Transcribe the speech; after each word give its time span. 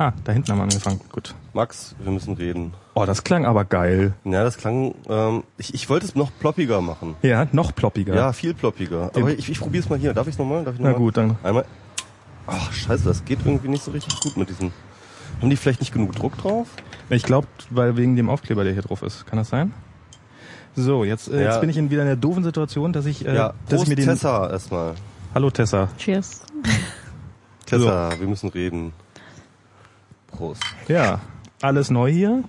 Ah, 0.00 0.14
da 0.24 0.32
hinten 0.32 0.50
haben 0.52 0.58
wir 0.60 0.62
angefangen. 0.62 0.98
Gut. 1.12 1.34
Max, 1.52 1.94
wir 2.02 2.10
müssen 2.10 2.32
reden. 2.32 2.72
Oh, 2.94 3.04
das 3.04 3.22
klang 3.22 3.44
aber 3.44 3.66
geil. 3.66 4.14
Ja, 4.24 4.42
das 4.44 4.56
klang, 4.56 4.94
ähm, 5.10 5.44
ich, 5.58 5.74
ich 5.74 5.90
wollte 5.90 6.06
es 6.06 6.14
noch 6.14 6.30
ploppiger 6.40 6.80
machen. 6.80 7.16
Ja, 7.20 7.46
noch 7.52 7.74
ploppiger. 7.74 8.14
Ja, 8.14 8.32
viel 8.32 8.54
ploppiger. 8.54 9.10
Aber 9.14 9.30
ich, 9.30 9.50
ich 9.50 9.60
probiere 9.60 9.84
es 9.84 9.90
mal 9.90 9.98
hier. 9.98 10.14
Darf 10.14 10.26
ich 10.26 10.32
es 10.32 10.38
nochmal? 10.38 10.64
Darf 10.64 10.72
ich 10.76 10.80
noch 10.80 10.86
Na 10.86 10.92
mal? 10.92 10.98
gut, 10.98 11.18
dann. 11.18 11.36
Einmal. 11.42 11.66
Ach, 12.46 12.72
scheiße, 12.72 13.04
das 13.04 13.26
geht 13.26 13.40
irgendwie 13.44 13.68
nicht 13.68 13.84
so 13.84 13.90
richtig 13.90 14.18
gut 14.20 14.38
mit 14.38 14.48
diesen. 14.48 14.72
Haben 15.38 15.50
die 15.50 15.56
vielleicht 15.56 15.80
nicht 15.80 15.92
genug 15.92 16.16
Druck 16.16 16.34
drauf? 16.38 16.68
Ich 17.10 17.22
glaube, 17.24 17.46
weil 17.68 17.98
wegen 17.98 18.16
dem 18.16 18.30
Aufkleber, 18.30 18.64
der 18.64 18.72
hier 18.72 18.80
drauf 18.82 19.02
ist. 19.02 19.26
Kann 19.26 19.36
das 19.38 19.50
sein? 19.50 19.74
So, 20.76 21.04
jetzt, 21.04 21.28
äh, 21.28 21.44
Ja. 21.44 21.50
jetzt 21.50 21.60
bin 21.60 21.68
ich 21.68 21.76
in 21.76 21.90
wieder 21.90 22.00
in 22.00 22.08
der 22.08 22.16
doofen 22.16 22.42
Situation, 22.42 22.94
dass 22.94 23.04
ich, 23.04 23.26
äh, 23.26 23.34
ja, 23.34 23.48
dass 23.48 23.56
Prost 23.68 23.82
ich 23.82 23.88
mir 23.90 23.96
den. 23.96 24.06
Tessa 24.06 24.48
erstmal. 24.48 24.94
Hallo 25.34 25.50
Tessa. 25.50 25.88
Cheers. 25.98 26.40
Tessa, 27.66 28.18
wir 28.18 28.26
müssen 28.26 28.48
reden. 28.48 28.94
Prost. 30.30 30.62
Ja, 30.88 31.20
alles 31.62 31.90
neu 31.90 32.10
hier. 32.10 32.44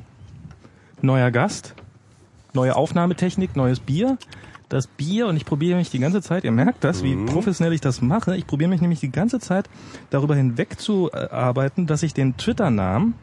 Neuer 1.02 1.32
Gast. 1.32 1.74
Neue 2.54 2.76
Aufnahmetechnik, 2.76 3.56
neues 3.56 3.80
Bier. 3.80 4.18
Das 4.70 4.88
Bier, 4.88 5.28
und 5.28 5.36
ich 5.36 5.46
probiere 5.46 5.78
mich 5.78 5.90
die 5.90 6.00
ganze 6.00 6.22
Zeit, 6.22 6.46
ihr 6.46 6.52
merkt 6.52 6.86
das, 6.86 7.04
wie 7.04 7.16
professionell 7.26 7.74
ich 7.74 7.82
das 7.82 8.02
mache. 8.02 8.38
Ich 8.38 8.48
probiere 8.48 8.70
mich 8.70 8.80
nämlich 8.80 9.02
die 9.02 9.12
ganze 9.12 9.40
Zeit 9.40 9.70
darüber 10.12 10.34
hinweg 10.34 10.80
zu 10.80 11.12
arbeiten, 11.12 11.88
dass 11.88 12.04
ich 12.04 12.14
den 12.14 12.38
Twitter-Namen, 12.38 13.16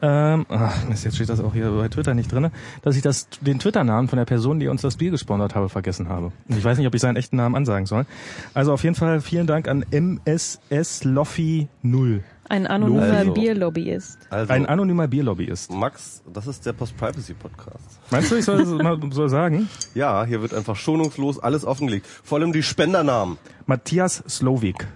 ähm, 0.00 0.46
ach, 0.48 0.88
Mist, 0.88 1.04
jetzt 1.04 1.16
steht 1.16 1.28
das 1.28 1.40
auch 1.40 1.52
hier 1.52 1.70
bei 1.70 1.88
Twitter 1.88 2.14
nicht 2.14 2.32
drinne, 2.32 2.50
dass 2.80 2.96
ich 2.96 3.02
das, 3.02 3.28
den 3.42 3.58
Twitter-Namen 3.58 4.08
von 4.08 4.16
der 4.18 4.24
Person, 4.24 4.58
die 4.58 4.68
uns 4.68 4.80
das 4.80 4.96
Bier 4.96 5.10
gesponsert 5.10 5.54
habe, 5.54 5.68
vergessen 5.68 6.08
habe. 6.08 6.32
Ich 6.48 6.64
weiß 6.64 6.78
nicht, 6.78 6.86
ob 6.86 6.94
ich 6.94 7.00
seinen 7.00 7.16
echten 7.16 7.36
Namen 7.36 7.56
ansagen 7.56 7.84
soll. 7.84 8.06
Also 8.54 8.72
auf 8.72 8.82
jeden 8.82 8.94
Fall 8.94 9.20
vielen 9.20 9.46
Dank 9.46 9.68
an 9.68 9.84
MSS 9.90 11.04
Loffy 11.04 11.68
0. 11.82 12.22
Ein 12.48 12.66
anonymer 12.66 13.02
Also. 13.02 13.32
Bierlobbyist. 13.34 14.18
Also, 14.30 14.52
Ein 14.52 14.66
anonymer 14.66 15.08
Bierlobbyist. 15.08 15.72
Max, 15.72 16.22
das 16.32 16.46
ist 16.46 16.64
der 16.66 16.72
Post-Privacy-Podcast. 16.74 18.00
Meinst 18.10 18.30
du, 18.30 18.36
ich 18.36 18.44
soll 18.44 18.60
es 18.60 18.68
mal 18.82 18.98
soll 19.10 19.28
sagen? 19.28 19.68
Ja, 19.94 20.24
hier 20.24 20.42
wird 20.42 20.54
einfach 20.54 20.76
schonungslos 20.76 21.38
alles 21.38 21.64
offengelegt. 21.64 22.06
Vor 22.06 22.38
allem 22.38 22.52
die 22.52 22.62
Spendernamen. 22.62 23.38
Matthias 23.66 24.22
Slowik. 24.28 24.86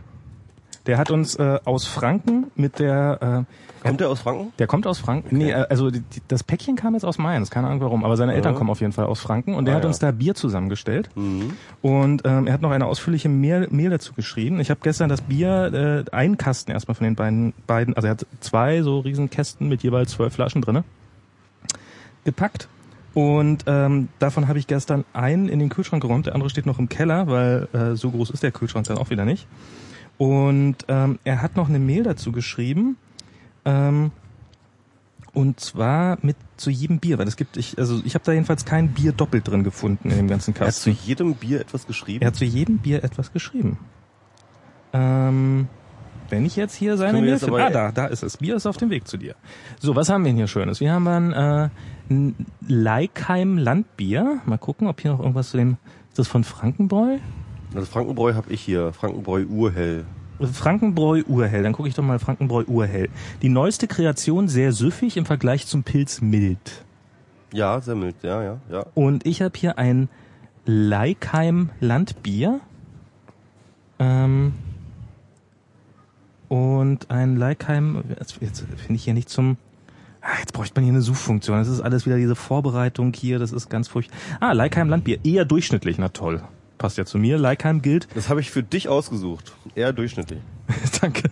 Der 0.87 0.97
hat 0.99 1.11
uns 1.11 1.37
äh, 1.37 1.59
aus 1.65 1.87
Franken 1.87 2.51
mit 2.57 2.79
der 2.79 3.47
äh, 3.83 3.87
Kommt 3.87 4.01
der 4.01 4.09
aus 4.09 4.21
Franken? 4.21 4.53
der 4.59 4.67
kommt 4.67 4.87
aus 4.87 4.99
Franken. 4.99 5.37
Nee, 5.37 5.51
äh, 5.51 5.67
also 5.69 5.91
die, 5.91 6.03
das 6.29 6.43
Päckchen 6.43 6.75
kam 6.77 6.95
jetzt 6.95 7.05
aus 7.05 7.19
Mainz, 7.19 7.51
keine 7.51 7.67
Ahnung 7.69 7.81
warum, 7.81 8.05
aber 8.05 8.17
seine 8.17 8.33
Eltern 8.35 8.53
Ja. 8.55 8.59
kommen 8.59 8.71
auf 8.71 8.81
jeden 8.81 8.93
Fall 8.93 9.05
aus 9.07 9.21
Franken 9.21 9.55
und 9.55 9.67
der 9.67 9.75
Ah, 9.75 9.77
hat 9.77 9.85
ja. 9.85 9.89
uns 9.89 9.99
da 9.99 10.11
Bier 10.11 10.35
zusammengestellt. 10.35 11.11
Mhm. 11.17 11.53
Und 11.83 12.23
ähm, 12.25 12.47
er 12.47 12.53
hat 12.55 12.63
noch 12.63 12.71
eine 12.71 12.87
ausführliche 12.87 13.29
Mail, 13.29 13.69
Mail 13.71 13.91
dazu 13.91 14.15
geschrieben. 14.15 14.59
Ich 14.61 14.71
habe 14.71 14.81
gestern 14.83 15.09
das 15.11 15.21
Bier, 15.21 16.05
äh, 16.11 16.11
einen 16.15 16.39
Kasten 16.39 16.71
erstmal 16.71 16.95
von 16.95 17.05
den 17.05 17.15
beiden, 17.15 17.53
beiden, 17.67 17.95
also 17.95 18.07
er 18.09 18.13
hat 18.13 18.27
zwei 18.41 18.83
so 18.83 19.01
riesen 19.01 19.29
Kästen 19.31 19.69
mit 19.69 19.83
jeweils 19.83 20.13
zwölf 20.13 20.33
Flaschen 20.35 20.63
drinne 20.63 20.85
gepackt. 22.25 22.69
Und 23.13 23.65
ähm, 23.67 24.09
davon 24.19 24.47
habe 24.47 24.59
ich 24.59 24.67
gestern 24.67 25.05
einen 25.13 25.49
in 25.49 25.59
den 25.59 25.69
Kühlschrank 25.69 26.03
geräumt, 26.03 26.27
der 26.27 26.35
andere 26.35 26.49
steht 26.49 26.65
noch 26.67 26.79
im 26.79 26.89
Keller, 26.89 27.27
weil 27.27 27.69
äh, 27.73 27.97
so 27.97 28.11
groß 28.11 28.31
ist 28.31 28.43
der 28.43 28.53
Kühlschrank 28.53 28.87
dann 28.87 28.99
auch 28.99 29.11
wieder 29.11 29.25
nicht. 29.25 29.47
Und 30.21 30.77
ähm, 30.89 31.19
er 31.25 31.41
hat 31.41 31.57
noch 31.57 31.71
eine 31.71 31.79
Mail 31.79 32.03
dazu 32.03 32.31
geschrieben. 32.31 32.99
Ähm, 33.65 34.11
und 35.33 35.61
zwar 35.61 36.19
mit 36.21 36.37
zu 36.59 36.69
jedem 36.69 36.99
Bier, 36.99 37.17
weil 37.17 37.27
es 37.27 37.37
gibt, 37.37 37.57
ich, 37.57 37.79
also 37.79 38.03
ich 38.05 38.13
habe 38.13 38.25
da 38.27 38.33
jedenfalls 38.33 38.67
kein 38.67 38.89
Bier 38.89 39.13
doppelt 39.13 39.49
drin 39.49 39.65
gefunden 39.65 40.11
in 40.11 40.19
dem 40.19 40.29
ganzen 40.29 40.55
Er 40.57 40.67
hat 40.67 40.75
zu 40.75 40.91
Kasten. 40.91 41.09
jedem 41.09 41.37
Bier 41.37 41.63
etwas 41.63 41.87
geschrieben. 41.87 42.21
Er 42.21 42.27
hat 42.27 42.37
zu 42.37 42.45
jedem 42.45 42.77
Bier 42.77 43.03
etwas 43.03 43.33
geschrieben. 43.33 43.79
Ähm, 44.93 45.69
wenn 46.29 46.45
ich 46.45 46.55
jetzt 46.55 46.75
hier 46.75 46.99
seine 46.99 47.23
Mail 47.23 47.39
finde. 47.39 47.65
Ah, 47.65 47.71
da, 47.71 47.91
da 47.91 48.05
ist 48.05 48.23
es. 48.23 48.37
Bier 48.37 48.57
ist 48.57 48.67
auf 48.67 48.77
dem 48.77 48.91
Weg 48.91 49.09
zu 49.09 49.17
dir. 49.17 49.37
So, 49.79 49.97
was 49.97 50.11
haben 50.11 50.23
wir 50.25 50.33
denn 50.33 50.37
hier 50.37 50.49
Schönes? 50.49 50.81
Wir 50.81 50.93
haben 50.93 51.09
ein, 51.09 51.33
äh, 51.33 51.71
ein 52.11 52.47
Leikheim 52.69 53.57
Landbier. 53.57 54.43
Mal 54.45 54.59
gucken, 54.59 54.87
ob 54.87 55.01
hier 55.01 55.13
noch 55.13 55.21
irgendwas 55.21 55.49
zu 55.49 55.57
dem. 55.57 55.79
Ist 56.11 56.19
das 56.19 56.29
von 56.29 56.45
Frankenbräu? 56.45 57.21
Das 57.73 57.89
Frankenbräu 57.89 58.35
habe 58.35 58.53
ich 58.53 58.61
hier. 58.61 58.93
Frankenbräu 58.93 59.45
Urhell. 59.45 60.05
Frankenbräu 60.41 61.23
Urhell. 61.29 61.63
Dann 61.63 61.73
gucke 61.73 61.89
ich 61.89 61.95
doch 61.95 62.03
mal 62.03 62.19
Frankenbräu 62.19 62.65
Urhell. 62.67 63.09
Die 63.43 63.49
neueste 63.49 63.87
Kreation 63.87 64.49
sehr 64.49 64.73
süffig 64.73 65.17
im 65.17 65.27
Vergleich 65.27 65.67
zum 65.67 65.83
Pilz 65.83 66.21
mild. 66.21 66.85
Ja, 67.53 67.81
sehr 67.81 67.95
mild. 67.95 68.17
Ja, 68.23 68.43
ja, 68.43 68.59
ja. 68.71 68.87
Und 68.95 69.27
ich 69.27 69.43
habe 69.43 69.57
hier 69.57 69.79
ein 69.79 70.09
Leikheim 70.65 71.71
Landbier. 71.81 72.61
Ähm, 73.99 74.55
und 76.49 77.11
ein 77.11 77.37
Leikheim, 77.37 78.03
jetzt, 78.19 78.39
jetzt 78.41 78.61
finde 78.61 78.95
ich 78.95 79.05
hier 79.05 79.15
nicht 79.15 79.29
zum, 79.29 79.57
ah, 80.21 80.39
jetzt 80.41 80.53
bräuchte 80.53 80.75
man 80.75 80.85
hier 80.85 80.93
eine 80.93 81.03
Suchfunktion. 81.03 81.59
Das 81.59 81.69
ist 81.69 81.81
alles 81.81 82.07
wieder 82.07 82.17
diese 82.17 82.35
Vorbereitung 82.35 83.13
hier, 83.13 83.39
das 83.39 83.53
ist 83.53 83.69
ganz 83.69 83.87
furchtbar. 83.87 84.17
Ah, 84.41 84.53
Leikheim 84.53 84.89
Landbier, 84.89 85.21
eher 85.25 85.45
durchschnittlich, 85.45 85.99
na 85.99 86.09
toll. 86.09 86.43
Passt 86.81 86.97
ja 86.97 87.05
zu 87.05 87.19
mir. 87.19 87.37
Leikheim 87.37 87.83
gilt, 87.83 88.09
Das 88.15 88.31
habe 88.31 88.41
ich 88.41 88.51
für 88.51 88.63
dich 88.63 88.89
ausgesucht. 88.89 89.53
Eher 89.75 89.93
durchschnittlich. 89.93 90.41
danke. 91.03 91.25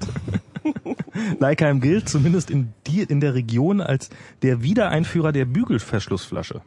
Leikheim 1.40 1.80
gilt 1.80 2.06
zumindest 2.06 2.50
in, 2.50 2.74
die, 2.86 3.00
in 3.00 3.20
der 3.20 3.32
Region 3.32 3.80
als 3.80 4.10
der 4.42 4.62
Wiedereinführer 4.62 5.32
der 5.32 5.46
Bügelverschlussflasche. 5.46 6.60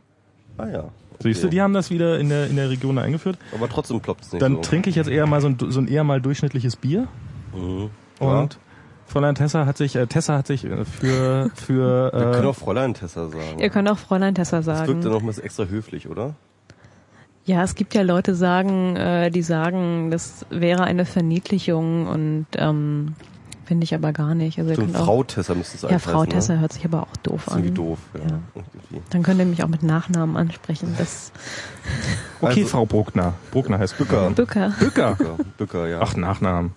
Ah 0.57 0.67
ja. 0.67 0.89
Siehst 1.19 1.43
du, 1.43 1.47
Okay. 1.47 1.55
die 1.57 1.61
haben 1.61 1.73
das 1.73 1.91
wieder 1.91 2.17
in 2.19 2.29
der, 2.29 2.47
in 2.47 2.55
der 2.55 2.71
Region 2.71 2.97
eingeführt. 2.97 3.37
Aber 3.53 3.69
trotzdem 3.69 3.99
ploppt 4.01 4.23
es 4.25 4.31
nicht 4.33 4.41
Dann 4.41 4.55
so. 4.55 4.61
trinke 4.61 4.89
ich 4.89 4.95
jetzt 4.95 5.09
eher 5.09 5.27
mal 5.27 5.41
so 5.41 5.49
ein, 5.49 5.57
so 5.59 5.79
ein 5.79 5.87
eher 5.87 6.03
mal 6.03 6.19
durchschnittliches 6.19 6.75
Bier. 6.75 7.07
Mhm. 7.55 7.91
Ja. 8.19 8.39
Und 8.41 8.57
Fräulein 9.05 9.35
Tessa 9.35 9.67
hat 9.67 9.77
sich, 9.77 9.95
äh, 9.95 10.07
Tessa 10.07 10.37
hat 10.39 10.47
sich 10.47 10.65
äh, 10.65 10.85
für, 10.85 11.51
für, 11.53 12.11
Wir 12.13 12.31
können 12.31 12.45
äh, 12.45 12.47
auch 12.47 12.55
Fräulein 12.55 12.95
Tessa 12.95 13.27
sagen. 13.29 13.59
Ihr 13.59 13.69
könnt 13.69 13.87
auch 13.89 13.99
Fräulein 13.99 14.33
Tessa 14.33 14.57
das 14.61 14.65
wirkt 14.65 14.89
dann 14.89 15.01
sagen. 15.03 15.13
noch 15.13 15.21
mal 15.21 15.35
extra 15.43 15.65
höflich, 15.65 16.07
oder? 16.09 16.33
Ja, 17.51 17.63
es 17.63 17.75
gibt 17.75 17.93
ja 17.95 18.01
Leute 18.01 18.33
sagen, 18.33 18.95
äh, 18.95 19.29
die 19.29 19.41
sagen, 19.41 20.09
das 20.09 20.45
wäre 20.49 20.85
eine 20.85 21.03
Verniedlichung 21.03 22.07
und 22.07 22.45
ähm, 22.55 23.15
finde 23.65 23.83
ich 23.83 23.93
aber 23.93 24.13
gar 24.13 24.35
nicht. 24.35 24.57
Also 24.57 24.73
So 24.73 24.87
Frau 24.87 25.23
Tessa 25.25 25.53
müsste 25.53 25.75
es 25.75 25.81
ja, 25.81 25.89
eigentlich 25.89 26.01
Frau 26.03 26.19
heißen, 26.21 26.29
Tessa 26.29 26.53
Ne? 26.53 26.59
hört 26.61 26.71
sich 26.71 26.85
aber 26.85 27.01
auch 27.03 27.17
doof 27.23 27.41
Das 27.45 27.53
ist 27.55 27.59
irgendwie 27.59 27.69
an. 27.69 27.75
doof, 27.75 27.99
ja. 28.13 28.19
Ja. 28.21 28.39
Irgendwie. 28.55 29.01
Dann 29.09 29.23
könnt 29.23 29.39
ihr 29.41 29.45
mich 29.45 29.63
auch 29.65 29.67
mit 29.67 29.83
Nachnamen 29.83 30.37
ansprechen. 30.37 30.95
Das 30.97 31.33
okay, 32.39 32.61
also- 32.61 32.67
Frau 32.67 32.85
Bruckner. 32.85 33.33
Bruckner 33.51 33.79
heißt 33.79 33.97
Bücker. 33.97 34.29
Bücker. 34.29 34.73
Bücker. 34.79 35.15
Bücker, 35.15 35.37
Bücker, 35.57 35.87
ja. 35.89 35.99
Ach, 36.01 36.15
Nachnamen. 36.15 36.71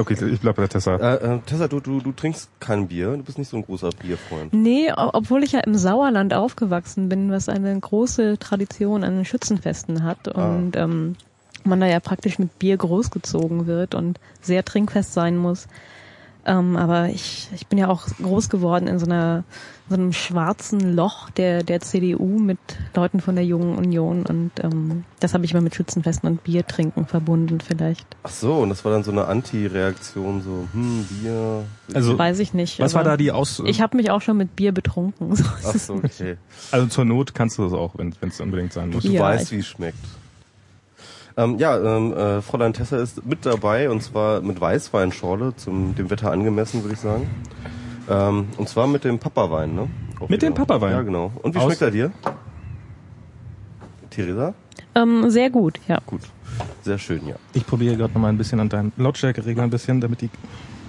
Okay, 0.00 0.16
ich 0.32 0.40
bleib 0.40 0.56
bei 0.56 0.66
Tessa. 0.66 0.96
Äh, 0.96 1.36
äh, 1.36 1.38
Tessa, 1.46 1.68
du, 1.68 1.80
du, 1.80 2.00
du 2.00 2.12
trinkst 2.12 2.48
kein 2.60 2.88
Bier. 2.88 3.16
Du 3.16 3.22
bist 3.22 3.38
nicht 3.38 3.48
so 3.48 3.56
ein 3.56 3.64
großer 3.64 3.90
Bierfreund. 3.90 4.52
Nee, 4.52 4.92
obwohl 4.96 5.42
ich 5.42 5.52
ja 5.52 5.60
im 5.60 5.74
Sauerland 5.74 6.34
aufgewachsen 6.34 7.08
bin, 7.08 7.30
was 7.30 7.48
eine 7.48 7.78
große 7.78 8.38
Tradition 8.38 9.04
an 9.04 9.16
den 9.16 9.24
Schützenfesten 9.24 10.04
hat 10.04 10.28
und 10.28 10.76
ähm, 10.76 11.16
man 11.64 11.80
da 11.80 11.86
ja 11.86 12.00
praktisch 12.00 12.38
mit 12.38 12.58
Bier 12.58 12.76
großgezogen 12.76 13.66
wird 13.66 13.94
und 13.94 14.20
sehr 14.40 14.64
trinkfest 14.64 15.12
sein 15.12 15.36
muss. 15.36 15.66
Ähm, 16.46 16.76
aber 16.76 17.08
ich, 17.08 17.48
ich 17.54 17.66
bin 17.66 17.78
ja 17.78 17.88
auch 17.88 18.06
groß 18.22 18.48
geworden 18.48 18.86
in 18.86 18.98
so 19.00 19.06
einer 19.06 19.42
so 19.88 19.94
einem 19.94 20.12
schwarzen 20.12 20.94
Loch 20.96 21.30
der 21.30 21.62
der 21.62 21.80
CDU 21.80 22.38
mit 22.38 22.58
Leuten 22.94 23.20
von 23.20 23.34
der 23.36 23.44
Jungen 23.44 23.76
Union 23.78 24.24
und 24.26 24.50
ähm, 24.62 25.04
das 25.20 25.34
habe 25.34 25.44
ich 25.44 25.52
immer 25.52 25.60
mit 25.60 25.74
Schützenfesten 25.74 26.28
und 26.28 26.44
Bier 26.44 26.66
trinken 26.66 27.06
verbunden 27.06 27.60
vielleicht. 27.60 28.06
Ach 28.22 28.30
so, 28.30 28.54
und 28.54 28.68
das 28.68 28.84
war 28.84 28.92
dann 28.92 29.04
so 29.04 29.10
eine 29.12 29.26
Anti-Reaktion, 29.26 30.42
so, 30.42 30.68
hm, 30.72 31.04
Bier. 31.04 31.64
Also- 31.94 32.18
Weiß 32.18 32.38
ich 32.40 32.52
nicht. 32.54 32.78
Was 32.80 32.94
war 32.94 33.04
da 33.04 33.16
die 33.16 33.30
Aus... 33.32 33.62
Ich 33.64 33.80
habe 33.80 33.96
mich 33.96 34.10
auch 34.10 34.22
schon 34.22 34.36
mit 34.36 34.56
Bier 34.56 34.72
betrunken. 34.72 35.34
So 35.36 35.44
Ach 35.64 35.74
so, 35.74 35.94
okay. 35.94 36.36
also 36.72 36.86
zur 36.88 37.04
Not 37.04 37.34
kannst 37.34 37.58
du 37.58 37.64
das 37.64 37.72
auch, 37.72 37.94
wenn 37.96 38.12
es 38.22 38.40
unbedingt 38.40 38.72
sein 38.72 38.90
muss. 38.90 39.04
Du 39.04 39.10
Ja, 39.10 39.22
weißt, 39.22 39.52
wie 39.52 39.58
es 39.58 39.66
schmeckt. 39.66 39.98
Ähm, 41.38 41.58
ja, 41.58 41.76
ähm, 41.78 42.12
äh, 42.14 42.40
Fräulein 42.40 42.72
Tessa 42.72 42.96
ist 42.96 43.24
mit 43.26 43.44
dabei 43.44 43.90
und 43.90 44.02
zwar 44.02 44.40
mit 44.40 44.60
Weißweinschorle, 44.60 45.54
zum 45.56 45.94
dem 45.94 46.08
Wetter 46.08 46.30
angemessen, 46.32 46.82
würde 46.82 46.94
ich 46.94 47.00
sagen. 47.00 47.28
Ähm, 48.08 48.46
und 48.56 48.68
zwar 48.68 48.86
mit 48.86 49.04
dem 49.04 49.18
Papawein, 49.18 49.74
ne? 49.74 49.88
Auch 50.18 50.28
Mit 50.30 50.40
dem 50.40 50.54
wieder. 50.54 50.64
Papawein? 50.64 50.92
Ja, 50.92 51.02
genau. 51.02 51.32
Und 51.42 51.54
wie 51.54 51.58
Aus- 51.58 51.64
schmeckt 51.64 51.82
er 51.82 51.90
dir? 51.90 52.12
Theresa? 54.10 54.54
Ähm, 54.94 55.28
sehr 55.28 55.50
gut, 55.50 55.78
ja. 55.88 55.98
Gut. 56.06 56.22
Sehr 56.82 56.96
schön, 56.98 57.26
ja. 57.26 57.34
Ich 57.52 57.66
probiere 57.66 57.96
gerade 57.96 58.14
noch 58.14 58.20
mal 58.22 58.28
ein 58.28 58.38
bisschen 58.38 58.60
an 58.60 58.68
deinen 58.70 58.92
Lautstärkeregler 58.96 59.64
ein 59.64 59.70
bisschen, 59.70 60.00
damit 60.00 60.22
die 60.22 60.30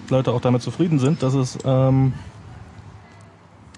Leute 0.09 0.31
auch 0.31 0.39
damit 0.39 0.61
zufrieden 0.61 0.99
sind, 0.99 1.21
dass 1.23 1.33
es... 1.33 1.57
Ähm, 1.65 2.13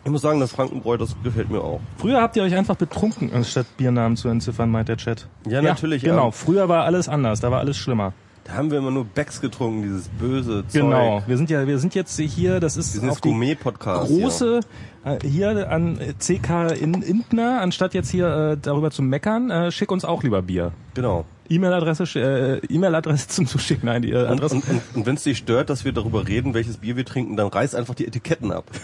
Ich 0.09 0.11
muss 0.11 0.23
sagen, 0.23 0.39
das 0.39 0.51
Frankenbräu, 0.53 0.97
das 0.97 1.15
gefällt 1.23 1.51
mir 1.51 1.61
auch. 1.61 1.79
früher 1.97 2.19
habt 2.19 2.35
ihr 2.35 2.41
euch 2.41 2.55
einfach 2.55 2.75
betrunken, 2.75 3.31
anstatt 3.31 3.67
Biernamen 3.77 4.17
zu 4.17 4.27
entziffern, 4.27 4.71
meint 4.71 4.89
der 4.89 4.97
Chat. 4.97 5.27
Ja, 5.47 5.61
natürlich, 5.61 6.01
Genau, 6.01 6.25
ähm, 6.25 6.31
früher 6.31 6.67
war 6.67 6.85
alles 6.85 7.07
anders, 7.07 7.41
da 7.41 7.51
war 7.51 7.59
alles 7.59 7.77
schlimmer. 7.77 8.13
Da 8.49 8.55
haben 8.55 8.71
wir 8.71 8.79
immer 8.79 8.89
nur 8.89 9.05
Becks 9.05 9.41
getrunken, 9.41 9.83
dieses 9.83 10.07
böse 10.07 10.63
Zeug. 10.67 10.81
Genau. 10.81 11.21
Wir 11.27 11.37
sind 11.37 11.51
ja, 11.51 11.67
wir 11.67 11.77
sind 11.77 11.93
jetzt 11.93 12.19
hier, 12.19 12.59
das 12.59 12.77
ist 12.77 12.95
jetzt 12.95 13.23
die 13.23 13.55
große 13.59 14.61
äh, 15.05 15.19
hier 15.23 15.69
an 15.71 15.99
CK 16.17 16.71
in 16.81 17.03
Intner, 17.03 17.61
anstatt 17.61 17.93
jetzt 17.93 18.09
hier 18.09 18.27
äh, 18.27 18.57
darüber 18.59 18.89
zu 18.89 19.03
meckern, 19.03 19.51
äh, 19.51 19.71
schick 19.71 19.91
uns 19.91 20.03
auch 20.03 20.23
lieber 20.23 20.41
Bier. 20.41 20.63
Ja. 20.63 20.71
Genau. 20.95 21.25
E-Mail-Adresse, 21.47 22.03
äh, 22.19 22.57
E-Mail-Adresse 22.73 23.27
zum 23.27 23.45
Zuschicken, 23.45 23.85
nein, 23.85 24.01
die 24.01 24.11
äh, 24.11 24.23
Und, 24.23 24.31
Adresse. 24.31 24.55
und, 24.55 24.67
und, 24.67 24.81
und 24.95 25.05
wenn 25.05 25.15
es 25.15 25.23
dich 25.23 25.37
stört, 25.37 25.69
dass 25.69 25.85
wir 25.85 25.91
darüber 25.91 26.27
reden, 26.27 26.55
welches 26.55 26.77
Bier 26.77 26.95
wir 26.95 27.05
trinken, 27.05 27.37
dann 27.37 27.47
reiß 27.47 27.75
einfach 27.75 27.93
die 27.93 28.07
Etiketten 28.07 28.51
ab. 28.51 28.65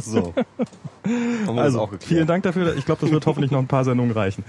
So. 0.00 0.34
Haben 0.34 1.46
wir 1.46 1.54
das 1.54 1.64
also, 1.64 1.80
auch 1.80 1.90
geklärt. 1.90 2.08
vielen 2.08 2.26
Dank 2.26 2.42
dafür. 2.42 2.76
Ich 2.76 2.84
glaube, 2.84 3.00
das 3.02 3.10
wird 3.10 3.24
hoffentlich 3.26 3.50
noch 3.50 3.60
ein 3.60 3.66
paar 3.68 3.84
Sendungen 3.84 4.12
reichen. 4.12 4.44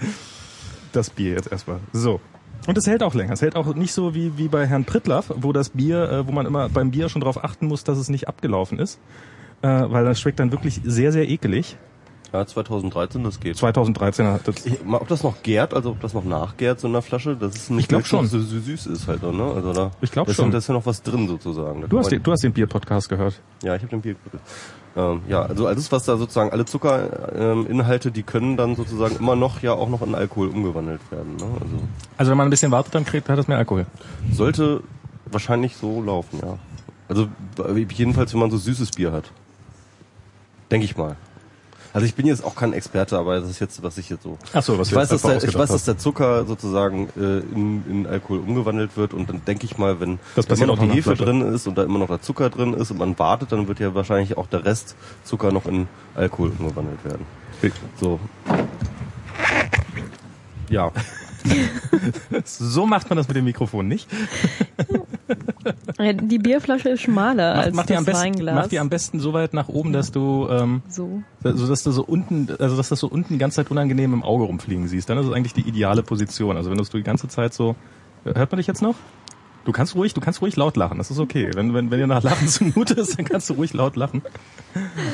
Das 0.92 1.10
Bier 1.10 1.32
jetzt 1.32 1.50
erstmal. 1.50 1.78
So. 1.92 2.20
Und 2.66 2.76
es 2.76 2.86
hält 2.86 3.02
auch 3.02 3.14
länger. 3.14 3.32
Es 3.32 3.42
hält 3.42 3.56
auch 3.56 3.74
nicht 3.74 3.92
so 3.92 4.14
wie, 4.14 4.36
wie 4.36 4.48
bei 4.48 4.66
Herrn 4.66 4.84
Prittlaff, 4.84 5.32
wo 5.36 5.52
das 5.52 5.70
Bier, 5.70 6.10
äh, 6.10 6.26
wo 6.26 6.32
man 6.32 6.46
immer 6.46 6.68
beim 6.68 6.90
Bier 6.90 7.08
schon 7.08 7.20
darauf 7.20 7.42
achten 7.42 7.66
muss, 7.66 7.84
dass 7.84 7.96
es 7.98 8.08
nicht 8.08 8.28
abgelaufen 8.28 8.78
ist. 8.78 8.98
Äh, 9.62 9.68
weil 9.68 10.04
das 10.04 10.20
schmeckt 10.20 10.40
dann 10.40 10.52
wirklich 10.52 10.80
sehr, 10.84 11.12
sehr 11.12 11.28
ekelig. 11.28 11.76
Ja, 12.32 12.46
2013, 12.46 13.24
das 13.24 13.40
geht. 13.40 13.56
2013 13.56 14.26
hat 14.26 14.46
das. 14.46 14.64
Ich, 14.64 14.74
ob 14.88 15.08
das 15.08 15.24
noch 15.24 15.42
gärt, 15.42 15.74
also 15.74 15.90
ob 15.90 16.00
das 16.00 16.14
noch 16.14 16.24
nachgärt, 16.24 16.78
so 16.78 16.86
in 16.86 16.92
der 16.92 17.02
Flasche, 17.02 17.34
das 17.36 17.56
ist 17.56 17.70
nicht 17.70 17.80
Ich 17.82 17.88
glaub 17.88 18.06
schon. 18.06 18.26
so, 18.26 18.38
süß 18.38 18.86
ist 18.86 19.08
halt, 19.08 19.22
ne? 19.22 19.52
Also 19.52 19.72
da, 19.72 19.90
Ich 20.00 20.12
glaub 20.12 20.26
da 20.26 20.30
ist 20.30 20.36
schon. 20.36 20.50
Da 20.52 20.58
ist 20.58 20.68
ja 20.68 20.74
noch 20.74 20.86
was 20.86 21.02
drin 21.02 21.26
sozusagen. 21.26 21.80
Da 21.80 21.86
Du 21.88 21.98
hast 21.98 22.12
den, 22.12 22.22
du 22.22 22.30
hast 22.30 22.44
den 22.44 22.52
Bier-Podcast 22.52 23.08
gehört. 23.08 23.40
Ja, 23.64 23.74
ich 23.74 23.82
habe 23.82 23.90
den 23.90 24.00
Bier. 24.00 24.14
Ähm, 24.96 25.22
ja, 25.28 25.42
also 25.42 25.66
alles, 25.66 25.92
was 25.92 26.04
da 26.04 26.16
sozusagen, 26.16 26.50
alle 26.50 26.64
Zuckerinhalte, 26.64 28.10
die 28.10 28.22
können 28.24 28.56
dann 28.56 28.74
sozusagen 28.74 29.16
immer 29.16 29.36
noch 29.36 29.62
ja 29.62 29.72
auch 29.72 29.88
noch 29.88 30.02
in 30.02 30.14
Alkohol 30.14 30.48
umgewandelt 30.48 31.00
werden. 31.10 31.36
Ne? 31.36 31.44
Also 31.60 31.76
Also 32.16 32.30
wenn 32.30 32.38
man 32.38 32.48
ein 32.48 32.50
bisschen 32.50 32.72
wartet, 32.72 32.94
dann 32.94 33.04
kriegt, 33.04 33.28
hat 33.28 33.38
es 33.38 33.46
mehr 33.46 33.58
Alkohol. 33.58 33.86
sollte 34.32 34.82
wahrscheinlich 35.30 35.76
so 35.76 36.02
laufen, 36.02 36.40
ja. 36.42 36.58
Also 37.08 37.28
äh, 37.64 37.86
jedenfalls, 37.92 38.32
wenn 38.32 38.40
man 38.40 38.50
so 38.50 38.56
süßes 38.56 38.90
Bier 38.92 39.12
hat. 39.12 39.30
Denke 40.70 40.84
ich 40.84 40.96
mal. 40.96 41.16
Also 41.92 42.06
ich 42.06 42.14
bin 42.14 42.26
jetzt 42.26 42.44
auch 42.44 42.54
kein 42.54 42.72
Experte, 42.72 43.18
aber 43.18 43.40
das 43.40 43.50
ist 43.50 43.58
jetzt, 43.58 43.82
was 43.82 43.98
ich 43.98 44.10
jetzt 44.10 44.22
so. 44.22 44.38
Ach 44.52 44.62
so, 44.62 44.78
was 44.78 44.88
ich 44.88 44.94
weiß, 44.94 45.08
dass 45.08 45.22
der, 45.22 45.42
ich 45.42 45.54
weiß, 45.54 45.70
dass 45.70 45.84
der 45.84 45.98
Zucker 45.98 46.44
sozusagen 46.44 47.08
äh, 47.16 47.40
in, 47.54 47.82
in 47.90 48.06
Alkohol 48.06 48.38
umgewandelt 48.38 48.96
wird 48.96 49.12
und 49.12 49.28
dann 49.28 49.44
denke 49.44 49.64
ich 49.64 49.76
mal, 49.76 50.00
wenn 50.00 50.18
Das 50.36 50.46
da 50.46 50.54
immer 50.54 50.66
noch 50.66 50.78
die 50.78 50.88
Hefe 50.88 51.14
drin 51.14 51.40
ist 51.40 51.66
und 51.66 51.76
da 51.76 51.82
immer 51.82 51.98
noch 51.98 52.08
der 52.08 52.22
Zucker 52.22 52.48
drin 52.48 52.74
ist 52.74 52.90
und 52.90 52.98
man 52.98 53.18
wartet, 53.18 53.50
dann 53.52 53.66
wird 53.66 53.80
ja 53.80 53.94
wahrscheinlich 53.94 54.36
auch 54.36 54.46
der 54.46 54.64
Rest 54.64 54.94
Zucker 55.24 55.50
noch 55.50 55.66
in 55.66 55.88
Alkohol 56.14 56.52
umgewandelt 56.58 57.04
werden. 57.04 57.26
So. 58.00 58.20
Ja. 60.68 60.92
So 62.44 62.86
macht 62.86 63.08
man 63.10 63.16
das 63.16 63.28
mit 63.28 63.36
dem 63.36 63.44
Mikrofon 63.44 63.88
nicht. 63.88 64.08
Die 66.22 66.38
Bierflasche 66.38 66.88
ist 66.90 67.02
schmaler 67.02 67.54
Mach, 67.56 67.62
als 67.64 67.74
mach, 67.76 67.86
die 67.86 67.92
das 67.92 67.98
am 67.98 68.04
besten, 68.04 68.24
Weinglas. 68.24 68.54
mach 68.54 68.66
die 68.68 68.78
am 68.78 68.88
besten 68.88 69.20
so 69.20 69.32
weit 69.32 69.52
nach 69.54 69.68
oben, 69.68 69.92
dass 69.92 70.10
du, 70.12 70.48
ähm, 70.50 70.82
so. 70.88 71.22
so 71.42 71.66
dass 71.68 71.82
du 71.82 71.90
so 71.90 72.02
unten, 72.04 72.48
also 72.58 72.76
dass 72.76 72.88
das 72.88 72.98
so 73.00 73.08
unten 73.08 73.34
die 73.34 73.38
ganze 73.38 73.56
Zeit 73.56 73.70
unangenehm 73.70 74.14
im 74.14 74.22
Auge 74.22 74.44
rumfliegen 74.44 74.88
siehst. 74.88 75.08
Dann 75.10 75.18
ist 75.18 75.26
es 75.26 75.32
eigentlich 75.32 75.54
die 75.54 75.68
ideale 75.68 76.02
Position. 76.02 76.56
Also 76.56 76.70
wenn 76.70 76.76
du 76.78 76.82
es 76.82 76.90
die 76.90 77.02
ganze 77.02 77.28
Zeit 77.28 77.52
so, 77.54 77.76
hört 78.24 78.50
man 78.50 78.56
dich 78.58 78.66
jetzt 78.66 78.82
noch? 78.82 78.94
Du 79.66 79.72
kannst 79.72 79.94
ruhig, 79.94 80.14
du 80.14 80.22
kannst 80.22 80.40
ruhig 80.40 80.56
laut 80.56 80.76
lachen. 80.78 80.96
Das 80.96 81.10
ist 81.10 81.18
okay. 81.18 81.50
Wenn, 81.54 81.74
wenn, 81.74 81.90
wenn 81.90 81.98
dir 81.98 82.06
nach 82.06 82.22
Lachen 82.22 82.48
zumute 82.48 82.94
ist, 82.94 83.18
dann 83.18 83.26
kannst 83.26 83.50
du 83.50 83.54
ruhig 83.54 83.74
laut 83.74 83.94
lachen. 83.94 84.22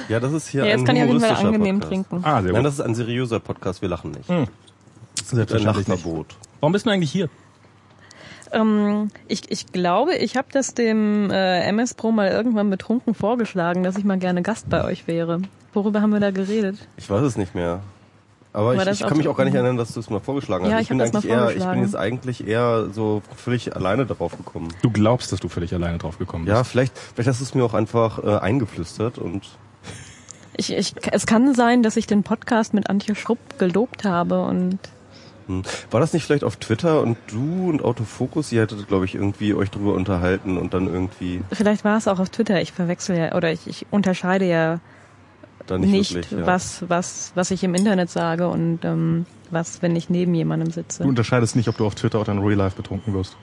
Ja, 0.09 0.21
das 0.21 0.33
ist 0.33 0.49
hier 0.49 0.65
Ja, 0.65 0.73
ein 0.73 0.79
jetzt 0.79 0.87
kann 0.87 0.95
ich 0.97 1.03
humoristischer 1.03 1.39
angenehm 1.49 1.81
Podcast. 1.81 1.89
trinken. 2.11 2.25
Ah, 2.25 2.43
sehr 2.43 2.53
Nein, 2.53 2.63
gut. 2.63 2.67
das 2.67 2.75
ist 2.75 2.81
ein 2.81 2.95
seriöser 2.95 3.41
Podcast, 3.41 3.83
wir 3.83 3.89
lachen 3.89 4.13
nicht. 4.13 4.29
Hm. 4.29 4.47
Ein 5.33 5.37
Selbstverständlich 5.37 5.89
nicht. 5.89 6.07
Warum 6.61 6.73
bist 6.73 6.87
du 6.87 6.91
eigentlich 6.91 7.11
hier? 7.11 7.29
Ähm, 8.53 9.11
ich, 9.29 9.51
ich 9.51 9.67
glaube, 9.73 10.15
ich 10.15 10.37
habe 10.37 10.49
das 10.53 10.75
dem 10.75 11.31
äh, 11.31 11.61
MS 11.69 11.95
Pro 11.95 12.13
mal 12.13 12.29
irgendwann 12.29 12.71
betrunken 12.71 13.15
vorgeschlagen, 13.15 13.83
dass 13.83 13.97
ich 13.97 14.05
mal 14.05 14.19
gerne 14.19 14.43
Gast 14.43 14.69
bei 14.69 14.85
euch 14.85 15.07
wäre. 15.07 15.43
Worüber 15.73 16.01
haben 16.01 16.11
wir 16.11 16.21
da 16.21 16.31
geredet? 16.31 16.77
Ich 16.97 17.11
weiß 17.11 17.23
es 17.23 17.37
nicht 17.37 17.55
mehr. 17.55 17.81
Aber 18.53 18.75
War 18.75 18.87
ich, 18.87 19.01
ich 19.01 19.07
kann 19.07 19.19
mich 19.19 19.29
auch 19.29 19.37
gar 19.37 19.45
nicht 19.45 19.55
erinnern, 19.55 19.77
dass 19.77 19.93
du 19.93 20.01
es 20.01 20.09
mal 20.09 20.21
vorgeschlagen 20.21 20.65
hast. 20.65 20.71
Ja, 20.71 20.79
ich, 20.79 20.85
ich 20.85 20.89
bin 20.89 21.01
eigentlich 21.03 21.25
mal 21.25 21.31
eher, 21.31 21.57
ich 21.57 21.65
bin 21.65 21.83
jetzt 21.83 21.97
eigentlich 21.97 22.47
eher 22.47 22.89
so 22.91 23.21
völlig 23.37 23.77
alleine 23.77 24.07
darauf 24.07 24.35
gekommen. 24.35 24.69
Du 24.81 24.91
glaubst, 24.91 25.31
dass 25.33 25.41
du 25.41 25.49
völlig 25.49 25.75
alleine 25.75 25.99
drauf 25.99 26.17
gekommen 26.19 26.47
bist. 26.47 26.57
Ja, 26.57 26.65
vielleicht, 26.65 26.97
vielleicht 26.97 27.29
hast 27.29 27.41
du 27.41 27.45
es 27.45 27.55
mir 27.55 27.65
auch 27.65 27.75
einfach 27.75 28.25
äh, 28.25 28.39
eingeflüstert 28.39 29.19
und 29.19 29.43
Ich, 30.57 30.73
ich, 30.73 30.95
es 31.13 31.27
kann 31.27 31.55
sein, 31.55 31.83
dass 31.83 31.99
ich 31.99 32.07
den 32.07 32.23
Podcast 32.23 32.73
mit 32.73 32.89
Antje 32.89 33.15
Schrupp 33.15 33.59
gelobt 33.59 34.05
habe 34.05 34.43
und. 34.45 34.79
War 35.91 36.01
das 36.01 36.13
nicht 36.13 36.25
vielleicht 36.25 36.45
auf 36.45 36.57
Twitter 36.57 37.03
und 37.03 37.17
du 37.29 37.69
und 37.69 37.85
Autofokus, 37.85 38.53
ihr 38.53 38.63
hättet, 38.63 38.89
glaube 38.89 39.05
ich, 39.05 39.15
irgendwie 39.15 39.55
euch 39.55 39.71
drüber 39.71 39.95
unterhalten 39.95 40.57
und 40.59 40.75
dann 40.75 40.87
irgendwie 40.87 41.43
vielleicht 41.53 41.85
war 41.85 41.97
es 41.97 42.09
auch 42.09 42.19
auf 42.19 42.31
Twitter. 42.31 42.61
Ich 42.61 42.73
verwechsel 42.73 43.17
ja 43.17 43.35
oder 43.35 43.53
ich, 43.53 43.67
ich 43.67 43.87
unterscheide 43.91 44.47
ja 44.47 44.81
dann 45.67 45.81
nicht, 45.81 45.93
nicht, 45.93 46.15
wirklich. 46.15 46.41
Ja. 46.41 46.47
was, 46.47 46.85
was, 46.89 47.33
was 47.35 47.51
ich 47.51 47.65
im 47.65 47.75
Internet 47.75 48.11
sage 48.11 48.49
und 48.49 48.85
ähm, 48.85 49.27
was, 49.51 49.83
wenn 49.83 49.97
ich 49.97 50.11
neben 50.11 50.35
jemandem 50.35 50.71
sitze. 50.71 51.03
Du 51.03 51.09
unterscheidest 51.09 51.57
nicht, 51.57 51.69
ob 51.69 51.77
du 51.77 51.87
auf 51.87 51.95
Twitter 51.95 52.21
oder 52.21 52.33
in 52.33 52.39
Real 52.39 52.59
Life 52.59 52.77
betrunken 52.77 53.15
wirst. 53.15 53.37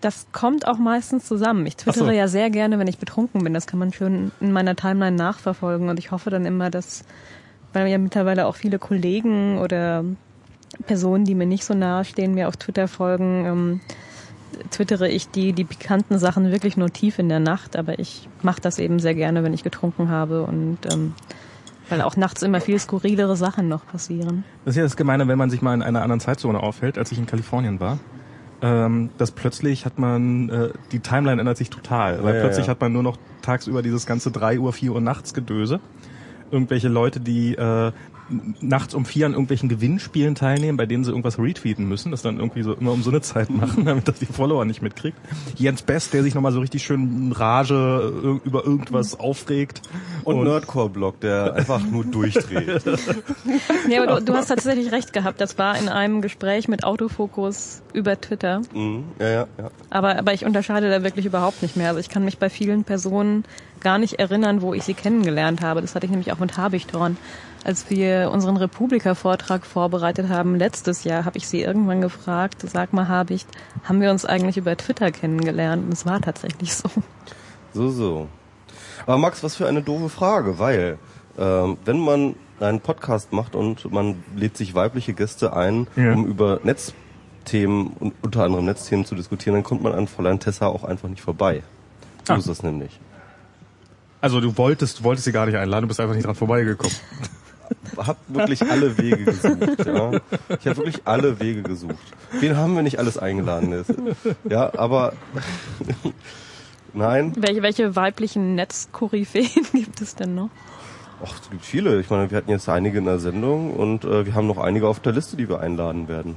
Das 0.00 0.26
kommt 0.32 0.66
auch 0.66 0.78
meistens 0.78 1.26
zusammen. 1.26 1.66
Ich 1.66 1.76
twittere 1.76 2.06
so. 2.06 2.10
ja 2.10 2.26
sehr 2.26 2.48
gerne, 2.50 2.78
wenn 2.78 2.86
ich 2.86 2.98
betrunken 2.98 3.44
bin. 3.44 3.52
Das 3.52 3.66
kann 3.66 3.78
man 3.78 3.92
schön 3.92 4.32
in 4.40 4.50
meiner 4.52 4.74
Timeline 4.74 5.16
nachverfolgen. 5.16 5.90
Und 5.90 5.98
ich 5.98 6.10
hoffe 6.10 6.30
dann 6.30 6.46
immer, 6.46 6.70
dass, 6.70 7.04
weil 7.74 7.86
ja 7.88 7.98
mittlerweile 7.98 8.46
auch 8.46 8.56
viele 8.56 8.78
Kollegen 8.78 9.58
oder 9.58 10.04
Personen, 10.86 11.24
die 11.24 11.34
mir 11.34 11.46
nicht 11.46 11.64
so 11.64 11.74
nahe 11.74 12.04
stehen, 12.04 12.34
mir 12.34 12.48
auf 12.48 12.56
Twitter 12.56 12.88
folgen, 12.88 13.44
ähm, 13.46 13.80
twittere 14.70 15.08
ich 15.08 15.28
die, 15.28 15.52
die 15.52 15.64
pikanten 15.64 16.18
Sachen 16.18 16.50
wirklich 16.50 16.76
nur 16.76 16.90
tief 16.90 17.18
in 17.18 17.28
der 17.28 17.40
Nacht. 17.40 17.76
Aber 17.76 17.98
ich 17.98 18.28
mache 18.42 18.60
das 18.60 18.78
eben 18.78 18.98
sehr 18.98 19.14
gerne, 19.14 19.42
wenn 19.42 19.54
ich 19.54 19.62
getrunken 19.62 20.08
habe 20.08 20.42
und 20.42 20.78
ähm, 20.90 21.14
weil 21.88 22.02
auch 22.02 22.16
nachts 22.16 22.42
immer 22.42 22.60
viel 22.60 22.78
skurrilere 22.78 23.36
Sachen 23.36 23.68
noch 23.68 23.84
passieren. 23.86 24.44
Das 24.64 24.72
ist 24.72 24.76
ja 24.76 24.84
das 24.84 24.96
Gemeine, 24.96 25.26
wenn 25.26 25.38
man 25.38 25.50
sich 25.50 25.60
mal 25.60 25.74
in 25.74 25.82
einer 25.82 26.02
anderen 26.02 26.20
Zeitzone 26.20 26.60
aufhält, 26.62 26.98
als 26.98 27.10
ich 27.10 27.18
in 27.18 27.26
Kalifornien 27.26 27.80
war. 27.80 27.98
Ähm, 28.62 29.10
dass 29.18 29.30
plötzlich 29.30 29.86
hat 29.86 29.98
man, 29.98 30.50
äh, 30.50 30.68
die 30.92 31.00
Timeline 31.00 31.40
ändert 31.40 31.56
sich 31.56 31.70
total, 31.70 32.22
weil 32.22 32.34
Ja, 32.34 32.40
ja, 32.40 32.44
plötzlich 32.44 32.66
ja. 32.66 32.72
hat 32.72 32.80
man 32.80 32.92
nur 32.92 33.02
noch 33.02 33.16
tagsüber 33.42 33.82
dieses 33.82 34.06
ganze 34.06 34.30
3 34.30 34.60
Uhr, 34.60 34.72
4 34.72 34.92
Uhr 34.92 35.00
nachts 35.00 35.34
Gedöse. 35.34 35.80
Irgendwelche 36.50 36.88
Leute, 36.88 37.20
die 37.20 37.54
äh, 37.54 37.92
nachts 38.60 38.94
um 38.94 39.04
vier 39.04 39.26
an 39.26 39.32
irgendwelchen 39.32 39.68
Gewinnspielen 39.68 40.34
teilnehmen, 40.34 40.76
bei 40.76 40.86
denen 40.86 41.04
sie 41.04 41.10
irgendwas 41.10 41.38
retweeten 41.38 41.86
müssen, 41.88 42.10
das 42.12 42.22
dann 42.22 42.38
irgendwie 42.38 42.62
so 42.62 42.74
immer 42.74 42.92
um 42.92 43.02
so 43.02 43.10
eine 43.10 43.20
Zeit 43.20 43.50
machen, 43.50 43.84
damit 43.84 44.06
das 44.08 44.18
die 44.18 44.26
Follower 44.26 44.64
nicht 44.64 44.82
mitkriegt. 44.82 45.16
Jens 45.56 45.82
Best, 45.82 46.12
der 46.14 46.22
sich 46.22 46.34
nochmal 46.34 46.52
so 46.52 46.60
richtig 46.60 46.82
schön 46.84 47.32
Rage 47.32 47.74
ir- 48.22 48.40
über 48.44 48.64
irgendwas 48.64 49.18
aufregt. 49.18 49.82
und 50.24 50.44
Nerdcore-Blog, 50.44 51.20
der 51.20 51.54
einfach 51.54 51.80
nur 51.82 52.04
durchdreht. 52.04 52.82
Ja, 53.88 54.02
aber 54.02 54.20
du, 54.20 54.26
du 54.26 54.34
hast 54.34 54.46
tatsächlich 54.48 54.92
recht 54.92 55.12
gehabt. 55.12 55.40
Das 55.40 55.58
war 55.58 55.76
in 55.78 55.88
einem 55.88 56.20
Gespräch 56.22 56.68
mit 56.68 56.84
Autofokus 56.84 57.82
über 57.92 58.20
Twitter. 58.20 58.60
mhm. 58.74 59.04
Ja, 59.18 59.28
ja, 59.28 59.46
ja. 59.58 59.70
Aber, 59.90 60.16
aber 60.18 60.32
ich 60.32 60.44
unterscheide 60.44 60.88
da 60.90 61.02
wirklich 61.02 61.26
überhaupt 61.26 61.62
nicht 61.62 61.76
mehr. 61.76 61.88
Also 61.88 62.00
ich 62.00 62.08
kann 62.08 62.24
mich 62.24 62.38
bei 62.38 62.50
vielen 62.50 62.84
Personen 62.84 63.44
gar 63.80 63.98
nicht 63.98 64.14
erinnern, 64.18 64.62
wo 64.62 64.74
ich 64.74 64.84
sie 64.84 64.94
kennengelernt 64.94 65.62
habe. 65.62 65.80
Das 65.80 65.94
hatte 65.94 66.06
ich 66.06 66.10
nämlich 66.10 66.32
auch 66.32 66.38
mit 66.38 66.56
Habichtorn. 66.56 67.16
Als 67.64 67.90
wir 67.90 68.30
unseren 68.32 68.56
Republika-Vortrag 68.56 69.66
vorbereitet 69.66 70.28
haben 70.30 70.54
letztes 70.56 71.04
Jahr, 71.04 71.24
habe 71.26 71.36
ich 71.36 71.46
sie 71.46 71.60
irgendwann 71.62 72.00
gefragt, 72.00 72.64
sag 72.66 72.92
mal 72.94 73.06
Habicht, 73.08 73.46
haben 73.84 74.00
wir 74.00 74.10
uns 74.10 74.24
eigentlich 74.24 74.56
über 74.56 74.76
Twitter 74.76 75.10
kennengelernt? 75.12 75.84
Und 75.84 75.92
es 75.92 76.06
war 76.06 76.20
tatsächlich 76.20 76.74
so. 76.74 76.88
So, 77.74 77.90
so. 77.90 78.28
Aber 79.06 79.18
Max, 79.18 79.42
was 79.42 79.56
für 79.56 79.68
eine 79.68 79.82
doofe 79.82 80.08
Frage, 80.08 80.58
weil 80.58 80.98
ähm, 81.38 81.76
wenn 81.84 81.98
man 81.98 82.34
einen 82.60 82.80
Podcast 82.80 83.32
macht 83.32 83.54
und 83.54 83.90
man 83.92 84.22
lädt 84.34 84.56
sich 84.56 84.74
weibliche 84.74 85.12
Gäste 85.14 85.54
ein, 85.54 85.86
Ja. 85.96 86.12
um 86.14 86.26
über 86.26 86.60
Netzthemen 86.64 87.88
und 88.00 88.14
unter 88.22 88.44
anderem 88.44 88.64
Netzthemen 88.64 89.04
zu 89.04 89.14
diskutieren, 89.14 89.54
dann 89.54 89.64
kommt 89.64 89.82
man 89.82 89.92
an 89.92 90.06
Fräulein 90.08 90.40
Tessa 90.40 90.66
auch 90.66 90.84
einfach 90.84 91.08
nicht 91.08 91.22
vorbei. 91.22 91.62
So 92.24 92.32
Ah. 92.32 92.36
ist 92.36 92.48
das 92.48 92.62
nämlich. 92.62 92.98
Also 94.22 94.40
du 94.40 94.56
wolltest, 94.58 95.00
du 95.00 95.04
wolltest 95.04 95.24
sie 95.24 95.32
gar 95.32 95.46
nicht 95.46 95.56
einladen, 95.56 95.82
du 95.82 95.88
bist 95.88 96.00
einfach 96.00 96.14
nicht 96.14 96.26
dran 96.26 96.34
vorbeigekommen. 96.34 96.94
Hab 97.96 98.16
wirklich 98.28 98.62
alle 98.70 98.96
Wege 98.98 99.24
gesucht. 99.24 99.84
Ja. 99.86 100.12
Ich 100.58 100.66
habe 100.66 100.76
wirklich 100.76 101.00
alle 101.04 101.40
Wege 101.40 101.62
gesucht. 101.62 101.96
Wen 102.40 102.56
haben 102.56 102.74
wir 102.74 102.82
nicht 102.82 102.98
alles 102.98 103.18
eingeladen? 103.18 103.72
Ist? 103.72 103.92
Ja, 104.48 104.72
aber 104.78 105.12
nein. 106.94 107.32
Welche, 107.36 107.62
welche 107.62 107.96
weiblichen 107.96 108.54
Netzkoryphäen 108.54 109.48
gibt 109.72 110.00
es 110.00 110.14
denn 110.14 110.34
noch? 110.34 110.50
Ach, 111.24 111.38
es 111.42 111.50
gibt 111.50 111.64
viele. 111.64 112.00
Ich 112.00 112.08
meine, 112.10 112.30
wir 112.30 112.38
hatten 112.38 112.50
jetzt 112.50 112.68
einige 112.68 112.98
in 112.98 113.04
der 113.04 113.18
Sendung 113.18 113.74
und 113.74 114.04
äh, 114.04 114.24
wir 114.26 114.34
haben 114.34 114.46
noch 114.46 114.58
einige 114.58 114.88
auf 114.88 115.00
der 115.00 115.12
Liste, 115.12 115.36
die 115.36 115.48
wir 115.48 115.60
einladen 115.60 116.08
werden. 116.08 116.36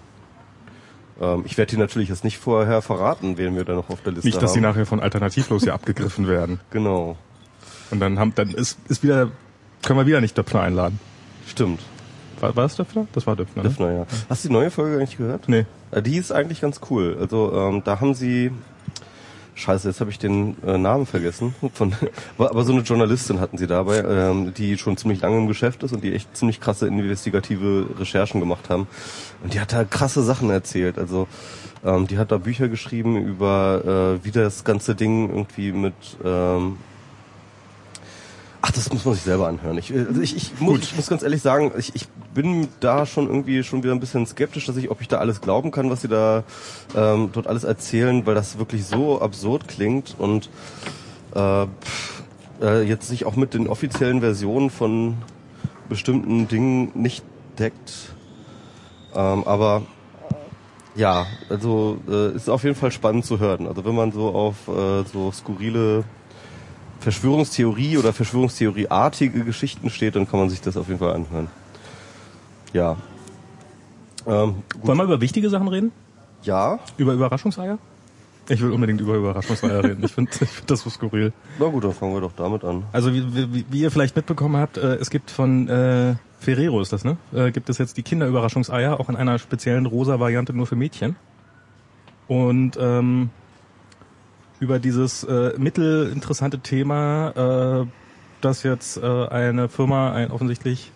Ähm, 1.22 1.44
ich 1.46 1.58
werde 1.58 1.72
dir 1.75 1.80
natürlich 1.80 2.10
jetzt 2.10 2.24
nicht 2.24 2.38
vorher 2.38 2.82
verraten, 2.82 3.38
wen 3.38 3.56
wir 3.56 3.63
da 3.63 3.74
noch 3.75 3.90
auf 3.90 4.02
der 4.02 4.12
Liste 4.12 4.28
Nicht, 4.28 4.42
dass 4.42 4.54
sie 4.54 4.60
haben. 4.60 4.63
nachher 4.63 4.86
von 4.86 5.00
Alternativlos 5.00 5.63
hier 5.63 5.74
abgegriffen 5.74 6.28
werden. 6.28 6.60
Genau, 6.72 7.16
Und 7.92 8.00
dann 8.02 8.20
haben, 8.20 8.34
dann 8.36 8.50
ist, 8.52 8.78
ist 8.90 9.04
wieder, 9.04 9.32
können 9.84 10.00
wir 10.00 10.06
wieder 10.06 10.20
nicht 10.22 10.38
Döpfner 10.38 10.62
einladen. 10.62 11.00
Stimmt. 11.53 11.79
War, 12.39 12.55
war 12.55 12.63
das 12.63 12.75
Döpfner? 12.75 13.07
Das 13.13 13.25
war 13.25 13.36
Döpfner, 13.36 13.63
ne? 13.63 13.69
Döpfner, 13.69 13.91
ja. 13.91 14.05
Hast 14.29 14.43
du 14.43 14.50
die 14.50 14.53
neue 14.53 14.69
Folge 14.69 14.98
eigentlich 14.98 15.17
gehört? 15.17 15.48
Nee. 15.48 15.65
Äh, 15.91 16.01
Die 16.01 16.17
ist 16.17 16.31
eigentlich 16.31 16.60
ganz 16.62 16.81
cool. 16.89 17.17
Also 17.19 17.53
ähm, 17.55 17.81
da 17.86 18.01
haben 18.01 18.13
sie 18.13 18.51
Scheiße, 19.55 19.88
jetzt 19.88 20.00
habe 20.01 20.10
ich 20.10 20.17
den 20.17 20.57
äh, 20.65 20.77
Namen 20.77 21.05
vergessen. 21.05 21.53
Von, 21.74 21.93
aber 22.38 22.50
aber 22.50 22.63
so 22.63 22.74
eine 22.74 22.81
Journalistin 22.81 23.39
hatten 23.39 23.57
sie 23.57 23.67
dabei, 23.67 24.00
ähm, 24.00 24.53
die 24.53 24.77
schon 24.77 24.98
ziemlich 24.98 25.22
lange 25.22 25.38
im 25.38 25.48
Geschäft 25.48 25.83
ist 25.83 25.93
und 25.93 26.03
die 26.03 26.13
echt 26.13 26.36
ziemlich 26.36 26.60
krasse 26.60 26.88
investigative 26.88 27.88
Recherchen 28.00 28.39
gemacht 28.39 28.69
haben. 28.69 28.88
Und 29.43 29.53
die 29.53 29.60
hat 29.60 29.72
da 29.72 29.83
krasse 29.83 30.24
Sachen 30.24 30.50
erzählt. 30.50 30.98
Also 30.98 31.27
ähm, 31.86 32.07
die 32.07 32.17
hat 32.17 32.31
da 32.31 32.38
Bücher 32.39 32.67
geschrieben 32.67 33.15
über 33.15 34.17
äh, 34.22 34.25
wie 34.25 34.31
das 34.31 34.63
ganze 34.63 34.95
Ding 34.95 35.29
irgendwie 35.29 35.72
mit 35.72 35.93
ähm, 36.25 36.77
Ach, 38.65 38.72
das 38.72 38.93
muss 38.93 39.03
man 39.03 39.13
sich 39.13 39.24
selber 39.24 39.50
anhören. 39.50 39.77
Ich, 39.77 39.93
also 39.93 40.22
ich, 40.22 40.38
ich, 40.38 40.62
muss, 40.62 40.79
ich 40.79 40.96
muss 40.96 41.08
ganz 41.08 41.22
ehrlich 41.22 41.41
sagen, 41.41 41.74
ich, 41.77 41.93
ich 41.96 42.08
bin 42.34 42.70
da 42.79 43.05
schon 43.05 43.27
irgendwie 43.27 43.62
schon 43.62 43.84
wieder 43.84 43.91
ein 43.91 44.00
bisschen 44.00 44.25
skeptisch, 44.25 44.65
dass 44.67 44.77
ich, 44.77 44.89
ob 44.89 45.01
ich 45.01 45.10
da 45.10 45.17
alles 45.17 45.41
glauben 45.41 45.70
kann, 45.70 45.89
was 45.89 46.01
sie 46.01 46.08
da 46.08 46.46
ähm, 46.96 47.32
dort 47.34 47.46
alles 47.48 47.65
erzählen, 47.65 48.25
weil 48.25 48.36
das 48.36 48.58
wirklich 48.60 48.86
so 48.86 49.20
absurd 49.20 49.67
klingt 49.67 50.15
und 50.17 50.50
äh, 51.36 51.63
äh, 52.62 52.84
jetzt 52.84 53.10
sich 53.10 53.25
auch 53.25 53.36
mit 53.36 53.53
den 53.53 53.67
offiziellen 53.67 54.22
Versionen 54.22 54.70
von 54.70 55.17
bestimmten 55.89 56.48
Dingen 56.48 56.93
nicht 56.93 57.25
deckt. 57.60 58.13
Ähm, 59.13 59.43
aber 59.46 59.82
ja, 60.96 61.25
also 61.50 61.98
äh, 62.08 62.34
ist 62.34 62.50
auf 62.50 62.63
jeden 62.63 62.77
Fall 62.77 62.93
spannend 62.93 63.25
zu 63.25 63.39
hören. 63.39 63.67
Also 63.67 63.84
wenn 63.84 63.96
man 63.96 64.13
so 64.13 64.29
auf 64.29 64.70
äh, 64.70 65.03
so 65.12 65.34
skurrile 65.34 66.05
Verschwörungstheorie 67.03 67.98
oder 67.98 68.13
Verschwörungstheorieartige 68.13 69.43
Geschichten 69.43 69.89
steht, 69.89 70.15
dann 70.15 70.27
kann 70.27 70.39
man 70.39 70.50
sich 70.50 70.62
das 70.62 70.77
auf 70.77 70.88
jeden 70.88 71.00
Fall 71.00 71.13
anhören. 71.13 71.48
Ja. 72.72 72.95
Ähm. 74.25 74.63
Wollen 74.81 74.98
wir 74.98 75.03
über 75.03 75.22
wichtige 75.22 75.50
Sachen 75.50 75.67
reden? 75.67 75.91
Ja, 76.43 76.79
Über 76.98 77.13
Überraschungseier? 77.13 77.77
Ich 78.50 78.62
will 78.62 78.72
unbedingt 78.72 79.00
über 79.00 79.15
Überraschungseier 79.15 79.83
reden. 79.83 80.03
Ich 80.03 80.12
finde 80.12 80.31
ich 80.33 80.50
find 80.50 80.69
das 80.69 80.81
so 80.81 80.89
skurril. 80.89 81.31
na 81.60 81.67
gut, 81.67 81.83
dann 81.83 81.93
fangen 81.93 82.13
wir 82.13 82.22
doch 82.22 82.33
damit 82.36 82.63
an. 82.63 82.83
Also 82.91 83.13
wie, 83.13 83.53
wie, 83.53 83.65
wie 83.69 83.81
ihr 83.81 83.91
vielleicht 83.91 84.15
mitbekommen 84.15 84.57
habt, 84.57 84.77
äh, 84.77 84.95
es 84.95 85.10
gibt 85.10 85.31
von 85.31 85.69
äh, 85.69 86.15
Ferrero 86.39 86.81
ist 86.81 86.91
das, 86.91 87.05
ne? 87.05 87.15
Äh, 87.33 87.51
gibt 87.51 87.69
es 87.69 87.77
jetzt 87.77 87.95
die 87.95 88.03
Kinderüberraschungseier, 88.03 89.00
auch 89.00 89.07
in 89.07 89.15
einer 89.15 89.39
speziellen 89.39 89.86
rosa 89.86 90.19
Variante 90.19 90.53
nur 90.53 90.67
für 90.67 90.75
Mädchen. 90.75 91.15
Und 92.27 92.77
ähm, 92.79 93.29
über 94.63 94.79
dieses 94.79 95.25
äh, 95.25 95.51
mittelinteressante 95.58 96.60
Thema, 96.60 97.84
äh, 97.84 97.88
dass 98.39 98.63
jetzt 98.63 98.98
äh, 98.98 99.27
eine 99.27 99.67
Firma 99.67 100.13
ein 100.13 100.32
offensichtlich 100.32 100.91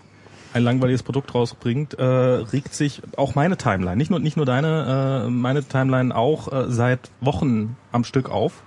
ein 0.53 0.63
langweiliges 0.63 1.03
Produkt 1.03 1.35
rausbringt, 1.35 1.93
äh, 1.95 2.03
regt 2.03 2.73
sich 2.73 3.01
auch 3.17 3.35
meine 3.35 3.57
Timeline, 3.57 3.97
nicht 3.97 4.09
nur 4.09 4.19
nicht 4.19 4.37
nur 4.37 4.45
deine, 4.45 5.25
äh, 5.25 5.29
meine 5.29 5.63
Timeline 5.63 6.15
auch 6.15 6.51
äh, 6.51 6.65
seit 6.69 7.11
Wochen 7.19 7.75
am 7.91 8.05
Stück 8.05 8.29
auf. 8.29 8.63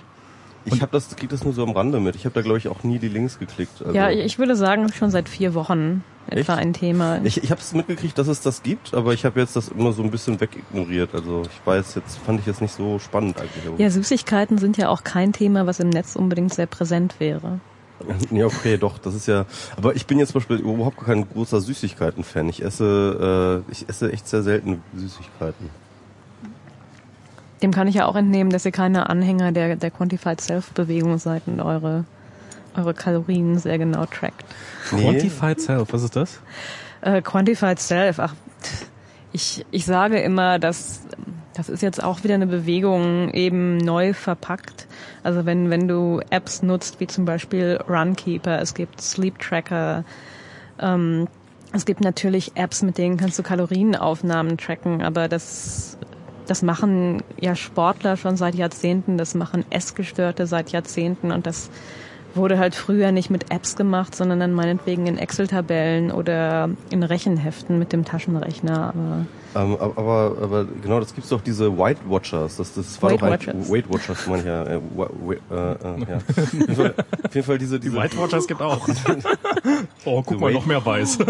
Ich 0.64 0.82
habe 0.82 0.92
das, 0.92 1.14
krieg 1.16 1.30
das 1.30 1.44
nur 1.44 1.52
so 1.52 1.62
am 1.62 1.70
Rande 1.70 2.00
mit. 2.00 2.16
Ich 2.16 2.24
habe 2.24 2.34
da 2.34 2.42
glaube 2.42 2.58
ich 2.58 2.68
auch 2.68 2.82
nie 2.82 2.98
die 2.98 3.08
Links 3.08 3.38
geklickt. 3.38 3.80
Also, 3.80 3.94
Ja, 3.94 4.10
ich 4.10 4.38
würde 4.38 4.56
sagen, 4.56 4.92
schon 4.92 5.10
seit 5.10 5.28
vier 5.28 5.54
Wochen 5.54 6.04
etwa 6.26 6.52
Echt? 6.52 6.62
ein 6.62 6.72
Thema. 6.72 7.20
ich, 7.24 7.42
ich 7.42 7.50
habe 7.50 7.60
es 7.60 7.72
mitgekriegt, 7.72 8.16
dass 8.18 8.28
es 8.28 8.40
das 8.40 8.62
gibt, 8.62 8.94
aber 8.94 9.12
ich 9.12 9.24
habe 9.24 9.40
jetzt 9.40 9.56
das 9.56 9.68
immer 9.68 9.92
so 9.92 10.02
ein 10.02 10.10
bisschen 10.10 10.40
wegignoriert. 10.40 11.14
Also 11.14 11.42
ich 11.42 11.66
weiß 11.66 11.94
jetzt, 11.96 12.18
fand 12.18 12.40
ich 12.40 12.46
jetzt 12.46 12.60
nicht 12.60 12.74
so 12.74 12.98
spannend 12.98 13.38
eigentlich. 13.38 13.78
ja, 13.78 13.90
Süßigkeiten 13.90 14.58
sind 14.58 14.76
ja 14.76 14.88
auch 14.88 15.02
kein 15.02 15.32
Thema, 15.32 15.66
was 15.66 15.80
im 15.80 15.88
Netz 15.88 16.16
unbedingt 16.16 16.54
sehr 16.54 16.66
präsent 16.66 17.16
wäre. 17.18 17.60
Ja, 18.30 18.46
okay, 18.46 18.78
doch, 18.78 18.96
das 18.98 19.14
ist 19.14 19.26
ja. 19.26 19.44
Aber 19.76 19.94
ich 19.94 20.06
bin 20.06 20.18
jetzt 20.18 20.32
zum 20.32 20.40
Beispiel 20.40 20.56
überhaupt 20.56 20.98
kein 20.98 21.28
großer 21.28 21.60
Süßigkeiten-Fan. 21.60 22.48
Ich 22.48 22.62
esse, 22.62 23.64
äh, 23.68 23.72
ich 23.72 23.88
esse 23.88 24.10
echt 24.10 24.26
sehr 24.26 24.42
selten 24.42 24.82
Süßigkeiten. 24.94 25.68
Dem 27.62 27.72
kann 27.72 27.88
ich 27.88 27.96
ja 27.96 28.06
auch 28.06 28.16
entnehmen, 28.16 28.50
dass 28.50 28.64
ihr 28.64 28.72
keine 28.72 29.10
Anhänger 29.10 29.52
der, 29.52 29.76
der 29.76 29.90
Quantified 29.90 30.40
Self-Bewegung 30.40 31.18
seid 31.18 31.42
und 31.46 31.60
eure, 31.60 32.04
eure 32.76 32.94
Kalorien 32.94 33.58
sehr 33.58 33.78
genau 33.78 34.06
trackt. 34.06 34.44
Quantified 34.88 35.60
Self, 35.60 35.92
was 35.92 36.02
ist 36.02 36.16
das? 36.16 36.40
Äh, 37.02 37.22
Quantified 37.22 37.78
Self, 37.78 38.18
ach, 38.18 38.34
ich, 39.32 39.64
ich 39.70 39.84
sage 39.84 40.18
immer, 40.20 40.58
dass 40.58 41.02
das 41.54 41.68
ist 41.68 41.82
jetzt 41.82 42.02
auch 42.02 42.22
wieder 42.24 42.34
eine 42.34 42.46
Bewegung 42.46 43.30
eben 43.34 43.76
neu 43.76 44.14
verpackt. 44.14 44.86
Also 45.22 45.44
wenn, 45.44 45.68
wenn 45.68 45.88
du 45.88 46.20
Apps 46.30 46.62
nutzt, 46.62 47.00
wie 47.00 47.06
zum 47.06 47.24
Beispiel 47.24 47.78
Runkeeper, 47.88 48.60
es 48.60 48.72
gibt 48.72 49.00
Sleep 49.00 49.38
Tracker, 49.38 50.04
ähm, 50.80 51.28
es 51.72 51.84
gibt 51.84 52.00
natürlich 52.00 52.52
Apps, 52.56 52.82
mit 52.82 52.98
denen 52.98 53.16
kannst 53.16 53.38
du 53.38 53.42
Kalorienaufnahmen 53.42 54.58
tracken, 54.58 55.02
aber 55.02 55.28
das, 55.28 55.98
das 56.50 56.62
machen 56.62 57.22
ja 57.40 57.54
Sportler 57.54 58.16
schon 58.16 58.36
seit 58.36 58.56
Jahrzehnten, 58.56 59.16
das 59.16 59.36
machen 59.36 59.64
Essgestörte 59.70 60.48
seit 60.48 60.70
Jahrzehnten 60.70 61.30
und 61.30 61.46
das 61.46 61.70
wurde 62.34 62.58
halt 62.58 62.74
früher 62.74 63.12
nicht 63.12 63.30
mit 63.30 63.52
Apps 63.52 63.76
gemacht, 63.76 64.16
sondern 64.16 64.40
dann 64.40 64.52
meinetwegen 64.52 65.06
in 65.06 65.16
Excel-Tabellen 65.16 66.10
oder 66.10 66.70
in 66.90 67.04
Rechenheften 67.04 67.78
mit 67.78 67.92
dem 67.92 68.04
Taschenrechner. 68.04 68.88
Aber 68.88 69.26
Ähm, 69.54 69.74
ab- 69.74 69.98
aber, 69.98 70.36
aber 70.40 70.64
genau, 70.80 71.00
das 71.00 71.12
gibt's 71.14 71.30
doch 71.30 71.40
diese 71.40 71.76
White 71.76 72.02
Watchers. 72.08 72.56
Das, 72.56 72.72
das 72.74 73.02
war 73.02 73.10
Weight 73.10 73.20
doch 73.20 73.26
eigentlich 73.26 73.48
Watchers. 73.48 73.68
Weight 73.70 73.90
Watchers, 73.92 74.26
meine 74.28 74.40
ich 74.42 74.46
ja. 74.46 74.62
Äh, 74.64 74.76
äh, 74.76 74.76
äh, 74.76 74.80
ja. 76.08 76.16
Auf, 76.18 76.52
jeden 76.52 76.76
Fall, 76.76 76.94
auf 77.24 77.34
jeden 77.34 77.46
Fall 77.46 77.58
diese, 77.58 77.80
diese 77.80 77.96
White 77.96 78.16
Watchers 78.16 78.46
gibt 78.46 78.62
auch. 78.62 78.86
oh, 80.04 80.22
guck 80.24 80.38
mal, 80.40 80.46
Wait- 80.48 80.54
noch 80.54 80.66
mehr 80.66 80.84
weiß. 80.86 81.18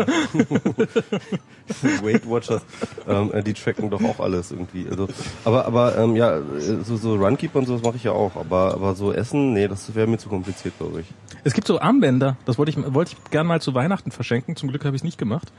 Weight 2.03 2.29
Watchers, 2.29 2.63
ähm, 3.09 3.33
äh, 3.33 3.43
die 3.43 3.55
tracken 3.55 3.91
doch 3.91 4.03
auch 4.03 4.21
alles 4.21 4.51
irgendwie. 4.51 4.87
Also, 4.91 5.09
aber 5.45 5.67
aber 5.67 5.97
ähm, 5.99 6.17
ja, 6.17 6.41
so, 6.85 6.97
so 6.97 7.15
Runkeeper 7.15 7.61
und 7.61 7.67
sowas 7.67 7.83
mache 7.83 7.97
ich 7.97 8.05
ja 8.05 8.13
auch. 8.13 8.37
Aber 8.37 8.75
aber 8.75 8.95
so 8.95 9.13
Essen, 9.13 9.53
nee, 9.55 9.69
das 9.69 9.95
wäre 9.95 10.07
mir 10.07 10.19
zu 10.19 10.29
kompliziert, 10.29 10.75
glaube 10.79 11.01
ich. 11.03 11.07
Es 11.45 11.55
gibt 11.55 11.67
so 11.67 11.81
Armbänder, 11.81 12.37
das 12.45 12.59
wollte 12.59 12.71
ich, 12.73 12.95
wollte 12.95 13.13
ich 13.13 13.31
gern 13.31 13.47
mal 13.47 13.61
zu 13.63 13.75
Weihnachten 13.75 14.11
verschenken. 14.11 14.57
Zum 14.57 14.69
Glück 14.69 14.85
habe 14.85 14.95
ich 14.97 15.01
es 15.01 15.05
nicht 15.05 15.17
gemacht. 15.19 15.53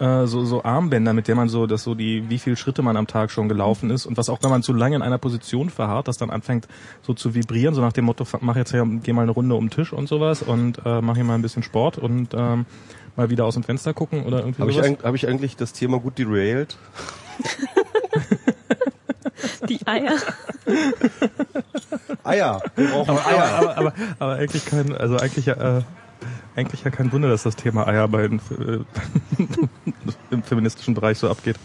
Äh, 0.00 0.26
so, 0.26 0.44
so 0.44 0.62
Armbänder, 0.62 1.12
mit 1.12 1.26
denen 1.26 1.38
man 1.38 1.48
so, 1.48 1.66
dass 1.66 1.82
so 1.82 1.94
die, 1.94 2.28
wie 2.30 2.38
viel 2.38 2.56
Schritte 2.56 2.82
man 2.82 2.96
am 2.96 3.06
Tag 3.06 3.30
schon 3.30 3.48
gelaufen 3.48 3.90
ist 3.90 4.06
und 4.06 4.16
was 4.16 4.28
auch, 4.28 4.38
wenn 4.42 4.50
man 4.50 4.62
zu 4.62 4.72
lange 4.72 4.94
in 4.96 5.02
einer 5.02 5.18
Position 5.18 5.70
verharrt, 5.70 6.06
das 6.06 6.18
dann 6.18 6.30
anfängt 6.30 6.68
so 7.02 7.14
zu 7.14 7.34
vibrieren, 7.34 7.74
so 7.74 7.80
nach 7.80 7.92
dem 7.92 8.04
Motto, 8.04 8.24
mach 8.40 8.56
jetzt 8.56 8.70
hier, 8.70 8.86
geh 9.02 9.12
mal 9.12 9.22
eine 9.22 9.32
Runde 9.32 9.56
um 9.56 9.64
den 9.64 9.70
Tisch 9.70 9.92
und 9.92 10.08
sowas 10.08 10.42
und 10.42 10.78
äh, 10.84 11.00
mach 11.00 11.16
hier 11.16 11.24
mal 11.24 11.34
ein 11.34 11.42
bisschen 11.42 11.64
Sport 11.64 11.98
und 11.98 12.32
ähm, 12.34 12.64
mal 13.16 13.30
wieder 13.30 13.44
aus 13.44 13.54
dem 13.54 13.64
Fenster 13.64 13.92
gucken 13.92 14.24
oder 14.24 14.38
irgendwie 14.40 14.62
Habe 14.62 14.70
ich, 14.70 14.78
hab 14.78 15.14
ich 15.14 15.26
eigentlich 15.26 15.56
das 15.56 15.72
Thema 15.72 15.98
gut 15.98 16.18
derailed? 16.18 16.76
die 19.68 19.84
Eier, 19.86 20.16
Eier. 22.24 22.62
Wir 22.76 22.88
brauchen 22.88 23.10
aber, 23.10 23.26
aber, 23.26 23.42
aber, 23.42 23.76
aber, 23.76 23.92
aber 24.18 24.32
eigentlich 24.34 24.66
kein, 24.66 24.96
also 24.96 25.16
eigentlich 25.16 25.48
äh, 25.48 25.82
eigentlich 26.58 26.82
ja 26.82 26.90
kein 26.90 27.12
Wunder, 27.12 27.28
dass 27.28 27.44
das 27.44 27.54
Thema 27.56 27.86
Eier 27.86 28.08
bei 28.08 28.24
äh, 28.24 28.28
im 30.30 30.42
feministischen 30.42 30.94
Bereich 30.94 31.18
so 31.18 31.30
abgeht. 31.30 31.56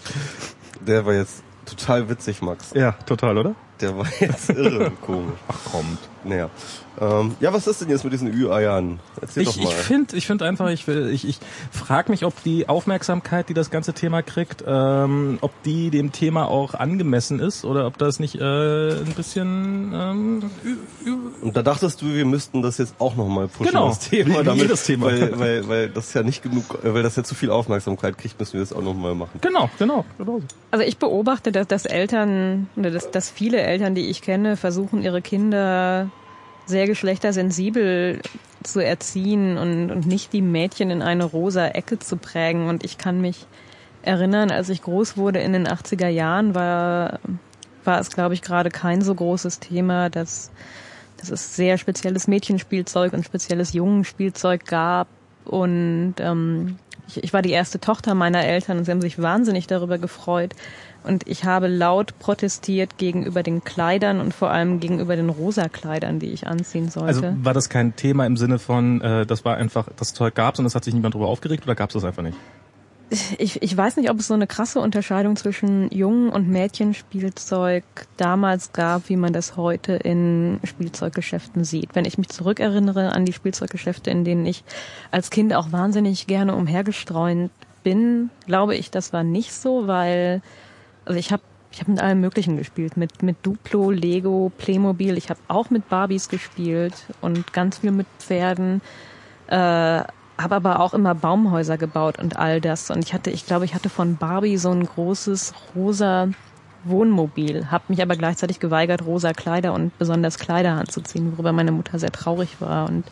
Der 0.82 1.06
war 1.06 1.14
jetzt 1.14 1.44
total 1.66 2.10
witzig, 2.10 2.42
Max. 2.42 2.72
Ja, 2.76 2.92
total, 2.92 3.38
oder? 3.38 3.56
Der 3.82 3.98
war 3.98 4.08
jetzt 4.20 4.50
irre 4.52 4.92
komisch. 5.02 5.40
Ach 5.48 5.72
kommt. 5.72 5.98
Naja. 6.24 6.50
Ähm, 7.02 7.36
ja, 7.40 7.52
was 7.52 7.66
ist 7.66 7.82
denn 7.82 7.90
jetzt 7.90 8.04
mit 8.04 8.14
diesen 8.14 8.32
Ü-Eiern? 8.32 9.00
Erzähl 9.20 9.44
Ich, 9.44 9.50
doch 9.50 9.58
mal. 9.58 9.70
ich 9.70 9.74
finde 9.76 10.16
ich 10.16 10.28
find 10.28 10.44
einfach, 10.44 10.70
ich, 10.70 10.86
will- 10.88 11.10
ich, 11.12 11.28
ich 11.28 11.40
frage 11.72 12.12
mich, 12.12 12.24
ob 12.24 12.42
die 12.44 12.70
Aufmerksamkeit, 12.70 13.50
die 13.50 13.56
das 13.56 13.72
ganze 13.72 13.94
Thema 13.94 14.22
kriegt, 14.22 14.64
ähm, 14.68 15.40
ob 15.42 15.52
die 15.64 15.90
dem 15.90 16.12
Thema 16.12 16.48
auch 16.48 16.76
angemessen 16.76 17.40
ist 17.40 17.66
oder 17.66 17.88
ob 17.88 17.98
das 17.98 18.20
nicht 18.20 18.36
äh, 18.36 18.92
ein 18.92 19.14
bisschen 19.16 19.92
ähm, 19.92 20.44
ü- 20.64 21.10
ü- 21.10 21.18
Und 21.42 21.58
da 21.58 21.64
dachtest 21.64 22.00
du, 22.04 22.14
wir 22.14 22.26
müssten 22.26 22.62
das 22.62 22.78
jetzt 22.78 22.94
auch 23.00 23.16
nochmal 23.16 23.48
pushen, 23.48 23.72
Genau. 23.72 23.88
das 23.90 24.00
Thema. 24.00 24.44
Damit, 24.44 24.62
jedes 24.62 24.84
Thema. 24.84 25.08
Weil, 25.08 25.40
weil, 25.40 25.68
weil 25.68 25.90
das 25.90 26.14
ja 26.14 26.22
nicht 26.22 26.44
genug, 26.44 26.78
äh, 26.84 26.94
weil 26.94 27.02
das 27.02 27.16
ja 27.16 27.24
zu 27.24 27.34
viel 27.34 27.50
Aufmerksamkeit 27.50 28.20
kriegt, 28.20 28.40
müssen 28.40 28.54
wir 28.54 28.60
das 28.60 28.72
auch 28.72 28.84
nochmal 28.84 29.16
machen. 29.16 29.40
genau, 29.42 29.68
genau, 29.80 30.06
genau. 30.20 30.40
so. 30.40 30.46
Also 30.70 30.86
ich 30.86 30.98
beobachte, 31.00 31.52
dass, 31.52 31.66
dass 31.68 31.86
Eltern 31.86 32.68
oder 32.76 32.92
dass, 32.92 33.10
dass 33.10 33.32
viele 33.32 33.60
Eltern, 33.62 33.96
die 33.96 34.08
ich 34.10 34.22
kenne, 34.22 34.58
versuchen 34.58 35.02
ihre 35.02 35.24
Kinder 35.24 36.10
sehr 36.66 36.88
geschlechtersensibel 36.88 38.22
zu 38.64 38.80
erziehen 38.80 39.58
und, 39.58 39.92
und 39.92 40.06
nicht 40.06 40.34
die 40.34 40.42
Mädchen 40.42 40.90
in 40.90 41.02
eine 41.02 41.26
rosa 41.26 41.68
Ecke 41.68 42.00
zu 42.00 42.18
prägen. 42.18 42.68
Und 42.68 42.84
ich 42.84 42.98
kann 42.98 43.22
mich 43.22 43.46
erinnern, 44.02 44.52
als 44.52 44.70
ich 44.70 44.82
groß 44.82 45.18
wurde 45.18 45.40
in 45.40 45.54
den 45.54 45.68
80er 45.68 46.08
Jahren, 46.08 46.56
war, 46.56 47.20
war 47.84 48.00
es, 48.00 48.10
glaube 48.10 48.34
ich, 48.34 48.42
gerade 48.42 48.70
kein 48.70 49.02
so 49.02 49.14
großes 49.14 49.60
Thema, 49.60 50.10
dass, 50.10 50.52
dass 51.18 51.30
es 51.30 51.56
sehr 51.56 51.78
spezielles 51.78 52.28
Mädchenspielzeug 52.28 53.14
und 53.14 53.26
spezielles 53.26 53.74
Jungenspielzeug 53.74 54.66
gab. 54.66 55.08
Und 55.46 56.16
ähm, 56.20 56.78
ich, 57.08 57.24
ich 57.24 57.34
war 57.34 57.42
die 57.42 57.52
erste 57.52 57.80
Tochter 57.80 58.14
meiner 58.14 58.46
Eltern 58.46 58.78
und 58.78 58.86
sie 58.86 58.92
haben 58.92 59.02
sich 59.02 59.22
wahnsinnig 59.22 59.68
darüber 59.68 59.98
gefreut. 59.98 60.54
Und 61.04 61.28
ich 61.28 61.46
habe 61.46 61.68
laut 61.68 62.18
protestiert 62.20 62.98
gegenüber 62.98 63.44
den 63.44 63.64
Kleidern 63.64 64.20
und 64.20 64.34
vor 64.34 64.52
allem 64.52 64.80
gegenüber 64.80 65.16
den 65.16 65.30
rosa 65.30 65.68
Kleidern, 65.68 66.20
die 66.20 66.28
ich 66.28 66.48
anziehen 66.48 66.90
sollte. 66.90 67.28
Also 67.28 67.46
war 67.46 67.54
das 67.54 67.70
kein 67.70 67.96
Thema 67.96 68.26
im 68.26 68.38
Sinne 68.38 68.60
von, 68.60 69.02
äh, 69.02 69.26
das 69.26 69.44
war 69.46 69.58
einfach, 69.58 69.88
das 69.98 70.14
Zeug 70.14 70.36
gab's 70.36 70.60
und 70.60 70.66
es 70.66 70.76
hat 70.76 70.84
sich 70.84 70.94
niemand 70.94 71.16
drüber 71.16 71.28
aufgeregt 71.28 71.64
oder 71.66 71.76
gab's 71.76 71.94
das 71.94 72.06
einfach 72.06 72.24
nicht? 72.24 72.38
ich, 73.38 73.62
ich 73.62 73.76
weiß 73.76 73.98
nicht, 73.98 74.10
ob 74.10 74.20
es 74.20 74.28
so 74.28 74.34
eine 74.34 74.48
krasse 74.48 74.80
Unterscheidung 74.80 75.36
zwischen 75.36 75.90
Jungen- 75.92 76.30
und 76.30 76.48
Mädchenspielzeug 76.50 77.84
damals 78.18 78.74
gab, 78.74 79.10
wie 79.10 79.18
man 79.18 79.34
das 79.34 79.58
heute 79.58 79.94
in 79.94 80.60
Spielzeuggeschäften 80.64 81.64
sieht. 81.64 81.96
Wenn 81.96 82.06
ich 82.06 82.18
mich 82.18 82.30
zurückerinnere 82.30 83.14
an 83.14 83.26
die 83.26 83.34
Spielzeuggeschäfte, 83.34 84.10
in 84.10 84.24
denen 84.24 84.46
ich 84.46 84.64
als 85.12 85.30
Kind 85.30 85.54
auch 85.54 85.72
wahnsinnig 85.72 86.28
gerne 86.28 86.56
umhergestreunt 86.56 87.52
bin, 87.84 88.30
glaube 88.46 88.76
ich, 88.76 88.92
das 88.92 89.14
war 89.14 89.24
nicht 89.24 89.54
so, 89.54 89.88
weil 89.88 90.42
also 91.06 91.20
ich 91.20 91.32
habe 91.32 91.44
ich 91.72 91.80
habe 91.80 91.92
mit 91.92 92.02
allem 92.02 92.22
Möglichen 92.22 92.58
gespielt, 92.58 92.98
mit 92.98 93.24
mit 93.24 93.38
Duplo, 93.42 93.90
Lego, 93.90 94.52
Playmobil. 94.58 95.18
Ich 95.18 95.30
habe 95.30 95.40
auch 95.48 95.70
mit 95.70 95.90
Barbies 95.90 96.30
gespielt 96.30 96.94
und 97.22 97.52
ganz 97.52 97.80
viel 97.80 97.92
mit 97.92 98.08
Pferden. 98.20 98.82
Äh, 99.48 100.04
habe 100.38 100.56
aber 100.56 100.80
auch 100.80 100.94
immer 100.94 101.16
Baumhäuser 101.16 101.78
gebaut 101.78 102.20
und 102.20 102.38
all 102.38 102.62
das. 102.62 102.90
Und 102.90 103.04
ich 103.04 103.14
hatte, 103.14 103.30
ich 103.30 103.46
glaube, 103.46 103.66
ich 103.66 103.76
hatte 103.76 103.90
von 103.90 104.18
Barbie 104.18 104.58
so 104.58 104.72
ein 104.72 104.86
großes 104.86 105.54
rosa 105.76 106.30
Wohnmobil, 106.86 107.72
habe 107.72 107.86
mich 107.88 108.02
aber 108.02 108.16
gleichzeitig 108.16 108.60
geweigert, 108.60 109.06
rosa 109.06 109.34
Kleider 109.34 109.74
und 109.74 109.98
besonders 109.98 110.38
Kleider 110.38 110.74
anzuziehen, 110.74 111.32
worüber 111.34 111.54
meine 111.54 111.72
Mutter 111.72 111.98
sehr 111.98 112.12
traurig 112.12 112.60
war. 112.60 112.90
Und 112.90 113.06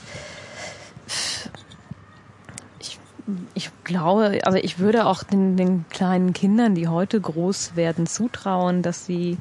ich, 3.53 3.71
glaube, 3.83 4.39
also 4.43 4.57
ich 4.57 4.79
würde 4.79 5.05
auch 5.05 5.23
den, 5.23 5.57
den 5.57 5.85
kleinen 5.89 6.33
Kindern, 6.33 6.75
die 6.75 6.87
heute 6.87 7.19
groß 7.19 7.75
werden, 7.75 8.07
zutrauen, 8.07 8.81
dass 8.81 9.05
sie 9.05 9.37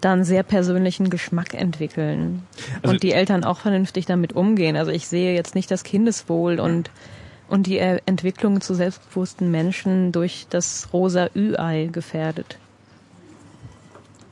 dann 0.00 0.24
sehr 0.24 0.42
persönlichen 0.42 1.10
Geschmack 1.10 1.54
entwickeln 1.54 2.42
also 2.82 2.94
und 2.94 3.02
die 3.02 3.12
Eltern 3.12 3.44
auch 3.44 3.58
vernünftig 3.58 4.06
damit 4.06 4.34
umgehen. 4.34 4.76
Also 4.76 4.90
ich 4.90 5.08
sehe 5.08 5.34
jetzt 5.34 5.54
nicht 5.54 5.70
das 5.70 5.84
Kindeswohl 5.84 6.60
und 6.60 6.90
und 7.48 7.66
die 7.66 7.78
Entwicklung 7.78 8.60
zu 8.60 8.74
selbstbewussten 8.74 9.50
Menschen 9.50 10.12
durch 10.12 10.46
das 10.50 10.88
rosa 10.92 11.28
Ü-Ei 11.34 11.88
gefährdet. 11.92 12.58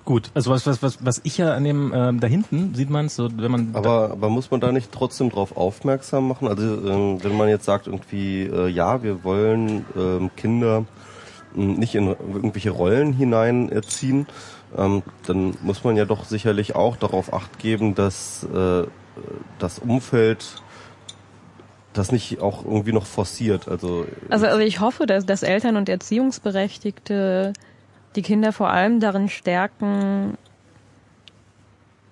Gut, 0.04 0.30
also 0.34 0.50
was 0.50 0.66
was 0.66 0.82
was 0.82 0.99
was 1.04 1.20
ich 1.25 1.38
ja 1.38 1.54
an 1.54 1.64
dem 1.64 1.92
ähm, 1.94 2.20
da 2.20 2.26
hinten 2.26 2.75
sieht 2.75 2.90
man 2.90 3.06
es 3.06 3.16
so, 3.16 3.30
wenn 3.37 3.50
man 3.50 3.70
aber 3.73 4.11
aber 4.11 4.28
muss 4.28 4.50
man 4.50 4.61
da 4.61 4.70
nicht 4.70 4.92
trotzdem 4.92 5.30
drauf 5.30 5.56
aufmerksam 5.56 6.28
machen? 6.28 6.46
Also 6.46 6.62
ähm, 6.62 7.25
wenn 7.25 7.37
man 7.37 7.49
jetzt 7.49 7.64
sagt 7.64 7.87
irgendwie 7.87 8.42
äh, 8.42 8.68
ja, 8.68 9.02
wir 9.02 9.25
wollen 9.25 9.87
ähm, 9.96 10.30
Kinder 10.37 10.84
ähm, 11.56 11.75
nicht 11.75 11.94
in 11.94 12.08
irgendwelche 12.08 12.70
Rollen 12.70 13.14
hinein 13.14 13.70
erziehen, 13.70 14.26
ähm, 14.76 15.02
dann 15.26 15.56
muss 15.62 15.84
man 15.84 15.96
ja 15.96 16.04
doch 16.04 16.26
sicherlich 16.26 16.75
auch 16.75 16.96
darauf 16.96 17.32
acht 17.32 17.58
geben, 17.58 17.94
dass 17.94 18.44
äh, 18.44 18.84
das 19.58 19.78
Umfeld 19.78 20.62
das 21.94 22.12
nicht 22.12 22.40
auch 22.40 22.64
irgendwie 22.64 22.92
noch 22.92 23.06
forciert. 23.06 23.68
Also, 23.68 24.06
also, 24.28 24.46
also 24.46 24.58
ich 24.58 24.80
hoffe, 24.80 25.06
dass, 25.06 25.25
dass 25.25 25.42
Eltern 25.42 25.76
und 25.76 25.88
Erziehungsberechtigte 25.88 27.52
die 28.16 28.23
Kinder 28.23 28.52
vor 28.52 28.71
allem 28.71 29.00
darin 29.00 29.28
stärken, 29.28 30.37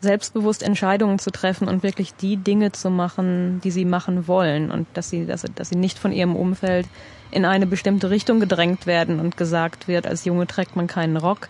selbstbewusst 0.00 0.62
Entscheidungen 0.62 1.18
zu 1.18 1.30
treffen 1.30 1.68
und 1.68 1.82
wirklich 1.82 2.14
die 2.14 2.36
Dinge 2.36 2.72
zu 2.72 2.90
machen, 2.90 3.60
die 3.62 3.70
sie 3.70 3.84
machen 3.84 4.26
wollen 4.26 4.70
und 4.70 4.86
dass 4.94 5.10
sie, 5.10 5.26
dass, 5.26 5.44
dass 5.54 5.68
sie 5.68 5.76
nicht 5.76 5.98
von 5.98 6.12
ihrem 6.12 6.34
Umfeld 6.34 6.86
in 7.30 7.44
eine 7.44 7.66
bestimmte 7.66 8.10
Richtung 8.10 8.40
gedrängt 8.40 8.86
werden 8.86 9.20
und 9.20 9.36
gesagt 9.36 9.88
wird, 9.88 10.06
als 10.06 10.24
Junge 10.24 10.46
trägt 10.46 10.74
man 10.76 10.88
keinen 10.88 11.16
Rock, 11.16 11.48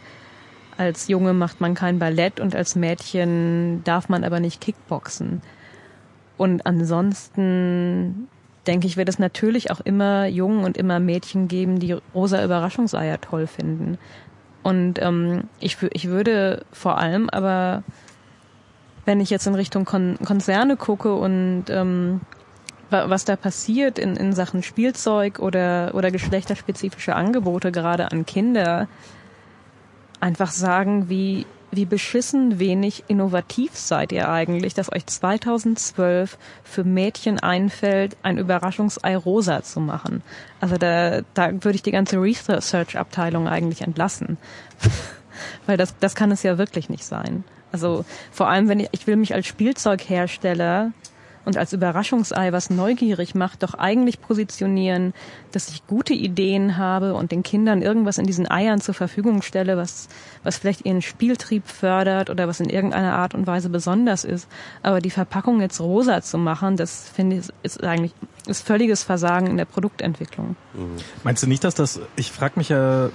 als 0.76 1.08
Junge 1.08 1.32
macht 1.32 1.60
man 1.60 1.74
kein 1.74 1.98
Ballett 1.98 2.40
und 2.40 2.54
als 2.54 2.76
Mädchen 2.76 3.82
darf 3.84 4.08
man 4.08 4.22
aber 4.22 4.38
nicht 4.38 4.60
Kickboxen. 4.60 5.40
Und 6.36 6.66
ansonsten 6.66 8.28
denke 8.66 8.86
ich, 8.86 8.96
wird 8.96 9.08
es 9.08 9.18
natürlich 9.18 9.70
auch 9.70 9.80
immer 9.80 10.26
Jungen 10.26 10.64
und 10.64 10.76
immer 10.76 11.00
Mädchen 11.00 11.48
geben, 11.48 11.78
die 11.78 11.96
rosa 12.14 12.44
Überraschungseier 12.44 13.20
toll 13.20 13.46
finden. 13.46 13.98
Und 14.62 15.00
ähm, 15.02 15.44
ich, 15.60 15.78
ich 15.92 16.08
würde 16.08 16.64
vor 16.72 16.98
allem 16.98 17.28
aber, 17.30 17.82
wenn 19.04 19.20
ich 19.20 19.30
jetzt 19.30 19.46
in 19.46 19.54
Richtung 19.54 19.84
Kon 19.84 20.18
Konzerne 20.24 20.76
gucke 20.76 21.14
und 21.14 21.64
ähm, 21.68 22.20
was 22.90 23.24
da 23.24 23.36
passiert 23.36 23.98
in, 23.98 24.16
in 24.16 24.32
Sachen 24.32 24.62
Spielzeug 24.62 25.38
oder, 25.38 25.92
oder 25.94 26.10
geschlechterspezifische 26.10 27.14
Angebote 27.14 27.72
gerade 27.72 28.12
an 28.12 28.26
Kinder, 28.26 28.86
einfach 30.20 30.50
sagen, 30.50 31.08
wie, 31.08 31.46
wie 31.72 31.86
beschissen 31.86 32.58
wenig 32.58 33.04
innovativ 33.08 33.74
seid 33.74 34.12
ihr 34.12 34.28
eigentlich, 34.28 34.74
dass 34.74 34.92
euch 34.92 35.06
2012 35.06 36.36
für 36.62 36.84
Mädchen 36.84 37.40
einfällt, 37.40 38.16
ein 38.22 38.36
Überraschungsei 38.36 39.16
rosa 39.16 39.62
zu 39.62 39.80
machen. 39.80 40.22
Also 40.60 40.76
da, 40.76 41.22
da 41.32 41.50
würde 41.50 41.76
ich 41.76 41.82
die 41.82 41.90
ganze 41.90 42.20
Research-Abteilung 42.20 43.48
eigentlich 43.48 43.80
entlassen. 43.80 44.36
Weil 45.66 45.78
das, 45.78 45.96
das 45.98 46.14
kann 46.14 46.30
es 46.30 46.42
ja 46.42 46.58
wirklich 46.58 46.90
nicht 46.90 47.04
sein. 47.04 47.42
Also 47.72 48.04
vor 48.30 48.48
allem, 48.48 48.68
wenn 48.68 48.80
ich, 48.80 48.88
ich 48.92 49.06
will 49.06 49.16
mich 49.16 49.32
als 49.32 49.46
Spielzeughersteller 49.46 50.92
und 51.44 51.56
als 51.56 51.72
Überraschungsei, 51.72 52.52
was 52.52 52.70
neugierig 52.70 53.34
macht, 53.34 53.62
doch 53.62 53.74
eigentlich 53.74 54.20
positionieren, 54.20 55.12
dass 55.50 55.68
ich 55.68 55.86
gute 55.86 56.14
Ideen 56.14 56.76
habe 56.76 57.14
und 57.14 57.32
den 57.32 57.42
Kindern 57.42 57.82
irgendwas 57.82 58.18
in 58.18 58.26
diesen 58.26 58.50
Eiern 58.50 58.80
zur 58.80 58.94
Verfügung 58.94 59.42
stelle, 59.42 59.76
was, 59.76 60.08
was 60.42 60.56
vielleicht 60.56 60.84
ihren 60.86 61.02
Spieltrieb 61.02 61.66
fördert 61.66 62.30
oder 62.30 62.48
was 62.48 62.60
in 62.60 62.70
irgendeiner 62.70 63.14
Art 63.14 63.34
und 63.34 63.46
Weise 63.46 63.68
besonders 63.68 64.24
ist. 64.24 64.48
Aber 64.82 65.00
die 65.00 65.10
Verpackung 65.10 65.60
jetzt 65.60 65.80
rosa 65.80 66.22
zu 66.22 66.38
machen, 66.38 66.76
das 66.76 67.08
finde 67.08 67.36
ich, 67.36 67.48
ist 67.62 67.82
eigentlich 67.82 68.12
ist 68.46 68.66
völliges 68.66 69.02
Versagen 69.02 69.46
in 69.46 69.56
der 69.56 69.64
Produktentwicklung. 69.64 70.56
Mhm. 70.74 70.96
Meinst 71.22 71.42
du 71.42 71.46
nicht, 71.46 71.64
dass 71.64 71.74
das, 71.74 72.00
ich 72.16 72.32
frage 72.32 72.54
mich 72.56 72.68
ja, 72.68 73.10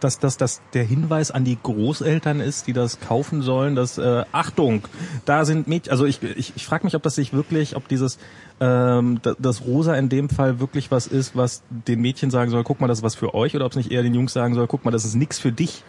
dass, 0.00 0.18
dass, 0.18 0.36
dass 0.36 0.60
der 0.74 0.84
Hinweis 0.84 1.30
an 1.30 1.44
die 1.44 1.58
Großeltern 1.62 2.40
ist, 2.40 2.66
die 2.66 2.72
das 2.72 3.00
kaufen 3.00 3.42
sollen, 3.42 3.74
dass 3.74 3.98
äh, 3.98 4.24
Achtung, 4.32 4.86
da 5.24 5.44
sind 5.44 5.68
Mädchen, 5.68 5.90
also 5.90 6.06
ich, 6.06 6.22
ich, 6.22 6.52
ich 6.56 6.66
frage 6.66 6.84
mich, 6.84 6.94
ob 6.94 7.02
das 7.02 7.14
sich 7.14 7.32
wirklich, 7.32 7.76
ob 7.76 7.88
dieses 7.88 8.18
ähm, 8.60 9.20
das 9.38 9.64
Rosa 9.66 9.94
in 9.96 10.08
dem 10.08 10.28
Fall 10.28 10.60
wirklich 10.60 10.90
was 10.90 11.06
ist, 11.06 11.36
was 11.36 11.62
den 11.70 12.00
Mädchen 12.00 12.30
sagen 12.30 12.50
soll, 12.50 12.64
guck 12.64 12.80
mal, 12.80 12.86
das 12.86 12.98
ist 12.98 13.04
was 13.04 13.14
für 13.14 13.34
euch, 13.34 13.54
oder 13.54 13.66
ob 13.66 13.72
es 13.72 13.76
nicht 13.76 13.90
eher 13.90 14.02
den 14.02 14.14
Jungs 14.14 14.32
sagen 14.32 14.54
soll, 14.54 14.66
guck 14.66 14.84
mal, 14.84 14.90
das 14.90 15.04
ist 15.04 15.14
nix 15.14 15.38
für 15.38 15.52
dich. 15.52 15.84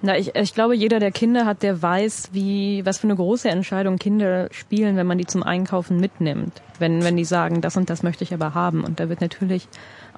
Na, 0.00 0.16
ich, 0.16 0.36
ich 0.36 0.54
glaube, 0.54 0.76
jeder, 0.76 1.00
der 1.00 1.10
Kinder 1.10 1.44
hat, 1.44 1.64
der 1.64 1.82
weiß, 1.82 2.28
wie, 2.32 2.86
was 2.86 2.98
für 2.98 3.08
eine 3.08 3.16
große 3.16 3.48
Entscheidung 3.48 3.98
Kinder 3.98 4.48
spielen, 4.52 4.96
wenn 4.96 5.08
man 5.08 5.18
die 5.18 5.26
zum 5.26 5.42
Einkaufen 5.42 5.98
mitnimmt. 5.98 6.62
Wenn, 6.78 7.02
wenn 7.02 7.16
die 7.16 7.24
sagen, 7.24 7.60
das 7.60 7.76
und 7.76 7.90
das 7.90 8.04
möchte 8.04 8.22
ich 8.22 8.32
aber 8.32 8.54
haben. 8.54 8.84
Und 8.84 9.00
da 9.00 9.08
wird 9.08 9.20
natürlich 9.20 9.66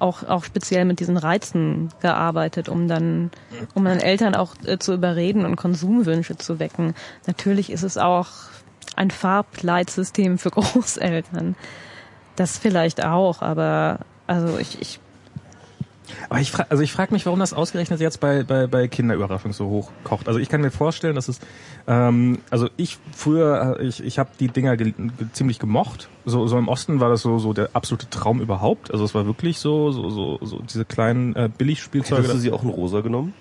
auch, 0.01 0.23
auch 0.23 0.43
speziell 0.43 0.85
mit 0.85 0.99
diesen 0.99 1.17
Reizen 1.17 1.89
gearbeitet, 2.01 2.69
um 2.69 2.87
dann, 2.87 3.31
um 3.73 3.85
dann 3.85 3.99
Eltern 3.99 4.35
auch 4.35 4.55
äh, 4.65 4.79
zu 4.79 4.93
überreden 4.93 5.45
und 5.45 5.55
Konsumwünsche 5.55 6.37
zu 6.37 6.59
wecken. 6.59 6.95
Natürlich 7.27 7.71
ist 7.71 7.83
es 7.83 7.97
auch 7.97 8.27
ein 8.95 9.11
Farbleitsystem 9.11 10.37
für 10.37 10.49
Großeltern. 10.51 11.55
Das 12.35 12.57
vielleicht 12.57 13.03
auch, 13.03 13.41
aber 13.41 13.99
also 14.27 14.57
ich, 14.57 14.81
ich 14.81 14.99
aber 16.29 16.39
ich 16.39 16.51
frage, 16.51 16.71
also 16.71 16.83
ich 16.83 16.91
frage 16.91 17.13
mich, 17.13 17.25
warum 17.25 17.39
das 17.39 17.53
ausgerechnet 17.53 17.99
jetzt 17.99 18.19
bei, 18.19 18.43
bei, 18.43 18.67
bei 18.67 18.87
Kinderüberraschung 18.87 19.53
so 19.53 19.67
hoch 19.67 19.91
kocht. 20.03 20.27
Also 20.27 20.39
ich 20.39 20.49
kann 20.49 20.61
mir 20.61 20.71
vorstellen, 20.71 21.15
dass 21.15 21.27
es, 21.27 21.39
ähm, 21.87 22.39
also 22.49 22.69
ich 22.77 22.97
früher, 23.15 23.79
ich, 23.81 24.03
ich 24.03 24.19
habe 24.19 24.29
die 24.39 24.47
Dinger 24.47 24.77
ge 24.77 24.93
ziemlich 25.33 25.59
gemocht. 25.59 26.09
So, 26.25 26.47
so 26.47 26.57
im 26.57 26.67
Osten 26.67 26.99
war 26.99 27.09
das 27.09 27.21
so, 27.21 27.39
so 27.39 27.53
der 27.53 27.69
absolute 27.73 28.09
Traum 28.09 28.41
überhaupt. 28.41 28.91
Also 28.91 29.03
es 29.03 29.15
war 29.15 29.25
wirklich 29.25 29.59
so, 29.59 29.91
so, 29.91 30.09
so, 30.09 30.39
so 30.41 30.59
diese 30.59 30.85
kleinen 30.85 31.35
äh, 31.35 31.49
Billigspielzeuge. 31.55 32.23
Hast 32.23 32.33
du 32.33 32.37
sie 32.37 32.51
auch 32.51 32.63
in 32.63 32.69
rosa 32.69 33.01
genommen? 33.01 33.33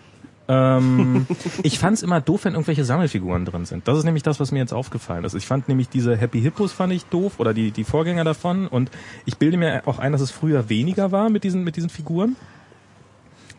ähm, 0.51 1.27
ich 1.63 1.79
fand 1.79 1.97
es 1.97 2.03
immer 2.03 2.21
doof, 2.21 2.45
wenn 2.45 2.55
irgendwelche 2.55 2.85
Sammelfiguren 2.85 3.45
drin 3.45 3.65
sind. 3.65 3.87
Das 3.87 3.97
ist 3.97 4.05
nämlich 4.05 4.25
das, 4.25 4.41
was 4.41 4.51
mir 4.51 4.59
jetzt 4.59 4.73
aufgefallen 4.73 5.25
ist. 5.25 5.35
Ich 5.35 5.47
fand 5.47 5.69
nämlich 5.69 5.89
diese 5.89 6.17
Happy 6.17 6.41
Hippos 6.41 6.73
fand 6.73 6.93
ich 6.93 7.05
doof 7.05 7.39
oder 7.39 7.55
die, 7.55 7.71
die 7.71 7.85
Vorgänger 7.85 8.25
davon 8.25 8.67
und 8.67 8.91
ich 9.25 9.39
bilde 9.39 9.57
mir 9.57 9.83
auch 9.87 10.01
ein, 10.01 10.11
dass 10.11 10.21
es 10.21 10.33
früher 10.33 10.69
weniger 10.69 11.13
war 11.13 11.31
mit 11.31 11.45
diesen, 11.45 11.63
mit 11.63 11.77
diesen 11.77 11.89
Figuren. 11.89 12.37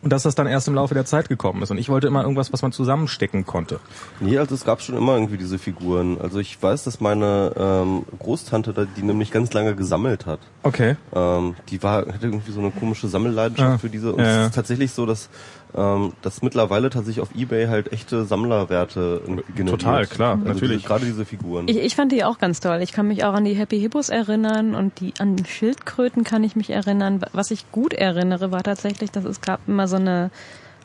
Und 0.02 0.12
dass 0.12 0.24
das 0.24 0.34
dann 0.34 0.48
erst 0.48 0.66
im 0.66 0.74
Laufe 0.74 0.94
der 0.94 1.04
Zeit 1.04 1.28
gekommen 1.28 1.62
ist. 1.62 1.70
Und 1.70 1.78
ich 1.78 1.88
wollte 1.88 2.08
immer 2.08 2.22
irgendwas, 2.22 2.52
was 2.52 2.60
man 2.62 2.72
zusammenstecken 2.72 3.46
konnte. 3.46 3.78
Nee, 4.18 4.36
also 4.36 4.54
es 4.54 4.64
gab 4.64 4.82
schon 4.82 4.96
immer 4.96 5.14
irgendwie 5.14 5.36
diese 5.38 5.58
Figuren. 5.58 6.20
Also 6.20 6.40
ich 6.40 6.60
weiß, 6.60 6.82
dass 6.82 7.00
meine 7.00 7.52
ähm, 7.56 8.02
Großtante 8.18 8.88
die 8.96 9.02
nämlich 9.02 9.30
ganz 9.30 9.52
lange 9.52 9.76
gesammelt 9.76 10.26
hat. 10.26 10.40
Okay. 10.64 10.96
Ähm, 11.14 11.54
die 11.70 11.80
war, 11.84 11.98
hatte 12.00 12.26
irgendwie 12.26 12.50
so 12.50 12.60
eine 12.60 12.72
komische 12.72 13.06
Sammelleidenschaft 13.06 13.74
Ah, 13.74 13.78
für 13.78 13.88
diese. 13.90 14.12
Und 14.12 14.20
ja, 14.20 14.40
es 14.42 14.46
ist 14.48 14.54
tatsächlich 14.56 14.90
so, 14.90 15.06
dass 15.06 15.28
ähm, 15.74 16.12
dass 16.20 16.42
mittlerweile 16.42 16.90
tatsächlich 16.90 17.22
auf 17.22 17.34
Ebay 17.34 17.66
halt 17.66 17.92
echte 17.92 18.24
Sammlerwerte 18.24 19.22
generiert. 19.56 19.80
Total, 19.80 20.06
klar, 20.06 20.32
also 20.32 20.44
natürlich. 20.44 20.78
Diese, 20.78 20.88
gerade 20.88 21.06
diese 21.06 21.24
Figuren. 21.24 21.66
Ich, 21.68 21.78
ich 21.78 21.96
fand 21.96 22.12
die 22.12 22.24
auch 22.24 22.38
ganz 22.38 22.60
toll. 22.60 22.80
Ich 22.82 22.92
kann 22.92 23.08
mich 23.08 23.24
auch 23.24 23.32
an 23.32 23.44
die 23.44 23.54
Happy 23.54 23.80
Hippos 23.80 24.10
erinnern 24.10 24.74
und 24.74 25.00
die 25.00 25.14
an 25.18 25.42
Schildkröten 25.44 26.24
kann 26.24 26.44
ich 26.44 26.56
mich 26.56 26.70
erinnern. 26.70 27.24
Was 27.32 27.50
ich 27.50 27.70
gut 27.72 27.94
erinnere, 27.94 28.52
war 28.52 28.62
tatsächlich, 28.62 29.10
dass 29.10 29.24
es 29.24 29.40
gab 29.40 29.60
immer 29.66 29.88
so 29.88 29.96
eine 29.96 30.30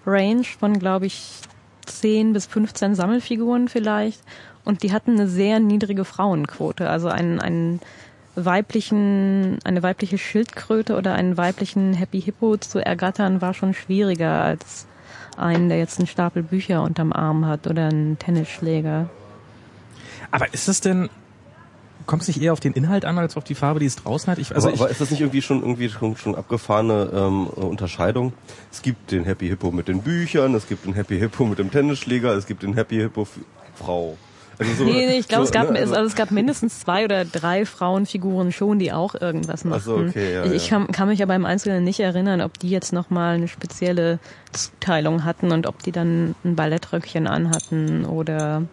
Range 0.06 0.43
von, 0.43 0.80
glaube 0.80 1.06
ich, 1.06 1.41
10 1.86 2.34
bis 2.34 2.45
15 2.45 2.95
Sammelfiguren 2.95 3.67
vielleicht. 3.67 4.21
Und 4.63 4.84
die 4.84 4.91
hatten 4.91 5.12
eine 5.12 5.28
sehr 5.28 5.60
niedrige 5.60 6.06
Frauenquote. 6.06 6.89
Also 6.89 7.08
ein, 7.08 7.39
ein 7.39 7.80
weiblichen, 8.38 9.58
eine 9.63 9.84
weibliche 9.84 10.17
Schildkröte 10.17 10.95
oder 10.95 11.15
einen 11.15 11.38
weiblichen 11.38 11.93
Happy 11.93 12.21
Hippo 12.21 12.58
zu 12.58 12.84
ergattern, 12.84 13.41
war 13.41 13.54
schon 13.54 13.73
schwieriger 13.73 14.43
als 14.43 14.86
einen, 15.36 15.69
der 15.69 15.80
jetzt 15.80 16.00
einen 16.00 16.08
Stapel 16.08 16.43
Bücher 16.43 16.84
unterm 16.84 17.12
Arm 17.12 17.45
hat 17.45 17.67
oder 17.67 17.88
einen 17.88 18.19
Tennisschläger. 18.19 19.10
Aber 20.30 20.54
ist 20.54 20.67
es 20.67 20.82
denn, 20.82 21.10
kommt 22.06 22.21
es 22.21 22.28
nicht 22.28 22.41
eher 22.41 22.54
auf 22.54 22.60
den 22.60 22.73
Inhalt 22.73 23.06
an 23.06 23.17
als 23.17 23.38
auf 23.38 23.43
die 23.43 23.56
Farbe, 23.56 23.80
die 23.80 23.88
es 23.88 23.95
draußen 23.95 24.32
hat? 24.32 24.38
Ich, 24.38 24.54
also 24.54 24.67
aber, 24.67 24.76
ich, 24.76 24.82
aber 24.82 24.89
ist 24.91 25.02
das 25.02 25.10
nicht 25.12 25.21
irgendwie 25.21 25.41
schon 25.41 25.62
irgendwie 25.62 25.89
schon, 25.89 26.15
schon 26.17 26.36
abgefahrene 26.36 27.10
ähm, 27.13 27.47
Unterscheidung? 27.47 28.34
Es 28.71 28.84
gibt 28.84 29.12
den 29.12 29.23
Happy 29.23 29.47
Hippo 29.47 29.71
mit 29.71 29.88
den 29.88 30.02
Büchern, 30.02 30.54
es 30.54 30.67
gibt 30.67 30.86
den 30.86 30.93
Happy 30.93 31.17
Hippo 31.17 31.45
mit 31.45 31.58
dem 31.58 31.71
Tennisschläger, 31.71 32.34
es 32.34 32.45
gibt 32.45 32.63
den 32.63 32.73
Happy 32.73 32.97
Hippo 32.97 33.28
Frau. 33.76 34.17
Also 34.60 34.74
so, 34.74 34.84
nee, 34.86 35.06
nee, 35.06 35.20
ich 35.20 35.28
glaube, 35.28 35.46
so, 35.46 35.50
es, 35.50 35.52
gab, 35.52 35.72
ne, 35.72 35.80
also, 35.80 35.93
also 35.93 36.08
es 36.08 36.15
gab 36.15 36.32
mindestens 36.32 36.80
zwei 36.80 37.06
oder 37.06 37.26
drei 37.26 37.65
Frauenfiguren 37.65 38.52
schon, 38.52 38.80
die 38.80 38.91
auch 38.91 39.13
irgendwas 39.13 39.63
machen. 39.63 39.80
Ach 39.80 39.86
so, 39.86 39.98
okay, 39.98 40.34
ja, 40.34 40.46
ich, 40.46 40.54
ich 40.54 40.70
kann, 40.70 40.88
kann, 40.88 41.08
mich 41.08 41.22
aber 41.22 41.36
im 41.36 41.46
Einzelnen 41.46 41.84
nicht 41.84 42.00
erinnern, 42.00 42.41
ob 42.41 42.58
die 42.58 42.70
jetzt 42.70 42.91
nochmal 42.91 43.36
eine 43.36 43.48
spezielle 43.48 44.20
Zuteilung 44.52 45.24
hatten 45.24 45.52
und 45.52 45.67
ob 45.67 45.84
die 45.84 45.91
dann 45.91 46.34
ein 46.43 46.56
Ballettröckchen 46.56 47.28
anhatten 47.28 48.06
oder 48.06 48.63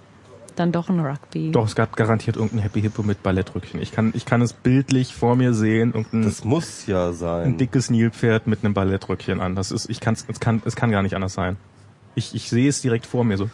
dann 0.57 0.73
doch 0.73 0.89
ein 0.89 1.01
Rugby. 1.01 1.51
Doch, 1.51 1.67
es 1.67 1.75
gab 1.75 1.97
garantiert 1.97 2.37
irgendein 2.37 2.61
Happy 2.61 2.81
Hippo 2.81 3.03
mit 3.03 3.23
Ballettröckchen. 3.23 3.83
Ich 3.83 3.93
kann, 3.93 4.13
ich 4.15 4.25
kann 4.25 4.41
es 4.41 4.53
bildlich 4.53 5.15
vor 5.15 5.37
mir 5.37 5.53
sehen. 5.53 5.93
Irgendein, 5.93 6.23
das 6.23 6.45
muss 6.45 6.87
ja 6.87 7.13
sein. 7.13 7.49
Ein 7.49 7.59
dickes 7.59 7.91
Nilpferd 7.91 8.47
mit 8.47 8.65
einem 8.65 8.73
Ballettröckchen 8.73 9.41
an. 9.41 9.55
Das 9.55 9.71
ist, 9.71 9.91
ich 9.91 10.01
kann 10.01 10.15
es 10.15 10.41
kann, 10.41 10.63
es 10.65 10.77
kann 10.77 10.91
gar 10.91 11.03
nicht 11.03 11.15
anders 11.15 11.35
sein. 11.35 11.57
Ich, 12.15 12.35
ich 12.35 12.49
sehe 12.49 12.69
es 12.69 12.81
direkt 12.81 13.07
vor 13.07 13.25
mir 13.25 13.37
so. 13.37 13.51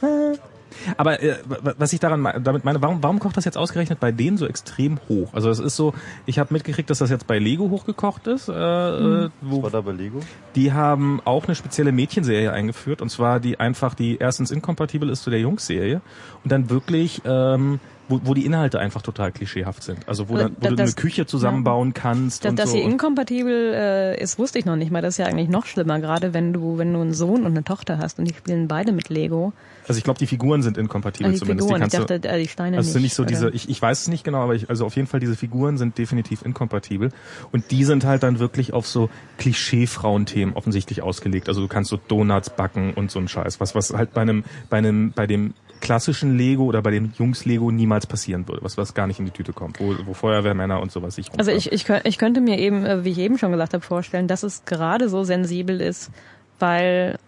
Aber 0.97 1.23
äh, 1.23 1.37
was 1.79 1.93
ich 1.93 2.01
daran 2.01 2.23
damit 2.43 2.65
meine, 2.65 2.83
warum, 2.83 3.03
warum 3.03 3.19
kocht 3.19 3.37
das 3.37 3.45
jetzt 3.45 3.57
ausgerechnet 3.57 4.01
bei 4.01 4.13
denen 4.13 4.37
so 4.37 4.47
extrem 4.47 4.99
hoch? 5.09 5.33
Also 5.35 5.51
es 5.51 5.59
ist 5.59 5.77
so, 5.77 5.95
ich 6.27 6.39
habe 6.39 6.53
mitgekriegt, 6.53 6.91
dass 6.91 6.99
das 6.99 7.11
jetzt 7.11 7.27
bei 7.27 7.39
Lego 7.39 7.71
hochgekocht 7.71 8.27
ist. 8.27 8.49
Äh, 8.49 8.53
mhm. 8.53 9.33
wo 9.41 9.57
Was 9.57 9.65
war 9.65 9.71
da 9.71 9.81
bei 9.83 9.93
Lego? 9.93 10.21
Die 10.55 10.73
haben 10.73 11.21
auch 11.25 11.47
eine 11.47 11.55
spezielle 11.55 11.93
Mädchenserie 11.93 12.53
eingeführt 12.53 13.03
und 13.03 13.11
zwar 13.11 13.41
die 13.41 13.61
einfach 13.61 13.95
die 13.95 14.19
erstens 14.19 14.51
inkompatibel 14.51 15.09
ist 15.09 15.23
zu 15.23 15.31
der 15.31 15.41
Jungs-Serie 15.41 16.01
und 16.45 16.53
dann 16.53 16.71
wirklich 16.71 17.23
ähm, 17.25 17.81
wo, 18.11 18.21
wo 18.25 18.35
die 18.35 18.45
Inhalte 18.45 18.79
einfach 18.79 19.03
total 19.03 19.33
klischeehaft 19.33 19.83
sind. 19.83 20.09
Also 20.09 20.29
wo, 20.29 20.37
da, 20.37 20.51
wo 20.51 20.55
das, 20.61 20.75
du 20.75 20.83
eine 20.83 20.93
Küche 20.93 21.27
zusammenbauen 21.27 21.89
ja, 21.95 22.03
kannst. 22.03 22.45
Das, 22.45 22.51
und 22.51 22.59
dass 22.59 22.71
so. 22.71 22.77
sie 22.77 22.83
inkompatibel 22.83 23.73
äh, 23.75 24.23
ist, 24.23 24.39
wusste 24.39 24.59
ich 24.59 24.65
noch 24.65 24.77
nicht 24.77 24.91
mal. 24.91 25.01
Das 25.01 25.15
ist 25.15 25.19
ja 25.19 25.27
eigentlich 25.27 25.49
noch 25.49 25.67
schlimmer, 25.67 26.01
gerade 26.01 26.35
wenn 26.35 26.53
du, 26.53 26.77
wenn 26.77 26.93
du 26.93 27.01
einen 27.01 27.15
Sohn 27.15 27.45
und 27.45 27.53
eine 27.53 27.65
Tochter 27.65 27.99
hast 27.99 28.19
und 28.19 28.27
die 28.27 28.35
spielen 28.35 28.69
beide 28.69 28.93
mit 28.93 29.09
Lego. 29.09 29.53
Also 29.87 29.99
ich 29.99 30.05
glaube, 30.05 30.19
die 30.19 30.27
Figuren 30.27 30.63
sind 30.63 30.77
inkompatibel 30.77 31.33
also 31.33 31.45
die 31.45 31.57
zumindest. 31.57 31.69
Figuren, 31.69 31.79
die, 31.79 31.97
kannst 31.97 32.11
ich 32.13 32.19
dachte, 32.19 32.29
äh, 32.29 32.43
die 32.43 32.49
Steine 32.49 32.77
also 32.77 32.89
nicht. 32.89 32.93
sind 32.93 33.03
nicht 33.03 33.15
so 33.15 33.25
diese, 33.25 33.51
ich, 33.51 33.69
ich 33.69 33.81
weiß 33.81 34.03
es 34.03 34.09
nicht 34.09 34.25
genau, 34.25 34.39
aber 34.39 34.55
ich, 34.55 34.69
also 34.69 34.85
auf 34.85 34.97
jeden 34.97 35.09
Fall 35.09 35.21
diese 35.21 35.37
Figuren 35.37 35.79
sind 35.79 35.97
definitiv 35.99 36.45
inkompatibel. 36.45 37.11
Und 37.53 37.71
die 37.71 37.85
sind 37.85 38.05
halt 38.05 38.23
dann 38.23 38.39
wirklich 38.39 38.73
auf 38.73 38.87
so 38.87 39.09
Klischee-Frauenthemen 39.39 40.55
offensichtlich 40.55 41.03
ausgelegt. 41.03 41.49
Also 41.49 41.61
du 41.61 41.69
kannst 41.69 41.91
so 41.91 41.99
Donuts 42.09 42.51
backen 42.51 42.93
und 42.95 43.11
so 43.11 43.19
ein 43.19 43.29
Scheiß. 43.29 43.61
Was, 43.61 43.75
was 43.75 43.93
halt 43.93 44.13
bei 44.13 44.23
einem, 44.23 44.45
bei 44.69 44.79
einem, 44.79 45.13
bei 45.13 45.27
dem 45.27 45.55
klassischen 45.81 46.37
Lego 46.37 46.65
oder 46.65 46.83
bei 46.83 46.91
dem 46.91 47.13
Jungs-Lego 47.17 47.71
niemals 47.71 48.07
passieren 48.07 48.47
würde, 48.49 48.63
was, 48.63 48.77
was 48.77 48.95
gar 48.95 49.07
nicht 49.07 49.19
in 49.19 49.27
die 49.27 49.31
Tüte 49.31 49.53
kommt, 49.53 49.81
wo, 49.81 49.95
wo 50.05 50.15
Feuerwehrmänner 50.15 50.81
und 50.81 50.93
sowas 50.93 51.15
sich 51.15 51.31
Also 51.37 51.51
ich, 51.51 51.73
ich, 51.73 51.89
ich 51.89 52.19
könnte 52.19 52.41
mir 52.41 52.59
eben, 52.59 52.85
äh, 52.85 53.05
wie 53.05 53.11
ich 53.11 53.19
eben 53.19 53.39
schon 53.39 53.53
gesagt 53.53 53.75
habe, 53.75 53.85
vorstellen, 53.85 54.29
dass 54.29 54.43
es 54.43 54.65
gerade 54.65 55.09
so 55.09 55.25
sensibel 55.25 55.81
ist, 55.81 56.11
weil, 56.59 57.19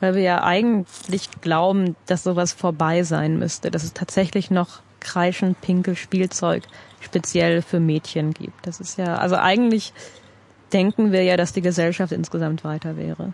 weil 0.00 0.14
wir 0.14 0.22
ja 0.22 0.42
eigentlich 0.42 1.28
glauben, 1.40 1.96
dass 2.06 2.24
sowas 2.24 2.52
vorbei 2.52 3.02
sein 3.02 3.38
müsste, 3.38 3.70
dass 3.70 3.84
es 3.84 3.92
tatsächlich 3.92 4.50
noch 4.50 4.80
kreischend 5.00 5.60
pinke 5.60 5.96
Spielzeug 5.96 6.62
speziell 7.00 7.62
für 7.62 7.80
Mädchen 7.80 8.32
gibt. 8.32 8.66
Das 8.66 8.80
ist 8.80 8.98
ja, 8.98 9.16
also 9.16 9.36
eigentlich 9.36 9.92
denken 10.72 11.12
wir 11.12 11.22
ja, 11.22 11.36
dass 11.36 11.52
die 11.52 11.62
Gesellschaft 11.62 12.12
insgesamt 12.12 12.64
weiter 12.64 12.96
wäre. 12.96 13.32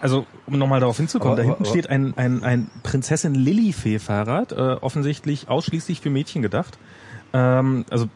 Also, 0.00 0.26
um 0.46 0.58
nochmal 0.58 0.80
darauf 0.80 0.96
hinzukommen, 0.96 1.32
aber, 1.32 1.42
da 1.42 1.46
hinten 1.46 1.64
aber, 1.64 1.70
steht 1.70 1.90
ein, 1.90 2.14
ein, 2.16 2.42
ein 2.42 2.70
Prinzessin 2.82 3.34
Lillifee-Fahrrad, 3.34 4.52
äh, 4.52 4.56
offensichtlich 4.80 5.48
ausschließlich 5.48 6.00
für 6.00 6.10
Mädchen 6.10 6.42
gedacht. 6.42 6.78
Ähm, 7.32 7.84
also 7.90 8.08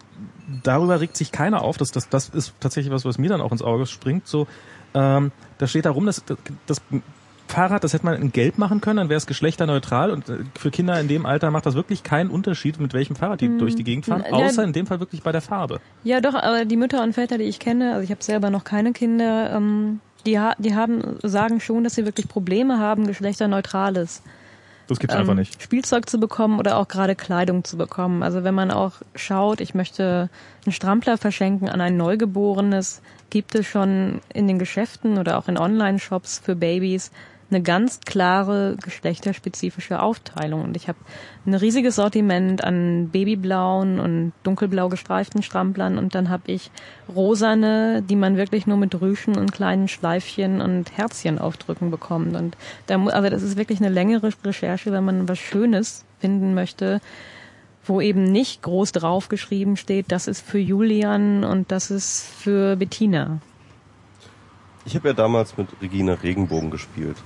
darüber 0.63 1.01
regt 1.01 1.17
sich 1.17 1.33
keiner 1.33 1.63
auf. 1.63 1.77
Das, 1.77 1.91
das, 1.91 2.09
das 2.09 2.29
ist 2.29 2.55
tatsächlich 2.61 2.93
was, 2.93 3.05
was 3.05 3.19
mir 3.19 3.31
dann 3.31 3.41
auch 3.41 3.53
ins 3.53 3.63
Auge 3.63 3.87
springt. 3.87 4.27
So, 4.27 4.47
ähm, 4.95 5.33
da 5.59 5.67
steht 5.67 5.85
da 5.85 5.91
rum, 5.91 6.07
dass 6.07 6.23
das 6.67 6.83
Fahrrad, 7.51 7.83
das 7.83 7.93
hätte 7.93 8.07
man 8.07 8.21
in 8.21 8.33
Gelb 8.33 8.59
machen 8.59 8.81
können, 8.81 8.99
dann 8.99 9.09
wäre 9.09 9.19
es 9.19 9.27
geschlechterneutral 9.27 10.13
und 10.13 10.29
äh, 10.29 10.39
für 10.59 10.71
Kinder 10.71 10.99
in 11.01 11.09
dem 11.09 11.27
Alter 11.27 11.51
macht 11.51 11.67
das 11.67 11.75
wirklich 11.75 12.03
keinen 12.03 12.31
Unterschied, 12.31 12.79
mit 12.81 12.95
welchem 12.95 13.17
Fahrrad 13.17 13.41
die 13.41 13.47
hm. 13.47 13.59
durch 13.59 13.75
die 13.75 13.85
Gegend 13.85 14.07
fahren, 14.07 14.25
außer 14.31 14.63
in 14.63 14.73
dem 14.73 14.87
Fall 14.87 15.01
wirklich 15.01 15.23
bei 15.23 15.33
der 15.33 15.41
Farbe. 15.41 15.81
Ja, 16.05 16.21
doch, 16.21 16.35
aber 16.35 16.65
die 16.65 16.77
Mütter 16.77 17.03
und 17.03 17.13
Väter, 17.13 17.39
die 17.39 17.45
ich 17.45 17.59
kenne, 17.59 17.95
also 17.95 18.05
ich 18.05 18.11
habe 18.11 18.23
selber 18.23 18.51
noch 18.51 18.65
keine 18.65 18.93
Kinder, 18.93 19.53
ähm, 19.53 20.01
die, 20.27 20.39
ha 20.39 20.55
die 20.59 20.75
haben, 20.75 21.19
sagen 21.23 21.61
schon, 21.61 21.85
dass 21.85 21.95
sie 21.95 22.05
wirklich 22.05 22.29
Probleme 22.29 22.79
haben, 22.79 23.07
geschlechterneutrales 23.07 24.23
das 24.91 24.99
gibt's 24.99 25.15
ähm, 25.15 25.21
einfach 25.21 25.35
nicht. 25.35 25.63
Spielzeug 25.63 26.11
zu 26.11 26.19
bekommen 26.19 26.59
oder 26.59 26.77
auch 26.77 26.89
gerade 26.89 27.15
Kleidung 27.15 27.63
zu 27.63 27.77
bekommen. 27.77 28.25
Also 28.25 28.43
wenn 28.43 28.55
man 28.55 28.73
auch 28.73 28.95
schaut, 29.15 29.61
ich 29.61 29.73
möchte 29.73 30.29
einen 30.67 30.73
Strampler 30.73 31.17
verschenken 31.17 31.69
an 31.69 31.81
ein 31.81 31.97
Neugeborenes, 31.97 33.01
gibt 33.31 33.55
es 33.55 33.67
schon 33.67 34.21
in 34.35 34.49
den 34.49 34.59
Geschäften 34.59 35.19
oder 35.19 35.39
auch 35.39 35.47
in 35.47 35.57
Online-Shops 35.57 36.41
für 36.41 36.57
Babys 36.57 37.13
eine 37.51 37.63
ganz 37.63 38.01
klare 38.01 38.77
geschlechterspezifische 38.83 40.01
Aufteilung. 40.01 40.63
Und 40.63 40.77
ich 40.77 40.89
habe 40.89 40.99
ein 41.47 41.55
riesiges 41.55 41.97
Sortiment 41.97 42.63
an 42.63 43.09
babyblauen 43.11 43.99
und 44.01 44.33
dunkelblau 44.43 44.89
gestreiften 44.89 45.43
Stramplern 45.43 45.99
und 45.99 46.15
dann 46.15 46.29
habe 46.29 46.53
ich 46.53 46.71
rosane, 47.15 48.03
die 48.03 48.17
man 48.17 48.37
wirklich 48.37 48.67
nur 48.67 48.77
mit 48.77 49.01
Rüschen 49.01 49.37
und 49.37 49.53
kleinen 49.53 49.89
Schleifchen 49.89 50.61
und 50.61 50.97
Herzchen 50.97 51.39
aufdrücken 51.39 51.91
bekommt. 51.91 52.37
Und 52.37 52.57
da, 52.87 53.03
also 53.07 53.31
das 53.31 53.43
ist 53.43 53.57
wirklich 53.57 53.81
eine 53.81 53.91
längere 53.91 54.31
Recherche, 54.45 54.93
wenn 54.93 55.05
man 55.05 55.29
was 55.29 55.39
Schönes 55.39 56.05
finden 56.21 56.55
möchte, 56.55 57.01
wo 57.85 58.01
eben 58.01 58.25
nicht 58.25 58.63
groß 58.63 58.93
draufgeschrieben 58.93 59.77
steht, 59.77 60.13
das 60.13 60.29
ist 60.29 60.41
für 60.41 60.59
Julian 60.59 61.45
und 61.45 61.73
das 61.73 61.91
ist 61.91 62.27
für 62.27 62.77
Bettina. 62.77 63.41
Ich 64.85 64.95
habe 64.95 65.09
ja 65.09 65.15
damals 65.15 65.57
mit 65.57 65.69
Regina 65.83 66.15
Regenbogen 66.15 66.71
gespielt. 66.71 67.17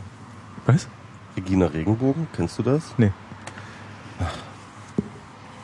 Was? 0.66 0.88
Regina 1.36 1.66
Regenbogen, 1.66 2.26
kennst 2.34 2.58
du 2.58 2.62
das? 2.62 2.94
Nee. 2.96 3.12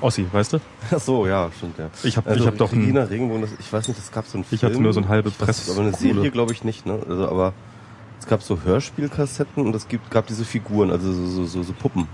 Ossi, 0.01 0.27
weißt 0.31 0.55
du? 0.55 0.59
Ach 0.91 1.01
so, 1.01 1.27
ja, 1.27 1.51
stimmt, 1.57 1.79
ja. 1.79 1.91
Ich 2.03 2.17
habe 2.17 2.31
also, 2.31 2.41
ich 2.41 2.47
hab 2.47 2.57
doch 2.57 2.73
Regina 2.73 3.05
Regenbogen, 3.05 3.43
das, 3.43 3.51
ich 3.59 3.73
weiß 3.73 3.87
nicht, 3.89 3.99
es 3.99 4.11
gab 4.11 4.27
so 4.27 4.39
einen 4.39 4.45
Film. 4.45 4.57
Ich 4.57 4.65
hatte 4.65 4.81
nur 4.81 4.93
so 4.93 5.01
ein 5.01 5.09
halbe 5.09 5.31
Presse. 5.31 5.73
Aber 5.73 5.83
eine 5.83 5.93
Serie 5.93 6.31
glaube 6.31 6.53
ich 6.53 6.65
nicht, 6.65 6.87
ne? 6.87 6.99
Also, 7.09 7.29
aber 7.29 7.53
es 8.19 8.27
gab 8.27 8.43
so 8.43 8.63
Hörspielkassetten 8.63 9.65
und 9.65 9.75
es 9.75 9.89
gibt, 9.89 10.11
gab 10.11 10.27
diese 10.27 10.45
Figuren, 10.45 10.91
also 10.91 11.13
so, 11.13 11.27
so, 11.27 11.45
so, 11.47 11.63
so 11.63 11.73
Puppen. 11.73 12.09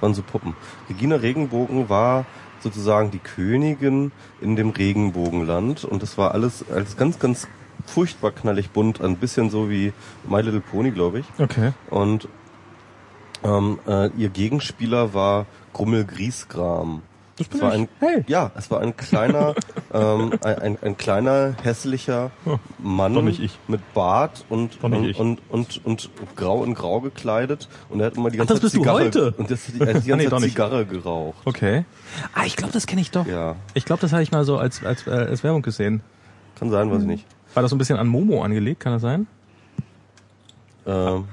Waren 0.00 0.14
so 0.14 0.22
Puppen. 0.22 0.54
Regina 0.88 1.16
Regenbogen 1.16 1.88
war 1.88 2.26
sozusagen 2.60 3.10
die 3.10 3.18
Königin 3.18 4.12
in 4.40 4.56
dem 4.56 4.70
Regenbogenland 4.70 5.84
und 5.84 6.02
das 6.02 6.16
war 6.18 6.32
alles 6.32 6.64
als 6.70 6.96
ganz, 6.96 7.18
ganz 7.18 7.48
furchtbar 7.86 8.30
knallig 8.32 8.70
bunt, 8.70 9.00
ein 9.00 9.16
bisschen 9.16 9.50
so 9.50 9.70
wie 9.70 9.92
My 10.28 10.40
Little 10.40 10.60
Pony, 10.60 10.90
glaube 10.90 11.20
ich. 11.20 11.26
Okay. 11.38 11.72
Und 11.90 12.28
ähm, 13.44 13.78
äh, 13.86 14.08
ihr 14.16 14.28
Gegenspieler 14.28 15.14
war 15.14 15.46
Grummel 15.72 16.04
Griesgram. 16.04 17.02
Das 17.38 17.48
bin 17.48 17.58
es 17.58 17.62
war 17.62 17.74
ich. 17.74 17.80
ein, 17.80 17.88
hey. 17.98 18.24
Ja, 18.28 18.50
es 18.56 18.70
war 18.70 18.80
ein 18.80 18.96
kleiner, 18.96 19.54
ähm, 19.92 20.32
ein, 20.42 20.58
ein, 20.58 20.78
ein, 20.82 20.96
kleiner 20.96 21.56
hässlicher 21.62 22.30
oh, 22.44 22.58
Mann 22.78 23.14
mit 23.68 23.94
Bart 23.94 24.44
und 24.50 24.82
und, 24.82 25.16
und, 25.16 25.40
und, 25.48 25.80
und, 25.84 26.10
grau 26.36 26.62
in 26.62 26.74
grau 26.74 27.00
gekleidet 27.00 27.68
und 27.88 28.00
er 28.00 28.06
hat 28.06 28.16
immer 28.16 28.30
die 28.30 28.36
ganze 28.36 28.54
Ach, 28.54 28.60
das 28.60 28.72
Zeit 28.72 28.72
bist 28.72 28.74
Zigarre 28.74 29.10
du 29.10 29.24
heute? 29.24 29.34
und 29.38 29.50
das, 29.50 29.60
er 29.70 29.94
hat 29.94 30.04
die 30.04 30.08
ganze 30.10 30.24
nee, 30.24 30.30
Zeit 30.30 30.40
Zigarre 30.42 30.86
geraucht. 30.86 31.38
Okay. 31.46 31.84
Ah, 32.34 32.44
ich 32.44 32.56
glaube, 32.56 32.72
das 32.72 32.86
kenne 32.86 33.00
ich 33.00 33.10
doch. 33.10 33.26
Ja. 33.26 33.56
Ich 33.74 33.86
glaube, 33.86 34.02
das 34.02 34.12
habe 34.12 34.22
ich 34.22 34.30
mal 34.30 34.44
so 34.44 34.58
als 34.58 34.84
als, 34.84 35.06
äh, 35.06 35.10
als 35.10 35.42
Werbung 35.42 35.62
gesehen. 35.62 36.02
Kann 36.58 36.70
sein, 36.70 36.90
weiß 36.90 37.00
ich 37.00 37.08
nicht. 37.08 37.26
War 37.54 37.62
das 37.62 37.70
so 37.70 37.76
ein 37.76 37.78
bisschen 37.78 37.98
an 37.98 38.06
Momo 38.08 38.42
angelegt, 38.42 38.80
kann 38.80 38.92
das 38.92 39.02
sein? 39.02 39.26
Ähm, 40.86 41.24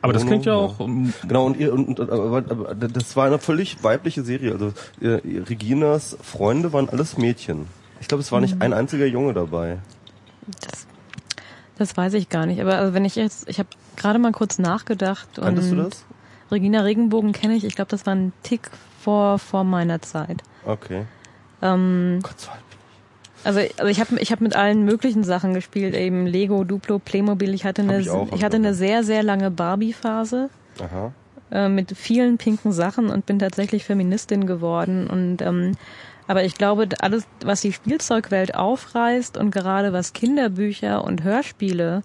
aber 0.00 0.12
das 0.12 0.26
klingt 0.26 0.44
ja 0.44 0.54
auch. 0.54 0.78
Ähm, 0.80 1.12
genau, 1.26 1.46
und, 1.46 1.56
ihr, 1.56 1.72
und, 1.72 1.98
und 1.98 2.10
aber, 2.10 2.36
aber, 2.48 2.74
das 2.74 3.16
war 3.16 3.26
eine 3.26 3.38
völlig 3.38 3.82
weibliche 3.82 4.22
Serie. 4.22 4.52
Also 4.52 4.72
äh, 5.00 5.20
Reginas 5.48 6.16
Freunde 6.22 6.72
waren 6.72 6.88
alles 6.88 7.18
Mädchen. 7.18 7.66
Ich 8.00 8.08
glaube, 8.08 8.22
es 8.22 8.30
war 8.30 8.40
nicht 8.40 8.56
mhm. 8.56 8.62
ein 8.62 8.72
einziger 8.72 9.06
Junge 9.06 9.34
dabei. 9.34 9.78
Das, 10.60 10.86
das 11.78 11.96
weiß 11.96 12.14
ich 12.14 12.28
gar 12.28 12.46
nicht. 12.46 12.60
Aber 12.60 12.76
also 12.76 12.94
wenn 12.94 13.04
ich 13.04 13.16
jetzt, 13.16 13.48
ich 13.48 13.58
habe 13.58 13.68
gerade 13.96 14.18
mal 14.18 14.32
kurz 14.32 14.58
nachgedacht. 14.58 15.28
Kanntest 15.34 15.72
und 15.72 15.78
du 15.78 15.84
das? 15.84 16.04
Regina 16.50 16.82
Regenbogen 16.82 17.32
kenne 17.32 17.54
ich. 17.54 17.64
Ich 17.64 17.74
glaube, 17.74 17.90
das 17.90 18.06
war 18.06 18.14
ein 18.14 18.32
Tick 18.42 18.70
vor 19.00 19.38
vor 19.38 19.64
meiner 19.64 20.00
Zeit. 20.00 20.42
Okay. 20.64 21.04
Ähm, 21.60 22.20
Gott 22.22 22.40
sei 22.40 22.52
Dank. 22.52 22.67
Also, 23.44 23.60
also 23.60 23.86
ich 23.86 24.00
habe 24.00 24.18
ich 24.20 24.32
hab 24.32 24.40
mit 24.40 24.56
allen 24.56 24.84
möglichen 24.84 25.24
Sachen 25.24 25.54
gespielt, 25.54 25.94
eben 25.94 26.26
Lego, 26.26 26.64
Duplo, 26.64 26.98
Playmobil. 26.98 27.54
Ich 27.54 27.64
hatte 27.64 27.82
eine, 27.82 28.00
ich, 28.00 28.10
auch, 28.10 28.28
ich 28.34 28.44
hatte 28.44 28.56
eine 28.56 28.74
sehr, 28.74 29.04
sehr 29.04 29.22
lange 29.22 29.50
Barbie-Phase 29.50 30.50
äh, 31.50 31.68
mit 31.68 31.96
vielen 31.96 32.38
pinken 32.38 32.72
Sachen 32.72 33.10
und 33.10 33.26
bin 33.26 33.38
tatsächlich 33.38 33.84
Feministin 33.84 34.46
geworden. 34.46 35.06
Und 35.06 35.40
ähm, 35.42 35.76
Aber 36.26 36.44
ich 36.44 36.54
glaube, 36.56 36.88
alles, 37.00 37.24
was 37.42 37.62
die 37.62 37.72
Spielzeugwelt 37.72 38.54
aufreißt 38.54 39.38
und 39.38 39.50
gerade 39.50 39.92
was 39.94 40.12
Kinderbücher 40.12 41.02
und 41.04 41.22
Hörspiele 41.24 42.02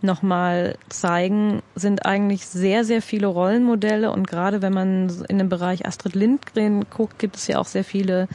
nochmal 0.00 0.76
zeigen, 0.88 1.60
sind 1.74 2.06
eigentlich 2.06 2.46
sehr, 2.46 2.84
sehr 2.84 3.02
viele 3.02 3.26
Rollenmodelle 3.26 4.12
und 4.12 4.28
gerade 4.28 4.62
wenn 4.62 4.72
man 4.72 5.10
in 5.28 5.38
den 5.38 5.48
Bereich 5.48 5.86
Astrid 5.86 6.14
Lindgren 6.14 6.84
guckt, 6.88 7.18
gibt 7.18 7.34
es 7.34 7.48
ja 7.48 7.58
auch 7.58 7.66
sehr 7.66 7.82
viele 7.82 8.28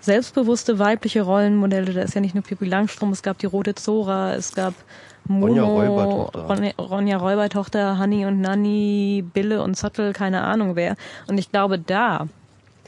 selbstbewusste 0.00 0.78
weibliche 0.78 1.22
Rollenmodelle. 1.22 1.92
Da 1.92 2.02
ist 2.02 2.14
ja 2.14 2.20
nicht 2.20 2.34
nur 2.34 2.44
Pippi 2.44 2.66
Langstrom, 2.66 3.10
es 3.10 3.22
gab 3.22 3.38
die 3.38 3.46
Rote 3.46 3.74
Zora, 3.74 4.34
es 4.34 4.54
gab 4.54 4.74
Ronja 5.28 5.64
Momo, 5.64 5.80
Räubertochter. 5.80 6.78
Ronja, 6.78 7.16
Räubertochter, 7.18 7.98
Honey 7.98 8.26
und 8.26 8.40
Nanny, 8.40 9.24
Bille 9.32 9.62
und 9.62 9.76
Zottel, 9.76 10.12
keine 10.12 10.42
Ahnung 10.42 10.76
wer. 10.76 10.96
Und 11.26 11.38
ich 11.38 11.50
glaube, 11.50 11.78
da 11.78 12.28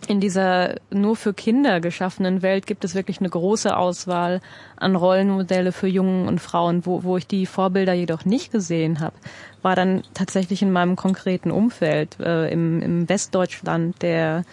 in 0.09 0.21
dieser 0.21 0.77
nur 0.91 1.15
für 1.15 1.35
Kinder 1.35 1.81
geschaffenen 1.81 2.41
Welt 2.41 2.67
gibt 2.67 2.85
es 2.85 2.95
wirklich 2.95 3.21
eine 3.21 3.29
große 3.29 3.77
Auswahl 3.77 4.41
an 4.77 4.97
Rollenmodelle 4.97 5.73
für 5.73 5.89
Jungen 5.89 6.27
und 6.27 6.41
Frauen, 6.41 6.87
wo, 6.87 7.03
wo 7.03 7.19
ich 7.19 7.27
die 7.27 7.45
Vorbilder 7.45 7.93
jedoch 7.93 8.25
nicht 8.25 8.51
gesehen 8.51 9.01
habe, 9.01 9.15
war 9.63 9.77
dann 9.77 10.03
tatsächlich 10.15 10.63
in 10.63 10.73
meinem 10.73 10.97
konkreten 10.97 11.51
Umfeld 11.51 12.19
äh, 12.19 12.51
im, 12.51 12.81
im 12.81 13.09
Westdeutschland 13.09 14.01
der, 14.01 14.45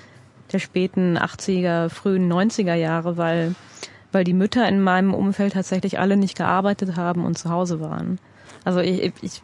der 0.52 0.60
späten 0.60 1.18
80er, 1.18 1.90
frühen 1.90 2.32
90er 2.32 2.74
Jahre, 2.74 3.18
weil, 3.18 3.56
weil 4.12 4.24
die 4.24 4.34
Mütter 4.34 4.68
in 4.68 4.82
meinem 4.82 5.14
Umfeld 5.14 5.54
tatsächlich 5.54 6.00
alle 6.00 6.18
nicht 6.18 6.38
gearbeitet 6.38 6.96
haben 6.96 7.26
und 7.26 7.38
zu 7.38 7.50
Hause 7.50 7.80
waren. 7.80 8.20
Also 8.64 8.80
ich, 8.80 9.14
ich 9.22 9.42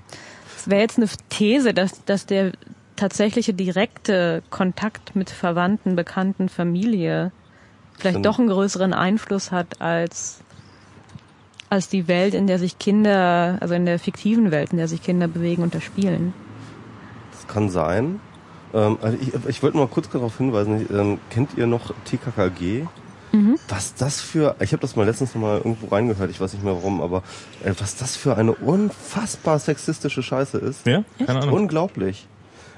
es 0.58 0.70
wäre 0.70 0.82
jetzt 0.82 0.98
eine 0.98 1.08
These, 1.30 1.74
dass, 1.74 2.06
dass 2.06 2.26
der 2.26 2.54
tatsächliche 2.96 3.54
direkte 3.54 4.44
Kontakt 4.50 5.16
mit 5.16 5.30
Verwandten, 5.30 5.96
Bekannten, 5.96 6.48
Familie 6.48 7.32
vielleicht 7.98 8.26
doch 8.26 8.40
einen 8.40 8.48
größeren 8.48 8.94
Einfluss 8.94 9.52
hat 9.52 9.82
als 9.82 10.42
als 11.70 11.90
die 11.90 12.08
Welt, 12.08 12.36
in 12.36 12.46
der 12.46 12.60
sich 12.60 12.78
Kinder, 12.78 13.58
also 13.60 13.74
in 13.74 13.88
der 13.88 13.98
fiktiven 13.98 14.52
Welt, 14.52 14.72
in 14.72 14.78
der 14.78 14.88
sich 14.88 15.02
Kinder 15.02 15.28
bewegen 15.28 15.64
und 15.64 15.74
da 15.74 15.82
spielen. 15.82 16.34
Das 17.32 17.48
kann 17.48 17.70
sein. 17.70 18.20
Ähm, 18.74 18.98
also 19.02 19.18
ich, 19.22 19.32
ich 19.48 19.64
wollte 19.64 19.78
mal 19.78 19.88
kurz 19.88 20.10
darauf 20.10 20.38
hinweisen, 20.38 20.82
ich, 20.82 20.90
ähm, 20.90 21.20
kennt 21.30 21.58
ihr 21.58 21.68
noch 21.68 21.94
TKKG? 22.06 22.86
Was 23.68 23.96
das 23.96 24.22
für, 24.22 24.56
ich 24.60 24.74
habe 24.74 24.82
das 24.82 24.96
mal 24.96 25.08
letztens 25.08 25.34
noch 25.34 25.42
mal 25.42 25.58
irgendwo 25.58 25.88
reingehört, 25.88 26.30
ich 26.30 26.40
weiß 26.40 26.54
nicht 26.54 26.64
mehr 26.64 26.76
warum, 26.76 27.02
aber 27.02 27.24
äh, 27.64 27.74
was 27.80 27.96
das 27.96 28.16
für 28.16 28.38
eine 28.38 28.52
unfassbar 28.52 29.58
sexistische 29.58 30.22
Scheiße 30.22 30.60
ist. 30.60 30.86
Ja? 30.86 31.04
Keine 31.18 31.42
Ahnung. 31.42 31.56
Unglaublich. 31.56 32.28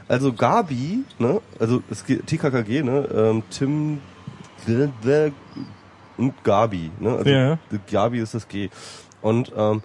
Also 0.08 0.31
Gabi, 0.31 1.03
ne, 1.19 1.41
also 1.60 1.84
es 1.89 2.05
geht 2.05 2.25
TKKG, 2.27 2.84
ne, 2.84 3.10
ähm, 3.13 3.43
Tim 3.49 3.99
und 6.17 6.43
Gabi, 6.45 6.89
ne, 6.99 7.17
also 7.17 7.29
Ja. 7.29 7.58
Gabi 7.91 8.19
ist 8.19 8.34
das 8.34 8.47
G. 8.47 8.69
Und 9.21 9.51
ähm, 9.58 9.84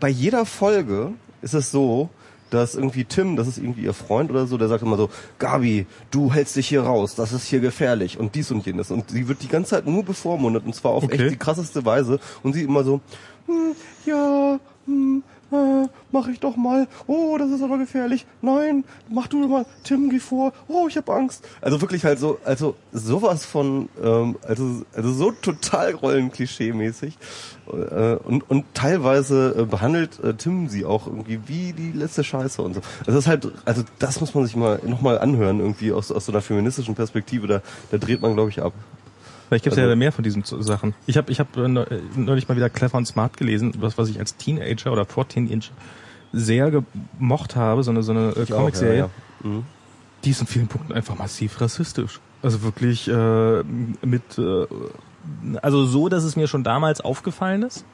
bei 0.00 0.08
jeder 0.08 0.44
Folge 0.44 1.12
ist 1.40 1.54
es 1.54 1.70
so, 1.70 2.10
dass 2.50 2.74
irgendwie 2.74 3.04
Tim, 3.04 3.36
das 3.36 3.48
ist 3.48 3.58
irgendwie 3.58 3.82
ihr 3.82 3.94
Freund 3.94 4.30
oder 4.30 4.46
so, 4.46 4.58
der 4.58 4.68
sagt 4.68 4.82
immer 4.82 4.96
so, 4.96 5.08
Gabi, 5.38 5.86
du 6.10 6.32
hältst 6.32 6.56
dich 6.56 6.68
hier 6.68 6.82
raus, 6.82 7.14
das 7.14 7.32
ist 7.32 7.46
hier 7.46 7.60
gefährlich 7.60 8.18
und 8.18 8.34
dies 8.34 8.50
und 8.50 8.66
jenes. 8.66 8.90
Und 8.90 9.10
sie 9.10 9.28
wird 9.28 9.42
die 9.42 9.48
ganze 9.48 9.70
Zeit 9.70 9.86
nur 9.86 10.04
bevormundet 10.04 10.64
und 10.66 10.74
zwar 10.74 10.92
auf 10.92 11.04
Okay. 11.04 11.22
echt 11.22 11.30
die 11.32 11.36
krasseste 11.36 11.84
Weise. 11.84 12.20
Und 12.42 12.52
sie 12.52 12.62
immer 12.62 12.84
so, 12.84 13.00
hm, 13.46 13.74
ja, 14.04 14.58
hm, 14.86 15.22
äh, 15.52 15.88
mach 16.12 16.28
ich 16.28 16.40
doch 16.40 16.56
mal. 16.56 16.86
Oh, 17.06 17.36
das 17.38 17.50
ist 17.50 17.62
aber 17.62 17.78
gefährlich. 17.78 18.26
Nein, 18.42 18.84
mach 19.08 19.26
du 19.26 19.46
mal. 19.48 19.66
Tim, 19.84 20.10
geh 20.10 20.18
vor. 20.18 20.52
Oh, 20.68 20.86
ich 20.88 20.96
hab 20.96 21.08
Angst. 21.10 21.46
Also 21.60 21.80
wirklich 21.80 22.04
halt 22.04 22.18
so, 22.18 22.38
also 22.44 22.76
sowas 22.92 23.44
von, 23.44 23.88
ähm, 24.02 24.36
also, 24.46 24.82
also 24.94 25.12
so 25.12 25.32
total 25.32 25.94
Rollenklischee-mäßig. 25.94 27.14
Äh, 27.68 28.16
und, 28.16 28.48
und 28.50 28.64
teilweise 28.74 29.54
äh, 29.58 29.64
behandelt 29.64 30.22
äh, 30.22 30.34
Tim 30.34 30.68
sie 30.68 30.84
auch 30.84 31.06
irgendwie 31.06 31.40
wie 31.46 31.72
die 31.72 31.92
letzte 31.92 32.24
Scheiße 32.24 32.62
und 32.62 32.74
so. 32.74 32.80
Also 33.00 33.12
das 33.12 33.16
ist 33.16 33.26
halt, 33.26 33.52
also 33.64 33.82
das 33.98 34.20
muss 34.20 34.34
man 34.34 34.44
sich 34.44 34.56
mal 34.56 34.80
nochmal 34.84 35.18
anhören, 35.18 35.60
irgendwie 35.60 35.92
aus, 35.92 36.10
aus 36.10 36.26
so 36.26 36.32
einer 36.32 36.42
feministischen 36.42 36.94
Perspektive. 36.94 37.46
Da, 37.46 37.62
da 37.90 37.98
dreht 37.98 38.22
man, 38.22 38.34
glaube 38.34 38.50
ich, 38.50 38.62
ab. 38.62 38.72
Vielleicht 39.50 39.64
gibt 39.64 39.72
es 39.72 39.78
Also- 39.78 39.90
ja 39.90 39.96
mehr 39.96 40.12
von 40.12 40.22
diesen 40.22 40.44
Sachen. 40.44 40.94
Ich 41.06 41.16
habe 41.16 41.32
ich 41.32 41.40
hab 41.40 41.56
äh, 41.56 41.64
äh, 41.64 42.00
neulich 42.14 42.48
mal 42.48 42.56
wieder 42.56 42.70
Clever 42.70 42.96
und 42.96 43.06
Smart 43.06 43.36
gelesen, 43.36 43.74
was, 43.80 43.98
was 43.98 44.08
ich 44.08 44.20
als 44.20 44.36
Teenager 44.36 44.92
oder 44.92 45.04
vor 45.04 45.26
Teenager 45.26 45.72
sehr 46.32 46.70
gemocht 47.18 47.56
habe, 47.56 47.82
so 47.82 47.90
eine, 47.90 48.04
so 48.04 48.12
eine 48.12 48.28
äh, 48.36 48.46
Comicserie. 48.46 48.96
ja, 48.96 49.10
ja. 49.42 49.48
Mhm. 49.48 49.64
Die 50.24 50.30
ist 50.30 50.40
in 50.40 50.46
vielen 50.46 50.68
Punkten 50.68 50.92
einfach 50.92 51.18
massiv 51.18 51.60
rassistisch. 51.60 52.20
Also 52.42 52.62
wirklich 52.62 53.08
äh, 53.08 53.62
mit, 54.06 54.38
äh, 54.38 54.66
also 55.60 55.84
so, 55.84 56.08
dass 56.08 56.22
es 56.22 56.36
mir 56.36 56.46
schon 56.46 56.62
damals 56.62 57.00
aufgefallen 57.00 57.62
ist. 57.64 57.84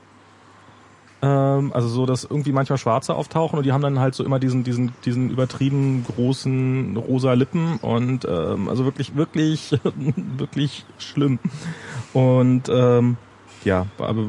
Ähm, 1.23 1.73
also 1.73 1.89
so, 1.89 2.05
dass 2.07 2.25
irgendwie 2.25 2.53
manchmal 2.53 2.77
Schwarze 2.79 3.15
auftauchen 3.15 3.59
und 3.59 3.65
die 3.65 3.73
haben 3.73 3.81
dann 3.83 3.99
halt 3.99 4.15
so 4.15 4.23
immer 4.25 4.39
diesen, 4.39 4.65
diesen, 4.65 4.93
diesen 5.05 5.31
übertrieben 5.31 6.05
großen 6.05 6.97
rosa 6.97 7.33
Lippen 7.33 7.79
und 7.81 8.27
ähm, 8.29 8.69
also 8.69 8.85
wirklich, 8.85 9.17
wirklich, 9.17 9.79
wirklich 10.37 10.85
schlimm. 10.99 11.39
Und 12.13 12.69
ähm, 12.69 13.17
ja, 13.65 13.87
aber 13.99 14.27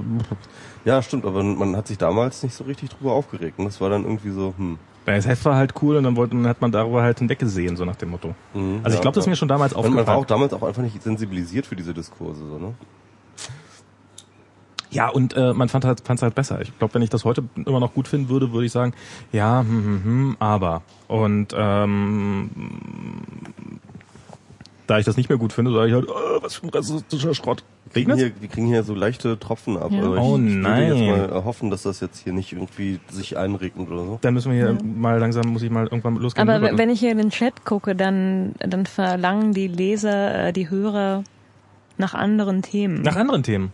Ja, 0.86 1.02
stimmt, 1.02 1.26
aber 1.26 1.44
man 1.44 1.76
hat 1.76 1.88
sich 1.88 1.98
damals 1.98 2.42
nicht 2.44 2.56
so 2.56 2.64
richtig 2.64 2.90
drüber 2.92 3.12
aufgeregt. 3.14 3.60
Und 3.60 3.66
das 3.66 3.82
war 3.82 3.90
dann 3.90 4.04
irgendwie 4.04 4.32
so, 4.32 4.54
hm. 4.58 4.80
das 5.06 5.28
Heft 5.28 5.44
war 5.46 5.56
halt 5.56 5.74
cool 5.82 5.98
und 5.98 6.06
dann 6.06 6.16
wollte, 6.16 6.36
dann 6.38 6.48
hat 6.48 6.62
man 6.62 6.72
darüber 6.72 7.02
halt 7.04 7.20
hinweggesehen, 7.20 7.76
so 7.76 7.84
nach 7.84 7.98
dem 7.98 8.10
Motto. 8.12 8.34
Mhm, 8.54 8.80
Also 8.84 8.90
ich 8.90 8.96
ja, 8.96 9.02
glaube, 9.02 9.16
das 9.16 9.26
ist 9.26 9.30
mir 9.30 9.36
schon 9.36 9.50
damals 9.50 9.74
Und 9.74 9.82
man 9.94 10.08
war 10.08 10.16
aufgefallen. 10.16 10.20
auch 10.20 10.26
damals 10.26 10.54
auch 10.54 10.64
einfach 10.64 10.82
nicht 10.82 11.04
sensibilisiert 11.04 11.66
für 11.66 11.76
diese 11.76 11.94
Diskurse, 11.94 12.40
so, 12.48 12.58
ne? 12.58 12.74
Ja, 14.90 15.10
und 15.10 15.36
äh, 15.36 15.54
man 15.54 15.70
fand 15.70 15.86
halt, 15.86 16.02
fand's 16.02 16.22
halt 16.22 16.36
besser. 16.36 16.62
Ich 16.62 16.78
glaube, 16.80 16.94
wenn 16.94 17.02
ich 17.02 17.10
das 17.10 17.26
heute 17.26 17.44
immer 17.66 17.80
noch 17.80 17.94
gut 17.94 18.08
finden 18.08 18.30
würde, 18.30 18.54
würde 18.54 18.66
ich 18.66 18.72
sagen, 18.72 18.94
ja, 19.32 19.62
hm, 19.62 19.70
hm, 19.70 20.04
hm, 20.04 20.38
aber. 20.40 20.82
Und 21.08 21.54
ähm, 21.58 22.50
da 24.88 24.98
ich 24.98 25.06
das 25.06 25.18
nicht 25.18 25.30
mehr 25.30 25.38
gut 25.38 25.52
finde, 25.54 25.74
sage 25.74 25.88
ich 25.90 25.94
halt, 25.94 26.08
äh, 26.08 26.42
was 26.42 26.56
für 26.56 26.68
ein 26.68 26.70
rassistischer 26.70 27.34
Schrott. 27.34 27.64
Wir 27.94 28.04
kriegen, 28.04 28.18
hier, 28.18 28.32
wir 28.40 28.48
kriegen 28.48 28.68
hier 28.68 28.84
so 28.84 28.94
leichte 28.96 29.38
Tropfen 29.40 29.78
ab. 29.78 29.92
Ja. 29.92 30.00
Also 30.00 30.16
ich, 30.16 30.22
Oh 30.22 30.38
ich 30.38 30.44
würde 30.44 30.56
nein. 30.56 30.96
jetzt 30.96 31.32
mal 31.32 31.46
hoffen, 31.46 31.70
dass 31.70 31.84
das 31.84 32.00
jetzt 32.00 32.20
hier 32.24 32.34
nicht 32.34 32.54
irgendwie 32.54 33.00
sich 33.10 33.38
einregnet 33.38 33.90
oder 33.90 34.06
so. 34.06 34.20
Dann 34.22 34.34
müssen 34.34 34.52
wir 34.52 34.58
hier 34.58 34.78
mal 34.84 35.20
langsam, 35.20 35.48
muss 35.48 35.62
ich 35.62 35.70
mal 35.70 35.84
irgendwann 35.84 36.16
losgehen. 36.16 36.48
Aber 36.48 36.58
rüber. 36.58 36.72
wenn 36.72 36.78
wenn 36.78 36.90
ich 36.90 37.00
hier 37.00 37.12
in 37.12 37.18
den 37.18 37.30
Chat 37.30 37.66
gucke, 37.66 37.96
dann, 37.96 38.56
dann 38.60 38.86
verlangen 38.86 39.54
die 39.54 39.68
Leser, 39.68 40.48
äh, 40.48 40.54
die 40.54 40.70
Hörer 40.70 41.24
nach 41.98 42.14
anderen 42.14 42.62
Themen. 42.62 43.02
Nach 43.02 43.16
anderen 43.16 43.44
Themen. 43.44 43.72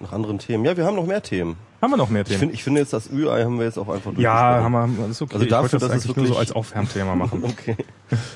Nach 0.00 0.12
anderen 0.12 0.38
Themen. 0.38 0.64
Ja, 0.64 0.76
wir 0.76 0.84
haben 0.84 0.96
noch 0.96 1.06
mehr 1.06 1.22
Themen. 1.22 1.56
Haben 1.80 1.90
wir 1.92 1.96
noch 1.96 2.08
mehr 2.08 2.22
Ich 2.22 2.28
Themen? 2.28 2.40
finde 2.40 2.54
ich 2.54 2.64
finde 2.64 2.80
jetzt 2.80 2.92
das 2.92 3.10
Ü-Ei 3.10 3.44
haben 3.44 3.58
wir 3.58 3.64
jetzt 3.66 3.78
auch 3.78 3.88
einfach 3.88 4.12
ja, 4.16 4.32
haben 4.32 4.72
wir, 4.72 5.02
das 5.02 5.10
ist 5.12 5.22
okay. 5.22 5.34
Also 5.34 5.44
ich 5.44 5.50
dafür, 5.50 5.78
das 5.78 5.88
dass 5.88 5.88
es 5.88 5.92
eigentlich 6.04 6.16
nur 6.16 6.26
so 6.26 6.30
wirklich- 6.32 6.38
als 6.48 6.52
Aufwärmthema 6.52 7.14
machen. 7.14 7.44
Okay. 7.48 7.76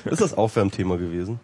Ist 0.05 0.21
das 0.21 0.33
Aufwärmthema 0.35 0.95
gewesen? 0.97 1.39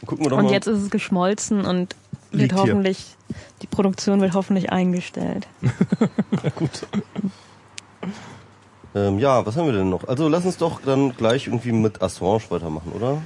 Dann 0.00 0.06
gucken 0.06 0.24
wir 0.24 0.30
doch 0.30 0.38
und 0.38 0.44
mal. 0.46 0.52
jetzt 0.52 0.66
ist 0.68 0.80
es 0.82 0.90
geschmolzen 0.90 1.64
und 1.64 1.96
wird 2.30 2.42
Liegt 2.42 2.52
hier. 2.54 2.62
hoffentlich, 2.62 3.16
die 3.62 3.66
Produktion 3.66 4.20
wird 4.20 4.34
hoffentlich 4.34 4.70
eingestellt. 4.70 5.46
Gut. 6.56 6.86
Ähm, 8.94 9.18
ja, 9.18 9.44
was 9.44 9.56
haben 9.56 9.66
wir 9.66 9.72
denn 9.74 9.90
noch? 9.90 10.06
Also 10.08 10.28
lass 10.28 10.44
uns 10.44 10.56
doch 10.56 10.80
dann 10.80 11.14
gleich 11.16 11.46
irgendwie 11.46 11.72
mit 11.72 12.00
Assange 12.02 12.40
weitermachen, 12.50 12.92
oder? 12.92 13.20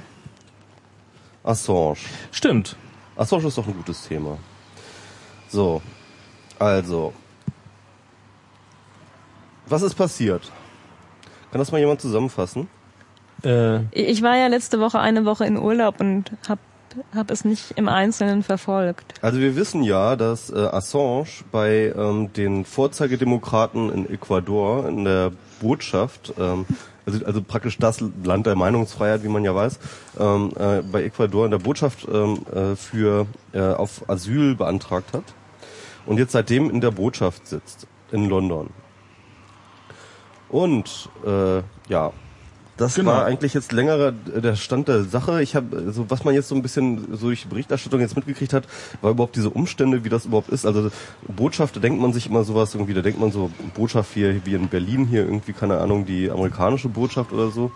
Assange. 1.43 1.95
Stimmt. 2.31 2.75
Assange 3.15 3.47
ist 3.47 3.57
doch 3.57 3.67
ein 3.67 3.73
gutes 3.75 4.07
Thema. 4.07 4.37
So, 5.49 5.81
also. 6.59 7.13
Was 9.67 9.81
ist 9.81 9.95
passiert? 9.95 10.51
Kann 11.51 11.59
das 11.59 11.71
mal 11.71 11.79
jemand 11.79 12.01
zusammenfassen? 12.01 12.67
Äh, 13.43 13.81
Ich 13.91 14.21
war 14.21 14.35
ja 14.37 14.47
letzte 14.47 14.79
Woche 14.79 14.99
eine 14.99 15.25
Woche 15.25 15.45
in 15.45 15.57
Urlaub 15.57 15.99
und 15.99 16.31
hab, 16.47 16.59
hab 17.15 17.31
es 17.31 17.45
nicht 17.45 17.71
im 17.75 17.87
Einzelnen 17.87 18.43
verfolgt. 18.43 19.13
Also 19.21 19.39
wir 19.39 19.55
wissen 19.55 19.83
ja, 19.83 20.15
dass 20.15 20.49
äh, 20.49 20.57
Assange 20.57 21.27
bei 21.51 21.93
ähm, 21.95 22.33
den 22.33 22.65
Vorzeigedemokraten 22.65 23.91
in 23.91 24.09
Ecuador 24.09 24.87
in 24.87 25.05
der 25.05 25.31
Botschaft, 25.61 26.33
ähm, 26.39 26.65
also, 27.05 27.25
also 27.25 27.41
praktisch 27.41 27.77
das 27.77 28.03
Land 28.23 28.45
der 28.45 28.55
Meinungsfreiheit, 28.55 29.23
wie 29.23 29.29
man 29.29 29.43
ja 29.43 29.53
weiß, 29.53 29.79
ähm, 30.19 30.51
äh, 30.57 30.81
bei 30.81 31.03
Ecuador 31.03 31.45
in 31.45 31.51
der 31.51 31.59
Botschaft 31.59 32.07
ähm, 32.11 32.45
äh, 32.53 32.75
für 32.75 33.27
äh, 33.53 33.61
auf 33.61 34.09
Asyl 34.09 34.55
beantragt 34.55 35.13
hat 35.13 35.23
und 36.05 36.17
jetzt 36.17 36.31
seitdem 36.31 36.69
in 36.69 36.81
der 36.81 36.91
Botschaft 36.91 37.47
sitzt 37.47 37.87
in 38.11 38.29
London. 38.29 38.69
Und 40.49 41.09
äh, 41.25 41.61
ja, 41.89 42.13
das 42.77 42.95
Genau. 42.95 43.11
war 43.11 43.25
eigentlich 43.25 43.53
jetzt 43.53 43.71
längerer 43.71 44.13
äh, 44.35 44.41
der 44.41 44.55
Stand 44.55 44.87
der 44.87 45.03
Sache. 45.03 45.43
Ich 45.43 45.55
habe 45.55 45.91
so 45.91 46.09
was 46.09 46.23
man 46.23 46.33
jetzt 46.33 46.47
so 46.49 46.55
ein 46.55 46.61
bisschen 46.61 47.15
so 47.15 47.27
durch 47.27 47.47
Berichterstattung 47.47 47.99
jetzt 47.99 48.15
mitgekriegt 48.15 48.53
hat, 48.53 48.67
war 49.01 49.11
überhaupt 49.11 49.35
diese 49.35 49.49
Umstände, 49.49 50.03
wie 50.03 50.09
das 50.09 50.25
überhaupt 50.25 50.49
ist. 50.49 50.65
Also 50.65 50.89
Botschaft, 51.27 51.75
da 51.75 51.79
denkt 51.79 52.01
man 52.01 52.13
sich 52.13 52.27
immer 52.27 52.43
sowas 52.43 52.73
irgendwie, 52.73 52.93
da 52.93 53.01
denkt 53.01 53.19
man 53.19 53.31
so 53.31 53.51
Botschaft 53.75 54.13
hier 54.13 54.43
wie 54.45 54.55
in 54.55 54.67
Berlin 54.69 55.05
hier 55.05 55.21
irgendwie 55.23 55.53
keine 55.53 55.79
Ahnung 55.79 56.05
die 56.05 56.29
amerikanische 56.31 56.89
Botschaft 56.89 57.31
oder 57.31 57.51
so. 57.51 57.71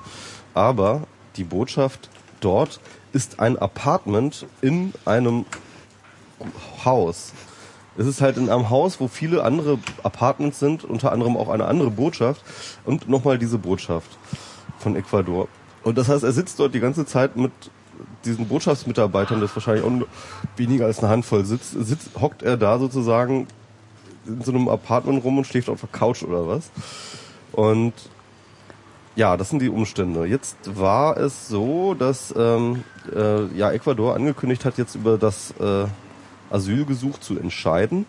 Aber 0.53 1.03
die 1.35 1.43
Botschaft 1.43 2.09
dort 2.39 2.79
ist 3.13 3.39
ein 3.39 3.57
Apartment 3.57 4.45
in 4.61 4.93
einem 5.05 5.45
Haus. 6.85 7.33
Es 7.97 8.05
ist 8.05 8.21
halt 8.21 8.37
in 8.37 8.49
einem 8.49 8.69
Haus, 8.69 8.99
wo 8.99 9.07
viele 9.07 9.43
andere 9.43 9.79
Apartments 10.03 10.59
sind, 10.59 10.83
unter 10.83 11.11
anderem 11.11 11.35
auch 11.35 11.49
eine 11.49 11.65
andere 11.65 11.89
Botschaft 11.89 12.43
und 12.85 13.09
nochmal 13.09 13.37
diese 13.37 13.57
Botschaft 13.57 14.17
von 14.79 14.95
Ecuador. 14.95 15.47
Und 15.83 15.97
das 15.97 16.07
heißt, 16.07 16.23
er 16.23 16.31
sitzt 16.31 16.59
dort 16.59 16.73
die 16.75 16.79
ganze 16.79 17.05
Zeit 17.05 17.35
mit 17.35 17.51
diesen 18.25 18.47
Botschaftsmitarbeitern, 18.47 19.41
das 19.41 19.55
wahrscheinlich 19.55 19.83
auch 19.83 19.91
weniger 20.55 20.85
als 20.85 20.99
eine 20.99 21.09
Handvoll 21.09 21.45
sitzt, 21.45 21.71
sitzt, 21.71 22.09
hockt 22.19 22.43
er 22.43 22.57
da 22.57 22.77
sozusagen 22.77 23.47
in 24.27 24.41
so 24.41 24.51
einem 24.51 24.67
Apartment 24.67 25.23
rum 25.23 25.37
und 25.37 25.47
schläft 25.47 25.69
auf 25.69 25.79
der 25.79 25.89
Couch 25.89 26.23
oder 26.23 26.47
was. 26.47 26.69
Und 27.53 27.93
ja, 29.15 29.35
das 29.35 29.49
sind 29.49 29.61
die 29.61 29.69
Umstände. 29.69 30.25
Jetzt 30.25 30.57
war 30.77 31.17
es 31.17 31.47
so, 31.47 31.95
dass 31.95 32.33
ähm, 32.37 32.83
äh, 33.15 33.45
ja 33.57 33.71
Ecuador 33.71 34.15
angekündigt 34.15 34.63
hat, 34.63 34.77
jetzt 34.77 34.95
über 34.95 35.17
das 35.17 35.51
äh, 35.59 35.85
Asylgesuch 36.49 37.19
zu 37.19 37.37
entscheiden. 37.37 38.05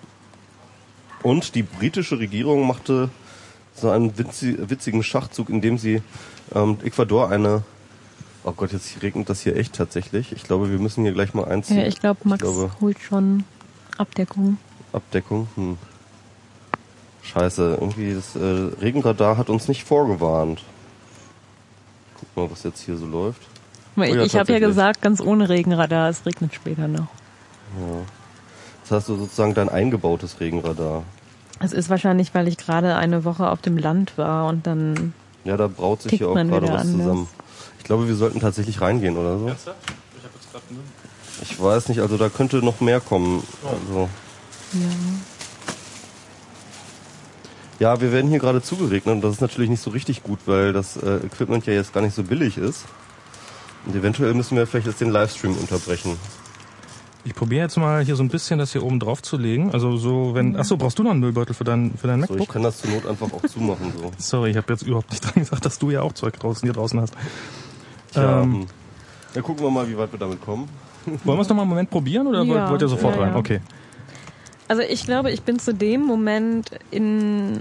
Und 1.23 1.55
die 1.55 1.63
britische 1.63 2.19
Regierung 2.19 2.67
machte 2.67 3.11
so 3.75 3.91
einen 3.91 4.17
witzigen 4.17 5.03
Schachzug, 5.03 5.49
indem 5.49 5.79
sie 5.79 6.03
ähm, 6.55 6.79
Ecuador 6.85 7.31
eine 7.31 7.63
Oh 8.49 8.53
Gott, 8.53 8.73
jetzt 8.73 9.03
regnet 9.03 9.29
das 9.29 9.43
hier 9.43 9.57
echt 9.57 9.75
tatsächlich. 9.75 10.33
Ich 10.33 10.43
glaube, 10.43 10.71
wir 10.71 10.79
müssen 10.79 11.03
hier 11.03 11.13
gleich 11.13 11.35
mal 11.35 11.45
einziehen. 11.45 11.79
Ja, 11.79 11.87
ich 11.87 12.01
glaube, 12.01 12.21
Max 12.25 12.43
ich 12.43 12.49
glaube, 12.49 12.73
holt 12.81 12.99
schon 12.99 13.45
Abdeckung. 13.99 14.57
Abdeckung? 14.93 15.49
Hm. 15.55 15.77
Scheiße, 17.23 17.77
irgendwie 17.79 18.15
das 18.15 18.37
äh, 18.37 18.71
Regenradar 18.81 19.37
hat 19.37 19.51
uns 19.51 19.69
nicht 19.69 19.85
vorgewarnt. 19.85 20.63
Guck 22.19 22.37
mal, 22.37 22.51
was 22.51 22.63
jetzt 22.63 22.81
hier 22.81 22.97
so 22.97 23.05
läuft. 23.05 23.43
Oh, 23.97 24.03
ja, 24.03 24.23
ich 24.23 24.37
habe 24.37 24.51
ja 24.53 24.61
gesagt, 24.61 25.03
ganz 25.03 25.21
ohne 25.21 25.51
Regenradar, 25.51 26.09
es 26.09 26.25
regnet 26.25 26.55
später 26.55 26.89
noch. 26.89 27.09
Ja. 27.79 28.01
Das 28.89 29.01
heißt 29.01 29.09
du 29.11 29.17
sozusagen 29.17 29.53
dein 29.53 29.69
eingebautes 29.69 30.41
Regenradar. 30.41 31.03
Es 31.61 31.73
ist 31.73 31.91
wahrscheinlich, 31.91 32.35
weil 32.35 32.49
ich 32.49 32.57
gerade 32.57 32.97
eine 32.97 33.25
Woche 33.25 33.51
auf 33.51 33.61
dem 33.61 33.77
Land 33.77 34.17
war 34.17 34.49
und 34.49 34.67
dann. 34.67 35.13
Ja, 35.45 35.57
da 35.57 35.67
braut 35.67 36.03
sich 36.03 36.13
hier 36.13 36.29
auch 36.29 36.35
gerade 36.35 36.63
was 36.69 36.83
anders. 36.83 36.87
zusammen. 36.87 37.29
Ich 37.79 37.85
glaube, 37.85 38.09
wir 38.09 38.15
sollten 38.15 38.41
tatsächlich 38.41 38.81
reingehen 38.81 39.17
oder 39.17 39.39
so. 39.39 39.49
Ernsthaft? 39.49 39.77
Ich 40.17 40.25
habe 40.25 40.35
jetzt 40.35 40.53
gerade 40.53 40.65
Ich 41.43 41.63
weiß 41.63 41.89
nicht, 41.89 42.01
also 42.01 42.17
da 42.17 42.29
könnte 42.29 42.59
noch 42.59 42.81
mehr 42.81 43.01
kommen. 43.01 43.43
Oh. 43.63 43.69
Also. 43.69 44.09
Ja. 44.73 44.89
Ja, 47.81 48.01
wir 48.01 48.11
werden 48.11 48.29
hier 48.29 48.41
gerade 48.41 48.61
zugeregnet 48.63 49.15
und 49.17 49.21
das 49.21 49.35
ist 49.35 49.41
natürlich 49.41 49.71
nicht 49.71 49.83
so 49.83 49.91
richtig 49.91 50.23
gut, 50.23 50.41
weil 50.47 50.73
das 50.73 50.97
äh, 50.97 51.19
Equipment 51.19 51.65
ja 51.67 51.75
jetzt 51.75 51.93
gar 51.93 52.01
nicht 52.01 52.15
so 52.15 52.25
billig 52.25 52.59
ist. 52.59 52.85
Und 53.87 53.95
eventuell 53.95 54.35
müssen 54.35 54.57
wir 54.57 54.67
vielleicht 54.67 54.89
jetzt 54.89 55.01
den 55.01 55.11
Livestream 55.11 55.57
unterbrechen. 55.57 56.17
Ich 57.25 57.35
probiere 57.35 57.63
jetzt 57.63 57.77
mal 57.77 58.05
hier 58.05 58.17
so 58.17 58.23
ein 58.23 58.29
bisschen 58.29 58.59
das 58.59 58.73
hier 58.73 58.83
oben 58.83 59.01
drauf 59.01 59.23
zu 59.23 59.37
legen. 59.37 59.73
Also 59.73 59.97
so, 59.97 60.35
wenn. 60.35 60.57
Achso, 60.57 60.77
brauchst 60.77 60.99
du 60.99 61.03
noch 61.03 61.11
einen 61.11 61.21
Müllbeutel 61.21 61.55
für 61.55 61.65
dein, 61.65 61.93
für 61.97 62.07
dein 62.07 62.21
MacBook? 62.21 62.39
So, 62.39 62.45
ich 62.45 62.49
kann 62.49 62.63
das 62.63 62.79
zur 62.79 62.91
Not 62.91 63.07
einfach 63.07 63.33
auch 63.33 63.43
zumachen. 63.43 63.93
So. 63.97 64.11
Sorry, 64.19 64.51
ich 64.51 64.57
habe 64.57 64.73
jetzt 64.73 64.83
überhaupt 64.83 65.11
nicht 65.11 65.25
dran 65.25 65.35
gesagt, 65.35 65.65
dass 65.65 65.79
du 65.79 65.91
ja 65.91 66.03
auch 66.03 66.13
Zeug 66.13 66.39
draußen 66.39 66.67
hier 66.67 66.73
draußen 66.73 67.01
hast. 67.01 67.15
Tja, 68.13 68.43
ähm, 68.43 68.67
ja, 69.35 69.43
gucken 69.43 69.65
wir 69.65 69.71
mal, 69.71 69.89
wie 69.89 69.97
weit 69.99 70.13
wir 70.13 70.19
damit 70.19 70.41
kommen. 70.41 70.69
Wollen 71.25 71.39
wir 71.39 71.43
es 71.43 71.49
noch 71.49 71.57
mal 71.57 71.63
einen 71.63 71.71
Moment 71.71 71.91
probieren 71.91 72.27
oder 72.27 72.43
ja, 72.43 72.71
wollt 72.71 72.83
ihr 72.83 72.89
sofort 72.89 73.17
ja, 73.17 73.23
rein? 73.23 73.37
Okay. 73.37 73.61
Also 74.69 74.83
ich 74.83 75.05
glaube, 75.05 75.31
ich 75.31 75.43
bin 75.43 75.59
zu 75.59 75.73
dem 75.73 76.03
Moment 76.03 76.71
in, 76.91 77.61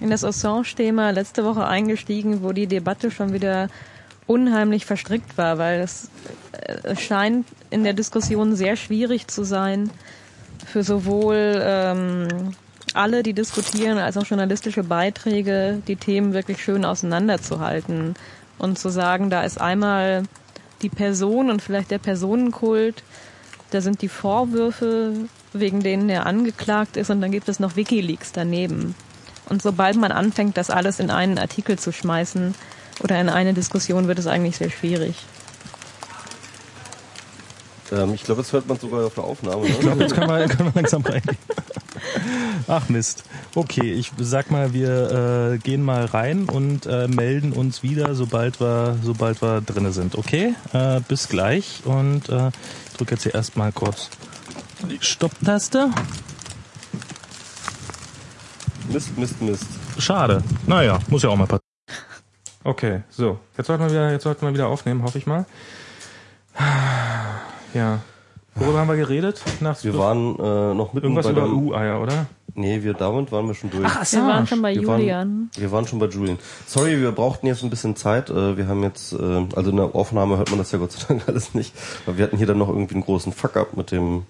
in 0.00 0.10
das 0.10 0.22
Assange-Thema 0.22 1.10
letzte 1.10 1.44
Woche 1.44 1.66
eingestiegen, 1.66 2.42
wo 2.42 2.52
die 2.52 2.68
Debatte 2.68 3.10
schon 3.10 3.32
wieder 3.32 3.68
unheimlich 4.28 4.86
verstrickt 4.86 5.36
war, 5.36 5.58
weil 5.58 5.80
es, 5.80 6.08
es 6.52 6.84
äh, 6.84 6.96
scheint 6.96 7.46
in 7.70 7.82
der 7.82 7.94
Diskussion 7.94 8.54
sehr 8.54 8.76
schwierig 8.76 9.26
zu 9.26 9.42
sein, 9.42 9.90
für 10.66 10.84
sowohl 10.84 11.60
ähm, 11.62 12.54
alle, 12.94 13.22
die 13.22 13.32
diskutieren, 13.32 13.98
als 13.98 14.16
auch 14.16 14.26
journalistische 14.26 14.84
Beiträge, 14.84 15.82
die 15.88 15.96
Themen 15.96 16.34
wirklich 16.34 16.62
schön 16.62 16.84
auseinanderzuhalten 16.84 18.14
und 18.58 18.78
zu 18.78 18.90
sagen, 18.90 19.30
da 19.30 19.42
ist 19.42 19.60
einmal 19.60 20.24
die 20.82 20.88
Person 20.90 21.50
und 21.50 21.62
vielleicht 21.62 21.90
der 21.90 21.98
Personenkult, 21.98 23.02
da 23.70 23.80
sind 23.80 24.02
die 24.02 24.08
Vorwürfe, 24.08 25.12
wegen 25.52 25.82
denen 25.82 26.08
er 26.08 26.26
angeklagt 26.26 26.96
ist 26.96 27.10
und 27.10 27.20
dann 27.20 27.32
gibt 27.32 27.48
es 27.48 27.60
noch 27.60 27.76
Wikileaks 27.76 28.32
daneben. 28.32 28.94
Und 29.48 29.62
sobald 29.62 29.96
man 29.96 30.12
anfängt, 30.12 30.56
das 30.58 30.70
alles 30.70 31.00
in 31.00 31.10
einen 31.10 31.38
Artikel 31.38 31.78
zu 31.78 31.92
schmeißen 31.92 32.54
oder 33.00 33.20
in 33.20 33.28
eine 33.28 33.54
Diskussion, 33.54 34.08
wird 34.08 34.18
es 34.18 34.26
eigentlich 34.26 34.56
sehr 34.56 34.70
schwierig. 34.70 35.16
Ähm, 37.92 38.14
ich 38.14 38.24
glaube, 38.24 38.42
das 38.42 38.52
hört 38.52 38.68
man 38.68 38.78
sogar 38.78 39.06
auf 39.06 39.14
der 39.14 39.24
Aufnahme. 39.24 39.62
Ne? 39.62 39.68
Ich 39.68 39.80
glaube, 39.80 40.02
jetzt 40.02 40.14
können 40.14 40.28
wir, 40.28 40.48
können 40.48 40.74
wir 40.74 40.82
langsam 40.82 41.02
reingehen. 41.02 41.38
Ach 42.68 42.88
Mist. 42.88 43.24
Okay, 43.54 43.92
ich 43.92 44.12
sag 44.18 44.50
mal, 44.50 44.72
wir 44.72 45.52
äh, 45.54 45.58
gehen 45.58 45.82
mal 45.82 46.04
rein 46.04 46.48
und 46.48 46.86
äh, 46.86 47.08
melden 47.08 47.52
uns 47.52 47.82
wieder, 47.82 48.14
sobald 48.14 48.60
wir, 48.60 48.98
sobald 49.02 49.40
wir 49.42 49.60
drinne 49.62 49.92
sind. 49.92 50.16
Okay? 50.16 50.54
Äh, 50.72 51.00
bis 51.08 51.28
gleich 51.28 51.80
und 51.84 52.28
äh, 52.28 52.50
drücke 52.96 53.14
jetzt 53.14 53.22
hier 53.22 53.34
erstmal 53.34 53.72
kurz 53.72 54.10
die 54.88 54.98
Stopptaste. 55.00 55.90
Mist, 58.92 59.18
Mist, 59.18 59.42
Mist. 59.42 59.66
Schade. 59.98 60.42
Naja, 60.66 60.98
muss 61.08 61.22
ja 61.22 61.30
auch 61.30 61.36
mal 61.36 61.46
passieren. 61.46 61.67
Okay, 62.68 63.00
so. 63.08 63.38
Jetzt 63.56 63.68
sollten 63.68 63.82
wir 63.82 63.90
wieder, 63.90 64.12
jetzt 64.12 64.24
sollten 64.24 64.44
wir 64.44 64.52
wieder 64.52 64.68
aufnehmen, 64.68 65.02
hoffe 65.02 65.16
ich 65.16 65.26
mal. 65.26 65.46
Ja. 67.72 68.00
Worüber 68.56 68.80
haben 68.80 68.88
wir 68.88 68.96
geredet? 68.96 69.42
Nach 69.60 69.82
wir 69.82 69.96
waren 69.96 70.38
äh, 70.38 70.74
noch 70.74 70.92
mitten 70.92 71.06
Irgendwas 71.06 71.24
bei 71.24 71.32
über 71.32 71.48
U-Eier, 71.48 71.98
oder? 72.02 72.26
Nee, 72.52 72.82
wir 72.82 72.92
damit 72.92 73.32
waren 73.32 73.46
wir 73.46 73.54
schon 73.54 73.70
durch. 73.70 73.86
Ach, 73.86 74.04
wir 74.12 74.20
waren 74.20 74.46
schon 74.46 74.60
bei 74.60 74.74
wir 74.74 74.82
Julian. 74.82 74.98
Waren, 75.06 75.50
wir 75.56 75.72
waren 75.72 75.86
schon 75.86 75.98
bei 75.98 76.08
Julian. 76.08 76.38
Sorry, 76.66 77.00
wir 77.00 77.12
brauchten 77.12 77.46
jetzt 77.46 77.62
ein 77.62 77.70
bisschen 77.70 77.96
Zeit. 77.96 78.28
Äh, 78.28 78.58
wir 78.58 78.68
haben 78.68 78.82
jetzt, 78.82 79.14
äh, 79.14 79.46
also 79.56 79.70
in 79.70 79.76
der 79.76 79.94
Aufnahme 79.94 80.36
hört 80.36 80.50
man 80.50 80.58
das 80.58 80.70
ja 80.70 80.78
Gott 80.78 80.92
sei 80.92 81.06
Dank 81.08 81.22
alles 81.26 81.54
nicht. 81.54 81.72
Aber 82.06 82.18
wir 82.18 82.24
hatten 82.26 82.36
hier 82.36 82.46
dann 82.46 82.58
noch 82.58 82.68
irgendwie 82.68 82.96
einen 82.96 83.04
großen 83.04 83.32
Fuck-up 83.32 83.78
mit 83.78 83.92
dem 83.92 84.24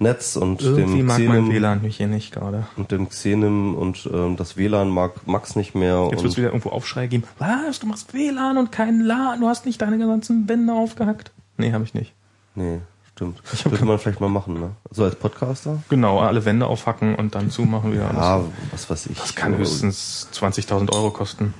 Netz 0.00 0.36
und 0.36 0.62
Irgendwie 0.62 0.98
dem 0.98 1.06
mag 1.06 1.16
Xenim, 1.16 1.44
mein 1.44 1.50
WLAN 1.50 1.82
mich 1.82 1.98
hier 1.98 2.06
nicht 2.06 2.32
gerade. 2.32 2.66
Und 2.76 2.90
dem 2.90 3.08
Xenim 3.10 3.74
und 3.74 4.08
ähm, 4.12 4.36
das 4.36 4.56
WLAN 4.56 4.88
mag 4.88 5.26
Max 5.26 5.56
nicht 5.56 5.74
mehr. 5.74 6.08
Jetzt 6.10 6.22
wird 6.22 6.32
es 6.32 6.38
wieder 6.38 6.48
irgendwo 6.48 6.70
Aufschrei 6.70 7.06
geben. 7.06 7.24
Was? 7.38 7.80
Du 7.80 7.86
machst 7.86 8.14
WLAN 8.14 8.56
und 8.56 8.72
keinen 8.72 9.02
LAN? 9.02 9.40
Du 9.40 9.48
hast 9.48 9.66
nicht 9.66 9.80
deine 9.82 9.98
ganzen 9.98 10.48
Wände 10.48 10.72
aufgehackt? 10.72 11.32
Nee, 11.58 11.72
habe 11.72 11.84
ich 11.84 11.92
nicht. 11.92 12.14
Nee. 12.54 12.80
Stimmt. 13.14 13.42
Ich 13.52 13.64
Könnte 13.64 13.84
man 13.84 13.98
vielleicht 13.98 14.20
mal 14.20 14.30
machen, 14.30 14.54
ne? 14.54 14.70
So 14.90 15.04
als 15.04 15.14
Podcaster? 15.16 15.82
Genau, 15.90 16.20
alle 16.20 16.46
Wände 16.46 16.66
aufhacken 16.66 17.14
und 17.14 17.34
dann 17.34 17.50
zumachen 17.50 17.92
wieder. 17.92 18.10
Ja, 18.14 18.40
was 18.70 18.88
weiß 18.88 19.06
ich. 19.06 19.18
Das 19.18 19.34
kann 19.34 19.58
höchstens 19.58 20.28
20.000 20.32 20.90
Euro 20.94 21.10
kosten. 21.10 21.52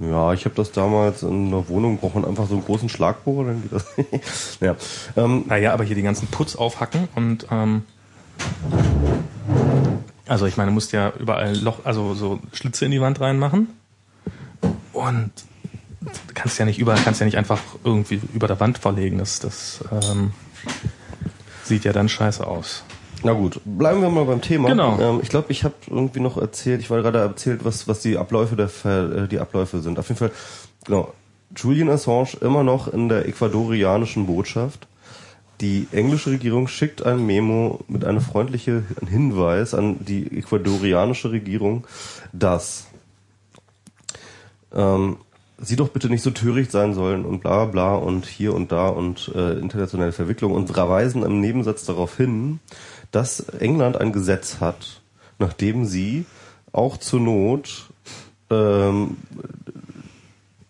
Ja, 0.00 0.32
ich 0.32 0.44
habe 0.46 0.54
das 0.54 0.72
damals 0.72 1.22
in 1.22 1.48
einer 1.48 1.68
Wohnung, 1.68 1.98
man 2.14 2.24
einfach 2.24 2.46
so 2.46 2.54
einen 2.54 2.64
großen 2.64 2.88
Schlagbohrer, 2.88 3.48
dann 3.48 3.62
geht 3.62 3.72
das. 3.72 3.86
ja. 4.60 4.76
Ähm, 5.16 5.44
naja, 5.46 5.72
aber 5.72 5.84
hier 5.84 5.96
die 5.96 6.02
ganzen 6.02 6.28
Putz 6.28 6.56
aufhacken 6.56 7.08
und 7.14 7.46
ähm, 7.50 7.82
also 10.26 10.46
ich 10.46 10.56
meine, 10.56 10.70
du 10.70 10.74
musst 10.74 10.92
ja 10.92 11.12
überall 11.18 11.54
Loch, 11.56 11.80
also 11.84 12.14
so 12.14 12.40
Schlitze 12.52 12.86
in 12.86 12.92
die 12.92 13.00
Wand 13.00 13.20
reinmachen 13.20 13.68
und 14.92 15.30
kannst 16.34 16.58
ja 16.58 16.64
nicht 16.64 16.78
überall, 16.78 17.00
kannst 17.04 17.20
ja 17.20 17.26
nicht 17.26 17.36
einfach 17.36 17.60
irgendwie 17.84 18.20
über 18.32 18.46
der 18.46 18.58
Wand 18.58 18.78
verlegen. 18.78 19.18
Das, 19.18 19.40
das 19.40 19.84
ähm, 19.90 20.32
Sieht 21.70 21.84
ja 21.84 21.92
dann 21.92 22.08
scheiße 22.08 22.44
aus. 22.44 22.82
Na 23.22 23.32
gut, 23.32 23.60
bleiben 23.64 24.00
wir 24.00 24.08
mal 24.08 24.24
beim 24.24 24.40
Thema. 24.40 24.68
Genau. 24.68 24.98
Ähm, 24.98 25.20
ich 25.22 25.28
glaube, 25.28 25.52
ich 25.52 25.64
habe 25.64 25.74
irgendwie 25.88 26.20
noch 26.20 26.36
erzählt, 26.36 26.80
ich 26.80 26.90
war 26.90 27.02
gerade 27.02 27.18
erzählt, 27.18 27.64
was, 27.64 27.86
was 27.86 28.00
die 28.00 28.16
Abläufe 28.16 28.56
der 28.56 28.70
äh, 28.84 29.28
die 29.28 29.38
Abläufe 29.38 29.80
sind. 29.80 29.98
Auf 29.98 30.08
jeden 30.08 30.18
Fall, 30.18 30.32
genau. 30.84 31.12
Julian 31.54 31.90
Assange 31.90 32.36
immer 32.40 32.62
noch 32.62 32.88
in 32.88 33.08
der 33.08 33.26
ecuadorianischen 33.26 34.26
Botschaft. 34.26 34.86
Die 35.60 35.88
englische 35.92 36.30
Regierung 36.30 36.68
schickt 36.68 37.04
ein 37.04 37.26
Memo 37.26 37.80
mit 37.88 38.04
einem 38.04 38.20
freundlichen 38.20 38.86
Hinweis 39.06 39.74
an 39.74 40.04
die 40.04 40.38
ecuadorianische 40.38 41.32
Regierung, 41.32 41.86
dass 42.32 42.86
ähm, 44.72 45.18
sie 45.58 45.76
doch 45.76 45.88
bitte 45.88 46.08
nicht 46.08 46.22
so 46.22 46.30
töricht 46.30 46.70
sein 46.70 46.94
sollen 46.94 47.26
und 47.26 47.40
bla 47.40 47.66
bla 47.66 47.94
und 47.94 48.24
hier 48.24 48.54
und 48.54 48.72
da 48.72 48.88
und 48.88 49.30
äh, 49.34 49.58
internationale 49.58 50.12
Verwicklung 50.12 50.52
und 50.52 50.70
verweisen 50.70 51.22
im 51.22 51.40
Nebensatz 51.40 51.84
darauf 51.84 52.16
hin, 52.16 52.60
dass 53.10 53.40
England 53.40 53.96
ein 53.96 54.12
Gesetz 54.12 54.60
hat, 54.60 55.00
nachdem 55.38 55.84
sie 55.84 56.26
auch 56.72 56.96
zur 56.96 57.20
Not 57.20 57.90
ähm, 58.50 59.16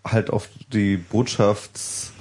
halt 0.05 0.31
auf 0.31 0.49
die 0.73 0.97
Botschafts 0.97 2.13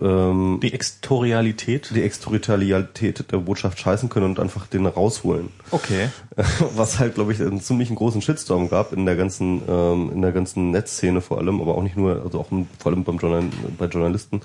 ähm, 0.00 0.58
Die 0.62 0.72
Extorialität. 0.72 1.90
die 1.94 2.02
Exterritorialität 2.02 3.30
der 3.32 3.38
Botschaft 3.38 3.78
scheißen 3.78 4.08
können 4.08 4.26
und 4.26 4.40
einfach 4.40 4.66
den 4.66 4.86
rausholen. 4.86 5.48
Okay. 5.70 6.08
Was 6.76 6.98
halt, 6.98 7.14
glaube 7.14 7.32
ich, 7.32 7.40
einen 7.40 7.60
ziemlich 7.60 7.94
großen 7.94 8.22
Shitstorm 8.22 8.68
gab 8.68 8.92
in 8.92 9.06
der 9.06 9.16
ganzen, 9.16 9.62
ähm, 9.68 10.10
in 10.14 10.22
der 10.22 10.32
ganzen 10.32 10.70
Netzszene 10.70 11.20
vor 11.20 11.38
allem, 11.38 11.60
aber 11.60 11.74
auch 11.76 11.82
nicht 11.82 11.96
nur, 11.96 12.22
also 12.24 12.40
auch 12.40 12.46
vor 12.78 12.92
allem 12.92 13.04
beim 13.04 13.18
Journal 13.18 13.44
bei 13.76 13.86
Journalisten, 13.86 14.40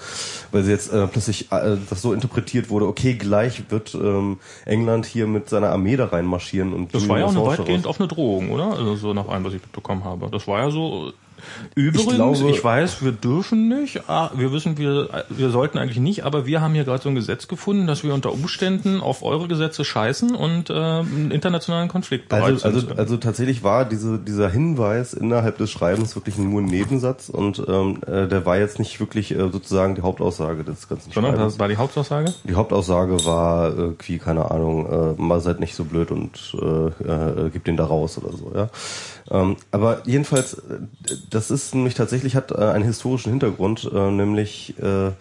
weil 0.51 0.63
sie 0.63 0.71
jetzt 0.71 0.91
äh, 0.91 1.07
plötzlich 1.07 1.51
äh, 1.51 1.77
das 1.89 2.01
so 2.01 2.13
interpretiert 2.13 2.69
wurde, 2.69 2.87
okay, 2.87 3.13
gleich 3.13 3.63
wird 3.69 3.95
ähm, 3.95 4.39
England 4.65 5.05
hier 5.05 5.27
mit 5.27 5.49
seiner 5.49 5.69
Armee 5.69 5.95
da 5.97 6.05
reinmarschieren 6.05 6.73
und 6.73 6.93
Das 6.93 7.07
war 7.07 7.19
ja 7.19 7.25
auch 7.25 7.31
eine 7.31 7.45
weitgehend 7.45 7.85
raus- 7.85 7.91
offene 7.91 8.07
Drohung, 8.07 8.51
oder? 8.51 8.71
Also 8.71 8.95
so 8.95 9.13
nach 9.13 9.27
allem, 9.27 9.43
was 9.43 9.53
ich 9.53 9.61
mitbekommen 9.61 10.03
habe. 10.03 10.29
Das 10.31 10.47
war 10.47 10.59
ja 10.59 10.71
so. 10.71 11.13
Übrigens, 11.75 12.11
ich, 12.11 12.15
glaube- 12.15 12.63
weiß, 12.63 13.03
wir 13.03 13.11
dürfen 13.11 13.67
nicht, 13.67 14.09
ah, 14.09 14.31
wir 14.35 14.51
wissen, 14.51 14.77
wir, 14.77 15.09
wir 15.29 15.49
sollten 15.49 15.77
eigentlich 15.77 15.99
nicht, 15.99 16.23
aber 16.25 16.45
wir 16.45 16.61
haben 16.61 16.73
hier 16.73 16.83
gerade 16.83 17.01
so 17.03 17.09
ein 17.09 17.15
Gesetz 17.15 17.47
gefunden, 17.47 17.87
dass 17.87 18.03
wir 18.03 18.13
unter 18.13 18.31
Umständen 18.31 19.01
auf 19.01 19.23
eure 19.23 19.47
Gesetze 19.47 19.83
scheißen 19.83 20.35
und 20.35 20.69
äh, 20.69 20.73
einen 20.73 21.31
internationalen 21.31 21.89
Konflikt 21.89 22.29
bereit 22.29 22.43
Also, 22.43 22.65
also, 22.67 22.79
sind. 22.79 22.97
also 22.99 23.17
tatsächlich 23.17 23.63
war 23.63 23.85
diese, 23.85 24.19
dieser 24.19 24.49
Hinweis 24.49 25.13
innerhalb 25.13 25.57
des 25.57 25.71
Schreibens 25.71 26.15
wirklich 26.15 26.37
nur 26.37 26.61
ein 26.61 26.65
Nebensatz 26.65 27.29
und 27.29 27.63
ähm, 27.67 27.99
äh, 28.07 28.27
der 28.27 28.45
war 28.45 28.57
jetzt 28.57 28.79
nicht 28.79 28.99
wirklich 28.99 29.31
äh, 29.31 29.49
sozusagen 29.51 29.95
die 29.95 30.01
Hauptaussage 30.01 30.63
des 30.63 30.87
ganzen 30.87 31.11
Sondern 31.11 31.33
Schreibens. 31.35 31.53
das 31.53 31.59
war 31.59 31.67
die 31.67 31.77
Hauptaussage? 31.77 32.33
Die 32.43 32.55
Hauptaussage 32.55 33.25
war 33.25 33.75
irgendwie, 33.75 34.17
keine 34.19 34.51
Ahnung, 34.51 35.15
äh, 35.17 35.21
mal 35.21 35.39
seid 35.41 35.59
nicht 35.59 35.75
so 35.75 35.83
blöd 35.83 36.11
und 36.11 36.55
äh, 36.61 37.45
äh, 37.45 37.49
gebt 37.49 37.67
den 37.67 37.77
da 37.77 37.85
raus 37.85 38.17
oder 38.17 38.35
so, 38.35 38.51
ja. 38.55 38.69
Ähm, 39.31 39.57
aber 39.71 40.01
jedenfalls, 40.05 40.55
äh, 40.55 40.79
das 41.29 41.51
ist 41.51 41.75
nämlich 41.75 41.93
tatsächlich, 41.93 42.35
hat 42.35 42.51
äh, 42.51 42.55
einen 42.55 42.83
historischen 42.83 43.29
Hintergrund, 43.29 43.89
äh, 43.93 44.11
nämlich 44.11 44.75
äh, 44.79 45.11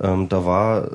ähm, 0.00 0.28
da 0.28 0.44
war 0.44 0.90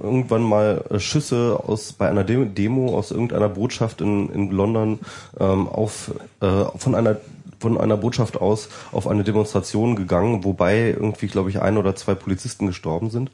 irgendwann 0.00 0.42
mal 0.42 0.84
äh, 0.90 0.98
Schüsse 0.98 1.60
aus 1.64 1.92
bei 1.92 2.08
einer 2.08 2.24
Demo, 2.24 2.96
aus 2.96 3.10
irgendeiner 3.10 3.48
Botschaft 3.48 4.00
in, 4.00 4.30
in 4.30 4.50
London 4.50 5.00
ähm, 5.38 5.68
auf 5.68 6.12
äh, 6.40 6.64
von 6.76 6.94
einer 6.94 7.16
von 7.60 7.76
einer 7.76 7.96
Botschaft 7.96 8.40
aus 8.40 8.68
auf 8.92 9.08
eine 9.08 9.24
Demonstration 9.24 9.96
gegangen, 9.96 10.44
wobei 10.44 10.90
irgendwie, 10.90 11.26
glaube 11.26 11.50
ich, 11.50 11.60
ein 11.60 11.76
oder 11.76 11.96
zwei 11.96 12.14
Polizisten 12.14 12.68
gestorben 12.68 13.10
sind. 13.10 13.32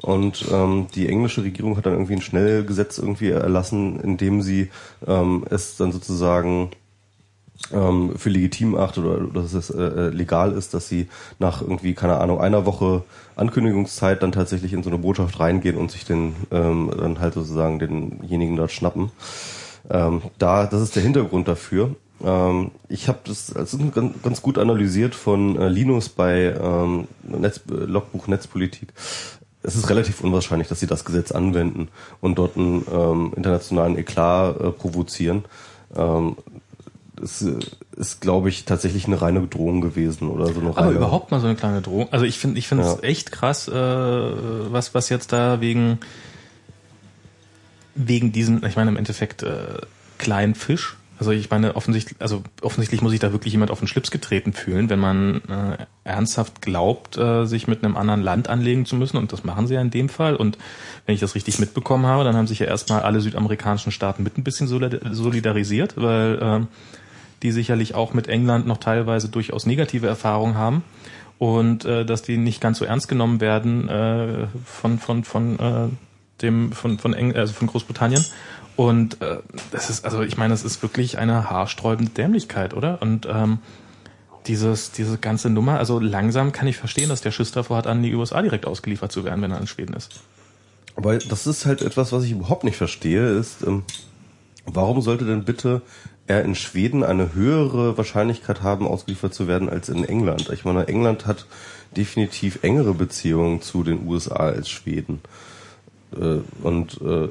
Und 0.00 0.44
ähm, 0.52 0.86
die 0.94 1.08
englische 1.08 1.42
Regierung 1.42 1.76
hat 1.76 1.86
dann 1.86 1.94
irgendwie 1.94 2.14
ein 2.14 2.22
Schnellgesetz 2.22 2.98
irgendwie 2.98 3.30
erlassen, 3.30 3.98
in 3.98 4.16
dem 4.16 4.42
sie 4.42 4.70
ähm, 5.08 5.44
es 5.50 5.76
dann 5.76 5.90
sozusagen 5.90 6.70
ähm, 7.72 8.12
für 8.16 8.30
legitim 8.30 8.76
achtet 8.76 9.04
oder 9.04 9.26
dass 9.42 9.54
es 9.54 9.70
äh, 9.70 10.08
legal 10.08 10.52
ist, 10.52 10.74
dass 10.74 10.88
sie 10.88 11.08
nach 11.38 11.62
irgendwie, 11.62 11.94
keine 11.94 12.18
Ahnung, 12.18 12.40
einer 12.40 12.66
Woche 12.66 13.02
Ankündigungszeit 13.36 14.22
dann 14.22 14.32
tatsächlich 14.32 14.72
in 14.72 14.82
so 14.82 14.90
eine 14.90 14.98
Botschaft 14.98 15.40
reingehen 15.40 15.76
und 15.76 15.90
sich 15.90 16.04
den 16.04 16.34
ähm, 16.50 16.90
dann 16.96 17.20
halt 17.20 17.34
sozusagen 17.34 17.78
denjenigen 17.78 18.56
dort 18.56 18.72
schnappen. 18.72 19.10
Ähm, 19.90 20.22
da, 20.38 20.66
das 20.66 20.80
ist 20.80 20.96
der 20.96 21.02
Hintergrund 21.02 21.48
dafür. 21.48 21.94
Ähm, 22.22 22.70
ich 22.88 23.08
habe 23.08 23.18
das, 23.24 23.50
ist 23.50 23.94
ganz, 23.94 24.22
ganz 24.22 24.42
gut 24.42 24.58
analysiert 24.58 25.14
von 25.14 25.58
äh, 25.58 25.68
Linus 25.68 26.08
bei 26.08 26.54
ähm, 26.60 27.06
Netz, 27.22 27.60
äh, 27.70 27.74
Logbuch 27.74 28.28
Netzpolitik. 28.28 28.92
Es 29.62 29.76
ist 29.76 29.88
relativ 29.88 30.20
unwahrscheinlich, 30.22 30.68
dass 30.68 30.80
sie 30.80 30.86
das 30.86 31.04
Gesetz 31.04 31.32
anwenden 31.32 31.88
und 32.20 32.36
dort 32.36 32.56
einen 32.56 32.84
ähm, 32.92 33.32
internationalen 33.34 33.96
Eklat 33.96 34.60
äh, 34.60 34.70
provozieren. 34.70 35.44
Ähm, 35.96 36.36
äh, 37.42 37.58
ist, 37.96 38.20
glaube 38.20 38.48
ich, 38.48 38.64
tatsächlich 38.64 39.06
eine 39.06 39.20
reine 39.20 39.46
Drohung 39.46 39.80
gewesen 39.80 40.28
oder 40.28 40.46
so 40.52 40.60
eine 40.60 40.70
Aber 40.70 40.82
reine, 40.82 40.92
überhaupt 40.96 41.30
mal 41.30 41.40
so 41.40 41.46
eine 41.46 41.56
kleine 41.56 41.80
Drohung. 41.82 42.08
Also 42.12 42.24
ich 42.26 42.38
finde, 42.38 42.58
ich 42.58 42.68
finde 42.68 42.84
es 42.84 42.94
Ja. 42.96 43.00
echt 43.02 43.32
krass, 43.32 43.68
äh, 43.68 43.72
was 43.72 44.94
was 44.94 45.08
jetzt 45.08 45.32
da 45.32 45.60
wegen 45.60 45.98
wegen 47.94 48.32
diesem, 48.32 48.64
ich 48.64 48.76
meine 48.76 48.90
im 48.90 48.96
Endeffekt 48.96 49.42
äh, 49.42 49.78
kleinen 50.18 50.54
Fisch. 50.54 50.96
Also 51.16 51.30
ich 51.30 51.48
meine 51.48 51.76
offensichtlich, 51.76 52.16
also 52.20 52.42
offensichtlich 52.60 53.00
muss 53.00 53.12
sich 53.12 53.20
da 53.20 53.30
wirklich 53.30 53.52
jemand 53.52 53.70
auf 53.70 53.78
den 53.78 53.86
Schlips 53.86 54.10
getreten 54.10 54.52
fühlen, 54.52 54.90
wenn 54.90 54.98
man 54.98 55.42
äh, 55.48 55.76
ernsthaft 56.02 56.60
glaubt, 56.60 57.16
äh, 57.16 57.44
sich 57.46 57.68
mit 57.68 57.84
einem 57.84 57.96
anderen 57.96 58.20
Land 58.20 58.48
anlegen 58.48 58.84
zu 58.84 58.96
müssen. 58.96 59.16
Und 59.16 59.32
das 59.32 59.44
machen 59.44 59.68
sie 59.68 59.74
ja 59.74 59.80
in 59.80 59.90
dem 59.92 60.08
Fall. 60.08 60.34
Und 60.34 60.58
wenn 61.06 61.14
ich 61.14 61.20
das 61.20 61.36
richtig 61.36 61.60
mitbekommen 61.60 62.06
habe, 62.06 62.24
dann 62.24 62.34
haben 62.34 62.48
sich 62.48 62.58
ja 62.58 62.66
erstmal 62.66 63.02
alle 63.02 63.20
südamerikanischen 63.20 63.92
Staaten 63.92 64.24
mit 64.24 64.36
ein 64.36 64.42
bisschen 64.42 64.66
solid- 64.66 65.00
solidarisiert, 65.12 65.94
weil 65.96 66.38
ähm, 66.42 66.66
die 67.44 67.52
sicherlich 67.52 67.94
auch 67.94 68.14
mit 68.14 68.26
England 68.26 68.66
noch 68.66 68.78
teilweise 68.78 69.28
durchaus 69.28 69.66
negative 69.66 70.06
Erfahrungen 70.06 70.56
haben 70.56 70.82
und 71.38 71.84
äh, 71.84 72.06
dass 72.06 72.22
die 72.22 72.38
nicht 72.38 72.60
ganz 72.60 72.78
so 72.78 72.86
ernst 72.86 73.06
genommen 73.06 73.40
werden 73.40 73.86
äh, 73.88 74.46
von 74.64 74.98
von 74.98 75.24
von 75.24 75.58
äh, 75.58 75.88
dem 76.40 76.72
von 76.72 76.98
von 76.98 77.12
Eng 77.12 77.36
also 77.36 77.52
von 77.52 77.68
Großbritannien. 77.68 78.24
Und 78.76 79.20
äh, 79.20 79.38
das 79.70 79.90
ist 79.90 80.06
also 80.06 80.22
ich 80.22 80.38
meine 80.38 80.54
das 80.54 80.64
ist 80.64 80.82
wirklich 80.82 81.18
eine 81.18 81.50
haarsträubende 81.50 82.12
Dämlichkeit 82.12 82.72
oder? 82.72 83.02
Und 83.02 83.28
ähm, 83.30 83.58
dieses 84.46 84.92
diese 84.92 85.18
ganze 85.18 85.50
Nummer 85.50 85.78
also 85.78 86.00
langsam 86.00 86.50
kann 86.50 86.66
ich 86.66 86.78
verstehen 86.78 87.10
dass 87.10 87.20
der 87.20 87.30
Schiss 87.30 87.52
davor 87.52 87.76
hat 87.76 87.86
an 87.86 88.02
die 88.02 88.14
USA 88.14 88.40
direkt 88.40 88.66
ausgeliefert 88.66 89.12
zu 89.12 89.24
werden 89.24 89.42
wenn 89.42 89.50
er 89.50 89.60
in 89.60 89.66
Schweden 89.66 89.94
ist. 89.94 90.22
Weil 90.96 91.18
das 91.18 91.46
ist 91.46 91.66
halt 91.66 91.82
etwas, 91.82 92.10
was 92.12 92.24
ich 92.24 92.30
überhaupt 92.30 92.64
nicht 92.64 92.76
verstehe, 92.76 93.28
ist, 93.36 93.62
ähm, 93.66 93.82
warum 94.64 95.02
sollte 95.02 95.24
denn 95.26 95.44
bitte 95.44 95.82
er 96.26 96.44
in 96.44 96.54
Schweden 96.54 97.02
eine 97.04 97.34
höhere 97.34 97.96
Wahrscheinlichkeit 97.98 98.62
haben, 98.62 98.86
ausgeliefert 98.86 99.34
zu 99.34 99.46
werden 99.46 99.68
als 99.68 99.88
in 99.88 100.04
England? 100.04 100.50
Ich 100.52 100.64
meine, 100.64 100.88
England 100.88 101.26
hat 101.26 101.46
definitiv 101.96 102.60
engere 102.62 102.94
Beziehungen 102.94 103.60
zu 103.60 103.82
den 103.82 104.06
USA 104.06 104.36
als 104.36 104.68
Schweden. 104.68 105.20
Äh, 106.16 106.38
und 106.62 107.00
äh, 107.02 107.28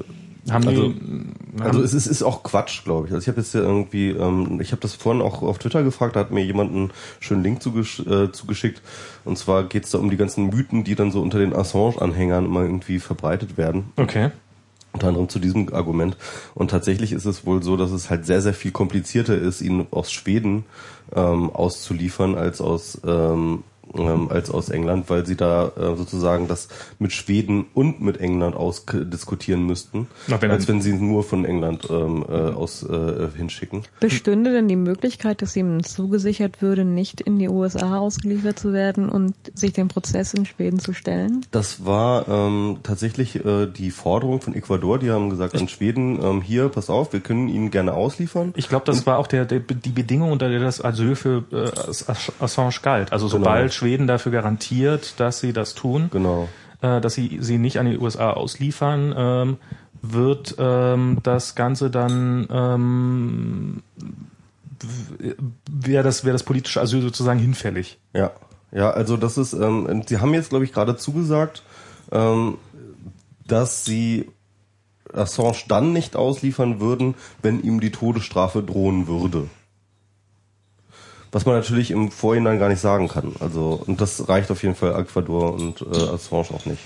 haben 0.50 0.68
Also- 0.68 0.88
die 0.88 1.24
also 1.60 1.82
es 1.82 1.94
ist, 1.94 2.06
ist 2.06 2.22
auch 2.22 2.42
Quatsch, 2.42 2.82
glaube 2.84 3.06
ich. 3.06 3.14
Also 3.14 3.22
ich 3.22 3.28
habe 3.28 3.40
jetzt 3.40 3.54
ja 3.54 3.60
irgendwie, 3.60 4.10
ähm, 4.10 4.60
ich 4.60 4.72
habe 4.72 4.82
das 4.82 4.94
vorhin 4.94 5.22
auch 5.22 5.42
auf 5.42 5.58
Twitter 5.58 5.82
gefragt, 5.84 6.16
da 6.16 6.20
hat 6.20 6.32
mir 6.32 6.44
jemand 6.44 6.72
einen 6.72 6.90
schönen 7.20 7.44
Link 7.44 7.62
zugesch 7.62 8.00
äh, 8.00 8.32
zugeschickt. 8.32 8.82
Und 9.24 9.38
zwar 9.38 9.64
geht's 9.64 9.90
da 9.90 9.98
um 9.98 10.10
die 10.10 10.16
ganzen 10.16 10.48
Mythen, 10.50 10.82
die 10.84 10.96
dann 10.96 11.12
so 11.12 11.22
unter 11.22 11.38
den 11.38 11.54
Assange-Anhängern 11.54 12.44
immer 12.44 12.62
irgendwie 12.62 12.98
verbreitet 12.98 13.56
werden. 13.56 13.92
okay 13.96 14.30
Unter 14.94 15.08
anderem 15.08 15.28
zu 15.28 15.40
diesem 15.40 15.74
Argument. 15.74 16.16
Und 16.54 16.70
tatsächlich 16.70 17.12
ist 17.12 17.24
es 17.26 17.44
wohl 17.44 17.62
so, 17.62 17.76
dass 17.76 17.90
es 17.90 18.10
halt 18.10 18.24
sehr, 18.24 18.40
sehr 18.40 18.54
viel 18.54 18.70
komplizierter 18.70 19.36
ist, 19.36 19.60
ihn 19.60 19.86
aus 19.90 20.12
Schweden 20.12 20.64
ähm, 21.14 21.50
auszuliefern 21.50 22.36
als 22.36 22.60
aus 22.60 23.00
ähm, 23.04 23.64
ähm, 23.96 24.28
als 24.30 24.50
aus 24.50 24.68
England, 24.68 25.08
weil 25.10 25.26
sie 25.26 25.36
da 25.36 25.68
äh, 25.76 25.96
sozusagen 25.96 26.48
das 26.48 26.68
mit 26.98 27.12
Schweden 27.12 27.66
und 27.74 28.00
mit 28.00 28.18
England 28.20 28.56
ausdiskutieren 28.56 29.64
müssten, 29.66 30.08
Na, 30.28 30.40
wenn 30.40 30.50
als 30.50 30.68
wenn 30.68 30.80
sie 30.80 30.92
nur 30.94 31.22
von 31.24 31.44
England 31.44 31.88
ähm, 31.90 32.24
äh, 32.28 32.32
aus 32.32 32.82
äh, 32.82 33.28
hinschicken. 33.36 33.82
Bestünde 34.00 34.52
denn 34.52 34.68
die 34.68 34.76
Möglichkeit, 34.76 35.42
dass 35.42 35.56
ihm 35.56 35.82
zugesichert 35.82 36.62
würde, 36.62 36.84
nicht 36.84 37.20
in 37.20 37.38
die 37.38 37.48
USA 37.48 37.98
ausgeliefert 37.98 38.58
zu 38.58 38.72
werden 38.72 39.08
und 39.08 39.34
sich 39.54 39.72
dem 39.72 39.88
Prozess 39.88 40.34
in 40.34 40.46
Schweden 40.46 40.78
zu 40.78 40.92
stellen? 40.92 41.44
Das 41.50 41.84
war 41.84 42.28
ähm, 42.28 42.78
tatsächlich 42.82 43.44
äh, 43.44 43.66
die 43.66 43.90
Forderung 43.90 44.40
von 44.40 44.54
Ecuador. 44.54 44.98
Die 44.98 45.10
haben 45.10 45.30
gesagt 45.30 45.54
an 45.54 45.68
Schweden, 45.68 46.20
ähm, 46.22 46.42
hier, 46.42 46.68
pass 46.68 46.90
auf, 46.90 47.12
wir 47.12 47.20
können 47.20 47.48
ihn 47.48 47.70
gerne 47.70 47.94
ausliefern. 47.94 48.52
Ich 48.56 48.68
glaube, 48.68 48.84
das 48.86 49.06
war 49.06 49.18
auch 49.18 49.26
der, 49.26 49.44
der, 49.44 49.60
die 49.60 49.90
Bedingung, 49.90 50.32
unter 50.32 50.48
der 50.48 50.60
das 50.60 50.84
Asyl 50.84 51.16
für 51.16 51.44
äh, 51.52 51.56
Ass- 52.10 52.32
Assange 52.40 52.74
galt. 52.82 53.12
Also 53.12 53.28
Genau. 53.34 53.44
Schweden 53.84 54.06
dafür 54.06 54.32
garantiert, 54.32 55.20
dass 55.20 55.40
sie 55.40 55.52
das 55.52 55.74
tun, 55.74 56.08
Genau. 56.10 56.48
äh, 56.80 57.02
dass 57.02 57.12
sie 57.14 57.38
sie 57.42 57.58
nicht 57.58 57.78
an 57.78 57.84
die 57.90 57.98
USA 57.98 58.30
ausliefern, 58.30 59.14
ähm, 59.14 59.56
wird 60.00 60.56
ähm, 60.58 61.18
das 61.22 61.54
Ganze 61.54 61.90
dann 61.90 62.46
ähm, 62.50 63.82
wäre 65.70 66.02
das 66.02 66.24
wäre 66.24 66.32
das 66.32 66.42
politische 66.44 66.80
Asyl 66.80 67.02
sozusagen 67.02 67.38
hinfällig. 67.38 67.98
Ja, 68.14 68.30
ja, 68.72 68.90
also 68.90 69.18
das 69.18 69.36
ist, 69.36 69.52
ähm, 69.52 70.02
sie 70.06 70.18
haben 70.18 70.32
jetzt, 70.32 70.48
glaube 70.48 70.64
ich, 70.64 70.72
gerade 70.72 70.96
zugesagt, 70.96 71.62
ähm, 72.10 72.56
dass 73.46 73.84
sie 73.84 74.30
Assange 75.12 75.58
dann 75.68 75.92
nicht 75.92 76.16
ausliefern 76.16 76.80
würden, 76.80 77.14
wenn 77.42 77.62
ihm 77.62 77.80
die 77.80 77.90
Todesstrafe 77.92 78.62
drohen 78.62 79.06
würde. 79.06 79.48
Was 81.34 81.46
man 81.46 81.56
natürlich 81.56 81.90
im 81.90 82.12
Vorhinein 82.12 82.60
gar 82.60 82.68
nicht 82.68 82.78
sagen 82.78 83.08
kann. 83.08 83.34
Also, 83.40 83.82
und 83.84 84.00
das 84.00 84.28
reicht 84.28 84.52
auf 84.52 84.62
jeden 84.62 84.76
Fall 84.76 84.94
Ecuador 84.94 85.52
und 85.52 85.82
äh, 85.82 86.14
Assange 86.14 86.52
auch 86.54 86.64
nicht. 86.64 86.78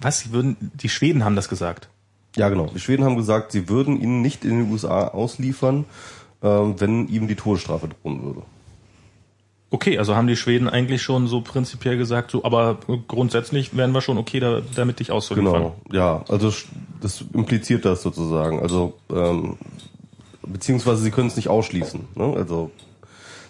Was? 0.00 0.18
Sie 0.18 0.32
würden 0.32 0.56
die 0.74 0.88
Schweden 0.88 1.24
haben 1.24 1.36
das 1.36 1.48
gesagt. 1.48 1.88
Ja, 2.34 2.48
genau. 2.48 2.66
Die 2.66 2.80
Schweden 2.80 3.04
haben 3.04 3.14
gesagt, 3.14 3.52
sie 3.52 3.68
würden 3.68 4.00
ihn 4.00 4.20
nicht 4.20 4.44
in 4.44 4.58
den 4.58 4.72
USA 4.72 5.06
ausliefern, 5.06 5.84
ähm, 6.42 6.74
wenn 6.80 7.06
ihm 7.06 7.28
die 7.28 7.36
Todesstrafe 7.36 7.86
drohen 7.88 8.24
würde. 8.24 8.42
Okay, 9.70 9.96
also 9.98 10.16
haben 10.16 10.26
die 10.26 10.34
Schweden 10.34 10.68
eigentlich 10.68 11.02
schon 11.02 11.28
so 11.28 11.42
prinzipiell 11.42 11.96
gesagt, 11.98 12.32
so, 12.32 12.42
aber 12.42 12.78
grundsätzlich 13.06 13.76
wären 13.76 13.92
wir 13.92 14.00
schon 14.00 14.18
okay, 14.18 14.40
da, 14.40 14.60
damit 14.74 14.98
dich 14.98 15.12
auszuliefern. 15.12 15.52
Genau, 15.52 15.76
ja, 15.92 16.24
also 16.28 16.52
das 17.00 17.24
impliziert 17.32 17.84
das 17.84 18.02
sozusagen. 18.02 18.58
Also 18.58 18.94
ähm, 19.08 19.56
beziehungsweise 20.52 21.02
sie 21.02 21.10
können 21.10 21.28
es 21.28 21.36
nicht 21.36 21.48
ausschließen. 21.48 22.00
Ne? 22.14 22.34
Also 22.36 22.70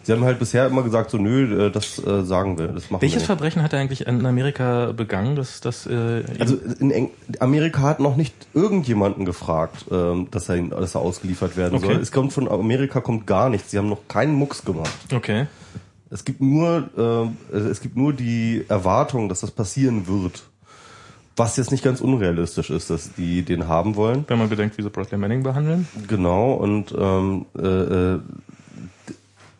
Sie 0.02 0.12
haben 0.12 0.24
halt 0.24 0.38
bisher 0.38 0.66
immer 0.66 0.82
gesagt, 0.82 1.10
so 1.10 1.18
nö, 1.18 1.66
äh, 1.66 1.70
das 1.70 1.98
äh, 2.02 2.24
sagen 2.24 2.58
wir, 2.58 2.68
das 2.68 2.90
machen 2.90 3.02
Welches 3.02 3.16
wir 3.16 3.18
nicht. 3.18 3.26
Verbrechen 3.26 3.62
hat 3.62 3.74
er 3.74 3.80
eigentlich 3.80 4.06
in 4.06 4.24
Amerika 4.24 4.92
begangen? 4.92 5.36
Das, 5.36 5.60
das, 5.60 5.86
äh, 5.86 6.24
Also 6.38 6.56
in 6.80 6.90
Eng 6.90 7.10
Amerika 7.38 7.82
hat 7.82 8.00
noch 8.00 8.16
nicht 8.16 8.34
irgendjemanden 8.54 9.26
gefragt, 9.26 9.84
ähm, 9.92 10.28
dass 10.30 10.48
er, 10.48 10.56
dass 10.62 10.94
er 10.94 11.02
ausgeliefert 11.02 11.58
werden 11.58 11.74
Okay. 11.76 11.86
soll. 11.86 11.96
Es 11.96 12.12
kommt 12.12 12.32
von 12.32 12.48
Amerika 12.48 13.02
kommt 13.02 13.26
gar 13.26 13.50
nichts. 13.50 13.72
Sie 13.72 13.78
haben 13.78 13.90
noch 13.90 14.08
keinen 14.08 14.32
Mucks 14.34 14.64
gemacht. 14.64 14.90
okay. 15.14 15.46
Es 16.12 16.24
gibt 16.24 16.40
nur, 16.40 17.30
äh, 17.52 17.56
es 17.56 17.80
gibt 17.82 17.96
nur 17.96 18.12
die 18.14 18.64
Erwartung, 18.68 19.28
dass 19.28 19.40
das 19.42 19.50
passieren 19.50 20.08
wird. 20.08 20.42
Was 21.40 21.56
jetzt 21.56 21.70
nicht 21.70 21.82
ganz 21.82 22.02
unrealistisch 22.02 22.68
ist, 22.68 22.90
dass 22.90 23.14
die 23.14 23.40
den 23.40 23.66
haben 23.66 23.96
wollen. 23.96 24.26
Wenn 24.28 24.38
man 24.38 24.50
bedenkt, 24.50 24.76
wie 24.76 24.82
sie 24.82 24.90
Bradley 24.90 25.16
Manning 25.16 25.42
behandeln. 25.42 25.88
Genau, 26.06 26.52
und 26.52 26.94
ähm, 26.94 27.46
äh, 27.58 27.66
äh, 27.66 28.20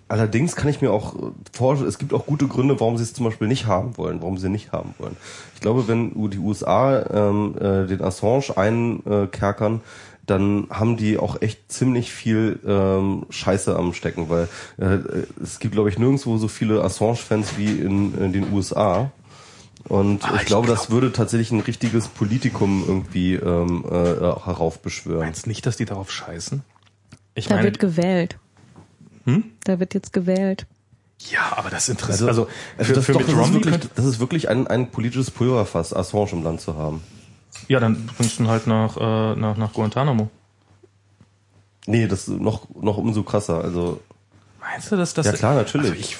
allerdings 0.06 0.56
kann 0.56 0.68
ich 0.68 0.82
mir 0.82 0.92
auch 0.92 1.14
vorstellen, 1.54 1.88
es 1.88 1.96
gibt 1.96 2.12
auch 2.12 2.26
gute 2.26 2.48
Gründe, 2.48 2.78
warum 2.80 2.98
sie 2.98 3.04
es 3.04 3.14
zum 3.14 3.24
Beispiel 3.24 3.48
nicht 3.48 3.64
haben 3.64 3.96
wollen, 3.96 4.20
warum 4.20 4.36
sie 4.36 4.50
nicht 4.50 4.72
haben 4.72 4.94
wollen. 4.98 5.16
Ich 5.54 5.62
glaube, 5.62 5.88
wenn 5.88 6.12
die 6.28 6.36
USA 6.36 7.02
ähm, 7.14 7.54
äh, 7.58 7.86
den 7.86 8.02
Assange 8.02 8.58
einkerkern, 8.58 9.80
dann 10.26 10.66
haben 10.68 10.98
die 10.98 11.16
auch 11.16 11.40
echt 11.40 11.72
ziemlich 11.72 12.12
viel 12.12 12.60
ähm, 12.66 13.24
Scheiße 13.30 13.74
am 13.74 13.94
Stecken, 13.94 14.28
weil 14.28 14.48
äh, 14.76 14.98
es 15.42 15.60
gibt, 15.60 15.72
glaube 15.72 15.88
ich, 15.88 15.98
nirgendwo 15.98 16.36
so 16.36 16.46
viele 16.46 16.84
Assange-Fans 16.84 17.56
wie 17.56 17.72
in, 17.72 18.12
in 18.18 18.34
den 18.34 18.52
USA. 18.52 19.10
Und 19.88 20.24
Aber 20.24 20.36
ich 20.36 20.42
ich 20.42 20.46
glaube, 20.46 20.66
glaub- 20.66 20.76
das 20.78 20.90
würde 20.90 21.12
tatsächlich 21.12 21.50
ein 21.52 21.60
richtiges 21.60 22.08
Politikum 22.08 22.84
irgendwie 22.86 23.34
ähm, 23.34 23.84
äh, 23.88 23.94
heraufbeschwören. 23.94 25.20
Meinst 25.20 25.46
nicht, 25.46 25.64
dass 25.66 25.76
die 25.76 25.84
darauf 25.86 26.10
scheißen? 26.10 26.62
Ich 27.34 27.46
Da 27.46 27.54
meine, 27.54 27.64
wird 27.64 27.78
gewählt. 27.78 28.38
Hm? 29.24 29.44
Da 29.64 29.80
wird 29.80 29.94
jetzt 29.94 30.12
gewählt. 30.12 30.66
ja, 31.30 31.52
aber 31.56 31.70
das 31.70 31.88
interessiert, 31.88 32.28
also, 32.28 32.48
Also 32.76 32.84
für, 32.88 32.92
das, 32.94 33.04
für 33.06 33.12
doch, 33.12 33.20
das, 33.22 33.28
ist 33.30 33.52
wirklich, 33.54 33.78
das 33.94 34.04
ist 34.04 34.20
wirklich 34.20 34.48
ein, 34.48 34.66
ein 34.66 34.90
politisches 34.90 35.30
Pulverfass, 35.30 35.94
Assange 35.94 36.30
im 36.32 36.42
Land 36.42 36.60
zu 36.60 36.76
haben. 36.76 37.02
ja, 37.68 37.80
dann 37.80 38.06
bringst 38.16 38.38
du 38.38 38.42
ihn 38.44 38.48
halt 38.48 38.66
nach, 38.66 38.96
äh, 38.96 39.36
nach, 39.36 39.56
nach 39.56 39.72
Guantanamo. 39.72 40.30
Nee, 41.86 42.06
das 42.06 42.28
ist 42.28 42.40
noch, 42.40 42.68
noch 42.80 42.98
umso 42.98 43.22
krasser. 43.22 43.62
Also, 43.64 44.00
Meinst 44.60 44.92
du, 44.92 44.96
dass 44.96 45.14
das? 45.14 45.26
Ja, 45.26 45.32
klar, 45.32 45.54
natürlich. 45.54 45.90
Also, 45.90 46.00
ich, 46.00 46.16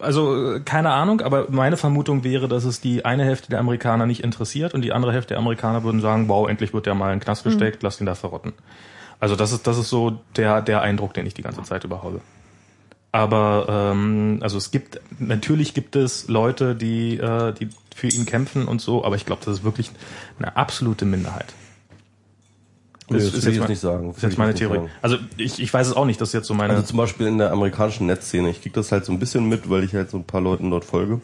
also 0.00 0.54
äh, 0.54 0.60
keine 0.60 0.90
Ahnung, 0.90 1.20
aber 1.20 1.46
meine 1.50 1.76
Vermutung 1.76 2.24
wäre, 2.24 2.48
dass 2.48 2.64
es 2.64 2.80
die 2.80 3.04
eine 3.04 3.24
Hälfte 3.24 3.50
der 3.50 3.60
Amerikaner 3.60 4.06
nicht 4.06 4.22
interessiert 4.22 4.74
und 4.74 4.82
die 4.82 4.92
andere 4.92 5.12
Hälfte 5.12 5.34
der 5.34 5.38
Amerikaner 5.38 5.84
würden 5.84 6.00
sagen, 6.00 6.28
wow, 6.28 6.48
endlich 6.48 6.74
wird 6.74 6.86
der 6.86 6.94
mal 6.94 7.12
in 7.12 7.18
den 7.18 7.24
Knast 7.24 7.44
gesteckt, 7.44 7.82
lass 7.82 8.00
ihn 8.00 8.06
da 8.06 8.14
verrotten. 8.14 8.52
Also 9.20 9.36
das 9.36 9.52
ist 9.52 9.66
das 9.66 9.78
ist 9.78 9.88
so 9.88 10.18
der 10.36 10.60
der 10.62 10.82
Eindruck, 10.82 11.14
den 11.14 11.26
ich 11.26 11.34
die 11.34 11.42
ganze 11.42 11.62
Zeit 11.62 11.84
über 11.84 12.02
habe. 12.02 12.20
Aber 13.12 13.66
ähm, 13.68 14.40
also 14.42 14.58
es 14.58 14.70
gibt 14.70 15.00
natürlich 15.18 15.72
gibt 15.72 15.96
es 15.96 16.28
Leute, 16.28 16.74
die 16.74 17.16
äh, 17.16 17.52
die 17.52 17.70
für 17.94 18.08
ihn 18.08 18.26
kämpfen 18.26 18.68
und 18.68 18.82
so, 18.82 19.04
aber 19.04 19.16
ich 19.16 19.24
glaube, 19.24 19.42
das 19.44 19.58
ist 19.58 19.64
wirklich 19.64 19.90
eine 20.38 20.56
absolute 20.56 21.06
Minderheit. 21.06 21.54
Nee, 23.08 23.18
das 23.18 23.34
ist, 23.34 23.44
will 23.44 23.52
ich 23.52 23.58
jetzt 23.58 23.68
nicht 23.68 23.80
sagen. 23.80 24.10
ist 24.10 24.22
Will 24.22 24.30
jetzt 24.30 24.38
meine 24.38 24.54
Theorie. 24.54 24.76
sagen. 24.78 24.90
Also 25.00 25.16
ich, 25.36 25.60
ich 25.60 25.72
weiß 25.72 25.86
es 25.86 25.92
auch 25.94 26.06
nicht, 26.06 26.20
das 26.20 26.30
ist 26.30 26.32
jetzt 26.34 26.48
so 26.48 26.54
meine. 26.54 26.72
Also 26.74 26.84
zum 26.84 26.96
Beispiel 26.98 27.26
in 27.28 27.38
der 27.38 27.52
amerikanischen 27.52 28.06
Netzszene, 28.06 28.50
ich 28.50 28.62
kriege 28.62 28.74
das 28.74 28.90
halt 28.90 29.04
so 29.04 29.12
ein 29.12 29.18
bisschen 29.20 29.48
mit, 29.48 29.70
weil 29.70 29.84
ich 29.84 29.94
halt 29.94 30.10
so 30.10 30.16
ein 30.16 30.24
paar 30.24 30.40
Leuten 30.40 30.70
dort 30.70 30.84
folge. 30.84 31.20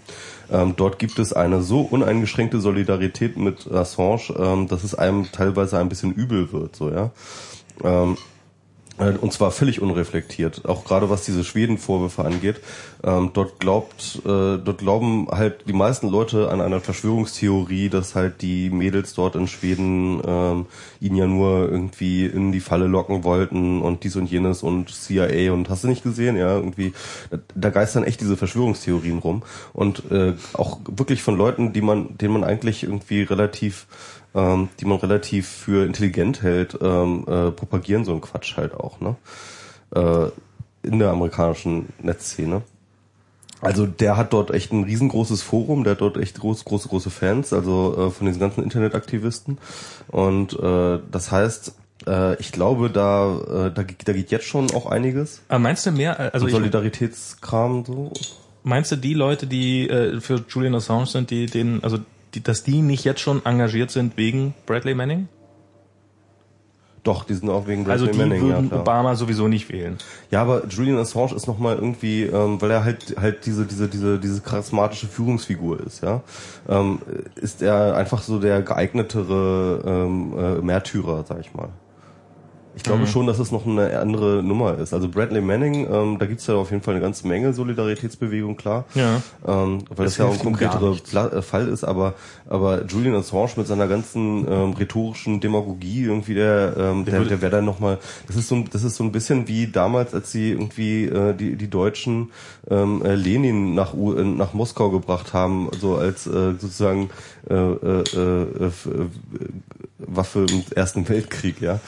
Ähm, 0.51 0.74
dort 0.76 0.99
gibt 0.99 1.18
es 1.18 1.33
eine 1.33 1.62
so 1.62 1.80
uneingeschränkte 1.80 2.61
Solidarität 2.61 3.37
mit 3.37 3.70
Assange, 3.70 4.33
ähm, 4.39 4.68
dass 4.68 4.85
es 4.85 4.95
einem 4.95 5.33
teilweise 5.33 5.78
ein 5.78 5.89
bisschen 5.89 6.12
übel 6.12 6.53
wird, 6.53 6.76
so 6.76 6.91
ja. 6.91 7.11
Ähm, 7.83 8.12
äh, 8.12 8.16
und 8.99 9.32
zwar 9.32 9.51
völlig 9.51 9.80
unreflektiert, 9.80 10.66
auch 10.66 10.84
gerade 10.84 11.09
was 11.09 11.24
diese 11.24 11.45
Schweden-Vorwürfe 11.45 12.24
angeht. 12.24 12.61
Ähm, 13.03 13.30
dort 13.32 13.59
glaubt, 13.59 14.20
äh, 14.24 14.59
dort 14.59 14.78
glauben 14.78 15.28
halt 15.30 15.64
die 15.66 15.72
meisten 15.72 16.09
Leute 16.09 16.51
an 16.51 16.61
einer 16.61 16.80
Verschwörungstheorie, 16.80 17.88
dass 17.88 18.14
halt 18.14 18.43
die 18.43 18.70
Mädels 18.70 19.14
dort 19.14 19.34
in 19.34 19.49
Schweden 19.49 20.20
ähm, 20.26 20.66
ihn 21.01 21.16
ja 21.16 21.26
nur 21.26 21.70
irgendwie 21.70 22.26
in 22.26 22.53
die 22.53 22.61
Falle 22.61 22.86
locken 22.86 23.24
wollten 23.24 23.80
und 23.82 24.05
dies 24.05 24.14
und 24.16 24.30
jenes 24.30 24.62
und 24.62 24.90
CIA 24.90 25.53
und 25.53 25.68
hast 25.68 25.84
du 25.84 25.88
nicht 25.88 26.05
gesehen, 26.05 26.36
ja, 26.36 26.55
irgendwie, 26.57 26.93
da, 27.30 27.38
da 27.55 27.70
geistern 27.70 28.05
echt 28.05 28.20
diese 28.20 28.36
Verschwörungstheorien 28.36 29.18
rum. 29.18 29.43
Und 29.72 30.11
äh, 30.12 30.34
auch 30.53 30.80
wirklich 30.86 31.22
von 31.22 31.36
Leuten, 31.36 31.72
die 31.72 31.82
man, 31.82 32.18
denen 32.18 32.34
man 32.34 32.45
eigentlich 32.45 32.84
irgendwie 32.84 33.22
relativ 33.22 33.86
ähm, 34.35 34.68
die 34.80 34.85
man 34.85 34.99
relativ 34.99 35.49
für 35.49 35.85
intelligent 35.87 36.43
hält, 36.43 36.78
ähm, 36.80 37.24
äh, 37.26 37.51
propagieren 37.51 38.05
so 38.05 38.12
einen 38.12 38.20
Quatsch 38.20 38.57
halt 38.57 38.74
auch, 38.74 39.01
ne? 39.01 39.16
Äh, 39.95 40.30
in 40.87 40.99
der 40.99 41.11
amerikanischen 41.11 41.89
Netzszene. 42.01 42.62
Also 43.61 43.87
der 43.87 44.16
hat 44.16 44.33
dort 44.33 44.51
echt 44.51 44.72
ein 44.72 44.83
riesengroßes 44.83 45.43
Forum, 45.43 45.85
der 45.85 45.93
hat 45.93 46.01
dort 46.01 46.16
echt 46.16 46.41
groß, 46.41 46.64
große, 46.64 46.89
große 46.89 47.11
Fans, 47.11 47.53
also 47.53 48.09
äh, 48.09 48.11
von 48.11 48.26
diesen 48.26 48.41
ganzen 48.41 48.64
Internetaktivisten. 48.64 49.59
Und 50.09 50.59
äh, 50.59 50.99
das 51.12 51.30
heißt, 51.30 51.76
äh, 52.09 52.35
ich 52.41 52.51
glaube, 52.51 52.91
da, 52.91 53.39
äh, 53.39 53.72
da, 53.72 53.85
da 53.85 54.12
geht 54.12 54.33
jetzt 54.33 54.47
schon 54.47 54.72
auch 54.72 54.87
einiges. 54.87 55.43
aber 55.49 55.61
meinst 55.61 55.87
du 55.87 55.93
mehr? 55.93 56.18
äh, 56.18 56.30
Also 56.33 56.49
Solidaritätskram 56.49 57.85
so. 57.85 58.12
Meinst 58.64 58.91
du, 58.91 58.97
die 58.97 59.14
Leute, 59.14 59.47
die 59.47 59.89
äh, 59.89 60.20
für 60.20 60.45
Julian 60.49 60.74
Assange 60.74 61.07
sind, 61.07 61.30
die 61.30 61.47
den, 61.47 61.83
also 61.85 61.99
die, 62.35 62.43
dass 62.43 62.62
die 62.62 62.83
nicht 62.83 63.05
jetzt 63.05 63.20
schon 63.20 63.45
engagiert 63.45 63.91
sind 63.91 64.16
wegen 64.16 64.55
Bradley 64.66 64.95
Manning? 64.95 65.28
Doch, 67.05 67.24
die 67.24 67.35
sind 67.35 67.51
auch 67.51 67.66
wegen 67.66 67.89
Also 67.91 68.05
Bradley 68.05 68.12
die 68.12 68.28
Manning, 68.28 68.49
ja, 68.49 68.55
würden 68.55 68.68
klar. 68.68 68.80
Obama 68.83 69.16
sowieso 69.16 69.49
nicht 69.49 69.72
wählen. 69.72 69.99
Ja, 70.30 70.43
aber 70.43 70.66
Julian 70.68 70.99
Assange 70.99 71.35
ist 71.35 71.49
nochmal 71.49 71.74
irgendwie, 71.74 72.22
ähm, 72.22 72.62
weil 72.62 72.70
er 72.70 72.85
halt 72.85 73.16
halt 73.20 73.45
diese 73.45 73.66
diese 73.66 73.89
diese 73.89 74.20
diese 74.20 74.41
charismatische 74.41 75.09
Führungsfigur 75.09 75.80
ist, 75.80 76.03
ja, 76.03 76.22
ähm, 76.68 77.01
ist 77.35 77.61
er 77.61 77.97
einfach 77.97 78.22
so 78.22 78.39
der 78.39 78.62
geeignetere 78.62 79.83
ähm, 79.85 80.33
äh, 80.39 80.62
Märtyrer, 80.62 81.24
sag 81.28 81.41
ich 81.41 81.53
mal. 81.55 81.70
Ich 82.75 82.83
glaube 82.85 83.03
Mhm. 83.03 83.07
schon, 83.07 83.27
dass 83.27 83.39
es 83.39 83.53
noch 83.53 83.66
eine 83.66 83.99
andere 83.99 84.43
Nummer 84.43 84.79
ist. 84.79 84.95
Also 84.95 85.09
Bradley 85.09 85.43
Manning, 85.43 85.87
ähm, 85.93 86.18
da 86.18 86.27
gibt's 86.27 86.47
ja 86.47 86.55
auf 86.55 86.70
jeden 86.70 86.83
Fall 86.83 86.95
eine 86.95 87.03
ganze 87.03 87.27
Menge 87.29 87.53
Solidaritätsbewegung, 87.53 88.57
klar. 88.57 88.85
Ja. 88.95 89.20
Ähm, 89.47 89.85
weil 89.91 90.07
Das 90.07 90.16
das, 90.16 90.18
ja 90.18 90.25
auch 90.27 90.47
ein. 90.47 90.53
Pla 90.55 91.27
äh, 91.29 91.43
Fall 91.43 91.68
ist, 91.68 91.85
aber 91.85 92.14
aber 92.49 92.85
Julian 92.87 93.14
Assange 93.14 93.51
mit 93.57 93.66
seiner 93.66 93.89
ganzen 93.89 94.47
ähm, 94.51 94.73
rhetorischen 94.73 95.41
Demagogie 95.41 96.05
irgendwie 96.05 96.35
der 96.35 96.75
ähm, 96.79 97.05
der, 97.05 97.25
der 97.25 97.41
wäre 97.43 97.51
dann 97.53 97.64
noch 97.64 97.79
mal 97.81 97.99
das 98.27 98.37
ist 98.37 98.49
so 98.49 98.55
ein, 98.57 98.68
das 98.70 98.85
ist 98.85 98.97
so 98.97 99.05
ein 99.05 99.12
bisschen 99.12 99.49
wie 99.49 99.66
damals 99.66 100.14
als 100.14 100.33
sie 100.33 100.51
irgendwie 100.53 101.05
äh, 101.05 101.35
die 101.35 101.57
die 101.57 101.68
Deutschen 101.68 102.31
ähm, 102.70 103.03
äh, 103.05 103.14
Lenin 103.14 103.75
nach 103.75 103.95
U 103.95 104.14
äh, 104.14 104.25
nach 104.25 104.55
Moskau 104.55 104.91
gebracht 104.91 105.33
haben 105.35 105.68
so 105.79 105.97
als 105.97 106.27
äh, 106.27 106.53
sozusagen 106.59 107.11
äh, 107.51 107.55
äh, 107.55 108.03
äh, 108.16 108.70
Waffe 109.99 110.47
im 110.51 110.64
Ersten 110.75 111.09
Weltkrieg 111.09 111.61
ja 111.61 111.81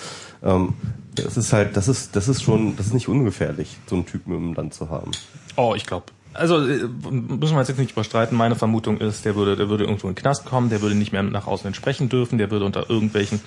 ähm, 0.45 0.75
das 1.17 1.37
ist 1.37 1.53
halt 1.53 1.77
das 1.77 1.89
ist 1.89 2.15
das 2.15 2.29
ist 2.29 2.43
schon 2.43 2.77
das 2.77 2.87
ist 2.87 2.95
nicht 2.95 3.09
ungefährlich 3.09 3.77
so 3.87 3.97
einen 3.97 4.07
Typen 4.07 4.35
im 4.35 4.55
Land 4.55 4.75
zu 4.75 4.91
haben 4.91 5.11
Oh, 5.57 5.75
ich 5.75 5.87
glaube. 5.87 6.07
Also 6.33 6.67
äh, 6.67 6.89
müssen 7.11 7.55
wir 7.55 7.63
jetzt 7.63 7.79
nicht 7.79 7.93
überstreiten. 7.93 8.37
Meine 8.37 8.57
Vermutung 8.57 8.99
ist, 8.99 9.25
der 9.25 9.37
würde, 9.37 9.55
der 9.55 9.69
würde 9.69 9.85
irgendwo 9.85 10.09
in 10.09 10.15
den 10.15 10.21
Knast 10.21 10.45
kommen, 10.45 10.69
der 10.69 10.83
würde 10.83 10.97
nicht 10.97 11.13
mehr 11.13 11.23
nach 11.23 11.47
außen 11.47 11.67
entsprechen 11.69 12.09
dürfen, 12.09 12.39
der 12.39 12.51
würde 12.51 12.65
unter 12.65 12.91
irgendwelchen 12.91 13.41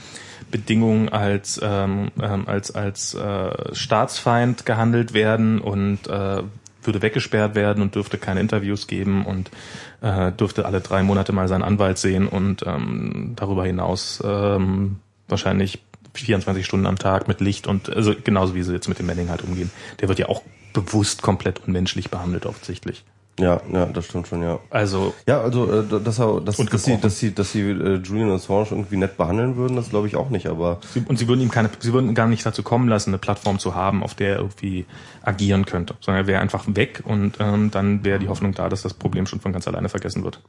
Bedingungen 0.52 1.10
als 1.10 1.60
ähm, 1.62 2.12
ähm, 2.22 2.48
als 2.48 2.74
als 2.74 3.14
äh, 3.14 3.76
Staatsfeind 3.76 4.66
gehandelt 4.66 5.14
werden 5.14 5.60
und 5.60 6.08
äh, 6.08 6.44
würde 6.82 7.02
weggesperrt 7.02 7.56
werden 7.56 7.84
und 7.84 7.96
dürfte 7.96 8.18
keine 8.18 8.40
Interviews 8.40 8.88
geben 8.88 9.26
und 9.26 9.52
äh, 10.00 10.32
dürfte 10.32 10.66
alle 10.66 10.80
drei 10.80 11.04
Monate 11.04 11.34
mal 11.34 11.50
seinen 11.50 11.64
Anwalt 11.64 11.98
sehen 11.98 12.30
und 12.30 12.64
ähm, 12.66 13.34
darüber 13.36 13.66
hinaus 13.66 14.24
ähm, 14.26 15.02
wahrscheinlich 15.28 15.82
24 16.26 16.66
Stunden 16.66 16.86
am 16.86 16.98
Tag 16.98 17.28
mit 17.28 17.42
Licht 17.42 17.68
und 17.68 17.90
also 17.90 18.14
genauso 18.24 18.56
wie 18.56 18.64
sie 18.64 18.74
jetzt 18.74 18.88
mit 18.88 19.00
dem 19.00 19.06
Manning 19.06 19.30
halt 19.30 19.44
umgehen. 19.44 19.72
Der 20.00 20.08
wird 20.08 20.20
ja 20.20 20.30
auch 20.30 20.42
bewusst 20.74 21.22
komplett 21.22 21.62
unmenschlich 21.66 22.10
behandelt 22.10 22.46
offensichtlich. 22.46 23.04
Ja 23.40 23.62
ja 23.72 23.86
das 23.86 24.06
stimmt 24.06 24.28
schon 24.28 24.42
ja 24.42 24.60
Also 24.70 25.14
Ja, 25.28 25.42
also 25.42 25.72
äh, 25.72 25.84
dass, 26.04 26.20
er, 26.20 26.42
dass, 26.42 26.58
dass 26.58 26.84
sie, 26.84 26.98
dass 26.98 27.20
sie, 27.20 27.34
dass 27.34 27.52
sie 27.52 27.62
äh, 27.62 27.96
Julian 27.98 28.32
Assange 28.32 28.68
irgendwie 28.72 28.98
nett 28.98 29.18
behandeln 29.18 29.56
würden, 29.58 29.76
das 29.76 29.90
glaube 29.90 30.08
ich 30.08 30.16
auch 30.16 30.30
nicht. 30.30 30.48
Aber 30.48 30.80
sie, 30.94 31.04
und 31.08 31.18
sie 31.18 31.28
würden 31.28 31.42
ihm 31.42 31.52
keine, 31.52 31.70
sie 31.80 31.94
würden 31.94 32.14
gar 32.16 32.28
nicht 32.28 32.46
dazu 32.46 32.64
kommen 32.64 32.88
lassen, 32.88 33.12
eine 33.12 33.18
Plattform 33.18 33.60
zu 33.60 33.76
haben, 33.76 34.04
auf 34.04 34.16
der 34.16 34.30
er 34.34 34.38
irgendwie 34.38 34.86
agieren 35.22 35.66
könnte, 35.66 35.96
sondern 36.02 36.24
er 36.24 36.28
wäre 36.28 36.42
einfach 36.42 36.66
weg 36.68 37.04
und 37.06 37.38
ähm, 37.40 37.72
dann 37.72 38.04
wäre 38.04 38.20
die 38.20 38.28
Hoffnung 38.30 38.54
da, 38.54 38.70
dass 38.70 38.82
das 38.82 38.94
Problem 38.94 39.26
schon 39.28 39.40
von 39.40 39.54
ganz 39.54 39.68
alleine 39.68 39.90
vergessen 39.90 40.24
wird. 40.24 40.42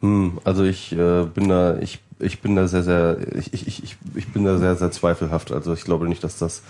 hm, 0.00 0.38
also 0.44 0.64
ich 0.64 0.92
äh, 0.92 1.24
bin 1.24 1.48
da, 1.48 1.78
ich, 1.78 2.00
ich 2.18 2.40
bin 2.40 2.56
da 2.56 2.68
sehr, 2.68 2.82
sehr, 2.82 3.18
ich, 3.34 3.52
ich, 3.52 3.82
ich, 3.82 3.96
ich 4.14 4.32
bin 4.32 4.44
da 4.44 4.58
sehr, 4.58 4.76
sehr 4.76 4.90
zweifelhaft. 4.90 5.52
Also 5.52 5.72
ich 5.74 5.84
glaube 5.84 6.08
nicht, 6.08 6.22
dass 6.22 6.38
das, 6.38 6.62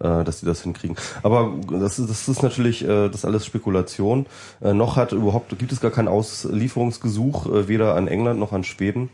äh, 0.00 0.24
dass 0.24 0.40
die 0.40 0.46
das 0.46 0.62
hinkriegen. 0.62 0.96
Aber 1.22 1.52
das 1.70 1.98
ist, 1.98 2.10
das 2.10 2.28
ist 2.28 2.42
natürlich, 2.42 2.84
äh, 2.84 3.08
das 3.08 3.24
alles 3.24 3.46
Spekulation. 3.46 4.26
Äh, 4.60 4.72
noch 4.74 4.96
hat 4.96 5.12
überhaupt, 5.12 5.56
gibt 5.58 5.72
es 5.72 5.80
gar 5.80 5.90
kein 5.90 6.08
Auslieferungsgesuch, 6.08 7.46
äh, 7.46 7.68
weder 7.68 7.94
an 7.96 8.08
England 8.08 8.40
noch 8.40 8.52
an 8.52 8.64
Schweden. 8.64 9.10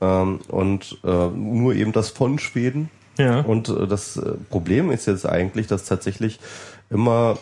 Ähm, 0.00 0.40
und 0.48 0.98
äh, 1.04 1.28
nur 1.28 1.74
eben 1.74 1.92
das 1.92 2.10
von 2.10 2.38
Schweden. 2.38 2.90
Ja. 3.18 3.40
Und 3.40 3.68
äh, 3.68 3.86
das 3.86 4.16
äh, 4.16 4.32
Problem 4.48 4.90
ist 4.90 5.06
jetzt 5.06 5.26
eigentlich, 5.26 5.66
dass 5.66 5.84
tatsächlich 5.84 6.40
immer 6.88 7.36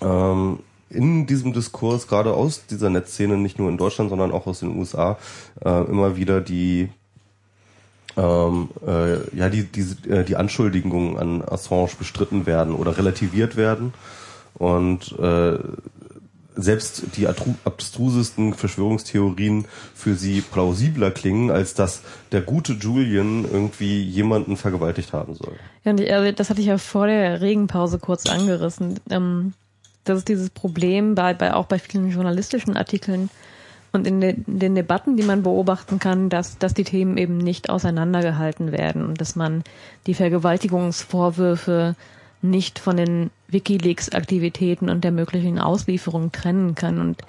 ähm, 0.00 0.60
in 0.90 1.26
diesem 1.26 1.52
Diskurs, 1.52 2.08
gerade 2.08 2.32
aus 2.32 2.66
dieser 2.66 2.90
Netzszene, 2.90 3.36
nicht 3.36 3.58
nur 3.58 3.68
in 3.68 3.76
Deutschland, 3.76 4.10
sondern 4.10 4.32
auch 4.32 4.46
aus 4.46 4.60
den 4.60 4.76
USA, 4.76 5.18
äh, 5.64 5.84
immer 5.84 6.16
wieder 6.16 6.40
die 6.40 6.88
ähm, 8.18 8.68
äh, 8.86 9.36
ja 9.36 9.48
die 9.48 9.64
die, 9.64 10.10
äh, 10.10 10.24
die 10.24 10.36
Anschuldigungen 10.36 11.16
an 11.16 11.42
Assange 11.42 11.90
bestritten 11.98 12.46
werden 12.46 12.74
oder 12.74 12.98
relativiert 12.98 13.56
werden 13.56 13.94
und 14.54 15.16
äh, 15.18 15.58
selbst 16.60 17.16
die 17.16 17.28
abstrusesten 17.28 18.52
Verschwörungstheorien 18.52 19.66
für 19.94 20.16
sie 20.16 20.40
plausibler 20.40 21.12
klingen, 21.12 21.52
als 21.52 21.74
dass 21.74 22.02
der 22.32 22.40
gute 22.40 22.72
Julian 22.72 23.44
irgendwie 23.44 24.02
jemanden 24.02 24.56
vergewaltigt 24.56 25.12
haben 25.12 25.34
soll. 25.34 25.54
Ja, 25.84 25.92
und 25.92 26.00
ich, 26.00 26.12
also 26.12 26.32
das 26.32 26.50
hatte 26.50 26.60
ich 26.60 26.66
ja 26.66 26.78
vor 26.78 27.06
der 27.06 27.40
Regenpause 27.40 28.00
kurz 28.00 28.26
angerissen. 28.26 28.98
Ähm, 29.08 29.52
das 30.02 30.18
ist 30.18 30.28
dieses 30.28 30.50
Problem 30.50 31.14
bei, 31.14 31.32
bei 31.32 31.54
auch 31.54 31.66
bei 31.66 31.78
vielen 31.78 32.10
journalistischen 32.10 32.76
Artikeln 32.76 33.30
und 33.98 34.06
in, 34.06 34.20
de, 34.20 34.36
in 34.46 34.58
den 34.58 34.74
Debatten, 34.74 35.16
die 35.16 35.22
man 35.22 35.42
beobachten 35.42 35.98
kann, 35.98 36.28
dass, 36.30 36.58
dass 36.58 36.72
die 36.72 36.84
Themen 36.84 37.16
eben 37.16 37.38
nicht 37.38 37.68
auseinandergehalten 37.68 38.72
werden 38.72 39.04
und 39.04 39.20
dass 39.20 39.36
man 39.36 39.64
die 40.06 40.14
Vergewaltigungsvorwürfe 40.14 41.96
nicht 42.40 42.78
von 42.78 42.96
den 42.96 43.30
WikiLeaks-Aktivitäten 43.48 44.88
und 44.88 45.04
der 45.04 45.12
möglichen 45.12 45.58
Auslieferung 45.58 46.32
trennen 46.32 46.74
kann. 46.74 47.00
Und 47.00 47.22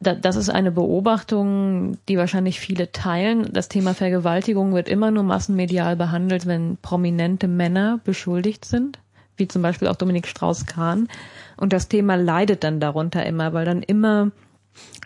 das 0.00 0.36
ist 0.36 0.48
eine 0.48 0.72
Beobachtung, 0.72 1.98
die 2.08 2.16
wahrscheinlich 2.16 2.58
viele 2.58 2.90
teilen. 2.92 3.52
Das 3.52 3.68
Thema 3.68 3.94
Vergewaltigung 3.94 4.74
wird 4.74 4.88
immer 4.88 5.10
nur 5.10 5.22
massenmedial 5.22 5.96
behandelt, 5.96 6.46
wenn 6.46 6.76
prominente 6.78 7.46
Männer 7.46 8.00
beschuldigt 8.02 8.64
sind, 8.64 8.98
wie 9.36 9.48
zum 9.48 9.62
Beispiel 9.62 9.88
auch 9.88 9.96
Dominik 9.96 10.26
Strauss-Kahn. 10.26 11.08
Und 11.56 11.72
das 11.72 11.88
Thema 11.88 12.16
leidet 12.16 12.64
dann 12.64 12.80
darunter 12.80 13.24
immer, 13.24 13.52
weil 13.52 13.64
dann 13.64 13.82
immer 13.82 14.32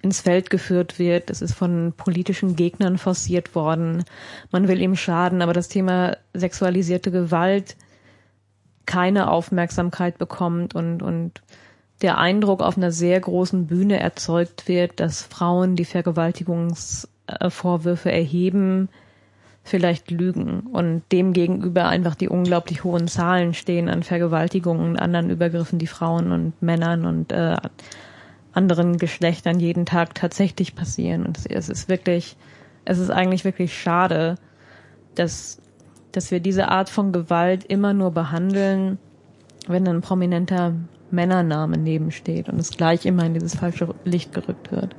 ins 0.03 0.21
Feld 0.21 0.51
geführt 0.51 0.99
wird. 0.99 1.31
Es 1.31 1.41
ist 1.43 1.55
von 1.55 1.93
politischen 1.97 2.57
Gegnern 2.57 2.99
forciert 2.99 3.55
worden. 3.55 4.05
Man 4.51 4.69
will 4.69 4.81
ihm 4.81 4.97
schaden, 4.97 5.43
aber 5.43 5.53
das 5.53 5.69
Thema 5.69 6.17
sexualisierte 6.33 7.11
Gewalt 7.11 7.77
keine 8.87 9.31
Aufmerksamkeit 9.31 10.17
bekommt 10.19 10.75
und, 10.75 11.03
und 11.03 11.43
der 12.03 12.19
Eindruck 12.19 12.61
auf 12.63 12.77
einer 12.77 12.93
sehr 12.93 13.19
großen 13.21 13.67
Bühne 13.67 14.01
erzeugt 14.01 14.69
wird, 14.69 15.01
dass 15.01 15.23
Frauen, 15.23 15.77
die 15.77 15.87
Vergewaltigungsvorwürfe 15.87 18.13
erheben, 18.13 18.91
vielleicht 19.65 20.11
lügen 20.13 20.61
und 20.61 21.03
demgegenüber 21.11 21.89
einfach 21.89 22.15
die 22.15 22.29
unglaublich 22.29 22.85
hohen 22.85 23.09
Zahlen 23.09 23.55
stehen 23.55 23.89
an 23.89 24.05
Vergewaltigungen 24.05 24.91
und 24.91 24.97
anderen 24.97 25.31
Übergriffen, 25.31 25.81
die 25.81 25.89
Frauen 25.89 26.31
und 26.31 26.63
Männern 26.63 27.05
und 27.05 27.33
äh, 27.33 27.57
anderen 28.57 28.97
Geschlechtern 28.97 29.61
jeden 29.61 29.87
Tag 29.87 30.15
tatsächlich 30.15 30.75
passieren. 30.75 31.27
Und 31.27 31.39
es 31.49 31.69
ist 31.69 31.89
wirklich, 31.89 32.37
es 32.85 32.99
ist 32.99 33.11
eigentlich 33.11 33.45
wirklich 33.45 33.79
schade, 33.79 34.37
dass 35.15 35.61
dass 36.17 36.31
wir 36.31 36.41
diese 36.41 36.69
Art 36.69 36.89
von 36.89 37.13
Gewalt 37.13 37.65
immer 37.65 37.93
nur 37.93 38.11
behandeln, 38.11 38.97
wenn 39.69 39.87
ein 39.87 40.01
prominenter 40.01 40.75
Männername 41.11 41.77
nebensteht 41.77 42.49
und 42.49 42.59
es 42.59 42.71
gleich 42.71 43.05
immer 43.05 43.27
in 43.27 43.35
dieses 43.35 43.55
falsche 43.55 43.95
Licht 44.05 44.33
gerückt 44.33 44.73
wird. 44.73 44.97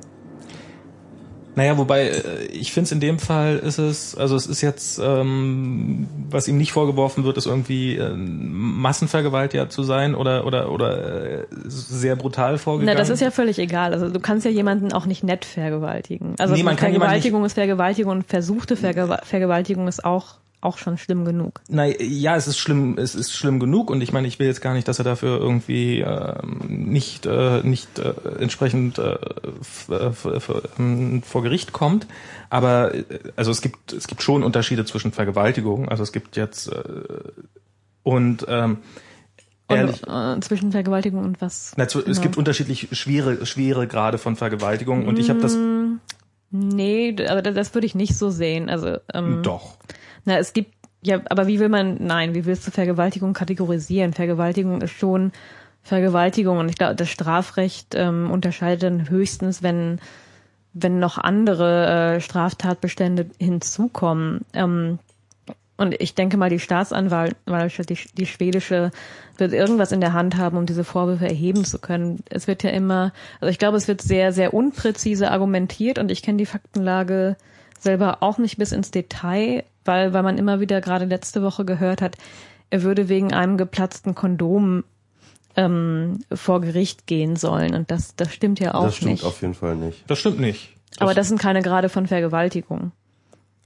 Naja, 1.58 1.76
wobei 1.76 2.02
äh, 2.02 2.44
ich 2.52 2.72
finde 2.72 2.84
es 2.84 2.92
in 2.92 3.00
dem 3.00 3.18
Fall 3.18 3.58
ist 3.58 3.78
es, 3.78 4.16
also 4.16 4.36
es 4.36 4.46
ist 4.46 4.60
jetzt, 4.60 5.00
ähm, 5.02 6.06
was 6.30 6.46
ihm 6.46 6.56
nicht 6.56 6.70
vorgeworfen 6.70 7.24
wird, 7.24 7.36
ist 7.36 7.46
irgendwie 7.46 7.96
äh, 7.96 8.14
Massenvergewaltiger 8.14 9.68
zu 9.68 9.82
sein 9.82 10.14
oder 10.14 10.46
oder 10.46 10.70
oder 10.70 11.40
äh, 11.40 11.46
sehr 11.66 12.14
brutal 12.14 12.58
vorgegangen. 12.58 12.94
Na, 12.94 12.96
das 12.96 13.10
ist 13.10 13.18
ja 13.20 13.32
völlig 13.32 13.58
egal. 13.58 13.92
Also 13.92 14.08
du 14.08 14.20
kannst 14.20 14.44
ja 14.44 14.52
jemanden 14.52 14.92
auch 14.92 15.04
nicht 15.04 15.24
nett 15.24 15.44
vergewaltigen. 15.44 16.36
Also 16.38 16.54
nee, 16.54 16.62
Vergewaltigung 16.62 17.44
ist 17.44 17.54
Vergewaltigung 17.54 18.12
und 18.12 18.28
versuchte 18.28 18.76
Vergewaltigung 18.76 19.88
ist 19.88 20.04
auch 20.04 20.36
auch 20.60 20.78
schon 20.78 20.98
schlimm 20.98 21.24
genug. 21.24 21.60
Na 21.68 21.86
ja, 21.86 22.36
es 22.36 22.48
ist 22.48 22.58
schlimm, 22.58 22.98
es 22.98 23.14
ist 23.14 23.32
schlimm 23.32 23.60
genug 23.60 23.90
und 23.90 24.00
ich 24.00 24.12
meine, 24.12 24.26
ich 24.26 24.38
will 24.38 24.46
jetzt 24.46 24.60
gar 24.60 24.74
nicht, 24.74 24.88
dass 24.88 24.98
er 24.98 25.04
dafür 25.04 25.38
irgendwie 25.38 26.00
äh, 26.00 26.34
nicht 26.66 27.26
äh, 27.26 27.62
nicht 27.62 27.98
äh, 27.98 28.12
entsprechend 28.40 28.98
äh, 28.98 29.16
ähm, 30.78 31.22
vor 31.22 31.42
Gericht 31.42 31.72
kommt, 31.72 32.06
aber 32.50 32.94
äh, 32.94 33.04
also 33.36 33.50
es 33.50 33.62
gibt 33.62 33.92
es 33.92 34.08
gibt 34.08 34.22
schon 34.22 34.42
Unterschiede 34.42 34.84
zwischen 34.84 35.12
Vergewaltigung, 35.12 35.88
also 35.88 36.02
es 36.02 36.12
gibt 36.12 36.36
jetzt 36.36 36.72
äh, 36.72 36.82
und 38.02 38.46
ähm, 38.48 38.78
Ehrlich, 39.68 40.06
und, 40.06 40.38
äh, 40.38 40.40
zwischen 40.40 40.72
Vergewaltigung 40.72 41.24
und 41.24 41.40
was? 41.40 41.72
Na, 41.76 41.88
zu, 41.88 41.98
genau. 41.98 42.10
Es 42.10 42.20
gibt 42.22 42.38
unterschiedlich 42.38 42.88
schwere, 42.92 43.44
schwere 43.44 43.86
Grade 43.86 44.18
von 44.18 44.34
Vergewaltigung 44.34 45.06
und 45.06 45.18
ich 45.18 45.28
habe 45.28 45.40
das. 45.40 45.54
Mm, 45.54 46.00
nee, 46.50 47.14
aber 47.28 47.42
das, 47.42 47.54
das 47.54 47.74
würde 47.74 47.86
ich 47.86 47.94
nicht 47.94 48.16
so 48.16 48.30
sehen. 48.30 48.70
Also 48.70 48.96
ähm, 49.12 49.42
doch. 49.42 49.76
Na, 50.28 50.36
es 50.36 50.52
gibt, 50.52 50.74
ja, 51.00 51.22
aber 51.30 51.46
wie 51.46 51.58
will 51.58 51.70
man, 51.70 51.96
nein, 52.00 52.34
wie 52.34 52.44
willst 52.44 52.66
du 52.66 52.70
Vergewaltigung 52.70 53.32
kategorisieren? 53.32 54.12
Vergewaltigung 54.12 54.82
ist 54.82 54.92
schon 54.92 55.32
Vergewaltigung 55.82 56.58
und 56.58 56.68
ich 56.68 56.76
glaube, 56.76 56.96
das 56.96 57.08
Strafrecht 57.08 57.94
ähm, 57.94 58.30
unterscheidet 58.30 58.82
dann 58.82 59.08
höchstens, 59.08 59.62
wenn 59.62 60.00
wenn 60.74 60.98
noch 60.98 61.16
andere 61.16 62.16
äh, 62.16 62.20
Straftatbestände 62.20 63.30
hinzukommen. 63.38 64.42
Ähm, 64.52 64.98
und 65.78 65.94
ich 65.98 66.14
denke 66.14 66.36
mal, 66.36 66.50
die 66.50 66.58
Staatsanwaltschaft, 66.58 67.88
die, 67.88 67.98
die 68.14 68.26
schwedische, 68.26 68.90
wird 69.38 69.52
irgendwas 69.54 69.92
in 69.92 70.02
der 70.02 70.12
Hand 70.12 70.36
haben, 70.36 70.58
um 70.58 70.66
diese 70.66 70.84
Vorwürfe 70.84 71.26
erheben 71.26 71.64
zu 71.64 71.78
können. 71.78 72.22
Es 72.28 72.48
wird 72.48 72.64
ja 72.64 72.70
immer, 72.70 73.12
also 73.40 73.50
ich 73.50 73.58
glaube, 73.58 73.78
es 73.78 73.88
wird 73.88 74.02
sehr, 74.02 74.32
sehr 74.32 74.52
unpräzise 74.52 75.30
argumentiert 75.30 75.98
und 75.98 76.10
ich 76.10 76.22
kenne 76.22 76.38
die 76.38 76.46
Faktenlage 76.46 77.36
selber 77.78 78.18
auch 78.22 78.38
nicht 78.38 78.58
bis 78.58 78.72
ins 78.72 78.90
Detail, 78.90 79.64
weil, 79.88 80.12
weil 80.12 80.22
man 80.22 80.38
immer 80.38 80.60
wieder 80.60 80.80
gerade 80.80 81.06
letzte 81.06 81.42
Woche 81.42 81.64
gehört 81.64 82.00
hat, 82.00 82.16
er 82.70 82.82
würde 82.82 83.08
wegen 83.08 83.32
einem 83.32 83.56
geplatzten 83.56 84.14
Kondom 84.14 84.84
ähm, 85.56 86.20
vor 86.32 86.60
Gericht 86.60 87.06
gehen 87.06 87.34
sollen. 87.34 87.74
Und 87.74 87.90
das, 87.90 88.14
das 88.14 88.32
stimmt 88.32 88.60
ja 88.60 88.74
auch 88.74 88.84
nicht. 88.84 88.88
Das 88.88 88.96
stimmt 88.96 89.12
nicht. 89.12 89.24
auf 89.24 89.40
jeden 89.42 89.54
Fall 89.54 89.74
nicht. 89.74 90.04
Das 90.06 90.18
stimmt 90.18 90.38
nicht. 90.38 90.74
Das 90.90 91.00
aber 91.00 91.14
das 91.14 91.28
sind 91.28 91.40
keine 91.40 91.62
gerade 91.62 91.88
von 91.88 92.06
Vergewaltigung. 92.06 92.92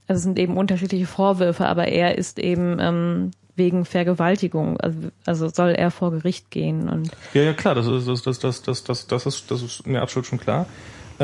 Also 0.07 0.17
es 0.17 0.23
sind 0.23 0.39
eben 0.39 0.57
unterschiedliche 0.57 1.05
Vorwürfe, 1.05 1.65
aber 1.65 1.87
er 1.87 2.17
ist 2.17 2.39
eben 2.39 2.77
ähm, 2.79 3.31
wegen 3.55 3.85
Vergewaltigung, 3.85 4.79
also, 4.79 4.97
also 5.25 5.47
soll 5.49 5.71
er 5.71 5.91
vor 5.91 6.11
Gericht 6.11 6.49
gehen 6.51 6.89
und 6.89 7.11
ja 7.33 7.43
ja 7.43 7.53
klar, 7.53 7.75
das 7.75 7.87
ist 7.87 8.07
das 8.07 8.23
das 8.23 8.39
das 8.39 8.63
das 8.63 8.83
das 8.83 9.07
das 9.07 9.25
ist 9.25 9.51
das 9.51 9.61
ist 9.61 9.85
mir 9.85 10.01
absolut 10.01 10.25
schon 10.25 10.39
klar. 10.39 10.65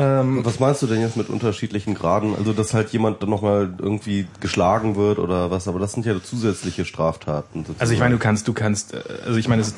Ähm, 0.00 0.42
was 0.46 0.58
meinst 0.60 0.80
du 0.80 0.86
denn 0.86 1.02
jetzt 1.02 1.18
mit 1.18 1.28
unterschiedlichen 1.28 1.92
Graden? 1.92 2.34
Also, 2.34 2.54
dass 2.54 2.72
halt 2.72 2.88
jemand 2.88 3.22
dann 3.22 3.28
nochmal 3.28 3.74
irgendwie 3.78 4.26
geschlagen 4.40 4.96
wird 4.96 5.18
oder 5.18 5.50
was, 5.50 5.68
aber 5.68 5.78
das 5.78 5.92
sind 5.92 6.06
ja 6.06 6.14
zusätzliche 6.22 6.86
Straftaten. 6.86 7.60
Sozusagen. 7.60 7.80
Also 7.80 7.92
ich 7.92 8.00
meine, 8.00 8.14
du 8.14 8.18
kannst, 8.18 8.48
du 8.48 8.54
kannst, 8.54 8.94
äh, 8.94 9.02
also 9.26 9.38
ich 9.38 9.46
meine, 9.46 9.60
ist, 9.60 9.76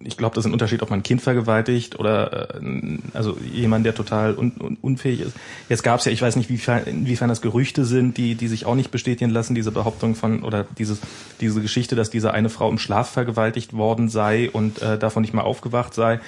ich 0.00 0.16
glaube, 0.16 0.34
das 0.34 0.44
ist 0.44 0.50
ein 0.50 0.52
Unterschied, 0.52 0.82
ob 0.82 0.90
man 0.90 1.00
ein 1.00 1.02
Kind 1.04 1.22
vergewaltigt 1.22 2.00
oder 2.00 2.56
äh, 2.56 2.98
also 3.14 3.36
jemand, 3.52 3.86
der 3.86 3.94
total 3.94 4.36
un, 4.36 4.52
un, 4.58 4.76
unfähig 4.80 5.20
ist. 5.20 5.36
Jetzt 5.68 5.84
gab 5.84 6.00
es 6.00 6.04
ja, 6.04 6.10
ich 6.10 6.20
weiß 6.20 6.34
nicht, 6.34 6.50
inwiefern, 6.50 6.82
inwiefern 6.86 7.28
das 7.28 7.40
Gerüchte 7.40 7.84
sind, 7.84 8.16
die, 8.16 8.34
die 8.34 8.48
sich 8.48 8.66
auch 8.66 8.74
nicht 8.74 8.90
bestätigen 8.90 9.30
lassen, 9.30 9.54
diese 9.54 9.70
Behauptung 9.70 10.16
von 10.16 10.42
oder 10.42 10.66
dieses, 10.78 10.98
diese 11.40 11.60
Geschichte, 11.60 11.94
dass 11.94 12.10
diese 12.10 12.32
eine 12.32 12.48
Frau 12.48 12.68
im 12.68 12.78
Schlaf 12.78 13.10
vergewaltigt 13.10 13.72
worden 13.72 14.08
sei 14.08 14.50
und 14.50 14.82
äh, 14.82 14.98
davon 14.98 15.20
nicht 15.20 15.32
mal 15.32 15.42
aufgewacht 15.42 15.94
sei 15.94 16.18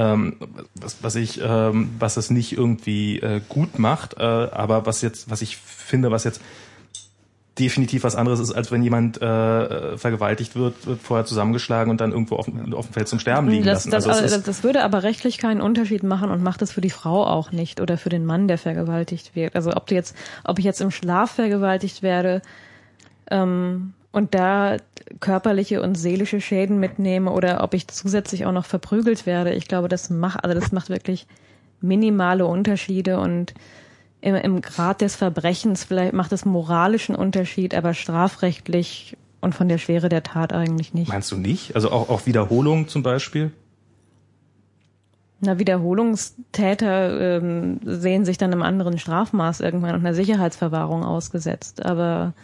ähm, 0.00 0.36
was, 0.74 1.02
was 1.02 1.14
ich, 1.14 1.40
ähm, 1.44 1.90
was 1.98 2.16
es 2.16 2.30
nicht 2.30 2.52
irgendwie 2.52 3.20
äh, 3.20 3.42
gut 3.48 3.78
macht, 3.78 4.14
äh, 4.18 4.22
aber 4.22 4.86
was 4.86 5.02
jetzt, 5.02 5.28
was 5.28 5.42
ich 5.42 5.58
finde, 5.58 6.10
was 6.10 6.24
jetzt 6.24 6.40
definitiv 7.58 8.04
was 8.04 8.16
anderes 8.16 8.40
ist, 8.40 8.52
als 8.52 8.72
wenn 8.72 8.82
jemand 8.82 9.20
äh, 9.20 9.98
vergewaltigt 9.98 10.56
wird, 10.56 10.86
wird 10.86 11.02
vorher 11.02 11.26
zusammengeschlagen 11.26 11.90
und 11.90 12.00
dann 12.00 12.12
irgendwo 12.12 12.36
auf, 12.36 12.48
auf 12.48 12.86
dem 12.86 12.92
Feld 12.94 13.08
zum 13.08 13.18
Sterben 13.18 13.48
liegen 13.48 13.64
das, 13.64 13.84
lassen. 13.84 13.90
Das, 13.90 14.06
also 14.06 14.22
das, 14.22 14.42
das 14.42 14.62
würde 14.64 14.82
aber 14.82 15.02
rechtlich 15.02 15.36
keinen 15.36 15.60
Unterschied 15.60 16.02
machen 16.02 16.30
und 16.30 16.42
macht 16.42 16.62
es 16.62 16.72
für 16.72 16.80
die 16.80 16.90
Frau 16.90 17.26
auch 17.26 17.52
nicht 17.52 17.82
oder 17.82 17.98
für 17.98 18.08
den 18.08 18.24
Mann, 18.24 18.48
der 18.48 18.56
vergewaltigt 18.56 19.36
wird. 19.36 19.54
Also 19.54 19.72
ob 19.74 19.86
du 19.88 19.94
jetzt, 19.94 20.16
ob 20.44 20.58
ich 20.58 20.64
jetzt 20.64 20.80
im 20.80 20.90
Schlaf 20.90 21.32
vergewaltigt 21.32 22.02
werde, 22.02 22.40
ähm, 23.30 23.92
und 24.12 24.34
da 24.34 24.76
körperliche 25.20 25.82
und 25.82 25.96
seelische 25.96 26.40
Schäden 26.40 26.78
mitnehme 26.78 27.30
oder 27.30 27.62
ob 27.62 27.74
ich 27.74 27.88
zusätzlich 27.88 28.46
auch 28.46 28.52
noch 28.52 28.64
verprügelt 28.64 29.26
werde. 29.26 29.54
Ich 29.54 29.68
glaube, 29.68 29.88
das 29.88 30.10
macht, 30.10 30.44
also 30.44 30.58
das 30.58 30.72
macht 30.72 30.88
wirklich 30.88 31.26
minimale 31.80 32.46
Unterschiede 32.46 33.18
und 33.18 33.54
im, 34.20 34.34
im 34.34 34.60
Grad 34.60 35.00
des 35.00 35.16
Verbrechens 35.16 35.84
vielleicht 35.84 36.12
macht 36.12 36.32
es 36.32 36.44
moralischen 36.44 37.14
Unterschied, 37.14 37.74
aber 37.74 37.94
strafrechtlich 37.94 39.16
und 39.40 39.54
von 39.54 39.68
der 39.68 39.78
Schwere 39.78 40.08
der 40.08 40.22
Tat 40.22 40.52
eigentlich 40.52 40.92
nicht. 40.92 41.08
Meinst 41.08 41.32
du 41.32 41.36
nicht? 41.36 41.74
Also 41.74 41.90
auch, 41.90 42.10
auch 42.10 42.26
Wiederholung 42.26 42.88
zum 42.88 43.02
Beispiel? 43.02 43.52
Na, 45.40 45.58
Wiederholungstäter 45.58 47.38
ähm, 47.38 47.80
sehen 47.82 48.26
sich 48.26 48.36
dann 48.36 48.52
im 48.52 48.60
anderen 48.60 48.98
Strafmaß 48.98 49.60
irgendwann 49.60 49.94
und 49.94 50.00
einer 50.00 50.12
Sicherheitsverwahrung 50.12 51.02
ausgesetzt, 51.02 51.82
aber 51.82 52.34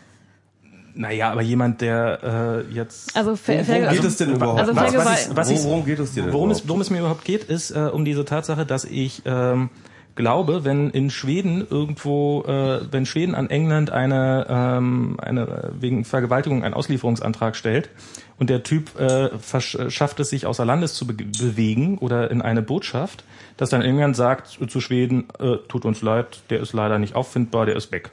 Naja, 0.98 1.30
aber 1.30 1.42
jemand, 1.42 1.82
der 1.82 2.64
äh, 2.68 2.72
jetzt. 2.74 3.14
Also, 3.16 3.38
Worum 3.46 3.66
geht 3.90 4.04
es 4.04 4.16
denn 4.16 4.32
überhaupt? 4.32 4.60
Also 4.60 4.74
Was- 4.74 4.94
was 4.96 5.26
ich- 5.28 5.36
was 5.36 5.50
ich- 5.50 5.62
worum 5.64 5.84
geht 5.84 5.98
es 5.98 6.14
dir 6.14 6.22
denn 6.24 6.32
Worum 6.32 6.50
es, 6.50 6.58
überhaupt? 6.60 6.68
worum 6.70 6.80
es 6.80 6.90
mir 6.90 6.98
überhaupt 7.00 7.24
geht, 7.24 7.44
ist 7.44 7.70
äh, 7.70 7.80
um 7.92 8.04
diese 8.06 8.24
Tatsache, 8.24 8.64
dass 8.64 8.84
ich 8.86 9.20
ähm, 9.26 9.68
glaube, 10.14 10.64
wenn 10.64 10.88
in 10.88 11.10
Schweden 11.10 11.66
irgendwo, 11.68 12.42
äh, 12.44 12.80
wenn 12.90 13.04
Schweden 13.04 13.34
an 13.34 13.50
England 13.50 13.90
eine, 13.90 14.46
ähm, 14.48 15.18
eine 15.20 15.42
äh, 15.42 15.68
wegen 15.78 16.06
Vergewaltigung 16.06 16.64
einen 16.64 16.72
Auslieferungsantrag 16.72 17.56
stellt 17.56 17.90
und 18.38 18.48
der 18.48 18.62
Typ 18.62 18.98
äh, 18.98 19.26
versch- 19.36 19.90
schafft 19.90 20.18
es 20.20 20.30
sich 20.30 20.46
außer 20.46 20.64
Landes 20.64 20.94
zu 20.94 21.06
be 21.06 21.12
bewegen 21.12 21.98
oder 21.98 22.30
in 22.30 22.40
eine 22.40 22.62
Botschaft, 22.62 23.24
dass 23.58 23.68
dann 23.68 23.82
England 23.82 24.16
sagt 24.16 24.58
zu 24.70 24.80
Schweden, 24.80 25.28
äh, 25.38 25.56
tut 25.68 25.84
uns 25.84 26.00
leid, 26.00 26.40
der 26.48 26.60
ist 26.60 26.72
leider 26.72 26.98
nicht 26.98 27.14
auffindbar, 27.14 27.66
der 27.66 27.76
ist 27.76 27.92
weg. 27.92 28.08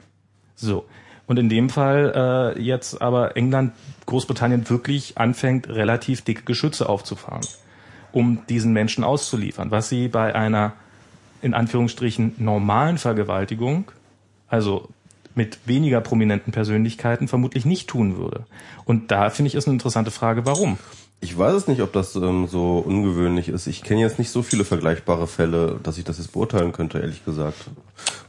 So. 0.54 0.84
Und 1.26 1.38
in 1.38 1.48
dem 1.48 1.70
Fall 1.70 2.54
äh, 2.56 2.60
jetzt 2.60 3.00
aber 3.00 3.36
England, 3.36 3.72
Großbritannien 4.06 4.68
wirklich 4.68 5.16
anfängt, 5.16 5.68
relativ 5.68 6.22
dicke 6.22 6.42
Geschütze 6.42 6.88
aufzufahren, 6.88 7.46
um 8.12 8.42
diesen 8.48 8.72
Menschen 8.72 9.04
auszuliefern, 9.04 9.70
was 9.70 9.88
sie 9.88 10.08
bei 10.08 10.34
einer 10.34 10.74
in 11.40 11.54
Anführungsstrichen 11.54 12.34
normalen 12.38 12.98
Vergewaltigung, 12.98 13.90
also 14.48 14.88
mit 15.34 15.58
weniger 15.66 16.00
prominenten 16.00 16.52
Persönlichkeiten, 16.52 17.28
vermutlich 17.28 17.64
nicht 17.64 17.88
tun 17.88 18.16
würde. 18.16 18.46
Und 18.84 19.10
da 19.10 19.30
finde 19.30 19.48
ich 19.48 19.54
ist 19.54 19.66
eine 19.66 19.74
interessante 19.74 20.10
Frage, 20.10 20.46
warum. 20.46 20.78
Ich 21.24 21.38
weiß 21.38 21.54
es 21.54 21.68
nicht, 21.68 21.80
ob 21.80 21.90
das 21.94 22.14
ähm, 22.16 22.46
so 22.48 22.84
ungewöhnlich 22.84 23.48
ist. 23.48 23.66
Ich 23.66 23.82
kenne 23.82 24.02
jetzt 24.02 24.18
nicht 24.18 24.30
so 24.30 24.42
viele 24.42 24.62
vergleichbare 24.62 25.26
Fälle, 25.26 25.80
dass 25.82 25.96
ich 25.96 26.04
das 26.04 26.18
jetzt 26.18 26.32
beurteilen 26.32 26.72
könnte, 26.72 26.98
ehrlich 26.98 27.24
gesagt. 27.24 27.70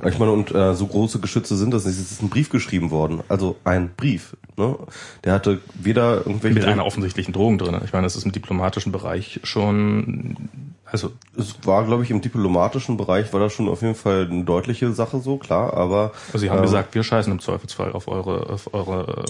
Ich 0.05 0.17
meine, 0.17 0.31
und 0.31 0.55
äh, 0.55 0.73
so 0.75 0.87
große 0.87 1.19
Geschütze 1.19 1.57
sind 1.57 1.73
das 1.73 1.85
nicht. 1.85 1.99
Es 1.99 2.11
ist 2.11 2.23
ein 2.23 2.29
Brief 2.29 2.49
geschrieben 2.49 2.91
worden. 2.91 3.21
Also 3.27 3.57
ein 3.65 3.89
Brief. 3.97 4.37
Ne? 4.55 4.77
Der 5.25 5.33
hatte 5.33 5.59
weder 5.73 6.25
irgendwelche... 6.25 6.55
Mit 6.55 6.65
einer 6.65 6.85
offensichtlichen 6.85 7.33
Drohung 7.33 7.57
drin. 7.57 7.77
Ich 7.83 7.91
meine, 7.91 8.05
das 8.05 8.15
ist 8.15 8.23
im 8.23 8.31
diplomatischen 8.31 8.93
Bereich 8.93 9.41
schon, 9.43 10.37
also 10.85 11.11
es 11.37 11.55
war, 11.63 11.83
glaube 11.85 12.03
ich, 12.03 12.11
im 12.11 12.21
diplomatischen 12.21 12.95
Bereich 12.95 13.33
war 13.33 13.41
das 13.41 13.51
schon 13.51 13.67
auf 13.67 13.81
jeden 13.81 13.95
Fall 13.95 14.29
eine 14.31 14.45
deutliche 14.45 14.93
Sache 14.93 15.19
so, 15.19 15.35
klar, 15.35 15.73
aber... 15.73 16.13
Also 16.27 16.37
Sie 16.37 16.49
haben 16.49 16.59
ähm, 16.59 16.63
gesagt, 16.63 16.95
wir 16.95 17.03
scheißen 17.03 17.33
im 17.33 17.39
Zweifelsfall 17.39 17.91
auf 17.91 18.07
eure, 18.07 18.49
auf 18.49 18.73
eure, 18.73 19.25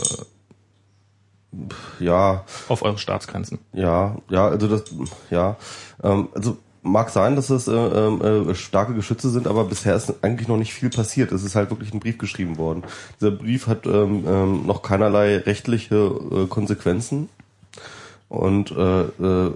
Ja, 2.00 2.44
auf 2.68 2.84
eure 2.84 2.98
Staatsgrenzen. 2.98 3.60
Ja, 3.74 4.18
ja, 4.30 4.48
also 4.48 4.68
das, 4.68 4.84
ja, 5.30 5.56
ähm, 6.04 6.30
also 6.34 6.58
mag 6.86 7.10
sein, 7.10 7.36
dass 7.36 7.50
es 7.50 7.68
äh, 7.68 7.74
äh, 7.74 8.56
starke 8.56 8.94
Geschütze 8.94 9.30
sind, 9.30 9.48
aber 9.48 9.66
bisher 9.66 9.96
ist 9.96 10.24
eigentlich 10.24 10.48
noch 10.48 10.58
nicht 10.58 10.74
viel 10.74 10.90
passiert. 10.90 11.32
Es 11.32 11.44
ist 11.44 11.56
halt 11.56 11.72
wirklich 11.72 11.94
ein 11.94 12.00
Brief 12.00 12.18
geschrieben 12.18 12.58
worden. 12.58 12.84
Dieser 13.20 13.32
Brief 13.32 13.68
hat 13.68 13.86
ähm, 13.88 14.24
ähm, 14.28 14.68
noch 14.68 14.82
keinerlei 14.84 15.38
rechtliche 15.38 15.96
äh, 15.96 16.46
Konsequenzen 16.48 17.30
und 18.30 18.72
äh, 18.72 19.02
äh, 19.02 19.52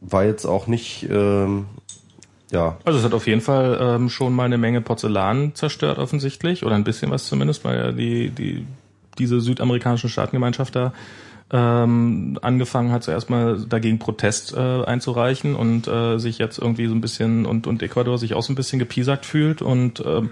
war 0.00 0.24
jetzt 0.24 0.46
auch 0.46 0.66
nicht, 0.66 1.06
ähm, 1.10 1.66
ja, 2.50 2.78
Also 2.84 2.98
es 3.00 3.04
hat 3.04 3.12
auf 3.12 3.26
jeden 3.26 3.42
Fall 3.42 3.78
ähm, 3.80 4.08
schon 4.08 4.32
mal 4.32 4.44
eine 4.44 4.58
Menge 4.58 4.80
Porzellan 4.80 5.54
zerstört 5.54 5.98
offensichtlich 5.98 6.64
oder 6.64 6.76
ein 6.76 6.84
bisschen 6.84 7.10
was 7.10 7.26
zumindest, 7.26 7.64
weil 7.64 7.76
ja 7.76 7.92
die 7.92 8.30
die 8.30 8.66
diese 9.18 9.40
südamerikanische 9.40 10.08
Staatengemeinschaft 10.08 10.76
da 10.76 10.92
ähm, 11.50 12.38
angefangen 12.42 12.92
hat, 12.92 13.04
zuerst 13.04 13.30
mal 13.30 13.58
dagegen 13.68 13.98
Protest 13.98 14.54
äh, 14.54 14.84
einzureichen 14.84 15.54
und 15.54 15.88
äh, 15.88 16.18
sich 16.18 16.38
jetzt 16.38 16.58
irgendwie 16.58 16.86
so 16.86 16.94
ein 16.94 17.00
bisschen 17.00 17.46
und 17.46 17.66
und 17.66 17.82
Ecuador 17.82 18.18
sich 18.18 18.34
auch 18.34 18.42
so 18.42 18.52
ein 18.52 18.56
bisschen 18.56 18.78
gepiesackt 18.78 19.24
fühlt 19.24 19.62
und 19.62 20.02
ähm, 20.04 20.30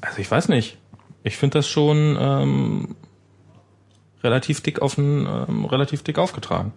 also 0.00 0.18
ich 0.18 0.30
weiß 0.30 0.48
nicht, 0.48 0.78
ich 1.24 1.36
finde 1.36 1.58
das 1.58 1.68
schon 1.68 2.16
ähm, 2.18 2.94
relativ 4.22 4.60
dick 4.60 4.80
auf 4.80 4.96
ähm, 4.96 5.64
relativ 5.64 6.02
dick 6.02 6.18
aufgetragen. 6.18 6.72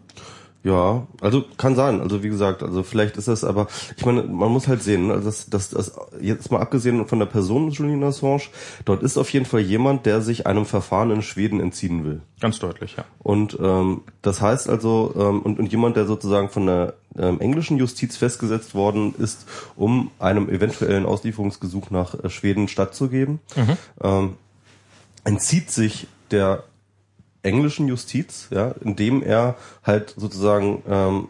Ja, 0.64 1.06
also 1.20 1.44
kann 1.58 1.76
sein. 1.76 2.00
Also 2.00 2.24
wie 2.24 2.30
gesagt, 2.30 2.64
also 2.64 2.84
vielleicht 2.84 3.18
ist 3.18 3.28
das 3.28 3.44
aber, 3.44 3.68
ich 3.98 4.06
meine, 4.06 4.24
man 4.24 4.50
muss 4.50 4.70
halt 4.70 4.82
sehen, 4.82 5.08
ne, 5.08 5.14
also 5.14 5.26
das, 5.26 5.50
das, 5.50 5.70
das 5.72 5.94
jetzt 6.22 6.52
mal 6.52 6.62
abgesehen 6.62 7.06
von 7.06 7.20
der 7.20 7.26
Person 7.26 7.70
Julian 7.70 8.04
Assange, 8.04 8.44
dort 8.86 9.04
ist 9.04 9.18
auf 9.18 9.30
jeden 9.32 9.46
Fall 9.46 9.60
jemand, 9.60 10.06
der 10.06 10.22
sich 10.22 10.48
einem 10.48 10.66
Verfahren 10.66 11.12
in 11.12 11.22
Schweden 11.22 11.60
entziehen 11.60 12.06
will. 12.06 12.22
Ganz 12.40 12.60
deutlich, 12.60 12.96
ja. 12.96 13.04
Und 13.20 13.58
ähm, 13.62 14.02
das 14.22 14.40
heißt 14.40 14.70
also, 14.70 15.14
ähm, 15.18 15.42
und, 15.42 15.60
und 15.60 15.70
jemand, 15.70 15.98
der 15.98 16.06
sozusagen 16.06 16.48
von 16.48 16.66
der 16.66 16.94
ähm, 17.18 17.42
englischen 17.42 17.78
Justiz 17.78 18.16
festgesetzt 18.16 18.74
worden 18.74 19.16
ist, 19.18 19.46
um 19.76 20.12
einem 20.18 20.50
eventuellen 20.50 21.06
Auslieferungsgesuch 21.06 21.90
nach 21.90 22.16
äh, 22.24 22.30
Schweden 22.30 22.70
stattzugeben, 22.70 23.40
ähm, 24.02 24.36
entzieht 25.26 25.72
sich 25.72 26.08
der 26.32 26.64
englischen 27.44 27.88
Justiz, 27.88 28.48
ja, 28.50 28.74
indem 28.84 29.22
er 29.22 29.56
halt 29.84 30.16
sozusagen, 30.18 30.82
ähm, 30.90 31.28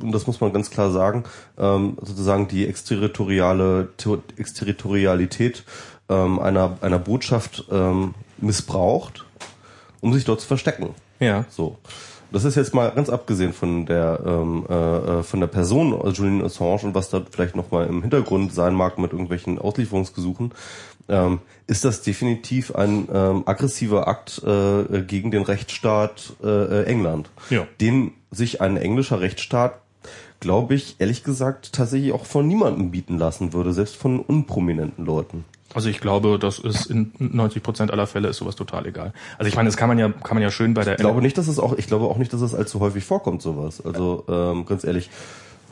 und 0.00 0.12
das 0.12 0.26
muss 0.26 0.40
man 0.40 0.52
ganz 0.52 0.70
klar 0.70 0.92
sagen, 0.92 1.24
ähm, 1.58 1.96
sozusagen 2.00 2.46
die 2.46 2.66
exterritoriale 2.66 3.88
Ter- 3.96 4.22
Exterritorialität 4.36 5.64
ähm, 6.08 6.38
einer 6.38 6.78
einer 6.80 6.98
Botschaft 6.98 7.64
ähm, 7.70 8.14
missbraucht, 8.38 9.24
um 10.00 10.12
sich 10.12 10.24
dort 10.24 10.40
zu 10.40 10.46
verstecken. 10.46 10.94
Ja. 11.18 11.44
So. 11.48 11.78
Das 12.30 12.44
ist 12.44 12.56
jetzt 12.56 12.74
mal 12.74 12.90
ganz 12.90 13.08
abgesehen 13.08 13.54
von 13.54 13.86
der 13.86 14.20
ähm, 14.24 14.66
äh, 14.68 14.74
äh, 14.74 15.22
von 15.22 15.40
der 15.40 15.46
Person 15.46 15.98
äh, 15.98 16.10
Julian 16.10 16.44
Assange 16.44 16.82
und 16.82 16.94
was 16.94 17.08
da 17.08 17.22
vielleicht 17.28 17.56
noch 17.56 17.70
mal 17.70 17.86
im 17.86 18.02
Hintergrund 18.02 18.52
sein 18.52 18.74
mag 18.74 18.98
mit 18.98 19.12
irgendwelchen 19.12 19.58
Auslieferungsgesuchen, 19.58 20.52
ähm, 21.08 21.40
ist 21.66 21.84
das 21.84 22.02
definitiv 22.02 22.74
ein 22.74 23.08
ähm, 23.12 23.42
aggressiver 23.46 24.08
Akt 24.08 24.42
äh, 24.44 25.02
gegen 25.02 25.30
den 25.30 25.42
Rechtsstaat 25.42 26.34
äh, 26.42 26.46
äh, 26.46 26.84
England, 26.84 27.30
Ja. 27.50 27.66
den 27.80 28.12
sich 28.30 28.60
ein 28.60 28.76
englischer 28.76 29.20
Rechtsstaat, 29.20 29.80
glaube 30.40 30.74
ich, 30.74 30.96
ehrlich 30.98 31.24
gesagt 31.24 31.72
tatsächlich 31.72 32.12
auch 32.12 32.24
von 32.26 32.46
niemandem 32.46 32.90
bieten 32.90 33.18
lassen 33.18 33.52
würde, 33.52 33.72
selbst 33.72 33.96
von 33.96 34.20
unprominenten 34.20 35.04
Leuten. 35.04 35.44
Also 35.74 35.90
ich 35.90 36.00
glaube, 36.00 36.38
das 36.38 36.58
ist 36.58 36.86
in 36.86 37.12
90 37.18 37.62
Prozent 37.62 37.90
aller 37.90 38.06
Fälle 38.06 38.28
ist 38.28 38.38
sowas 38.38 38.56
total 38.56 38.86
egal. 38.86 39.12
Also 39.36 39.48
ich 39.48 39.56
meine, 39.56 39.68
das 39.68 39.76
kann 39.76 39.88
man 39.88 39.98
ja, 39.98 40.08
kann 40.08 40.34
man 40.34 40.42
ja 40.42 40.50
schön 40.50 40.72
bei 40.72 40.82
der. 40.82 40.94
Ich 40.94 41.00
glaube 41.00 41.20
nicht, 41.20 41.36
dass 41.36 41.46
es 41.46 41.58
auch, 41.58 41.76
ich 41.76 41.86
glaube 41.86 42.06
auch 42.06 42.16
nicht, 42.16 42.32
dass 42.32 42.40
es 42.40 42.54
allzu 42.54 42.80
häufig 42.80 43.04
vorkommt, 43.04 43.42
sowas. 43.42 43.84
Also 43.84 44.24
ähm, 44.28 44.64
ganz 44.64 44.84
ehrlich. 44.84 45.10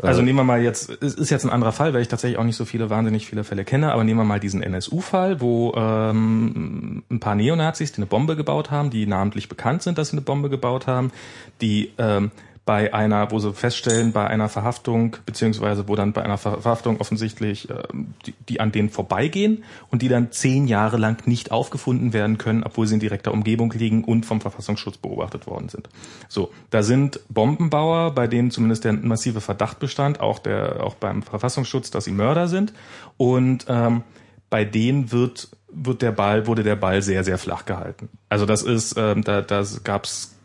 Äh, 0.02 0.06
Also 0.06 0.22
nehmen 0.22 0.38
wir 0.38 0.44
mal 0.44 0.62
jetzt, 0.62 0.90
es 1.02 1.14
ist 1.14 1.30
jetzt 1.30 1.44
ein 1.44 1.50
anderer 1.50 1.72
Fall, 1.72 1.94
weil 1.94 2.02
ich 2.02 2.08
tatsächlich 2.08 2.38
auch 2.38 2.44
nicht 2.44 2.56
so 2.56 2.64
viele, 2.64 2.90
wahnsinnig 2.90 3.26
viele 3.26 3.44
Fälle 3.44 3.64
kenne, 3.64 3.92
aber 3.92 4.04
nehmen 4.04 4.20
wir 4.20 4.24
mal 4.24 4.40
diesen 4.40 4.62
NSU-Fall, 4.62 5.40
wo 5.40 5.72
ähm, 5.76 7.02
ein 7.10 7.20
paar 7.20 7.34
Neonazis, 7.34 7.92
die 7.92 7.98
eine 7.98 8.06
Bombe 8.06 8.36
gebaut 8.36 8.70
haben, 8.70 8.90
die 8.90 9.06
namentlich 9.06 9.48
bekannt 9.48 9.82
sind, 9.82 9.98
dass 9.98 10.08
sie 10.08 10.16
eine 10.16 10.22
Bombe 10.22 10.50
gebaut 10.50 10.86
haben, 10.86 11.12
die 11.60 11.92
ähm, 11.98 12.30
bei 12.66 12.92
einer, 12.92 13.30
wo 13.30 13.38
sie 13.38 13.52
feststellen, 13.52 14.10
bei 14.10 14.26
einer 14.26 14.48
Verhaftung, 14.48 15.16
beziehungsweise 15.24 15.86
wo 15.86 15.94
dann 15.94 16.12
bei 16.12 16.24
einer 16.24 16.36
Ver- 16.36 16.60
Verhaftung 16.60 17.00
offensichtlich 17.00 17.70
ähm, 17.70 18.14
die, 18.26 18.34
die 18.48 18.60
an 18.60 18.72
denen 18.72 18.90
vorbeigehen 18.90 19.62
und 19.88 20.02
die 20.02 20.08
dann 20.08 20.32
zehn 20.32 20.66
Jahre 20.66 20.96
lang 20.96 21.28
nicht 21.28 21.52
aufgefunden 21.52 22.12
werden 22.12 22.38
können, 22.38 22.64
obwohl 22.64 22.88
sie 22.88 22.94
in 22.94 23.00
direkter 23.00 23.32
Umgebung 23.32 23.70
liegen 23.70 24.02
und 24.02 24.26
vom 24.26 24.40
Verfassungsschutz 24.40 24.96
beobachtet 24.96 25.46
worden 25.46 25.68
sind. 25.68 25.88
So, 26.28 26.50
da 26.70 26.82
sind 26.82 27.20
Bombenbauer, 27.28 28.10
bei 28.16 28.26
denen 28.26 28.50
zumindest 28.50 28.84
der 28.84 28.94
massive 28.94 29.40
Verdacht 29.40 29.78
bestand, 29.78 30.18
auch 30.18 30.40
der, 30.40 30.82
auch 30.82 30.96
beim 30.96 31.22
Verfassungsschutz, 31.22 31.92
dass 31.92 32.04
sie 32.04 32.10
Mörder 32.12 32.48
sind 32.48 32.72
und 33.16 33.66
ähm, 33.68 34.02
bei 34.50 34.64
denen 34.64 35.12
wird 35.12 35.48
wird 35.68 36.00
der 36.00 36.12
Ball 36.12 36.46
wurde 36.46 36.62
der 36.62 36.76
Ball 36.76 37.02
sehr 37.02 37.22
sehr 37.22 37.38
flach 37.38 37.64
gehalten. 37.64 38.08
Also 38.28 38.46
das 38.46 38.62
ist 38.62 38.96
ähm, 38.96 39.22
da 39.22 39.42
da 39.42 39.62
gab's 39.84 40.35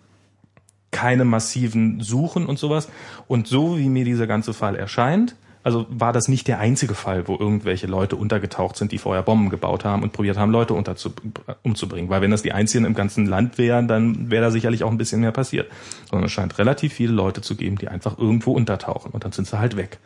keine 0.91 1.25
massiven 1.25 2.01
Suchen 2.01 2.45
und 2.45 2.59
sowas. 2.59 2.89
Und 3.27 3.47
so 3.47 3.77
wie 3.77 3.89
mir 3.89 4.05
dieser 4.05 4.27
ganze 4.27 4.53
Fall 4.53 4.75
erscheint, 4.75 5.35
also 5.63 5.85
war 5.89 6.11
das 6.11 6.27
nicht 6.27 6.47
der 6.47 6.59
einzige 6.59 6.95
Fall, 6.95 7.27
wo 7.27 7.37
irgendwelche 7.37 7.85
Leute 7.85 8.15
untergetaucht 8.15 8.75
sind, 8.75 8.91
die 8.91 8.97
vorher 8.97 9.21
Bomben 9.21 9.49
gebaut 9.49 9.85
haben 9.85 10.01
und 10.01 10.11
probiert 10.11 10.37
haben, 10.37 10.51
Leute 10.51 10.73
umzubringen. 10.73 12.09
Weil 12.09 12.21
wenn 12.21 12.31
das 12.31 12.41
die 12.41 12.51
einzigen 12.51 12.85
im 12.85 12.95
ganzen 12.95 13.27
Land 13.27 13.57
wären, 13.57 13.87
dann 13.87 14.31
wäre 14.31 14.45
da 14.45 14.51
sicherlich 14.51 14.83
auch 14.83 14.89
ein 14.89 14.97
bisschen 14.97 15.21
mehr 15.21 15.31
passiert. 15.31 15.71
Sondern 16.09 16.25
es 16.25 16.31
scheint 16.31 16.57
relativ 16.57 16.93
viele 16.93 17.13
Leute 17.13 17.41
zu 17.41 17.55
geben, 17.55 17.77
die 17.77 17.89
einfach 17.89 18.17
irgendwo 18.17 18.53
untertauchen 18.53 19.11
und 19.11 19.23
dann 19.23 19.31
sind 19.31 19.47
sie 19.47 19.59
halt 19.59 19.77
weg. 19.77 19.99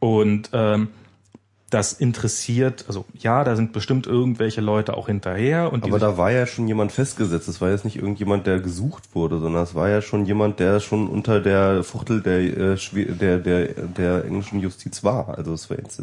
Und 0.00 0.50
ähm, 0.52 0.88
das 1.70 1.92
interessiert, 1.92 2.84
also 2.88 3.04
ja, 3.14 3.44
da 3.44 3.54
sind 3.54 3.72
bestimmt 3.72 4.06
irgendwelche 4.08 4.60
Leute 4.60 4.96
auch 4.96 5.06
hinterher 5.06 5.72
und 5.72 5.84
Aber 5.84 6.00
da 6.00 6.16
war 6.16 6.32
ja 6.32 6.44
schon 6.46 6.66
jemand 6.66 6.90
festgesetzt. 6.90 7.48
Es 7.48 7.60
war 7.60 7.70
jetzt 7.70 7.84
nicht 7.84 7.96
irgendjemand, 7.96 8.46
der 8.46 8.58
gesucht 8.58 9.14
wurde, 9.14 9.38
sondern 9.38 9.62
es 9.62 9.74
war 9.76 9.88
ja 9.88 10.02
schon 10.02 10.26
jemand, 10.26 10.58
der 10.58 10.80
schon 10.80 11.08
unter 11.08 11.40
der 11.40 11.84
Fuchtel 11.84 12.22
der, 12.22 12.38
äh, 12.40 12.74
Schwe- 12.76 13.12
der, 13.12 13.38
der, 13.38 13.68
der 13.68 14.24
englischen 14.24 14.58
Justiz 14.60 15.04
war. 15.04 15.38
Also 15.38 15.54
es 15.54 15.70
war 15.70 15.78
jetzt 15.78 16.02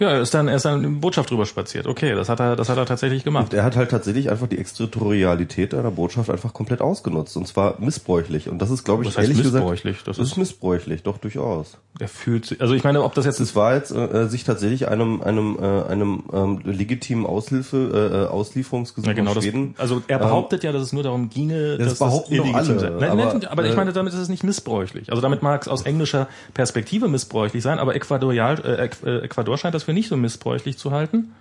Ja, 0.00 0.10
er 0.10 0.20
ist 0.22 0.34
dann, 0.34 0.48
er 0.48 0.56
ist 0.56 0.64
dann 0.64 0.82
in 0.82 1.00
Botschaft 1.00 1.30
drüber 1.30 1.46
spaziert. 1.46 1.86
Okay, 1.86 2.14
das 2.14 2.28
hat 2.28 2.40
er, 2.40 2.56
das 2.56 2.68
hat 2.68 2.76
er 2.78 2.86
tatsächlich 2.86 3.22
gemacht. 3.22 3.44
Und 3.52 3.54
er 3.54 3.62
hat 3.64 3.76
halt 3.76 3.90
tatsächlich 3.90 4.30
einfach 4.30 4.48
die 4.48 4.58
Extraterritorialität 4.58 5.74
einer 5.74 5.90
Botschaft 5.90 6.30
einfach 6.30 6.52
komplett 6.52 6.80
ausgenutzt. 6.80 7.36
Und 7.36 7.46
zwar 7.46 7.80
missbräuchlich. 7.80 8.48
Und 8.48 8.60
das 8.60 8.70
ist, 8.70 8.84
glaube 8.84 9.04
ich, 9.04 9.16
ehrlich 9.16 9.36
gesagt. 9.36 9.54
missbräuchlich? 9.54 9.98
Das 9.98 10.16
Das 10.16 10.18
ist- 10.26 10.32
ist 10.32 10.36
missbräuchlich, 10.38 11.02
doch 11.02 11.18
durchaus. 11.18 11.78
Er 11.98 12.08
fühlt 12.08 12.46
sich, 12.46 12.60
also 12.60 12.74
ich 12.74 12.82
meine, 12.84 13.02
ob 13.02 13.14
das 13.14 13.24
jetzt 13.26 13.40
Es 13.40 13.54
war 13.56 13.74
jetzt 13.74 13.90
äh, 13.90 14.26
sich 14.28 14.44
tatsächlich 14.44 14.88
einem 14.88 15.20
einem 15.22 15.58
äh, 15.60 15.82
einem 15.90 16.22
ähm, 16.32 16.60
legitimen 16.64 17.26
Aushilfe 17.26 18.26
äh, 18.28 18.32
Auslieferungsgesuch 18.32 19.06
Ja, 19.06 19.12
genau, 19.12 19.30
aus 19.30 19.36
das, 19.36 19.44
Schweden. 19.44 19.74
also 19.76 20.02
er 20.06 20.18
behauptet 20.18 20.62
ja, 20.64 20.72
dass 20.72 20.82
es 20.82 20.92
nur 20.92 21.02
darum 21.02 21.28
ginge, 21.30 21.76
Das 21.78 21.88
dass 21.90 21.98
behaupten 21.98 22.36
doch 22.36 22.44
illegitim 22.44 22.70
alle, 22.70 22.80
sei. 22.80 22.90
Nein, 22.90 23.10
aber, 23.10 23.24
nein, 23.34 23.44
aber 23.46 23.64
ich 23.66 23.72
äh, 23.72 23.76
meine, 23.76 23.92
damit 23.92 24.12
ist 24.14 24.18
es 24.20 24.28
nicht 24.28 24.44
missbräuchlich. 24.44 25.10
Also 25.10 25.20
damit 25.20 25.42
mag 25.42 25.62
es 25.62 25.68
aus 25.68 25.82
englischer 25.86 26.28
Perspektive 26.54 27.08
missbräuchlich 27.08 27.62
sein, 27.62 27.78
aber 27.78 27.94
Ecuadorial, 27.94 28.60
äh, 28.64 28.88
äh, 29.08 29.24
Ecuador 29.24 29.58
scheint 29.58 29.74
das 29.74 29.82
für 29.90 29.94
nicht 29.94 30.08
so 30.08 30.16
missbräuchlich 30.16 30.78
zu 30.78 30.92
halten. 30.92 31.32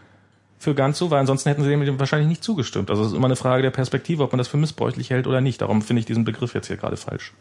Für 0.57 0.73
ganz 0.73 0.97
so, 0.97 1.11
weil 1.11 1.19
ansonsten 1.19 1.49
hätten 1.49 1.63
sie 1.63 1.69
dem 1.69 1.99
wahrscheinlich 1.99 2.27
nicht 2.27 2.43
zugestimmt. 2.43 2.89
Also 2.89 3.03
es 3.03 3.09
ist 3.09 3.13
immer 3.15 3.27
eine 3.27 3.35
Frage 3.35 3.61
der 3.61 3.69
Perspektive, 3.69 4.23
ob 4.23 4.31
man 4.31 4.39
das 4.39 4.47
für 4.47 4.57
missbräuchlich 4.57 5.11
hält 5.11 5.27
oder 5.27 5.39
nicht. 5.39 5.61
Darum 5.61 5.81
finde 5.83 6.01
ich 6.01 6.05
diesen 6.05 6.25
Begriff 6.25 6.53
jetzt 6.55 6.67
hier 6.67 6.75
gerade 6.75 6.97
falsch. 6.97 7.33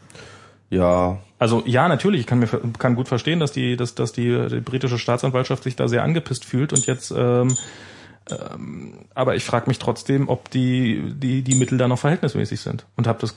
Ja, 0.71 1.19
Also 1.39 1.63
ja, 1.65 1.89
natürlich, 1.89 2.21
ich 2.21 2.27
kann 2.27 2.41
mir 2.41 2.49
kann 2.79 2.95
gut 2.95 3.09
verstehen, 3.09 3.41
dass 3.41 3.53
die, 3.53 3.77
dass, 3.77 3.95
dass 3.95 4.13
die, 4.13 4.49
die 4.51 4.61
britische 4.61 4.99
Staatsanwaltschaft 4.99 5.63
sich 5.63 5.77
da 5.77 5.89
sehr 5.89 6.03
angepisst 6.03 6.45
fühlt 6.45 6.75
und 6.75 6.87
jetzt 6.87 7.11
ähm, 7.17 7.57
aber 9.15 9.37
ich 9.37 9.45
frage 9.45 9.69
mich 9.69 9.79
trotzdem, 9.79 10.29
ob 10.29 10.51
die, 10.51 11.13
die, 11.15 11.43
die 11.43 11.55
Mittel 11.55 11.79
da 11.79 11.89
noch 11.89 11.99
verhältnismäßig 11.99 12.61
sind. 12.61 12.87
Und 12.97 13.07
habe 13.07 13.19
das, 13.21 13.35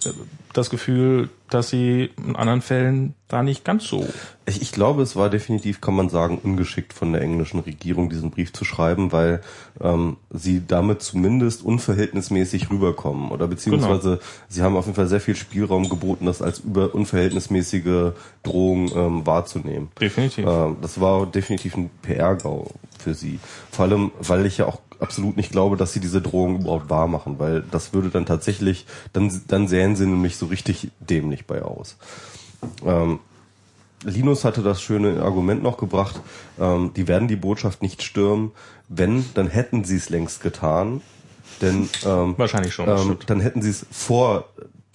das 0.53 0.69
Gefühl, 0.69 1.29
dass 1.49 1.69
sie 1.69 2.09
in 2.17 2.35
anderen 2.35 2.61
Fällen 2.61 3.13
da 3.27 3.43
nicht 3.43 3.63
ganz 3.63 3.85
so. 3.85 4.07
Ich, 4.45 4.61
ich 4.61 4.71
glaube, 4.71 5.01
es 5.01 5.15
war 5.15 5.29
definitiv, 5.29 5.81
kann 5.81 5.95
man 5.95 6.09
sagen, 6.09 6.39
ungeschickt 6.41 6.93
von 6.93 7.13
der 7.13 7.21
englischen 7.21 7.59
Regierung, 7.59 8.09
diesen 8.09 8.31
Brief 8.31 8.53
zu 8.53 8.65
schreiben, 8.65 9.11
weil 9.11 9.41
ähm, 9.79 10.17
sie 10.29 10.61
damit 10.65 11.01
zumindest 11.01 11.63
unverhältnismäßig 11.63 12.69
rüberkommen. 12.69 13.31
Oder 13.31 13.47
beziehungsweise 13.47 14.19
sie 14.49 14.61
haben 14.61 14.75
auf 14.75 14.85
jeden 14.85 14.95
Fall 14.95 15.07
sehr 15.07 15.21
viel 15.21 15.35
Spielraum 15.35 15.89
geboten, 15.89 16.25
das 16.25 16.41
als 16.41 16.59
über 16.59 16.93
unverhältnismäßige 16.93 18.11
Drohung 18.43 18.91
ähm, 18.95 19.25
wahrzunehmen. 19.25 19.89
Definitiv. 19.99 20.45
Ähm, 20.45 20.77
das 20.81 20.99
war 20.99 21.25
definitiv 21.25 21.75
ein 21.75 21.89
PR-GAU 22.01 22.71
für 23.01 23.13
sie. 23.13 23.39
Vor 23.71 23.85
allem, 23.85 24.11
weil 24.19 24.45
ich 24.45 24.57
ja 24.57 24.65
auch 24.65 24.79
absolut 24.99 25.35
nicht 25.35 25.51
glaube, 25.51 25.77
dass 25.77 25.93
sie 25.93 25.99
diese 25.99 26.21
Drohung 26.21 26.61
überhaupt 26.61 26.89
wahr 26.89 27.07
machen, 27.07 27.39
weil 27.39 27.63
das 27.71 27.93
würde 27.93 28.09
dann 28.09 28.25
tatsächlich, 28.25 28.85
dann, 29.13 29.41
dann 29.47 29.67
sähen 29.67 29.95
sie 29.95 30.05
nämlich 30.05 30.37
so 30.37 30.45
richtig 30.45 30.91
dämlich 30.99 31.45
bei 31.47 31.61
aus. 31.61 31.97
Ähm, 32.85 33.19
Linus 34.03 34.45
hatte 34.45 34.63
das 34.63 34.81
schöne 34.81 35.21
Argument 35.21 35.61
noch 35.61 35.77
gebracht, 35.77 36.21
ähm, 36.59 36.91
die 36.95 37.07
werden 37.07 37.27
die 37.27 37.35
Botschaft 37.35 37.81
nicht 37.81 38.01
stürmen. 38.03 38.51
Wenn, 38.87 39.25
dann 39.35 39.47
hätten 39.47 39.83
sie 39.83 39.95
es 39.95 40.09
längst 40.09 40.41
getan. 40.41 41.01
Denn 41.61 41.89
ähm, 42.05 42.35
Wahrscheinlich 42.37 42.73
schon, 42.73 42.89
Ähm, 42.89 43.17
dann 43.27 43.39
hätten 43.39 43.61
sie 43.61 43.69
es 43.69 43.85
vor 43.91 44.45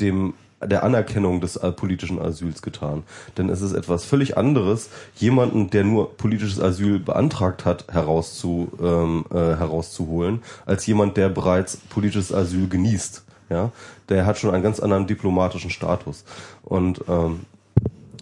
dem 0.00 0.34
der 0.64 0.82
Anerkennung 0.82 1.40
des 1.40 1.56
äh, 1.56 1.72
politischen 1.72 2.20
Asyls 2.20 2.62
getan. 2.62 3.02
Denn 3.36 3.48
es 3.48 3.60
ist 3.60 3.72
etwas 3.72 4.04
völlig 4.04 4.36
anderes, 4.36 4.88
jemanden, 5.16 5.70
der 5.70 5.84
nur 5.84 6.16
politisches 6.16 6.60
Asyl 6.60 6.98
beantragt 6.98 7.64
hat, 7.64 7.86
herauszu, 7.92 8.72
ähm, 8.80 9.24
äh, 9.30 9.36
herauszuholen, 9.36 10.42
als 10.64 10.86
jemand, 10.86 11.16
der 11.16 11.28
bereits 11.28 11.76
politisches 11.76 12.32
Asyl 12.32 12.68
genießt. 12.68 13.24
Ja, 13.48 13.70
der 14.08 14.26
hat 14.26 14.38
schon 14.38 14.52
einen 14.52 14.64
ganz 14.64 14.80
anderen 14.80 15.06
diplomatischen 15.06 15.70
Status. 15.70 16.24
Und 16.62 17.02
ähm, 17.08 17.40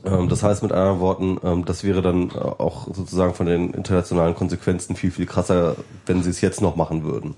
ähm, 0.04 0.28
das 0.28 0.42
heißt 0.42 0.62
mit 0.62 0.72
anderen 0.72 1.00
Worten, 1.00 1.38
ähm, 1.42 1.64
das 1.64 1.84
wäre 1.84 2.02
dann 2.02 2.30
äh, 2.30 2.34
auch 2.34 2.86
sozusagen 2.92 3.34
von 3.34 3.46
den 3.46 3.72
internationalen 3.72 4.34
Konsequenzen 4.34 4.96
viel, 4.96 5.10
viel 5.10 5.26
krasser, 5.26 5.76
wenn 6.06 6.22
sie 6.22 6.30
es 6.30 6.40
jetzt 6.40 6.60
noch 6.60 6.76
machen 6.76 7.04
würden. 7.04 7.36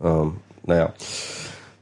Ähm, 0.00 0.36
naja, 0.64 0.92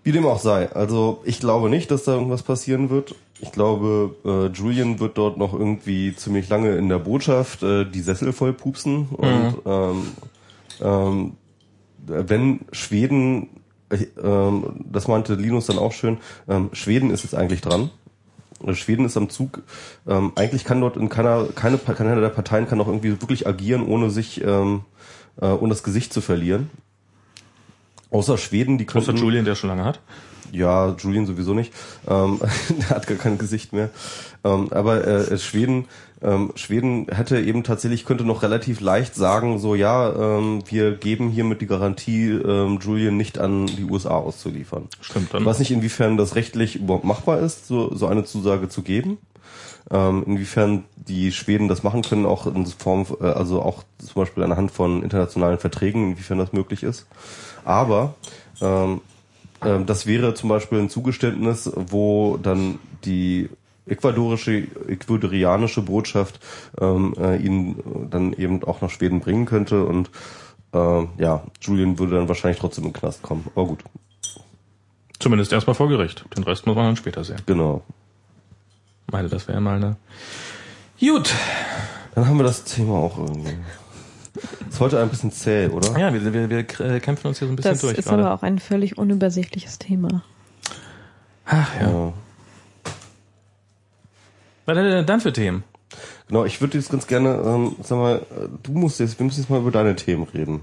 wie 0.06 0.12
dem 0.12 0.24
auch 0.24 0.38
sei. 0.38 0.70
Also 0.70 1.20
ich 1.24 1.40
glaube 1.40 1.68
nicht, 1.68 1.90
dass 1.90 2.04
da 2.04 2.12
irgendwas 2.12 2.44
passieren 2.44 2.90
wird. 2.90 3.16
Ich 3.40 3.50
glaube, 3.50 4.14
äh, 4.24 4.56
Julian 4.56 5.00
wird 5.00 5.18
dort 5.18 5.36
noch 5.36 5.52
irgendwie 5.52 6.14
ziemlich 6.14 6.48
lange 6.48 6.76
in 6.76 6.88
der 6.88 7.00
Botschaft 7.00 7.64
äh, 7.64 7.84
die 7.84 8.02
Sessel 8.02 8.32
voll 8.32 8.52
pupsen. 8.52 9.08
Und 9.08 9.56
ähm, 9.66 10.06
ähm, 10.80 11.32
wenn 12.06 12.60
Schweden, 12.70 13.48
äh, 13.88 14.06
ähm, 14.22 14.84
das 14.92 15.08
meinte 15.08 15.34
Linus 15.34 15.66
dann 15.66 15.78
auch 15.80 15.92
schön, 15.92 16.18
ähm, 16.48 16.70
Schweden 16.72 17.10
ist 17.10 17.24
jetzt 17.24 17.34
eigentlich 17.34 17.60
dran. 17.60 17.90
Schweden 18.74 19.06
ist 19.06 19.16
am 19.16 19.28
Zug. 19.28 19.64
Ähm, 20.06 20.30
eigentlich 20.36 20.62
kann 20.62 20.80
dort 20.80 20.96
in 20.96 21.08
keiner, 21.08 21.48
keine, 21.52 21.78
keiner 21.78 22.20
der 22.20 22.28
Parteien 22.28 22.68
kann 22.68 22.80
auch 22.80 22.86
irgendwie 22.86 23.20
wirklich 23.20 23.48
agieren, 23.48 23.84
ohne 23.84 24.10
sich, 24.10 24.40
ähm, 24.44 24.82
äh, 25.42 25.46
ohne 25.46 25.70
das 25.70 25.82
Gesicht 25.82 26.12
zu 26.12 26.20
verlieren. 26.20 26.70
Außer 28.10 28.38
Schweden, 28.38 28.78
die 28.78 28.86
Außer 28.88 29.06
könnten, 29.06 29.22
Julian, 29.22 29.44
der 29.44 29.54
schon 29.54 29.68
lange 29.68 29.84
hat. 29.84 30.00
ja, 30.52 30.94
Julian 30.98 31.26
sowieso 31.26 31.54
nicht. 31.54 31.72
Ähm, 32.08 32.40
der 32.80 32.90
hat 32.90 33.06
gar 33.06 33.18
kein 33.18 33.38
Gesicht 33.38 33.72
mehr. 33.72 33.90
Ähm, 34.44 34.72
aber 34.72 35.06
äh, 35.06 35.38
Schweden, 35.38 35.86
ähm, 36.22 36.52
Schweden 36.54 37.08
hätte 37.10 37.40
eben 37.40 37.64
tatsächlich, 37.64 38.04
könnte 38.04 38.24
noch 38.24 38.42
relativ 38.42 38.80
leicht 38.80 39.14
sagen, 39.14 39.58
so 39.58 39.74
ja, 39.74 40.38
ähm, 40.38 40.62
wir 40.68 40.92
geben 40.92 41.30
hiermit 41.30 41.60
die 41.60 41.66
Garantie, 41.66 42.30
ähm, 42.30 42.78
Julian 42.80 43.16
nicht 43.16 43.38
an 43.38 43.66
die 43.66 43.84
USA 43.84 44.10
auszuliefern. 44.14 44.88
Stimmt 45.00 45.26
Ich 45.26 45.32
dann. 45.32 45.44
weiß 45.44 45.58
nicht, 45.58 45.72
inwiefern 45.72 46.16
das 46.16 46.36
rechtlich 46.36 46.76
überhaupt 46.76 47.04
machbar 47.04 47.40
ist, 47.40 47.66
so, 47.66 47.94
so 47.94 48.06
eine 48.06 48.24
Zusage 48.24 48.68
zu 48.68 48.82
geben. 48.82 49.18
Ähm, 49.88 50.24
inwiefern 50.26 50.82
die 50.96 51.30
Schweden 51.30 51.68
das 51.68 51.84
machen 51.84 52.02
können, 52.02 52.26
auch 52.26 52.46
in 52.48 52.66
Form, 52.66 53.06
äh, 53.20 53.24
also 53.26 53.62
auch 53.62 53.84
zum 53.98 54.14
Beispiel 54.22 54.42
anhand 54.42 54.72
von 54.72 55.02
internationalen 55.04 55.58
Verträgen, 55.58 56.10
inwiefern 56.12 56.38
das 56.38 56.52
möglich 56.52 56.82
ist. 56.82 57.06
Aber 57.66 58.14
ähm, 58.62 59.02
ähm, 59.62 59.84
das 59.84 60.06
wäre 60.06 60.32
zum 60.34 60.48
Beispiel 60.48 60.78
ein 60.78 60.88
Zugeständnis, 60.88 61.70
wo 61.74 62.38
dann 62.38 62.78
die 63.04 63.50
ecuadorische, 63.86 64.66
ecuadorianische 64.88 65.82
Botschaft 65.82 66.40
ähm, 66.80 67.14
äh, 67.18 67.36
ihn 67.36 68.08
dann 68.10 68.32
eben 68.32 68.64
auch 68.64 68.80
nach 68.80 68.90
Schweden 68.90 69.20
bringen 69.20 69.44
könnte 69.44 69.84
und 69.84 70.10
äh, 70.72 71.06
ja, 71.18 71.44
Julian 71.60 71.98
würde 71.98 72.16
dann 72.16 72.28
wahrscheinlich 72.28 72.58
trotzdem 72.58 72.84
im 72.84 72.92
Knast 72.92 73.22
kommen. 73.22 73.44
Aber 73.54 73.66
gut, 73.66 73.84
Zumindest 75.18 75.52
erstmal 75.52 75.74
vor 75.74 75.88
Gericht. 75.88 76.24
Den 76.36 76.44
Rest 76.44 76.66
muss 76.66 76.76
man 76.76 76.84
dann 76.84 76.96
später 76.96 77.24
sehen. 77.24 77.40
genau. 77.46 77.82
Meine, 79.10 79.28
das 79.28 79.48
wäre 79.48 79.60
mal 79.60 79.76
eine. 79.76 79.96
Gut. 81.00 81.32
Dann 82.14 82.26
haben 82.26 82.38
wir 82.38 82.44
das 82.44 82.64
Thema 82.64 82.94
auch 82.94 83.18
irgendwie. 83.18 83.56
Ist 84.68 84.80
heute 84.80 85.00
ein 85.00 85.08
bisschen 85.08 85.32
zäh, 85.32 85.68
oder? 85.68 85.98
Ja, 85.98 86.12
wir, 86.12 86.32
wir, 86.32 86.50
wir 86.50 86.58
äh, 86.58 87.00
kämpfen 87.00 87.28
uns 87.28 87.38
hier 87.38 87.48
so 87.48 87.52
ein 87.52 87.56
bisschen 87.56 87.72
Das 87.72 87.80
durch 87.80 87.98
ist 87.98 88.08
gerade. 88.08 88.24
aber 88.24 88.34
auch 88.34 88.42
ein 88.42 88.58
völlig 88.58 88.98
unübersichtliches 88.98 89.78
Thema. 89.78 90.22
Ach 91.46 91.80
ja. 91.80 91.90
Ja. 91.90 92.12
Was 94.66 94.76
hat 94.76 94.84
er 94.84 94.90
denn 94.90 95.06
dann 95.06 95.20
für 95.20 95.32
Themen? 95.32 95.62
Genau, 96.28 96.44
ich 96.44 96.60
würde 96.60 96.76
jetzt 96.76 96.90
ganz 96.90 97.06
gerne, 97.06 97.40
ähm, 97.44 97.76
sag 97.82 97.98
mal, 97.98 98.22
du 98.62 98.72
musst 98.72 98.98
jetzt, 98.98 99.18
wir 99.18 99.24
müssen 99.24 99.40
jetzt 99.40 99.50
mal 99.50 99.60
über 99.60 99.70
deine 99.70 99.94
Themen 99.94 100.24
reden. 100.24 100.62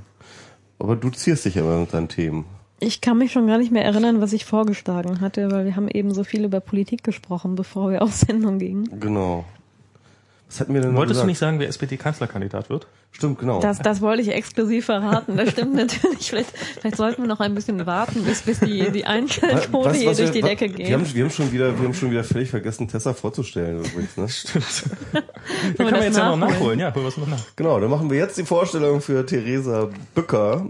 Aber 0.78 0.98
du 0.98 1.10
zierst 1.10 1.46
dich 1.46 1.58
aber 1.58 1.78
mit 1.78 1.94
deinen 1.94 2.10
Themen. 2.10 2.46
Ich 2.82 3.00
kann 3.00 3.18
mich 3.18 3.32
schon 3.32 3.48
gar 3.48 3.58
nicht 3.58 3.72
mehr 3.72 3.86
erinnern, 3.86 4.20
was 4.20 4.34
ich 4.34 4.44
vorgeschlagen 4.44 5.22
hatte, 5.22 5.50
weil 5.52 5.64
wir 5.64 5.78
haben 5.78 5.88
eben 5.88 6.14
so 6.14 6.26
viel 6.26 6.44
über 6.44 6.60
Politik 6.60 7.02
gesprochen, 7.04 7.56
bevor 7.56 7.92
wir 7.92 8.02
auf 8.02 8.12
Sendung 8.12 8.60
gingen. 8.60 9.00
Genau. 9.00 9.46
Was 10.50 10.60
hatten 10.60 10.74
wir 10.74 10.82
denn 10.82 10.94
Wolltest 10.96 11.22
du 11.22 11.26
nicht 11.26 11.38
sagen, 11.40 11.60
wer 11.60 11.70
SPD-Kanzlerkandidat 11.70 12.70
wird? 12.70 12.88
Stimmt, 13.16 13.38
genau. 13.40 13.60
Das, 13.62 13.80
das 13.80 14.02
wollte 14.02 14.22
ich 14.24 14.30
exklusiv 14.30 14.86
verraten. 14.86 15.38
Das 15.38 15.52
stimmt 15.52 15.76
natürlich. 15.76 16.28
Vielleicht, 16.30 16.50
vielleicht 16.80 16.98
sollten 16.98 17.22
wir 17.22 17.28
noch 17.30 17.40
ein 17.40 17.54
bisschen 17.56 17.86
warten, 17.86 18.24
bis, 18.24 18.42
bis 18.42 18.60
die, 18.60 18.92
die 18.92 19.06
Einschaltquote 19.06 19.94
hier 19.94 20.10
was 20.10 20.18
durch 20.18 20.30
wir- 20.34 20.42
die 20.42 20.44
wa- 20.44 20.48
Decke 20.48 20.66
Wir 20.66 20.72
geht. 20.86 20.92
haben, 20.94 21.14
wir 21.14 21.24
haben 21.24 21.32
schon 21.32 21.52
wieder, 21.52 21.78
wir 21.80 21.86
haben 21.86 21.94
schon 21.94 22.12
wieder 22.12 22.24
völlig 22.24 22.50
vergessen, 22.50 22.88
Tessa 22.88 23.14
vorzustellen 23.14 23.80
übrigens, 23.86 24.18
ne? 24.18 24.28
Stimmt. 24.30 24.84
wir 25.14 25.22
Dann 25.22 25.76
kann 25.78 25.86
man 25.86 25.94
das 25.94 26.04
jetzt 26.06 26.18
ja 26.18 26.30
noch 26.30 26.38
nachholen? 26.38 26.54
nachholen. 26.58 26.80
Ja, 26.80 26.94
holen 26.96 27.06
wir 27.06 27.10
es 27.10 27.18
noch 27.18 27.28
nach. 27.28 27.46
Genau, 27.56 27.80
dann 27.80 27.90
machen 27.90 28.10
wir 28.10 28.18
jetzt 28.18 28.38
die 28.38 28.44
Vorstellung 28.46 29.00
für 29.02 29.26
Theresa 29.26 29.90
Bücker, 30.16 30.66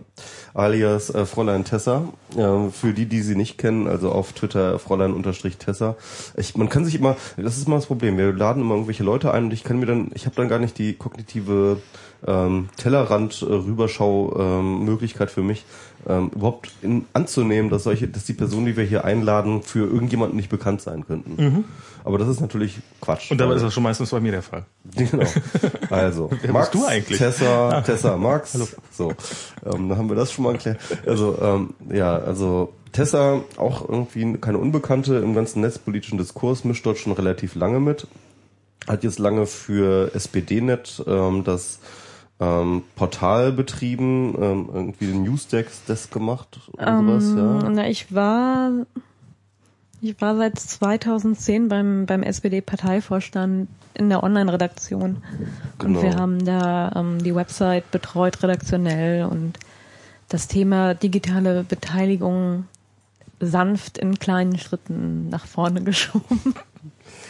alias 0.53 1.09
äh, 1.15 1.25
Fräulein 1.25 1.63
Tessa. 1.63 2.03
Ähm, 2.37 2.71
für 2.73 2.93
die, 2.93 3.05
die 3.05 3.21
sie 3.21 3.35
nicht 3.35 3.57
kennen, 3.57 3.87
also 3.87 4.11
auf 4.11 4.33
Twitter 4.33 4.79
Fräulein-Tessa. 4.79 5.95
Ich, 6.35 6.55
man 6.57 6.67
kann 6.69 6.83
sich 6.85 6.95
immer, 6.95 7.15
das 7.37 7.57
ist 7.57 7.67
immer 7.67 7.77
das 7.77 7.85
Problem, 7.85 8.17
wir 8.17 8.33
laden 8.33 8.61
immer 8.61 8.73
irgendwelche 8.75 9.03
Leute 9.03 9.31
ein 9.33 9.45
und 9.45 9.53
ich 9.53 9.63
kann 9.63 9.79
mir 9.79 9.85
dann, 9.85 10.11
ich 10.13 10.25
habe 10.25 10.35
dann 10.35 10.49
gar 10.49 10.59
nicht 10.59 10.77
die 10.77 10.93
kognitive 10.93 11.77
ähm, 12.25 12.69
Tellerrand 12.77 13.41
äh, 13.41 13.45
Rüberschau 13.45 14.35
ähm, 14.39 14.85
Möglichkeit 14.85 15.31
für 15.31 15.43
mich 15.43 15.65
ähm, 16.07 16.31
überhaupt 16.35 16.71
in, 16.81 17.05
anzunehmen, 17.13 17.69
dass 17.69 17.83
solche, 17.83 18.07
dass 18.07 18.25
die 18.25 18.33
Personen, 18.33 18.65
die 18.65 18.77
wir 18.77 18.83
hier 18.83 19.05
einladen, 19.05 19.61
für 19.63 19.87
irgendjemanden 19.87 20.35
nicht 20.35 20.49
bekannt 20.49 20.81
sein 20.81 21.05
könnten. 21.05 21.65
Aber 22.03 22.17
das 22.17 22.27
ist 22.27 22.41
natürlich 22.41 22.79
Quatsch. 23.01 23.31
Und 23.31 23.39
dabei 23.39 23.55
ist 23.55 23.63
das 23.63 23.73
schon 23.73 23.83
meistens 23.83 24.09
bei 24.09 24.19
mir 24.19 24.31
der 24.31 24.41
Fall. 24.41 24.65
Genau. 24.95 25.25
Also, 25.89 26.29
Wer 26.41 26.51
Max, 26.51 26.71
bist 26.71 26.83
du 26.83 26.87
eigentlich? 26.87 27.17
Tessa, 27.17 27.81
Tessa, 27.81 28.17
Max. 28.17 28.53
So, 28.91 29.13
ähm, 29.65 29.89
dann 29.89 29.97
haben 29.97 30.09
wir 30.09 30.15
das 30.15 30.31
schon 30.31 30.43
mal 30.43 30.53
geklärt. 30.53 30.79
Also, 31.05 31.37
ähm, 31.41 31.73
ja, 31.91 32.17
also 32.17 32.73
Tessa, 32.91 33.41
auch 33.57 33.87
irgendwie 33.87 34.37
keine 34.37 34.57
Unbekannte 34.57 35.15
im 35.15 35.33
ganzen 35.33 35.61
netzpolitischen 35.61 36.17
Diskurs, 36.17 36.63
mischt 36.63 36.85
dort 36.85 36.97
schon 36.97 37.13
relativ 37.13 37.55
lange 37.55 37.79
mit. 37.79 38.07
Hat 38.87 39.03
jetzt 39.03 39.19
lange 39.19 39.45
für 39.45 40.13
SPD-Net 40.13 41.03
ähm, 41.07 41.43
das 41.43 41.79
ähm, 42.43 42.83
Portal 42.95 43.51
betrieben, 43.51 44.35
ähm, 44.39 44.69
irgendwie 44.73 45.07
den 45.07 45.23
Newsdesk 45.23 45.85
Desk 45.85 46.11
gemacht 46.11 46.59
oder 46.73 46.87
Ähm, 46.87 47.19
sowas, 47.19 47.63
ja. 47.63 47.69
Na, 47.69 47.87
ich 47.87 48.13
war, 48.13 48.71
ich 50.01 50.19
war 50.19 50.35
seit 50.35 50.59
2010 50.59 51.69
beim, 51.69 52.05
beim 52.05 52.23
SPD-Parteivorstand 52.23 53.69
in 53.93 54.09
der 54.09 54.23
Online-Redaktion. 54.23 55.23
Genau. 55.77 55.99
Und 55.99 56.03
wir 56.03 56.15
haben 56.15 56.43
da 56.43 56.91
ähm, 56.95 57.23
die 57.23 57.35
Website 57.35 57.89
betreut 57.91 58.41
redaktionell 58.43 59.25
und 59.25 59.57
das 60.29 60.47
Thema 60.47 60.95
digitale 60.95 61.63
Beteiligung 61.63 62.65
sanft 63.39 63.97
in 63.97 64.19
kleinen 64.19 64.57
Schritten 64.57 65.29
nach 65.29 65.45
vorne 65.45 65.81
geschoben. 65.83 66.55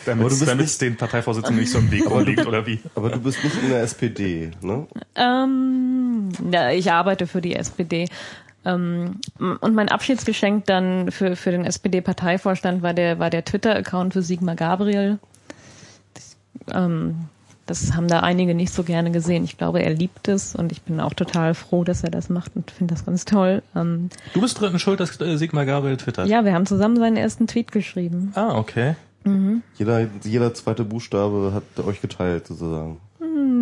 Aber 0.07 0.23
du 0.23 0.29
bist 0.29 0.47
Damit 0.47 0.65
es 0.65 0.77
den 0.77 0.95
Parteivorsitzenden 0.95 1.59
nicht 1.61 1.71
so 1.71 1.79
im 1.79 1.91
Weg 1.91 2.09
rumliegt, 2.09 2.45
oder 2.47 2.65
wie? 2.65 2.79
Aber 2.95 3.09
du 3.09 3.19
bist 3.19 3.43
nicht 3.43 3.61
in 3.63 3.69
der 3.69 3.81
SPD, 3.83 4.51
ne? 4.61 4.87
Ähm, 5.15 6.29
ja, 6.51 6.71
ich 6.71 6.91
arbeite 6.91 7.27
für 7.27 7.41
die 7.41 7.55
SPD. 7.55 8.07
Ähm, 8.65 9.19
und 9.39 9.75
mein 9.75 9.89
Abschiedsgeschenk 9.89 10.65
dann 10.65 11.11
für, 11.11 11.35
für 11.35 11.51
den 11.51 11.65
SPD-Parteivorstand 11.65 12.81
war 12.81 12.93
der, 12.93 13.19
war 13.19 13.29
der 13.29 13.43
Twitter-Account 13.43 14.13
für 14.13 14.21
Sigmar 14.21 14.55
Gabriel. 14.55 15.19
Das, 16.13 16.37
ähm, 16.73 17.15
das 17.65 17.93
haben 17.93 18.07
da 18.07 18.21
einige 18.21 18.55
nicht 18.55 18.73
so 18.73 18.83
gerne 18.83 19.11
gesehen. 19.11 19.43
Ich 19.43 19.57
glaube, 19.57 19.81
er 19.81 19.89
liebt 19.91 20.27
es 20.29 20.55
und 20.55 20.71
ich 20.71 20.81
bin 20.81 20.99
auch 21.01 21.13
total 21.13 21.53
froh, 21.55 21.83
dass 21.83 22.03
er 22.03 22.11
das 22.11 22.29
macht 22.29 22.55
und 22.55 22.71
finde 22.71 22.93
das 22.93 23.05
ganz 23.05 23.25
toll. 23.25 23.63
Ähm, 23.75 24.09
Du 24.33 24.39
bist 24.41 24.59
drin 24.59 24.77
schuld, 24.79 24.99
dass 25.01 25.19
äh, 25.19 25.37
Sigmar 25.37 25.65
Gabriel 25.65 25.97
twittert. 25.97 26.27
ja, 26.27 26.45
wir 26.45 26.53
haben 26.53 26.65
zusammen 26.65 26.97
seinen 26.97 27.17
ersten 27.17 27.47
Tweet 27.47 27.71
geschrieben. 27.73 28.31
Ah, 28.35 28.55
okay. 28.57 28.95
Jeder, 29.75 30.07
jeder 30.23 30.53
zweite 30.53 30.83
Buchstabe 30.83 31.51
hat 31.53 31.85
euch 31.85 32.01
geteilt, 32.01 32.47
sozusagen. 32.47 32.97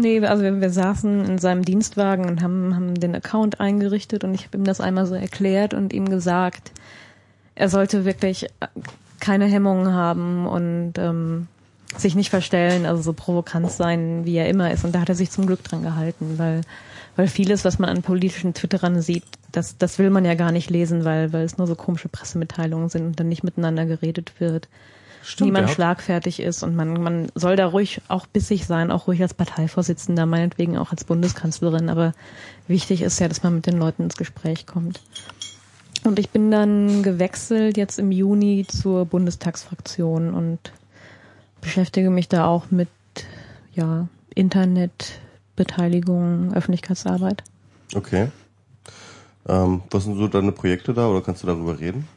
Nee, 0.01 0.25
also 0.25 0.43
wir, 0.43 0.59
wir 0.59 0.69
saßen 0.69 1.25
in 1.25 1.37
seinem 1.37 1.63
Dienstwagen 1.63 2.25
und 2.25 2.41
haben, 2.41 2.75
haben 2.75 2.95
den 2.95 3.15
Account 3.15 3.59
eingerichtet 3.59 4.23
und 4.23 4.33
ich 4.33 4.45
habe 4.45 4.57
ihm 4.57 4.63
das 4.63 4.81
einmal 4.81 5.05
so 5.05 5.13
erklärt 5.15 5.73
und 5.73 5.93
ihm 5.93 6.09
gesagt, 6.09 6.71
er 7.55 7.69
sollte 7.69 8.05
wirklich 8.05 8.47
keine 9.19 9.45
Hemmungen 9.45 9.93
haben 9.93 10.47
und 10.47 10.93
ähm, 10.97 11.47
sich 11.95 12.15
nicht 12.15 12.31
verstellen, 12.31 12.85
also 12.85 13.01
so 13.01 13.13
provokant 13.13 13.69
sein, 13.69 14.25
wie 14.25 14.37
er 14.37 14.49
immer 14.49 14.71
ist. 14.71 14.83
Und 14.83 14.95
da 14.95 15.01
hat 15.01 15.09
er 15.09 15.15
sich 15.15 15.29
zum 15.29 15.45
Glück 15.45 15.63
dran 15.63 15.83
gehalten, 15.83 16.37
weil, 16.37 16.61
weil 17.15 17.27
vieles, 17.27 17.63
was 17.63 17.77
man 17.77 17.89
an 17.89 18.01
politischen 18.01 18.53
Twitterern 18.53 19.01
sieht, 19.01 19.23
das, 19.51 19.77
das 19.77 19.99
will 19.99 20.09
man 20.09 20.25
ja 20.25 20.33
gar 20.33 20.51
nicht 20.51 20.69
lesen, 20.69 21.05
weil, 21.05 21.33
weil 21.33 21.43
es 21.43 21.57
nur 21.57 21.67
so 21.67 21.75
komische 21.75 22.09
Pressemitteilungen 22.09 22.89
sind 22.89 23.05
und 23.05 23.19
dann 23.19 23.29
nicht 23.29 23.43
miteinander 23.43 23.85
geredet 23.85 24.33
wird 24.39 24.67
Stimmt, 25.23 25.47
niemand 25.47 25.69
ja. 25.69 25.75
schlagfertig 25.75 26.39
ist 26.39 26.63
und 26.63 26.75
man, 26.75 27.01
man 27.01 27.31
soll 27.35 27.55
da 27.55 27.67
ruhig 27.67 28.01
auch 28.07 28.25
bissig 28.25 28.65
sein, 28.65 28.91
auch 28.91 29.07
ruhig 29.07 29.21
als 29.21 29.33
Parteivorsitzender, 29.33 30.25
meinetwegen 30.25 30.77
auch 30.77 30.91
als 30.91 31.03
Bundeskanzlerin, 31.03 31.89
aber 31.89 32.13
wichtig 32.67 33.01
ist 33.01 33.19
ja, 33.19 33.27
dass 33.27 33.43
man 33.43 33.55
mit 33.55 33.67
den 33.67 33.77
Leuten 33.77 34.03
ins 34.03 34.17
Gespräch 34.17 34.65
kommt. 34.65 35.01
Und 36.03 36.17
ich 36.17 36.31
bin 36.31 36.49
dann 36.49 37.03
gewechselt 37.03 37.77
jetzt 37.77 37.99
im 37.99 38.11
Juni 38.11 38.65
zur 38.67 39.05
Bundestagsfraktion 39.05 40.33
und 40.33 40.57
beschäftige 41.61 42.09
mich 42.09 42.27
da 42.27 42.47
auch 42.47 42.71
mit 42.71 42.89
ja, 43.73 44.07
Internetbeteiligung, 44.33 46.53
Öffentlichkeitsarbeit. 46.53 47.43
Okay. 47.93 48.29
Ähm, 49.47 49.83
was 49.91 50.05
sind 50.05 50.17
so 50.17 50.27
deine 50.27 50.51
Projekte 50.51 50.93
da 50.93 51.07
oder 51.07 51.21
kannst 51.21 51.43
du 51.43 51.47
darüber 51.47 51.79
reden? 51.79 52.07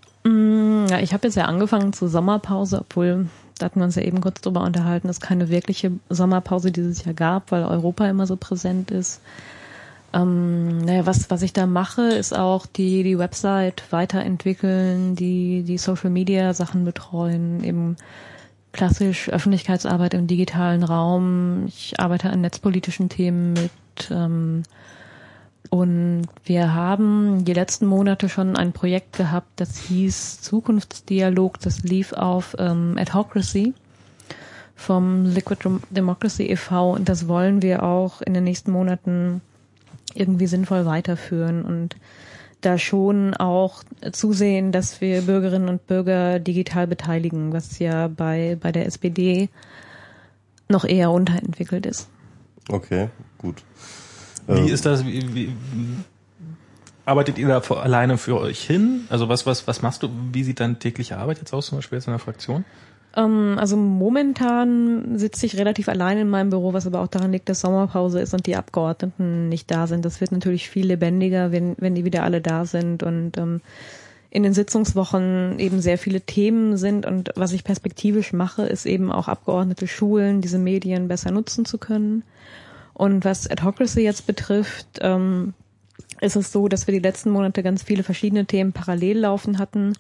Ja, 0.88 0.98
ich 0.98 1.12
habe 1.12 1.26
jetzt 1.26 1.36
ja 1.36 1.44
angefangen 1.44 1.92
zur 1.92 2.08
Sommerpause, 2.08 2.80
obwohl, 2.80 3.28
da 3.58 3.66
hatten 3.66 3.80
wir 3.80 3.84
uns 3.84 3.94
ja 3.96 4.02
eben 4.02 4.20
kurz 4.20 4.40
drüber 4.40 4.62
unterhalten, 4.62 5.08
es 5.08 5.20
keine 5.20 5.48
wirkliche 5.48 5.92
Sommerpause 6.08 6.72
dieses 6.72 7.04
Jahr 7.04 7.14
gab, 7.14 7.52
weil 7.52 7.64
Europa 7.64 8.06
immer 8.08 8.26
so 8.26 8.36
präsent 8.36 8.90
ist. 8.90 9.20
Ähm, 10.12 10.78
naja, 10.78 11.06
was, 11.06 11.30
was 11.30 11.42
ich 11.42 11.52
da 11.52 11.66
mache, 11.66 12.02
ist 12.02 12.36
auch 12.36 12.66
die, 12.66 13.02
die 13.02 13.18
Website 13.18 13.82
weiterentwickeln, 13.90 15.16
die, 15.16 15.62
die 15.62 15.78
Social 15.78 16.10
Media 16.10 16.54
Sachen 16.54 16.84
betreuen, 16.84 17.64
eben 17.64 17.96
klassisch 18.72 19.28
Öffentlichkeitsarbeit 19.28 20.14
im 20.14 20.26
digitalen 20.26 20.82
Raum. 20.82 21.66
Ich 21.66 21.98
arbeite 21.98 22.30
an 22.30 22.42
netzpolitischen 22.42 23.08
Themen 23.08 23.54
mit, 23.54 24.10
ähm, 24.10 24.62
und 25.70 26.26
wir 26.44 26.74
haben 26.74 27.44
die 27.44 27.52
letzten 27.52 27.86
Monate 27.86 28.28
schon 28.28 28.56
ein 28.56 28.72
Projekt 28.72 29.16
gehabt, 29.16 29.48
das 29.56 29.78
hieß 29.78 30.40
Zukunftsdialog. 30.40 31.58
Das 31.60 31.82
lief 31.82 32.12
auf 32.12 32.54
ähm, 32.58 32.96
Adhocracy 32.98 33.74
vom 34.76 35.24
Liquid 35.24 35.62
Dem- 35.64 35.82
Democracy 35.90 36.44
e.V. 36.50 36.92
und 36.92 37.08
das 37.08 37.28
wollen 37.28 37.62
wir 37.62 37.82
auch 37.82 38.20
in 38.22 38.34
den 38.34 38.44
nächsten 38.44 38.70
Monaten 38.72 39.40
irgendwie 40.14 40.46
sinnvoll 40.46 40.86
weiterführen 40.86 41.64
und 41.64 41.96
da 42.60 42.78
schon 42.78 43.34
auch 43.34 43.82
zusehen, 44.12 44.72
dass 44.72 45.00
wir 45.00 45.22
Bürgerinnen 45.22 45.68
und 45.68 45.86
Bürger 45.86 46.38
digital 46.38 46.86
beteiligen, 46.86 47.52
was 47.52 47.78
ja 47.78 48.08
bei, 48.08 48.56
bei 48.60 48.72
der 48.72 48.86
SPD 48.86 49.48
noch 50.68 50.84
eher 50.84 51.10
unterentwickelt 51.10 51.84
ist. 51.84 52.08
Okay, 52.68 53.08
gut. 53.38 53.62
Wie 54.46 54.52
Ähm, 54.52 54.68
ist 54.68 54.86
das? 54.86 55.04
Wie, 55.04 55.34
wie, 55.34 55.52
arbeitet 57.04 57.38
ihr 57.38 57.48
da 57.48 57.60
vor, 57.60 57.82
alleine 57.82 58.18
für 58.18 58.38
euch 58.38 58.62
hin? 58.62 59.04
Also 59.08 59.28
was, 59.28 59.46
was, 59.46 59.66
was 59.66 59.82
machst 59.82 60.02
du? 60.02 60.08
Wie 60.32 60.44
sieht 60.44 60.60
deine 60.60 60.78
tägliche 60.78 61.18
Arbeit 61.18 61.38
jetzt 61.38 61.52
aus, 61.52 61.66
zum 61.66 61.78
Beispiel 61.78 61.98
jetzt 61.98 62.06
in 62.06 62.12
der 62.12 62.18
Fraktion? 62.18 62.64
Ähm, 63.16 63.56
also 63.58 63.76
momentan 63.76 65.18
sitze 65.18 65.46
ich 65.46 65.56
relativ 65.56 65.88
allein 65.88 66.18
in 66.18 66.30
meinem 66.30 66.50
Büro, 66.50 66.72
was 66.72 66.86
aber 66.86 67.00
auch 67.00 67.08
daran 67.08 67.32
liegt, 67.32 67.48
dass 67.48 67.60
Sommerpause 67.60 68.20
ist 68.20 68.34
und 68.34 68.46
die 68.46 68.56
Abgeordneten 68.56 69.48
nicht 69.48 69.70
da 69.70 69.86
sind. 69.86 70.04
Das 70.04 70.20
wird 70.20 70.32
natürlich 70.32 70.68
viel 70.68 70.86
lebendiger, 70.86 71.52
wenn, 71.52 71.76
wenn 71.78 71.94
die 71.94 72.04
wieder 72.04 72.22
alle 72.22 72.40
da 72.40 72.64
sind 72.64 73.02
und 73.02 73.36
ähm, 73.38 73.60
in 74.30 74.42
den 74.42 74.52
Sitzungswochen 74.52 75.60
eben 75.60 75.80
sehr 75.80 75.96
viele 75.96 76.20
Themen 76.20 76.76
sind 76.76 77.06
und 77.06 77.30
was 77.36 77.52
ich 77.52 77.62
perspektivisch 77.62 78.32
mache, 78.32 78.64
ist 78.64 78.84
eben 78.84 79.12
auch 79.12 79.28
Abgeordnete 79.28 79.86
schulen, 79.86 80.40
diese 80.40 80.58
Medien 80.58 81.06
besser 81.06 81.30
nutzen 81.30 81.64
zu 81.64 81.78
können. 81.78 82.24
Und 82.94 83.24
was 83.24 83.50
Adhocracy 83.50 84.00
jetzt 84.00 84.26
betrifft, 84.26 84.86
ähm, 85.00 85.52
ist 86.20 86.36
es 86.36 86.52
so, 86.52 86.68
dass 86.68 86.86
wir 86.86 86.94
die 86.94 87.00
letzten 87.00 87.30
Monate 87.30 87.62
ganz 87.62 87.82
viele 87.82 88.02
verschiedene 88.02 88.46
Themen 88.46 88.72
parallel 88.72 89.18
laufen 89.18 89.58
hatten, 89.58 89.94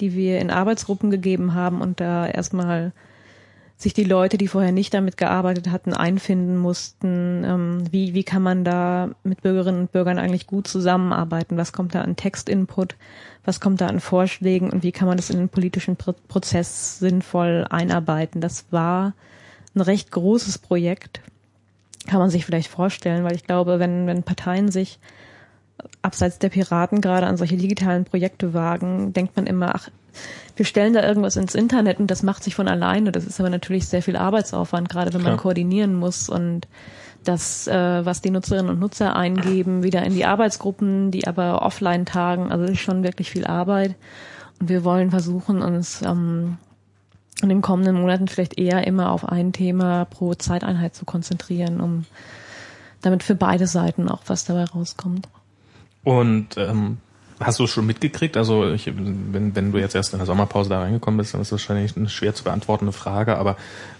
die 0.00 0.14
wir 0.14 0.40
in 0.40 0.50
Arbeitsgruppen 0.50 1.10
gegeben 1.10 1.54
haben 1.54 1.80
und 1.80 2.00
da 2.00 2.26
erstmal 2.26 2.92
sich 3.76 3.94
die 3.94 4.04
Leute, 4.04 4.36
die 4.36 4.48
vorher 4.48 4.72
nicht 4.72 4.92
damit 4.92 5.16
gearbeitet 5.16 5.70
hatten, 5.70 5.94
einfinden 5.94 6.58
mussten. 6.58 7.44
Ähm, 7.44 7.84
wie, 7.90 8.12
wie 8.12 8.24
kann 8.24 8.42
man 8.42 8.62
da 8.62 9.10
mit 9.22 9.40
Bürgerinnen 9.40 9.80
und 9.80 9.92
Bürgern 9.92 10.18
eigentlich 10.18 10.46
gut 10.46 10.66
zusammenarbeiten? 10.66 11.56
Was 11.56 11.72
kommt 11.72 11.94
da 11.94 12.02
an 12.02 12.14
Textinput? 12.14 12.96
Was 13.44 13.58
kommt 13.58 13.80
da 13.80 13.86
an 13.86 14.00
Vorschlägen? 14.00 14.68
Und 14.68 14.82
wie 14.82 14.92
kann 14.92 15.08
man 15.08 15.16
das 15.16 15.30
in 15.30 15.38
den 15.38 15.48
politischen 15.48 15.96
Pro 15.96 16.14
Prozess 16.28 16.98
sinnvoll 16.98 17.66
einarbeiten? 17.70 18.42
Das 18.42 18.66
war 18.70 19.14
ein 19.74 19.80
recht 19.80 20.10
großes 20.10 20.58
Projekt. 20.58 21.22
Kann 22.10 22.18
man 22.18 22.30
sich 22.30 22.44
vielleicht 22.44 22.68
vorstellen, 22.68 23.22
weil 23.22 23.36
ich 23.36 23.44
glaube, 23.44 23.78
wenn, 23.78 24.08
wenn 24.08 24.24
Parteien 24.24 24.68
sich 24.68 24.98
abseits 26.02 26.40
der 26.40 26.48
Piraten 26.48 27.00
gerade 27.00 27.28
an 27.28 27.36
solche 27.36 27.56
digitalen 27.56 28.04
Projekte 28.04 28.52
wagen, 28.52 29.12
denkt 29.12 29.36
man 29.36 29.46
immer, 29.46 29.76
ach, 29.76 29.90
wir 30.56 30.64
stellen 30.66 30.92
da 30.92 31.06
irgendwas 31.06 31.36
ins 31.36 31.54
Internet 31.54 32.00
und 32.00 32.10
das 32.10 32.24
macht 32.24 32.42
sich 32.42 32.56
von 32.56 32.66
alleine. 32.66 33.12
Das 33.12 33.26
ist 33.26 33.38
aber 33.38 33.48
natürlich 33.48 33.86
sehr 33.86 34.02
viel 34.02 34.16
Arbeitsaufwand, 34.16 34.88
gerade 34.88 35.14
wenn 35.14 35.22
man 35.22 35.34
Klar. 35.34 35.42
koordinieren 35.42 35.94
muss 35.94 36.28
und 36.28 36.66
das, 37.22 37.68
äh, 37.68 38.04
was 38.04 38.22
die 38.22 38.30
Nutzerinnen 38.30 38.72
und 38.72 38.80
Nutzer 38.80 39.14
eingeben, 39.14 39.84
wieder 39.84 40.02
in 40.02 40.12
die 40.12 40.24
Arbeitsgruppen, 40.24 41.12
die 41.12 41.28
aber 41.28 41.62
offline 41.62 42.06
tagen. 42.06 42.50
Also 42.50 42.64
das 42.64 42.72
ist 42.72 42.80
schon 42.80 43.04
wirklich 43.04 43.30
viel 43.30 43.46
Arbeit. 43.46 43.94
Und 44.58 44.68
wir 44.68 44.82
wollen 44.82 45.10
versuchen, 45.10 45.62
uns 45.62 46.02
ähm, 46.02 46.58
in 47.42 47.48
den 47.48 47.62
kommenden 47.62 48.00
Monaten 48.00 48.28
vielleicht 48.28 48.58
eher 48.58 48.86
immer 48.86 49.10
auf 49.10 49.28
ein 49.28 49.52
Thema 49.52 50.04
pro 50.04 50.34
Zeiteinheit 50.34 50.94
zu 50.94 51.04
konzentrieren, 51.04 51.80
um 51.80 52.04
damit 53.02 53.22
für 53.22 53.34
beide 53.34 53.66
Seiten 53.66 54.08
auch 54.08 54.22
was 54.26 54.44
dabei 54.44 54.64
rauskommt. 54.64 55.28
Und 56.04 56.56
ähm, 56.56 56.98
hast 57.40 57.58
du 57.58 57.64
es 57.64 57.70
schon 57.70 57.86
mitgekriegt? 57.86 58.36
Also 58.36 58.70
ich, 58.72 58.86
wenn, 58.86 59.54
wenn 59.54 59.72
du 59.72 59.78
jetzt 59.78 59.94
erst 59.94 60.12
in 60.12 60.18
der 60.18 60.26
Sommerpause 60.26 60.70
da 60.70 60.80
reingekommen 60.80 61.18
bist, 61.18 61.34
dann 61.34 61.40
ist 61.40 61.52
das 61.52 61.60
wahrscheinlich 61.60 61.96
eine 61.96 62.08
schwer 62.08 62.34
zu 62.34 62.44
beantwortende 62.44 62.92
Frage, 62.92 63.36
aber 63.36 63.56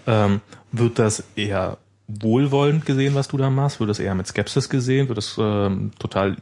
ähm, 0.07 0.41
wird 0.73 0.99
das 0.99 1.25
eher 1.37 1.79
wohlwollend 2.09 2.87
gesehen, 2.87 3.15
was 3.15 3.29
du 3.29 3.37
da 3.37 3.51
machst? 3.51 3.81
Wird 3.81 3.91
das 3.91 4.01
eher 4.01 4.15
mit 4.15 4.27
Skepsis 4.27 4.69
gesehen? 4.69 5.09
Wird 5.09 5.19
das 5.19 5.37
ähm, 5.39 5.93
total 5.99 6.37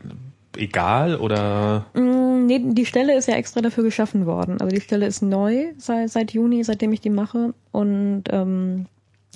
egal 0.58 1.16
oder 1.16 1.86
Mm, 1.94 2.28
Nee, 2.48 2.60
die 2.64 2.86
Stelle 2.86 3.14
ist 3.14 3.28
ja 3.28 3.34
extra 3.34 3.60
dafür 3.60 3.84
geschaffen 3.84 4.24
worden. 4.24 4.58
Also 4.62 4.74
die 4.74 4.80
Stelle 4.80 5.06
ist 5.06 5.20
neu 5.20 5.66
seit, 5.76 6.08
seit 6.08 6.32
Juni, 6.32 6.64
seitdem 6.64 6.92
ich 6.94 7.02
die 7.02 7.10
mache. 7.10 7.52
Und 7.72 8.24
ähm, 8.30 8.86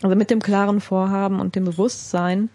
also 0.03 0.17
mit 0.17 0.31
dem 0.31 0.41
klaren 0.41 0.81
Vorhaben 0.81 1.39
und 1.39 1.55
dem 1.55 1.67
Bewusstsein, 1.67 2.49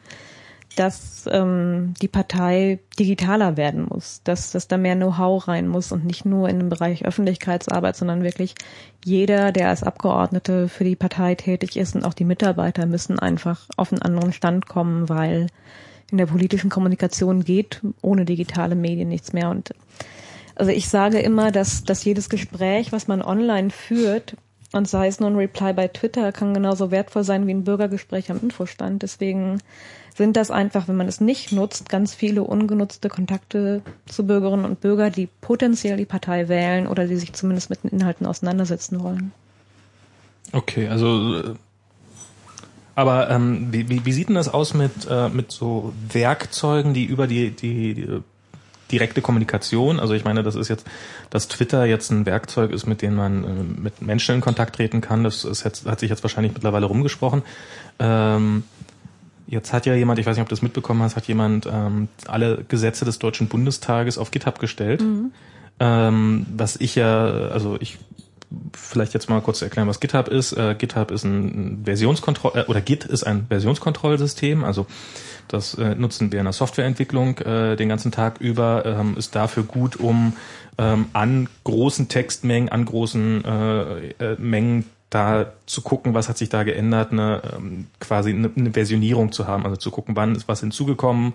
dass 0.76 1.30
ähm, 1.32 1.94
die 2.02 2.08
Partei 2.08 2.80
digitaler 2.98 3.56
werden 3.56 3.86
muss, 3.88 4.22
dass, 4.24 4.52
dass 4.52 4.68
da 4.68 4.78
mehr 4.78 4.96
Know-how 4.96 5.48
rein 5.48 5.68
muss 5.68 5.92
und 5.92 6.06
nicht 6.06 6.26
nur 6.26 6.50
in 6.50 6.58
dem 6.58 6.70
Bereich 6.70 7.06
Öffentlichkeitsarbeit, 7.06 7.96
sondern 7.96 8.24
wirklich 8.24 8.56
jeder, 9.06 9.52
der 9.52 9.70
als 9.70 9.84
Abgeordnete 9.84 10.70
für 10.70 10.86
die 10.86 10.96
Partei 10.96 11.36
tätig 11.36 11.78
ist 11.78 11.96
und 11.96 12.04
auch 12.04 12.16
die 12.16 12.26
Mitarbeiter 12.26 12.88
müssen 12.88 13.20
einfach 13.20 13.68
auf 13.78 13.92
einen 13.92 14.02
anderen 14.02 14.34
Stand 14.34 14.68
kommen, 14.68 15.08
weil 15.08 15.48
in 16.12 16.18
der 16.18 16.26
politischen 16.26 16.70
Kommunikation 16.70 17.44
geht 17.44 17.82
ohne 18.02 18.26
digitale 18.26 18.76
Medien 18.76 19.10
nichts 19.10 19.34
mehr. 19.34 19.50
Und 19.50 19.74
also 20.56 20.72
ich 20.72 20.88
sage 20.88 21.20
immer, 21.20 21.52
dass, 21.52 21.84
dass 21.84 22.04
jedes 22.04 22.30
Gespräch, 22.30 22.92
was 22.92 23.08
man 23.08 23.22
online 23.22 23.70
führt, 23.70 24.36
und 24.74 24.88
sei 24.88 25.08
es 25.08 25.20
nur 25.20 25.30
ein 25.30 25.36
Reply 25.38 25.72
bei 25.74 25.88
Twitter, 25.88 26.32
kann 26.32 26.54
genauso 26.54 26.92
wertvoll 26.92 27.24
sein 27.24 27.48
wie 27.48 27.54
ein 27.54 27.64
Bürgergespräch 27.64 28.30
am 28.30 28.40
Infostand. 28.42 29.02
Deswegen 29.02 29.60
sind 30.14 30.36
das 30.36 30.52
einfach, 30.52 30.88
wenn 30.88 30.98
man 30.98 31.08
es 31.08 31.22
nicht 31.22 31.52
nutzt, 31.52 31.90
ganz 31.90 32.14
viele 32.14 32.44
ungenutzte 32.44 33.08
Kontakte 33.08 33.82
zu 34.08 34.28
Bürgerinnen 34.28 34.66
und 34.66 34.82
Bürgern, 34.82 35.14
die 35.14 35.30
potenziell 35.40 35.96
die 35.96 36.06
Partei 36.06 36.50
wählen 36.50 36.88
oder 36.88 37.08
die 37.08 37.16
sich 37.16 37.34
zumindest 37.34 37.70
mit 37.70 37.84
den 37.84 37.92
Inhalten 37.92 38.26
auseinandersetzen 38.26 39.02
wollen. 39.02 39.32
Okay, 40.52 40.88
also 40.88 41.38
äh, 41.40 41.56
aber 42.98 43.30
ähm, 43.30 43.68
wie, 43.70 43.88
wie, 43.90 44.06
wie 44.06 44.12
sieht 44.12 44.28
denn 44.28 44.34
das 44.34 44.50
aus 44.50 44.74
mit, 44.74 45.08
äh, 45.08 45.30
mit 45.30 45.52
so 45.52 45.94
Werkzeugen, 46.12 46.96
die 46.96 47.06
über 47.06 47.28
die, 47.28 47.52
die, 47.52 47.94
die 47.94 48.22
direkte 48.92 49.22
Kommunikation. 49.22 50.00
Also 50.00 50.16
ich 50.16 50.24
meine, 50.24 50.42
das 50.42 50.56
ist 50.56 50.68
jetzt, 50.68 50.88
dass 51.30 51.48
Twitter 51.48 51.86
jetzt 51.86 52.10
ein 52.10 52.26
Werkzeug 52.26 52.72
ist, 52.72 52.88
mit 52.88 53.04
dem 53.04 53.14
man 53.14 53.44
äh, 53.44 53.82
mit 53.82 54.02
Menschen 54.02 54.34
in 54.34 54.42
Kontakt 54.42 54.78
treten 54.78 55.02
kann. 55.02 55.24
Das 55.24 55.46
ist 55.46 55.64
jetzt, 55.64 55.86
hat 55.86 56.00
sich 56.00 56.10
jetzt 56.10 56.24
wahrscheinlich 56.24 56.54
mittlerweile 56.56 56.88
rumgesprochen. 56.88 57.44
Ähm, 58.00 58.64
jetzt 59.46 59.74
hat 59.74 59.86
ja 59.86 59.94
jemand, 59.94 60.18
ich 60.18 60.26
weiß 60.26 60.36
nicht, 60.36 60.42
ob 60.42 60.50
du 60.50 60.56
das 60.56 60.64
mitbekommen 60.64 61.04
hast, 61.04 61.16
hat 61.16 61.28
jemand 61.28 61.68
ähm, 61.72 62.08
alle 62.26 62.66
Gesetze 62.68 63.06
des 63.06 63.20
Deutschen 63.20 63.48
Bundestages 63.48 64.18
auf 64.18 64.32
GitHub 64.32 64.58
gestellt. 64.58 65.04
Mhm. 65.04 65.32
Ähm, 65.80 66.48
was 66.56 66.78
ich 66.78 66.96
ja, 66.96 67.26
also 67.26 67.78
ich 67.80 68.00
vielleicht 68.74 69.14
jetzt 69.14 69.30
mal 69.30 69.42
kurz 69.42 69.62
erklären, 69.62 69.88
was 69.88 70.00
GitHub 70.00 70.28
ist. 70.30 70.54
Äh, 70.54 70.76
GitHub 70.78 71.12
ist 71.12 71.24
ein 71.24 71.82
Versionskontroll 71.86 72.52
äh, 72.56 72.66
oder 72.66 72.82
Git 72.82 73.06
ist 73.06 73.24
ein 73.24 73.48
Versionskontrollsystem. 73.48 74.64
Also 74.64 74.88
das 75.48 75.74
äh, 75.76 75.96
nutzen 75.96 76.32
wir 76.32 76.40
in 76.40 76.46
der 76.46 76.54
Softwareentwicklung 76.54 77.38
äh, 77.40 77.76
den 77.76 77.90
ganzen 77.90 78.12
Tag 78.12 78.40
über. 78.40 78.86
Ähm, 78.86 79.16
ist 79.18 79.36
dafür 79.36 79.64
gut, 79.64 79.98
um 79.98 80.34
ähm, 80.78 81.08
an 81.14 81.50
großen 81.64 82.08
Textmengen, 82.08 82.70
an 82.70 82.86
großen 82.86 83.46
äh, 83.46 84.08
äh, 84.20 84.36
Mengen 84.40 84.86
da 85.10 85.54
zu 85.66 85.82
gucken, 85.82 86.14
was 86.14 86.28
hat 86.28 86.38
sich 86.38 86.50
da 86.50 86.64
geändert, 86.64 87.12
eine, 87.12 87.42
ähm, 87.56 87.88
quasi 88.00 88.32
eine, 88.32 88.52
eine 88.56 88.74
Versionierung 88.74 89.32
zu 89.32 89.48
haben, 89.48 89.64
also 89.64 89.78
zu 89.78 89.90
gucken, 89.90 90.16
wann 90.16 90.36
ist 90.36 90.48
was 90.48 90.60
hinzugekommen, 90.60 91.34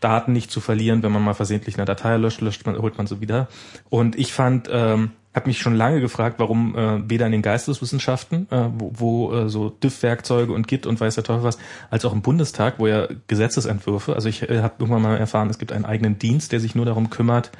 Daten 0.00 0.32
nicht 0.32 0.50
zu 0.50 0.60
verlieren, 0.60 1.02
wenn 1.02 1.12
man 1.12 1.22
mal 1.22 1.34
versehentlich 1.34 1.76
eine 1.76 1.84
Datei 1.84 2.16
löscht, 2.16 2.40
löscht 2.40 2.64
man, 2.66 2.78
holt 2.78 2.96
man 2.98 3.06
sie 3.06 3.20
wieder. 3.20 3.48
Und 3.90 4.16
ich 4.16 4.32
fand, 4.32 4.68
ähm, 4.72 5.10
habe 5.34 5.48
mich 5.48 5.60
schon 5.60 5.74
lange 5.74 6.00
gefragt, 6.00 6.38
warum 6.38 6.76
äh, 6.76 7.08
weder 7.08 7.26
in 7.26 7.32
den 7.32 7.42
Geisteswissenschaften, 7.42 8.48
äh, 8.50 8.68
wo, 8.72 8.92
wo 8.94 9.34
äh, 9.34 9.48
so 9.48 9.70
Diff-Werkzeuge 9.70 10.52
und 10.52 10.66
Git 10.66 10.86
und 10.86 11.00
weiß 11.00 11.14
der 11.14 11.24
Teufel 11.24 11.44
was, 11.44 11.58
als 11.88 12.04
auch 12.04 12.12
im 12.12 12.22
Bundestag, 12.22 12.78
wo 12.78 12.88
ja 12.88 13.06
Gesetzesentwürfe, 13.28 14.14
also 14.14 14.28
ich 14.28 14.42
äh, 14.48 14.60
habe 14.60 14.74
irgendwann 14.80 15.02
mal 15.02 15.16
erfahren, 15.16 15.48
es 15.48 15.58
gibt 15.58 15.72
einen 15.72 15.84
eigenen 15.84 16.18
Dienst, 16.18 16.50
der 16.50 16.58
sich 16.58 16.74
nur 16.74 16.84
darum 16.84 17.10
kümmert, 17.10 17.52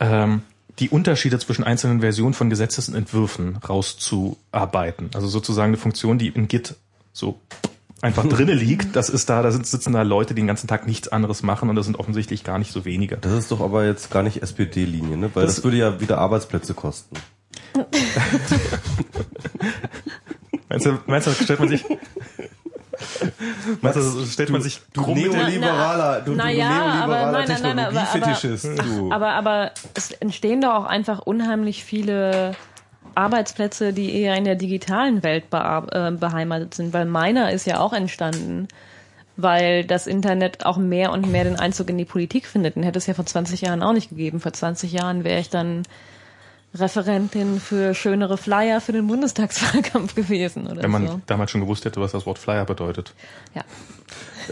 ähm, 0.00 0.42
die 0.78 0.88
Unterschiede 0.88 1.38
zwischen 1.38 1.62
einzelnen 1.62 2.00
Versionen 2.00 2.34
von 2.34 2.50
Gesetzesentwürfen 2.50 3.56
rauszuarbeiten. 3.56 5.10
Also 5.14 5.28
sozusagen 5.28 5.68
eine 5.68 5.76
Funktion, 5.76 6.18
die 6.18 6.28
in 6.28 6.48
Git 6.48 6.74
so 7.12 7.38
einfach 8.04 8.24
drinne 8.28 8.52
liegt, 8.52 8.94
das 8.94 9.08
ist 9.08 9.30
da, 9.30 9.42
da 9.42 9.50
sitzen 9.50 9.92
da 9.92 10.02
Leute, 10.02 10.34
die 10.34 10.42
den 10.42 10.46
ganzen 10.46 10.68
Tag 10.68 10.86
nichts 10.86 11.08
anderes 11.08 11.42
machen 11.42 11.70
und 11.70 11.76
das 11.76 11.86
sind 11.86 11.98
offensichtlich 11.98 12.44
gar 12.44 12.58
nicht 12.58 12.70
so 12.72 12.84
wenige. 12.84 13.16
Das 13.16 13.32
ist 13.32 13.50
doch 13.50 13.60
aber 13.60 13.86
jetzt 13.86 14.10
gar 14.10 14.22
nicht 14.22 14.42
SPD-Linie, 14.42 15.16
ne? 15.16 15.30
Weil 15.34 15.46
das, 15.46 15.56
das 15.56 15.64
würde 15.64 15.78
ja 15.78 16.00
wieder 16.00 16.18
Arbeitsplätze 16.18 16.74
kosten. 16.74 17.16
meinst, 20.68 20.86
du, 20.86 20.98
meinst 21.06 21.26
du, 21.26 21.32
stellt 21.32 21.58
man 21.58 21.68
sich 21.68 21.84
Meinst 23.80 23.98
du, 23.98 24.26
stellt 24.26 24.50
man 24.50 24.62
sich 24.62 24.80
du 24.92 25.00
Neoliberaler, 25.00 26.20
du, 26.20 26.34
na, 26.34 26.50
du 26.50 26.56
ja, 26.56 26.68
Neoliberaler 26.68 27.44
Technologiefetischist, 27.44 28.78
du. 28.78 29.10
Aber, 29.10 29.30
aber 29.30 29.72
es 29.94 30.12
entstehen 30.12 30.60
da 30.60 30.76
auch 30.76 30.84
einfach 30.84 31.20
unheimlich 31.20 31.84
viele 31.84 32.54
Arbeitsplätze, 33.16 33.92
die 33.92 34.14
eher 34.14 34.36
in 34.36 34.44
der 34.44 34.54
digitalen 34.56 35.22
Welt 35.22 35.44
äh, 35.52 36.10
beheimatet 36.12 36.74
sind, 36.74 36.92
weil 36.92 37.04
meiner 37.04 37.52
ist 37.52 37.66
ja 37.66 37.80
auch 37.80 37.92
entstanden, 37.92 38.68
weil 39.36 39.84
das 39.84 40.06
Internet 40.06 40.64
auch 40.64 40.76
mehr 40.76 41.12
und 41.12 41.30
mehr 41.30 41.44
den 41.44 41.56
Einzug 41.56 41.90
in 41.90 41.98
die 41.98 42.04
Politik 42.04 42.46
findet. 42.46 42.76
Und 42.76 42.82
hätte 42.84 42.98
es 42.98 43.06
ja 43.06 43.14
vor 43.14 43.26
20 43.26 43.62
Jahren 43.62 43.82
auch 43.82 43.92
nicht 43.92 44.10
gegeben. 44.10 44.40
Vor 44.40 44.52
20 44.52 44.92
Jahren 44.92 45.24
wäre 45.24 45.40
ich 45.40 45.50
dann 45.50 45.82
Referentin 46.74 47.60
für 47.60 47.94
schönere 47.94 48.36
Flyer 48.36 48.80
für 48.80 48.92
den 48.92 49.06
Bundestagswahlkampf 49.06 50.14
gewesen 50.16 50.66
oder 50.66 50.82
Wenn 50.82 50.90
man 50.90 51.06
so. 51.06 51.20
damals 51.26 51.50
schon 51.50 51.60
gewusst 51.60 51.84
hätte, 51.84 52.00
was 52.00 52.12
das 52.12 52.26
Wort 52.26 52.38
Flyer 52.38 52.64
bedeutet. 52.64 53.14
Ja. 53.54 53.62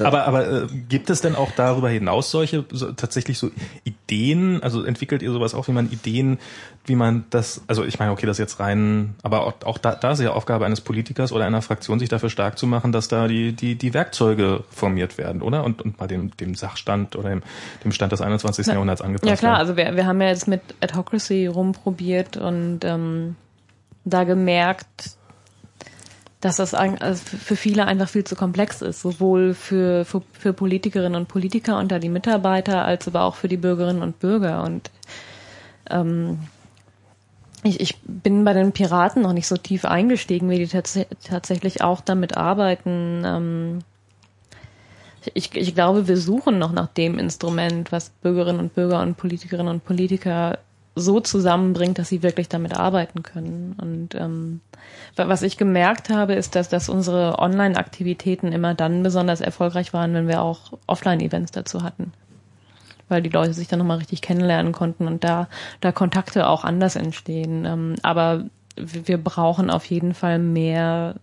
Aber, 0.00 0.26
aber 0.26 0.50
äh, 0.50 0.66
gibt 0.88 1.10
es 1.10 1.20
denn 1.20 1.34
auch 1.34 1.50
darüber 1.52 1.88
hinaus 1.88 2.30
solche 2.30 2.64
so, 2.70 2.92
tatsächlich 2.92 3.38
so 3.38 3.50
Ideen? 3.84 4.62
Also 4.62 4.84
entwickelt 4.84 5.22
ihr 5.22 5.32
sowas 5.32 5.54
auch, 5.54 5.68
wie 5.68 5.72
man 5.72 5.90
Ideen, 5.90 6.38
wie 6.84 6.94
man 6.94 7.24
das, 7.30 7.62
also 7.68 7.84
ich 7.84 7.98
meine, 7.98 8.12
okay, 8.12 8.26
das 8.26 8.38
jetzt 8.38 8.60
rein, 8.60 9.14
aber 9.22 9.46
auch, 9.46 9.54
auch 9.64 9.78
da, 9.78 9.94
da 9.94 10.12
ist 10.12 10.20
ja 10.20 10.32
Aufgabe 10.32 10.66
eines 10.66 10.80
Politikers 10.80 11.32
oder 11.32 11.44
einer 11.44 11.62
Fraktion, 11.62 11.98
sich 11.98 12.08
dafür 12.08 12.30
stark 12.30 12.58
zu 12.58 12.66
machen, 12.66 12.92
dass 12.92 13.08
da 13.08 13.28
die, 13.28 13.52
die, 13.52 13.76
die 13.76 13.94
Werkzeuge 13.94 14.64
formiert 14.70 15.18
werden, 15.18 15.42
oder? 15.42 15.64
Und, 15.64 15.82
und 15.82 15.98
mal 15.98 16.08
dem, 16.08 16.36
dem 16.36 16.54
Sachstand 16.54 17.16
oder 17.16 17.30
dem, 17.30 17.42
dem 17.84 17.92
Stand 17.92 18.12
des 18.12 18.20
21. 18.20 18.66
Ja. 18.66 18.74
Jahrhunderts 18.74 19.02
angepasst 19.02 19.30
Ja 19.30 19.36
klar, 19.36 19.52
werden. 19.52 19.60
also 19.60 19.76
wir, 19.76 19.96
wir 19.96 20.06
haben 20.06 20.20
ja 20.20 20.28
jetzt 20.28 20.48
mit 20.48 20.62
Adhocracy 20.80 21.46
rumprobiert 21.46 22.36
und 22.36 22.84
ähm, 22.84 23.36
da 24.04 24.24
gemerkt, 24.24 25.16
dass 26.42 26.56
das 26.56 26.74
also 26.74 27.22
für 27.24 27.54
viele 27.54 27.86
einfach 27.86 28.08
viel 28.08 28.24
zu 28.24 28.34
komplex 28.34 28.82
ist, 28.82 29.00
sowohl 29.00 29.54
für, 29.54 30.04
für, 30.04 30.22
für 30.32 30.52
Politikerinnen 30.52 31.14
und 31.14 31.28
Politiker 31.28 31.78
unter 31.78 32.00
die 32.00 32.08
Mitarbeiter, 32.08 32.84
als 32.84 33.06
aber 33.06 33.22
auch 33.22 33.36
für 33.36 33.46
die 33.46 33.56
Bürgerinnen 33.56 34.02
und 34.02 34.18
Bürger. 34.18 34.64
Und 34.64 34.90
ähm, 35.88 36.40
ich, 37.62 37.78
ich 37.78 37.96
bin 38.02 38.44
bei 38.44 38.54
den 38.54 38.72
Piraten 38.72 39.22
noch 39.22 39.32
nicht 39.32 39.46
so 39.46 39.56
tief 39.56 39.84
eingestiegen, 39.84 40.50
wie 40.50 40.58
die 40.58 40.66
tats 40.66 40.98
tatsächlich 41.22 41.80
auch 41.80 42.00
damit 42.00 42.36
arbeiten. 42.36 43.22
Ähm, 43.24 43.78
ich, 45.34 45.54
ich 45.54 45.76
glaube, 45.76 46.08
wir 46.08 46.16
suchen 46.16 46.58
noch 46.58 46.72
nach 46.72 46.88
dem 46.88 47.20
Instrument, 47.20 47.92
was 47.92 48.10
Bürgerinnen 48.10 48.58
und 48.58 48.74
Bürger 48.74 49.00
und 49.00 49.16
Politikerinnen 49.16 49.72
und 49.72 49.84
Politiker 49.84 50.58
so 50.94 51.20
zusammenbringt, 51.20 51.98
dass 51.98 52.08
sie 52.08 52.22
wirklich 52.22 52.48
damit 52.48 52.76
arbeiten 52.76 53.22
können. 53.22 53.74
Und 53.80 54.14
ähm, 54.14 54.60
was 55.16 55.42
ich 55.42 55.56
gemerkt 55.56 56.10
habe, 56.10 56.34
ist, 56.34 56.54
dass, 56.54 56.68
dass 56.68 56.88
unsere 56.88 57.38
Online-Aktivitäten 57.38 58.52
immer 58.52 58.74
dann 58.74 59.02
besonders 59.02 59.40
erfolgreich 59.40 59.92
waren, 59.92 60.14
wenn 60.14 60.28
wir 60.28 60.42
auch 60.42 60.72
Offline-Events 60.86 61.52
dazu 61.52 61.82
hatten. 61.82 62.12
Weil 63.08 63.22
die 63.22 63.30
Leute 63.30 63.54
sich 63.54 63.68
dann 63.68 63.78
nochmal 63.78 63.98
richtig 63.98 64.22
kennenlernen 64.22 64.72
konnten 64.72 65.06
und 65.06 65.24
da, 65.24 65.48
da 65.80 65.92
Kontakte 65.92 66.46
auch 66.46 66.64
anders 66.64 66.96
entstehen. 66.96 67.64
Ähm, 67.64 67.94
aber 68.02 68.44
wir 68.76 69.22
brauchen 69.22 69.70
auf 69.70 69.84
jeden 69.86 70.14
Fall 70.14 70.38
mehr, 70.38 71.16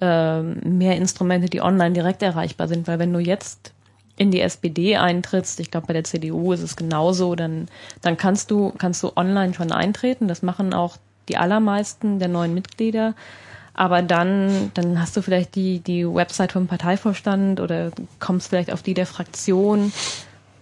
äh, 0.00 0.42
mehr 0.42 0.96
Instrumente, 0.96 1.48
die 1.48 1.60
online 1.60 1.92
direkt 1.92 2.22
erreichbar 2.22 2.68
sind, 2.68 2.88
weil 2.88 2.98
wenn 2.98 3.12
du 3.12 3.18
jetzt 3.18 3.73
in 4.16 4.30
die 4.30 4.40
SPD 4.40 4.96
eintrittst, 4.96 5.58
ich 5.60 5.70
glaube 5.70 5.88
bei 5.88 5.92
der 5.92 6.04
CDU 6.04 6.52
ist 6.52 6.62
es 6.62 6.76
genauso, 6.76 7.34
dann, 7.34 7.68
dann 8.00 8.16
kannst 8.16 8.50
du, 8.50 8.72
kannst 8.78 9.02
du 9.02 9.12
online 9.16 9.54
schon 9.54 9.72
eintreten. 9.72 10.28
Das 10.28 10.42
machen 10.42 10.72
auch 10.72 10.96
die 11.28 11.36
allermeisten 11.36 12.18
der 12.18 12.28
neuen 12.28 12.54
Mitglieder. 12.54 13.14
Aber 13.74 14.02
dann, 14.02 14.70
dann 14.74 15.00
hast 15.00 15.16
du 15.16 15.22
vielleicht 15.22 15.56
die, 15.56 15.80
die 15.80 16.06
Website 16.06 16.52
vom 16.52 16.68
Parteivorstand 16.68 17.58
oder 17.58 17.90
kommst 18.20 18.48
vielleicht 18.48 18.72
auf 18.72 18.82
die 18.82 18.94
der 18.94 19.06
Fraktion, 19.06 19.92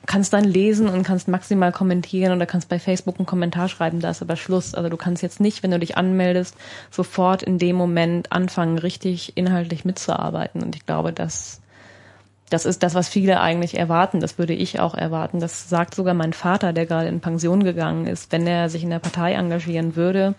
kannst 0.06 0.32
dann 0.32 0.44
lesen 0.44 0.88
und 0.88 1.02
kannst 1.02 1.28
maximal 1.28 1.72
kommentieren 1.72 2.34
oder 2.34 2.46
kannst 2.46 2.70
bei 2.70 2.78
Facebook 2.78 3.18
einen 3.18 3.26
Kommentar 3.26 3.68
schreiben, 3.68 4.00
da 4.00 4.10
ist 4.10 4.22
aber 4.22 4.36
Schluss. 4.36 4.74
Also 4.74 4.88
du 4.88 4.96
kannst 4.96 5.22
jetzt 5.22 5.40
nicht, 5.40 5.62
wenn 5.62 5.70
du 5.70 5.78
dich 5.78 5.98
anmeldest, 5.98 6.56
sofort 6.90 7.42
in 7.42 7.58
dem 7.58 7.76
Moment 7.76 8.32
anfangen, 8.32 8.78
richtig 8.78 9.36
inhaltlich 9.36 9.84
mitzuarbeiten. 9.84 10.62
Und 10.62 10.74
ich 10.74 10.86
glaube, 10.86 11.12
dass 11.12 11.61
das 12.52 12.66
ist 12.66 12.82
das, 12.82 12.94
was 12.94 13.08
viele 13.08 13.40
eigentlich 13.40 13.78
erwarten. 13.78 14.20
Das 14.20 14.38
würde 14.38 14.52
ich 14.52 14.80
auch 14.80 14.94
erwarten. 14.94 15.40
Das 15.40 15.68
sagt 15.68 15.94
sogar 15.94 16.14
mein 16.14 16.32
Vater, 16.32 16.72
der 16.72 16.86
gerade 16.86 17.08
in 17.08 17.20
Pension 17.20 17.64
gegangen 17.64 18.06
ist. 18.06 18.30
Wenn 18.32 18.46
er 18.46 18.68
sich 18.68 18.82
in 18.82 18.90
der 18.90 18.98
Partei 18.98 19.32
engagieren 19.32 19.96
würde, 19.96 20.34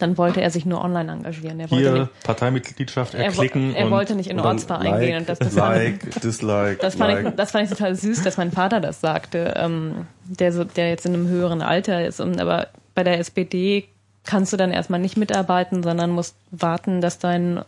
dann 0.00 0.18
wollte 0.18 0.40
er 0.40 0.50
sich 0.50 0.66
nur 0.66 0.82
online 0.82 1.12
engagieren. 1.12 1.60
Er 1.60 1.70
wollte 1.70 1.90
Hier 1.90 2.00
nicht, 2.00 2.22
Parteimitgliedschaft 2.24 3.14
erklicken. 3.14 3.74
Er, 3.74 3.84
er 3.84 3.90
wollte 3.90 4.16
nicht 4.16 4.28
in 4.28 4.38
den 4.38 4.46
Ortsverein 4.46 4.90
like, 4.90 5.00
gehen. 5.00 5.18
Und 5.18 5.28
das, 5.28 5.38
das 5.38 5.54
like, 5.54 6.02
fand, 6.02 6.24
dislike, 6.24 6.78
das 6.80 6.94
fand, 6.96 7.14
like. 7.14 7.26
ich, 7.28 7.34
das 7.36 7.50
fand 7.52 7.64
ich 7.64 7.70
total 7.70 7.94
süß, 7.94 8.22
dass 8.22 8.36
mein 8.36 8.50
Vater 8.50 8.80
das 8.80 9.00
sagte, 9.00 9.54
ähm, 9.56 10.06
der, 10.24 10.52
so, 10.52 10.64
der 10.64 10.88
jetzt 10.88 11.06
in 11.06 11.14
einem 11.14 11.28
höheren 11.28 11.62
Alter 11.62 12.04
ist. 12.04 12.20
Und, 12.20 12.40
aber 12.40 12.68
bei 12.96 13.04
der 13.04 13.20
SPD 13.20 13.86
kannst 14.24 14.52
du 14.52 14.56
dann 14.56 14.72
erstmal 14.72 15.00
nicht 15.00 15.16
mitarbeiten, 15.16 15.84
sondern 15.84 16.10
musst 16.10 16.34
warten, 16.50 17.00
dass 17.00 17.20
dein 17.20 17.62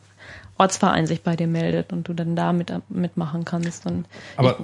Ortsverein 0.60 1.06
sich 1.06 1.22
bei 1.22 1.36
dir 1.36 1.46
meldet 1.46 1.92
und 1.92 2.06
du 2.06 2.12
dann 2.12 2.36
da 2.36 2.52
mit, 2.52 2.72
mitmachen 2.90 3.44
kannst. 3.46 3.86
Und 3.86 4.04
Aber 4.36 4.58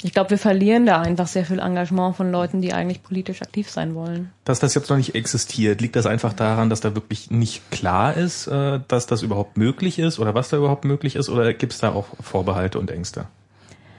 ich, 0.00 0.06
ich 0.06 0.12
glaube, 0.12 0.30
wir 0.30 0.38
verlieren 0.38 0.86
da 0.86 1.00
einfach 1.00 1.26
sehr 1.26 1.44
viel 1.44 1.58
Engagement 1.58 2.16
von 2.16 2.32
Leuten, 2.32 2.62
die 2.62 2.72
eigentlich 2.72 3.02
politisch 3.02 3.42
aktiv 3.42 3.70
sein 3.70 3.94
wollen. 3.94 4.32
dass 4.44 4.60
das 4.60 4.74
jetzt 4.74 4.88
noch 4.88 4.96
nicht 4.96 5.14
existiert, 5.14 5.80
liegt 5.82 5.94
das 5.94 6.06
einfach 6.06 6.32
daran, 6.32 6.70
dass 6.70 6.80
da 6.80 6.94
wirklich 6.94 7.30
nicht 7.30 7.70
klar 7.70 8.16
ist, 8.16 8.46
äh, 8.46 8.80
dass 8.88 9.06
das 9.06 9.22
überhaupt 9.22 9.58
möglich 9.58 9.98
ist 9.98 10.18
oder 10.18 10.34
was 10.34 10.48
da 10.48 10.56
überhaupt 10.56 10.86
möglich 10.86 11.16
ist 11.16 11.28
oder 11.28 11.52
gibt 11.52 11.74
es 11.74 11.80
da 11.80 11.92
auch 11.92 12.06
Vorbehalte 12.20 12.78
und 12.78 12.90
Ängste? 12.90 13.26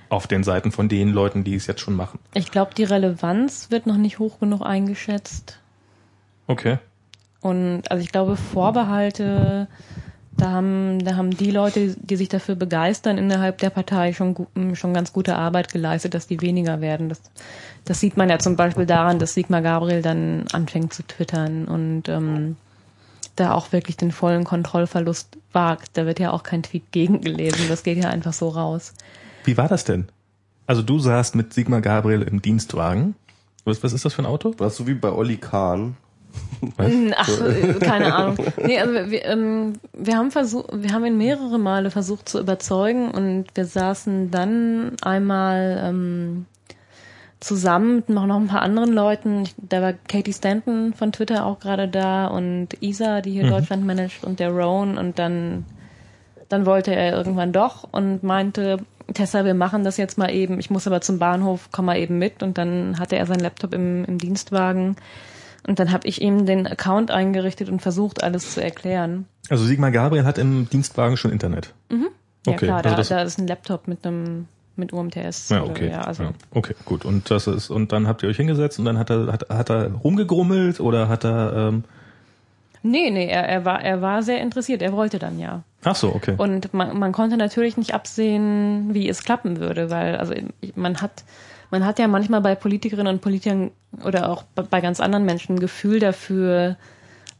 auf 0.10 0.28
den 0.28 0.44
Seiten 0.44 0.72
von 0.72 0.90
den 0.90 1.10
Leuten, 1.10 1.44
die 1.44 1.56
es 1.56 1.66
jetzt 1.66 1.82
schon 1.82 1.96
machen. 1.96 2.20
Ich 2.36 2.52
glaube, 2.52 2.76
die 2.76 2.84
Relevanz 2.84 3.72
wird 3.72 3.88
noch 3.88 3.98
nicht 3.98 4.20
hoch 4.20 4.40
genug 4.40 4.62
eingeschätzt. 4.62 5.60
Okay. 6.46 6.78
Und 7.42 7.92
also 7.92 8.02
ich 8.02 8.12
glaube, 8.12 8.38
Vorbehalte, 8.38 9.68
da 10.38 10.52
haben, 10.52 11.04
da 11.06 11.16
haben 11.16 11.32
die 11.32 11.52
Leute, 11.52 11.96
die 12.00 12.16
sich 12.16 12.28
dafür 12.30 12.56
begeistern, 12.56 13.18
innerhalb 13.18 13.60
der 13.60 13.70
Partei 13.70 14.14
schon, 14.14 14.34
gu- 14.34 14.48
schon 14.76 14.94
ganz 14.94 15.14
gute 15.14 15.36
Arbeit 15.36 15.72
geleistet, 15.72 16.14
dass 16.14 16.28
die 16.28 16.42
weniger 16.42 16.82
werden. 16.82 17.10
Das, 17.10 17.22
das 17.86 18.00
sieht 18.00 18.18
man 18.18 18.30
ja 18.30 18.40
zum 18.40 18.56
Beispiel 18.56 18.86
daran, 18.86 19.20
dass 19.20 19.34
Sigmar 19.36 19.62
Gabriel 19.62 20.02
dann 20.02 20.46
anfängt 20.52 20.94
zu 20.94 21.04
twittern 21.04 21.66
und 21.66 22.10
ähm, 22.10 22.56
da 23.36 23.54
auch 23.54 23.72
wirklich 23.72 23.96
den 23.98 24.12
vollen 24.12 24.44
Kontrollverlust 24.44 25.38
wagt. 25.52 25.98
Da 25.98 26.06
wird 26.06 26.20
ja 26.20 26.32
auch 26.32 26.44
kein 26.44 26.64
Tweet 26.64 26.92
gegengelesen, 26.92 27.68
das 27.70 27.84
geht 27.84 27.98
ja 28.04 28.10
einfach 28.10 28.34
so 28.34 28.50
raus. 28.50 28.94
Wie 29.46 29.58
war 29.58 29.68
das 29.68 29.84
denn? 29.84 30.08
Also 30.66 30.82
du 30.82 30.98
saßt 31.00 31.36
mit 31.36 31.54
Sigmar 31.54 31.82
Gabriel 31.82 32.22
im 32.22 32.42
Dienstwagen. 32.42 33.16
Was, 33.66 33.84
was 33.84 33.94
ist 33.94 34.06
das 34.06 34.14
für 34.14 34.24
ein 34.24 34.26
Auto? 34.26 34.54
Warst 34.58 34.80
du 34.80 34.88
wie 34.88 34.94
bei 34.94 35.12
Olli 35.12 35.38
Kahn? 35.38 35.96
Ach, 36.78 37.42
äh, 37.42 37.74
keine 37.80 38.16
Ahnung. 38.16 38.38
Nee, 38.64 38.80
also 38.80 38.94
wir, 39.12 39.26
ähm, 39.26 39.74
wir 39.94 40.18
haben 40.18 40.32
versucht, 40.32 40.68
wir 40.74 40.92
haben 40.94 41.06
ihn 41.06 41.18
mehrere 41.18 41.60
Male 41.60 41.92
versucht 41.92 42.30
zu 42.30 42.40
überzeugen 42.40 43.12
und 43.12 43.46
wir 43.54 43.66
saßen 43.66 44.32
dann 44.32 44.94
einmal 45.02 45.82
ähm, 45.84 46.46
zusammen 47.40 47.98
mit 47.98 48.10
noch 48.10 48.26
noch 48.26 48.38
ein 48.40 48.48
paar 48.48 48.62
anderen 48.62 48.94
Leuten. 48.94 49.44
Ich- 49.44 49.56
Da 49.58 49.82
war 49.82 49.94
Katie 50.08 50.32
Stanton 50.34 50.94
von 50.94 51.12
Twitter 51.12 51.46
auch 51.46 51.60
gerade 51.60 51.88
da 51.90 52.28
und 52.28 52.70
Isa, 52.82 53.20
die 53.22 53.32
hier 53.32 53.50
Deutschland 53.50 53.86
managt 53.86 54.24
und 54.24 54.40
der 54.40 54.52
Roan 54.52 54.98
und 54.98 55.20
dann 55.20 55.66
dann 56.50 56.66
wollte 56.66 56.94
er 56.96 57.14
irgendwann 57.18 57.52
doch 57.52 57.88
und 57.92 58.22
meinte, 58.24 58.78
Tessa, 59.14 59.44
wir 59.44 59.54
machen 59.56 59.84
das 59.84 59.98
jetzt 59.98 60.18
mal 60.20 60.30
eben. 60.32 60.60
Ich 60.60 60.70
muss 60.70 60.86
aber 60.88 61.02
zum 61.02 61.18
Bahnhof, 61.20 61.70
komm 61.72 61.86
mal 61.86 61.98
eben 61.98 62.20
mit. 62.20 62.44
Und 62.44 62.58
dann 62.60 63.00
hatte 63.00 63.16
er 63.16 63.26
seinen 63.26 63.40
Laptop 63.40 63.74
im, 63.74 64.06
im 64.06 64.18
Dienstwagen. 64.20 64.96
Und 65.68 65.80
dann 65.80 65.92
habe 65.92 66.08
ich 66.08 66.22
ihm 66.22 66.46
den 66.46 66.68
Account 66.68 67.10
eingerichtet 67.12 67.70
und 67.70 67.82
versucht, 67.82 68.24
alles 68.24 68.54
zu 68.54 68.62
erklären. 68.62 69.26
Also 69.50 69.64
Sigmar 69.64 69.92
Gabriel 69.92 70.26
hat 70.26 70.38
im 70.38 70.70
Dienstwagen 70.70 71.16
schon 71.18 71.32
Internet. 71.32 71.74
Ja 71.90 71.98
Okay, 72.46 72.66
klar, 72.66 72.78
also 72.78 72.90
da, 72.90 72.96
das- 72.96 73.08
da 73.10 73.22
ist 73.22 73.40
ein 73.40 73.48
Laptop 73.48 73.88
mit 73.88 74.06
einem 74.06 74.48
mit 74.76 74.92
UMTS. 74.92 75.50
Ja, 75.50 75.62
oder- 75.62 75.72
okay. 75.72 75.90
Ja, 75.92 76.02
also 76.02 76.24
ja, 76.24 76.32
okay, 76.52 76.74
gut. 76.84 77.06
Und 77.06 77.30
das 77.32 77.48
ist 77.48 77.70
und 77.70 77.92
dann 77.92 78.08
habt 78.08 78.24
ihr 78.24 78.30
euch 78.30 78.38
hingesetzt 78.38 78.80
und 78.80 78.86
dann 78.86 78.98
hat 78.98 79.10
er 79.12 79.32
hat, 79.32 79.48
hat 79.50 79.70
er 79.70 79.92
rumgegrummelt 79.94 80.80
oder 80.80 81.08
hat 81.08 81.24
er 81.24 81.70
ähm, 81.70 81.84
Nee, 82.86 83.12
nee, 83.12 83.28
er, 83.28 83.48
er 83.48 83.64
war 83.64 83.82
er 83.82 84.02
war 84.02 84.24
sehr 84.24 84.42
interessiert, 84.42 84.82
er 84.82 84.92
wollte 84.92 85.18
dann 85.20 85.40
ja. 85.40 85.64
Ach 85.86 85.96
so, 85.96 86.14
okay. 86.14 86.34
Und 86.38 86.74
man, 86.74 86.98
man 87.00 87.12
konnte 87.14 87.38
natürlich 87.38 87.78
nicht 87.78 87.94
absehen, 87.94 88.94
wie 88.94 89.08
es 89.08 89.24
klappen 89.24 89.60
würde, 89.60 89.90
weil 89.90 90.18
also 90.18 90.34
man 90.76 91.02
hat 91.02 91.24
man 91.74 91.86
hat 91.86 91.98
ja 91.98 92.08
manchmal 92.08 92.40
bei 92.42 92.54
Politikerinnen 92.54 93.16
und 93.16 93.22
Politikern 93.22 93.72
oder 94.06 94.30
auch 94.30 94.44
bei- 94.44 94.80
ganz 94.80 95.00
anderen 95.00 95.26
Menschen 95.26 95.56
ein 95.56 95.60
Gefühl 95.60 96.00
dafür, 96.00 96.78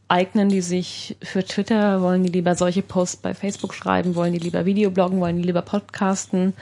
eignen 0.08 0.48
die 0.48 0.60
sich 0.60 1.16
für 1.22 1.44
Twitter, 1.44 2.02
wollen 2.02 2.24
die 2.24 2.32
lieber 2.32 2.56
solche 2.56 2.82
Posts 2.82 3.18
bei 3.18 3.32
Facebook 3.32 3.74
schreiben, 3.74 4.16
wollen 4.16 4.32
die 4.32 4.40
lieber 4.40 4.66
Videobloggen, 4.66 5.20
wollen 5.20 5.36
die 5.36 5.44
lieber 5.44 5.62
podcasten. 5.62 6.52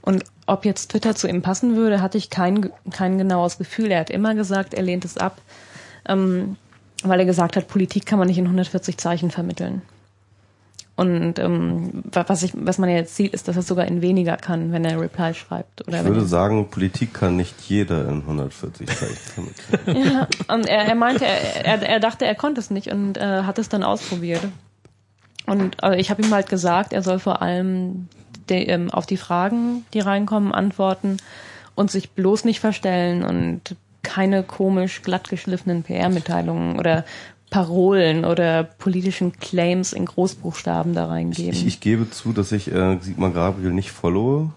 Und 0.00 0.22
ob 0.46 0.64
jetzt 0.64 0.92
Twitter 0.92 1.16
zu 1.16 1.26
ihm 1.26 1.42
passen 1.42 1.74
würde, 1.74 2.00
hatte 2.00 2.18
ich 2.18 2.30
kein, 2.30 2.70
kein 2.92 3.18
genaues 3.18 3.58
Gefühl. 3.58 3.90
Er 3.90 3.98
hat 3.98 4.10
immer 4.10 4.36
gesagt, 4.36 4.72
er 4.72 4.84
lehnt 4.84 5.04
es 5.04 5.18
ab, 5.18 5.40
ähm, 6.08 6.56
weil 7.02 7.18
er 7.18 7.26
gesagt 7.26 7.56
hat, 7.56 7.66
Politik 7.66 8.06
kann 8.06 8.20
man 8.20 8.28
nicht 8.28 8.38
in 8.38 8.44
140 8.46 8.96
Zeichen 8.96 9.32
vermitteln. 9.32 9.82
Und 11.02 11.38
ähm, 11.38 12.02
wa- 12.12 12.24
was, 12.28 12.42
ich, 12.42 12.52
was 12.54 12.78
man 12.78 12.88
ja 12.88 12.96
jetzt 12.96 13.16
sieht, 13.16 13.34
ist, 13.34 13.48
dass 13.48 13.56
er 13.56 13.60
es 13.60 13.66
sogar 13.66 13.86
in 13.86 14.00
weniger 14.02 14.36
kann, 14.36 14.72
wenn 14.72 14.84
er 14.84 15.00
Reply 15.00 15.34
schreibt. 15.34 15.86
Oder 15.88 15.98
Ich 15.98 16.04
würde 16.06 16.24
sagen, 16.24 16.68
Politik 16.70 17.12
kann 17.12 17.36
nicht 17.36 17.60
jeder 17.62 18.08
in 18.08 18.18
140 18.20 18.88
Zeichen 18.88 19.48
ja, 19.86 20.28
und 20.54 20.66
er, 20.66 20.84
er 20.84 20.94
meinte, 20.94 21.24
er, 21.26 21.64
er, 21.64 21.82
er 21.82 22.00
dachte, 22.00 22.24
er 22.24 22.34
konnte 22.34 22.60
es 22.60 22.70
nicht 22.70 22.88
und 22.92 23.18
äh, 23.18 23.42
hat 23.42 23.58
es 23.58 23.68
dann 23.68 23.82
ausprobiert. 23.82 24.42
Und 25.46 25.82
also 25.82 25.98
ich 25.98 26.10
habe 26.10 26.22
ihm 26.22 26.32
halt 26.32 26.48
gesagt, 26.48 26.92
er 26.92 27.02
soll 27.02 27.18
vor 27.18 27.42
allem 27.42 28.08
de, 28.48 28.64
ähm, 28.68 28.90
auf 28.90 29.06
die 29.06 29.16
Fragen, 29.16 29.84
die 29.92 30.00
reinkommen, 30.00 30.52
antworten 30.52 31.16
und 31.74 31.90
sich 31.90 32.10
bloß 32.10 32.44
nicht 32.44 32.60
verstellen 32.60 33.24
und 33.24 33.74
keine 34.04 34.42
komisch 34.42 35.02
glatt 35.02 35.28
geschliffenen 35.28 35.82
PR-Mitteilungen 35.84 36.78
oder 36.78 37.04
Parolen 37.52 38.24
oder 38.24 38.64
politischen 38.64 39.38
Claims 39.38 39.92
in 39.92 40.06
Großbuchstaben 40.06 40.94
da 40.94 41.06
reingeben. 41.06 41.52
Ich, 41.52 41.66
ich 41.66 41.80
gebe 41.80 42.10
zu, 42.10 42.32
dass 42.32 42.50
ich 42.50 42.72
äh, 42.72 42.98
Sigmar 43.00 43.30
Gabriel 43.30 43.72
nicht 43.72 43.92
followe. 43.92 44.50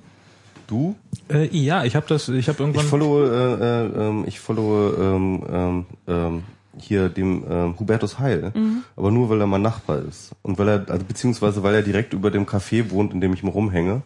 Du? 0.65 0.95
äh, 1.31 1.45
ja, 1.55 1.84
ich 1.84 1.95
habe 1.95 2.07
das, 2.07 2.30
ich 2.30 2.47
habe 2.47 2.55
Ich 2.55 2.59
irgendwann. 2.61 2.85
followe, 2.85 3.59
äh, 3.61 4.01
äh, 4.01 4.07
ähm, 4.07 4.23
ich 4.26 4.39
followe 4.39 4.95
ähm, 4.99 5.43
ähm, 5.51 5.85
ähm, 6.07 6.43
hier 6.80 7.09
dem 7.09 7.43
ähm, 7.49 7.80
Hubertus 7.80 8.17
Heil, 8.19 8.51
aber 8.95 9.11
nur 9.11 9.30
weil 9.30 9.39
er 9.39 9.47
mein 9.47 9.61
Nachbar 9.61 9.99
ist 9.99 10.31
und 10.41 10.57
weil 10.57 10.67
er, 10.67 10.85
also 10.89 11.05
beziehungsweise 11.05 11.63
weil 11.63 11.76
er 11.76 11.81
direkt 11.84 12.13
über 12.13 12.31
dem 12.31 12.45
Café 12.45 12.91
wohnt, 12.91 13.13
in 13.13 13.22
dem 13.22 13.34
ich 13.34 13.43
mal 13.43 13.51
rumhänge. 13.51 14.01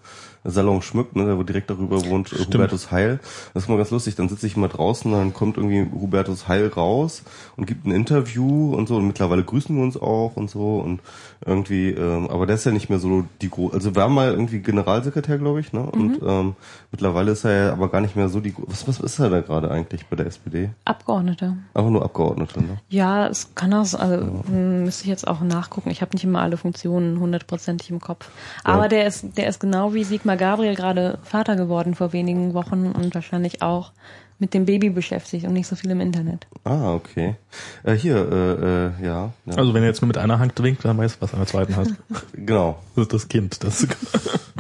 Salon 0.46 0.82
schmückt, 0.82 1.16
ne, 1.18 1.38
wo 1.38 1.44
direkt 1.44 1.70
darüber 1.70 2.06
wohnt, 2.06 2.32
äh, 2.32 2.38
Hubertus 2.46 2.92
Heil. 2.92 3.20
Das 3.54 3.64
ist 3.64 3.70
mal 3.70 3.78
ganz 3.78 3.92
lustig. 3.92 4.16
Dann 4.16 4.30
sitze 4.30 4.48
ich 4.48 4.56
mal 4.56 4.70
draußen, 4.70 5.12
dann 5.12 5.34
kommt 5.34 5.58
irgendwie 5.58 5.86
Hubertus 5.92 6.48
Heil 6.48 6.68
raus 6.68 7.24
und 7.60 7.66
gibt 7.66 7.86
ein 7.86 7.92
Interview 7.92 8.74
und 8.74 8.88
so. 8.88 8.96
Und 8.96 9.08
mittlerweile 9.08 9.44
grüßen 9.44 9.76
wir 9.76 9.84
uns 9.84 9.98
auch 9.98 10.38
und 10.38 10.50
so 10.50 10.80
und 10.80 11.02
irgendwie. 11.46 11.90
Ähm, 11.90 12.30
aber 12.30 12.46
der 12.46 12.56
ist 12.56 12.66
ja 12.66 12.72
nicht 12.72 12.90
mehr 12.90 13.00
so 13.00 13.26
die 13.42 13.50
gro 13.50 13.70
Also 13.70 13.96
war 13.96 14.08
mal 14.08 14.32
irgendwie 14.32 14.60
Generalsekretär, 14.60 15.38
glaube 15.38 15.60
ich, 15.60 15.74
ne? 15.74 15.82
Und 15.82 16.22
ähm, 16.26 16.56
mittlerweile 16.92 17.32
ist 17.32 17.44
er 17.44 17.66
ja 17.66 17.74
aber 17.74 17.90
gar 17.90 18.00
nicht 18.00 18.16
mehr 18.16 18.30
so 18.30 18.40
die. 18.40 18.56
Was 18.68 18.88
was 18.88 19.00
ist 19.00 19.20
er 19.20 19.30
da 19.30 19.42
gerade 19.42 19.70
eigentlich 19.70 20.06
bei 20.06 20.16
der 20.16 20.26
SPD? 20.26 20.70
Abgeordnete. 20.86 21.58
Einfach 21.74 21.92
nur 21.92 22.04
Abgeordneter, 22.04 22.62
ne? 22.62 22.78
Ja, 22.88 23.28
es 23.28 23.54
kann 23.56 23.74
auch, 23.74 23.94
also 23.94 24.44
hm, 24.48 24.86
müsste 24.86 25.04
ich 25.04 25.10
jetzt 25.10 25.28
auch 25.28 25.42
nachgucken. 25.42 25.90
Ich 25.90 26.02
habe 26.02 26.14
nicht 26.14 26.24
immer 26.24 26.42
alle 26.42 26.56
Funktionen 26.56 27.20
hundertprozentig 27.20 27.90
im 27.90 28.00
Kopf. 28.00 28.30
Aber 28.64 28.88
der 28.88 29.06
ist, 29.06 29.38
der 29.38 29.50
ist 29.50 29.60
genau 29.60 29.94
wie 29.94 30.06
Sigmar 30.06 30.38
Gabriel 30.38 30.76
gerade 30.76 31.20
Vater 31.24 31.58
geworden 31.58 31.94
vor 31.94 32.14
wenigen 32.14 32.54
Wochen 32.54 32.92
und 32.92 33.14
wahrscheinlich 33.14 33.62
auch 33.62 33.92
mit 34.40 34.54
dem 34.54 34.66
Baby 34.66 34.90
beschäftigt 34.90 35.46
und 35.46 35.54
nicht 35.54 35.68
so 35.68 35.76
viel 35.76 35.92
im 35.92 36.00
Internet. 36.00 36.48
Ah, 36.64 36.94
okay. 36.94 37.36
Äh, 37.84 37.94
hier, 37.94 38.16
äh, 38.16 39.04
äh, 39.04 39.06
ja, 39.06 39.34
ja. 39.46 39.56
Also 39.56 39.74
wenn 39.74 39.84
er 39.84 39.90
jetzt 39.90 40.02
nur 40.02 40.08
mit 40.08 40.18
einer 40.18 40.40
Hand 40.40 40.62
winkt, 40.64 40.84
dann 40.86 40.98
weißt 40.98 41.18
du, 41.18 41.22
was 41.22 41.32
er 41.32 41.34
an 41.36 41.40
der 41.42 41.48
zweiten 41.48 41.76
hat. 41.76 41.88
genau. 42.34 42.80
Das 42.96 43.04
ist 43.04 43.14
das 43.14 43.28
Kind. 43.28 43.64
Das 43.64 43.88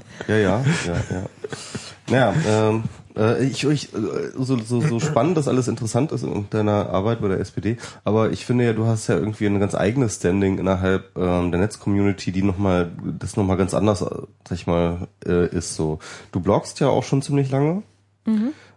Ja, 0.27 0.37
ja, 0.37 0.63
ja, 0.85 0.95
ja. 1.09 1.23
Naja, 2.07 2.33
ähm, 2.47 2.83
äh, 3.15 3.43
ich, 3.45 3.63
ich 3.63 3.93
äh, 3.93 3.97
so, 4.37 4.57
so, 4.57 4.81
so 4.81 4.99
spannend 4.99 5.37
das 5.37 5.47
alles 5.47 5.67
interessant 5.67 6.11
ist 6.11 6.23
in 6.23 6.49
deiner 6.49 6.89
Arbeit 6.89 7.21
bei 7.21 7.27
der 7.27 7.39
SPD, 7.39 7.77
aber 8.03 8.31
ich 8.31 8.45
finde 8.45 8.65
ja, 8.65 8.73
du 8.73 8.85
hast 8.85 9.07
ja 9.07 9.15
irgendwie 9.15 9.45
ein 9.45 9.59
ganz 9.59 9.75
eigenes 9.75 10.15
Standing 10.15 10.57
innerhalb 10.57 11.15
ähm, 11.17 11.51
der 11.51 11.59
Netz-Community, 11.59 12.31
die 12.31 12.43
nochmal, 12.43 12.91
das 13.03 13.37
nochmal 13.37 13.57
ganz 13.57 13.73
anders, 13.73 14.01
äh, 14.01 14.05
sag 14.47 14.57
ich 14.57 14.67
mal, 14.67 15.07
äh, 15.25 15.47
ist 15.47 15.75
so. 15.75 15.99
Du 16.31 16.39
bloggst 16.39 16.79
ja 16.79 16.87
auch 16.87 17.03
schon 17.03 17.21
ziemlich 17.21 17.51
lange. 17.51 17.83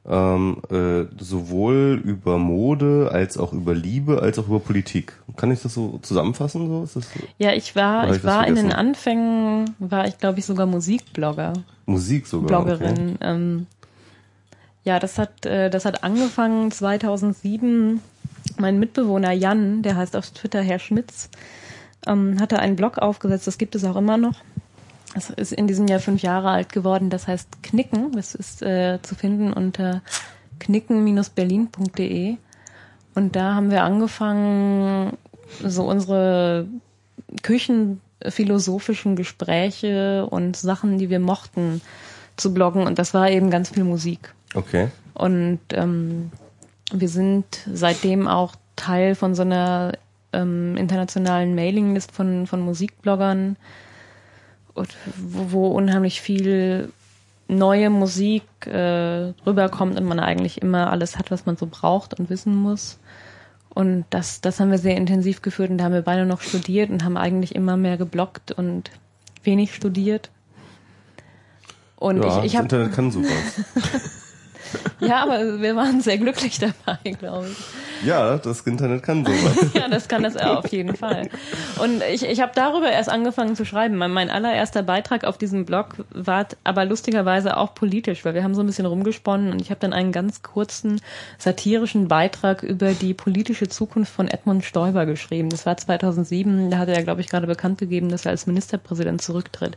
Ähm, 0.05 0.57
äh, 0.69 1.05
sowohl 1.23 2.03
über 2.05 2.37
Mode 2.37 3.11
als 3.13 3.39
auch 3.39 3.53
über 3.53 3.73
Liebe 3.73 4.21
als 4.21 4.37
auch 4.39 4.49
über 4.49 4.59
Politik. 4.59 5.13
Kann 5.37 5.53
ich 5.53 5.63
das 5.63 5.75
so 5.75 6.01
zusammenfassen? 6.03 6.69
So? 6.69 6.83
Ist 6.83 6.97
das? 6.97 7.07
Ja, 7.39 7.53
ich 7.53 7.77
war, 7.77 8.13
ich 8.13 8.25
war 8.25 8.45
in 8.49 8.57
den? 8.57 8.73
Anfängen, 8.73 9.77
war 9.79 10.09
ich 10.09 10.19
glaube 10.19 10.41
ich 10.41 10.45
sogar 10.45 10.67
Musikblogger. 10.67 11.53
Musik 11.87 12.27
sogar. 12.27 12.63
Okay. 12.63 12.77
Bloggerin. 12.77 13.19
Ähm, 13.21 13.67
ja, 14.85 14.99
das 14.99 15.19
hat, 15.19 15.47
äh, 15.47 15.71
das 15.71 15.85
hat 15.85 16.03
angefangen 16.03 16.71
2007. 16.71 18.01
Mein 18.59 18.79
Mitbewohner 18.79 19.33
Jan, 19.33 19.83
der 19.83 19.97
heißt 19.97 20.17
auf 20.17 20.31
Twitter 20.31 20.63
Herr 20.63 20.81
Schmitz, 20.81 21.31
ähm, 22.07 22.41
hatte 22.41 22.59
einen 22.59 22.75
Blog 22.77 22.99
aufgesetzt. 22.99 23.47
Das 23.47 23.59
gibt 23.59 23.77
es 23.77 23.85
auch 23.85 23.97
immer 23.97 24.17
noch. 24.17 24.35
Es 25.15 25.31
ist 25.31 25.53
in 25.53 25.67
diesem 25.67 25.87
Jahr 25.87 26.01
fünf 26.01 26.23
Jahre 26.23 26.51
alt 26.51 26.73
geworden. 26.73 27.11
Das 27.11 27.29
heißt 27.29 27.63
Knicken. 27.63 28.13
Das 28.13 28.35
ist 28.35 28.63
äh, 28.63 28.99
zu 29.03 29.15
finden 29.15 29.53
unter 29.53 30.03
knicken-berlin.de. 30.59 32.37
Und 33.15 33.37
da 33.37 33.55
haben 33.55 33.71
wir 33.71 33.83
angefangen, 33.83 35.17
so 35.63 35.85
unsere 35.85 36.67
küchenphilosophischen 37.43 39.17
Gespräche 39.17 40.27
und 40.27 40.57
Sachen, 40.57 40.99
die 40.99 41.11
wir 41.11 41.21
mochten, 41.21 41.83
zu 42.37 42.55
bloggen. 42.55 42.87
Und 42.87 42.99
das 42.99 43.13
war 43.13 43.31
eben 43.31 43.51
ganz 43.51 43.71
viel 43.71 43.85
Musik. 43.85 44.35
Okay. 44.55 44.89
Und 45.15 45.61
ähm, 45.73 46.31
wir 46.93 47.09
sind 47.09 47.45
seitdem 47.73 48.29
auch 48.29 48.55
Teil 48.77 49.15
von 49.15 49.35
so 49.35 49.43
einer 49.43 49.93
ähm, 50.33 50.77
internationalen 50.77 51.55
Mailinglist 51.55 52.13
von, 52.13 52.47
von 52.47 52.61
Musikbloggern, 52.61 53.57
wo, 54.75 54.85
wo 55.51 55.67
unheimlich 55.69 56.21
viel 56.21 56.93
neue 57.49 57.91
Musik 57.91 58.45
äh, 58.67 59.33
rüberkommt 59.47 59.99
und 59.99 60.07
man 60.07 60.21
eigentlich 60.21 60.63
immer 60.63 60.91
alles 60.91 61.19
hat, 61.19 61.31
was 61.31 61.47
man 61.47 61.57
so 61.57 61.67
braucht 61.67 62.19
und 62.19 62.31
wissen 62.31 62.55
muss. 62.55 62.99
Und 63.75 64.05
das, 64.11 64.41
das 64.41 64.61
haben 64.61 64.71
wir 64.71 64.79
sehr 64.79 64.97
intensiv 64.97 65.43
geführt 65.43 65.71
und 65.71 65.79
da 65.79 65.85
haben 65.85 65.95
wir 65.95 66.03
beide 66.03 66.27
noch 66.27 66.43
studiert 66.43 66.91
und 66.91 67.05
haben 67.05 67.17
eigentlich 67.17 67.55
immer 67.55 67.77
mehr 67.77 67.97
gebloggt 67.97 68.53
und 68.53 68.91
wenig 69.45 69.75
studiert. 69.75 70.31
Und 71.97 72.23
ja, 72.23 72.39
ich, 72.39 72.45
ich 72.47 72.53
das 72.53 72.55
habe 72.55 72.65
Internet 72.65 72.93
kann 72.93 73.11
sowas. 73.11 74.13
ja, 75.01 75.23
aber 75.23 75.61
wir 75.61 75.77
waren 75.77 76.01
sehr 76.01 76.19
glücklich 76.19 76.59
dabei, 76.59 76.99
glaube 77.19 77.49
ich. 77.49 78.07
ja, 78.07 78.37
das 78.39 78.61
Internet 78.63 79.03
kann 79.03 79.25
sowas. 79.25 79.71
Ja, 79.75 79.89
das 79.89 80.09
kann 80.09 80.23
das 80.23 80.37
auf 80.37 80.67
jeden 80.69 80.97
Fall. 80.97 81.29
Und 81.83 82.03
ich, 82.13 82.25
ich 82.25 82.41
habe 82.41 82.53
darüber 82.55 82.91
erst 82.91 83.09
angefangen 83.09 83.57
zu 83.57 83.65
schreiben. 83.65 83.97
Mein, 83.97 84.11
mein 84.13 84.31
allererster 84.31 84.83
Beitrag 84.83 85.25
auf 85.25 85.39
diesem 85.39 85.65
Blog 85.65 86.05
war 86.11 86.47
aber 86.65 86.85
lustigerweise 86.85 87.57
auch 87.57 87.75
politisch, 87.75 88.25
weil 88.25 88.35
wir 88.35 88.45
haben 88.45 88.55
so 88.55 88.63
ein 88.63 88.67
bisschen 88.67 88.87
rumgesponnen 88.87 89.53
und 89.53 89.61
ich 89.61 89.71
habe 89.71 89.81
dann 89.81 89.93
einen 89.93 90.13
ganz 90.13 90.43
kurzen 90.43 91.01
satirischen 91.39 92.09
Beitrag 92.09 92.63
über 92.63 92.93
die 92.93 93.15
politische 93.15 93.69
Zukunft 93.69 94.13
von 94.13 94.29
Edmund 94.29 94.65
Stoiber 94.65 95.07
geschrieben. 95.07 95.49
Das 95.51 95.67
war 95.67 95.77
2007, 95.77 96.71
da 96.71 96.79
hatte 96.79 96.93
er, 96.93 97.03
glaube 97.03 97.21
ich, 97.21 97.29
gerade 97.29 97.47
bekannt 97.47 97.79
gegeben, 97.79 98.09
dass 98.09 98.27
er 98.27 98.33
als 98.33 98.47
Ministerpräsident 98.47 99.23
zurücktritt. 99.23 99.77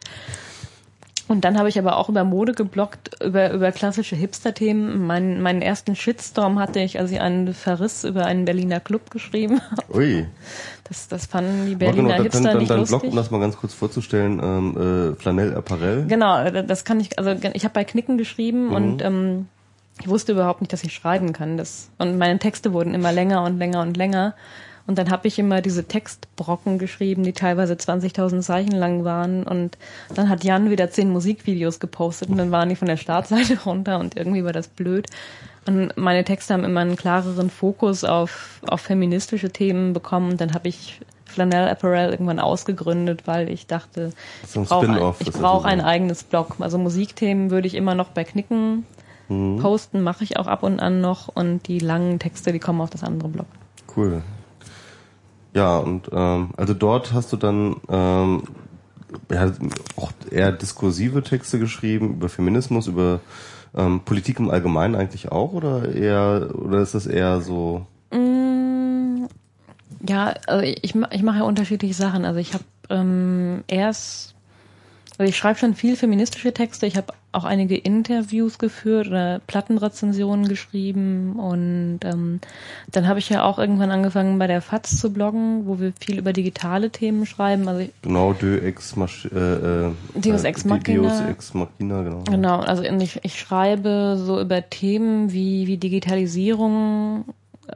Und 1.27 1.43
dann 1.43 1.57
habe 1.57 1.69
ich 1.69 1.79
aber 1.79 1.97
auch 1.97 2.07
über 2.07 2.23
Mode 2.23 2.53
geblockt, 2.53 3.21
über, 3.23 3.51
über 3.51 3.71
klassische 3.71 4.15
Hipster-Themen. 4.15 5.05
Mein, 5.07 5.41
meinen 5.41 5.63
ersten 5.63 5.95
Shitstorm 5.95 6.59
hatte 6.59 6.79
ich, 6.79 6.99
als 6.99 7.09
ich 7.11 7.19
einen 7.19 7.53
Verriss 7.53 8.03
über 8.03 8.25
einen 8.25 8.45
Berliner 8.45 8.79
Club 8.79 9.09
geschrieben 9.09 9.59
habe. 9.71 9.97
Ui. 9.97 10.27
Das, 10.83 11.07
das 11.07 11.25
fanden 11.25 11.65
die 11.65 11.71
Warte 11.73 11.93
Berliner 11.95 12.15
dann, 12.15 12.23
Hipster 12.23 12.43
dann, 12.43 12.57
nicht 12.59 12.69
dann 12.69 12.79
lustig. 12.79 12.99
Blog, 12.99 13.11
um 13.11 13.15
das 13.17 13.31
mal 13.31 13.39
ganz 13.39 13.57
kurz 13.57 13.73
vorzustellen, 13.73 14.39
ähm, 14.43 15.13
äh, 15.13 15.15
Flanell 15.19 15.55
Apparel. 15.55 16.05
Genau, 16.07 16.49
das 16.51 16.85
kann 16.85 16.99
ich, 16.99 17.17
also 17.17 17.31
ich 17.31 17.63
habe 17.63 17.73
bei 17.73 17.83
Knicken 17.83 18.17
geschrieben 18.17 18.67
Mhm. 18.67 18.73
und 18.73 19.01
ähm, 19.01 19.47
ich 20.01 20.07
wusste 20.07 20.33
überhaupt 20.33 20.61
nicht, 20.61 20.73
dass 20.73 20.83
ich 20.83 20.93
schreiben 20.93 21.33
kann. 21.33 21.57
Das, 21.57 21.89
und 21.97 22.17
meine 22.17 22.37
Texte 22.37 22.73
wurden 22.73 22.93
immer 22.93 23.11
länger 23.11 23.43
und 23.43 23.57
länger 23.57 23.81
und 23.81 23.97
länger. 23.97 24.35
Und 24.87 24.97
dann 24.97 25.09
habe 25.09 25.27
ich 25.27 25.39
immer 25.39 25.61
diese 25.61 25.85
Textbrocken 25.85 26.77
geschrieben, 26.77 27.23
die 27.23 27.33
teilweise 27.33 27.73
20.000 27.73 28.41
Zeichen 28.41 28.71
lang 28.73 29.03
waren. 29.03 29.43
Und 29.43 29.77
dann 30.13 30.29
hat 30.29 30.43
Jan 30.43 30.69
wieder 30.69 30.89
zehn 30.91 31.09
Musikvideos 31.09 31.79
gepostet 31.79 32.29
und 32.29 32.37
dann 32.37 32.51
waren 32.51 32.69
die 32.69 32.75
von 32.75 32.87
der 32.87 32.97
Startseite 32.97 33.59
runter 33.65 33.99
und 33.99 34.15
irgendwie 34.15 34.43
war 34.43 34.53
das 34.53 34.67
blöd. 34.67 35.07
Und 35.67 35.97
meine 35.97 36.23
Texte 36.23 36.53
haben 36.53 36.63
immer 36.63 36.81
einen 36.81 36.95
klareren 36.95 37.49
Fokus 37.49 38.03
auf, 38.03 38.61
auf 38.67 38.81
feministische 38.81 39.49
Themen 39.49 39.93
bekommen. 39.93 40.31
Und 40.31 40.41
dann 40.41 40.53
habe 40.53 40.67
ich 40.67 41.01
Flanell 41.25 41.67
Apparel 41.67 42.11
irgendwann 42.11 42.39
ausgegründet, 42.39 43.25
weil 43.25 43.49
ich 43.49 43.65
dachte, 43.65 44.11
so 44.45 44.61
ich 44.61 44.69
brauche 44.69 44.87
ein, 44.87 45.13
ich 45.19 45.31
brauch 45.31 45.61
so. 45.63 45.67
ein 45.67 45.81
eigenes 45.81 46.23
Blog. 46.23 46.57
Also 46.59 46.77
Musikthemen 46.77 47.49
würde 47.49 47.67
ich 47.67 47.73
immer 47.73 47.95
noch 47.95 48.09
bei 48.09 48.23
Knicken 48.23 48.85
Mhm. 49.27 49.57
posten, 49.59 50.01
mache 50.01 50.23
ich 50.23 50.37
auch 50.37 50.47
ab 50.47 50.63
und 50.63 50.79
an 50.79 51.01
noch. 51.01 51.27
Und 51.29 51.67
die 51.67 51.79
langen 51.79 52.19
Texte, 52.19 52.51
die 52.51 52.59
kommen 52.59 52.81
auf 52.81 52.89
das 52.89 53.03
andere 53.03 53.29
Blog. 53.29 53.47
Cool. 53.95 54.21
Ja, 55.55 55.77
und 55.77 56.09
ähm, 56.11 56.49
also 56.57 56.73
dort 56.73 57.13
hast 57.13 57.31
du 57.33 57.37
dann 57.37 57.77
ähm, 57.89 58.43
ja, 59.31 59.51
auch 59.95 60.11
eher 60.29 60.51
diskursive 60.51 61.23
Texte 61.23 61.59
geschrieben 61.59 62.15
über 62.15 62.27
Feminismus, 62.27 62.87
über 62.87 63.21
ähm, 63.73 64.01
Politik 64.01 64.39
im 64.39 64.49
Allgemeinen 64.51 64.95
eigentlich 64.95 65.31
auch 65.31 65.53
oder 65.53 65.95
eher 65.95 66.49
oder 66.53 66.79
ist 66.79 66.93
das 66.93 67.07
eher 67.07 67.39
so 67.41 67.87
Mm, 68.11 69.25
Ja, 70.07 70.33
also 70.47 70.63
ich, 70.63 70.93
ich 70.93 71.23
mache 71.23 71.37
ja 71.39 71.43
unterschiedliche 71.43 71.93
Sachen. 71.93 72.25
Also 72.25 72.39
ich 72.39 72.53
habe 72.53 72.63
ähm, 72.89 73.63
erst, 73.67 74.34
also 75.17 75.29
ich 75.29 75.37
schreibe 75.37 75.57
schon 75.57 75.75
viel 75.75 75.95
feministische 75.95 76.53
Texte. 76.53 76.85
Ich 76.85 76.97
habe 76.97 77.13
auch 77.31 77.45
einige 77.45 77.77
Interviews 77.77 78.57
geführt 78.57 79.07
oder 79.07 79.39
Plattenrezensionen 79.47 80.47
geschrieben 80.47 81.37
und 81.37 81.99
ähm, 82.03 82.39
dann 82.91 83.07
habe 83.07 83.19
ich 83.19 83.29
ja 83.29 83.43
auch 83.43 83.57
irgendwann 83.57 83.91
angefangen 83.91 84.39
bei 84.39 84.47
der 84.47 84.61
FAZ 84.61 84.99
zu 84.99 85.13
bloggen, 85.13 85.67
wo 85.67 85.79
wir 85.79 85.93
viel 85.99 86.17
über 86.17 86.33
digitale 86.33 86.89
Themen 86.89 87.25
schreiben. 87.25 87.67
Also 87.67 87.89
genau 88.01 88.33
Deus 88.33 88.61
Ex 88.61 88.95
Mach 88.95 89.09
äh, 89.25 89.37
äh, 89.87 89.91
Deus 90.15 90.43
äh, 90.43 90.47
Ex 90.47 90.63
Deus 90.63 90.69
Machina. 90.69 91.29
Ex 91.29 91.53
Machina, 91.53 92.03
genau. 92.03 92.23
Genau, 92.23 92.59
also 92.59 92.83
ich, 92.83 93.19
ich 93.23 93.39
schreibe 93.39 94.17
so 94.17 94.39
über 94.41 94.69
Themen 94.69 95.31
wie, 95.31 95.67
wie 95.67 95.77
Digitalisierung 95.77 97.25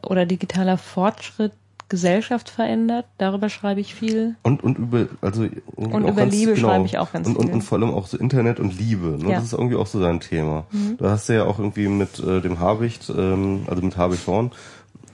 oder 0.04 0.26
digitaler 0.26 0.78
Fortschritt 0.78 1.54
Gesellschaft 1.90 2.50
verändert. 2.50 3.06
Darüber 3.18 3.50
schreibe 3.50 3.82
ich 3.82 3.96
viel. 3.96 4.36
Und, 4.44 4.64
und 4.64 4.78
über, 4.78 5.08
also 5.22 5.48
Und 5.76 6.08
über 6.08 6.26
Liebe 6.26 6.56
schreibe 6.56 6.86
ich 6.86 6.98
auch 6.98 7.12
ganz 7.12 7.28
und, 7.28 7.36
und, 7.36 7.46
viel. 7.46 7.54
und 7.56 7.62
vor 7.62 7.80
allem 7.80 7.92
auch 7.92 8.08
so 8.08 8.18
Internet 8.18 8.60
und 8.60 8.78
Liebe. 8.78 9.18
Ne? 9.18 9.24
Ja. 9.24 9.28
Mhm. 9.28 9.32
Das 9.34 9.44
ist 9.46 9.54
irgendwie 9.54 9.76
auch 9.76 9.88
so 9.88 10.00
dein 10.00 10.20
Thema. 10.20 10.66
Da 10.98 11.12
hast 11.12 11.30
du 11.30 11.34
ja 11.34 11.46
auch 11.46 11.60
irgendwie 11.60 11.88
mit 11.88 12.20
äh, 12.20 12.42
dem 12.42 12.60
Habicht, 12.60 13.10
ähm, 13.10 13.64
also 13.68 13.82
mit 13.82 13.98
Habicht 13.98 14.26
Horn, 14.28 14.52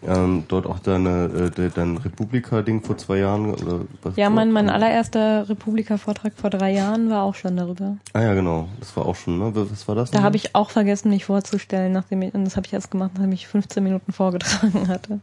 ähm, 0.07 0.43
dort 0.47 0.67
auch 0.67 0.79
deine, 0.79 1.25
äh, 1.25 1.49
de, 1.49 1.69
dein 1.73 1.97
Republika-Ding 1.97 2.83
vor 2.83 2.97
zwei 2.97 3.19
Jahren. 3.19 3.53
Oder 3.53 3.81
was 4.01 4.15
Ja, 4.15 4.29
mein, 4.29 4.51
mein 4.51 4.69
allererster 4.69 5.49
Republika-Vortrag 5.49 6.33
vor 6.35 6.49
drei 6.49 6.73
Jahren 6.73 7.09
war 7.09 7.23
auch 7.23 7.35
schon 7.35 7.57
darüber. 7.57 7.97
Ah 8.13 8.21
ja, 8.21 8.33
genau. 8.33 8.67
Das 8.79 8.95
war 8.97 9.05
auch 9.05 9.15
schon, 9.15 9.39
ne? 9.39 9.51
Was 9.53 9.87
war 9.87 9.95
das? 9.95 10.11
Da 10.11 10.21
habe 10.21 10.35
ich 10.35 10.55
auch 10.55 10.69
vergessen, 10.69 11.09
mich 11.09 11.25
vorzustellen, 11.25 11.91
nachdem 11.91 12.21
ich, 12.21 12.33
und 12.33 12.45
das 12.45 12.55
habe 12.55 12.67
ich 12.67 12.73
erst 12.73 12.91
gemacht, 12.91 13.11
nachdem 13.15 13.31
ich 13.31 13.47
15 13.47 13.83
Minuten 13.83 14.11
vorgetragen 14.11 14.87
hatte. 14.87 15.21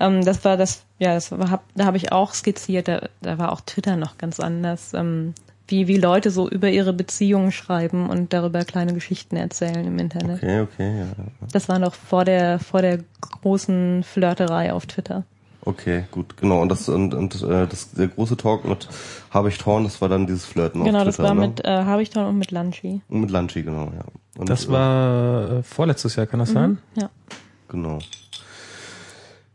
Ähm, 0.00 0.24
das 0.24 0.44
war 0.44 0.56
das, 0.56 0.84
ja, 0.98 1.14
das 1.14 1.30
war, 1.30 1.50
hab, 1.50 1.64
da 1.74 1.84
habe 1.84 1.96
ich 1.96 2.12
auch 2.12 2.34
skizziert, 2.34 2.88
da, 2.88 3.08
da 3.22 3.38
war 3.38 3.52
auch 3.52 3.60
Twitter 3.60 3.96
noch 3.96 4.18
ganz 4.18 4.40
anders, 4.40 4.92
ähm, 4.94 5.34
wie, 5.68 5.86
wie 5.86 5.96
Leute 5.96 6.30
so 6.30 6.48
über 6.48 6.68
ihre 6.68 6.92
Beziehungen 6.92 7.52
schreiben 7.52 8.10
und 8.10 8.32
darüber 8.32 8.64
kleine 8.64 8.92
Geschichten 8.92 9.36
erzählen 9.36 9.86
im 9.86 9.98
Internet. 9.98 10.42
Okay, 10.42 10.60
okay, 10.60 10.98
ja. 10.98 11.06
Das 11.52 11.68
war 11.68 11.78
noch 11.78 11.94
vor 11.94 12.24
der, 12.24 12.58
vor 12.58 12.82
der 12.82 13.00
großen 13.20 14.02
Flirterei 14.02 14.72
auf 14.72 14.86
Twitter. 14.86 15.24
Okay, 15.66 16.04
gut, 16.10 16.36
genau. 16.36 16.60
Und 16.60 16.68
das 16.68 16.88
und, 16.90 17.14
und 17.14 17.42
äh, 17.42 17.66
das 17.66 17.92
der 17.92 18.08
große 18.08 18.36
Talk 18.36 18.66
mit 18.66 18.86
Habicht 19.30 19.64
Horn, 19.64 19.84
das 19.84 20.00
war 20.02 20.10
dann 20.10 20.26
dieses 20.26 20.44
Flirten 20.44 20.82
auf 20.82 20.86
genau, 20.86 21.04
Twitter, 21.04 21.22
das 21.22 21.26
war 21.26 21.34
ne? 21.34 21.40
mit 21.40 21.64
äh, 21.64 21.68
Habichton 21.68 22.26
und 22.26 22.38
mit 22.38 22.50
Lanchi. 22.50 23.00
Und 23.08 23.20
mit 23.22 23.30
Lanchi, 23.30 23.62
genau, 23.62 23.84
ja. 23.84 24.04
Und, 24.36 24.50
Das 24.50 24.68
war 24.68 25.50
äh, 25.50 25.62
vorletztes 25.62 26.16
Jahr, 26.16 26.26
kann 26.26 26.40
das 26.40 26.50
sein? 26.50 26.78
Ja. 26.96 27.08
Genau. 27.68 27.98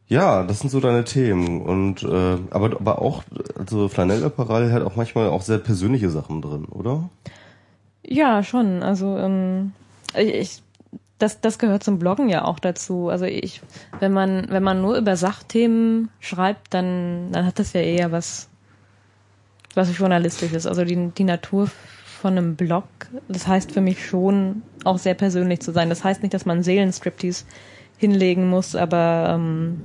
Ja, 0.10 0.42
das 0.44 0.60
sind 0.60 0.72
so 0.72 0.80
deine 0.80 1.04
Themen 1.04 1.62
und 1.62 2.02
äh, 2.02 2.38
aber 2.50 2.78
aber 2.80 3.00
auch 3.00 3.24
also 3.58 3.88
Flanellapparal 3.88 4.72
hat 4.72 4.82
auch 4.82 4.96
manchmal 4.96 5.30
auch 5.30 5.44
sehr 5.44 5.60
persönliche 5.60 6.10
Sachen 6.10 6.42
drin, 6.42 6.66
oder? 6.66 7.10
Ja, 8.04 8.42
schon. 8.42 8.82
Also 8.82 9.18
ähm, 9.18 9.74
ich, 10.18 10.64
das, 11.20 11.42
das 11.42 11.60
gehört 11.60 11.84
zum 11.84 12.00
Bloggen 12.00 12.28
ja 12.28 12.46
auch 12.46 12.58
dazu. 12.58 13.10
Also 13.10 13.26
ich, 13.26 13.62
wenn 14.00 14.12
man, 14.12 14.48
wenn 14.50 14.64
man 14.64 14.82
nur 14.82 14.98
über 14.98 15.16
Sachthemen 15.16 16.10
schreibt, 16.20 16.74
dann, 16.74 17.32
dann 17.32 17.46
hat 17.46 17.60
das 17.60 17.74
ja 17.74 17.82
eher 17.82 18.12
was, 18.12 18.50
was 19.76 19.96
journalistisches. 19.96 20.66
Also 20.66 20.86
die, 20.86 21.12
die 21.16 21.24
Natur 21.24 21.70
von 22.20 22.36
einem 22.36 22.56
Blog, 22.56 22.86
das 23.28 23.48
heißt 23.48 23.72
für 23.72 23.82
mich 23.82 24.06
schon 24.06 24.64
auch 24.86 24.98
sehr 24.98 25.14
persönlich 25.14 25.60
zu 25.60 25.72
sein. 25.72 25.90
Das 25.90 26.04
heißt 26.04 26.24
nicht, 26.24 26.34
dass 26.34 26.48
man 26.48 26.64
Seelenstriptease 26.64 27.46
hinlegen 28.00 28.50
muss, 28.50 28.76
aber 28.76 29.34
ähm, 29.36 29.82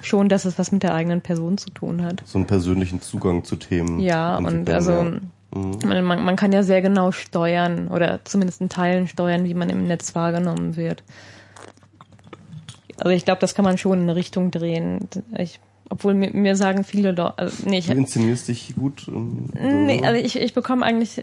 schon, 0.00 0.28
dass 0.28 0.44
es 0.44 0.58
was 0.58 0.72
mit 0.72 0.82
der 0.82 0.94
eigenen 0.94 1.20
Person 1.20 1.58
zu 1.58 1.70
tun 1.70 2.02
hat. 2.02 2.22
So 2.24 2.38
einen 2.38 2.46
persönlichen 2.46 3.00
Zugang 3.00 3.44
zu 3.44 3.56
Themen. 3.56 4.00
Ja, 4.00 4.38
und 4.38 4.68
also 4.70 4.92
ja. 4.92 5.20
Mhm. 5.54 5.78
man, 5.84 6.24
man, 6.24 6.36
kann 6.36 6.52
ja 6.52 6.62
sehr 6.62 6.82
genau 6.82 7.12
steuern 7.12 7.88
oder 7.88 8.20
zumindest 8.24 8.60
in 8.60 8.68
Teilen 8.68 9.08
steuern, 9.08 9.44
wie 9.44 9.54
man 9.54 9.70
im 9.70 9.86
Netz 9.86 10.14
wahrgenommen 10.14 10.76
wird. 10.76 11.02
Also 12.98 13.10
ich 13.10 13.24
glaube, 13.24 13.40
das 13.40 13.54
kann 13.54 13.64
man 13.64 13.78
schon 13.78 13.98
in 13.98 14.04
eine 14.04 14.16
Richtung 14.16 14.50
drehen. 14.50 15.08
Ich, 15.36 15.60
obwohl 15.90 16.14
mir, 16.14 16.30
mir 16.30 16.56
sagen 16.56 16.84
viele 16.84 17.10
Leute, 17.10 17.38
also, 17.38 17.68
nee, 17.68 17.78
ich, 17.78 17.86
Du 17.86 17.92
inszenierst 17.92 18.48
dich 18.48 18.74
gut. 18.76 19.06
ähm, 19.08 19.50
nee, 19.86 19.98
so. 19.98 20.04
also 20.04 20.24
ich, 20.24 20.40
ich 20.40 20.54
bekomme 20.54 20.84
eigentlich 20.84 21.22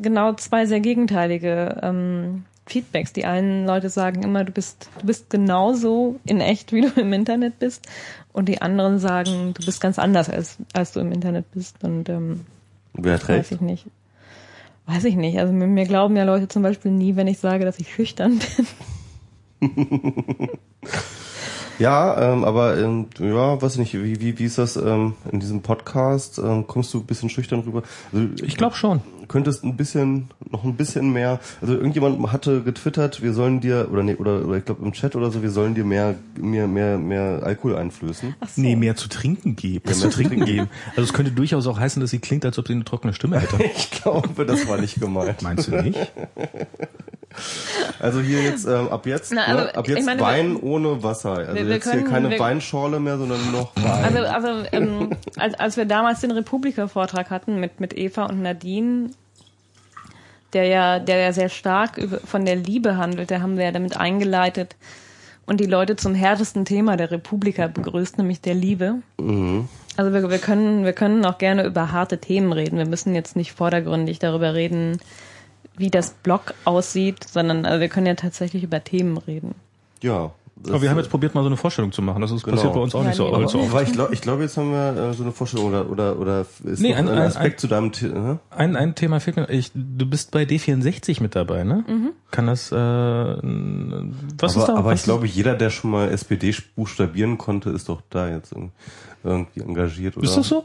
genau 0.00 0.32
zwei 0.34 0.66
sehr 0.66 0.80
gegenteilige 0.80 1.78
ähm, 1.82 2.44
Feedbacks. 2.68 3.12
Die 3.12 3.24
einen 3.24 3.66
Leute 3.66 3.90
sagen 3.90 4.22
immer, 4.22 4.44
du 4.44 4.52
bist, 4.52 4.88
du 5.00 5.06
bist 5.06 5.30
genauso 5.30 6.18
in 6.24 6.40
echt, 6.40 6.72
wie 6.72 6.82
du 6.82 7.00
im 7.00 7.12
Internet 7.12 7.58
bist. 7.58 7.86
Und 8.32 8.48
die 8.48 8.62
anderen 8.62 8.98
sagen, 8.98 9.54
du 9.54 9.64
bist 9.64 9.80
ganz 9.80 9.98
anders, 9.98 10.28
als, 10.30 10.58
als 10.72 10.92
du 10.92 11.00
im 11.00 11.12
Internet 11.12 11.50
bist. 11.52 11.82
Und 11.82 12.08
ähm, 12.08 12.46
Wer 12.94 13.14
hat 13.14 13.22
Weiß 13.22 13.28
recht? 13.28 13.52
ich 13.52 13.60
nicht. 13.60 13.86
Weiß 14.86 15.04
ich 15.04 15.16
nicht. 15.16 15.38
Also 15.38 15.52
mir, 15.52 15.66
mir 15.66 15.86
glauben 15.86 16.16
ja 16.16 16.24
Leute 16.24 16.48
zum 16.48 16.62
Beispiel 16.62 16.90
nie, 16.90 17.16
wenn 17.16 17.26
ich 17.26 17.38
sage, 17.38 17.64
dass 17.64 17.78
ich 17.78 17.92
schüchtern 17.92 18.40
bin. 19.60 20.48
Ja, 21.78 22.32
ähm, 22.32 22.42
aber 22.44 22.76
ähm, 22.76 23.06
ja, 23.20 23.62
weiß 23.62 23.76
nicht, 23.78 23.94
wie, 23.94 24.20
wie, 24.20 24.36
wie 24.38 24.44
ist 24.44 24.58
das 24.58 24.76
ähm, 24.76 25.14
in 25.30 25.38
diesem 25.38 25.62
Podcast? 25.62 26.38
Ähm, 26.38 26.66
kommst 26.66 26.92
du 26.92 26.98
ein 26.98 27.04
bisschen 27.06 27.30
schüchtern 27.30 27.60
rüber? 27.60 27.84
Also, 28.12 28.26
Ich 28.42 28.56
glaube 28.56 28.74
schon. 28.74 29.00
Könntest 29.28 29.62
ein 29.64 29.76
bisschen, 29.76 30.28
noch 30.50 30.64
ein 30.64 30.74
bisschen 30.76 31.12
mehr, 31.12 31.38
also 31.60 31.74
irgendjemand 31.74 32.32
hatte 32.32 32.62
getwittert, 32.62 33.22
wir 33.22 33.32
sollen 33.32 33.60
dir, 33.60 33.88
oder 33.92 34.02
nee, 34.02 34.14
oder, 34.14 34.44
oder 34.46 34.56
ich 34.56 34.64
glaube 34.64 34.84
im 34.84 34.92
Chat 34.92 35.14
oder 35.16 35.30
so, 35.30 35.42
wir 35.42 35.50
sollen 35.50 35.74
dir 35.74 35.84
mehr, 35.84 36.14
mehr, 36.36 36.66
mehr, 36.66 36.98
mehr 36.98 37.40
Alkohol 37.42 37.76
einflößen. 37.76 38.34
Ach 38.40 38.48
so. 38.48 38.60
Nee, 38.60 38.76
mehr 38.76 38.96
zu 38.96 39.08
trinken 39.08 39.54
geben. 39.56 39.84
Ja, 39.86 39.92
zu 39.94 40.00
mehr 40.00 40.10
zu 40.10 40.16
trinken 40.16 40.44
geben. 40.44 40.68
Also 40.90 41.02
es 41.02 41.12
könnte 41.12 41.32
durchaus 41.32 41.66
auch 41.66 41.78
heißen, 41.78 42.00
dass 42.00 42.10
sie 42.10 42.18
klingt, 42.18 42.44
als 42.44 42.58
ob 42.58 42.66
sie 42.66 42.72
eine 42.74 42.84
trockene 42.84 43.12
Stimme 43.14 43.38
hätte. 43.40 43.56
Ich 43.76 43.90
glaube, 44.02 44.44
das 44.46 44.66
war 44.68 44.78
nicht 44.78 45.00
gemeint. 45.00 45.42
Meinst 45.42 45.68
du 45.68 45.76
nicht? 45.82 45.98
Also 48.00 48.20
hier 48.20 48.42
jetzt, 48.42 48.66
ähm, 48.66 48.88
ab 48.88 49.06
jetzt, 49.06 49.32
Na, 49.34 49.52
ne, 49.52 49.76
ab 49.76 49.86
jetzt 49.88 50.06
meine, 50.06 50.20
Wein 50.20 50.56
ohne 50.56 51.02
Wasser. 51.02 51.32
Also 51.38 51.54
wir- 51.54 51.66
wir 51.66 51.74
jetzt 51.74 51.84
können- 51.84 52.00
hier 52.00 52.08
keine 52.08 52.30
wir- 52.30 52.38
Weinschorle 52.38 52.98
mehr, 53.00 53.18
sondern 53.18 53.40
nur 53.50 53.60
noch 53.60 53.76
Wein. 53.76 54.04
Also, 54.04 54.18
also 54.48 54.66
ähm, 54.72 55.10
als, 55.36 55.54
als 55.54 55.76
wir 55.76 55.84
damals 55.84 56.20
den 56.20 56.30
Republika-Vortrag 56.30 57.30
hatten 57.30 57.60
mit, 57.60 57.80
mit 57.80 57.96
Eva 57.96 58.26
und 58.26 58.40
Nadine, 58.42 59.10
der 60.52 60.64
ja, 60.64 60.98
der 60.98 61.18
ja 61.18 61.32
sehr 61.32 61.48
stark 61.48 62.00
von 62.24 62.44
der 62.44 62.56
Liebe 62.56 62.96
handelt, 62.96 63.30
der 63.30 63.42
haben 63.42 63.56
wir 63.56 63.64
ja 63.64 63.72
damit 63.72 63.96
eingeleitet 63.96 64.76
und 65.46 65.60
die 65.60 65.66
Leute 65.66 65.96
zum 65.96 66.14
härtesten 66.14 66.64
Thema 66.64 66.96
der 66.96 67.10
Republika 67.10 67.68
begrüßt, 67.68 68.18
nämlich 68.18 68.40
der 68.40 68.54
Liebe. 68.54 68.96
Mhm. 69.18 69.68
Also 69.96 70.12
wir, 70.12 70.30
wir 70.30 70.38
können, 70.38 70.84
wir 70.84 70.92
können 70.92 71.24
auch 71.24 71.38
gerne 71.38 71.64
über 71.64 71.90
harte 71.90 72.18
Themen 72.18 72.52
reden. 72.52 72.78
Wir 72.78 72.86
müssen 72.86 73.14
jetzt 73.14 73.34
nicht 73.34 73.52
vordergründig 73.52 74.18
darüber 74.18 74.54
reden, 74.54 74.98
wie 75.76 75.90
das 75.90 76.10
Blog 76.10 76.54
aussieht, 76.64 77.24
sondern 77.24 77.64
also 77.64 77.80
wir 77.80 77.88
können 77.88 78.06
ja 78.06 78.14
tatsächlich 78.14 78.62
über 78.62 78.84
Themen 78.84 79.16
reden. 79.16 79.54
Ja. 80.02 80.32
Aber 80.66 80.82
wir 80.82 80.90
haben 80.90 80.96
jetzt 80.98 81.10
probiert, 81.10 81.34
mal 81.34 81.42
so 81.42 81.46
eine 81.46 81.56
Vorstellung 81.56 81.92
zu 81.92 82.02
machen. 82.02 82.20
Das 82.20 82.30
ist 82.30 82.42
Genau. 82.42 82.56
passiert 82.56 82.74
bei 82.74 82.80
uns 82.80 82.94
auch 82.94 83.02
Ja, 83.02 83.06
nicht 83.08 83.16
so 83.16 83.28
nee, 83.28 83.34
aber- 83.34 83.44
oft. 83.44 83.54
Aber 83.54 83.82
ich 83.82 83.92
glaube, 83.92 84.12
ich 84.14 84.20
glaub, 84.20 84.40
jetzt 84.40 84.56
haben 84.56 84.72
wir 84.72 84.96
äh, 85.10 85.12
so 85.14 85.22
eine 85.22 85.32
Vorstellung 85.32 85.66
oder 85.68 85.88
oder 85.88 86.18
oder 86.18 86.46
ist 86.64 86.80
Nee, 86.80 86.94
ein- 86.94 87.08
ein, 87.08 87.18
Aspekt 87.18 87.56
ein- 87.56 87.58
zu 87.58 87.66
deinem 87.68 87.92
The 87.92 88.06
ne? 88.08 88.38
Ein, 88.50 88.76
ein 88.76 88.94
Thema 88.94 89.20
fehlt 89.20 89.36
mir. 89.36 89.48
Ich, 89.50 89.70
du 89.74 90.06
bist 90.06 90.30
bei 90.32 90.42
D64 90.44 91.22
mit 91.22 91.36
dabei, 91.36 91.64
ne? 91.64 91.84
Kann 92.30 92.46
das, 92.48 92.72
äh, 92.72 92.74
was 92.76 93.38
aber, 93.40 94.46
ist 94.46 94.56
da? 94.68 94.74
aber 94.76 94.90
was 94.90 94.98
ich 95.00 95.04
glaube, 95.04 95.26
jeder, 95.26 95.54
der 95.54 95.70
schon 95.70 95.90
mal 95.90 96.08
SPD 96.10 96.54
buchstabieren 96.76 97.38
konnte, 97.38 97.70
ist 97.70 97.88
doch 97.88 98.02
da 98.10 98.28
jetzt 98.28 98.52
irg- 98.52 98.70
irgendwie 99.24 99.60
engagiert, 99.60 100.16
oder? 100.16 100.24
ist 100.26 100.36
das 100.36 100.48
so? 100.48 100.64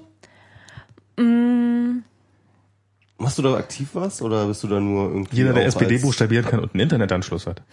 Machst 3.19 3.37
du 3.37 3.41
da 3.43 3.55
aktiv 3.55 3.89
was 3.93 4.21
oder 4.21 4.47
bist 4.47 4.63
du 4.63 4.67
da 4.67 4.79
nur 4.79 5.09
irgendwie 5.09 5.35
Jeder, 5.37 5.53
der 5.53 5.65
SPD 5.65 5.97
buchstabieren 5.99 6.45
kann 6.45 6.59
und 6.59 6.73
einen 6.73 6.81
Internetanschluss 6.81 7.45
hat. 7.47 7.61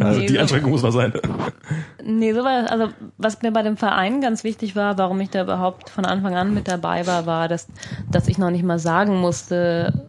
Also 0.00 0.20
Nee, 0.20 0.26
die 0.26 0.34
so- 0.34 0.40
Anstrengung 0.40 0.70
muss 0.70 0.82
mal 0.82 0.92
sein. 0.92 1.12
Nee, 2.04 2.32
so 2.32 2.44
war, 2.44 2.70
also 2.70 2.88
was 3.18 3.42
mir 3.42 3.50
bei 3.52 3.62
dem 3.62 3.76
Verein 3.76 4.20
ganz 4.20 4.44
wichtig 4.44 4.76
war, 4.76 4.96
warum 4.98 5.20
ich 5.20 5.30
da 5.30 5.42
überhaupt 5.42 5.90
von 5.90 6.04
Anfang 6.04 6.34
an 6.36 6.54
mit 6.54 6.68
dabei 6.68 7.06
war, 7.06 7.26
war, 7.26 7.48
dass, 7.48 7.66
dass 8.10 8.28
ich 8.28 8.38
noch 8.38 8.50
nicht 8.50 8.64
mal 8.64 8.78
sagen 8.78 9.16
musste, 9.20 10.08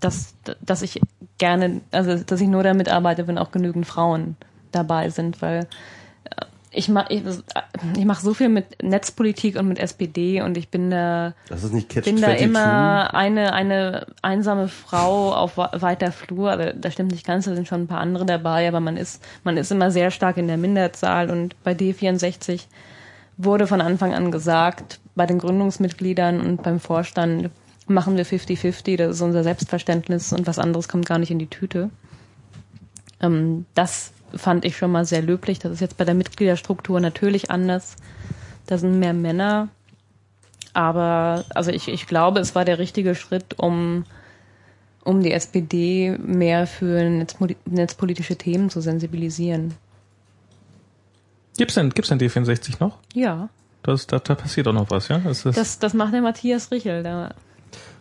dass, 0.00 0.34
dass 0.60 0.82
ich 0.82 1.00
gerne, 1.38 1.80
also 1.92 2.16
dass 2.16 2.40
ich 2.40 2.48
nur 2.48 2.62
damit 2.62 2.88
arbeite, 2.88 3.26
wenn 3.26 3.38
auch 3.38 3.50
genügend 3.52 3.86
Frauen 3.86 4.36
dabei 4.72 5.10
sind, 5.10 5.42
weil 5.42 5.66
ich 6.72 6.88
mache 6.88 7.12
ich, 7.12 7.22
ich 7.96 8.04
mach 8.04 8.20
so 8.20 8.32
viel 8.32 8.48
mit 8.48 8.82
Netzpolitik 8.82 9.56
und 9.56 9.66
mit 9.66 9.78
SPD 9.78 10.40
und 10.40 10.56
ich 10.56 10.68
bin 10.68 10.90
da 10.90 11.34
Das 11.48 11.64
ist 11.64 11.72
nicht 11.72 11.88
Catch 11.88 12.04
bin 12.04 12.16
da 12.16 12.28
22. 12.28 12.46
immer 12.46 13.14
eine, 13.14 13.52
eine 13.52 14.06
einsame 14.22 14.68
Frau 14.68 15.34
auf 15.34 15.56
weiter 15.56 16.12
Flur. 16.12 16.50
Also, 16.50 16.72
das 16.78 16.92
stimmt 16.92 17.10
nicht 17.10 17.26
ganz, 17.26 17.46
da 17.46 17.54
sind 17.54 17.66
schon 17.66 17.82
ein 17.82 17.86
paar 17.88 18.00
andere 18.00 18.24
dabei, 18.24 18.68
aber 18.68 18.78
man 18.78 18.96
ist, 18.96 19.22
man 19.42 19.56
ist 19.56 19.72
immer 19.72 19.90
sehr 19.90 20.12
stark 20.12 20.36
in 20.36 20.46
der 20.46 20.58
Minderzahl 20.58 21.30
und 21.30 21.60
bei 21.64 21.72
D64 21.72 22.66
wurde 23.36 23.66
von 23.66 23.80
Anfang 23.80 24.14
an 24.14 24.30
gesagt, 24.30 25.00
bei 25.16 25.26
den 25.26 25.38
Gründungsmitgliedern 25.38 26.40
und 26.40 26.62
beim 26.62 26.78
Vorstand 26.78 27.50
machen 27.88 28.16
wir 28.16 28.24
50-50, 28.24 28.96
das 28.96 29.16
ist 29.16 29.22
unser 29.22 29.42
Selbstverständnis 29.42 30.32
und 30.32 30.46
was 30.46 30.60
anderes 30.60 30.88
kommt 30.88 31.06
gar 31.06 31.18
nicht 31.18 31.32
in 31.32 31.40
die 31.40 31.48
Tüte. 31.48 31.90
Ähm, 33.20 33.66
das 33.74 34.12
fand 34.34 34.64
ich 34.64 34.76
schon 34.76 34.92
mal 34.92 35.04
sehr 35.04 35.22
löblich. 35.22 35.58
Das 35.58 35.72
ist 35.72 35.80
jetzt 35.80 35.96
bei 35.96 36.04
der 36.04 36.14
Mitgliederstruktur 36.14 37.00
natürlich 37.00 37.50
anders. 37.50 37.96
Da 38.66 38.78
sind 38.78 38.98
mehr 38.98 39.12
Männer. 39.12 39.68
Aber 40.72 41.44
also 41.54 41.70
ich, 41.70 41.88
ich 41.88 42.06
glaube, 42.06 42.40
es 42.40 42.54
war 42.54 42.64
der 42.64 42.78
richtige 42.78 43.14
Schritt, 43.14 43.58
um, 43.58 44.04
um 45.04 45.22
die 45.22 45.32
SPD 45.32 46.16
mehr 46.18 46.66
für 46.66 47.00
netzpoli- 47.00 47.56
netzpolitische 47.66 48.36
Themen 48.36 48.70
zu 48.70 48.80
sensibilisieren. 48.80 49.74
Gibt's 51.58 51.74
denn, 51.74 51.90
gibt's 51.90 52.08
denn 52.08 52.20
D64 52.20 52.76
noch? 52.80 52.98
Ja, 53.12 53.48
Das, 53.82 54.06
da, 54.06 54.18
da 54.18 54.34
passiert 54.34 54.68
auch 54.68 54.72
noch 54.72 54.90
was, 54.90 55.08
ja? 55.08 55.18
Das 55.18 55.44
ist, 55.44 55.56
das, 55.56 55.78
das 55.78 55.94
macht 55.94 56.14
der 56.14 56.22
Matthias 56.22 56.70
Richel. 56.70 57.02
Da. 57.02 57.34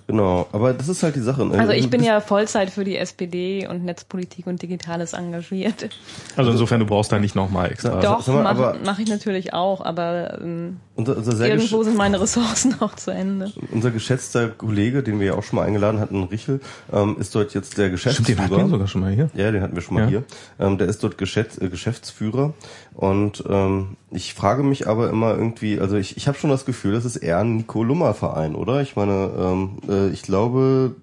Genau, 0.10 0.48
aber 0.53 0.73
das 0.73 0.90
ist 0.90 1.03
halt 1.03 1.15
die 1.15 1.19
Sache. 1.22 1.45
ne? 1.45 1.60
Also 1.60 1.72
ich 1.72 1.84
Du 1.84 1.90
bin 1.91 2.02
ja 2.03 2.19
Vollzeit 2.19 2.72
für 2.72 2.84
die 2.84 2.98
SPD 2.98 3.68
und 3.68 3.86
Netzpolitik 3.86 4.48
und 4.48 4.60
Digitales 4.60 5.14
engagiert. 5.14 5.90
also 6.36 6.49
insofern, 6.49 6.80
du 6.80 6.88
brauchst 6.88 7.11
da 7.11 7.19
nicht 7.19 7.36
nochmal 7.36 7.72
extra. 7.72 7.94
Ja. 7.94 8.02
Doch, 8.02 8.26
mache 8.27 8.80
mach 8.84 8.98
ich 8.98 9.07
natürlich 9.07 9.53
auch, 9.53 9.81
aber 9.86 10.40
ähm, 10.41 10.77
unser, 10.95 11.15
unser, 11.15 11.36
sehr 11.36 11.49
irgendwo 11.49 11.84
sind 11.84 11.95
meine 11.95 12.19
Ressourcen 12.19 12.76
auch 12.80 12.95
zu 12.95 13.11
Ende. 13.11 13.52
unser 13.72 13.91
geschätzter 13.91 14.49
Kollege, 14.49 15.03
den 15.03 15.19
wir 15.19 15.27
ja 15.27 15.34
auch 15.36 15.44
schon 15.44 15.57
mal 15.57 15.68
eingeladen 15.68 15.99
hatten, 15.99 16.23
Richel, 16.23 16.60
ähm, 16.91 17.18
ist 17.19 17.36
dort 17.36 17.53
jetzt 17.53 17.77
der 17.77 17.86
Stimmt, 17.86 17.91
Geschäftsführer. 17.91 18.36
den 18.36 18.44
hatten 18.45 18.57
wir 18.64 18.69
sogar 18.69 18.88
schon 18.88 19.02
mal 19.02 19.11
hier. 19.11 19.30
Ja, 19.36 19.52
den 19.52 19.61
hatten 19.61 19.76
wir 19.76 19.84
schon 19.84 19.94
mal 19.94 20.03
Ja. 20.06 20.07
hier. 20.10 20.23
Ähm, 20.60 20.80
der 20.80 20.88
ist 20.88 21.03
dort 21.03 21.19
Geschäfts 21.19 21.60
äh, 21.60 21.69
Geschäftsführer 21.69 22.53
und 22.95 23.44
ähm, 23.48 23.95
ich 24.11 24.34
frage 24.34 24.64
mich 24.64 24.88
aber 24.88 25.10
immer 25.10 25.36
irgendwie, 25.36 25.80
also 25.80 25.95
ich, 25.98 26.18
ich 26.18 26.27
habe 26.27 26.38
schon 26.38 26.49
das 26.49 26.65
Gefühl, 26.65 26.94
das 26.94 27.06
ist 27.06 27.18
eher 27.18 27.40
ein 27.40 27.57
Nico 27.57 27.84
Lummer 27.84 28.14
Verein, 28.14 28.56
oder? 28.56 28.81
Ich 28.81 28.95
meine, 28.95 29.30
ähm, 29.38 29.69
äh, 29.88 30.10
ich 30.10 30.22
glaube, 30.23 30.95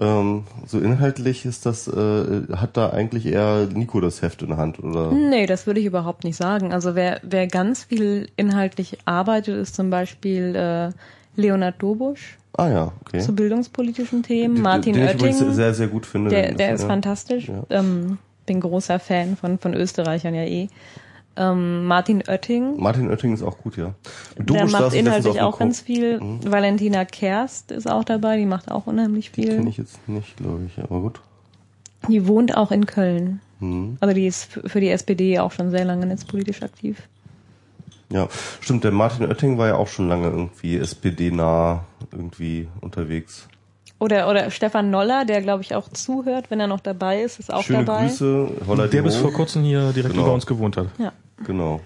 ähm, 0.00 0.44
so 0.66 0.78
inhaltlich 0.78 1.44
ist 1.46 1.66
das, 1.66 1.88
äh, 1.88 2.42
hat 2.56 2.76
da 2.76 2.90
eigentlich 2.90 3.26
eher 3.26 3.66
Nico 3.72 4.00
das 4.00 4.22
Heft 4.22 4.42
in 4.42 4.48
der 4.48 4.56
Hand, 4.56 4.78
oder? 4.82 5.10
Nee, 5.12 5.46
das 5.46 5.66
würde 5.66 5.80
ich 5.80 5.86
überhaupt 5.86 6.24
nicht 6.24 6.36
sagen. 6.36 6.72
Also 6.72 6.94
wer, 6.94 7.20
wer 7.22 7.46
ganz 7.46 7.84
viel 7.84 8.28
inhaltlich 8.36 8.98
arbeitet, 9.04 9.56
ist 9.56 9.74
zum 9.74 9.90
Beispiel 9.90 10.54
äh, 10.56 10.90
Leonard 11.40 11.82
Dobusch 11.82 12.36
Ah 12.56 12.68
ja, 12.68 12.92
okay. 13.06 13.20
zu 13.20 13.32
bildungspolitischen 13.32 14.22
Themen, 14.24 14.56
Den- 14.56 14.62
Martin 14.62 14.92
den 14.94 15.04
ich 15.06 15.14
übrigens 15.14 15.40
Oetting, 15.40 15.54
sehr, 15.54 15.72
sehr 15.74 15.86
gut 15.86 16.04
finde. 16.04 16.30
der, 16.30 16.52
der 16.52 16.74
ist 16.74 16.82
ja. 16.82 16.88
fantastisch. 16.88 17.48
Ja. 17.48 17.62
Ähm, 17.70 18.18
bin 18.46 18.60
großer 18.60 18.98
Fan 18.98 19.36
von, 19.36 19.58
von 19.58 19.72
Österreichern 19.74 20.34
ja 20.34 20.42
eh. 20.42 20.68
Ähm, 21.36 21.86
Martin 21.86 22.22
Oetting, 22.26 22.80
Martin 22.80 23.08
Oetting 23.08 23.32
ist 23.32 23.42
auch 23.42 23.58
gut, 23.58 23.76
ja. 23.76 23.94
der 24.36 24.44
Dobusch 24.44 24.72
macht 24.72 24.94
inhaltlich 24.94 25.40
auch 25.40 25.58
ganz 25.58 25.80
viel. 25.80 26.20
Mhm. 26.20 26.40
Valentina 26.50 27.04
Kerst 27.04 27.70
ist 27.70 27.88
auch 27.88 28.04
dabei, 28.04 28.36
die 28.36 28.46
macht 28.46 28.70
auch 28.70 28.86
unheimlich 28.86 29.32
Kenne 29.32 29.52
viel. 29.52 29.68
ich 29.68 29.78
jetzt 29.78 30.08
nicht, 30.08 30.36
glaube 30.36 30.66
ich, 30.66 30.82
aber 30.82 31.00
gut. 31.00 31.20
Die 32.08 32.26
wohnt 32.26 32.56
auch 32.56 32.72
in 32.72 32.86
Köln. 32.86 33.40
Mhm. 33.60 33.96
Also 34.00 34.14
die 34.14 34.26
ist 34.26 34.44
für 34.66 34.80
die 34.80 34.90
SPD 34.90 35.38
auch 35.38 35.52
schon 35.52 35.70
sehr 35.70 35.84
lange 35.84 36.06
netzpolitisch 36.06 36.62
aktiv. 36.62 37.08
Ja, 38.12 38.28
stimmt, 38.60 38.82
der 38.82 38.90
Martin 38.90 39.26
Oetting 39.26 39.56
war 39.56 39.68
ja 39.68 39.76
auch 39.76 39.86
schon 39.86 40.08
lange 40.08 40.28
irgendwie 40.28 40.76
SPD-nah 40.78 41.84
irgendwie 42.10 42.66
unterwegs. 42.80 43.48
Oder, 44.00 44.28
oder 44.28 44.50
Stefan 44.50 44.90
Noller, 44.90 45.24
der 45.24 45.42
glaube 45.42 45.62
ich 45.62 45.74
auch 45.74 45.88
zuhört, 45.90 46.50
wenn 46.50 46.58
er 46.58 46.66
noch 46.66 46.80
dabei 46.80 47.20
ist, 47.22 47.38
ist 47.38 47.52
auch 47.52 47.62
Schöne 47.62 47.84
dabei. 47.84 48.06
Grüße, 48.06 48.48
Holla 48.66 48.86
Der 48.88 49.02
bis 49.02 49.14
vor 49.16 49.32
kurzem 49.32 49.62
hier 49.62 49.92
direkt 49.92 50.14
Genau. 50.14 50.24
über 50.26 50.34
uns 50.34 50.46
gewohnt 50.46 50.76
hat. 50.76 50.86
Ja. 50.98 51.12
Genau. 51.44 51.80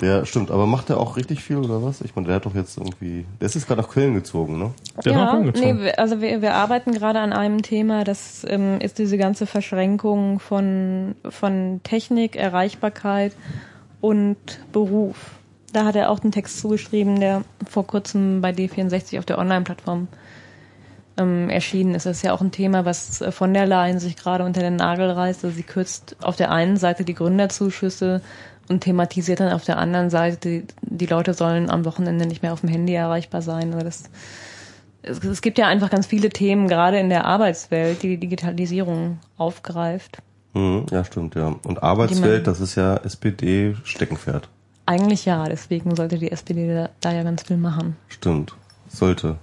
Der 0.00 0.24
stimmt, 0.26 0.50
aber 0.52 0.66
macht 0.66 0.88
der 0.90 0.98
auch 0.98 1.16
richtig 1.16 1.42
viel 1.42 1.56
oder 1.56 1.82
was? 1.82 2.00
Ich 2.02 2.14
meine, 2.14 2.26
der 2.28 2.36
hat 2.36 2.46
doch 2.46 2.54
jetzt 2.54 2.76
irgendwie, 2.78 3.24
der 3.40 3.46
ist 3.46 3.54
jetzt 3.56 3.66
gerade 3.66 3.80
nach 3.82 3.88
Köln 3.88 4.14
gezogen, 4.14 4.56
ne? 4.58 4.70
Der 5.04 5.12
ja, 5.12 5.24
noch 5.26 5.34
umgezogen. 5.40 5.76
nee, 5.78 5.82
wir- 5.84 5.98
also 5.98 6.20
wir, 6.20 6.40
wir 6.42 6.54
arbeiten 6.54 6.92
gerade 6.92 7.18
an 7.18 7.32
einem 7.32 7.62
Thema, 7.62 8.04
das 8.04 8.44
ähm, 8.48 8.80
ist 8.80 8.98
diese 8.98 9.18
ganze 9.18 9.46
Verschränkung 9.46 10.38
von, 10.38 11.16
von 11.28 11.80
Technik, 11.82 12.36
Erreichbarkeit 12.36 13.32
und 14.00 14.36
Beruf. 14.72 15.16
Da 15.72 15.84
hat 15.84 15.96
er 15.96 16.10
auch 16.10 16.20
einen 16.22 16.32
Text 16.32 16.60
zugeschrieben, 16.60 17.18
der 17.20 17.42
vor 17.68 17.84
kurzem 17.86 18.40
bei 18.40 18.50
D64 18.50 19.18
auf 19.18 19.24
der 19.24 19.38
Online-Plattform 19.38 20.06
ähm, 21.18 21.50
erschienen 21.50 21.94
ist. 21.94 22.06
Das 22.06 22.18
ist 22.18 22.22
ja 22.22 22.32
auch 22.32 22.40
ein 22.40 22.52
Thema, 22.52 22.84
was 22.84 23.20
äh, 23.20 23.32
von 23.32 23.52
der 23.52 23.66
Leyen 23.66 23.98
sich 23.98 24.16
gerade 24.16 24.44
unter 24.44 24.60
den 24.60 24.76
Nagel 24.76 25.10
reißt. 25.10 25.44
Also 25.44 25.54
sie 25.54 25.62
kürzt 25.62 26.16
auf 26.22 26.36
der 26.36 26.50
einen 26.50 26.76
Seite 26.76 27.04
die 27.04 27.14
Gründerzuschüsse 27.14 28.22
und 28.68 28.80
thematisiert 28.80 29.40
dann 29.40 29.52
auf 29.52 29.64
der 29.64 29.78
anderen 29.78 30.10
Seite, 30.10 30.36
die, 30.38 30.66
die 30.82 31.06
Leute 31.06 31.34
sollen 31.34 31.70
am 31.70 31.84
Wochenende 31.84 32.26
nicht 32.26 32.42
mehr 32.42 32.52
auf 32.52 32.60
dem 32.60 32.68
Handy 32.68 32.94
erreichbar 32.94 33.42
sein. 33.42 33.72
Also 33.72 33.84
das, 33.84 34.04
es, 35.02 35.24
es 35.24 35.42
gibt 35.42 35.58
ja 35.58 35.66
einfach 35.66 35.90
ganz 35.90 36.06
viele 36.06 36.28
Themen, 36.28 36.68
gerade 36.68 36.98
in 36.98 37.08
der 37.08 37.24
Arbeitswelt, 37.24 38.02
die 38.02 38.08
die 38.08 38.18
Digitalisierung 38.18 39.18
aufgreift. 39.36 40.18
Mhm, 40.54 40.86
ja, 40.90 41.04
stimmt, 41.04 41.34
ja. 41.34 41.54
Und 41.64 41.82
Arbeitswelt, 41.82 42.46
das 42.46 42.60
ist 42.60 42.74
ja 42.74 42.96
SPD-Steckenpferd. 42.96 44.48
Eigentlich 44.86 45.24
ja, 45.26 45.44
deswegen 45.44 45.94
sollte 45.94 46.18
die 46.18 46.32
SPD 46.32 46.74
da, 46.74 46.88
da 47.00 47.12
ja 47.12 47.22
ganz 47.22 47.42
viel 47.42 47.58
machen. 47.58 47.96
Stimmt. 48.08 48.54
Sollte. 48.88 49.36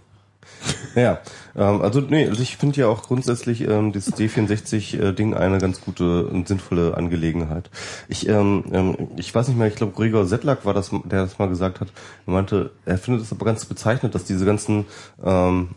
Ja, 0.96 1.20
ähm, 1.56 1.82
also 1.82 2.00
nee, 2.00 2.28
also 2.28 2.42
ich 2.42 2.58
finde 2.58 2.80
ja 2.80 2.88
auch 2.88 3.04
grundsätzlich 3.04 3.62
ähm, 3.68 3.92
das 3.92 4.14
D64-Ding 4.14 5.34
eine 5.34 5.58
ganz 5.58 5.82
gute 5.82 6.26
und 6.28 6.48
sinnvolle 6.48 6.96
Angelegenheit. 6.96 7.70
Ich, 8.08 8.28
ähm, 8.30 8.64
ähm, 8.72 8.96
ich 9.18 9.36
weiß 9.36 9.48
nicht 9.50 9.58
mehr, 9.58 9.68
ich 9.68 9.76
glaube 9.76 9.94
Gregor 9.94 10.26
Settlack 10.26 10.66
war 10.66 10.74
das, 10.74 10.92
der 11.04 11.24
das 11.24 11.38
mal 11.38 11.50
gesagt 11.50 11.82
hat. 11.82 11.90
Er 12.26 12.34
meinte, 12.34 12.72
er 12.86 12.98
findet 12.98 13.24
es 13.24 13.32
aber 13.32 13.46
ganz 13.46 13.66
bezeichnend, 13.66 14.16
dass 14.16 14.24
diese 14.24 14.46
ganzen 14.46 14.86
ähm, 15.24 15.70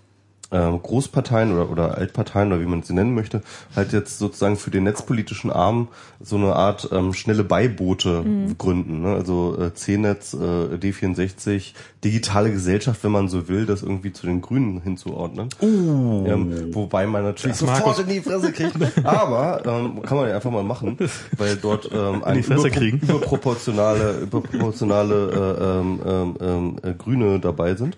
Großparteien 0.50 1.52
oder, 1.52 1.70
oder 1.70 1.98
Altparteien 1.98 2.48
oder 2.52 2.60
wie 2.62 2.66
man 2.66 2.82
sie 2.82 2.94
nennen 2.94 3.14
möchte, 3.14 3.42
halt 3.76 3.92
jetzt 3.92 4.18
sozusagen 4.18 4.56
für 4.56 4.70
den 4.70 4.84
netzpolitischen 4.84 5.50
Arm 5.52 5.88
so 6.20 6.36
eine 6.36 6.54
Art 6.56 6.88
ähm, 6.90 7.12
schnelle 7.12 7.44
Beiboote 7.44 8.24
gründen. 8.56 9.02
Ne? 9.02 9.14
Also 9.14 9.58
äh, 9.60 9.74
C-Netz, 9.74 10.32
äh, 10.34 10.36
D64, 10.76 11.74
digitale 12.02 12.50
Gesellschaft, 12.50 13.04
wenn 13.04 13.12
man 13.12 13.28
so 13.28 13.48
will, 13.48 13.66
das 13.66 13.82
irgendwie 13.82 14.12
zu 14.12 14.26
den 14.26 14.40
Grünen 14.40 14.80
hinzuordnen. 14.80 15.48
Ähm, 15.60 16.74
wobei 16.74 17.06
man 17.06 17.24
natürlich 17.24 17.58
Das 17.58 17.68
sofort 17.68 17.98
uns. 17.98 18.08
in 18.08 18.14
die 18.14 18.20
Fresse 18.20 18.50
kriegt. 18.52 18.74
Aber 19.04 19.60
ähm, 19.66 20.02
kann 20.02 20.16
man 20.16 20.28
ja 20.28 20.34
einfach 20.36 20.50
mal 20.50 20.64
machen, 20.64 20.96
weil 21.36 21.56
dort 21.56 21.90
ähm, 21.92 22.24
ein 22.24 22.36
die 22.38 22.42
Fresse 22.42 22.68
überpro- 22.68 22.72
kriegen. 22.72 22.98
überproportionale, 23.02 24.20
überproportionale 24.22 25.30
äh, 25.58 25.64
ähm, 25.80 26.00
ähm, 26.06 26.36
ähm, 26.40 26.76
äh, 26.82 26.94
Grüne 26.94 27.38
dabei 27.38 27.74
sind. 27.74 27.96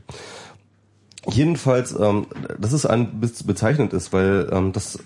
Jedenfalls, 1.28 1.98
ähm, 1.98 2.26
das 2.58 2.72
ist 2.72 2.86
ein 2.86 3.20
bezeichnend 3.20 3.92
ist, 3.92 4.12
weil 4.12 4.48
ähm, 4.52 4.72
das 4.72 4.98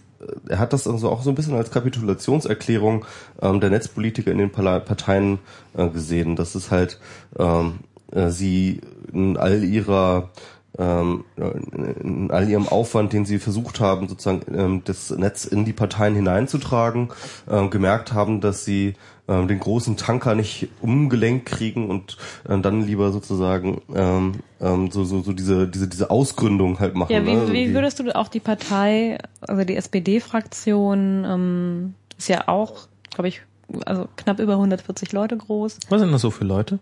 er 0.48 0.58
hat 0.58 0.72
das 0.72 0.86
also 0.86 1.10
auch 1.10 1.22
so 1.22 1.30
ein 1.30 1.34
bisschen 1.34 1.54
als 1.54 1.70
Kapitulationserklärung 1.70 3.04
ähm, 3.42 3.60
der 3.60 3.70
Netzpolitiker 3.70 4.30
in 4.30 4.38
den 4.38 4.50
Parteien 4.50 5.38
äh, 5.76 5.88
gesehen. 5.88 6.36
Das 6.36 6.54
ist 6.54 6.70
halt 6.70 6.98
ähm, 7.38 7.80
äh, 8.12 8.30
sie 8.30 8.80
in 9.12 9.36
all 9.36 9.62
ihrer 9.64 10.30
ähm, 10.78 11.24
in 11.36 12.30
all 12.30 12.48
ihrem 12.48 12.68
Aufwand, 12.68 13.12
den 13.12 13.24
sie 13.24 13.38
versucht 13.38 13.80
haben, 13.80 14.08
sozusagen 14.08 14.42
ähm, 14.54 14.82
das 14.84 15.10
Netz 15.10 15.44
in 15.44 15.64
die 15.64 15.72
Parteien 15.72 16.14
hineinzutragen, 16.14 17.10
ähm, 17.48 17.70
gemerkt 17.70 18.12
haben, 18.12 18.40
dass 18.40 18.64
sie 18.64 18.94
ähm, 19.28 19.48
den 19.48 19.60
großen 19.60 19.96
Tanker 19.96 20.34
nicht 20.34 20.68
umgelenkt 20.80 21.46
kriegen 21.46 21.88
und 21.88 22.16
äh, 22.48 22.58
dann 22.58 22.82
lieber 22.82 23.12
sozusagen 23.12 23.80
ähm, 23.94 24.32
ähm, 24.60 24.90
so, 24.90 25.04
so, 25.04 25.22
so 25.22 25.32
diese, 25.32 25.68
diese, 25.68 25.88
diese 25.88 26.10
Ausgründung 26.10 26.80
halt 26.80 26.94
machen. 26.94 27.12
Ja, 27.12 27.24
wie, 27.24 27.34
ne? 27.34 27.40
Also 27.40 27.52
wie 27.52 27.72
würdest 27.72 28.00
du 28.00 28.14
auch 28.14 28.28
die 28.28 28.40
Partei, 28.40 29.18
also 29.40 29.64
die 29.64 29.76
SPD-Fraktion, 29.76 31.24
ähm, 31.24 31.94
ist 32.18 32.28
ja 32.28 32.48
auch, 32.48 32.88
glaube 33.10 33.28
ich, 33.28 33.42
also 33.86 34.08
knapp 34.16 34.40
über 34.40 34.54
140 34.54 35.12
Leute 35.12 35.36
groß. 35.36 35.78
Was 35.88 36.00
sind 36.00 36.12
das 36.12 36.20
so 36.20 36.30
für 36.30 36.44
Leute? 36.44 36.78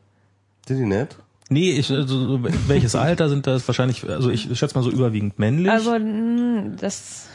Sind 0.66 0.78
die 0.78 0.86
nett? 0.86 1.16
Nee, 1.52 1.72
ich, 1.72 1.90
also, 1.90 2.40
welches 2.66 2.94
Alter 2.94 3.28
sind 3.28 3.46
das? 3.46 3.66
Wahrscheinlich, 3.68 4.08
also 4.08 4.30
ich 4.30 4.48
schätze 4.58 4.74
mal 4.74 4.82
so 4.82 4.90
überwiegend 4.90 5.38
männlich. 5.38 5.70
Also 5.70 5.96
das, 6.80 7.26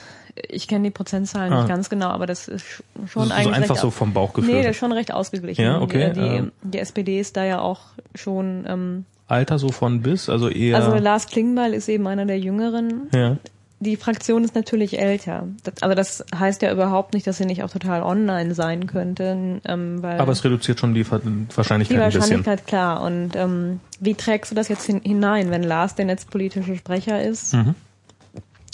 ich 0.49 0.67
kenne 0.67 0.85
die 0.85 0.91
Prozentzahlen 0.91 1.51
Ah. 1.53 1.59
nicht 1.59 1.69
ganz 1.69 1.89
genau, 1.89 2.07
aber 2.09 2.25
das 2.25 2.47
ist 2.47 2.65
schon 2.65 2.83
so, 3.07 3.23
so 3.29 3.33
eigentlich 3.33 3.55
einfach 3.55 3.75
recht 3.75 3.81
so 3.81 3.91
vom 3.91 4.13
Bauchgefühl. 4.13 4.53
Nee, 4.53 4.61
das 4.63 4.71
ist 4.71 4.77
schon 4.77 4.91
recht 4.91 5.13
ausgeglichen. 5.13 5.63
Ja, 5.63 5.81
okay, 5.81 6.11
Die, 6.13 6.19
ähm. 6.19 6.51
die, 6.63 6.71
die 6.71 6.79
SPD 6.79 7.19
ist 7.19 7.37
da 7.37 7.45
ja 7.45 7.59
auch 7.59 7.81
schon. 8.15 8.65
Ähm, 8.67 9.05
Alter 9.29 9.59
so 9.59 9.69
von 9.69 10.01
bis, 10.01 10.29
also 10.29 10.47
eher. 10.49 10.77
Also 10.77 10.95
Lars 10.97 11.27
Klingbeil 11.27 11.73
ist 11.73 11.89
eben 11.89 12.07
einer 12.07 12.25
der 12.25 12.39
Jüngeren. 12.39 13.09
ja. 13.13 13.37
Die 13.79 13.95
Fraktion 13.95 14.43
ist 14.43 14.55
natürlich 14.55 14.97
älter. 14.99 15.47
Das, 15.63 15.83
also 15.83 15.95
das 15.95 16.25
heißt 16.33 16.63
ja 16.63 16.71
überhaupt 16.71 17.13
nicht, 17.13 17.27
dass 17.27 17.37
sie 17.37 17.45
nicht 17.45 17.61
auch 17.63 17.69
total 17.69 18.01
online 18.01 18.55
sein 18.55 18.87
könnte, 18.87 19.61
ähm, 19.65 20.01
weil 20.01 20.19
Aber 20.19 20.31
es 20.31 20.43
reduziert 20.43 20.79
schon 20.79 20.95
die 20.95 21.03
Ver- 21.03 21.19
die 21.19 21.45
Wahrscheinlichkeit 21.55 21.99
ein 21.99 22.05
bisschen. 22.07 22.21
Wahrscheinlichkeit 22.21 22.65
klar. 22.65 23.03
Und 23.03 23.35
ähm, 23.35 23.79
wie 23.99 24.15
trägst 24.15 24.51
du 24.51 24.55
das 24.55 24.67
jetzt 24.67 24.85
hin, 24.85 25.01
hinein, 25.03 25.51
wenn 25.51 25.61
Lars 25.61 25.93
der 25.93 26.05
netzpolitische 26.05 26.75
Sprecher 26.75 27.21
ist? 27.21 27.53
Mhm. 27.53 27.75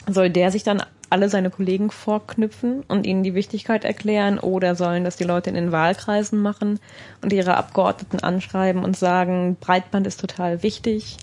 Soll 0.09 0.30
der 0.30 0.51
sich 0.51 0.63
dann 0.63 0.81
alle 1.09 1.30
seine 1.30 1.49
Kollegen 1.49 1.91
vorknüpfen 1.91 2.84
und 2.88 3.05
ihnen 3.05 3.23
die 3.23 3.35
Wichtigkeit 3.35 3.84
erklären 3.84 4.39
oder 4.39 4.73
sollen 4.75 5.03
das 5.03 5.15
die 5.17 5.25
Leute 5.25 5.49
in 5.49 5.55
den 5.55 5.71
Wahlkreisen 5.71 6.39
machen 6.39 6.80
und 7.21 7.31
ihre 7.31 7.55
Abgeordneten 7.55 8.19
anschreiben 8.19 8.84
und 8.84 8.97
sagen, 8.97 9.57
Breitband 9.59 10.07
ist 10.07 10.19
total 10.19 10.63
wichtig, 10.63 11.17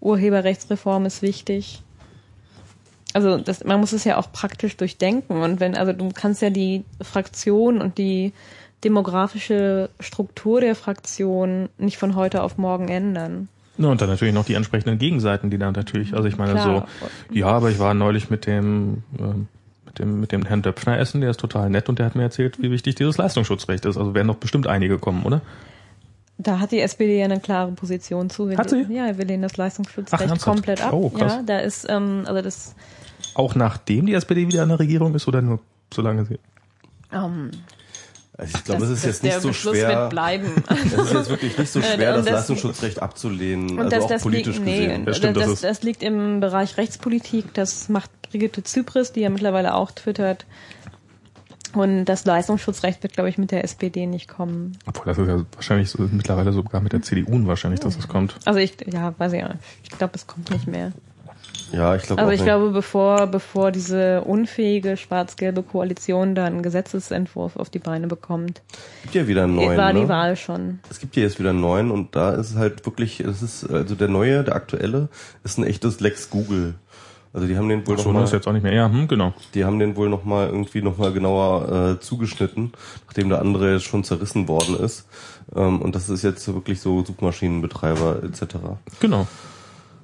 Urheberrechtsreform 0.00 1.06
ist 1.06 1.22
wichtig? 1.22 1.82
Also 3.16 3.38
das, 3.38 3.64
man 3.64 3.80
muss 3.80 3.94
es 3.94 4.04
ja 4.04 4.18
auch 4.18 4.30
praktisch 4.30 4.76
durchdenken 4.76 5.40
und 5.40 5.58
wenn, 5.58 5.74
also 5.74 5.94
du 5.94 6.10
kannst 6.10 6.42
ja 6.42 6.50
die 6.50 6.84
Fraktion 7.00 7.80
und 7.80 7.96
die 7.96 8.34
demografische 8.84 9.88
Struktur 10.00 10.60
der 10.60 10.74
Fraktion 10.74 11.70
nicht 11.78 11.96
von 11.96 12.14
heute 12.14 12.42
auf 12.42 12.58
morgen 12.58 12.88
ändern. 12.88 13.48
Ja, 13.78 13.88
und 13.88 14.02
dann 14.02 14.10
natürlich 14.10 14.34
noch 14.34 14.44
die 14.44 14.52
entsprechenden 14.52 14.98
Gegenseiten, 14.98 15.48
die 15.48 15.56
dann 15.56 15.72
natürlich, 15.72 16.12
also 16.12 16.28
ich 16.28 16.36
meine 16.36 16.52
Klar. 16.52 16.86
so, 17.00 17.34
ja, 17.34 17.46
aber 17.46 17.70
ich 17.70 17.78
war 17.78 17.94
neulich 17.94 18.28
mit 18.28 18.44
dem, 18.44 19.02
ähm, 19.18 19.48
mit 19.86 19.98
dem, 19.98 20.20
mit 20.20 20.32
dem 20.32 20.44
Herrn 20.44 20.60
Döpfner 20.60 20.98
essen, 20.98 21.22
der 21.22 21.30
ist 21.30 21.40
total 21.40 21.70
nett 21.70 21.88
und 21.88 21.98
der 21.98 22.04
hat 22.04 22.16
mir 22.16 22.22
erzählt, 22.24 22.60
wie 22.60 22.70
wichtig 22.70 22.96
dieses 22.96 23.16
Leistungsschutzrecht 23.16 23.86
ist. 23.86 23.96
Also 23.96 24.12
werden 24.12 24.28
doch 24.28 24.36
bestimmt 24.36 24.66
einige 24.66 24.98
kommen, 24.98 25.24
oder? 25.24 25.40
Da 26.36 26.60
hat 26.60 26.70
die 26.70 26.80
SPD 26.80 27.18
ja 27.18 27.24
eine 27.24 27.40
klare 27.40 27.72
Position 27.72 28.28
zu. 28.28 28.50
Wir 28.50 28.58
Hat 28.58 28.68
sie? 28.68 28.86
Ja, 28.90 29.16
wir 29.16 29.24
lehnen 29.24 29.42
das 29.42 29.52
Ach, 29.54 29.58
Leistungsschutzrecht 29.58 30.20
ernsthaft? 30.20 30.44
komplett 30.44 30.82
ab. 30.82 30.92
Oh, 30.92 31.08
krass. 31.08 31.36
Ja, 31.36 31.42
da 31.46 31.58
ist, 31.60 31.86
ähm, 31.88 32.24
also 32.26 32.42
das, 32.42 32.74
Auch 33.36 33.54
nachdem 33.54 34.06
die 34.06 34.14
SPD 34.14 34.46
wieder 34.48 34.62
in 34.62 34.70
der 34.70 34.78
Regierung 34.78 35.14
ist 35.14 35.28
oder 35.28 35.42
nur 35.42 35.60
solange 35.92 36.24
sie. 36.24 36.38
ähm, 37.12 37.50
Also 38.38 38.56
ich 38.56 38.64
glaube, 38.64 38.80
das, 38.82 38.90
es 38.90 38.98
ist 38.98 39.04
jetzt 39.04 39.22
nicht 39.24 39.40
so 39.40 39.48
Beschluss 39.48 39.76
schwer. 39.76 39.88
wird 39.88 40.10
bleiben. 40.10 40.46
Es 40.68 40.92
ist 40.92 41.12
jetzt 41.12 41.28
wirklich 41.30 41.58
nicht 41.58 41.70
so 41.70 41.80
schwer, 41.82 42.14
das, 42.14 42.24
das- 42.24 42.34
Leistungsschutzrecht 42.34 43.02
abzulehnen, 43.02 43.72
Und 43.72 43.78
also 43.80 43.90
das, 43.90 44.04
auch 44.04 44.08
das 44.08 44.22
politisch 44.22 44.56
liegt, 44.56 44.66
nee, 44.66 44.86
gesehen. 44.86 45.06
Ja, 45.06 45.14
stimmt, 45.14 45.36
das, 45.36 45.42
das 45.44 45.50
das, 45.50 45.54
ist- 45.62 45.64
das 45.64 45.82
liegt 45.82 46.02
im 46.02 46.40
Bereich 46.40 46.76
Rechtspolitik. 46.78 47.52
Das 47.54 47.88
macht 47.88 48.10
Brigitte 48.30 48.62
Zypris, 48.64 49.12
die 49.12 49.20
ja 49.20 49.28
mittlerweile 49.30 49.74
auch 49.74 49.90
twittert. 49.90 50.46
Und 51.74 52.06
das 52.06 52.24
Leistungsschutzrecht 52.24 53.02
wird, 53.02 53.12
glaube 53.12 53.28
ich, 53.28 53.36
mit 53.36 53.50
der 53.50 53.62
SPD 53.62 54.06
nicht 54.06 54.28
kommen. 54.28 54.78
Obwohl, 54.86 55.04
das 55.04 55.18
ist 55.18 55.28
ja 55.28 55.44
wahrscheinlich 55.54 55.90
so, 55.90 56.02
mittlerweile 56.10 56.52
sogar 56.52 56.80
mit 56.80 56.92
der 56.94 57.02
CDU 57.02 57.46
wahrscheinlich, 57.46 57.80
dass 57.80 57.96
es 57.98 58.08
kommt. 58.08 58.36
Also 58.46 58.58
ich, 58.60 58.76
ja, 58.86 59.14
weiß 59.18 59.34
ich 59.34 59.42
nicht. 59.42 59.56
Ich 59.82 59.90
glaube, 59.90 60.12
es 60.14 60.26
kommt 60.26 60.50
nicht 60.50 60.66
mehr. 60.66 60.92
Ja, 61.76 61.94
ich 61.94 62.04
glaube 62.04 62.22
Also 62.22 62.30
auch 62.30 62.32
ich 62.32 62.40
nicht. 62.40 62.46
glaube, 62.46 62.70
bevor, 62.70 63.26
bevor 63.26 63.70
diese 63.70 64.22
unfähige 64.22 64.96
schwarz-gelbe 64.96 65.62
Koalition 65.62 66.34
da 66.34 66.46
einen 66.46 66.62
Gesetzesentwurf 66.62 67.56
auf 67.56 67.68
die 67.68 67.78
Beine 67.78 68.06
bekommt, 68.06 68.62
es 68.70 69.02
gibt 69.02 69.14
ja 69.14 69.28
wieder 69.28 69.44
einen 69.44 69.56
neuen. 69.56 69.76
war 69.76 69.92
die 69.92 70.00
ne? 70.00 70.08
Wahl 70.08 70.36
schon. 70.36 70.78
Es 70.88 71.00
gibt 71.00 71.16
ja 71.16 71.22
jetzt 71.22 71.38
wieder 71.38 71.50
einen 71.50 71.60
neuen 71.60 71.90
und 71.90 72.16
da 72.16 72.30
ist 72.32 72.50
es 72.50 72.56
halt 72.56 72.86
wirklich, 72.86 73.20
es 73.20 73.42
ist, 73.42 73.70
also 73.70 73.94
der 73.94 74.08
neue, 74.08 74.42
der 74.42 74.54
aktuelle, 74.54 75.08
ist 75.44 75.58
ein 75.58 75.64
echtes 75.64 76.00
Lex 76.00 76.30
Google. 76.30 76.74
Also 77.34 77.46
die 77.46 77.58
haben 77.58 77.68
den 77.68 77.86
wohl 77.86 77.98
So, 77.98 78.12
noch 78.12 78.22
das 78.22 78.30
mal, 78.30 78.36
jetzt 78.38 78.48
auch 78.48 78.52
nicht 78.52 78.62
mehr. 78.62 78.72
Ja, 78.72 78.88
hm, 78.88 79.08
genau. 79.08 79.34
die 79.52 79.66
haben 79.66 79.78
den 79.78 79.94
wohl 79.96 80.08
noch 80.08 80.24
mal 80.24 80.46
irgendwie 80.46 80.80
noch 80.80 80.96
mal 80.96 81.12
genauer 81.12 81.96
äh, 81.98 82.00
zugeschnitten, 82.00 82.72
nachdem 83.06 83.28
der 83.28 83.40
andere 83.42 83.74
jetzt 83.74 83.84
schon 83.84 84.04
zerrissen 84.04 84.48
worden 84.48 84.78
ist. 84.78 85.06
Ähm, 85.54 85.82
und 85.82 85.94
das 85.94 86.08
ist 86.08 86.22
jetzt 86.22 86.48
wirklich 86.48 86.80
so 86.80 87.04
Suchmaschinenbetreiber 87.04 88.22
etc. 88.22 88.56
Genau. 89.00 89.26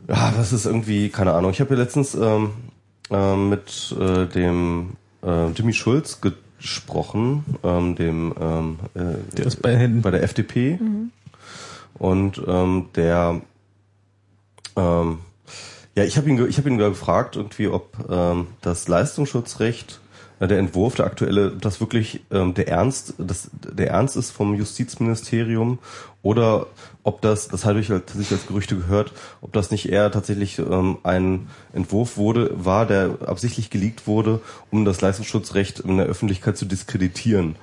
Ja, 0.09 0.33
das 0.37 0.53
ist 0.53 0.67
irgendwie, 0.67 1.09
keine 1.09 1.33
Ahnung. 1.33 1.51
Ich 1.51 1.61
habe 1.61 1.75
ja 1.75 1.81
letztens 1.81 2.15
ähm, 2.15 2.51
ähm, 3.11 3.49
mit 3.49 3.95
äh, 3.99 4.27
dem 4.27 4.97
äh, 5.23 5.49
Jimmy 5.51 5.73
Schulz 5.73 6.21
gesprochen, 6.21 7.45
ähm, 7.63 7.95
dem 7.97 8.35
ähm, 8.41 8.79
äh, 8.95 9.37
Der 9.37 9.47
ist 9.47 9.63
bei, 9.63 9.89
bei 9.89 10.11
der 10.11 10.23
FDP. 10.23 10.79
Und 11.95 12.43
ähm, 12.47 12.87
der 12.95 13.41
ähm, 14.77 15.19
ja, 15.95 16.05
ich 16.05 16.17
habe 16.17 16.31
ihn, 16.31 16.49
ich 16.49 16.57
habe 16.57 16.71
ihn 16.71 16.79
gefragt, 16.79 17.37
irgendwie, 17.37 17.69
ob 17.69 17.97
ähm, 18.11 18.47
das 18.63 18.89
Leistungsschutzrecht, 18.89 20.01
äh, 20.41 20.49
der 20.49 20.59
Entwurf, 20.59 20.95
der 20.95 21.07
aktuelle, 21.07 21.53
ob 21.53 21.61
das 21.61 21.81
wirklich 21.81 22.25
ähm, 22.31 22.55
der 22.55 22.69
Ernst, 22.69 23.15
das, 23.19 23.51
der 23.53 23.91
Ernst 23.91 24.17
ist 24.17 24.31
vom 24.31 24.55
Justizministerium 24.55 25.79
oder 26.23 26.67
ob 27.05 27.21
das, 27.21 27.49
das 27.49 27.65
habe 27.65 27.81
ich 27.81 27.91
halt 27.91 28.07
tatsächlich 28.07 28.39
als 28.39 28.47
Gerüchte 28.47 28.77
gehört, 28.77 29.13
ob 29.41 29.53
das 29.53 29.71
nicht 29.71 29.89
eher 29.89 30.11
tatsächlich 30.11 30.59
ähm, 30.59 30.99
ein 31.03 31.49
Entwurf 31.73 32.17
wurde, 32.17 32.51
war, 32.55 32.87
der 32.87 33.19
absichtlich 33.27 33.71
geleakt 33.71 34.07
wurde, 34.07 34.41
um 34.71 34.85
das 34.85 35.01
Leistungsschutzrecht 35.01 35.81
in 35.81 35.97
der 35.97 36.07
Öffentlichkeit 36.07 36.57
zu 36.57 36.65
diskreditieren. 36.65 37.57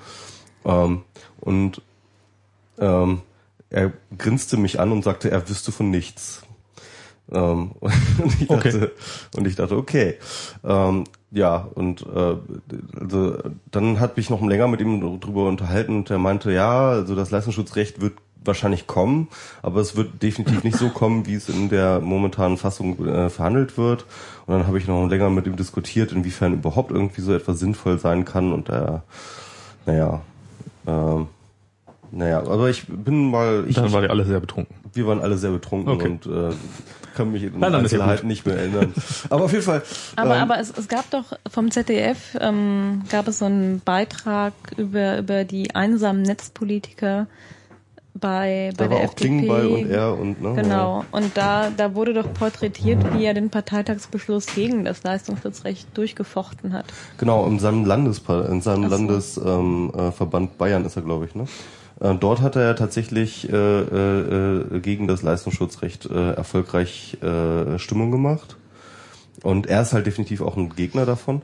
Ähm, 0.65 1.03
und 1.39 1.81
ähm, 2.79 3.21
er 3.69 3.93
grinste 4.17 4.57
mich 4.57 4.79
an 4.79 4.91
und 4.91 5.03
sagte, 5.03 5.31
er 5.31 5.47
wüsste 5.47 5.71
von 5.71 5.89
nichts. 5.89 6.41
Ähm, 7.31 7.71
und, 7.79 8.41
ich 8.41 8.49
Okay. 8.49 8.71
dachte, 8.71 8.91
und 9.37 9.47
ich 9.47 9.55
dachte, 9.55 9.77
okay. 9.77 10.17
Ähm, 10.63 11.05
ja, 11.31 11.69
und 11.75 12.01
äh, 12.01 12.35
also, 12.99 13.37
dann 13.69 13.99
hat 13.99 14.17
mich 14.17 14.29
noch 14.29 14.41
länger 14.41 14.67
mit 14.67 14.81
ihm 14.81 15.19
drüber 15.19 15.47
unterhalten 15.47 15.97
und 15.97 16.09
er 16.09 16.17
meinte, 16.17 16.51
ja, 16.51 16.89
also 16.89 17.15
das 17.15 17.29
Leistungsschutzrecht 17.29 18.01
wird 18.01 18.13
wahrscheinlich 18.43 18.87
kommen, 18.87 19.27
aber 19.61 19.81
es 19.81 19.95
wird 19.95 20.21
definitiv 20.23 20.63
nicht 20.63 20.77
so 20.77 20.89
kommen, 20.93 21.25
wie 21.25 21.35
es 21.35 21.49
in 21.49 21.69
der 21.69 21.99
momentanen 21.99 22.57
Fassung 22.57 23.05
äh, 23.05 23.29
verhandelt 23.29 23.77
wird. 23.77 24.05
Und 24.45 24.55
dann 24.55 24.67
habe 24.67 24.77
ich 24.77 24.87
noch 24.87 25.07
länger 25.07 25.29
mit 25.29 25.45
ihm 25.45 25.55
diskutiert, 25.55 26.11
inwiefern 26.11 26.53
überhaupt 26.53 26.91
irgendwie 26.91 27.21
so 27.21 27.33
etwas 27.33 27.59
sinnvoll 27.59 27.99
sein 27.99 28.25
kann 28.25 28.53
und 28.53 28.69
er, 28.69 29.03
naja, 29.85 30.21
ähm, 30.87 31.27
naja, 32.11 32.39
aber 32.39 32.69
ich 32.69 32.85
bin 32.87 33.29
mal, 33.29 33.65
ich, 33.67 33.75
dann 33.75 33.91
war 33.91 34.01
die 34.01 34.09
alle 34.09 34.25
sehr 34.25 34.39
betrunken. 34.39 34.75
wir 34.93 35.05
waren 35.05 35.21
alle 35.21 35.37
sehr 35.37 35.51
betrunken 35.51 35.93
Okay. 35.93 36.07
und 36.07 36.25
äh, 36.25 36.55
kann 37.15 37.31
mich 37.31 37.43
in 37.43 37.59
ja 37.59 37.67
Einzelheiten 37.67 38.27
nicht 38.27 38.45
mehr 38.45 38.57
erinnern. 38.57 38.93
Aber 39.29 39.43
auf 39.43 39.51
jeden 39.51 39.63
Fall. 39.63 39.83
Aber, 40.15 40.35
ähm, 40.35 40.41
aber 40.41 40.59
es, 40.59 40.71
es 40.75 40.87
gab 40.87 41.09
doch 41.11 41.37
vom 41.49 41.69
ZDF 41.69 42.37
ähm, 42.39 43.03
gab 43.11 43.27
es 43.27 43.39
so 43.39 43.45
einen 43.45 43.81
Beitrag 43.81 44.53
über 44.77 45.19
über 45.19 45.43
die 45.43 45.75
einsamen 45.75 46.21
Netzpolitiker 46.21 47.27
bei 48.19 48.71
bei 48.77 48.85
da 48.85 48.87
der 48.87 48.89
war 48.91 48.97
auch 48.97 49.03
FDP. 49.03 49.27
Klingbeil 49.27 49.67
und 49.67 49.89
er 49.89 50.17
und 50.17 50.41
ne, 50.41 50.53
Genau. 50.61 51.05
Und 51.11 51.37
da, 51.37 51.69
da 51.75 51.95
wurde 51.95 52.13
doch 52.13 52.31
porträtiert, 52.33 53.13
wie 53.13 53.25
er 53.25 53.33
den 53.33 53.49
Parteitagsbeschluss 53.49 54.47
gegen 54.55 54.85
das 54.85 55.03
Leistungsschutzrecht 55.03 55.87
durchgefochten 55.97 56.73
hat. 56.73 56.85
Genau, 57.17 57.45
in 57.47 57.59
seinem 57.59 57.85
Landespa 57.85 58.45
in 58.45 58.61
seinem 58.61 58.89
so. 58.89 58.95
Landesverband 58.95 60.33
ähm, 60.33 60.55
äh, 60.55 60.57
Bayern 60.57 60.85
ist 60.85 60.95
er, 60.95 61.01
glaube 61.01 61.25
ich, 61.25 61.35
ne? 61.35 61.45
Äh, 61.99 62.15
dort 62.15 62.41
hat 62.41 62.55
er 62.55 62.75
tatsächlich 62.75 63.51
äh, 63.51 63.55
äh, 63.55 64.75
äh, 64.75 64.79
gegen 64.79 65.07
das 65.07 65.21
Leistungsschutzrecht 65.21 66.05
äh, 66.05 66.31
erfolgreich 66.33 67.17
äh, 67.21 67.77
Stimmung 67.77 68.11
gemacht. 68.11 68.57
Und 69.43 69.67
er 69.67 69.81
ist 69.81 69.93
halt 69.93 70.05
definitiv 70.05 70.41
auch 70.41 70.57
ein 70.57 70.69
Gegner 70.75 71.05
davon. 71.05 71.41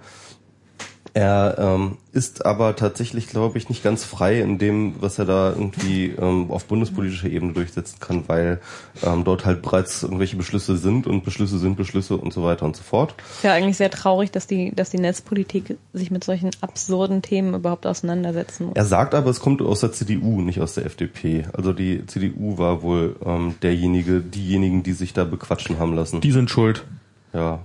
Er 1.15 1.55
ähm, 1.57 1.97
ist 2.11 2.45
aber 2.45 2.75
tatsächlich, 2.75 3.29
glaube 3.29 3.57
ich, 3.57 3.69
nicht 3.69 3.81
ganz 3.81 4.03
frei 4.03 4.41
in 4.41 4.57
dem, 4.57 5.01
was 5.01 5.17
er 5.17 5.23
da 5.23 5.51
irgendwie 5.51 6.07
ähm, 6.07 6.51
auf 6.51 6.65
bundespolitischer 6.65 7.29
Ebene 7.29 7.53
durchsetzen 7.53 8.01
kann, 8.01 8.25
weil 8.27 8.59
ähm, 9.01 9.23
dort 9.23 9.45
halt 9.45 9.61
bereits 9.61 10.03
irgendwelche 10.03 10.35
Beschlüsse 10.35 10.75
sind 10.75 11.07
und 11.07 11.23
Beschlüsse 11.23 11.57
sind 11.57 11.77
Beschlüsse 11.77 12.17
und 12.17 12.33
so 12.33 12.43
weiter 12.43 12.65
und 12.65 12.75
so 12.75 12.83
fort. 12.83 13.15
Ja, 13.43 13.53
eigentlich 13.53 13.77
sehr 13.77 13.89
traurig, 13.89 14.31
dass 14.31 14.45
die, 14.45 14.75
dass 14.75 14.89
die 14.89 14.97
Netzpolitik 14.97 15.77
sich 15.93 16.11
mit 16.11 16.25
solchen 16.25 16.51
absurden 16.59 17.21
Themen 17.21 17.53
überhaupt 17.53 17.87
auseinandersetzen 17.87 18.65
muss. 18.65 18.75
Er 18.75 18.83
sagt 18.83 19.15
aber, 19.15 19.29
es 19.29 19.39
kommt 19.39 19.61
aus 19.61 19.79
der 19.79 19.93
CDU, 19.93 20.41
nicht 20.41 20.59
aus 20.59 20.73
der 20.73 20.85
FDP. 20.85 21.45
Also 21.53 21.71
die 21.71 22.05
CDU 22.07 22.57
war 22.57 22.81
wohl 22.81 23.15
ähm, 23.25 23.55
derjenige, 23.61 24.19
diejenigen, 24.19 24.83
die 24.83 24.91
sich 24.91 25.13
da 25.13 25.23
bequatschen 25.23 25.79
haben 25.79 25.95
lassen. 25.95 26.19
Die 26.19 26.33
sind 26.33 26.49
schuld. 26.49 26.83
Ja, 27.31 27.59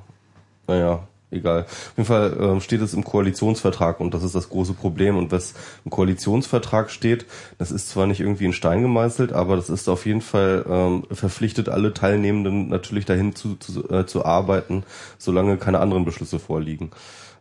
naja, 0.68 1.08
egal. 1.30 1.62
Auf 1.62 1.92
jeden 1.96 2.06
Fall 2.06 2.36
ähm, 2.40 2.60
steht 2.60 2.80
es 2.80 2.94
im 2.94 3.04
Koalitionsvertrag 3.04 4.00
und 4.00 4.14
das 4.14 4.22
ist 4.22 4.34
das 4.34 4.48
große 4.48 4.74
Problem. 4.74 5.16
Und 5.16 5.32
was 5.32 5.54
im 5.84 5.90
Koalitionsvertrag 5.90 6.90
steht, 6.90 7.26
das 7.58 7.70
ist 7.70 7.88
zwar 7.88 8.06
nicht 8.06 8.20
irgendwie 8.20 8.46
in 8.46 8.52
Stein 8.52 8.82
gemeißelt, 8.82 9.32
aber 9.32 9.56
das 9.56 9.70
ist 9.70 9.88
auf 9.88 10.06
jeden 10.06 10.20
Fall 10.20 10.64
ähm, 10.68 11.04
verpflichtet, 11.10 11.68
alle 11.68 11.94
Teilnehmenden 11.94 12.68
natürlich 12.68 13.04
dahin 13.04 13.34
zu, 13.34 13.56
zu, 13.56 13.88
äh, 13.90 14.06
zu 14.06 14.24
arbeiten, 14.24 14.84
solange 15.18 15.56
keine 15.56 15.80
anderen 15.80 16.04
Beschlüsse 16.04 16.38
vorliegen. 16.38 16.90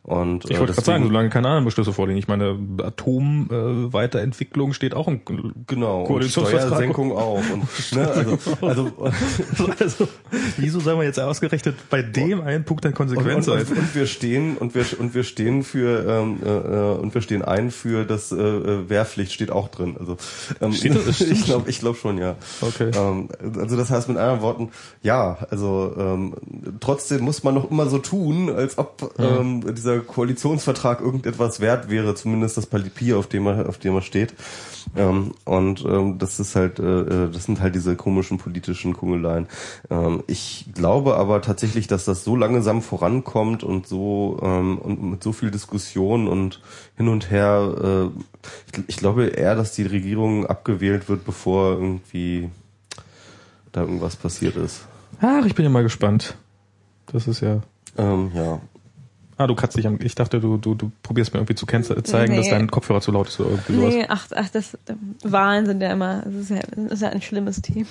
Und, 0.09 0.45
ich 0.45 0.55
äh, 0.55 0.59
wollte 0.59 0.73
gerade 0.73 0.85
sagen, 0.85 1.03
solange 1.03 1.29
keine 1.29 1.49
anderen 1.49 1.65
Beschlüsse 1.65 1.93
vorliegen. 1.93 2.17
Ich 2.17 2.27
meine, 2.27 2.57
Atom-Weiterentwicklung 2.81 4.71
äh, 4.71 4.73
steht 4.73 4.95
auch 4.95 5.07
im 5.07 5.21
Genau, 5.67 6.01
und. 6.05 6.23
Steuersenkung 6.23 7.15
auch. 7.15 7.43
Und, 7.53 7.67
ne, 7.95 8.07
also, 8.09 8.39
also, 8.59 8.91
also, 9.79 10.07
wieso 10.57 10.79
soll 10.79 10.95
man 10.95 11.05
jetzt 11.05 11.19
ausgerechnet 11.19 11.75
bei 11.91 12.01
dem 12.01 12.41
einen 12.41 12.63
Punkt 12.63 12.85
dann 12.85 12.93
und, 12.93 12.97
konsequent 12.97 13.35
und, 13.35 13.43
sein? 13.43 13.59
und, 13.59 13.77
und 13.77 13.93
wir 13.93 14.07
stehen 14.07 14.57
und 14.57 14.73
wir 14.73 14.83
und 14.99 15.13
wir 15.13 15.23
stehen 15.23 15.61
für 15.61 16.03
ähm, 16.09 16.39
äh, 16.43 16.49
äh, 16.49 16.97
und 16.97 17.13
wir 17.13 17.21
stehen 17.21 17.43
ein 17.43 17.69
für 17.69 18.03
das 18.03 18.31
äh, 18.31 18.35
äh, 18.35 18.89
Wehrpflicht 18.89 19.31
steht 19.31 19.51
auch 19.51 19.67
drin. 19.67 19.95
Also 19.99 20.17
ähm, 20.59 20.73
Steht 20.73 20.95
das? 20.95 21.21
ich 21.21 21.45
glaube 21.45 21.69
ich 21.69 21.81
glaube 21.81 21.99
schon 21.99 22.17
ja. 22.17 22.35
Okay. 22.61 22.89
Ähm, 22.95 23.29
also 23.59 23.77
das 23.77 23.91
heißt 23.91 24.07
mit 24.09 24.17
anderen 24.17 24.41
Worten 24.41 24.69
ja 25.03 25.37
also 25.51 25.93
ähm, 25.95 26.33
trotzdem 26.79 27.21
muss 27.21 27.43
man 27.43 27.53
noch 27.53 27.69
immer 27.69 27.85
so 27.85 27.99
tun, 27.99 28.49
als 28.49 28.79
ob 28.79 29.13
ähm, 29.19 29.63
dieser 29.75 29.98
Koalitionsvertrag 30.01 31.01
irgendetwas 31.01 31.59
wert 31.59 31.89
wäre, 31.89 32.15
zumindest 32.15 32.57
das 32.57 32.65
Papier, 32.65 33.17
auf 33.17 33.27
dem 33.27 33.47
er 33.47 33.67
auf 33.67 33.77
dem 33.77 33.95
er 33.95 34.01
steht. 34.01 34.33
Ähm, 34.95 35.33
und 35.45 35.85
ähm, 35.85 36.17
das 36.17 36.39
ist 36.39 36.55
halt, 36.55 36.79
äh, 36.79 37.01
äh, 37.01 37.31
das 37.31 37.45
sind 37.45 37.61
halt 37.61 37.75
diese 37.75 37.95
komischen 37.95 38.37
politischen 38.37 38.93
Kungeleien. 38.93 39.47
Ähm, 39.89 40.23
ich 40.27 40.65
glaube 40.73 41.17
aber 41.17 41.41
tatsächlich, 41.41 41.87
dass 41.87 42.05
das 42.05 42.23
so 42.23 42.35
langsam 42.35 42.81
vorankommt 42.81 43.63
und 43.63 43.87
so 43.87 44.39
ähm, 44.41 44.77
und 44.79 45.03
mit 45.03 45.23
so 45.23 45.31
viel 45.31 45.51
Diskussion 45.51 46.27
und 46.27 46.61
hin 46.97 47.07
und 47.07 47.29
her. 47.29 48.11
Äh, 48.15 48.21
ich, 48.71 48.83
ich 48.87 48.97
glaube 48.97 49.27
eher, 49.27 49.55
dass 49.55 49.73
die 49.73 49.85
Regierung 49.85 50.45
abgewählt 50.47 51.09
wird, 51.09 51.25
bevor 51.25 51.73
irgendwie 51.73 52.49
da 53.71 53.81
irgendwas 53.81 54.15
passiert 54.15 54.55
ist. 54.55 54.87
Ach, 55.21 55.45
ich 55.45 55.55
bin 55.55 55.65
ja 55.65 55.69
mal 55.69 55.83
gespannt. 55.83 56.35
Das 57.07 57.27
ist 57.27 57.41
ja. 57.41 57.61
Ähm, 57.97 58.31
ja. 58.33 58.59
Ah, 59.39 59.47
du 59.47 59.55
kannst 59.55 59.77
dich 59.77 59.87
am. 59.87 59.97
Ich 60.03 60.15
dachte, 60.15 60.41
du, 60.41 60.57
du, 60.57 60.75
du 60.75 60.91
probierst 61.01 61.33
mir 61.33 61.39
irgendwie 61.39 61.55
zu 61.55 61.65
zeigen, 61.65 62.35
dass 62.35 62.45
Nee. 62.45 62.51
dein 62.51 62.69
Kopfhörer 62.69 62.99
zu 62.99 63.11
laut 63.13 63.29
ist 63.29 63.39
oder 63.39 63.51
irgendwie 63.51 63.73
sowas. 63.73 63.93
Nee, 63.95 64.05
ach, 64.09 64.27
ach, 64.35 64.49
das, 64.49 64.77
Wahlen 65.23 65.65
sind 65.65 65.81
ja 65.81 65.93
immer, 65.93 66.23
das 66.25 66.33
ist 66.35 66.49
ja, 66.49 66.59
das 66.75 66.91
ist 66.91 67.01
ja 67.03 67.09
ein 67.09 67.21
schlimmes 67.21 67.61
Thema. 67.61 67.87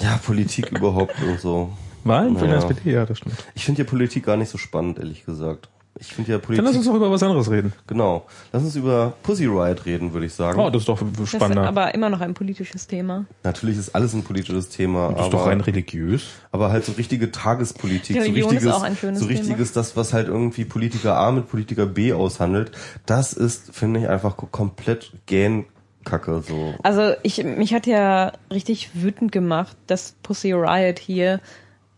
Ja, 0.00 0.20
Politik 0.24 0.70
überhaupt 0.70 1.20
und 1.22 1.40
so. 1.40 1.72
Wahlen 2.04 2.36
für 2.38 2.44
Naja. 2.46 2.60
die 2.60 2.66
SPD, 2.72 2.92
ja, 2.92 3.04
das 3.04 3.18
stimmt. 3.18 3.34
Ich 3.56 3.64
finde 3.64 3.82
ja 3.82 3.88
Politik 3.88 4.24
gar 4.26 4.36
nicht 4.36 4.48
so 4.48 4.58
spannend, 4.58 4.98
ehrlich 5.00 5.24
gesagt. 5.26 5.68
Ich 5.98 6.14
finde 6.14 6.32
ja 6.32 6.38
Dann 6.38 6.46
Politik. 6.46 6.64
lass 6.66 6.76
uns 6.76 6.86
doch 6.86 6.94
über 6.94 7.10
was 7.10 7.22
anderes 7.22 7.50
reden. 7.50 7.72
Genau. 7.86 8.24
Lass 8.52 8.62
uns 8.62 8.74
über 8.76 9.12
Pussy 9.22 9.44
Riot 9.46 9.84
reden, 9.86 10.12
würde 10.12 10.26
ich 10.26 10.34
sagen. 10.34 10.58
Oh, 10.58 10.70
das 10.70 10.82
ist 10.82 10.88
doch 10.88 10.98
Das 11.00 11.20
ist 11.20 11.28
spannender. 11.30 11.68
aber 11.68 11.94
immer 11.94 12.08
noch 12.08 12.20
ein 12.20 12.34
politisches 12.34 12.86
Thema. 12.86 13.26
Natürlich 13.44 13.78
ist 13.78 13.94
alles 13.94 14.12
ein 14.14 14.24
politisches 14.24 14.68
Thema, 14.70 15.08
das 15.10 15.18
ist 15.18 15.20
aber, 15.26 15.30
doch 15.30 15.46
rein 15.46 15.60
religiös. 15.60 16.24
aber 16.50 16.70
halt 16.72 16.84
so 16.86 16.92
richtige 16.92 17.30
Tagespolitik, 17.30 18.16
so 18.16 18.22
Religion 18.22 18.46
ist 18.48 18.52
richtiges, 18.54 18.74
auch 18.74 18.82
ein 18.82 18.96
schönes 18.96 19.20
so 19.20 19.26
richtiges, 19.26 19.72
das, 19.72 19.96
was 19.96 20.12
halt 20.12 20.28
irgendwie 20.28 20.64
Politiker 20.64 21.16
A 21.18 21.30
mit 21.30 21.48
Politiker 21.48 21.86
B 21.86 22.12
aushandelt, 22.14 22.72
das 23.06 23.32
ist, 23.34 23.74
finde 23.74 24.00
ich, 24.00 24.08
einfach 24.08 24.36
ko- 24.36 24.48
komplett 24.50 25.12
Gähnkacke, 25.26 26.42
so. 26.46 26.74
Also 26.82 27.14
ich, 27.22 27.44
mich 27.44 27.74
hat 27.74 27.86
ja 27.86 28.32
richtig 28.52 28.90
wütend 28.94 29.30
gemacht, 29.30 29.76
dass 29.86 30.14
Pussy 30.22 30.52
Riot 30.52 30.98
hier 30.98 31.40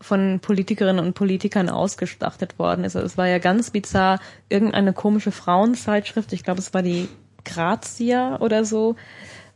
von 0.05 0.39
Politikerinnen 0.39 1.03
und 1.03 1.15
Politikern 1.15 1.67
ausgeschlachtet 1.67 2.59
worden 2.59 2.85
ist. 2.85 2.95
Also 2.95 3.07
es 3.07 3.17
war 3.17 3.27
ja 3.27 3.39
ganz 3.39 3.71
bizarr, 3.71 4.19
irgendeine 4.49 4.93
komische 4.93 5.31
Frauenzeitschrift, 5.31 6.31
ich 6.31 6.43
glaube 6.43 6.59
es 6.59 6.73
war 6.75 6.83
die 6.83 7.09
Grazia 7.43 8.39
oder 8.39 8.65
so, 8.65 8.95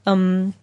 ähm, 0.07 0.53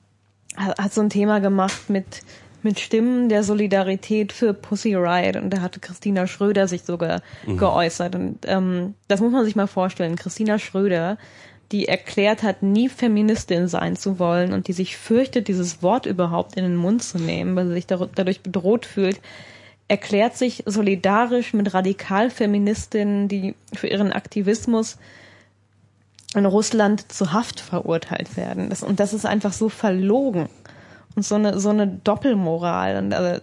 hat, 0.57 0.93
so 0.93 1.01
ein 1.01 1.11
Thema 1.11 1.41
gemacht 1.41 1.89
mit 1.89 2.23
mit 2.63 2.81
Stimmen 2.81 3.29
der 3.29 3.45
Solidarität 3.45 4.33
für 4.33 4.53
Pussy 4.53 4.97
Riot 4.97 5.37
und 5.37 5.51
da 5.51 5.61
hatte 5.61 5.79
Christina 5.79 6.27
Schröder 6.27 6.67
sich 6.67 6.83
sogar 6.83 7.23
geäußert 7.47 8.17
und 8.17 8.39
ähm, 8.47 8.95
das 9.07 9.21
muss 9.21 9.31
man 9.31 9.45
sich 9.45 9.55
mal 9.55 9.69
vorstellen. 9.69 10.17
Christina 10.17 10.59
Schröder, 10.59 11.17
die 11.71 11.87
erklärt 11.87 12.43
hat, 12.43 12.65
nie 12.65 12.89
Feministin 12.89 13.69
sein 13.69 13.95
zu 13.95 14.19
wollen 14.19 14.53
und 14.53 14.67
die 14.67 14.73
sich 14.73 14.97
fürchtet, 14.97 15.47
dieses 15.47 15.81
Wort 15.81 16.07
überhaupt 16.07 16.57
in 16.57 16.65
den 16.65 16.75
Mund 16.75 17.05
zu 17.05 17.19
nehmen, 17.19 17.55
weil 17.55 17.69
sie 17.69 17.75
sich 17.75 17.87
dadurch 17.87 18.41
bedroht 18.41 18.85
fühlt, 18.85 19.21
erklärt 19.89 20.37
sich 20.37 20.65
solidarisch 20.67 21.55
mit 21.55 21.73
Radikalfeministinnen, 21.73 23.29
die 23.29 23.55
für 23.73 23.87
ihren 23.87 24.13
Aktivismus 24.13 24.99
in 26.35 26.45
Russland 26.45 27.11
zu 27.13 27.33
Haft 27.33 27.61
verurteilt 27.61 28.37
werden. 28.37 28.69
Das, 28.69 28.83
und 28.83 29.01
das 29.01 29.13
ist 29.15 29.27
einfach 29.27 29.53
so 29.53 29.69
verlogen 29.69 30.49
und 31.15 31.25
so 31.25 31.37
eine, 31.37 31.59
so 31.61 31.71
eine 31.71 31.87
Doppelmoral. 31.87 32.97
Und 32.97 33.15
also 33.15 33.41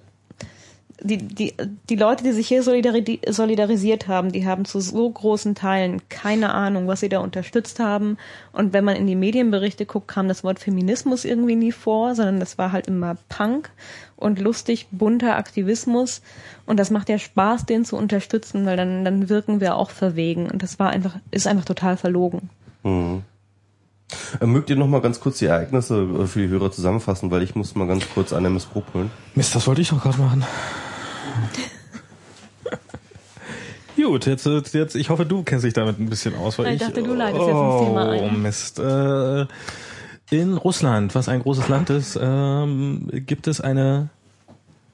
die, 1.01 1.17
die, 1.17 1.53
die 1.89 1.95
Leute, 1.95 2.23
die 2.23 2.31
sich 2.31 2.47
hier 2.47 2.63
solidari 2.63 3.19
solidarisiert 3.27 4.07
haben, 4.07 4.31
die 4.31 4.45
haben 4.45 4.63
zu 4.63 4.79
so 4.79 5.09
großen 5.09 5.55
Teilen 5.55 6.01
keine 6.07 6.53
Ahnung, 6.53 6.87
was 6.87 7.01
sie 7.01 7.09
da 7.09 7.19
unterstützt 7.19 7.79
haben. 7.79 8.17
Und 8.53 8.73
wenn 8.73 8.85
man 8.85 8.95
in 8.95 9.07
die 9.07 9.15
Medienberichte 9.15 9.85
guckt, 9.85 10.07
kam 10.07 10.27
das 10.27 10.43
Wort 10.43 10.59
Feminismus 10.59 11.25
irgendwie 11.25 11.55
nie 11.55 11.71
vor, 11.71 12.15
sondern 12.15 12.39
das 12.39 12.57
war 12.57 12.71
halt 12.71 12.87
immer 12.87 13.17
Punk 13.27 13.69
und 14.23 14.39
lustig 14.39 14.87
bunter 14.91 15.37
Aktivismus. 15.37 16.21
Und 16.65 16.79
das 16.79 16.89
macht 16.89 17.09
ja 17.09 17.19
Spaß, 17.19 17.65
den 17.65 17.85
zu 17.85 17.97
unterstützen, 17.97 18.65
weil 18.65 18.77
dann, 18.77 19.05
dann 19.05 19.29
wirken 19.29 19.59
wir 19.59 19.75
auch 19.75 19.91
verwegen. 19.91 20.49
Und 20.49 20.63
das 20.63 20.79
war 20.79 20.89
einfach, 20.89 21.15
ist 21.31 21.47
einfach 21.47 21.65
total 21.65 21.97
verlogen. 21.97 22.49
Mhm. 22.83 23.23
Äh, 24.39 24.45
Mögt 24.45 24.69
ihr 24.69 24.75
noch 24.75 24.87
mal 24.87 25.01
ganz 25.01 25.19
kurz 25.19 25.39
die 25.39 25.45
Ereignisse 25.45 26.01
äh, 26.01 26.27
für 26.27 26.39
die 26.39 26.47
Hörer 26.47 26.71
zusammenfassen, 26.71 27.31
weil 27.31 27.43
ich 27.43 27.55
muss 27.55 27.75
mal 27.75 27.87
ganz 27.87 28.07
kurz 28.13 28.33
eine 28.33 28.47
MS 28.47 28.65
Pro 28.65 28.83
holen. 28.93 29.11
Mist, 29.35 29.55
das 29.55 29.67
wollte 29.67 29.81
ich 29.81 29.89
doch 29.89 30.01
gerade 30.01 30.19
machen. 30.19 30.45
Gut, 33.95 34.25
jetzt, 34.25 34.45
jetzt, 34.45 34.95
ich 34.95 35.09
hoffe, 35.09 35.25
du 35.25 35.43
kennst 35.43 35.65
dich 35.65 35.73
damit 35.73 35.99
ein 35.99 36.09
bisschen 36.09 36.35
aus, 36.35 36.57
weil 36.57 36.67
Ich 36.67 36.73
ich, 36.73 36.79
dachte, 36.81 37.03
du 37.03 37.13
leitest 37.13 37.47
jetzt 37.47 37.55
ins 37.55 37.79
Thema 37.85 38.09
ein. 38.09 38.21
Oh 38.23 38.29
Mist. 38.31 38.79
Äh, 38.79 39.45
in 40.31 40.57
Russland, 40.57 41.13
was 41.15 41.29
ein 41.29 41.41
großes 41.41 41.67
Land 41.67 41.89
ist, 41.89 42.17
ähm, 42.21 43.07
gibt 43.11 43.47
es 43.47 43.61
eine 43.61 44.09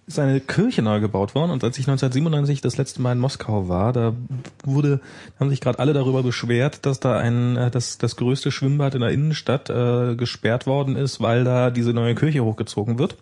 ist 0.10 0.19
eine 0.19 0.40
Kirche 0.40 0.81
neu 0.81 0.99
gebaut 0.99 1.36
worden 1.36 1.52
und 1.52 1.64
als 1.64 1.77
ich 1.77 1.88
1997 1.88 2.61
das 2.61 2.77
letzte 2.77 3.02
Mal 3.02 3.11
in 3.11 3.19
Moskau 3.19 3.68
war, 3.69 3.94
da 3.94 4.15
wurde, 4.64 5.02
haben 5.40 5.52
sich 5.52 5.61
gerade 5.61 5.77
alle 5.77 5.94
darüber 5.94 6.23
beschwert, 6.23 6.86
dass 6.88 6.99
da 6.99 7.18
ein, 7.18 7.56
äh, 7.56 7.69
dass 7.69 7.99
das 7.99 8.15
größte 8.15 8.52
Schwimmbad 8.52 8.95
in 8.95 9.02
der 9.02 9.11
Innenstadt 9.11 9.69
äh, 9.69 10.15
gesperrt 10.15 10.65
worden 10.65 10.95
ist, 10.95 11.22
weil 11.22 11.44
da 11.44 11.69
diese 11.69 11.94
neue 11.94 12.15
Kirche 12.15 12.44
hochgezogen 12.44 12.98
wird, 12.98 13.18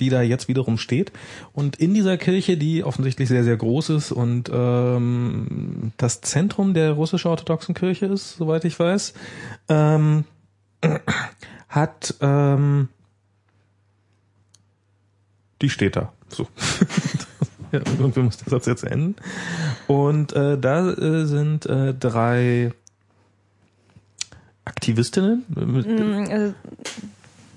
die 0.00 0.10
da 0.10 0.20
jetzt 0.20 0.48
wiederum 0.48 0.76
steht. 0.76 1.12
Und 1.54 1.76
in 1.76 1.94
dieser 1.94 2.18
Kirche, 2.18 2.58
die 2.58 2.84
offensichtlich 2.84 3.28
sehr, 3.28 3.42
sehr 3.42 3.56
groß 3.56 3.88
ist 3.90 4.12
und 4.12 4.50
ähm, 4.52 5.92
das 5.96 6.20
Zentrum 6.20 6.74
der 6.74 6.92
russisch-orthodoxen 6.92 7.74
Kirche 7.74 8.04
ist, 8.04 8.36
soweit 8.36 8.66
ich 8.66 8.78
weiß, 8.78 9.14
ähm, 9.70 10.24
hat 11.68 12.14
ähm, 12.20 12.88
die 15.62 15.70
steht 15.70 15.96
da. 15.96 16.12
So. 16.30 16.46
ja, 17.72 17.80
irgendwie 17.98 18.20
muss 18.20 18.36
der 18.38 18.48
Satz 18.50 18.66
jetzt 18.66 18.84
enden. 18.84 19.16
Und 19.86 20.32
äh, 20.32 20.58
da 20.58 20.90
äh, 20.90 21.26
sind 21.26 21.66
äh, 21.66 21.94
drei 21.94 22.72
Aktivistinnen, 24.64 25.44
mit, 25.48 25.86
Mm, 25.86 26.30
also 26.30 26.54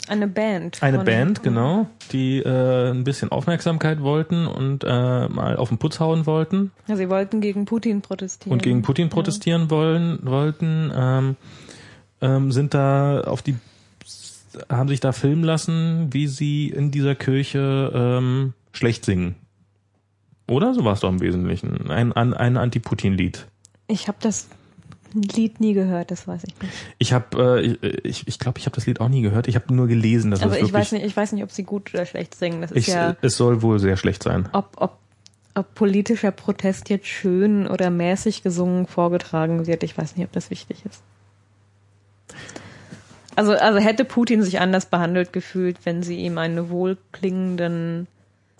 eine 0.08 0.28
Band. 0.28 0.82
eine 0.82 1.00
Band, 1.00 1.44
genau, 1.44 1.88
die 2.12 2.40
äh, 2.40 2.90
ein 2.92 3.04
bisschen 3.04 3.32
Aufmerksamkeit 3.32 4.02
wollten 4.02 4.48
und 4.48 4.84
äh, 4.84 5.28
mal 5.28 5.58
auf 5.58 5.70
den 5.70 5.78
Putz 5.78 6.00
hauen 6.00 6.26
wollten 6.26 6.72
Ja, 6.88 6.96
sie 6.96 7.10
wollten 7.10 7.42
gegen 7.42 7.66
Putin 7.66 8.02
protestieren. 8.02 8.54
und 8.54 8.64
gegen 8.64 8.82
Putin 8.82 9.10
protestieren 9.10 9.70
wollen, 9.70 10.20
wollten, 10.24 10.92
ähm, 10.96 11.36
ähm, 12.22 12.52
sind 12.52 12.74
da 12.74 13.22
auf 13.22 13.42
die, 13.42 13.56
haben 14.70 14.90
sich 14.90 15.00
da 15.02 15.12
filmen 15.12 15.44
lassen, 15.44 16.08
wie 16.12 16.28
sie 16.28 16.70
in 16.70 16.92
dieser 16.92 17.16
Kirche 17.16 17.92
ähm, 17.94 18.54
schlecht 18.72 19.06
singen. 19.06 19.36
Oder 20.48 20.74
so 20.74 20.84
war 20.84 20.94
es 20.94 21.00
doch 21.00 21.10
im 21.10 21.22
Wesentlichen. 21.22 21.90
Ein, 21.90 22.12
ein, 22.14 22.34
ein 22.34 22.58
Anti-Putin-Lied. 22.58 23.48
Ich 23.88 24.08
habe 24.08 24.18
das 24.22 24.48
Lied 25.14 25.60
nie 25.60 25.74
gehört, 25.74 26.12
das 26.12 26.28
weiß 26.28 26.44
ich 26.46 26.62
nicht. 26.62 26.74
Ich 26.98 27.14
habe, 27.14 27.62
äh, 27.62 27.88
ich 28.04 28.28
ich, 28.28 28.40
glaube, 28.40 28.60
ich 28.60 28.66
habe 28.66 28.76
das 28.76 28.86
Lied 28.86 29.02
auch 29.02 29.10
nie 29.10 29.22
gehört. 29.22 29.48
Ich 29.48 29.56
habe 29.56 29.74
nur 29.74 29.88
gelesen, 29.88 30.32
dass 30.32 30.42
Also 30.42 30.56
es 30.56 30.64
ich 30.64 30.74
weiß 30.74 30.94
nicht, 30.94 31.06
ich 31.06 31.16
weiß 31.16 31.34
nicht, 31.34 31.44
ob 31.44 31.52
sie 31.52 31.64
gut 31.64 31.94
oder 31.94 32.06
schlecht 32.06 32.36
singen. 32.36 32.62
Das 32.62 32.72
ist 32.72 32.78
ich, 32.78 32.88
ja, 32.88 33.16
es 33.22 33.36
soll 33.38 33.62
wohl 33.62 33.80
sehr 33.80 33.98
schlecht 33.98 34.24
sein. 34.24 34.48
ob, 34.54 34.74
ob, 34.78 34.98
ob 35.54 35.76
politischer 35.76 36.32
Protest 36.32 36.90
jetzt 36.90 37.08
schön 37.08 37.68
oder 37.68 37.90
mäßig 37.90 38.44
gesungen 38.44 38.88
vorgetragen 38.88 39.68
wird. 39.68 39.84
Ich 39.84 39.98
weiß 39.98 40.16
nicht, 40.16 40.26
ob 40.26 40.32
das 40.32 40.50
wichtig 40.50 40.86
ist. 40.86 41.02
Also, 43.36 43.54
also 43.54 43.80
hätte 43.80 44.06
Putin 44.06 44.44
sich 44.44 44.60
anders 44.60 44.86
behandelt 44.86 45.34
gefühlt, 45.34 45.78
wenn 45.86 46.04
sie 46.04 46.18
ihm 46.18 46.38
einen 46.38 46.70
wohlklingenden 46.70 48.08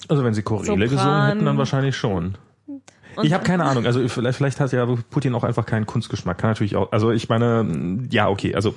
Also 0.08 0.24
wenn 0.24 0.34
sie 0.34 0.42
Choräle 0.44 0.88
gesungen 0.88 1.26
hätten, 1.26 1.46
dann 1.46 1.58
wahrscheinlich 1.58 1.96
schon. 1.96 2.38
Ich 3.24 3.34
habe 3.34 3.44
keine 3.44 3.66
Ahnung. 3.66 3.86
Also 3.86 4.08
vielleicht, 4.08 4.38
vielleicht 4.38 4.60
hat 4.60 4.72
ja 4.72 4.86
Putin 5.10 5.36
auch 5.36 5.44
einfach 5.44 5.66
keinen 5.66 5.86
Kunstgeschmack. 5.86 6.38
Kann 6.38 6.52
natürlich 6.52 6.76
auch. 6.76 6.92
Also 6.92 7.12
ich 7.12 7.30
meine, 7.30 8.08
ja 8.10 8.30
okay. 8.30 8.56
Also 8.56 8.74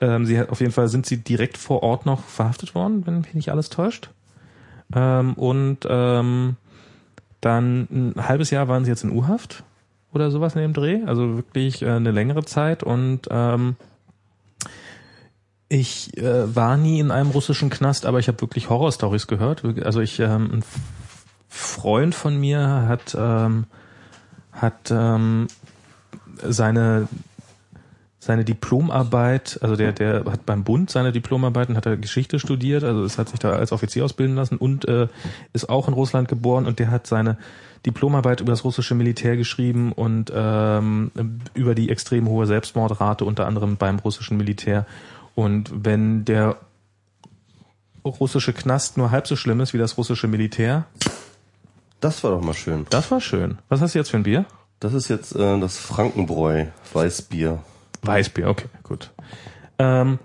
ähm, 0.00 0.26
sie 0.26 0.38
hat, 0.38 0.50
auf 0.50 0.60
jeden 0.60 0.72
Fall 0.72 0.88
sind 0.88 1.06
sie 1.06 1.18
direkt 1.18 1.56
vor 1.56 1.82
Ort 1.82 2.06
noch 2.06 2.22
verhaftet 2.24 2.74
worden, 2.74 3.06
wenn 3.06 3.20
mich 3.20 3.34
nicht 3.34 3.50
alles 3.50 3.70
täuscht. 3.70 4.10
Ähm, 4.94 5.34
und 5.34 5.78
ähm, 5.88 6.56
dann 7.40 7.88
ein 7.90 8.28
halbes 8.28 8.50
Jahr 8.50 8.68
waren 8.68 8.84
sie 8.84 8.90
jetzt 8.90 9.04
in 9.04 9.10
U-Haft 9.10 9.64
oder 10.12 10.30
sowas 10.30 10.54
in 10.54 10.62
dem 10.62 10.72
Dreh. 10.72 11.02
Also 11.06 11.36
wirklich 11.36 11.82
äh, 11.82 11.90
eine 11.90 12.10
längere 12.10 12.44
Zeit. 12.44 12.82
Und 12.82 13.22
ähm, 13.30 13.76
ich 15.68 16.16
äh, 16.16 16.54
war 16.54 16.76
nie 16.76 16.98
in 16.98 17.10
einem 17.10 17.30
russischen 17.30 17.70
Knast, 17.70 18.06
aber 18.06 18.18
ich 18.18 18.28
habe 18.28 18.40
wirklich 18.40 18.70
Horrorstories 18.70 19.26
gehört. 19.26 19.64
Also 19.84 20.00
ich 20.00 20.18
ähm, 20.18 20.50
ein 20.52 20.64
Freund 21.48 22.14
von 22.14 22.38
mir 22.38 22.86
hat 22.88 23.16
ähm, 23.18 23.64
hat 24.52 24.90
ähm, 24.90 25.48
seine 26.42 27.08
seine 28.20 28.44
Diplomarbeit, 28.44 29.58
also 29.62 29.76
der 29.76 29.92
der 29.92 30.24
hat 30.24 30.46
beim 30.46 30.64
Bund 30.64 30.90
seine 30.90 31.12
Diplomarbeiten 31.12 31.76
hat 31.76 31.86
er 31.86 31.96
Geschichte 31.96 32.38
studiert, 32.38 32.82
also 32.82 33.04
es 33.04 33.18
hat 33.18 33.28
sich 33.28 33.38
da 33.38 33.52
als 33.52 33.72
Offizier 33.72 34.04
ausbilden 34.04 34.36
lassen 34.36 34.56
und 34.56 34.86
äh, 34.88 35.08
ist 35.52 35.68
auch 35.68 35.88
in 35.88 35.94
Russland 35.94 36.28
geboren 36.28 36.66
und 36.66 36.78
der 36.78 36.90
hat 36.90 37.06
seine 37.06 37.38
Diplomarbeit 37.86 38.40
über 38.40 38.50
das 38.50 38.64
russische 38.64 38.94
Militär 38.94 39.36
geschrieben 39.36 39.92
und 39.92 40.32
ähm, 40.34 41.10
über 41.54 41.74
die 41.74 41.90
extrem 41.90 42.28
hohe 42.28 42.46
Selbstmordrate 42.46 43.24
unter 43.24 43.46
anderem 43.46 43.76
beim 43.76 43.98
russischen 43.98 44.36
Militär 44.36 44.84
und 45.38 45.70
wenn 45.84 46.24
der 46.24 46.56
russische 48.04 48.52
Knast 48.52 48.96
nur 48.96 49.12
halb 49.12 49.28
so 49.28 49.36
schlimm 49.36 49.60
ist 49.60 49.72
wie 49.72 49.78
das 49.78 49.96
russische 49.96 50.26
Militär, 50.26 50.86
Das 52.00 52.24
war 52.24 52.32
doch 52.32 52.40
mal 52.42 52.54
schön. 52.54 52.86
das 52.90 53.08
war 53.12 53.20
schön. 53.20 53.58
Was 53.68 53.80
hast 53.80 53.94
du 53.94 53.98
jetzt 54.00 54.10
für 54.10 54.16
ein 54.16 54.24
Bier? 54.24 54.46
Das 54.80 54.94
ist 54.94 55.06
jetzt 55.08 55.36
äh, 55.36 55.60
das 55.60 55.78
Frankenbräu, 55.78 56.66
Weißbier. 56.92 57.62
Weißbier, 58.02 58.48
okay, 58.48 58.66
gut. 58.82 59.10
Ähm, 59.78 60.18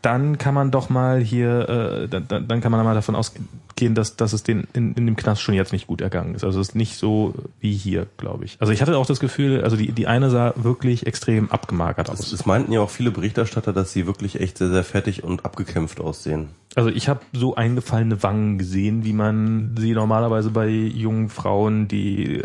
dann 0.00 0.38
kann 0.38 0.54
man 0.54 0.70
doch 0.70 0.90
mal 0.90 1.20
hier, 1.20 1.68
äh, 1.68 2.08
dann, 2.08 2.28
dann 2.28 2.46
dann 2.46 2.60
kann 2.60 2.70
man 2.70 2.84
mal 2.84 2.94
davon 2.94 3.16
ausgehen, 3.16 3.48
dass, 3.88 4.16
dass 4.16 4.32
es 4.32 4.42
den 4.42 4.66
in, 4.72 4.94
in 4.94 5.06
dem 5.06 5.16
Knast 5.16 5.42
schon 5.42 5.54
jetzt 5.54 5.72
nicht 5.72 5.86
gut 5.86 6.00
ergangen 6.00 6.34
ist. 6.34 6.44
Also 6.44 6.60
es 6.60 6.68
ist 6.68 6.74
nicht 6.74 6.96
so 6.96 7.34
wie 7.60 7.72
hier, 7.72 8.06
glaube 8.16 8.44
ich. 8.44 8.56
Also 8.60 8.72
ich 8.72 8.82
hatte 8.82 8.96
auch 8.96 9.06
das 9.06 9.20
Gefühl, 9.20 9.62
also 9.62 9.76
die, 9.76 9.92
die 9.92 10.06
eine 10.06 10.30
sah 10.30 10.52
wirklich 10.56 11.06
extrem 11.06 11.50
abgemagert 11.50 12.10
aus. 12.10 12.32
es 12.32 12.46
meinten 12.46 12.72
ja 12.72 12.80
auch 12.80 12.90
viele 12.90 13.10
Berichterstatter, 13.10 13.72
dass 13.72 13.92
sie 13.92 14.06
wirklich 14.06 14.40
echt 14.40 14.58
sehr, 14.58 14.70
sehr 14.70 14.84
fertig 14.84 15.24
und 15.24 15.44
abgekämpft 15.44 16.00
aussehen. 16.00 16.48
Also 16.76 16.88
ich 16.88 17.08
habe 17.08 17.20
so 17.32 17.56
eingefallene 17.56 18.22
Wangen 18.22 18.56
gesehen, 18.56 19.04
wie 19.04 19.12
man 19.12 19.74
sie 19.76 19.92
normalerweise 19.92 20.50
bei 20.50 20.68
jungen 20.68 21.28
Frauen, 21.28 21.88
die 21.88 22.36
äh, 22.36 22.44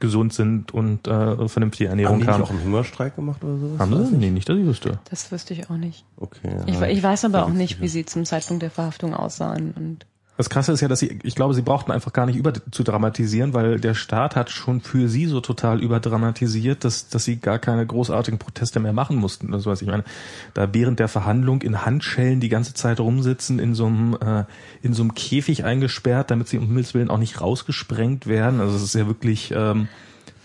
gesund 0.00 0.32
sind 0.32 0.72
und 0.72 1.06
äh, 1.06 1.46
vernünftige 1.48 1.90
Haben 1.90 1.98
Ernährung 1.98 2.20
die 2.20 2.24
nicht 2.24 2.32
haben. 2.32 2.42
auch 2.42 2.50
einen 2.50 2.64
Hungerstreik 2.64 3.16
gemacht 3.16 3.44
oder 3.44 3.58
sowas? 3.58 3.78
Haben 3.78 4.06
sie? 4.06 4.16
Nee, 4.16 4.30
nicht, 4.30 4.48
dass 4.48 4.56
ich 4.56 4.64
wüsste. 4.64 4.98
Das 5.10 5.30
wüsste 5.30 5.52
ich 5.52 5.68
auch 5.68 5.76
nicht. 5.76 6.06
Okay. 6.16 6.56
Ich, 6.64 6.80
ich 6.80 7.02
weiß 7.02 7.26
aber 7.26 7.44
auch 7.44 7.50
nicht, 7.50 7.82
wie 7.82 7.88
sie 7.88 8.06
zum 8.06 8.24
Zeitpunkt 8.24 8.62
der 8.62 8.70
Verhaftung 8.70 9.12
aussahen. 9.12 9.74
Und 9.76 10.06
Das 10.36 10.50
Krasse 10.50 10.72
ist 10.72 10.82
ja, 10.82 10.88
dass 10.88 11.00
sie, 11.00 11.18
ich 11.22 11.34
glaube, 11.34 11.54
sie 11.54 11.62
brauchten 11.62 11.90
einfach 11.90 12.12
gar 12.12 12.26
nicht 12.26 12.36
über 12.36 12.52
zu 12.70 12.82
dramatisieren, 12.82 13.54
weil 13.54 13.80
der 13.80 13.94
Staat 13.94 14.36
hat 14.36 14.50
schon 14.50 14.82
für 14.82 15.08
sie 15.08 15.26
so 15.26 15.40
total 15.40 15.82
überdramatisiert, 15.82 16.84
dass, 16.84 17.08
dass 17.08 17.24
sie 17.24 17.36
gar 17.36 17.58
keine 17.58 17.86
großartigen 17.86 18.38
Proteste 18.38 18.78
mehr 18.78 18.92
machen 18.92 19.16
mussten. 19.16 19.50
Das 19.52 19.64
weiß 19.64 19.80
ich 19.80 19.88
meine, 19.88 20.04
da 20.52 20.74
während 20.74 20.98
der 20.98 21.08
Verhandlung 21.08 21.62
in 21.62 21.86
Handschellen 21.86 22.40
die 22.40 22.50
ganze 22.50 22.74
Zeit 22.74 23.00
rumsitzen, 23.00 23.58
in 23.58 23.74
so 23.74 23.86
einem, 23.86 24.14
äh, 24.14 24.44
in 24.82 24.92
so 24.92 25.02
einem 25.02 25.14
Käfig 25.14 25.64
eingesperrt, 25.64 26.30
damit 26.30 26.48
sie 26.48 26.58
um 26.58 26.66
Himmels 26.66 26.92
Willen 26.92 27.10
auch 27.10 27.18
nicht 27.18 27.40
rausgesprengt 27.40 28.26
werden. 28.26 28.60
Also 28.60 28.76
es 28.76 28.82
ist 28.82 28.94
ja 28.94 29.06
wirklich 29.06 29.52
ähm, 29.56 29.88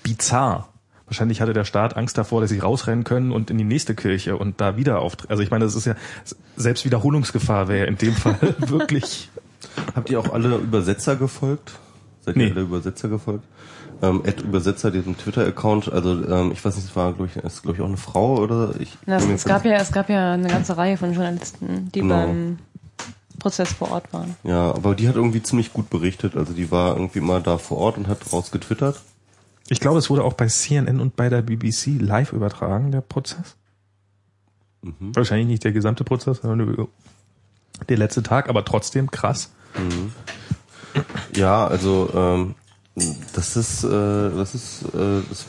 bizarr. 0.03 0.69
Wahrscheinlich 1.05 1.41
hatte 1.41 1.51
der 1.51 1.65
Staat 1.65 1.97
Angst 1.97 2.17
davor, 2.17 2.39
dass 2.39 2.49
sie 2.49 2.59
rausrennen 2.59 3.03
können 3.03 3.33
und 3.33 3.51
in 3.51 3.57
die 3.57 3.65
nächste 3.65 3.95
Kirche 3.95 4.37
und 4.37 4.61
da 4.61 4.77
wieder 4.77 4.99
auftreten. 4.99 5.31
Also 5.31 5.43
ich 5.43 5.51
meine, 5.51 5.65
das 5.65 5.75
ist 5.75 5.85
ja 5.85 5.95
selbst 6.55 6.85
Wiederholungsgefahr 6.85 7.67
wäre 7.67 7.87
in 7.87 7.97
dem 7.97 8.13
Fall 8.13 8.37
wirklich. 8.59 9.29
Habt 9.95 10.09
ihr 10.09 10.19
auch 10.19 10.33
alle 10.33 10.57
Übersetzer 10.57 11.15
gefolgt? 11.15 11.73
Seid 12.25 12.35
Nee. 12.37 12.45
ihr 12.47 12.51
alle 12.51 12.61
Übersetzer 12.61 13.07
gefolgt? 13.09 13.43
Ähm, 14.01 14.21
Ed 14.25 14.41
Übersetzer, 14.41 14.89
diesem 14.89 15.17
Twitter-Account, 15.17 15.91
also 15.91 16.11
ähm, 16.27 16.51
ich 16.51 16.63
weiß 16.65 16.75
nicht, 16.75 16.85
es 16.85 16.95
war, 16.95 17.13
glaube 17.13 17.29
ich, 17.35 17.43
ist, 17.43 17.61
glaube 17.61 17.77
ich, 17.77 17.81
auch 17.83 17.87
eine 17.87 17.97
Frau 17.97 18.37
oder 18.37 18.73
ich. 18.79 18.97
na, 19.05 19.19
mir 19.19 19.35
es 19.35 19.45
gab 19.45 19.63
ja, 19.63 19.73
es 19.75 19.91
gab 19.91 20.09
ja 20.09 20.33
eine 20.33 20.47
ganze 20.47 20.75
Reihe 20.77 20.97
von 20.97 21.13
Journalisten, 21.13 21.89
die 21.93 21.99
Genau. 22.01 22.25
beim 22.25 22.57
Prozess 23.37 23.73
vor 23.73 23.91
Ort 23.91 24.11
waren. 24.13 24.35
Ja, 24.43 24.71
aber 24.73 24.95
die 24.95 25.07
hat 25.07 25.15
irgendwie 25.15 25.43
ziemlich 25.43 25.71
gut 25.73 25.89
berichtet. 25.91 26.35
Also 26.35 26.53
die 26.53 26.71
war 26.71 26.95
irgendwie 26.95 27.21
mal 27.21 27.41
da 27.41 27.57
vor 27.59 27.77
Ort 27.77 27.97
und 27.97 28.07
hat 28.07 28.31
raus 28.33 28.51
getwittert. 28.51 29.01
Ich 29.69 29.79
glaube, 29.79 29.99
es 29.99 30.09
wurde 30.09 30.23
auch 30.23 30.33
bei 30.33 30.47
CNN 30.47 30.99
und 30.99 31.15
bei 31.15 31.29
der 31.29 31.41
BBC 31.43 31.99
live 31.99 32.33
übertragen, 32.33 32.91
der 32.91 33.01
Prozess. 33.01 33.55
Mhm. 34.81 35.15
Wahrscheinlich 35.15 35.47
nicht 35.47 35.63
der 35.63 35.71
gesamte 35.71 36.03
Prozess, 36.03 36.39
sondern 36.41 36.87
der 37.89 37.97
letzte 37.97 38.23
Tag, 38.23 38.49
aber 38.49 38.65
trotzdem 38.65 39.11
krass. 39.11 39.51
Ja, 41.35 41.67
also 41.67 42.09
ähm, 42.13 42.55
das 43.33 43.55
ist, 43.55 43.83
äh, 43.83 43.89
das 43.89 44.55
ist, 44.55 44.83
äh, 44.93 45.21
das, 45.29 45.45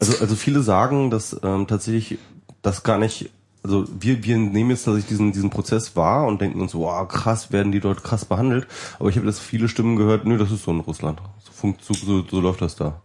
also 0.00 0.18
also 0.20 0.34
viele 0.34 0.62
sagen, 0.62 1.10
dass 1.10 1.38
ähm, 1.42 1.66
tatsächlich 1.66 2.18
das 2.62 2.82
gar 2.82 2.98
nicht, 2.98 3.30
also 3.62 3.84
wir 4.00 4.24
wir 4.24 4.36
nehmen 4.38 4.70
jetzt 4.70 4.84
tatsächlich 4.84 5.10
diesen 5.10 5.32
diesen 5.32 5.50
Prozess 5.50 5.94
wahr 5.94 6.26
und 6.26 6.40
denken 6.40 6.60
uns, 6.60 6.74
wow 6.74 7.06
krass, 7.06 7.52
werden 7.52 7.72
die 7.72 7.80
dort 7.80 8.02
krass 8.02 8.24
behandelt. 8.24 8.66
Aber 8.98 9.08
ich 9.08 9.16
habe 9.16 9.26
das 9.26 9.38
viele 9.38 9.68
Stimmen 9.68 9.96
gehört, 9.96 10.24
nö, 10.24 10.38
das 10.38 10.50
ist 10.50 10.64
so 10.64 10.70
in 10.72 10.80
Russland, 10.80 11.20
so 11.38 11.52
funkt 11.52 11.84
so, 11.84 11.94
so, 11.94 12.24
so 12.28 12.40
läuft 12.40 12.62
das 12.62 12.76
da. 12.76 13.02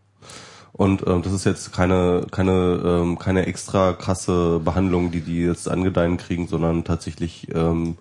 Und 0.78 1.08
ähm, 1.08 1.22
das 1.22 1.32
ist 1.32 1.46
jetzt 1.46 1.72
keine 1.72 2.28
keine 2.32 2.82
ähm, 2.84 3.18
keine 3.18 3.46
extra 3.46 3.94
krasse 3.94 4.60
Behandlung, 4.60 5.10
die 5.10 5.22
die 5.22 5.42
jetzt 5.42 5.70
angedeihen 5.70 6.18
kriegen, 6.18 6.48
sondern 6.48 6.84
tatsächlich 6.84 7.48
ähm, 7.56 7.98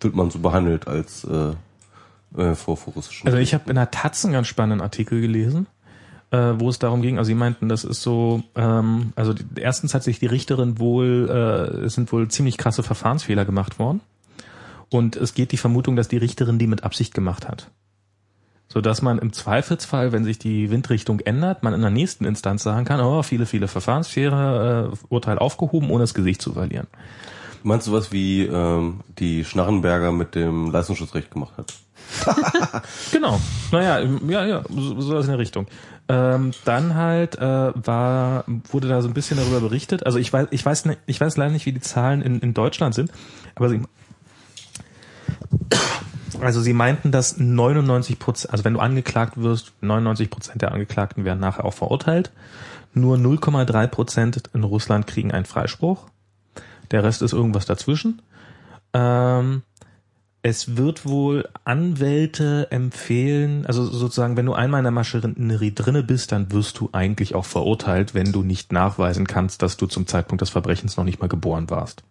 wird 0.00 0.14
man 0.14 0.30
so 0.30 0.38
behandelt 0.38 0.86
als 0.86 1.24
äh, 1.24 1.54
äh, 2.36 2.54
vor, 2.54 2.76
vor 2.76 2.92
russischen. 2.94 3.26
Also 3.26 3.38
ich 3.38 3.54
habe 3.54 3.70
in 3.70 3.76
der 3.76 3.90
Taz 3.90 4.24
einen 4.24 4.34
ganz 4.34 4.46
spannenden 4.46 4.82
Artikel 4.82 5.22
gelesen, 5.22 5.66
äh, 6.30 6.54
wo 6.58 6.68
es 6.68 6.78
darum 6.78 7.00
ging, 7.00 7.16
also 7.16 7.28
sie 7.28 7.34
meinten, 7.34 7.70
das 7.70 7.84
ist 7.84 8.02
so, 8.02 8.42
ähm, 8.54 9.12
also 9.16 9.32
die, 9.32 9.44
erstens 9.56 9.94
hat 9.94 10.02
sich 10.02 10.18
die 10.18 10.26
Richterin 10.26 10.78
wohl, 10.78 11.28
äh, 11.30 11.84
es 11.86 11.94
sind 11.94 12.12
wohl 12.12 12.28
ziemlich 12.28 12.58
krasse 12.58 12.82
Verfahrensfehler 12.82 13.46
gemacht 13.46 13.78
worden. 13.78 14.02
Und 14.90 15.16
es 15.16 15.34
geht 15.34 15.52
die 15.52 15.58
Vermutung, 15.58 15.96
dass 15.96 16.08
die 16.08 16.16
Richterin 16.16 16.58
die 16.58 16.66
mit 16.66 16.84
Absicht 16.84 17.14
gemacht 17.14 17.48
hat. 17.48 17.70
So 18.68 18.82
dass 18.82 19.00
man 19.00 19.18
im 19.18 19.32
Zweifelsfall, 19.32 20.12
wenn 20.12 20.24
sich 20.24 20.38
die 20.38 20.70
Windrichtung 20.70 21.20
ändert, 21.20 21.62
man 21.62 21.72
in 21.72 21.80
der 21.80 21.90
nächsten 21.90 22.26
Instanz 22.26 22.62
sagen 22.62 22.84
kann, 22.84 23.00
oh, 23.00 23.22
viele, 23.22 23.46
viele 23.46 23.66
Verfahrensfehler, 23.66 24.90
äh, 24.92 24.96
Urteil 25.08 25.38
aufgehoben, 25.38 25.90
ohne 25.90 26.02
das 26.02 26.12
Gesicht 26.12 26.42
zu 26.42 26.52
verlieren. 26.52 26.86
Meinst 27.62 27.86
du 27.86 27.92
was 27.92 28.12
wie 28.12 28.44
ähm, 28.44 29.00
die 29.18 29.44
Schnarrenberger 29.44 30.12
mit 30.12 30.34
dem 30.34 30.70
Leistungsschutzrecht 30.70 31.30
gemacht 31.30 31.54
hat? 31.56 31.72
Genau. 33.12 33.40
Naja, 33.72 34.00
ja, 34.28 34.46
ja, 34.46 34.64
so, 34.68 35.00
so 35.00 35.18
in 35.18 35.26
der 35.26 35.38
Richtung. 35.38 35.66
Ähm, 36.08 36.52
dann 36.64 36.94
halt 36.94 37.36
äh, 37.36 37.72
war 37.74 38.44
wurde 38.70 38.88
da 38.88 39.02
so 39.02 39.08
ein 39.08 39.14
bisschen 39.14 39.36
darüber 39.36 39.60
berichtet. 39.60 40.06
Also 40.06 40.18
ich 40.18 40.32
weiß, 40.32 40.48
ich 40.50 40.64
weiß 40.64 40.86
nicht, 40.86 41.00
ich 41.06 41.20
weiß 41.20 41.36
leider 41.36 41.52
nicht, 41.52 41.66
wie 41.66 41.72
die 41.72 41.80
Zahlen 41.80 42.22
in, 42.22 42.40
in 42.40 42.54
Deutschland 42.54 42.94
sind, 42.94 43.10
aber 43.54 43.68
sie 43.68 43.82
also 46.40 46.60
sie 46.60 46.72
meinten, 46.72 47.10
dass 47.10 47.38
99 47.38 48.18
Prozent, 48.18 48.52
also 48.52 48.64
wenn 48.64 48.74
du 48.74 48.80
angeklagt 48.80 49.36
wirst, 49.36 49.72
99 49.80 50.30
Prozent 50.30 50.62
der 50.62 50.72
Angeklagten 50.72 51.24
werden 51.24 51.40
nachher 51.40 51.64
auch 51.64 51.74
verurteilt. 51.74 52.32
Nur 52.94 53.16
0,3 53.16 53.86
Prozent 53.86 54.50
in 54.54 54.64
Russland 54.64 55.06
kriegen 55.06 55.32
einen 55.32 55.44
Freispruch. 55.44 56.06
Der 56.90 57.04
Rest 57.04 57.22
ist 57.22 57.32
irgendwas 57.32 57.66
dazwischen. 57.66 58.22
Ähm, 58.94 59.62
es 60.42 60.76
wird 60.76 61.04
wohl 61.04 61.48
Anwälte 61.64 62.68
empfehlen, 62.70 63.66
also 63.66 63.84
sozusagen, 63.84 64.36
wenn 64.36 64.46
du 64.46 64.54
einmal 64.54 64.80
in 64.80 64.84
der 64.84 64.92
Maschinerie 64.92 65.74
drinne 65.74 66.02
bist, 66.02 66.32
dann 66.32 66.52
wirst 66.52 66.78
du 66.78 66.90
eigentlich 66.92 67.34
auch 67.34 67.44
verurteilt, 67.44 68.14
wenn 68.14 68.32
du 68.32 68.42
nicht 68.42 68.72
nachweisen 68.72 69.26
kannst, 69.26 69.62
dass 69.62 69.76
du 69.76 69.86
zum 69.86 70.06
Zeitpunkt 70.06 70.40
des 70.40 70.50
Verbrechens 70.50 70.96
noch 70.96 71.04
nicht 71.04 71.20
mal 71.20 71.28
geboren 71.28 71.68
warst. 71.70 72.04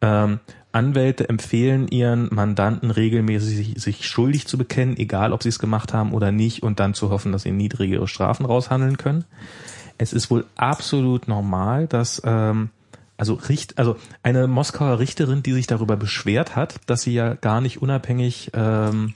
Ähm, 0.00 0.40
Anwälte 0.72 1.28
empfehlen 1.28 1.88
ihren 1.88 2.32
Mandanten 2.32 2.90
regelmäßig 2.90 3.80
sich 3.80 4.06
schuldig 4.06 4.46
zu 4.46 4.58
bekennen, 4.58 4.96
egal 4.96 5.32
ob 5.32 5.42
sie 5.42 5.48
es 5.48 5.58
gemacht 5.58 5.92
haben 5.92 6.12
oder 6.12 6.30
nicht, 6.30 6.62
und 6.62 6.78
dann 6.80 6.94
zu 6.94 7.10
hoffen, 7.10 7.32
dass 7.32 7.42
sie 7.42 7.52
niedrigere 7.52 8.06
Strafen 8.06 8.44
raushandeln 8.44 8.96
können. 8.96 9.24
es 9.96 10.12
ist 10.12 10.30
wohl 10.30 10.44
absolut 10.56 11.26
normal, 11.26 11.86
dass 11.86 12.22
ähm, 12.24 12.70
also 13.16 13.34
Richt, 13.34 13.78
also 13.78 13.96
eine 14.22 14.46
Moskauer 14.46 14.98
Richterin, 15.00 15.42
die 15.42 15.52
sich 15.52 15.66
darüber 15.66 15.96
beschwert 15.96 16.54
hat, 16.54 16.76
dass 16.86 17.02
sie 17.02 17.14
ja 17.14 17.34
gar 17.34 17.60
nicht 17.60 17.82
unabhängig 17.82 18.52
ähm, 18.54 19.14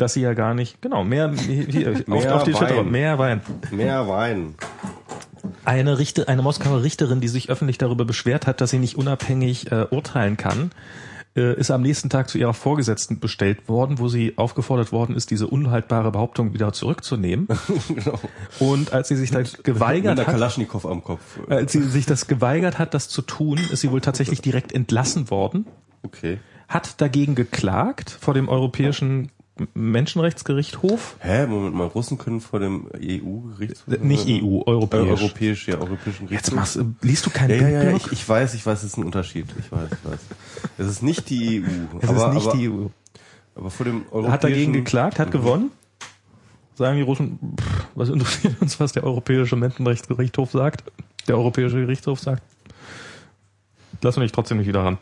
dass 0.00 0.14
sie 0.14 0.22
ja 0.22 0.32
gar 0.32 0.54
nicht, 0.54 0.80
genau, 0.80 1.04
mehr, 1.04 1.30
hier, 1.32 2.02
Mehr 2.06 2.34
auf, 2.34 2.40
auf 2.40 2.44
die 2.44 2.54
Wein. 2.54 2.90
mehr 2.90 3.18
Wein. 3.18 3.42
Mehr 3.70 4.08
Wein. 4.08 4.54
Eine, 5.64 5.98
Richter, 5.98 6.28
eine 6.28 6.42
Moskauer 6.42 6.82
Richterin, 6.82 7.20
die 7.20 7.28
sich 7.28 7.50
öffentlich 7.50 7.78
darüber 7.78 8.04
beschwert 8.04 8.46
hat, 8.46 8.60
dass 8.60 8.70
sie 8.70 8.78
nicht 8.78 8.96
unabhängig 8.96 9.70
äh, 9.70 9.86
urteilen 9.90 10.36
kann, 10.36 10.70
äh, 11.36 11.54
ist 11.54 11.70
am 11.70 11.82
nächsten 11.82 12.10
Tag 12.10 12.28
zu 12.28 12.38
ihrer 12.38 12.54
Vorgesetzten 12.54 13.20
bestellt 13.20 13.68
worden, 13.68 13.98
wo 13.98 14.08
sie 14.08 14.36
aufgefordert 14.36 14.90
worden 14.92 15.14
ist, 15.14 15.30
diese 15.30 15.46
unhaltbare 15.46 16.10
Behauptung 16.10 16.54
wieder 16.54 16.72
zurückzunehmen. 16.72 17.46
genau. 17.88 18.18
Und 18.58 18.92
als 18.92 19.08
sie 19.08 19.16
sich 19.16 19.30
dann 19.30 19.42
Mit 19.42 19.62
geweigert 19.64 20.18
der 20.18 20.26
hat, 20.26 20.32
Kalaschnikow 20.32 20.84
am 20.86 21.04
Kopf. 21.04 21.38
als 21.48 21.72
sie 21.72 21.82
sich 21.82 22.06
das 22.06 22.26
geweigert 22.26 22.78
hat, 22.78 22.94
das 22.94 23.08
zu 23.08 23.22
tun, 23.22 23.58
ist 23.70 23.80
sie 23.80 23.90
wohl 23.92 24.00
tatsächlich 24.00 24.40
direkt 24.40 24.72
entlassen 24.72 25.30
worden, 25.30 25.66
Okay. 26.02 26.38
hat 26.66 27.00
dagegen 27.00 27.34
geklagt 27.34 28.10
vor 28.10 28.34
dem 28.34 28.48
Europäischen 28.48 29.30
Menschenrechtsgerichtshof. 29.74 31.16
Hä, 31.20 31.46
Moment 31.46 31.74
mal, 31.74 31.86
Russen 31.86 32.18
können 32.18 32.40
vor 32.40 32.60
dem 32.60 32.86
EU-Gerichtshof? 32.96 33.88
Äh, 33.88 33.98
Nicht 34.04 34.26
EU, 34.26 34.60
Äh, 34.60 34.64
europäisch. 34.66 35.08
europäisch, 35.20 35.68
ja, 35.68 35.74
europäischen 35.78 36.28
Jetzt 36.28 36.50
Gerichtshof. 36.50 36.54
machst, 36.54 36.76
du- 36.76 36.94
liest 37.02 37.26
du 37.26 37.30
kein 37.30 37.50
Ja, 37.50 37.56
ja, 37.68 37.82
ja, 37.84 37.96
ich, 37.96 38.10
ich 38.12 38.28
weiß, 38.28 38.54
ich 38.54 38.64
weiß, 38.64 38.78
es 38.80 38.84
ist 38.92 38.96
ein 38.98 39.04
Unterschied. 39.04 39.46
Ich 39.58 39.70
weiß, 39.70 39.88
ich 39.92 40.10
weiß. 40.10 40.20
Es 40.78 40.86
ist 40.86 41.02
nicht 41.02 41.28
die 41.30 41.62
EU. 41.62 41.98
Es 42.02 42.08
aber, 42.08 42.28
ist 42.28 42.34
nicht 42.34 42.46
aber, 42.48 42.56
die 42.56 42.68
EU. 42.70 42.86
Aber 43.54 43.70
vor 43.70 43.84
dem 43.86 44.02
europäischen... 44.10 44.32
Hat 44.32 44.44
dagegen 44.44 44.72
geklagt, 44.72 45.18
hat 45.18 45.30
gewonnen. 45.30 45.70
Sagen 46.76 46.96
die 46.96 47.02
Russen, 47.02 47.38
pff, 47.60 47.86
was 47.94 48.08
interessiert 48.08 48.56
uns, 48.62 48.80
was 48.80 48.92
der 48.92 49.04
Europäische 49.04 49.56
Menschenrechtsgerichtshof 49.56 50.52
sagt? 50.52 50.84
Der 51.28 51.36
Europäische 51.36 51.76
Gerichtshof 51.76 52.20
sagt. 52.20 52.42
Lassen 54.02 54.20
wir 54.20 54.22
dich 54.24 54.32
trotzdem 54.32 54.56
nicht 54.58 54.66
wieder 54.66 54.82
ran. 54.82 54.96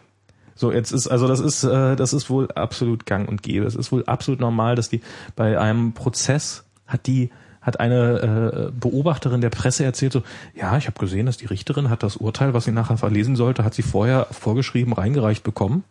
So, 0.59 0.73
jetzt 0.73 0.91
ist, 0.91 1.07
also 1.07 1.29
das 1.29 1.39
ist, 1.39 1.63
äh, 1.63 1.95
das 1.95 2.13
ist 2.13 2.29
wohl 2.31 2.51
absolut 2.51 3.07
gang 3.07 3.29
und 3.29 3.45
gäbe. 3.45 3.65
Es 3.65 3.77
ist 3.77 3.93
wohl 3.93 4.05
absolut 4.07 4.41
normal, 4.41 4.75
dass 4.75 4.89
die 4.89 5.03
bei 5.37 5.57
einem 5.57 5.93
Prozess 5.93 6.65
hat 6.89 7.07
die, 7.07 7.31
hat 7.61 7.79
eine 7.79 8.73
äh, 8.73 8.73
Beobachterin 8.73 9.41
der 9.41 9.51
Presse 9.51 9.85
erzählt 9.85 10.13
so, 10.13 10.25
ja, 10.57 10.77
ich 10.77 10.89
habe 10.89 10.99
gesehen, 10.99 11.27
dass 11.27 11.37
die 11.37 11.47
Richterin 11.47 11.91
hat 11.91 12.03
das 12.03 12.17
Urteil, 12.17 12.55
was 12.55 12.65
sie 12.65 12.73
nachher 12.73 12.97
verlesen 12.97 13.37
sollte, 13.37 13.63
hat 13.63 13.73
sie 13.73 13.83
vorher 13.83 14.27
vorgeschrieben, 14.33 14.93
reingereicht 14.93 15.45
bekommen. 15.45 15.85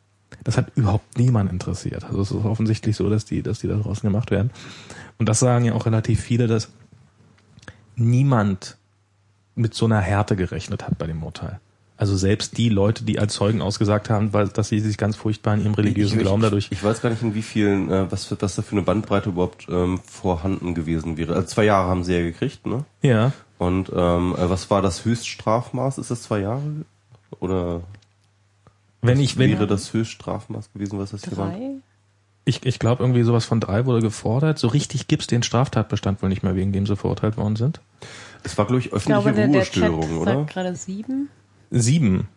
Das 0.44 0.58
hat 0.58 0.76
überhaupt 0.76 1.18
niemand 1.18 1.50
interessiert. 1.50 2.04
Also 2.04 2.22
es 2.22 2.32
ist 2.32 2.44
offensichtlich 2.44 2.98
so, 2.98 3.10
dass 3.10 3.24
die, 3.24 3.44
dass 3.44 3.60
die 3.60 3.70
da 3.70 3.76
draußen 3.76 4.10
gemacht 4.10 4.32
werden. 4.32 4.52
Und 5.18 5.30
das 5.30 5.40
sagen 5.40 5.64
ja 5.64 5.76
auch 5.76 5.86
relativ 5.86 6.20
viele, 6.20 6.48
dass 6.48 6.68
niemand 7.96 8.78
mit 9.56 9.74
so 9.74 9.86
einer 9.86 10.02
Härte 10.02 10.36
gerechnet 10.36 10.86
hat 10.86 10.98
bei 10.98 11.08
dem 11.08 11.24
Urteil. 11.24 11.62
Also 12.00 12.16
selbst 12.16 12.58
die 12.60 12.70
Leute, 12.70 13.04
die 13.06 13.18
als 13.18 13.34
Zeugen 13.34 13.60
ausgesagt 13.62 14.12
haben, 14.12 14.32
weil, 14.32 14.50
dass 14.50 14.70
sie 14.70 14.80
sich 14.80 14.98
ganz 14.98 15.16
furchtbar 15.16 15.56
in 15.56 15.64
ihrem 15.64 15.74
religiösen 15.74 16.18
ich, 16.20 16.24
Glauben 16.24 16.44
dadurch. 16.44 16.66
Ich, 16.66 16.74
ich 16.74 16.84
weiß 16.84 17.02
gar 17.02 17.10
nicht, 17.10 17.24
in 17.24 17.34
wie 17.34 17.42
vielen, 17.42 17.90
äh, 17.92 18.12
was, 18.12 18.26
für- 18.26 18.40
was 18.40 18.56
da 18.56 18.62
für 18.62 18.74
eine 18.74 18.84
Bandbreite 18.84 19.30
überhaupt 19.30 19.66
ähm, 19.70 20.00
vorhanden 20.06 20.76
gewesen 20.76 21.18
wäre. 21.18 21.34
Also 21.34 21.48
zwei 21.48 21.66
Jahre 21.66 21.90
haben 21.90 22.04
sie 22.04 22.14
ja 22.14 22.22
gekriegt, 22.22 22.66
ne? 22.68 22.86
ja. 23.02 23.32
Und 23.60 23.92
ähm, 23.96 24.36
äh, 24.38 24.48
was 24.52 24.70
war 24.70 24.84
das 24.84 25.04
Höchststrafmaß? 25.06 25.98
Ist 25.98 26.12
das 26.12 26.22
zwei 26.22 26.42
Jahre? 26.42 26.62
Oder 27.40 27.82
Wenn 29.02 29.20
ich, 29.20 29.40
wenn, 29.40 29.50
wäre 29.50 29.66
das 29.66 29.94
Höchststrafmaß 29.94 30.74
gewesen, 30.74 31.00
was 31.00 31.10
das 31.12 31.24
hier 31.24 31.38
war? 31.38 31.50
Drei? 31.50 31.72
ich, 32.46 32.64
ich 32.66 32.78
glaube 32.80 33.04
irgendwie 33.04 33.24
sowas 33.24 33.46
von 33.46 33.60
drei 33.60 33.86
wurde 33.88 34.02
gefordert. 34.02 34.60
So 34.60 34.68
richtig 34.68 35.08
gibt's 35.08 35.26
den 35.26 35.42
Straftatbestand 35.42 36.22
wohl 36.22 36.30
nicht 36.30 36.44
mehr, 36.44 36.56
wegen 36.56 36.72
dem 36.72 36.86
sie 36.86 36.96
verurteilt 36.96 37.36
worden 37.38 37.56
sind. 37.56 37.82
Es 38.44 38.56
war, 38.58 38.66
glaube 38.68 38.80
ich, 38.80 38.86
Ich 38.88 38.94
öffentliche 38.94 39.22
glaube, 39.24 39.36
der, 39.36 39.48
der 39.48 39.64
Chat 39.64 39.90
Ruhestörung, 39.90 40.18
oder? 40.20 40.34
sagt 40.36 40.50
gerade 40.54 40.76
sieben. 40.76 41.30
Sieben. 41.72 42.28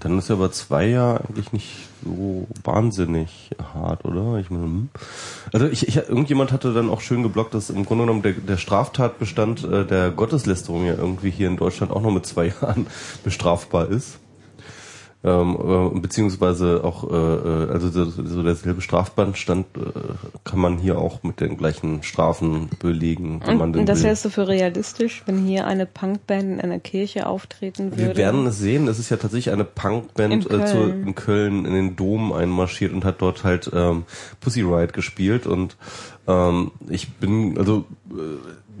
Dann 0.00 0.16
ist 0.18 0.28
ja 0.28 0.36
aber 0.36 0.52
zwei 0.52 0.86
ja 0.86 1.16
eigentlich 1.16 1.52
nicht 1.52 1.88
so 2.04 2.46
wahnsinnig 2.62 3.50
hart, 3.74 4.04
oder? 4.04 4.38
Ich 4.38 4.48
meine, 4.48 4.64
hm. 4.64 4.88
also 5.52 5.66
ich, 5.66 5.88
ich, 5.88 5.96
irgendjemand 5.96 6.52
hatte 6.52 6.72
dann 6.72 6.88
auch 6.88 7.00
schön 7.00 7.24
geblockt, 7.24 7.54
dass 7.54 7.70
im 7.70 7.84
Grunde 7.84 8.04
genommen 8.04 8.22
der, 8.22 8.32
der 8.32 8.56
Straftatbestand 8.58 9.64
äh, 9.64 9.84
der 9.84 10.10
Gotteslästerung 10.10 10.84
ja 10.84 10.94
irgendwie 10.94 11.30
hier 11.30 11.48
in 11.48 11.56
Deutschland 11.56 11.90
auch 11.90 12.00
noch 12.00 12.12
mit 12.12 12.26
zwei 12.26 12.46
Jahren 12.62 12.86
bestrafbar 13.24 13.88
ist. 13.88 14.18
Ähm, 15.24 15.58
äh, 15.96 15.98
beziehungsweise 15.98 16.84
auch, 16.84 17.10
äh, 17.10 17.16
äh, 17.16 17.70
also 17.72 17.88
so, 17.90 18.04
so 18.04 18.42
derselbe 18.44 18.80
Strafbandstand 18.80 19.66
äh, 19.76 19.80
kann 20.44 20.60
man 20.60 20.78
hier 20.78 20.98
auch 20.98 21.24
mit 21.24 21.40
den 21.40 21.56
gleichen 21.56 22.04
Strafen 22.04 22.70
belegen, 22.78 23.40
wenn 23.44 23.56
man 23.56 23.74
und 23.74 23.86
das 23.86 24.04
hältst 24.04 24.24
du 24.26 24.30
für 24.30 24.46
realistisch, 24.46 25.24
wenn 25.26 25.44
hier 25.44 25.66
eine 25.66 25.86
Punkband 25.86 26.44
in 26.44 26.60
einer 26.60 26.78
Kirche 26.78 27.26
auftreten 27.26 27.90
würde? 27.90 28.10
Wir 28.10 28.16
werden 28.16 28.46
es 28.46 28.60
sehen. 28.60 28.86
Es 28.86 29.00
ist 29.00 29.10
ja 29.10 29.16
tatsächlich 29.16 29.52
eine 29.52 29.64
Punkband 29.64 30.46
In 30.46 30.60
äh, 30.60 30.66
zu, 30.66 30.74
Köln. 30.74 31.06
in 31.08 31.14
Köln 31.16 31.64
in 31.64 31.74
den 31.74 31.96
Dom 31.96 32.32
einmarschiert 32.32 32.92
und 32.92 33.04
hat 33.04 33.20
dort 33.20 33.42
halt 33.42 33.68
ähm, 33.74 34.04
Pussy 34.38 34.62
Riot 34.62 34.92
gespielt. 34.92 35.48
Und 35.48 35.76
ähm, 36.28 36.70
ich 36.88 37.14
bin, 37.14 37.58
also 37.58 37.86
äh, 38.12 38.14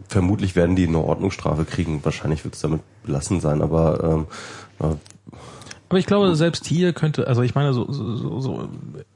vermutlich 0.06 0.54
werden 0.54 0.76
die 0.76 0.86
eine 0.86 0.98
Ordnungsstrafe 0.98 1.64
kriegen. 1.64 1.98
Wahrscheinlich 2.04 2.44
wird 2.44 2.54
es 2.54 2.60
damit 2.60 2.82
belassen 3.02 3.40
sein, 3.40 3.60
aber 3.60 4.26
ähm, 4.80 4.88
äh, 4.88 4.94
Aber 5.88 5.98
ich 5.98 6.06
glaube, 6.06 6.36
selbst 6.36 6.66
hier 6.66 6.92
könnte, 6.92 7.26
also 7.28 7.40
ich 7.42 7.54
meine, 7.54 7.72
so, 7.72 7.90
so, 7.90 8.40
so, 8.40 8.68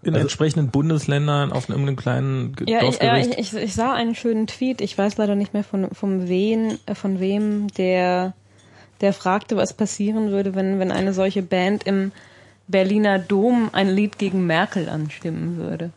in 0.02 0.14
entsprechenden 0.14 0.70
Bundesländern 0.70 1.52
auf 1.52 1.68
irgendeinem 1.68 1.96
kleinen 1.96 2.56
Ja, 2.60 2.82
ich, 2.82 2.98
ja 2.98 3.12
Dorfgericht. 3.12 3.38
ich, 3.38 3.52
ich, 3.52 3.62
ich 3.62 3.74
sah 3.74 3.92
einen 3.92 4.14
schönen 4.14 4.46
Tweet. 4.46 4.80
Ich 4.80 4.96
weiß 4.96 5.18
leider 5.18 5.34
nicht 5.34 5.52
mehr 5.52 5.64
von, 5.64 5.90
von 5.90 6.28
wen, 6.28 6.78
äh, 6.86 6.94
von 6.94 7.20
wem, 7.20 7.68
der, 7.76 8.32
der 9.02 9.12
fragte, 9.12 9.56
was 9.56 9.74
passieren 9.74 10.30
würde, 10.30 10.54
wenn, 10.54 10.78
wenn 10.78 10.90
eine 10.92 11.12
solche 11.12 11.42
Band 11.42 11.84
im 11.84 12.10
Berliner 12.68 13.18
Dom 13.18 13.68
ein 13.72 13.90
Lied 13.90 14.18
gegen 14.18 14.46
Merkel 14.46 14.88
anstimmen 14.88 15.58
würde. 15.58 15.90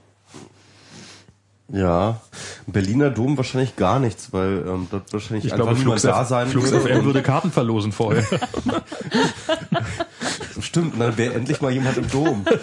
ja, 1.69 2.19
Berliner 2.68 3.11
Dom 3.11 3.38
wahrscheinlich 3.38 3.77
gar 3.77 3.99
nichts, 3.99 4.34
weil 4.34 4.65
ähm, 4.68 4.88
dort 4.91 5.14
wahrscheinlich 5.14 5.45
ich 5.45 5.53
einfach 5.53 5.68
glaube, 5.68 5.80
niemand 5.80 6.02
Flux, 6.02 6.14
da 6.14 6.26
sein 6.26 6.49
Flux 6.49 6.72
würde. 6.72 6.89
FM 6.89 7.06
würde 7.06 7.22
Karten 7.22 7.52
verlosen 7.52 7.93
vorher. 7.93 8.26
Stimmt, 10.61 10.94
und 10.94 10.99
dann 10.99 11.18
wäre 11.18 11.34
endlich 11.34 11.61
mal 11.61 11.72
jemand 11.72 11.98
im 11.98 12.10
Dom. 12.10 12.45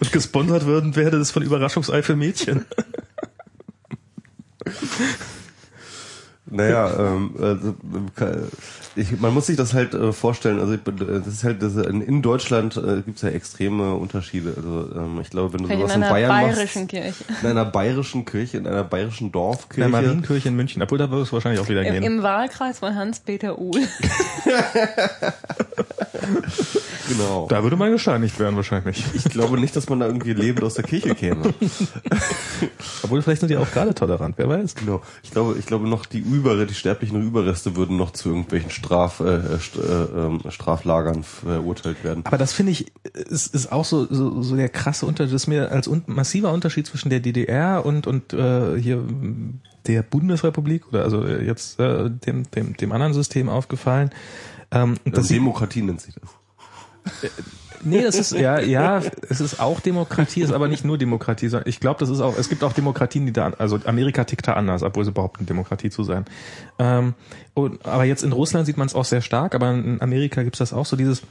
Und 0.00 0.12
gesponsert 0.12 0.64
würden 0.64 0.96
werde 0.96 1.18
das 1.18 1.30
von 1.30 1.42
Überraschungsei 1.42 2.02
für 2.02 2.16
Mädchen. 2.16 2.64
Naja, 6.52 6.90
ähm, 6.98 7.34
also, 7.40 7.74
äh, 8.20 8.46
ich, 8.94 9.18
man 9.18 9.32
muss 9.32 9.46
sich 9.46 9.56
das 9.56 9.72
halt 9.72 9.94
äh, 9.94 10.12
vorstellen. 10.12 10.60
Also 10.60 10.74
ich, 10.74 10.80
äh, 10.80 11.18
das 11.18 11.26
ist 11.26 11.44
halt 11.44 11.62
das, 11.62 11.76
in, 11.76 12.02
in 12.02 12.20
Deutschland 12.22 12.76
äh, 12.76 13.02
gibt 13.02 13.16
es 13.16 13.22
ja 13.22 13.30
extreme 13.30 13.94
Unterschiede. 13.94 14.52
Also 14.56 14.88
ähm, 14.94 15.18
ich 15.20 15.30
glaube, 15.30 15.54
wenn 15.54 15.62
du 15.62 15.68
Vielleicht 15.68 15.82
in 15.82 15.88
sowas 15.88 15.96
in, 15.96 16.02
einer 16.02 16.12
Bayern 16.12 16.28
bayerischen 16.28 16.82
machst, 16.82 16.90
Kirche. 16.90 17.24
in 17.40 17.46
einer 17.48 17.64
bayerischen 17.64 18.24
Kirche, 18.24 18.56
in 18.58 18.66
einer 18.66 18.84
bayerischen 18.84 19.26
In 19.26 19.32
der 19.32 19.40
Dorfkirche, 19.40 19.88
Marienkirche 19.88 20.48
in 20.48 20.56
München. 20.56 20.82
Obwohl, 20.82 20.98
da 20.98 21.10
würde 21.10 21.22
es 21.22 21.32
wahrscheinlich 21.32 21.60
auch 21.60 21.68
wieder 21.68 21.82
Im, 21.84 21.92
gehen. 21.94 22.02
Im 22.02 22.22
Wahlkreis 22.22 22.80
von 22.80 22.94
Hans-Peter 22.94 23.58
Uhl. 23.58 23.80
genau. 27.08 27.46
Da 27.48 27.62
würde 27.62 27.76
man 27.76 27.92
gesteinigt 27.92 28.38
werden 28.38 28.56
wahrscheinlich. 28.56 29.04
Ich 29.14 29.24
glaube 29.24 29.58
nicht, 29.58 29.74
dass 29.76 29.88
man 29.88 30.00
da 30.00 30.06
irgendwie 30.06 30.34
lebend 30.34 30.62
aus 30.64 30.74
der 30.74 30.84
Kirche 30.84 31.14
käme. 31.14 31.54
Obwohl, 33.02 33.22
vielleicht 33.22 33.40
sind 33.40 33.48
die 33.50 33.56
auch 33.56 33.70
gerade 33.70 33.94
tolerant, 33.94 34.34
wer 34.38 34.48
weiß. 34.48 34.74
Genau. 34.74 35.02
Ich 35.22 35.30
glaube, 35.30 35.56
ich 35.58 35.66
glaube 35.66 35.88
noch 35.88 36.06
die 36.06 36.20
Über, 36.42 36.66
die 36.66 36.74
sterblichen 36.74 37.22
Überreste 37.22 37.76
würden 37.76 37.96
noch 37.96 38.10
zu 38.10 38.30
irgendwelchen 38.30 38.70
Straf, 38.70 39.20
äh, 39.20 39.58
st 39.58 39.76
äh, 39.76 39.80
ähm, 39.80 40.40
Straflagern 40.48 41.22
verurteilt 41.22 42.02
werden. 42.02 42.24
Aber 42.26 42.36
das 42.36 42.52
finde 42.52 42.72
ich, 42.72 42.92
ist, 43.14 43.54
ist 43.54 43.70
auch 43.70 43.84
so, 43.84 44.12
so, 44.12 44.42
so 44.42 44.56
der 44.56 44.68
krasse 44.68 45.06
Unterschied, 45.06 45.34
das 45.34 45.42
ist 45.42 45.46
mir 45.46 45.70
als 45.70 45.86
un 45.86 46.02
massiver 46.06 46.52
Unterschied 46.52 46.86
zwischen 46.86 47.10
der 47.10 47.20
DDR 47.20 47.86
und, 47.86 48.06
und 48.08 48.32
äh, 48.32 48.76
hier 48.80 49.04
der 49.86 50.02
Bundesrepublik 50.02 50.88
oder 50.88 51.04
also 51.04 51.24
äh, 51.24 51.44
jetzt 51.44 51.78
äh, 51.78 52.10
dem, 52.10 52.50
dem, 52.50 52.76
dem 52.76 52.92
anderen 52.92 53.14
System 53.14 53.48
aufgefallen. 53.48 54.10
Ähm, 54.72 54.96
und 55.04 55.16
das 55.16 55.26
Das 55.26 55.28
Demokratie 55.28 55.82
nennt 55.82 56.00
sich 56.00 56.14
das. 56.14 57.32
Nee, 57.84 58.02
das 58.02 58.16
ist 58.16 58.32
ja, 58.32 58.60
ja, 58.60 59.02
es 59.28 59.40
ist 59.40 59.60
auch 59.60 59.80
Demokratie, 59.80 60.42
ist 60.42 60.52
aber 60.52 60.68
nicht 60.68 60.84
nur 60.84 60.98
Demokratie, 60.98 61.48
sondern 61.48 61.68
ich 61.68 61.80
glaube, 61.80 62.00
das 62.00 62.10
ist 62.10 62.20
auch, 62.20 62.38
es 62.38 62.48
gibt 62.48 62.62
auch 62.62 62.72
Demokratien, 62.72 63.26
die 63.26 63.32
da, 63.32 63.52
also 63.58 63.78
Amerika 63.84 64.24
tickt 64.24 64.46
da 64.46 64.52
anders, 64.52 64.82
obwohl 64.82 65.04
sie 65.04 65.12
behaupten, 65.12 65.46
Demokratie 65.46 65.90
zu 65.90 66.04
sein. 66.04 66.24
Ähm, 66.78 67.14
und, 67.54 67.84
aber 67.84 68.04
jetzt 68.04 68.22
in 68.22 68.32
Russland 68.32 68.66
sieht 68.66 68.76
man 68.76 68.86
es 68.86 68.94
auch 68.94 69.04
sehr 69.04 69.20
stark, 69.20 69.54
aber 69.54 69.72
in 69.72 70.00
Amerika 70.00 70.42
gibt's 70.42 70.60
das 70.60 70.72
auch 70.72 70.86
so 70.86 70.96
dieses, 70.96 71.22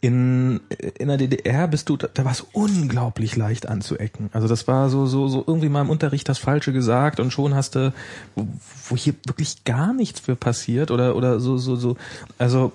in, 0.00 0.60
in 0.98 1.08
der 1.08 1.18
DDR 1.18 1.68
bist 1.68 1.88
du, 1.88 1.96
da, 1.96 2.08
da 2.12 2.24
war 2.24 2.32
es 2.32 2.46
unglaublich 2.52 3.36
leicht 3.36 3.68
anzuecken. 3.68 4.30
Also 4.32 4.48
das 4.48 4.66
war 4.66 4.88
so, 4.88 5.04
so, 5.06 5.28
so 5.28 5.44
irgendwie 5.46 5.68
mal 5.68 5.82
im 5.82 5.90
Unterricht 5.90 6.28
das 6.28 6.38
Falsche 6.38 6.72
gesagt 6.72 7.20
und 7.20 7.32
schon 7.32 7.54
hast 7.54 7.74
du, 7.74 7.92
wo, 8.34 8.46
wo 8.88 8.96
hier 8.96 9.14
wirklich 9.26 9.64
gar 9.64 9.92
nichts 9.92 10.20
für 10.20 10.36
passiert 10.36 10.90
oder, 10.90 11.16
oder 11.16 11.38
so, 11.38 11.58
so, 11.58 11.76
so, 11.76 11.96
also, 12.38 12.72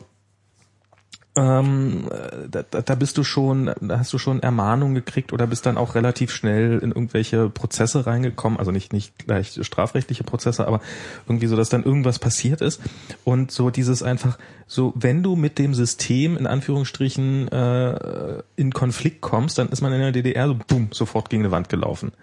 ähm, 1.36 2.08
da, 2.50 2.64
da 2.64 2.96
bist 2.96 3.18
du 3.18 3.24
schon, 3.24 3.72
da 3.82 4.00
hast 4.00 4.14
du 4.14 4.18
schon 4.18 4.42
Ermahnungen 4.42 4.96
gekriegt 4.96 5.34
oder 5.34 5.48
bist 5.48 5.66
dann 5.66 5.78
auch 5.78 5.96
relativ 5.96 6.32
schnell 6.32 6.80
in 6.80 6.92
irgendwelche 6.92 7.50
Prozesse 7.50 8.06
reingekommen, 8.06 8.58
also 8.58 8.72
nicht 8.72 8.94
nicht 8.94 9.18
gleich 9.26 9.60
strafrechtliche 9.62 10.24
Prozesse, 10.24 10.66
aber 10.66 10.80
irgendwie 11.28 11.48
so, 11.48 11.58
dass 11.58 11.70
dann 11.70 11.84
irgendwas 11.84 12.20
passiert 12.20 12.62
ist. 12.62 12.82
Und 13.26 13.52
so 13.52 13.70
dieses 13.70 14.02
einfach 14.02 14.38
so, 14.68 14.94
wenn 14.96 15.24
du 15.24 15.36
mit 15.36 15.60
dem 15.60 15.74
System 15.74 16.38
in 16.38 16.48
Anführungsstrichen 16.48 17.50
äh, 17.50 18.42
in 18.56 18.72
Konflikt 18.72 19.22
kommst, 19.22 19.58
dann 19.58 19.70
ist 19.70 19.82
man 19.82 19.92
in 19.92 20.00
der 20.00 20.12
DDR 20.14 20.48
so 20.48 20.56
boom 20.56 20.90
sofort 20.92 21.30
gegen 21.30 21.44
eine 21.44 21.52
Wand 21.52 21.68
gelaufen 21.68 22.14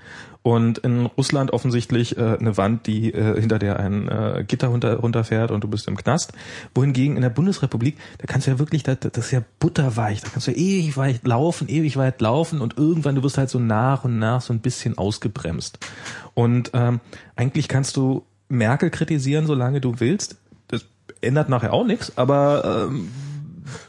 und 0.42 0.78
in 0.78 1.06
Russland 1.06 1.52
offensichtlich 1.52 2.16
äh, 2.16 2.36
eine 2.38 2.56
Wand, 2.56 2.86
die 2.86 3.12
äh, 3.14 3.40
hinter 3.40 3.58
der 3.58 3.78
ein 3.78 4.08
äh, 4.08 4.44
Gitter 4.46 4.68
runter, 4.68 4.96
runterfährt 4.96 5.50
und 5.50 5.62
du 5.62 5.68
bist 5.68 5.86
im 5.86 5.96
Knast. 5.96 6.32
Wohingegen 6.74 7.16
in 7.16 7.22
der 7.22 7.30
Bundesrepublik, 7.30 7.96
da 8.18 8.26
kannst 8.26 8.46
du 8.46 8.50
ja 8.50 8.58
wirklich, 8.58 8.82
das, 8.82 8.98
das 9.00 9.26
ist 9.26 9.30
ja 9.30 9.42
butterweich, 9.60 10.20
da 10.20 10.28
kannst 10.30 10.48
du 10.48 10.50
ja 10.50 10.56
ewig 10.56 10.96
weit 10.96 11.26
laufen, 11.26 11.68
ewig 11.68 11.96
weit 11.96 12.20
laufen 12.20 12.60
und 12.60 12.76
irgendwann, 12.76 13.14
du 13.14 13.22
wirst 13.22 13.38
halt 13.38 13.50
so 13.50 13.60
nach 13.60 14.04
und 14.04 14.18
nach 14.18 14.40
so 14.40 14.52
ein 14.52 14.60
bisschen 14.60 14.98
ausgebremst. 14.98 15.78
Und 16.34 16.70
ähm, 16.74 17.00
eigentlich 17.36 17.68
kannst 17.68 17.96
du 17.96 18.24
Merkel 18.48 18.90
kritisieren, 18.90 19.46
solange 19.46 19.80
du 19.80 20.00
willst. 20.00 20.36
Das 20.68 20.84
ändert 21.20 21.48
nachher 21.48 21.72
auch 21.72 21.86
nichts, 21.86 22.18
aber 22.18 22.88
ähm, 22.90 23.10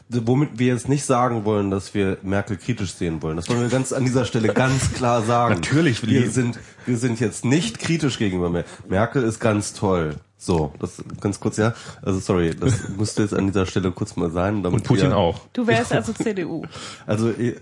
womit 0.10 0.60
wir 0.60 0.68
jetzt 0.68 0.90
nicht 0.90 1.06
sagen 1.06 1.46
wollen, 1.46 1.72
dass 1.72 1.94
wir 1.94 2.18
Merkel 2.22 2.58
kritisch 2.58 2.94
sehen 2.94 3.22
wollen. 3.22 3.36
Das 3.36 3.50
wollen 3.50 3.62
wir 3.62 3.70
ganz 3.70 3.94
an 3.94 4.06
dieser 4.06 4.26
Stelle 4.26 4.54
ganz 4.54 4.94
klar 4.94 5.22
sagen. 5.24 5.56
Natürlich, 5.56 6.06
wir 6.06 6.30
sind 6.30 6.60
wir 6.86 6.98
sind 6.98 7.20
jetzt 7.20 7.46
nicht 7.46 7.80
kritisch 7.80 8.18
gegenüber 8.18 8.50
Merkel. 8.50 8.72
Merkel 8.90 9.24
ist 9.24 9.40
ganz 9.40 9.74
toll. 9.74 10.16
So, 10.38 10.74
das 10.80 11.02
ganz 11.22 11.40
kurz 11.40 11.56
ja. 11.56 11.74
Also 12.02 12.20
sorry, 12.20 12.54
das 12.54 12.90
musste 12.98 13.22
jetzt 13.22 13.34
an 13.34 13.48
dieser 13.48 13.66
Stelle 13.66 13.92
kurz 13.92 14.18
mal 14.18 14.30
sein, 14.30 14.62
damit 14.62 14.82
und 14.82 14.88
Putin 14.88 15.10
wir, 15.10 15.18
auch. 15.18 15.40
Du 15.54 15.66
wärst 15.68 15.94
also 15.94 16.12
CDU. 16.12 16.64
Also 17.06 17.30
äh, 17.30 17.56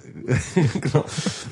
genau. 0.82 1.06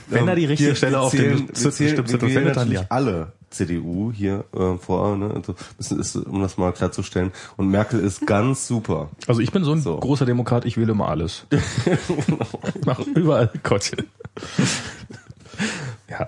Wenn 0.07 0.25
da 0.25 0.33
die 0.33 0.45
richtige 0.45 0.69
Wir- 0.71 0.75
Stelle 0.75 0.99
auf 0.99 1.11
zählen, 1.11 1.37
dem 1.37 1.47
wir 1.47 1.53
zählen, 1.53 1.71
Zettel 1.71 2.07
wir 2.07 2.21
wählen 2.21 2.33
findet, 2.33 2.57
dann 2.57 2.67
natürlich 2.67 2.81
ja. 2.81 2.87
alle 2.89 3.33
CDU 3.49 4.11
hier 4.11 4.45
äh, 4.55 4.77
vor, 4.77 5.15
ne? 5.17 5.31
Also 5.35 5.55
ist, 5.77 6.15
um 6.15 6.41
das 6.41 6.57
mal 6.57 6.71
klarzustellen. 6.71 7.31
Und 7.57 7.69
Merkel 7.69 7.99
ist 7.99 8.25
ganz 8.27 8.67
super. 8.67 9.09
Also 9.27 9.41
ich 9.41 9.51
bin 9.51 9.63
so 9.63 9.71
ein 9.73 9.81
So. 9.81 9.97
großer 9.97 10.25
Demokrat, 10.25 10.65
ich 10.65 10.77
wähle 10.77 10.91
immer 10.91 11.09
alles. 11.09 11.45
ich 11.51 12.85
mache 12.85 13.03
überall 13.15 13.51
Kottchen. 13.63 14.07
ja, 16.09 16.27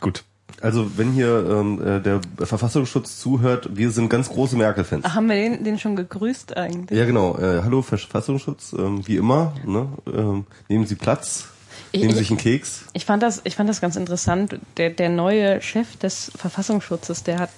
gut. 0.00 0.24
Also 0.60 0.96
wenn 0.96 1.10
hier 1.10 1.44
ähm, 1.50 1.82
äh, 1.84 2.00
der 2.00 2.20
Verfassungsschutz 2.38 3.18
zuhört, 3.18 3.70
wir 3.76 3.90
sind 3.90 4.08
ganz 4.08 4.28
große 4.28 4.56
Merkel-Fans. 4.56 5.04
Ach, 5.04 5.16
haben 5.16 5.28
wir 5.28 5.34
den, 5.34 5.64
den 5.64 5.78
schon 5.78 5.96
gegrüßt 5.96 6.56
eigentlich? 6.56 6.96
Ja 6.96 7.04
genau. 7.04 7.36
Äh, 7.36 7.62
hallo 7.64 7.82
Verfassungsschutz, 7.82 8.72
ähm, 8.78 9.06
wie 9.06 9.16
immer. 9.16 9.54
Ne? 9.66 9.88
Ähm, 10.06 10.46
nehmen 10.68 10.86
Sie 10.86 10.94
Platz, 10.94 11.48
Ich- 11.92 12.00
nehmen 12.00 12.12
ich- 12.12 12.16
sich 12.18 12.30
einen 12.30 12.38
Keks. 12.38 12.84
Ich 12.94 13.04
fand 13.04 13.22
das, 13.22 13.40
ich 13.44 13.56
fand 13.56 13.68
das 13.68 13.80
ganz 13.80 13.96
interessant. 13.96 14.58
Der, 14.78 14.90
der 14.90 15.08
neue 15.10 15.60
Chef 15.62 15.96
des 15.96 16.32
Verfassungsschutzes, 16.36 17.22
der 17.22 17.38
hat, 17.38 17.50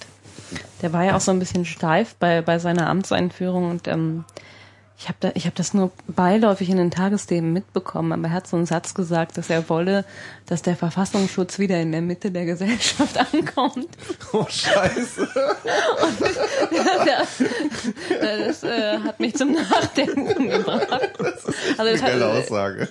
der 0.82 0.93
war 0.93 1.05
ja 1.05 1.16
auch 1.16 1.20
so 1.20 1.31
ein 1.31 1.39
bisschen 1.39 1.65
steif 1.65 2.15
bei, 2.16 2.43
bei 2.43 2.59
seiner 2.59 2.89
Amtseinführung 2.89 3.70
und 3.70 3.86
ähm, 3.89 4.24
ich 4.97 5.09
habe 5.09 5.16
da, 5.20 5.32
ich 5.35 5.44
habe 5.47 5.56
das 5.56 5.74
nur 5.74 5.90
beiläufig 6.06 6.70
in 6.70 6.77
den 6.77 6.90
Tagesthemen 6.93 7.52
mitbekommen, 7.52 8.12
aber 8.12 8.28
er 8.28 8.32
hat 8.32 8.47
so 8.47 8.56
einen 8.56 8.65
Satz 8.65 8.94
gesagt, 8.94 9.36
dass 9.36 9.51
er 9.51 9.69
wolle, 9.69 10.05
dass 10.47 10.62
der 10.62 10.77
Verfassungsschutz 10.77 11.59
wieder 11.59 11.81
in 11.81 11.90
der 11.90 12.01
Mitte 12.01 12.31
der 12.31 12.44
Gesellschaft 12.44 13.19
ankommt. 13.35 13.89
Oh 14.32 14.47
Scheiße. 14.48 15.28
das 17.06 17.43
das 18.20 18.62
äh, 18.62 18.98
hat 18.98 19.19
mich 19.20 19.35
zum 19.35 19.52
Nachdenken 19.52 20.27
gebracht. 20.51 20.89
Also 21.77 21.90
das 21.93 22.01
Geile 22.01 22.32
hat, 22.32 22.43
Aussage. 22.44 22.89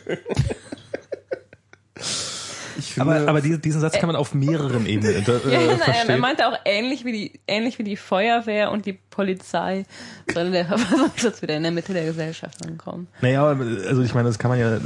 Ich 2.76 2.94
finde, 2.96 3.12
Aber, 3.18 3.30
aber 3.30 3.42
diesen, 3.42 3.80
Satz 3.82 3.94
kann 4.00 4.08
man 4.08 4.16
auf 4.16 4.34
mehreren 4.34 4.88
Ebenen 4.88 5.14
inter, 5.16 5.40
Ja, 5.48 5.60
äh, 5.60 5.68
er 5.68 5.78
verstehen. 5.78 6.20
meinte 6.20 6.48
auch 6.48 6.58
ähnlich 6.66 7.06
wie 7.06 7.12
die 7.12 7.40
ähnlich 7.48 7.78
wie 7.78 7.84
die 7.84 7.96
Feuerwehr 7.96 8.72
und 8.72 8.88
die 8.88 8.94
Polizei 8.94 9.86
soll 10.34 10.50
der 10.50 10.66
Verfassungsschutz 10.66 11.44
wieder 11.44 11.56
in 11.56 11.62
der 11.62 11.72
Mitte 11.72 11.94
der 11.94 12.06
Gesellschaft 12.06 12.66
ankommen. 12.66 13.08
Naja, 13.22 13.46
aber, 13.46 13.64
also 13.88 14.02
ich 14.02 14.16
meine, 14.16 14.28
das 14.28 14.40
kann 14.40 14.50
man 14.50 14.60
ja, 14.60 14.80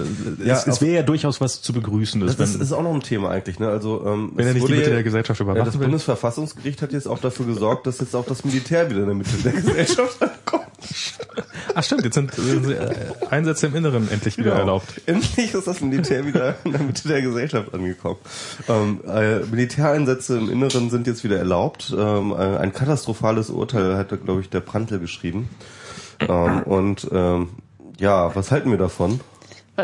Ja, 0.44 0.56
es, 0.56 0.68
es 0.68 0.82
wäre 0.82 0.96
ja 0.96 1.04
durchaus 1.04 1.40
was 1.40 1.62
zu 1.62 1.72
begrüßen, 1.72 2.20
das 2.20 2.32
ist, 2.32 2.56
wenn, 2.56 2.62
ist 2.62 2.74
auch 2.74 2.84
noch 2.84 2.94
ein 2.94 3.00
Thema 3.02 3.30
eigentlich. 3.32 3.58
Ne? 3.58 3.70
Also 3.70 4.06
ähm, 4.06 4.34
wenn 4.36 4.48
er 4.48 4.54
nicht 4.54 4.68
die 4.68 4.72
Mitte 4.74 4.90
ja- 4.90 4.96
der 4.96 5.04
Gesellschaft 5.04 5.40
Ja, 5.40 5.54
das. 5.54 5.78
Bundesverfassungsgericht 5.78 6.82
hat 6.82 6.92
jetzt 6.92 7.08
auch 7.08 7.20
dafür 7.20 7.46
gesorgt, 7.46 7.88
dass 7.88 8.00
jetzt 8.02 8.16
auch 8.18 8.26
das 8.26 8.44
Militär 8.44 8.90
wieder 8.90 9.00
in 9.02 9.06
der 9.06 9.16
Mitte 9.16 9.30
der 9.46 9.52
Gesellschaft 9.54 10.22
ankommt. 10.22 10.68
Ach 11.80 11.84
stimmt, 11.84 12.06
jetzt 12.06 12.16
sind 12.16 12.36
äh, 12.72 12.90
Einsätze 13.30 13.68
im 13.68 13.76
Inneren 13.76 14.10
endlich 14.10 14.36
wieder 14.40 14.49
Genau. 14.49 14.62
erlaubt. 14.62 14.99
Endlich 15.06 15.54
ist 15.54 15.68
das 15.68 15.80
Militär 15.82 16.26
wieder 16.26 16.56
in 16.64 16.72
der 16.72 16.82
Mitte 16.82 17.08
der 17.08 17.22
Gesellschaft 17.22 17.72
angekommen. 17.72 18.18
Ähm, 18.68 18.99
äh, 19.08 19.41
Militäreinsätze 19.41 20.40
im 20.40 20.49
Inneren 20.49 20.90
sind 20.90 21.06
jetzt 21.06 21.24
wieder 21.24 21.38
erlaubt. 21.38 21.94
Ähm, 21.95 22.32
äh, 22.32 22.36
ein 22.58 22.74
katastrophales 22.74 23.52
Urteil 23.52 23.95
hat, 23.95 24.10
glaube 24.26 24.41
ich, 24.41 24.49
der 24.49 24.62
Prantl 24.62 24.98
geschrieben. 24.98 25.49
Ähm, 26.20 26.64
und 26.64 27.08
ähm, 27.12 27.49
ja, 27.99 28.36
was 28.36 28.52
halten 28.52 28.72
wir 28.72 28.80
davon? 28.80 29.20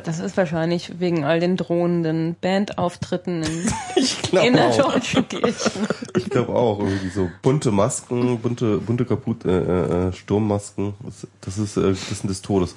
Das 0.02 0.20
ist 0.20 0.38
wahrscheinlich 0.38 1.00
wegen 1.00 1.24
all 1.24 1.40
den 1.40 1.56
drohenden 1.56 2.36
Bandauftritten 2.42 3.44
in, 3.44 3.68
in 4.40 4.54
der 4.54 4.76
deutschen 4.76 5.28
Kirche. 5.28 5.72
Ich 6.18 6.32
glaube 6.32 6.56
auch 6.56 6.80
irgendwie 6.80 7.10
so 7.10 7.30
bunte 7.44 7.72
Masken, 7.72 8.40
bunte 8.40 8.80
bunte 8.80 9.06
kaputt 9.06 9.46
äh, 9.46 10.08
äh, 10.08 10.14
Sturmmasken. 10.14 10.96
Das, 11.42 11.60
ist 11.60 11.78
äh, 11.78 11.92
das 11.92 12.20
sind 12.20 12.30
des 12.30 12.42
Todes. 12.42 12.74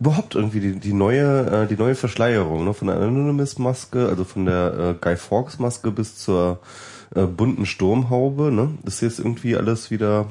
Überhaupt 0.00 0.36
irgendwie 0.36 0.60
die, 0.60 0.80
die 0.80 0.94
neue 0.94 1.64
äh, 1.64 1.66
die 1.66 1.76
neue 1.76 1.94
Verschleierung, 1.94 2.64
ne, 2.64 2.72
von 2.72 2.88
der 2.88 2.96
Anonymous 2.96 3.58
Maske, 3.58 4.08
also 4.08 4.24
von 4.24 4.46
der 4.46 4.78
äh, 4.78 4.94
Guy 4.98 5.16
Fawkes 5.16 5.58
Maske 5.58 5.90
bis 5.90 6.16
zur 6.16 6.60
äh, 7.14 7.26
bunten 7.26 7.66
Sturmhaube, 7.66 8.50
ne? 8.50 8.70
Das 8.84 8.94
ist 8.94 9.00
jetzt 9.02 9.18
irgendwie 9.18 9.54
alles 9.54 9.90
wieder 9.90 10.28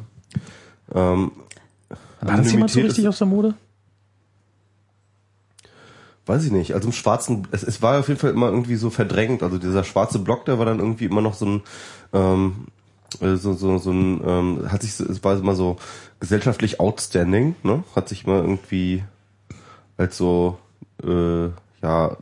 ähm, 0.94 1.32
War 2.22 2.38
das 2.38 2.52
jemand 2.52 2.72
so 2.72 2.80
richtig 2.80 3.08
aus 3.08 3.20
der 3.20 3.28
Mode? 3.28 3.54
Weiß 6.26 6.46
ich 6.46 6.52
nicht. 6.52 6.74
Also 6.74 6.88
im 6.88 6.94
schwarzen, 6.94 7.48
es, 7.52 7.64
es 7.64 7.82
war 7.82 8.00
auf 8.00 8.08
jeden 8.08 8.20
Fall 8.20 8.32
immer 8.32 8.50
irgendwie 8.50 8.78
so 8.78 8.90
verdrängt. 8.90 9.44
Also 9.44 9.58
dieser 9.58 9.84
schwarze 9.84 10.20
Block, 10.20 10.46
der 10.46 10.58
war 10.58 10.66
dann 10.66 10.80
irgendwie 10.80 11.06
immer 11.06 11.22
noch 11.22 11.34
so 11.34 11.46
ein, 11.46 11.62
ähm, 12.14 12.68
äh, 13.20 13.36
so, 13.36 13.54
so, 13.54 13.78
so 13.78 13.92
ein, 13.92 14.22
ähm, 14.26 14.72
hat 14.72 14.84
sich, 14.84 14.98
es 15.00 15.24
war 15.24 15.38
immer 15.38 15.56
so 15.56 15.78
gesellschaftlich 16.22 16.80
outstanding, 16.80 17.56
ne? 17.64 17.84
Hat 17.96 18.08
sich 18.08 18.26
immer 18.26 18.38
irgendwie 18.38 19.04
als 19.98 20.18
so, 20.18 20.58
äh, 21.04 21.50
ja, 21.82 22.18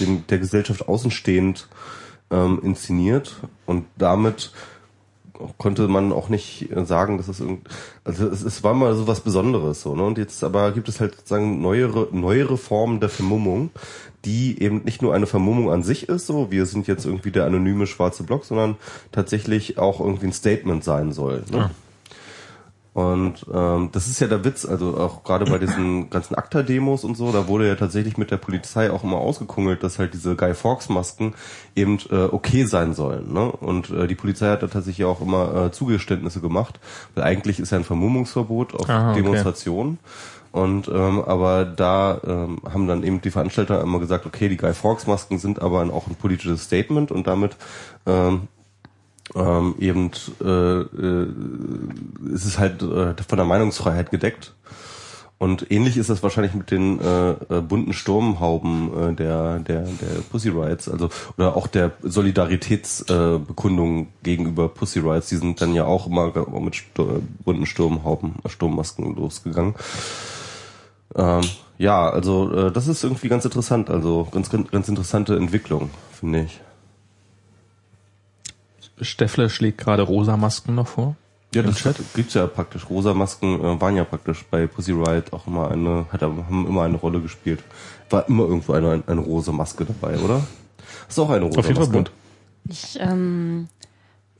dem, 0.00 0.26
der 0.26 0.38
Gesellschaft 0.38 0.88
außenstehend 0.88 1.68
ähm, 2.30 2.60
inszeniert 2.62 3.36
und 3.66 3.84
damit 3.96 4.52
konnte 5.58 5.88
man 5.88 6.12
auch 6.12 6.28
nicht 6.28 6.70
äh, 6.70 6.84
sagen, 6.84 7.18
dass 7.18 7.28
es 7.28 7.40
irgend, 7.40 7.68
also 8.04 8.26
es, 8.28 8.42
es 8.42 8.62
war 8.62 8.74
mal 8.74 8.94
so 8.94 9.06
was 9.06 9.20
Besonderes 9.20 9.82
so, 9.82 9.94
ne? 9.94 10.04
Und 10.04 10.18
jetzt 10.18 10.42
aber 10.44 10.72
gibt 10.72 10.88
es 10.88 11.00
halt 11.00 11.14
sozusagen 11.16 11.60
neuere, 11.60 12.08
neuere 12.12 12.56
Formen 12.56 13.00
der 13.00 13.08
Vermummung, 13.08 13.70
die 14.24 14.60
eben 14.62 14.84
nicht 14.84 15.02
nur 15.02 15.14
eine 15.14 15.26
Vermummung 15.26 15.70
an 15.70 15.82
sich 15.82 16.08
ist, 16.08 16.26
so 16.26 16.50
wir 16.50 16.66
sind 16.66 16.86
jetzt 16.86 17.04
irgendwie 17.04 17.30
der 17.30 17.44
anonyme 17.44 17.86
schwarze 17.86 18.22
Block, 18.22 18.44
sondern 18.44 18.76
tatsächlich 19.12 19.78
auch 19.78 20.00
irgendwie 20.00 20.26
ein 20.26 20.32
Statement 20.32 20.84
sein 20.84 21.12
soll. 21.12 21.44
Ne? 21.50 21.70
Und 22.94 23.44
ähm, 23.52 23.88
das 23.90 24.06
ist 24.06 24.20
ja 24.20 24.28
der 24.28 24.44
Witz, 24.44 24.64
also 24.64 24.96
auch 24.96 25.24
gerade 25.24 25.46
bei 25.46 25.58
diesen 25.58 26.10
ganzen 26.10 26.36
ACTA-Demos 26.36 27.02
und 27.02 27.16
so, 27.16 27.32
da 27.32 27.48
wurde 27.48 27.66
ja 27.66 27.74
tatsächlich 27.74 28.16
mit 28.18 28.30
der 28.30 28.36
Polizei 28.36 28.88
auch 28.88 29.02
immer 29.02 29.16
ausgekungelt, 29.16 29.82
dass 29.82 29.98
halt 29.98 30.14
diese 30.14 30.36
Guy 30.36 30.54
Fawkes-Masken 30.54 31.34
eben 31.74 31.98
äh, 32.10 32.26
okay 32.30 32.64
sein 32.66 32.94
sollen. 32.94 33.32
Ne? 33.32 33.50
Und 33.50 33.90
äh, 33.90 34.06
die 34.06 34.14
Polizei 34.14 34.46
hat 34.48 34.62
da 34.62 34.68
tatsächlich 34.68 35.04
auch 35.06 35.20
immer 35.20 35.66
äh, 35.66 35.72
Zugeständnisse 35.72 36.40
gemacht, 36.40 36.78
weil 37.16 37.24
eigentlich 37.24 37.58
ist 37.58 37.72
ja 37.72 37.78
ein 37.78 37.84
Vermummungsverbot 37.84 38.74
auf 38.74 38.88
Aha, 38.88 39.10
okay. 39.10 39.22
Demonstrationen. 39.22 39.98
Und 40.52 40.86
ähm, 40.86 41.20
aber 41.20 41.64
da 41.64 42.20
ähm, 42.24 42.60
haben 42.72 42.86
dann 42.86 43.02
eben 43.02 43.20
die 43.20 43.32
Veranstalter 43.32 43.80
immer 43.80 43.98
gesagt, 43.98 44.24
okay, 44.24 44.48
die 44.48 44.56
Guy 44.56 44.72
Fawkes 44.72 45.08
Masken 45.08 45.40
sind 45.40 45.60
aber 45.60 45.82
auch 45.92 46.06
ein 46.06 46.14
politisches 46.14 46.62
Statement 46.62 47.10
und 47.10 47.26
damit 47.26 47.56
ähm, 48.06 48.42
ähm, 49.34 49.74
eben 49.78 50.10
äh, 50.42 50.80
äh, 50.80 51.28
ist 52.32 52.44
es 52.44 52.58
halt 52.58 52.82
äh, 52.82 53.14
von 53.26 53.36
der 53.36 53.44
Meinungsfreiheit 53.44 54.10
gedeckt. 54.10 54.54
Und 55.36 55.70
ähnlich 55.70 55.96
ist 55.96 56.10
das 56.10 56.22
wahrscheinlich 56.22 56.54
mit 56.54 56.70
den 56.70 57.00
äh, 57.00 57.32
äh, 57.32 57.60
bunten 57.60 57.92
Sturmhauben 57.92 59.10
äh, 59.10 59.14
der, 59.14 59.58
der, 59.58 59.82
der 59.82 60.22
Pussy 60.30 60.48
Rights, 60.48 60.88
also 60.88 61.10
oder 61.36 61.56
auch 61.56 61.66
der 61.66 61.92
Solidaritätsbekundung 62.02 64.02
äh, 64.02 64.06
gegenüber 64.22 64.68
Pussy 64.68 65.00
Rights, 65.00 65.28
die 65.28 65.36
sind 65.36 65.60
dann 65.60 65.74
ja 65.74 65.84
auch 65.84 66.06
immer 66.06 66.32
mit 66.60 66.76
Stu 66.76 67.20
bunten 67.44 67.66
Sturmhauben, 67.66 68.36
äh, 68.44 68.48
Sturmmasken 68.48 69.16
losgegangen. 69.16 69.74
Ähm, 71.16 71.42
ja, 71.78 72.08
also 72.08 72.52
äh, 72.52 72.72
das 72.72 72.86
ist 72.86 73.02
irgendwie 73.02 73.28
ganz 73.28 73.44
interessant, 73.44 73.90
also 73.90 74.28
ganz 74.30 74.50
ganz 74.50 74.88
interessante 74.88 75.36
Entwicklung, 75.36 75.90
finde 76.12 76.44
ich. 76.44 76.60
Steffle 79.00 79.50
schlägt 79.50 79.78
gerade 79.78 80.02
rosa 80.02 80.36
Masken 80.36 80.74
noch 80.74 80.88
vor. 80.88 81.16
Ja, 81.54 81.62
das 81.62 81.76
Chat? 81.76 81.96
gibt's 82.14 82.34
ja 82.34 82.46
praktisch. 82.48 82.88
Rosa 82.90 83.14
Masken 83.14 83.60
äh, 83.60 83.80
waren 83.80 83.96
ja 83.96 84.02
praktisch 84.04 84.44
bei 84.50 84.66
Pussy 84.66 84.90
Riot 84.92 85.32
auch 85.32 85.46
immer 85.46 85.70
eine, 85.70 86.06
hat, 86.12 86.22
haben 86.22 86.66
immer 86.68 86.82
eine 86.82 86.96
Rolle 86.96 87.20
gespielt. 87.20 87.62
War 88.10 88.28
immer 88.28 88.44
irgendwo 88.44 88.72
eine, 88.72 89.02
eine 89.06 89.20
rosa 89.20 89.52
Maske 89.52 89.84
dabei, 89.84 90.18
oder? 90.18 90.44
Du 91.14 91.22
auch 91.22 91.30
eine 91.30 91.44
rosa 91.44 91.60
Auf 91.60 91.66
jeden 91.66 91.76
Fall 91.76 91.84
Maske? 91.86 91.92
bunt. 91.92 92.10
Ich, 92.68 92.98
ähm, 93.00 93.68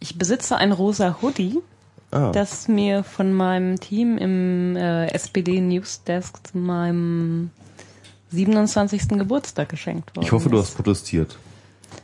ich 0.01 0.18
besitze 0.18 0.56
ein 0.56 0.72
rosa 0.72 1.18
Hoodie, 1.22 1.59
Ah, 2.10 2.31
das 2.32 2.68
mir 2.68 3.02
von 3.05 3.32
meinem 3.32 3.78
Team 3.81 4.18
im 4.18 4.76
äh, 4.76 5.06
SPD 5.09 5.60
Newsdesk 5.60 6.47
zu 6.47 6.59
meinem 6.59 7.51
27. 8.31 9.09
Geburtstag 9.10 9.68
geschenkt 9.68 10.14
worden 10.16 10.24
ich 10.26 10.32
hoffe, 10.32 10.48
du 10.48 10.59
ist. 10.59 10.66
hast 10.66 10.74
protestiert. 10.76 11.39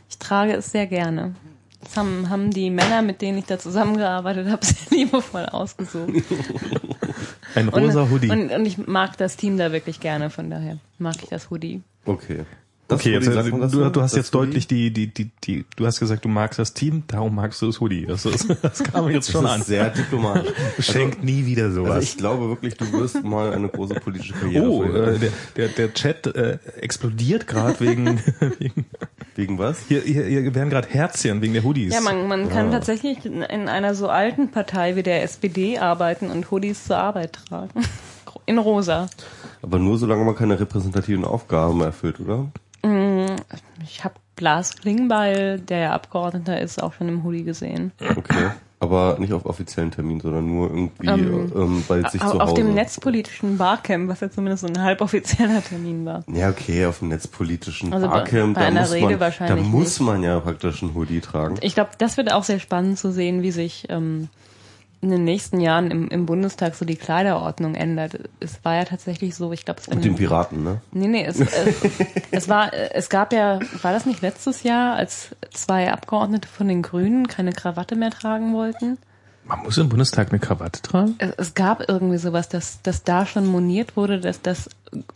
Ich 0.09 0.17
trage 0.17 0.53
es 0.53 0.71
sehr 0.71 0.87
gerne. 0.87 1.35
Das 1.83 1.97
haben, 1.97 2.29
haben 2.29 2.51
die 2.51 2.69
Männer, 2.69 3.01
mit 3.01 3.21
denen 3.21 3.37
ich 3.39 3.45
da 3.45 3.57
zusammengearbeitet 3.59 4.47
habe, 4.49 4.65
sehr 4.65 4.97
liebevoll 4.97 5.45
ausgesucht. 5.45 6.11
Ein 7.55 7.69
rosa 7.69 8.03
und, 8.03 8.11
Hoodie. 8.11 8.29
Und, 8.29 8.51
und 8.51 8.65
ich 8.65 8.77
mag 8.77 9.17
das 9.17 9.35
Team 9.35 9.57
da 9.57 9.71
wirklich 9.71 9.99
gerne, 9.99 10.29
von 10.29 10.49
daher 10.49 10.77
mag 10.99 11.15
ich 11.21 11.29
das 11.29 11.49
Hoodie. 11.49 11.81
Okay. 12.05 12.45
Das 12.87 12.99
okay, 12.99 13.13
jetzt, 13.13 13.27
Hoodie, 13.29 13.51
man 13.51 13.61
das 13.61 13.71
du, 13.71 13.77
so? 13.79 13.89
du 13.89 14.01
hast 14.01 14.11
Das 14.11 14.17
jetzt 14.17 14.35
Hoodie? 14.35 14.47
deutlich 14.47 14.67
die, 14.67 14.91
die, 14.91 15.07
die, 15.07 15.31
die, 15.45 15.65
du 15.77 15.85
hast 15.85 15.99
gesagt, 15.99 16.25
du 16.25 16.29
magst 16.29 16.59
das 16.59 16.73
Team, 16.73 17.03
darum 17.07 17.35
magst 17.35 17.61
du 17.61 17.67
das 17.67 17.79
Hoodie. 17.79 18.05
Das, 18.05 18.25
ist, 18.25 18.47
das 18.61 18.83
kam 18.83 19.09
jetzt 19.09 19.27
Das 19.27 19.33
schon 19.33 19.45
ist 19.45 19.51
an. 19.51 19.61
sehr 19.63 19.89
diplomatisch. 19.91 20.51
Schenkt 20.79 21.23
nie 21.23 21.45
wieder 21.45 21.71
sowas. 21.71 21.91
Also 21.91 22.03
ich 22.03 22.17
glaube 22.17 22.49
wirklich, 22.49 22.75
du 22.75 22.91
wirst 22.91 23.23
mal 23.23 23.53
eine 23.53 23.69
große 23.69 23.95
politische 23.95 24.33
Karriere 24.33 24.69
oh, 24.69 24.83
äh, 24.83 25.19
der, 25.19 25.31
der, 25.55 25.67
der 25.69 25.93
Chat 25.93 26.27
äh, 26.35 26.59
explodiert 26.75 27.47
gerade 27.47 27.79
wegen, 27.79 28.21
wegen 28.59 28.85
Wegen 29.35 29.57
was? 29.57 29.79
hier, 29.87 30.01
hier, 30.01 30.25
hier 30.25 30.53
werden 30.53 30.69
gerade 30.69 30.89
Herzchen 30.89 31.41
wegen 31.41 31.53
der 31.53 31.63
Hoodies. 31.63 31.93
Ja, 31.93 32.01
man, 32.01 32.27
man 32.27 32.49
kann 32.49 32.71
tatsächlich 32.71 33.25
in, 33.25 33.41
in 33.41 33.69
einer 33.69 33.95
so 33.95 34.09
alten 34.09 34.51
Partei 34.51 34.95
wie 34.95 35.03
der 35.03 35.23
SPD 35.23 35.77
arbeiten 35.77 36.29
und 36.29 36.51
Hoodies 36.51 36.85
zur 36.85 36.97
Arbeit 36.97 37.33
tragen. 37.33 37.71
In 38.47 38.57
rosa. 38.57 39.07
Aber 39.61 39.77
nur 39.77 39.97
solange 39.97 40.23
man 40.23 40.35
keine 40.35 40.59
repräsentativen 40.59 41.25
Aufgaben 41.25 41.81
erfüllt, 41.81 42.19
oder? 42.19 42.47
Ich 43.83 44.03
habe 44.03 44.15
Lars 44.39 44.75
Klingbeil, 44.75 45.59
der 45.59 45.77
ja 45.77 45.91
Abgeordneter 45.93 46.59
ist, 46.59 46.81
auch 46.81 46.93
schon 46.93 47.07
im 47.07 47.23
Hoodie 47.23 47.43
gesehen. 47.43 47.91
Okay. 47.99 48.51
Aber 48.81 49.17
nicht 49.19 49.31
auf 49.31 49.45
offiziellen 49.45 49.91
Termin, 49.91 50.19
sondern 50.19 50.47
nur 50.47 50.67
irgendwie 50.71 51.07
ähm, 51.07 51.51
Ähm, 51.55 51.83
bei 51.87 52.01
sich 52.09 52.19
Au- 52.21 52.31
zu 52.31 52.39
Auf 52.39 52.49
Hause. 52.49 52.63
dem 52.63 52.73
netzpolitischen 52.73 53.55
Barcamp, 53.57 54.09
was 54.09 54.21
ja 54.21 54.31
zumindest 54.31 54.61
so 54.61 54.67
ein 54.67 54.81
halboffizieller 54.81 55.63
Termin 55.63 56.03
war. 56.03 56.23
Ja, 56.33 56.49
okay, 56.49 56.87
auf 56.87 56.97
dem 56.97 57.09
netzpolitischen 57.09 57.93
Also 57.93 58.07
bei- 58.07 58.13
Barcamp, 58.13 58.55
bei 58.55 58.61
da, 58.61 58.67
einer 58.67 58.81
muss 58.81 58.91
Rede 58.91 59.05
man, 59.05 59.13
da 59.13 59.19
wahrscheinlich 59.19 59.67
muss 59.67 59.99
nicht. 59.99 60.01
man 60.01 60.23
ja 60.23 60.39
praktisch 60.39 60.81
einen 60.81 60.95
Hoodie 60.95 61.21
tragen. 61.21 61.57
Ich 61.61 61.75
glaube, 61.75 61.91
das 61.99 62.17
wird 62.17 62.33
auch 62.33 62.43
sehr 62.43 62.57
spannend 62.59 62.97
zu 62.97 63.11
sehen, 63.11 63.43
wie 63.43 63.51
sich 63.51 63.85
ähm, 63.89 64.29
in 65.01 65.09
den 65.09 65.23
nächsten 65.23 65.59
Jahren 65.59 65.89
im, 65.89 66.07
im 66.09 66.27
Bundestag 66.27 66.75
so 66.75 66.85
die 66.85 66.95
Kleiderordnung 66.95 67.73
ändert. 67.73 68.29
Es 68.39 68.63
war 68.63 68.75
ja 68.75 68.85
tatsächlich 68.85 69.35
so, 69.35 69.51
ich 69.51 69.65
glaube, 69.65 69.79
es 69.79 69.89
Mit 69.89 70.05
den 70.05 70.15
Piraten, 70.15 70.63
ne? 70.63 70.81
Nee, 70.91 71.07
nee, 71.07 71.25
es, 71.25 71.39
es, 71.39 71.81
es 72.31 72.49
war, 72.49 72.71
es 72.73 73.09
gab 73.09 73.33
ja, 73.33 73.59
war 73.81 73.93
das 73.93 74.05
nicht 74.05 74.21
letztes 74.21 74.61
Jahr, 74.61 74.95
als 74.95 75.35
zwei 75.51 75.91
Abgeordnete 75.91 76.47
von 76.47 76.67
den 76.67 76.83
Grünen 76.83 77.27
keine 77.27 77.51
Krawatte 77.51 77.95
mehr 77.95 78.11
tragen 78.11 78.53
wollten? 78.53 78.99
Man 79.51 79.63
muss 79.63 79.77
im 79.77 79.89
Bundestag 79.89 80.29
eine 80.29 80.39
Krawatte 80.39 80.81
tragen? 80.81 81.15
Es, 81.17 81.31
es 81.35 81.53
gab 81.53 81.89
irgendwie 81.89 82.17
sowas, 82.17 82.47
dass, 82.47 82.81
dass 82.83 83.03
da 83.03 83.25
schon 83.25 83.45
moniert 83.45 83.97
wurde, 83.97 84.21
dass, 84.21 84.41
dass 84.41 84.69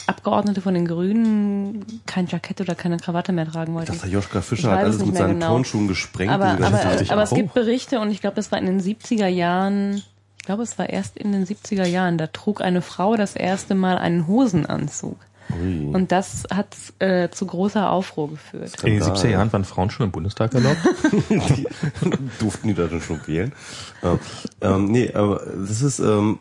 Abgeordnete 0.07 0.59
von 0.59 0.73
den 0.73 0.85
Grünen 0.85 2.01
kein 2.05 2.27
Jackett 2.27 2.59
oder 2.59 2.75
keine 2.75 2.97
Krawatte 2.97 3.31
mehr 3.31 3.49
tragen 3.49 3.73
wollten. 3.73 3.93
Das 3.93 4.03
hat 4.03 4.11
Joschka 4.11 4.39
Ich 4.39 4.45
Fischer 4.45 4.71
hat 4.71 4.79
es 4.79 4.95
alles 4.95 5.05
mit 5.05 5.15
seinen 5.15 5.35
genau. 5.35 5.47
Turnschuhen 5.51 5.87
gesprengt. 5.87 6.33
aber 6.33 6.47
aber, 6.65 6.77
Geschichte. 6.77 7.13
aber 7.13 7.23
es 7.23 7.29
gibt 7.29 7.53
Berichte 7.53 8.01
und 8.01 8.11
ich 8.11 8.19
glaube, 8.19 8.35
das 8.35 8.51
war 8.51 8.59
in 8.59 8.65
den 8.65 8.81
70er 8.81 9.27
Jahren, 9.27 10.03
ich 10.37 10.43
glaube, 10.45 10.63
es 10.63 10.77
war 10.77 10.89
erst 10.89 11.17
in 11.17 11.31
den 11.31 11.45
70er 11.45 11.85
Jahren, 11.85 12.17
da 12.17 12.27
trug 12.27 12.59
eine 12.59 12.81
Frau 12.81 13.15
das 13.15 13.37
erste 13.37 13.73
Mal 13.73 13.97
einen 13.97 14.27
Hosenanzug. 14.27 15.17
Ui. 15.49 15.93
Und 15.93 16.11
das 16.11 16.43
hat 16.51 16.75
äh, 16.99 17.29
zu 17.29 17.45
großer 17.45 17.89
Aufruhr 17.91 18.31
geführt. 18.31 18.83
In 18.83 18.93
den 18.93 19.01
Skandal. 19.01 19.23
70er 19.23 19.29
Jahren 19.29 19.53
waren 19.53 19.65
Frauen 19.65 19.89
schon 19.89 20.07
im 20.07 20.11
Bundestag 20.11 20.53
erlaubt. 20.53 20.79
die 21.29 21.67
durften 22.39 22.67
die 22.67 22.73
da 22.73 22.87
dann 22.87 23.01
schon 23.01 23.19
wählen. 23.27 23.53
Ähm, 24.03 24.19
ähm, 24.61 24.85
nee, 24.91 25.13
aber 25.13 25.41
das 25.55 25.81
ist, 25.81 25.99
ähm, 25.99 26.39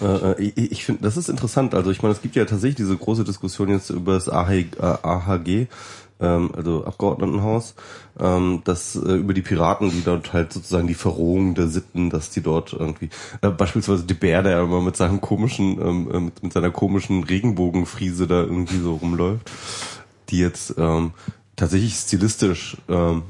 äh, 0.00 0.42
ich, 0.42 0.72
ich 0.72 0.84
finde, 0.84 1.02
das 1.02 1.16
ist 1.16 1.28
interessant. 1.28 1.74
Also 1.74 1.90
ich 1.90 2.02
meine, 2.02 2.12
es 2.12 2.22
gibt 2.22 2.36
ja 2.36 2.44
tatsächlich 2.44 2.76
diese 2.76 2.96
große 2.96 3.24
Diskussion 3.24 3.68
jetzt 3.68 3.90
über 3.90 4.14
das 4.14 4.28
AH, 4.28 4.50
äh, 4.52 4.66
AHG, 4.80 5.68
ähm, 6.20 6.50
also 6.56 6.84
Abgeordnetenhaus, 6.84 7.74
ähm, 8.18 8.62
dass 8.64 8.96
äh, 8.96 9.14
über 9.14 9.34
die 9.34 9.42
Piraten, 9.42 9.90
die 9.90 10.02
dort 10.04 10.32
halt 10.32 10.52
sozusagen 10.52 10.86
die 10.86 10.94
Verrohung 10.94 11.54
der 11.54 11.68
Sitten, 11.68 12.10
dass 12.10 12.30
die 12.30 12.42
dort 12.42 12.72
irgendwie, 12.72 13.10
äh, 13.42 13.48
beispielsweise 13.48 14.04
die 14.04 14.14
Bär, 14.14 14.42
der 14.42 14.60
immer 14.60 14.80
mit 14.80 14.96
seinem 14.96 15.20
komischen, 15.20 15.80
ähm, 15.80 16.10
äh, 16.12 16.20
mit, 16.20 16.42
mit 16.42 16.52
seiner 16.52 16.70
komischen 16.70 17.24
Regenbogenfriese 17.24 18.26
da 18.26 18.40
irgendwie 18.40 18.78
so 18.78 18.94
rumläuft, 18.94 19.50
die 20.28 20.38
jetzt 20.38 20.74
ähm, 20.78 21.12
tatsächlich 21.56 21.94
stilistisch 21.94 22.76
ähm, 22.88 23.22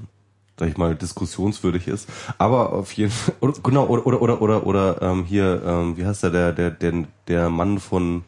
sag 0.60 0.68
ich 0.68 0.76
mal, 0.76 0.94
diskussionswürdig 0.94 1.88
ist. 1.88 2.08
Aber 2.38 2.72
auf 2.74 2.92
jeden 2.92 3.10
Fall, 3.10 3.34
oder, 3.40 3.54
genau, 3.62 3.86
oder, 3.86 4.06
oder, 4.06 4.22
oder, 4.22 4.42
oder, 4.42 4.66
oder 4.66 5.02
ähm, 5.02 5.24
hier, 5.24 5.62
ähm, 5.64 5.96
wie 5.96 6.04
heißt 6.04 6.22
der, 6.24 6.52
der, 6.52 6.70
der, 6.70 7.04
der, 7.26 7.48
Mann 7.48 7.80
von 7.80 8.24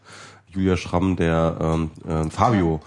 Julia 0.48 0.76
Schramm, 0.78 1.16
der 1.16 1.56
ähm, 1.60 1.90
ähm, 2.08 2.30
Fabio, 2.30 2.80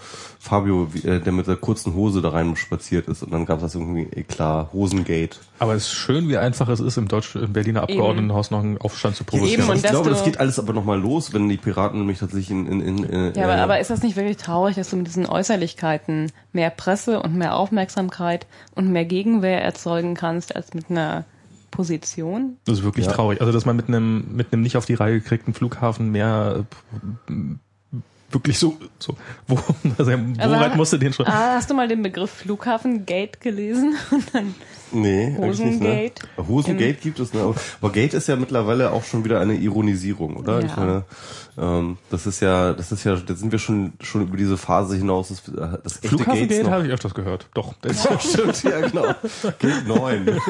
Fabio, 0.46 0.88
wie, 0.94 1.06
äh, 1.06 1.20
der 1.20 1.32
mit 1.32 1.48
der 1.48 1.56
kurzen 1.56 1.94
Hose 1.94 2.22
da 2.22 2.28
rein 2.28 2.54
spaziert 2.54 3.08
ist 3.08 3.22
und 3.22 3.32
dann 3.32 3.46
gab 3.46 3.56
es 3.58 3.62
das 3.62 3.74
irgendwie 3.74 4.02
Eklat, 4.02 4.72
Hosengate. 4.72 5.38
Aber 5.58 5.74
es 5.74 5.84
ist 5.84 5.92
schön, 5.94 6.28
wie 6.28 6.36
einfach 6.36 6.68
es 6.68 6.78
ist, 6.78 6.96
im, 6.96 7.08
Deutsch, 7.08 7.34
im 7.34 7.52
Berliner 7.52 7.82
Abgeordnetenhaus 7.82 8.50
noch 8.52 8.60
einen 8.60 8.78
Aufstand 8.78 9.16
zu 9.16 9.24
provozieren. 9.24 9.64
Eben, 9.68 9.76
ich 9.76 9.82
glaube, 9.82 10.10
das 10.10 10.22
geht 10.24 10.38
alles 10.38 10.58
aber 10.58 10.72
nochmal 10.72 11.00
los, 11.00 11.32
wenn 11.34 11.48
die 11.48 11.56
Piraten 11.56 11.98
nämlich 11.98 12.20
tatsächlich 12.20 12.50
in, 12.50 12.66
in, 12.66 12.80
in, 12.80 13.04
in 13.04 13.34
Ja, 13.34 13.44
aber, 13.44 13.56
äh, 13.56 13.60
aber 13.60 13.80
ist 13.80 13.90
das 13.90 14.02
nicht 14.02 14.16
wirklich 14.16 14.36
traurig, 14.36 14.76
dass 14.76 14.90
du 14.90 14.96
mit 14.96 15.08
diesen 15.08 15.26
Äußerlichkeiten 15.26 16.30
mehr 16.52 16.70
Presse 16.70 17.20
und 17.20 17.34
mehr 17.34 17.56
Aufmerksamkeit 17.56 18.46
und 18.74 18.92
mehr 18.92 19.04
Gegenwehr 19.04 19.62
erzeugen 19.62 20.14
kannst 20.14 20.54
als 20.54 20.74
mit 20.74 20.90
einer 20.90 21.24
Position? 21.70 22.56
Das 22.66 22.78
ist 22.78 22.84
wirklich 22.84 23.06
Ja. 23.06 23.12
traurig. 23.12 23.40
Also, 23.40 23.52
dass 23.52 23.66
man 23.66 23.76
mit 23.76 23.88
einem, 23.88 24.34
mit 24.34 24.52
einem 24.52 24.62
nicht 24.62 24.76
auf 24.76 24.86
die 24.86 24.94
Reihe 24.94 25.20
gekriegten 25.20 25.54
Flughafen 25.54 26.10
mehr 26.10 26.64
äh, 27.28 27.32
wirklich 28.30 28.58
so, 28.58 28.76
so 28.98 29.16
wo, 29.46 29.56
also, 29.98 30.12
wo 30.12 30.40
Also, 30.40 30.54
weit 30.60 30.76
musste 30.76 30.98
den 30.98 31.12
schon? 31.12 31.26
Ah, 31.26 31.54
hast 31.54 31.70
du 31.70 31.74
mal 31.74 31.88
den 31.88 32.02
Begriff 32.02 32.30
Flughafengate 32.30 33.38
gelesen? 33.40 33.96
Und 34.10 34.34
dann 34.34 34.54
Nee, 34.92 35.34
eigentlich 35.40 35.58
nicht, 35.58 35.80
ne? 35.80 35.88
Hosengate. 35.88 36.22
Hosengate 36.48 36.94
gibt 37.02 37.18
es, 37.20 37.32
ne? 37.34 37.40
Aber- 37.80 37.90
Gate 37.92 38.14
ist 38.14 38.28
ja 38.28 38.36
mittlerweile 38.36 38.92
auch 38.92 39.04
schon 39.04 39.24
wieder 39.24 39.40
eine 39.40 39.54
Ironisierung, 39.54 40.36
oder? 40.36 40.60
Ja. 40.60 40.66
Ich 40.66 40.76
meine, 40.76 41.04
ähm, 41.58 41.96
das 42.10 42.26
ist 42.26 42.40
ja, 42.40 42.72
das 42.72 42.92
ist 42.92 43.04
ja, 43.04 43.16
da 43.16 43.34
sind 43.34 43.50
wir 43.50 43.58
schon 43.58 43.94
schon 44.00 44.22
über 44.22 44.36
diese 44.36 44.56
Phase 44.56 44.96
hinaus. 44.96 45.28
Das, 45.28 45.42
das 45.44 45.54
echte 46.04 46.08
Gates 46.08 46.10
Flughafengate 46.10 46.62
noch. 46.64 46.70
habe 46.70 46.86
ich 46.86 46.92
öfters 46.92 47.14
gehört. 47.14 47.46
Doch. 47.54 47.74
Das 47.82 48.04
ist, 48.06 48.32
Stimmt, 48.32 48.62
ja 48.64 48.80
genau. 48.80 49.06
Gate 49.58 49.86
9. 49.88 50.26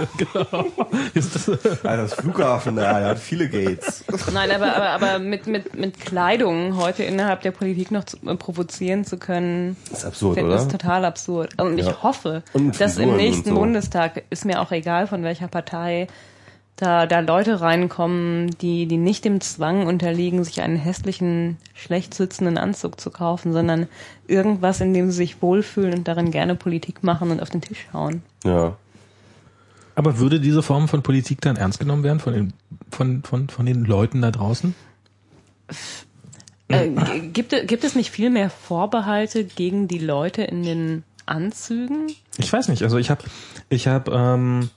ist 1.15 1.35
das, 1.35 1.47
Ja, 1.83 1.97
das 1.97 2.15
Flughafen, 2.15 2.77
ja, 2.77 2.99
der 2.99 3.09
hat 3.11 3.19
viele 3.19 3.49
Gates. 3.49 4.05
Nein, 4.33 4.51
aber, 4.51 4.75
aber, 4.77 4.89
aber 4.91 5.19
mit, 5.19 5.47
mit, 5.47 5.75
mit 5.77 6.01
Kleidung 6.01 6.77
heute 6.77 7.05
innerhalb 7.05 7.43
der 7.43 7.53
Politik 7.53 7.91
noch 7.91 8.05
zu, 8.05 8.17
äh, 8.27 8.35
provozieren 8.37 9.05
zu 9.05 9.17
können, 9.19 9.77
Das 9.91 10.01
ist 10.01 10.05
absurd, 10.05 10.35
finde 10.37 10.53
oder? 10.53 10.63
ich 10.63 10.69
total 10.69 11.05
absurd. 11.05 11.61
Und 11.61 11.79
Ja. 11.79 11.89
ich 11.91 12.03
hoffe, 12.03 12.43
dass 12.79 12.99
im 12.99 13.17
nächsten 13.17 13.51
so. 13.51 13.55
Bundestag, 13.55 14.23
ist 14.31 14.45
mir 14.45 14.61
auch 14.61 14.73
egal 14.73 15.07
von 15.07 15.23
welcher 15.23 15.49
Partei, 15.49 16.07
da, 16.77 17.07
da 17.07 17.21
Leute 17.21 17.61
reinkommen, 17.63 18.51
die, 18.61 18.87
die 18.87 18.99
nicht 18.99 19.25
dem 19.25 19.41
Zwang 19.41 19.87
unterliegen, 19.87 20.45
sich 20.45 20.61
einen 20.61 20.77
hässlichen, 20.77 21.57
schlecht 21.75 22.13
sitzenden 22.13 22.59
Anzug 22.59 23.01
zu 23.01 23.11
kaufen, 23.11 23.53
sondern 23.55 23.89
irgendwas, 24.27 24.81
in 24.83 24.93
dem 24.93 25.11
sie 25.11 25.17
sich 25.17 25.41
wohlfühlen 25.41 25.95
und 25.95 26.07
darin 26.09 26.31
gerne 26.31 26.55
Politik 26.55 27.03
machen 27.03 27.31
und 27.31 27.41
auf 27.41 27.49
den 27.49 27.63
Tisch 27.63 27.87
hauen. 27.95 28.23
Ja. 28.45 28.77
aber 29.95 30.19
würde 30.19 30.39
diese 30.39 30.63
Form 30.63 30.89
von 30.89 31.03
Politik 31.03 31.41
dann 31.41 31.57
ernst 31.57 31.79
genommen 31.81 32.03
werden 32.03 32.21
von 32.21 32.35
den, 32.35 32.53
von, 32.91 33.23
von, 33.23 33.49
von 33.49 33.65
den 33.65 33.87
Leuten 33.87 34.21
da 34.21 34.31
draußen? 34.31 34.75
Äh, 36.69 36.89
gibt, 37.33 37.53
es- 37.53 37.67
gibt 37.67 37.85
es 37.85 37.95
nicht 37.95 38.11
viel 38.11 38.29
mehr 38.31 38.51
Vorbehalte 38.51 39.45
gegen 39.45 39.89
die 39.89 39.99
Leute 39.99 40.43
in 40.43 40.63
den 40.65 41.05
Anzügen? 41.25 42.09
Ich 42.39 42.53
weiß 42.53 42.69
nicht. 42.69 42.83
Also 42.83 42.99
ich 42.99 43.09
habe, 43.11 43.23
ich 43.69 43.89
habe 43.89 44.13
ähm, 44.13 44.71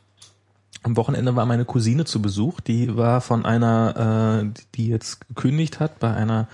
am 0.83 0.97
Wochenende 0.97 1.35
war 1.35 1.45
meine 1.45 1.65
Cousine 1.65 2.05
zu 2.05 2.21
Besuch. 2.21 2.59
Die 2.61 2.95
war 2.95 3.21
von 3.21 3.45
einer, 3.45 4.43
äh, 4.43 4.61
die 4.75 4.87
jetzt 4.87 5.27
gekündigt 5.27 5.79
hat 5.79 5.99
bei 5.99 6.13
einer 6.13 6.47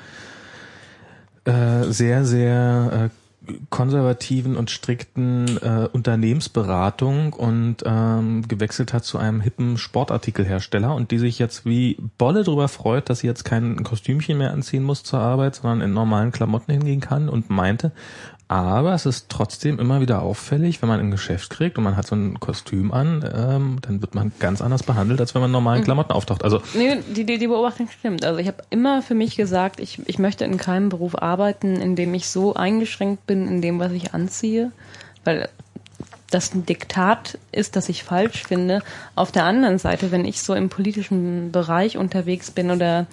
äh, 1.45 1.83
sehr 1.83 2.25
sehr 2.25 3.11
äh, 3.11 3.49
konservativen 3.69 4.55
und 4.55 4.71
strikten 4.71 5.57
äh, 5.57 5.87
Unternehmensberatung 5.91 7.33
und 7.33 7.77
ähm, 7.85 8.47
gewechselt 8.47 8.93
hat 8.93 9.05
zu 9.05 9.17
einem 9.17 9.41
hippen 9.41 9.77
Sportartikelhersteller 9.77 10.95
und 10.95 11.11
die 11.11 11.19
sich 11.19 11.39
jetzt 11.39 11.65
wie 11.65 11.97
Bolle 12.17 12.43
drüber 12.43 12.67
freut, 12.67 13.09
dass 13.09 13.19
sie 13.19 13.27
jetzt 13.27 13.43
kein 13.43 13.83
Kostümchen 13.83 14.37
mehr 14.37 14.51
anziehen 14.51 14.83
muss 14.83 15.03
zur 15.03 15.19
Arbeit, 15.19 15.55
sondern 15.55 15.81
in 15.81 15.93
normalen 15.93 16.31
Klamotten 16.31 16.71
hingehen 16.71 17.01
kann 17.01 17.29
und 17.29 17.49
meinte, 17.49 17.91
Aber 18.47 18.93
es 18.93 19.07
ist 19.07 19.27
trotzdem 19.29 19.79
immer 19.79 20.01
wieder 20.01 20.21
auffällig, 20.21 20.81
wenn 20.81 20.89
man 20.89 20.99
ein 20.99 21.09
Geschäft 21.09 21.49
kriegt 21.49 21.79
und 21.79 21.83
man 21.83 21.97
hat 21.97 22.05
so 22.05 22.15
ein 22.15 22.39
Kostüm 22.39 22.91
an, 22.91 23.27
ähm, 23.35 23.77
dann 23.81 24.01
wird 24.01 24.13
man 24.13 24.31
ganz 24.39 24.61
anders 24.61 24.83
behandelt, 24.83 25.19
als 25.19 25.33
wenn 25.33 25.41
man 25.41 25.49
in 25.49 25.53
normalen 25.53 25.83
Klamotten 25.83 26.11
auftaucht. 26.11 26.43
Also 26.43 26.61
Nee, 26.75 26.99
die, 27.15 27.23
die, 27.25 27.39
die 27.39 27.47
Beobachtung 27.47 27.89
stimmt. 27.89 28.23
Also 28.23 28.39
ich 28.39 28.47
habe 28.47 28.63
immer 28.69 29.01
für 29.01 29.15
mich 29.15 29.35
gesagt, 29.35 29.79
ich, 29.79 29.99
ich 30.07 30.19
möchte 30.19 30.45
in 30.45 30.57
keinem 30.57 30.89
Beruf 30.89 31.19
arbeiten, 31.19 31.77
in 31.77 31.95
dem 31.95 32.13
ich 32.13 32.29
so 32.29 32.53
eingeschränkt 32.53 33.25
bin 33.25 33.47
in 33.47 33.61
dem, 33.63 33.79
was 33.79 33.91
ich 33.93 34.13
anziehe, 34.13 34.71
weil 35.23 35.49
das 36.29 36.53
ein 36.53 36.67
Diktat 36.67 37.39
ist, 37.51 37.75
das 37.75 37.89
ich 37.89 38.03
falsch 38.03 38.43
finde. 38.43 38.83
Auf 39.15 39.31
der 39.31 39.45
anderen 39.45 39.79
Seite, 39.79 40.11
wenn 40.11 40.25
ich 40.25 40.43
so 40.43 40.53
im 40.53 40.69
politischen 40.69 41.51
Bereich 41.51 41.97
unterwegs 41.97 42.51
bin 42.51 42.69
oder 42.69 43.07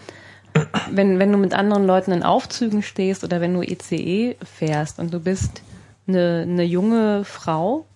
wenn, 0.91 1.19
wenn 1.19 1.33
du 1.33 1.39
mit 1.39 1.55
anderen 1.55 1.87
Leuten 1.87 2.13
in 2.13 2.23
Aufzügen 2.23 2.83
stehst 2.83 3.25
oder 3.25 3.41
wenn 3.41 3.55
du 3.55 3.63
ECE 3.63 4.37
fährst 4.43 4.99
und 4.99 5.13
du 5.13 5.21
bist 5.21 5.63
eine, 6.07 6.43
eine 6.43 6.65
junge 6.65 7.25
Frau 7.25 7.87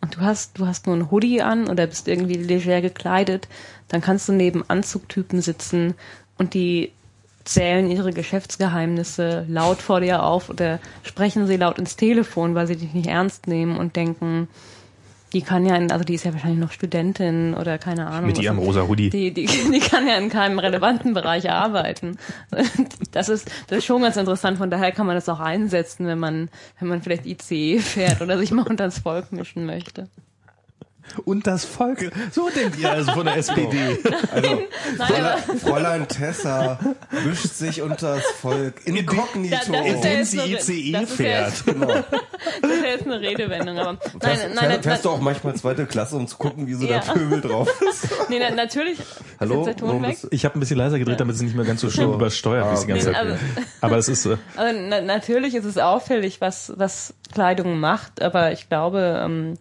und 0.00 0.16
du 0.16 0.20
hast, 0.20 0.58
du 0.58 0.66
hast 0.66 0.86
nur 0.86 0.96
ein 0.96 1.10
Hoodie 1.10 1.42
an 1.42 1.68
oder 1.68 1.86
bist 1.86 2.08
irgendwie 2.08 2.34
leger 2.34 2.80
gekleidet, 2.80 3.48
dann 3.88 4.00
kannst 4.00 4.28
du 4.28 4.32
neben 4.32 4.68
Anzugtypen 4.68 5.42
sitzen 5.42 5.94
und 6.38 6.54
die 6.54 6.92
zählen 7.44 7.90
ihre 7.90 8.12
Geschäftsgeheimnisse 8.12 9.44
laut 9.48 9.82
vor 9.82 10.00
dir 10.00 10.22
auf 10.22 10.48
oder 10.48 10.78
sprechen 11.02 11.46
sie 11.46 11.56
laut 11.56 11.78
ins 11.78 11.96
Telefon, 11.96 12.54
weil 12.54 12.66
sie 12.66 12.76
dich 12.76 12.94
nicht 12.94 13.08
ernst 13.08 13.48
nehmen 13.48 13.76
und 13.76 13.96
denken, 13.96 14.48
die 15.32 15.42
kann 15.42 15.64
ja, 15.66 15.76
in, 15.76 15.90
also 15.90 16.04
die 16.04 16.14
ist 16.14 16.24
ja 16.24 16.32
wahrscheinlich 16.32 16.60
noch 16.60 16.72
Studentin 16.72 17.54
oder 17.54 17.78
keine 17.78 18.06
Ahnung. 18.06 18.26
Mit 18.26 18.38
ihrem 18.38 18.58
rosa 18.58 18.86
Hoodie. 18.86 19.10
Die, 19.10 19.32
die, 19.32 19.46
die 19.46 19.80
kann 19.80 20.06
ja 20.06 20.16
in 20.16 20.28
keinem 20.28 20.58
relevanten 20.58 21.14
Bereich 21.14 21.50
arbeiten. 21.50 22.16
Das 23.12 23.28
ist, 23.28 23.50
das 23.66 23.78
ist 23.78 23.84
schon 23.84 24.00
ganz 24.00 24.16
interessant. 24.16 24.56
Von 24.56 24.70
daher 24.70 24.90
kann 24.90 25.06
man 25.06 25.14
das 25.14 25.28
auch 25.28 25.38
einsetzen, 25.38 26.06
wenn 26.06 26.18
man, 26.18 26.48
wenn 26.78 26.88
man 26.88 27.02
vielleicht 27.02 27.26
ICE 27.26 27.78
fährt 27.78 28.22
oder 28.22 28.38
sich 28.38 28.50
mal 28.52 28.66
unter 28.66 28.84
das 28.84 29.00
Volk 29.00 29.32
mischen 29.32 29.66
möchte. 29.66 30.08
Und 31.24 31.46
das 31.46 31.64
Volk, 31.64 32.10
so 32.30 32.48
denkt 32.50 32.78
ihr 32.78 32.90
also 32.90 33.12
von 33.12 33.24
der 33.26 33.36
SPD. 33.36 33.98
Also, 34.32 34.48
Nein, 34.50 35.08
Fräulein, 35.08 35.58
Fräulein 35.58 36.08
Tessa 36.08 36.78
mischt 37.24 37.54
sich 37.54 37.82
unter 37.82 38.16
das 38.16 38.24
Volk 38.40 38.74
inkognito. 38.86 39.56
Da- 39.56 39.60
das 39.62 39.68
ja 39.68 39.82
Indem 39.94 40.20
jetzt 40.20 40.66
sie 40.66 40.80
ICE 40.80 40.92
das 40.92 41.02
ist 41.02 41.10
ja 41.10 41.16
fährt. 41.16 41.64
genau. 41.66 41.86
Das 41.86 42.70
ist 42.70 42.82
ja 42.82 42.88
jetzt 42.90 43.06
eine 43.06 43.20
Redewendung, 43.20 43.78
aber 43.78 43.92
nein, 43.92 44.00
Fährst, 44.20 44.42
nein, 44.54 44.68
nein, 44.68 44.82
fährst 44.82 45.04
du 45.04 45.10
auch 45.10 45.20
manchmal 45.20 45.54
zweite 45.54 45.86
Klasse, 45.86 46.16
um 46.16 46.26
zu 46.26 46.36
gucken, 46.36 46.66
wie 46.66 46.74
so 46.74 46.86
Ja. 46.86 47.00
der 47.00 47.12
Pöbel 47.12 47.40
drauf 47.40 47.68
ist? 47.88 48.08
nee, 48.28 48.38
na, 48.40 48.54
natürlich. 48.54 48.98
Hallo? 49.40 49.68
Ich 50.30 50.44
habe 50.44 50.56
ein 50.58 50.60
bisschen 50.60 50.78
leiser 50.78 50.98
gedreht, 50.98 51.20
damit 51.20 51.36
es 51.36 51.42
nicht 51.42 51.54
mehr 51.54 51.64
ganz 51.64 51.80
so 51.80 51.90
schlimm 51.90 52.12
übersteuert, 52.12 52.70
wie 52.70 52.74
es 52.74 52.80
die 52.82 52.86
ganze 52.88 53.08
Nee, 53.10 53.14
Zeit 53.14 53.26
will. 53.26 53.38
Aber 53.80 53.96
das 53.96 54.08
ist, 54.08 54.26
äh, 54.26 54.36
Also 54.56 54.78
na, 54.88 55.00
natürlich 55.00 55.54
ist 55.54 55.64
es 55.64 55.78
auffällig, 55.78 56.40
was, 56.40 56.72
was 56.76 57.14
Kleidung 57.32 57.78
macht, 57.80 58.22
aber 58.22 58.52
ich 58.52 58.68
glaube, 58.68 59.20
ähm, 59.24 59.58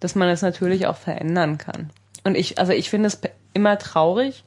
dass 0.00 0.14
man 0.14 0.28
es 0.28 0.42
natürlich 0.42 0.86
auch 0.86 0.96
verändern 0.96 1.58
kann. 1.58 1.90
Und 2.24 2.36
ich, 2.36 2.58
also 2.58 2.72
ich 2.72 2.90
finde 2.90 3.06
es 3.08 3.20
immer 3.52 3.78
traurig 3.78 4.44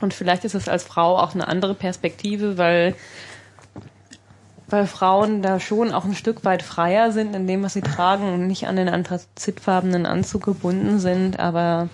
und 0.00 0.14
vielleicht 0.14 0.44
ist 0.44 0.54
es 0.54 0.68
als 0.68 0.84
Frau 0.84 1.18
auch 1.18 1.34
eine 1.34 1.46
andere 1.46 1.74
Perspektive, 1.74 2.58
weil, 2.58 2.94
weil 4.68 4.86
Frauen 4.86 5.42
da 5.42 5.60
schon 5.60 5.92
auch 5.92 6.04
ein 6.04 6.14
Stück 6.14 6.44
weit 6.44 6.62
freier 6.62 7.12
sind 7.12 7.34
in 7.34 7.46
dem, 7.46 7.62
was 7.62 7.74
sie 7.74 7.82
tragen 7.82 8.32
und 8.32 8.46
nicht 8.46 8.66
an 8.66 8.76
den 8.76 8.88
anthrazitfarbenen 8.88 10.06
Anzug 10.06 10.44
gebunden 10.44 10.98
sind, 10.98 11.38
aber 11.38 11.88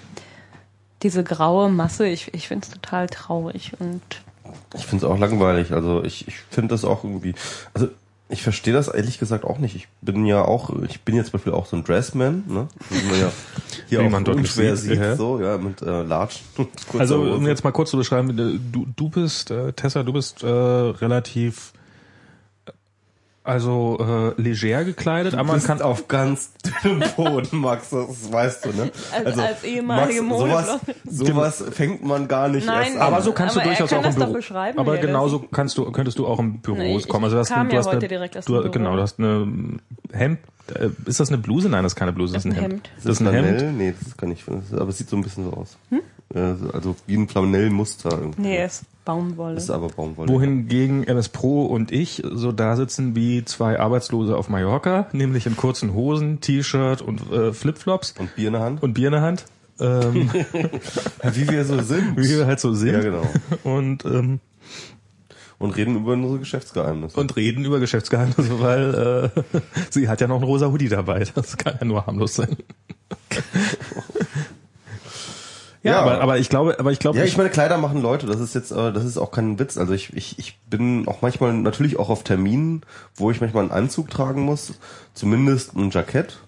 diese 1.02 1.22
graue 1.22 1.70
Masse, 1.70 2.08
ich, 2.08 2.32
ich 2.34 2.48
finde 2.48 2.66
es 2.66 2.72
total 2.72 3.08
traurig 3.08 3.72
und 3.78 4.02
Ich 4.74 4.86
finde 4.86 5.04
es 5.04 5.10
auch 5.10 5.18
langweilig. 5.18 5.72
Also 5.72 6.02
ich, 6.02 6.26
ich 6.26 6.38
finde 6.50 6.68
das 6.74 6.84
auch 6.84 7.04
irgendwie. 7.04 7.34
Also 7.74 7.88
ich 8.28 8.42
verstehe 8.42 8.74
das 8.74 8.88
ehrlich 8.88 9.18
gesagt 9.18 9.44
auch 9.44 9.58
nicht. 9.58 9.74
Ich 9.74 9.88
bin 10.02 10.26
ja 10.26 10.44
auch, 10.44 10.70
ich 10.82 11.00
bin 11.00 11.16
jetzt 11.16 11.30
zum 11.30 11.38
Beispiel 11.38 11.52
auch 11.52 11.66
so 11.66 11.76
ein 11.76 11.84
Dressman, 11.84 12.44
ne? 12.46 12.68
Wie 12.90 13.06
man 13.08 13.20
ja 13.20 13.32
hier 13.88 14.00
Wie 14.00 14.08
man 14.08 14.24
deutlich 14.24 14.50
unschwer 14.50 14.76
sieht, 14.76 14.90
sieht, 14.90 15.00
ja. 15.00 15.16
so, 15.16 15.40
ja, 15.40 15.56
mit 15.56 15.80
äh, 15.80 15.84
kurzer 16.06 17.00
also 17.00 17.22
um 17.22 17.46
jetzt 17.46 17.64
mal 17.64 17.72
kurz 17.72 17.90
zu 17.90 17.96
beschreiben, 17.96 18.30
äh, 18.30 18.58
du, 18.72 18.86
du 18.94 19.08
bist, 19.08 19.50
äh, 19.50 19.72
Tessa, 19.72 20.02
du 20.02 20.12
bist 20.12 20.42
äh, 20.42 20.46
relativ 20.46 21.72
also 23.48 24.34
äh, 24.36 24.40
leger 24.40 24.84
gekleidet, 24.84 25.34
aber 25.34 25.44
man 25.52 25.62
kann 25.62 25.82
auf 25.82 26.06
ganz 26.06 26.52
dünnem 26.84 27.08
Boden, 27.16 27.58
Max, 27.58 27.90
das 27.90 28.30
weißt 28.32 28.66
du, 28.66 28.68
ne? 28.70 28.90
Als- 29.24 29.38
als 29.38 29.64
ehemalige 29.64 30.18
sowas, 30.20 30.28
Modeflotte. 30.28 30.94
sowas 31.08 31.64
fängt 31.72 32.04
man 32.04 32.28
gar 32.28 32.48
nicht 32.48 32.66
Nein, 32.66 32.84
erst 32.92 32.96
an. 32.96 33.02
aber 33.02 33.22
so 33.22 33.32
kannst 33.32 33.56
Aber 33.56 33.64
du 33.64 33.68
durchaus 33.70 33.90
kann 33.90 34.04
auch 34.04 34.08
im 34.08 34.14
Büro. 34.14 34.80
aber 34.80 34.94
er 34.96 35.00
genauso 35.00 35.40
kannst 35.40 35.76
du 35.78 35.90
könntest 35.90 36.18
du 36.18 36.26
auch 36.26 36.38
im 36.38 36.58
Büros 36.60 36.78
Nee, 36.78 37.02
kommen. 37.08 37.24
Also 37.24 37.36
du 37.36 37.40
hast, 37.40 37.48
kam 37.48 37.68
du 37.68 37.72
ja 37.74 37.78
hast 37.80 37.86
heute 37.86 37.96
eine, 37.98 38.08
direkt 38.08 38.36
aus 38.36 38.44
du, 38.44 38.52
Büro. 38.54 38.70
genau, 38.70 38.94
du 38.96 39.02
hast 39.02 39.18
eine 39.18 39.48
Hemd. 40.12 40.38
Äh, 40.74 40.90
ist 41.06 41.18
das 41.18 41.28
eine 41.28 41.38
Bluse? 41.38 41.68
Nein, 41.70 41.82
das 41.82 41.92
ist 41.92 41.96
keine 41.96 42.12
Bluse, 42.12 42.34
das 42.34 42.44
ist 42.44 42.52
ein 42.52 42.60
Hemd. 42.60 42.90
Ist 42.98 43.06
Das 43.06 43.12
ist 43.14 43.20
ein 43.20 43.28
Flanell? 43.28 43.60
Hemd. 43.60 43.78
Nee, 43.78 43.94
das 43.98 44.16
kann 44.16 44.30
ich, 44.30 44.44
aber 44.72 44.88
es 44.90 44.98
sieht 44.98 45.08
so 45.08 45.16
ein 45.16 45.22
bisschen 45.22 45.44
so 45.44 45.52
aus. 45.54 45.78
Äh, 46.34 46.38
Also 46.74 46.94
wie 47.06 47.16
ein 47.16 47.26
Flanellmuster 47.28 48.10
irgendwie. 48.10 48.42
Nee, 48.42 48.58
es 48.58 48.82
ist 48.82 48.84
Baumwolle. 49.08 49.54
Das 49.54 49.64
ist 49.64 49.70
aber 49.70 49.88
Baumwolle. 49.88 50.28
Wohingegen 50.28 51.02
MS 51.04 51.30
Pro 51.30 51.64
und 51.64 51.92
ich 51.92 52.22
so 52.30 52.52
da 52.52 52.76
sitzen 52.76 53.16
wie 53.16 53.42
zwei 53.42 53.80
Arbeitslose 53.80 54.36
auf 54.36 54.50
Mallorca, 54.50 55.06
nämlich 55.12 55.46
in 55.46 55.56
kurzen 55.56 55.94
Hosen, 55.94 56.42
T-Shirt 56.42 57.00
und 57.00 57.32
äh, 57.32 57.54
Flipflops 57.54 58.14
Und 58.18 58.36
Bier 58.36 58.48
in 58.48 58.52
der 58.52 58.62
Hand? 58.62 58.82
und 58.82 58.92
Bier 58.92 59.06
in 59.08 59.12
der 59.12 59.22
Hand. 59.22 59.46
Ähm, 59.80 60.30
wie 61.32 61.48
wir 61.48 61.64
so 61.64 61.80
sind. 61.80 62.18
wie 62.18 62.28
wir 62.28 62.44
halt 62.46 62.60
so 62.60 62.74
sind. 62.74 62.92
Ja, 62.92 63.00
genau. 63.00 63.22
Und, 63.64 64.04
ähm, 64.04 64.40
Und 65.58 65.74
reden 65.76 65.96
über 65.96 66.12
unsere 66.12 66.38
Geschäftsgeheimnisse. 66.40 67.18
und 67.18 67.34
reden 67.34 67.64
über 67.64 67.80
Geschäftsgeheimnisse, 67.80 68.60
weil 68.60 69.32
äh, 69.34 69.60
sie 69.90 70.10
hat 70.10 70.20
ja 70.20 70.26
noch 70.26 70.36
einen 70.36 70.44
rosa 70.44 70.66
Hoodie 70.70 70.90
dabei. 70.90 71.24
Das 71.34 71.56
kann 71.56 71.78
ja 71.80 71.86
nur 71.86 72.04
harmlos 72.06 72.34
sein. 72.34 72.58
ja, 75.88 75.94
Ja. 75.94 76.00
aber, 76.02 76.20
aber 76.20 76.38
ich 76.38 76.48
glaube, 76.48 76.78
aber 76.78 76.92
ich 76.92 76.98
glaube, 76.98 77.18
ja, 77.18 77.24
ich 77.24 77.36
meine, 77.36 77.50
Kleider 77.50 77.78
machen 77.78 78.00
Leute, 78.02 78.26
das 78.26 78.40
ist 78.40 78.54
jetzt, 78.54 78.70
äh, 78.70 78.92
das 78.92 79.04
ist 79.04 79.18
auch 79.18 79.30
kein 79.30 79.58
Witz. 79.58 79.76
Also 79.78 79.92
ich, 79.92 80.12
ich, 80.16 80.38
ich 80.38 80.58
bin 80.68 81.06
auch 81.08 81.22
manchmal 81.22 81.52
natürlich 81.54 81.98
auch 81.98 82.08
auf 82.10 82.24
Terminen, 82.24 82.82
wo 83.16 83.30
ich 83.30 83.40
manchmal 83.40 83.62
einen 83.64 83.72
Anzug 83.72 84.10
tragen 84.10 84.42
muss, 84.42 84.74
zumindest 85.14 85.74
ein 85.76 85.90
Jackett. 85.90 86.38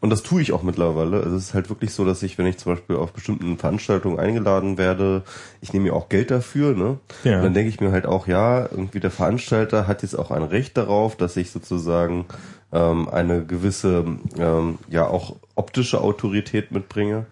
Und 0.00 0.10
das 0.10 0.24
tue 0.24 0.42
ich 0.42 0.52
auch 0.52 0.64
mittlerweile. 0.64 1.18
Also 1.22 1.36
es 1.36 1.44
ist 1.44 1.54
halt 1.54 1.68
wirklich 1.70 1.94
so, 1.94 2.04
dass 2.04 2.24
ich, 2.24 2.36
wenn 2.36 2.46
ich 2.46 2.58
zum 2.58 2.72
Beispiel 2.74 2.96
auf 2.96 3.12
bestimmten 3.12 3.56
Veranstaltungen 3.56 4.18
eingeladen 4.18 4.76
werde, 4.76 5.22
ich 5.60 5.72
nehme 5.72 5.84
mir 5.84 5.94
auch 5.94 6.08
Geld 6.08 6.32
dafür, 6.32 6.74
ne? 6.74 6.98
Ja. 7.22 7.36
Und 7.36 7.44
dann 7.44 7.54
denke 7.54 7.68
ich 7.68 7.80
mir 7.80 7.92
halt 7.92 8.06
auch, 8.06 8.26
ja, 8.26 8.62
irgendwie 8.62 8.98
der 8.98 9.12
Veranstalter 9.12 9.86
hat 9.86 10.02
jetzt 10.02 10.18
auch 10.18 10.32
ein 10.32 10.42
Recht 10.42 10.76
darauf, 10.76 11.14
dass 11.16 11.36
ich 11.36 11.52
sozusagen 11.52 12.24
ähm, 12.72 13.08
eine 13.10 13.44
gewisse, 13.46 14.04
ähm, 14.40 14.78
ja 14.88 15.06
auch 15.06 15.36
optische 15.54 16.00
Autorität 16.00 16.72
mitbringe. 16.72 17.26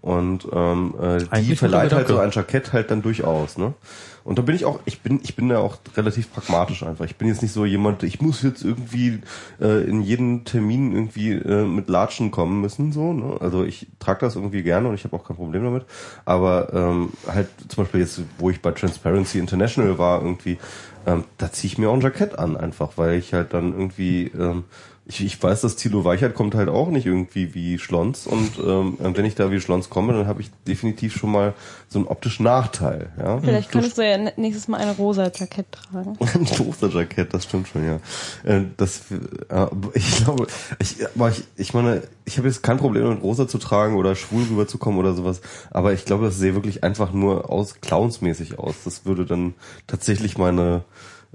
Und 0.00 0.46
ähm, 0.52 0.94
äh, 1.00 1.18
die 1.18 1.32
Eigentlich 1.32 1.58
verleiht 1.58 1.92
halt 1.92 2.08
so 2.08 2.18
ein 2.18 2.30
Jackett 2.30 2.72
halt 2.72 2.90
dann 2.90 3.02
durchaus, 3.02 3.58
ne? 3.58 3.74
Und 4.22 4.38
da 4.38 4.42
bin 4.42 4.56
ich 4.56 4.64
auch, 4.64 4.80
ich 4.86 5.02
bin, 5.02 5.20
ich 5.22 5.36
bin 5.36 5.48
da 5.48 5.58
auch 5.58 5.76
relativ 5.96 6.32
pragmatisch 6.32 6.82
einfach. 6.82 7.04
Ich 7.04 7.14
bin 7.14 7.28
jetzt 7.28 7.42
nicht 7.42 7.52
so 7.52 7.64
jemand, 7.64 8.02
ich 8.02 8.20
muss 8.20 8.42
jetzt 8.42 8.64
irgendwie 8.64 9.20
äh, 9.60 9.84
in 9.88 10.02
jeden 10.02 10.44
Termin 10.44 10.92
irgendwie 10.92 11.30
äh, 11.30 11.64
mit 11.64 11.88
Latschen 11.88 12.32
kommen 12.32 12.60
müssen, 12.60 12.90
so, 12.90 13.12
ne? 13.12 13.36
Also 13.40 13.64
ich 13.64 13.86
trage 14.00 14.20
das 14.20 14.34
irgendwie 14.34 14.62
gerne 14.62 14.88
und 14.88 14.94
ich 14.96 15.04
habe 15.04 15.14
auch 15.16 15.24
kein 15.24 15.36
Problem 15.36 15.62
damit. 15.62 15.84
Aber 16.24 16.72
ähm, 16.72 17.10
halt 17.28 17.48
zum 17.68 17.84
Beispiel 17.84 18.00
jetzt, 18.00 18.20
wo 18.38 18.50
ich 18.50 18.60
bei 18.60 18.72
Transparency 18.72 19.38
International 19.38 19.96
war, 19.98 20.22
irgendwie, 20.22 20.58
ähm, 21.06 21.24
da 21.38 21.52
ziehe 21.52 21.72
ich 21.72 21.78
mir 21.78 21.88
auch 21.88 21.94
ein 21.94 22.00
Jackett 22.00 22.36
an, 22.36 22.56
einfach, 22.56 22.92
weil 22.96 23.18
ich 23.18 23.32
halt 23.32 23.54
dann 23.54 23.72
irgendwie 23.72 24.26
ähm, 24.36 24.64
ich, 25.08 25.24
ich 25.24 25.40
weiß, 25.40 25.60
dass 25.60 25.76
Thilo 25.76 26.04
Weichert 26.04 26.34
kommt 26.34 26.56
halt 26.56 26.68
auch 26.68 26.88
nicht 26.88 27.06
irgendwie 27.06 27.54
wie 27.54 27.78
Schlons 27.78 28.26
und 28.26 28.58
ähm, 28.58 28.96
wenn 28.98 29.24
ich 29.24 29.36
da 29.36 29.52
wie 29.52 29.60
Schlons 29.60 29.88
komme, 29.88 30.12
dann 30.12 30.26
habe 30.26 30.40
ich 30.40 30.50
definitiv 30.66 31.14
schon 31.16 31.30
mal 31.30 31.54
so 31.88 32.00
einen 32.00 32.08
optischen 32.08 32.42
Nachteil, 32.44 33.10
ja. 33.16 33.38
Vielleicht 33.38 33.70
könntest 33.70 33.98
du 33.98 34.02
ja 34.02 34.18
nächstes 34.36 34.66
Mal 34.66 34.80
ein 34.80 34.90
rosa 34.90 35.30
Jackett 35.32 35.66
tragen. 35.70 36.18
Ein 36.34 36.46
Toasterjackett, 36.46 37.32
das 37.32 37.44
stimmt 37.44 37.68
schon, 37.68 37.84
ja. 37.84 38.00
Äh, 38.44 38.64
Das, 38.76 39.02
äh, 39.48 39.66
ich 39.94 40.16
glaube, 40.16 40.48
ich, 40.80 40.96
aber 41.14 41.30
ich, 41.30 41.44
ich 41.56 41.72
meine, 41.72 42.02
ich 42.24 42.38
habe 42.38 42.48
jetzt 42.48 42.64
kein 42.64 42.78
Problem 42.78 43.04
damit, 43.04 43.22
rosa 43.22 43.46
zu 43.46 43.58
tragen 43.58 43.94
oder 43.94 44.16
schwul 44.16 44.42
rüberzukommen 44.50 44.98
oder 44.98 45.14
sowas, 45.14 45.40
aber 45.70 45.92
ich 45.92 46.04
glaube, 46.04 46.24
das 46.24 46.36
sehe 46.38 46.54
wirklich 46.54 46.82
einfach 46.82 47.12
nur 47.12 47.48
aus, 47.50 47.80
clownsmäßig 47.80 48.58
aus. 48.58 48.74
Das 48.84 49.06
würde 49.06 49.24
dann 49.24 49.54
tatsächlich 49.86 50.36
meine, 50.36 50.82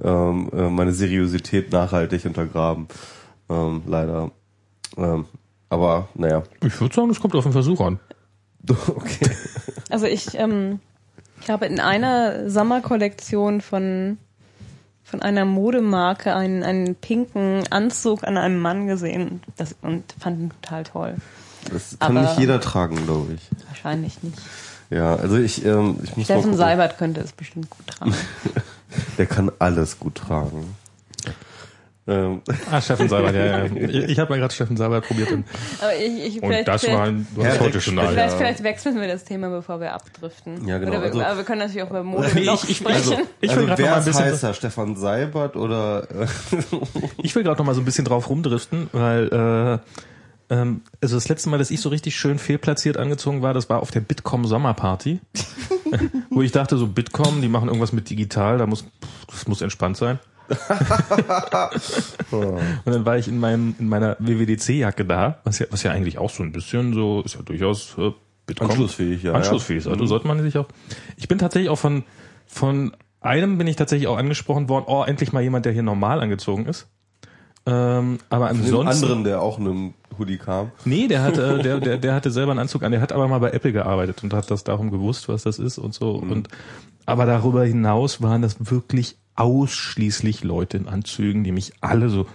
ähm, 0.03 0.49
äh, 0.53 0.69
meine 0.69 0.91
Seriosität 0.91 1.71
nachhaltig 1.71 2.25
untergraben. 2.25 2.87
Ähm, 3.51 3.83
leider. 3.85 4.31
Ähm, 4.97 5.25
aber, 5.69 6.09
naja. 6.15 6.43
ich 6.65 6.79
würde 6.81 6.95
sagen, 6.95 7.09
es 7.09 7.19
kommt 7.19 7.35
auf 7.35 7.43
den 7.43 7.53
Versuch 7.53 7.81
an. 7.81 7.99
Okay. 8.69 9.29
Also 9.89 10.05
ich, 10.05 10.37
ähm, 10.37 10.79
ich 11.41 11.49
habe 11.49 11.65
in 11.65 11.79
einer 11.79 12.49
Sommerkollektion 12.49 13.61
von 13.61 14.17
von 15.11 15.21
einer 15.21 15.43
Modemarke 15.43 16.33
einen, 16.33 16.63
einen 16.63 16.95
pinken 16.95 17.63
Anzug 17.69 18.23
an 18.23 18.37
einem 18.37 18.59
Mann 18.59 18.87
gesehen 18.87 19.41
das, 19.57 19.75
und 19.81 20.05
fand 20.19 20.39
ihn 20.39 20.49
total 20.61 20.83
toll. 20.83 21.15
Das 21.69 21.97
kann 21.99 22.15
Aber- 22.17 22.27
nicht 22.27 22.39
jeder 22.39 22.61
tragen, 22.61 22.95
glaube 23.03 23.33
ich. 23.33 23.41
Wahrscheinlich 23.67 24.23
nicht. 24.23 24.37
Ja, 24.89 25.15
also 25.15 25.35
ich, 25.37 25.65
ähm, 25.65 25.97
ich 26.03 26.15
muss 26.15 26.25
Steffen. 26.25 26.53
Seibert 26.55 26.97
könnte 26.97 27.19
es 27.21 27.33
bestimmt 27.33 27.69
gut 27.69 27.87
tragen. 27.87 28.13
Der 29.17 29.25
kann 29.25 29.51
alles 29.59 29.99
gut 29.99 30.15
tragen. 30.15 30.75
Ähm, 32.07 32.41
Ah, 32.71 32.81
Steffen 32.81 33.07
Seibert, 33.07 33.35
ja, 33.35 33.45
ja. 33.45 33.65
Ich, 33.65 34.09
ich 34.09 34.19
habe 34.19 34.31
mal 34.31 34.39
gerade 34.39 34.51
Steffen 34.53 34.75
Seibert 34.75 35.05
probiert. 35.07 35.31
Und, 35.31 35.45
Aber 35.79 35.95
ich, 35.95 36.25
ich, 36.37 36.41
und 36.41 36.49
vielleicht, 36.49 36.67
das 36.67 36.87
war 36.87 37.03
ein, 37.03 37.27
Herr 37.39 37.59
heute 37.59 37.79
schon 37.79 37.93
vielleicht, 37.93 38.17
da. 38.17 38.29
vielleicht 38.37 38.63
wechseln 38.63 38.99
wir 38.99 39.07
das 39.07 39.23
Thema, 39.23 39.49
bevor 39.49 39.79
wir 39.79 39.93
abdriften. 39.93 40.67
Ja, 40.67 40.79
genau, 40.79 40.93
Oder 40.93 41.01
wir, 41.01 41.07
also- 41.09 41.21
aber 41.23 41.37
wir 41.37 41.43
können 41.43 41.59
natürlich 41.59 41.83
auch 41.83 41.89
über 41.91 42.03
Mode 42.03 42.29
Nee, 42.33 42.45
noch 42.45 42.63
ich- 42.63 42.71
ich- 42.71 42.77
sprechen. 42.77 42.95
also- 43.13 43.17
Ich 43.39 43.55
will 43.55 43.69
also 43.69 43.83
wer 43.83 43.91
mal 43.91 44.01
ein 44.01 44.07
ist 44.09 44.19
heißer, 44.19 44.53
Stefan 44.55 44.95
Seibert 44.95 45.55
oder 45.55 46.07
äh, 46.09 46.25
ich 47.21 47.35
will 47.35 47.43
gerade 47.43 47.59
noch 47.59 47.65
mal 47.67 47.75
so 47.75 47.81
ein 47.81 47.85
bisschen 47.85 48.05
drauf 48.05 48.29
rumdriften, 48.29 48.89
weil 48.93 49.79
äh, 50.49 50.53
ähm, 50.55 50.81
also 51.01 51.15
das 51.15 51.29
letzte 51.29 51.49
Mal, 51.49 51.59
dass 51.59 51.69
ich 51.69 51.81
so 51.81 51.89
richtig 51.89 52.15
schön 52.15 52.39
fehlplatziert 52.39 52.97
angezogen 52.97 53.43
war, 53.43 53.53
das 53.53 53.69
war 53.69 53.79
auf 53.79 53.91
der 53.91 54.01
Bitkom 54.01 54.45
Sommerparty, 54.45 55.19
wo 56.31 56.41
ich 56.41 56.51
dachte 56.51 56.77
so 56.77 56.87
Bitkom, 56.87 57.41
die 57.43 57.47
machen 57.47 57.67
irgendwas 57.67 57.93
mit 57.93 58.09
digital, 58.09 58.57
da 58.57 58.65
muss 58.65 58.85
das 59.29 59.47
muss 59.47 59.61
entspannt 59.61 59.97
sein. 59.97 60.17
Und 62.31 62.59
dann 62.85 63.05
war 63.05 63.17
ich 63.17 63.27
in 63.27 63.39
meinem 63.39 63.75
in 63.79 63.87
meiner 63.89 64.17
WWDC-Jacke 64.19 65.05
da, 65.05 65.39
was 65.43 65.59
ja 65.59 65.67
was 65.69 65.83
ja 65.83 65.91
eigentlich 65.91 66.17
auch 66.17 66.29
so 66.29 66.43
ein 66.43 66.51
bisschen 66.51 66.93
so 66.93 67.21
ist 67.21 67.35
ja 67.35 67.41
durchaus 67.41 67.95
äh, 67.97 68.11
Bitkom 68.45 68.69
Anschlussfähig, 68.69 69.23
ja, 69.23 69.33
Anschlussfähig, 69.33 69.85
ja. 69.85 69.91
also 69.91 70.05
sollte 70.05 70.27
man 70.27 70.41
sich 70.41 70.57
auch. 70.57 70.67
Ich 71.17 71.27
bin 71.27 71.37
tatsächlich 71.37 71.69
auch 71.69 71.79
von 71.79 72.03
von 72.47 72.91
einem 73.21 73.57
bin 73.57 73.67
ich 73.67 73.75
tatsächlich 73.75 74.07
auch 74.07 74.17
angesprochen 74.17 74.67
worden, 74.67 74.85
oh, 74.87 75.03
endlich 75.03 75.31
mal 75.31 75.41
jemand, 75.41 75.65
der 75.65 75.73
hier 75.73 75.83
normal 75.83 76.21
angezogen 76.21 76.65
ist. 76.65 76.87
Ähm, 77.65 78.17
aber 78.29 78.49
den 78.49 78.57
ansonsten. 78.57 79.03
anderen, 79.03 79.23
der 79.23 79.41
auch 79.41 79.59
in 79.59 79.67
einem 79.67 79.93
Hoodie 80.17 80.37
kam? 80.37 80.71
Nee, 80.83 81.07
der 81.07 81.21
hatte, 81.21 81.59
der, 81.63 81.79
der, 81.79 81.97
der 81.97 82.15
hatte 82.15 82.31
selber 82.31 82.51
einen 82.51 82.59
Anzug 82.59 82.83
an, 82.83 82.91
der 82.91 83.01
hat 83.01 83.11
aber 83.11 83.27
mal 83.27 83.39
bei 83.39 83.51
Apple 83.51 83.71
gearbeitet 83.71 84.23
und 84.23 84.33
hat 84.33 84.49
das 84.49 84.63
darum 84.63 84.89
gewusst, 84.89 85.29
was 85.29 85.43
das 85.43 85.59
ist 85.59 85.77
und 85.77 85.93
so. 85.93 86.13
Und 86.13 86.49
aber 87.05 87.25
darüber 87.25 87.63
hinaus 87.63 88.21
waren 88.21 88.41
das 88.41 88.71
wirklich 88.71 89.17
ausschließlich 89.41 90.43
Leute 90.43 90.77
in 90.77 90.87
Anzügen, 90.87 91.43
die 91.43 91.51
mich 91.51 91.73
alle 91.81 92.09
so. 92.09 92.27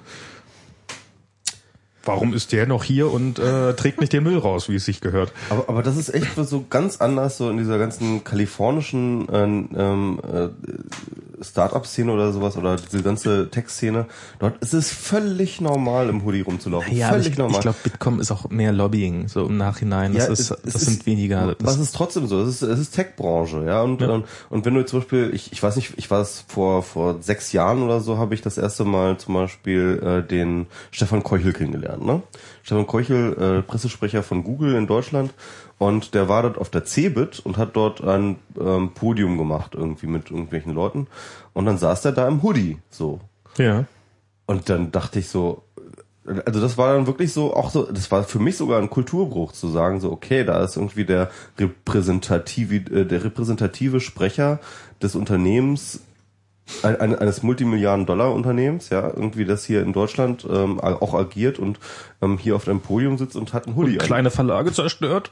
Warum 2.04 2.34
ist 2.34 2.52
der 2.52 2.66
noch 2.66 2.84
hier 2.84 3.10
und 3.10 3.38
äh, 3.38 3.74
trägt 3.74 4.00
nicht 4.00 4.12
den 4.12 4.22
Müll 4.22 4.38
raus, 4.38 4.68
wie 4.68 4.76
es 4.76 4.84
sich 4.84 5.00
gehört? 5.00 5.32
Aber, 5.50 5.68
aber 5.68 5.82
das 5.82 5.96
ist 5.96 6.14
echt 6.14 6.36
so 6.36 6.64
ganz 6.68 6.98
anders, 6.98 7.36
so 7.36 7.50
in 7.50 7.56
dieser 7.56 7.78
ganzen 7.78 8.22
kalifornischen 8.22 9.28
äh, 9.28 9.42
ähm, 9.42 10.20
äh, 10.22 10.48
Start-up-Szene 11.40 12.12
oder 12.12 12.32
sowas 12.32 12.56
oder 12.56 12.76
diese 12.76 13.02
ganze 13.02 13.50
Tech-Szene. 13.50 14.06
Dort 14.38 14.58
ist 14.62 14.74
es 14.74 14.90
völlig 14.92 15.60
normal, 15.60 16.08
im 16.08 16.24
Hoodie 16.24 16.40
rumzulaufen. 16.42 16.96
Ja, 16.96 17.10
völlig 17.10 17.28
ich, 17.28 17.38
normal. 17.38 17.56
ich 17.56 17.60
glaube, 17.62 17.78
Bitkom 17.82 18.20
ist 18.20 18.30
auch 18.30 18.48
mehr 18.50 18.72
Lobbying, 18.72 19.28
so 19.28 19.46
im 19.46 19.56
Nachhinein. 19.56 20.14
Das, 20.14 20.26
Ja, 20.26 20.32
ist, 20.32 20.40
es- 20.40 20.48
das 20.64 20.74
es 20.76 20.80
sind 20.82 20.98
ist- 21.00 21.06
weniger. 21.06 21.54
Was 21.60 21.78
ist 21.78 21.94
trotzdem 21.94 22.26
so? 22.26 22.40
Es 22.42 22.48
ist, 22.48 22.62
es 22.62 22.78
ist 22.80 22.92
Tech-Branche, 22.94 23.64
ja. 23.66 23.82
Und, 23.82 24.00
Ja. 24.00 24.08
Und, 24.10 24.24
und 24.50 24.64
wenn 24.64 24.74
du 24.74 24.84
zum 24.84 25.00
Beispiel, 25.00 25.30
ich, 25.34 25.52
ich 25.52 25.62
weiß 25.62 25.76
nicht, 25.76 25.94
ich 25.96 26.10
war 26.10 26.20
es 26.20 26.44
vor, 26.48 26.82
vor 26.82 27.16
sechs 27.20 27.52
Jahren 27.52 27.82
oder 27.82 28.00
so, 28.00 28.18
habe 28.18 28.34
ich 28.34 28.40
das 28.42 28.58
erste 28.58 28.84
Mal 28.84 29.18
zum 29.18 29.34
Beispiel 29.34 30.00
äh, 30.02 30.26
den 30.26 30.66
Stefan 30.90 31.22
Keuchel 31.22 31.52
kennengelernt. 31.52 32.04
Ne? 32.04 32.22
Stefan 32.62 32.86
Keuchel, 32.86 33.58
äh, 33.58 33.62
Pressesprecher 33.62 34.22
von 34.22 34.42
Google 34.44 34.74
in 34.74 34.86
Deutschland. 34.86 35.32
Und 35.78 36.14
der 36.14 36.28
war 36.28 36.42
dort 36.42 36.56
auf 36.58 36.70
der 36.70 36.84
CeBIT 36.84 37.40
und 37.40 37.58
hat 37.58 37.76
dort 37.76 38.02
ein 38.02 38.36
ähm, 38.58 38.92
Podium 38.94 39.36
gemacht, 39.36 39.74
irgendwie 39.74 40.06
mit 40.06 40.30
irgendwelchen 40.30 40.72
Leuten. 40.72 41.06
Und 41.52 41.66
dann 41.66 41.76
saß 41.76 42.00
der 42.02 42.12
da 42.12 42.26
im 42.28 42.42
Hoodie, 42.42 42.78
so. 42.90 43.20
ja. 43.58 43.84
Und 44.46 44.68
dann 44.70 44.92
dachte 44.92 45.18
ich 45.18 45.28
so, 45.28 45.64
also 46.44 46.60
das 46.60 46.78
war 46.78 46.94
dann 46.94 47.06
wirklich 47.08 47.32
so, 47.32 47.52
auch 47.54 47.70
so, 47.70 47.82
das 47.90 48.10
war 48.12 48.22
für 48.24 48.38
mich 48.38 48.56
sogar 48.56 48.80
ein 48.80 48.90
Kulturbruch 48.90 49.52
zu 49.52 49.68
sagen, 49.68 50.00
so, 50.00 50.10
okay, 50.12 50.44
da 50.44 50.62
ist 50.64 50.76
irgendwie 50.76 51.04
der 51.04 51.30
repräsentative, 51.58 52.76
äh, 52.76 53.04
der 53.04 53.24
repräsentative 53.24 54.00
Sprecher 54.00 54.60
des 55.02 55.14
Unternehmens, 55.14 56.00
ein- 56.82 57.00
ein- 57.00 57.16
eines 57.18 57.42
Multimilliarden-Dollar-Unternehmens, 57.42 58.88
ja, 58.90 59.02
irgendwie 59.08 59.44
das 59.44 59.64
hier 59.64 59.82
in 59.82 59.92
Deutschland 59.92 60.46
ähm, 60.50 60.80
auch 60.80 61.14
agiert 61.14 61.58
und 61.58 61.78
ähm, 62.22 62.38
hier 62.38 62.56
auf 62.56 62.66
einem 62.68 62.80
Podium 62.80 63.18
sitzt 63.18 63.36
und 63.36 63.52
hat 63.52 63.66
einen 63.66 63.76
Hoodie 63.76 64.00
an. 64.00 64.06
Kleine 64.06 64.30
Verlage 64.30 64.72
zerstört. 64.72 65.30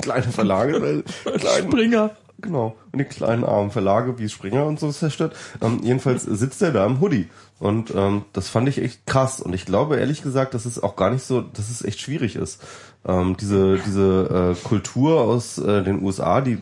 Kleine 0.00 0.32
Verlage, 0.32 1.04
kleinen, 1.24 1.70
Springer. 1.70 2.10
Genau. 2.40 2.76
Und 2.92 2.98
die 2.98 3.04
kleinen 3.04 3.44
armen 3.44 3.70
Verlage 3.70 4.18
wie 4.18 4.28
Springer 4.28 4.66
und 4.66 4.78
so 4.78 4.92
zerstört. 4.92 5.34
Ähm, 5.62 5.80
jedenfalls 5.82 6.22
sitzt 6.22 6.60
er 6.60 6.72
da 6.72 6.84
im 6.84 7.00
Hoodie. 7.00 7.28
Und 7.58 7.94
ähm, 7.94 8.24
das 8.32 8.48
fand 8.48 8.68
ich 8.68 8.78
echt 8.78 9.06
krass. 9.06 9.40
Und 9.40 9.54
ich 9.54 9.64
glaube 9.64 9.96
ehrlich 9.96 10.22
gesagt, 10.22 10.52
dass 10.54 10.66
es 10.66 10.82
auch 10.82 10.96
gar 10.96 11.10
nicht 11.10 11.24
so, 11.24 11.40
dass 11.40 11.70
es 11.70 11.82
echt 11.82 12.00
schwierig 12.00 12.36
ist. 12.36 12.62
Ähm, 13.06 13.36
diese 13.38 13.78
diese 13.78 14.54
äh, 14.54 14.66
Kultur 14.66 15.22
aus 15.22 15.58
äh, 15.58 15.82
den 15.82 16.02
USA, 16.02 16.40
die 16.40 16.58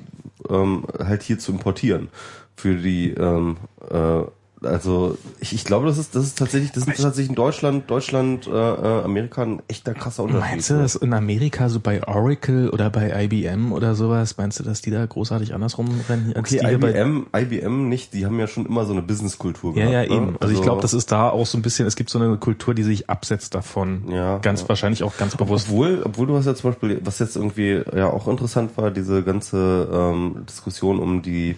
ähm, 0.48 0.84
halt 0.98 1.22
hier 1.22 1.38
zu 1.38 1.52
importieren. 1.52 2.08
Für 2.54 2.76
die 2.76 3.10
ähm, 3.10 3.56
äh, 3.90 4.22
also 4.64 5.16
ich, 5.40 5.52
ich 5.54 5.64
glaube, 5.64 5.86
das 5.86 5.98
ist 5.98 6.14
das 6.14 6.24
ist 6.24 6.38
tatsächlich 6.38 6.72
das 6.72 6.86
ist 6.86 7.00
tatsächlich 7.00 7.28
in 7.30 7.34
Deutschland 7.34 7.90
Deutschland 7.90 8.46
äh, 8.46 8.50
äh, 8.50 9.02
Amerika 9.04 9.42
ein 9.42 9.62
echter 9.68 9.94
krasser 9.94 10.24
Unterschied. 10.24 10.50
Meinst 10.50 10.70
du, 10.70 10.74
dass 10.78 10.94
in 10.96 11.12
Amerika 11.12 11.68
so 11.68 11.80
bei 11.80 12.06
Oracle 12.06 12.70
oder 12.70 12.90
bei 12.90 13.24
IBM 13.24 13.72
oder 13.72 13.94
sowas, 13.94 14.36
meinst 14.36 14.58
du, 14.60 14.64
dass 14.64 14.80
die 14.80 14.90
da 14.90 15.04
großartig 15.04 15.54
andersrum 15.54 15.88
rennen 16.08 16.32
als 16.34 16.52
Okay, 16.52 16.74
IBM, 16.74 17.26
IBM 17.36 17.88
nicht, 17.88 18.14
die 18.14 18.26
haben 18.26 18.38
ja 18.38 18.46
schon 18.46 18.66
immer 18.66 18.84
so 18.86 18.92
eine 18.92 19.02
Businesskultur 19.02 19.76
Ja, 19.76 19.86
gehabt. 19.86 19.92
ja, 19.92 20.00
ne? 20.00 20.22
eben. 20.22 20.36
Also 20.40 20.54
ich 20.54 20.62
glaube, 20.62 20.82
das 20.82 20.94
ist 20.94 21.12
da 21.12 21.28
auch 21.30 21.46
so 21.46 21.58
ein 21.58 21.62
bisschen, 21.62 21.86
es 21.86 21.96
gibt 21.96 22.10
so 22.10 22.18
eine 22.18 22.36
Kultur, 22.36 22.74
die 22.74 22.82
sich 22.82 23.08
absetzt 23.10 23.54
davon. 23.54 24.04
Ja, 24.10 24.38
Ganz 24.38 24.62
ja. 24.62 24.68
wahrscheinlich 24.68 25.02
auch 25.02 25.16
ganz 25.16 25.36
bewusst. 25.36 25.66
Obwohl, 25.68 26.02
obwohl 26.04 26.26
du 26.26 26.36
hast 26.36 26.46
ja 26.46 26.54
zum 26.54 26.70
Beispiel, 26.70 27.00
was 27.04 27.18
jetzt 27.18 27.36
irgendwie 27.36 27.82
ja 27.94 28.08
auch 28.10 28.28
interessant 28.28 28.76
war, 28.76 28.90
diese 28.90 29.22
ganze 29.22 29.88
ähm, 29.92 30.44
Diskussion 30.48 30.98
um 30.98 31.22
die, 31.22 31.56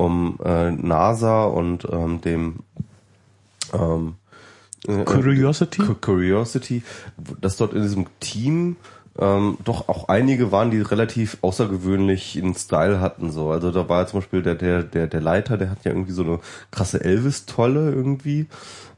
um 0.00 0.38
äh, 0.44 0.70
NASA 0.70 1.44
und 1.44 1.86
ähm, 1.90 2.20
dem 2.22 2.60
ähm, 3.72 4.14
äh, 4.88 5.04
Curiosity? 5.04 5.82
Cu- 5.82 5.94
Curiosity, 5.94 6.82
dass 7.40 7.56
dort 7.56 7.74
in 7.74 7.82
diesem 7.82 8.06
Team 8.18 8.76
ähm, 9.18 9.58
doch 9.64 9.88
auch 9.88 10.08
einige 10.08 10.52
waren, 10.52 10.70
die 10.70 10.80
relativ 10.80 11.38
außergewöhnlichen 11.42 12.54
Style 12.54 13.00
hatten. 13.00 13.30
So, 13.32 13.50
also 13.50 13.70
da 13.70 13.88
war 13.88 14.06
zum 14.06 14.20
Beispiel 14.20 14.42
der 14.42 14.54
der 14.54 14.82
der 14.82 15.06
der 15.06 15.20
Leiter, 15.20 15.56
der 15.56 15.70
hat 15.70 15.84
ja 15.84 15.92
irgendwie 15.92 16.12
so 16.12 16.22
eine 16.22 16.38
krasse 16.70 17.02
Elvis-Tolle 17.02 17.90
irgendwie 17.90 18.46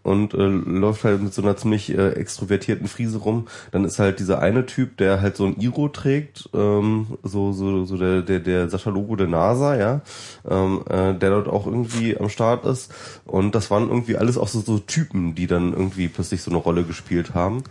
und 0.02 0.34
äh, 0.34 0.46
läuft 0.46 1.04
halt 1.04 1.22
mit 1.22 1.32
so 1.32 1.42
einer 1.42 1.56
ziemlich 1.56 1.96
äh, 1.96 2.10
extrovertierten 2.12 2.88
Friese 2.88 3.18
rum. 3.18 3.46
Dann 3.70 3.84
ist 3.84 3.98
halt 3.98 4.18
dieser 4.18 4.40
eine 4.40 4.66
Typ, 4.66 4.96
der 4.96 5.20
halt 5.20 5.36
so 5.36 5.46
ein 5.46 5.60
Iro 5.60 5.88
trägt, 5.88 6.50
ähm, 6.54 7.18
so 7.22 7.52
so 7.52 7.84
so 7.84 7.96
der 7.96 8.22
der 8.22 8.40
der 8.40 8.68
Sascha 8.68 8.90
Logo 8.90 9.16
der 9.16 9.28
NASA, 9.28 9.76
ja, 9.76 10.00
ähm, 10.48 10.82
äh, 10.88 11.14
der 11.14 11.30
dort 11.30 11.48
auch 11.48 11.66
irgendwie 11.66 12.16
am 12.18 12.28
Start 12.28 12.64
ist. 12.66 12.92
Und 13.24 13.54
das 13.54 13.70
waren 13.70 13.88
irgendwie 13.88 14.16
alles 14.16 14.38
auch 14.38 14.48
so, 14.48 14.60
so 14.60 14.78
Typen, 14.78 15.34
die 15.34 15.46
dann 15.46 15.72
irgendwie 15.72 16.08
plötzlich 16.08 16.42
so 16.42 16.50
eine 16.50 16.58
Rolle 16.58 16.82
gespielt 16.84 17.34
haben. 17.34 17.62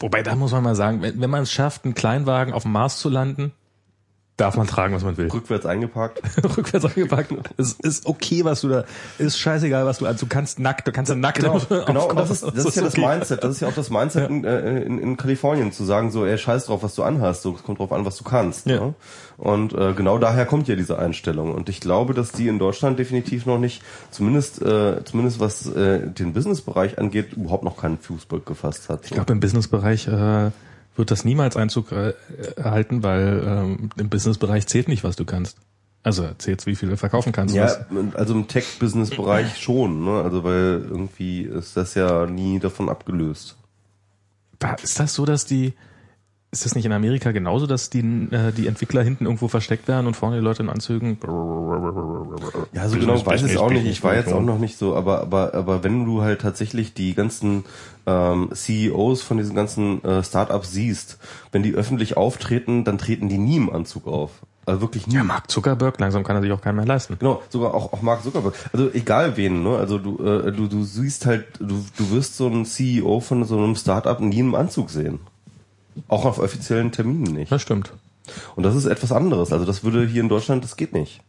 Wobei, 0.00 0.22
da 0.22 0.34
muss 0.34 0.52
man 0.52 0.62
mal 0.62 0.74
sagen, 0.74 1.02
wenn, 1.02 1.20
wenn 1.20 1.30
man 1.30 1.42
es 1.42 1.52
schafft, 1.52 1.84
einen 1.84 1.94
Kleinwagen 1.94 2.54
auf 2.54 2.62
dem 2.62 2.72
Mars 2.72 2.98
zu 2.98 3.08
landen, 3.08 3.52
darf 4.40 4.56
man 4.56 4.66
tragen, 4.66 4.94
was 4.94 5.04
man 5.04 5.16
will. 5.16 5.28
Rückwärts 5.28 5.66
eingepackt. 5.66 6.22
Rückwärts 6.56 6.84
angepackt. 6.84 7.32
Es 7.56 7.72
ist 7.72 8.06
okay, 8.06 8.44
was 8.44 8.62
du 8.62 8.68
da, 8.68 8.84
ist 9.18 9.38
scheißegal, 9.38 9.84
was 9.84 9.98
du 9.98 10.06
an, 10.06 10.16
du 10.18 10.26
kannst 10.26 10.58
nackt, 10.58 10.86
du 10.88 10.92
kannst 10.92 11.10
ja 11.10 11.16
nackt 11.16 11.40
Genau, 11.40 11.58
genau. 11.86 12.08
Und 12.08 12.16
das 12.16 12.30
ist, 12.30 12.42
das 12.42 12.64
ist 12.64 12.76
ja 12.76 12.82
das 12.82 12.94
okay. 12.94 13.06
Mindset. 13.06 13.44
Das 13.44 13.50
ist 13.50 13.60
ja 13.60 13.68
auch 13.68 13.74
das 13.74 13.90
Mindset 13.90 14.28
in, 14.30 14.44
äh, 14.44 14.82
in, 14.82 14.98
in 14.98 15.16
Kalifornien, 15.16 15.72
zu 15.72 15.84
sagen 15.84 16.10
so, 16.10 16.24
ey, 16.24 16.36
scheiß 16.36 16.66
drauf, 16.66 16.82
was 16.82 16.94
du 16.94 17.02
anhast. 17.02 17.42
So, 17.42 17.54
es 17.54 17.62
kommt 17.62 17.78
drauf 17.78 17.92
an, 17.92 18.04
was 18.04 18.16
du 18.16 18.24
kannst. 18.24 18.66
Ja. 18.66 18.80
Ne? 18.80 18.94
Und 19.36 19.72
äh, 19.72 19.94
genau 19.94 20.18
daher 20.18 20.44
kommt 20.46 20.68
ja 20.68 20.76
diese 20.76 20.98
Einstellung. 20.98 21.54
Und 21.54 21.68
ich 21.68 21.80
glaube, 21.80 22.14
dass 22.14 22.32
die 22.32 22.48
in 22.48 22.58
Deutschland 22.58 22.98
definitiv 22.98 23.46
noch 23.46 23.58
nicht, 23.58 23.82
zumindest, 24.10 24.60
äh, 24.62 25.02
zumindest 25.04 25.40
was 25.40 25.66
äh, 25.66 26.06
den 26.06 26.32
Businessbereich 26.32 26.98
angeht, 26.98 27.32
überhaupt 27.34 27.64
noch 27.64 27.76
keinen 27.78 27.98
Fußball 27.98 28.40
gefasst 28.40 28.88
hat. 28.88 29.04
Ich 29.04 29.12
glaube, 29.12 29.32
im 29.32 29.40
Businessbereich 29.40 30.08
äh, 30.08 30.50
wird 30.96 31.10
das 31.10 31.24
niemals 31.24 31.56
Einzug 31.56 31.92
äh, 31.92 32.14
erhalten, 32.56 33.02
weil 33.02 33.42
ähm, 33.46 33.90
im 33.96 34.08
Businessbereich 34.08 34.66
zählt 34.66 34.88
nicht, 34.88 35.04
was 35.04 35.16
du 35.16 35.24
kannst. 35.24 35.58
Also 36.02 36.28
zählt, 36.38 36.64
wie 36.66 36.76
viel 36.76 36.88
du 36.88 36.96
verkaufen 36.96 37.32
kannst. 37.32 37.54
Ja, 37.54 37.64
Was, 37.64 38.14
also 38.14 38.34
im 38.34 38.48
Tech-Business-Bereich 38.48 39.56
schon, 39.60 40.04
ne? 40.04 40.22
Also 40.22 40.44
weil 40.44 40.86
irgendwie 40.88 41.42
ist 41.42 41.76
das 41.76 41.94
ja 41.94 42.26
nie 42.26 42.58
davon 42.58 42.88
abgelöst. 42.88 43.56
da, 44.58 44.74
ist 44.74 44.98
das 44.98 45.14
so, 45.14 45.26
dass 45.26 45.44
die, 45.44 45.74
ist 46.52 46.64
das 46.64 46.74
nicht 46.74 46.84
in 46.84 46.92
Amerika 46.92 47.30
genauso, 47.30 47.66
dass 47.66 47.90
die, 47.90 48.00
äh, 48.00 48.52
die 48.52 48.66
Entwickler 48.66 49.02
hinten 49.02 49.26
irgendwo 49.26 49.46
versteckt 49.46 49.86
werden 49.86 50.08
und 50.08 50.14
vorne 50.14 50.36
die 50.36 50.42
Leute 50.42 50.62
in 50.64 50.68
Anzügen? 50.68 51.18
Ja, 52.72 52.88
so 52.88 52.98
genau 52.98 53.24
weiß 53.24 53.44
ich 53.44 53.52
es 53.52 53.56
auch 53.56 53.70
nicht. 53.70 53.86
Ich 53.86 54.02
war 54.02 54.16
jetzt 54.16 54.32
auch 54.32 54.42
noch 54.42 54.58
nicht 54.58 54.76
so, 54.76 54.96
aber 54.96 55.20
aber 55.20 55.54
aber 55.54 55.84
wenn 55.84 56.04
du 56.04 56.22
halt 56.22 56.40
tatsächlich 56.40 56.92
die 56.92 57.14
ganzen 57.14 57.64
ähm, 58.06 58.50
CEOs 58.52 59.22
von 59.22 59.36
diesen 59.36 59.54
ganzen 59.54 60.02
äh, 60.04 60.24
Startups 60.24 60.72
siehst, 60.72 61.18
wenn 61.52 61.62
die 61.62 61.74
öffentlich 61.74 62.16
auftreten, 62.16 62.84
dann 62.84 62.98
treten 62.98 63.28
die 63.28 63.38
nie 63.38 63.56
im 63.56 63.70
Anzug 63.70 64.08
auf. 64.08 64.30
Also 64.66 64.80
wirklich 64.82 65.06
nie. 65.06 65.14
Ja, 65.14 65.24
Mark 65.24 65.50
Zuckerberg, 65.50 65.98
langsam 66.00 66.24
kann 66.24 66.36
er 66.36 66.42
sich 66.42 66.52
auch 66.52 66.60
keinen 66.60 66.76
mehr 66.76 66.86
leisten. 66.86 67.16
Genau, 67.18 67.42
sogar 67.48 67.74
auch, 67.74 67.92
auch 67.92 68.02
Mark 68.02 68.22
Zuckerberg. 68.24 68.54
Also 68.72 68.90
egal 68.92 69.36
wen, 69.36 69.62
ne? 69.62 69.76
Also 69.76 69.98
du, 69.98 70.18
äh, 70.18 70.52
du, 70.52 70.66
du 70.66 70.82
siehst 70.82 71.26
halt, 71.26 71.46
du, 71.60 71.84
du 71.96 72.10
wirst 72.10 72.36
so 72.36 72.46
einen 72.46 72.64
CEO 72.64 73.20
von 73.20 73.44
so 73.44 73.56
einem 73.56 73.76
Startup 73.76 74.18
nie 74.20 74.40
im 74.40 74.54
Anzug 74.54 74.90
sehen. 74.90 75.20
Auch 76.08 76.24
auf 76.24 76.38
offiziellen 76.38 76.92
Terminen 76.92 77.34
nicht. 77.34 77.50
Das 77.52 77.62
stimmt. 77.62 77.92
Und 78.56 78.62
das 78.62 78.74
ist 78.74 78.86
etwas 78.86 79.12
anderes. 79.12 79.52
Also 79.52 79.64
das 79.64 79.82
würde 79.84 80.06
hier 80.06 80.20
in 80.22 80.28
Deutschland, 80.28 80.62
das 80.64 80.76
geht 80.76 80.92
nicht. 80.92 81.20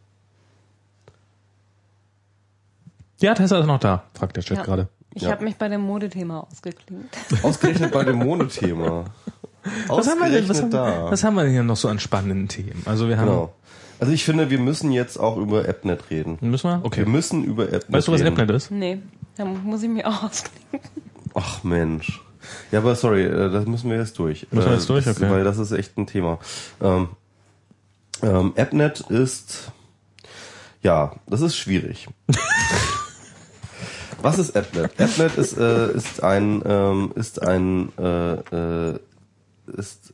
Ja, 3.20 3.34
Tesla 3.34 3.60
ist 3.60 3.66
noch 3.66 3.78
da, 3.80 4.04
fragt 4.14 4.36
der 4.36 4.42
Chat 4.42 4.58
Ja. 4.58 4.64
gerade. 4.64 4.88
Ich 5.14 5.22
Ja. 5.22 5.30
habe 5.32 5.44
mich 5.44 5.56
bei 5.56 5.68
dem 5.68 5.82
Modethema 5.82 6.40
ausgeklingt. 6.40 7.10
Ausgerechnet 7.42 7.92
bei 7.92 8.02
dem 8.04 8.16
Monothema. 8.16 9.04
Was 9.86 10.08
haben, 10.08 10.18
wir 10.20 10.30
denn, 10.30 10.48
was, 10.48 10.60
haben, 10.62 10.66
Ausgerechnet 10.68 10.72
da. 10.74 11.10
was 11.10 11.22
haben 11.22 11.34
wir 11.34 11.42
denn 11.44 11.52
hier 11.52 11.62
noch 11.62 11.76
so 11.76 11.88
an 11.88 11.98
spannenden 12.00 12.48
Themen? 12.48 12.82
Also 12.86 13.08
wir 13.08 13.18
haben, 13.18 13.26
Genau. 13.26 13.52
Also 14.00 14.12
ich 14.12 14.24
finde, 14.24 14.50
wir 14.50 14.58
müssen 14.58 14.90
jetzt 14.90 15.18
auch 15.18 15.36
über 15.36 15.68
AppNet 15.68 16.10
reden. 16.10 16.38
müssen 16.40 16.68
wir? 16.70 16.80
Okay. 16.82 17.02
Wir 17.02 17.08
müssen 17.08 17.44
über 17.44 17.64
AppNet 17.64 17.92
Weißt 17.92 18.08
du, 18.08 18.12
was 18.12 18.20
reden. 18.20 18.32
AppNet 18.32 18.50
ist? 18.50 18.70
Nee, 18.72 19.00
da 19.36 19.44
muss 19.44 19.82
ich 19.82 19.88
mich 19.90 20.04
auch 20.04 20.22
ausklinken. 20.24 20.90
Ach 21.34 21.62
Mensch. 21.62 22.21
Ja, 22.70 22.78
aber 22.80 22.94
sorry, 22.94 23.24
äh, 23.24 23.50
das 23.50 23.66
müssen 23.66 23.90
wir 23.90 23.98
jetzt 23.98 24.18
durch. 24.18 24.46
Müssen 24.50 24.66
wir 24.66 24.72
Äh, 24.72 24.76
jetzt 24.76 24.88
durch? 24.88 25.04
das, 25.04 25.16
Okay. 25.16 25.30
Weil 25.30 25.44
das 25.44 25.58
ist 25.58 25.72
echt 25.72 25.96
ein 25.98 26.06
Thema. 26.06 26.38
Ähm, 26.80 27.08
ähm, 28.22 28.52
AppNet 28.56 29.00
ist, 29.00 29.72
ja, 30.82 31.14
das 31.26 31.40
ist 31.40 31.56
schwierig. 31.56 32.08
Was 34.22 34.38
ist 34.38 34.56
AppNet? 34.56 35.00
AppNet 35.00 35.36
ist, 35.36 35.56
äh, 35.58 35.92
ist 35.92 36.22
ein, 36.22 36.62
ähm, 36.64 37.12
ist 37.16 37.42
ein, 37.42 37.90
äh, 37.98 38.34
äh, 38.34 38.98
ist 39.76 40.12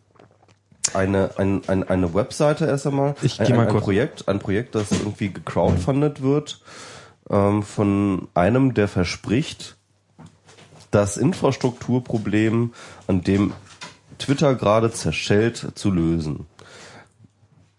eine, 0.95 1.31
ein, 1.37 1.63
ein, 1.69 1.87
eine 1.89 2.15
Webseite 2.15 2.67
erst 2.67 2.87
einmal. 2.87 3.15
Ich 3.21 3.39
ein, 3.41 3.55
mal 3.55 3.69
ein, 3.69 3.75
ein. 3.75 3.81
Projekt, 3.81 4.27
ein 4.29 4.39
Projekt, 4.39 4.75
das 4.75 4.91
irgendwie 4.93 5.29
gecrowdfundet 5.29 6.23
wird 6.23 6.63
ähm, 7.29 7.63
von 7.63 8.29
einem, 8.35 8.73
der 8.73 8.89
verspricht, 8.89 9.77
das 10.91 11.17
Infrastrukturproblem, 11.17 12.73
an 13.07 13.23
dem 13.23 13.53
Twitter 14.19 14.55
gerade 14.55 14.91
zerschellt, 14.91 15.73
zu 15.75 15.91
lösen. 15.91 16.47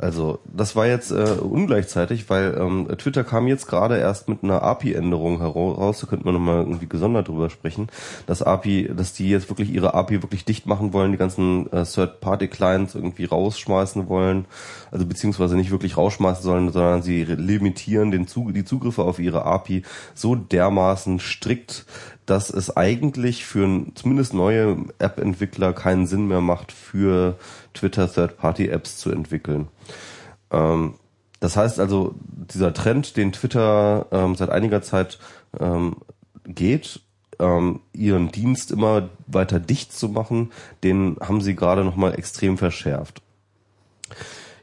Also 0.02 0.40
das 0.46 0.78
war 0.78 0.88
jetzt 0.88 1.12
äh, 1.12 1.36
ungleichzeitig, 1.42 2.30
weil 2.30 2.56
ähm, 2.58 2.88
Twitter 2.98 3.26
kam 3.26 3.48
jetzt 3.48 3.68
gerade 3.68 3.98
erst 3.98 4.30
mit 4.30 4.46
einer 4.46 4.64
API-Änderung 4.64 5.40
heraus, 5.40 6.00
da 6.00 6.08
könnte 6.08 6.24
man 6.24 6.36
nochmal 6.36 6.60
irgendwie 6.60 6.88
gesondert 6.88 7.28
drüber 7.28 7.50
sprechen, 7.50 7.90
dass 8.26 8.42
API, 8.42 8.90
dass 8.96 9.12
die 9.12 9.30
jetzt 9.30 9.50
wirklich 9.50 9.70
ihre 9.70 9.96
API 9.96 10.24
wirklich 10.24 10.46
dicht 10.46 10.68
machen 10.68 10.94
wollen, 10.94 11.12
die 11.12 11.18
ganzen 11.18 11.70
äh, 11.74 11.84
Third-Party-Clients 11.84 12.96
irgendwie 12.96 13.26
rausschmeißen 13.26 14.08
wollen, 14.08 14.46
also 14.90 15.06
beziehungsweise 15.06 15.58
nicht 15.58 15.70
wirklich 15.70 15.98
rausschmeißen 15.98 16.44
sollen, 16.44 16.72
sondern 16.72 17.02
sie 17.02 17.26
limitieren 17.26 18.12
den 18.12 18.26
Zug 18.26 18.54
die 18.54 18.64
Zugriffe 18.64 19.04
auf 19.04 19.20
ihre 19.20 19.44
API 19.44 19.84
so 20.14 20.34
dermaßen 20.34 21.20
strikt, 21.20 21.86
dass 22.30 22.50
es 22.52 22.76
eigentlich 22.76 23.46
für 23.46 23.86
zumindest 23.96 24.34
neue 24.34 24.86
App-Entwickler 25.00 25.74
keinen 25.74 26.06
Sinn 26.06 26.28
mehr 26.28 26.42
macht, 26.42 26.72
für 26.72 27.38
Twitter 27.74 28.12
Third-Party-Apps 28.12 28.98
zu 28.98 29.12
entwickeln. 29.12 29.68
Ähm, 30.52 30.94
das 31.40 31.58
heißt 31.58 31.80
also, 31.80 32.16
dieser 32.28 32.74
Trend, 32.74 33.18
den 33.18 33.32
Twitter 33.32 34.08
ähm, 34.12 34.36
seit 34.36 34.50
einiger 34.50 34.82
Zeit 34.82 35.18
ähm, 35.60 35.96
geht, 36.46 37.02
ähm, 37.40 37.80
ihren 37.94 38.32
Dienst 38.32 38.72
immer 38.72 39.10
weiter 39.26 39.60
dicht 39.60 39.94
zu 39.94 40.10
machen, 40.10 40.52
den 40.84 41.18
haben 41.22 41.42
sie 41.42 41.56
gerade 41.56 41.84
nochmal 41.84 42.14
extrem 42.16 42.58
verschärft. 42.58 43.22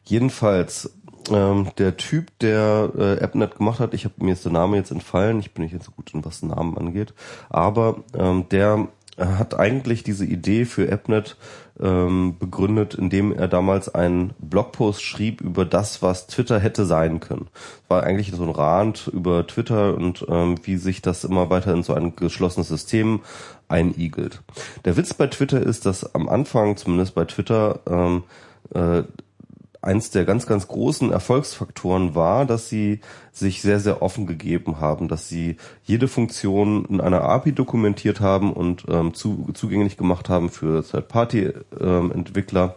Jedenfalls, 0.04 0.92
ähm, 1.30 1.68
der 1.78 1.96
Typ, 1.96 2.38
der 2.40 2.90
äh, 2.96 3.22
AppNet 3.22 3.56
gemacht 3.56 3.80
hat, 3.80 3.94
ich 3.94 4.04
habe 4.04 4.14
mir 4.18 4.32
ist 4.32 4.44
der 4.44 4.52
Name 4.52 4.76
jetzt 4.76 4.90
entfallen, 4.90 5.40
ich 5.40 5.52
bin 5.52 5.64
nicht 5.64 5.72
jetzt 5.72 5.86
so 5.86 5.92
gut 5.92 6.10
was 6.14 6.42
Namen 6.42 6.76
angeht, 6.78 7.14
aber 7.48 8.04
ähm, 8.16 8.48
der 8.50 8.88
hat 9.18 9.58
eigentlich 9.58 10.02
diese 10.02 10.26
Idee 10.26 10.66
für 10.66 10.92
AppNet 10.92 11.36
ähm, 11.80 12.36
begründet, 12.38 12.94
indem 12.94 13.32
er 13.32 13.48
damals 13.48 13.94
einen 13.94 14.34
Blogpost 14.38 15.02
schrieb 15.02 15.40
über 15.40 15.64
das, 15.64 16.02
was 16.02 16.26
Twitter 16.26 16.58
hätte 16.58 16.84
sein 16.84 17.20
können. 17.20 17.48
War 17.88 18.02
eigentlich 18.02 18.32
so 18.32 18.42
ein 18.42 18.50
Rand 18.50 19.08
über 19.08 19.46
Twitter 19.46 19.94
und 19.94 20.24
ähm, 20.28 20.56
wie 20.64 20.76
sich 20.76 21.02
das 21.02 21.24
immer 21.24 21.50
weiter 21.50 21.72
in 21.72 21.82
so 21.82 21.94
ein 21.94 22.16
geschlossenes 22.16 22.68
System 22.68 23.20
einigelt. 23.68 24.42
Der 24.84 24.96
Witz 24.96 25.14
bei 25.14 25.26
Twitter 25.26 25.60
ist, 25.60 25.86
dass 25.86 26.14
am 26.14 26.28
Anfang, 26.28 26.76
zumindest 26.76 27.14
bei 27.14 27.24
Twitter, 27.24 27.80
ähm, 27.88 28.22
äh, 28.74 29.02
eins 29.86 30.10
der 30.10 30.24
ganz, 30.24 30.46
ganz 30.46 30.68
großen 30.68 31.10
Erfolgsfaktoren 31.12 32.14
war, 32.14 32.44
dass 32.44 32.68
sie 32.68 33.00
sich 33.32 33.62
sehr, 33.62 33.80
sehr 33.80 34.02
offen 34.02 34.26
gegeben 34.26 34.80
haben, 34.80 35.08
dass 35.08 35.28
sie 35.28 35.56
jede 35.84 36.08
Funktion 36.08 36.84
in 36.86 37.00
einer 37.00 37.22
API 37.22 37.52
dokumentiert 37.52 38.20
haben 38.20 38.52
und 38.52 38.84
ähm, 38.88 39.14
zu, 39.14 39.48
zugänglich 39.54 39.96
gemacht 39.96 40.28
haben 40.28 40.50
für 40.50 40.84
Third-Party-Entwickler, 40.84 42.76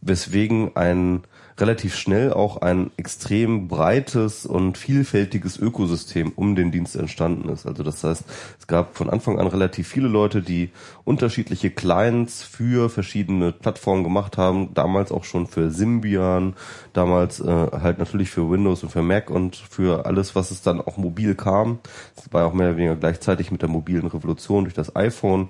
weswegen 0.00 0.76
ein 0.76 1.22
relativ 1.58 1.96
schnell 1.96 2.32
auch 2.32 2.58
ein 2.58 2.90
extrem 2.96 3.68
breites 3.68 4.46
und 4.46 4.78
vielfältiges 4.78 5.58
Ökosystem 5.58 6.32
um 6.34 6.54
den 6.54 6.72
Dienst 6.72 6.96
entstanden 6.96 7.48
ist. 7.48 7.66
Also 7.66 7.82
das 7.82 8.02
heißt, 8.02 8.24
es 8.58 8.66
gab 8.66 8.96
von 8.96 9.10
Anfang 9.10 9.38
an 9.38 9.46
relativ 9.46 9.88
viele 9.88 10.08
Leute, 10.08 10.42
die 10.42 10.70
unterschiedliche 11.04 11.70
Clients 11.70 12.42
für 12.42 12.88
verschiedene 12.88 13.52
Plattformen 13.52 14.04
gemacht 14.04 14.38
haben, 14.38 14.74
damals 14.74 15.12
auch 15.12 15.24
schon 15.24 15.46
für 15.46 15.70
Symbian, 15.70 16.54
damals 16.92 17.40
äh, 17.40 17.46
halt 17.46 17.98
natürlich 17.98 18.30
für 18.30 18.50
Windows 18.50 18.82
und 18.82 18.90
für 18.90 19.02
Mac 19.02 19.30
und 19.30 19.56
für 19.56 20.06
alles, 20.06 20.34
was 20.34 20.50
es 20.50 20.62
dann 20.62 20.80
auch 20.80 20.96
mobil 20.96 21.34
kam. 21.34 21.80
Es 22.16 22.32
war 22.32 22.46
auch 22.46 22.54
mehr 22.54 22.68
oder 22.68 22.76
weniger 22.76 22.96
gleichzeitig 22.96 23.50
mit 23.50 23.62
der 23.62 23.68
mobilen 23.68 24.06
Revolution 24.06 24.64
durch 24.64 24.74
das 24.74 24.96
iPhone 24.96 25.48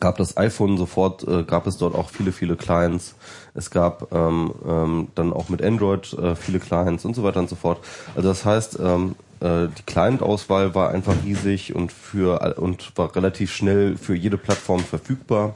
gab 0.00 0.18
das 0.18 0.36
iPhone 0.36 0.76
sofort, 0.76 1.26
äh, 1.26 1.44
gab 1.44 1.66
es 1.66 1.78
dort 1.78 1.94
auch 1.94 2.10
viele, 2.10 2.32
viele 2.32 2.56
Clients. 2.56 3.14
Es 3.56 3.70
gab 3.70 4.12
ähm, 4.12 4.52
ähm, 4.68 5.08
dann 5.14 5.32
auch 5.32 5.48
mit 5.48 5.62
Android 5.62 6.12
äh, 6.14 6.34
viele 6.36 6.58
Clients 6.58 7.04
und 7.04 7.14
so 7.14 7.22
weiter 7.22 7.40
und 7.40 7.48
so 7.48 7.56
fort. 7.56 7.78
Also 8.14 8.28
das 8.28 8.44
heißt, 8.44 8.78
ähm, 8.80 9.16
äh, 9.40 9.68
die 9.68 9.82
Client-Auswahl 9.86 10.74
war 10.74 10.90
einfach 10.90 11.14
riesig 11.24 11.74
und 11.74 11.92
für 11.92 12.42
all- 12.42 12.52
und 12.52 12.96
war 12.96 13.14
relativ 13.14 13.52
schnell 13.52 13.96
für 13.96 14.14
jede 14.14 14.38
Plattform 14.38 14.80
verfügbar. 14.80 15.54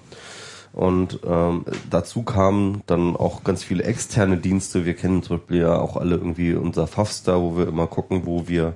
Und 0.73 1.19
ähm, 1.27 1.65
dazu 1.91 2.23
kamen 2.23 2.83
dann 2.87 3.17
auch 3.17 3.43
ganz 3.43 3.65
viele 3.65 3.83
externe 3.83 4.37
Dienste. 4.37 4.87
Wir 4.87 4.95
kennen 4.95 5.23
zum 5.23 5.39
Beispiel 5.39 5.63
ja 5.63 5.77
auch 5.77 5.97
alle 5.97 6.15
irgendwie 6.15 6.55
unser 6.55 6.87
Fafstar, 6.87 7.41
wo 7.41 7.57
wir 7.59 7.67
immer 7.67 7.89
gucken, 7.89 8.23
wo 8.25 8.47
wir, 8.47 8.75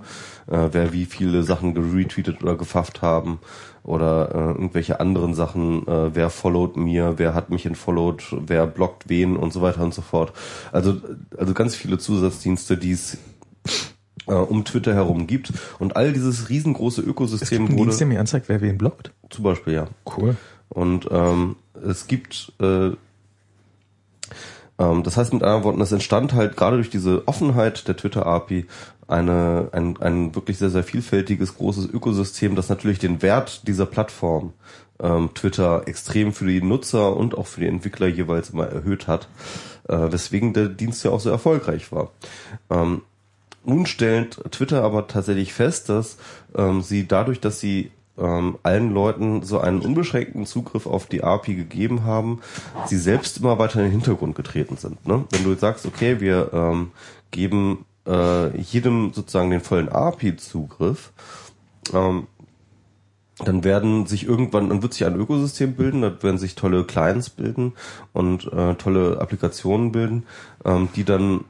äh, 0.51 0.69
wer 0.73 0.93
wie 0.93 1.05
viele 1.05 1.45
Sachen 1.45 1.73
geretweetet 1.73 2.43
oder 2.43 2.57
gefafft 2.57 3.01
haben 3.01 3.39
oder 3.85 4.35
äh, 4.35 4.39
irgendwelche 4.53 4.99
anderen 4.99 5.35
Sachen, 5.35 5.87
äh, 5.87 6.15
wer 6.15 6.31
followed 6.31 6.77
mir, 6.77 7.15
wer 7.19 7.35
hat 7.35 7.51
mich 7.51 7.67
entfollowed, 7.67 8.25
wer 8.47 8.67
blockt 8.67 9.09
wen 9.09 9.37
und 9.37 9.53
so 9.53 9.61
weiter 9.61 9.83
und 9.83 9.95
so 9.95 10.03
fort. 10.03 10.33
Also, 10.73 10.97
also 11.39 11.55
ganz 11.55 11.77
viele 11.77 11.99
Zusatzdienste, 11.99 12.79
die 12.79 12.93
es 12.93 13.19
äh, 14.27 14.33
um 14.33 14.65
Twitter 14.65 14.95
herum 14.95 15.27
gibt. 15.27 15.53
Und 15.79 15.97
all 15.97 16.13
dieses 16.13 16.49
riesengroße 16.49 17.03
Es 17.03 17.07
Ökosystem 17.07 17.59
gibt 17.59 17.71
einen 17.71 17.79
wurde 17.79 17.91
Dienst, 17.91 18.07
mir 18.07 18.21
anzeigt, 18.21 18.49
wer 18.49 18.61
wen 18.63 18.79
blockt. 18.79 19.13
zum 19.29 19.45
Beispiel, 19.45 19.75
ja. 19.75 19.87
Cool. 20.17 20.37
Und 20.71 21.09
ähm, 21.11 21.57
es 21.87 22.07
gibt, 22.07 22.53
äh, 22.61 22.93
ähm, 24.79 25.03
das 25.03 25.17
heißt 25.17 25.33
mit 25.33 25.43
anderen 25.43 25.65
Worten, 25.65 25.81
es 25.83 25.93
entstand 25.93 26.33
halt 26.33 26.57
gerade 26.57 26.77
durch 26.77 26.91
diese 26.91 27.29
Offenheit 27.29 27.87
der 27.87 27.97
Twitter-API 27.97 28.67
eine, 29.07 29.69
ein, 29.73 29.97
ein 30.01 30.35
wirklich 30.35 30.59
sehr, 30.59 30.71
sehr 30.71 30.85
vielfältiges, 30.85 31.57
großes 31.57 31.87
Ökosystem, 31.87 32.57
das 32.57 32.69
natürlich 32.69 32.99
den 32.99 33.23
Wert 33.23 33.67
dieser 33.69 33.87
Plattform 33.87 34.53
ähm, 35.01 35.31
Twitter 35.35 35.83
extrem 35.87 36.33
für 36.33 36.47
die 36.47 36.63
Nutzer 36.63 37.17
und 37.17 37.37
auch 37.37 37.47
für 37.47 37.61
die 37.61 37.67
Entwickler 37.67 38.07
jeweils 38.07 38.51
immer 38.51 38.67
erhöht 38.67 39.07
hat, 39.09 39.29
äh, 39.89 39.97
weswegen 39.97 40.53
der 40.53 40.69
Dienst 40.69 41.05
ja 41.05 41.11
auch 41.11 41.21
so 41.21 41.31
erfolgreich 41.31 41.93
war. 41.93 42.11
Ähm, 42.71 43.03
nun 43.65 43.87
stellt 43.87 44.41
Twitter 44.51 44.83
aber 44.83 45.07
tatsächlich 45.07 45.53
fest, 45.53 45.89
dass 45.89 46.19
ähm, 46.55 46.83
sie 46.83 47.09
dadurch, 47.09 47.41
dass 47.41 47.61
sie 47.61 47.91
ähm, 48.19 48.59
allen 48.63 48.93
Leuten 48.93 49.43
so 49.43 49.59
einen 49.59 49.81
unbeschränkten 49.81 50.47
Zugriff 50.47 50.87
auf 50.87 51.07
die 51.07 51.25
API 51.25 51.55
gegeben 51.55 52.05
haben, 52.05 52.41
sie 52.87 52.99
selbst 52.99 53.39
immer 53.39 53.59
weiter 53.59 53.81
in 53.81 53.87
den 53.87 53.93
Hintergrund 53.93 54.37
getreten 54.37 54.77
sind. 54.77 55.07
Ne? 55.07 55.25
Wenn 55.31 55.45
du 55.45 55.51
jetzt 55.51 55.61
sagst, 55.61 55.87
okay, 55.87 56.21
wir 56.21 56.51
ähm, 56.53 56.93
geben 57.31 57.85
äh, 58.07 58.57
jedem 58.59 59.13
sozusagen 59.13 59.51
den 59.51 59.61
vollen 59.61 59.89
API-Zugriff, 59.89 61.13
ähm, 61.93 62.27
dann 63.39 63.65
werden 63.65 64.07
sich 64.07 64.27
irgendwann, 64.27 64.69
dann 64.69 64.83
wird 64.83 64.95
sich 64.95 65.05
ein 65.05 65.17
Ökosystem 65.17 65.75
bilden, 65.75 66.03
dann 66.03 66.23
werden 66.23 66.39
sich 66.39 66.55
tolle 66.55 66.85
Clients 66.85 67.31
bilden 67.31 67.73
und 68.13 68.53
äh, 68.53 68.75
tolle 68.77 69.21
Applikationen 69.21 69.91
bilden, 69.91 70.25
ähm, 70.65 70.89
die 70.95 71.05
dann 71.05 71.45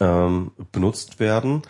ähm, 0.00 0.50
benutzt 0.72 1.20
werden, 1.20 1.62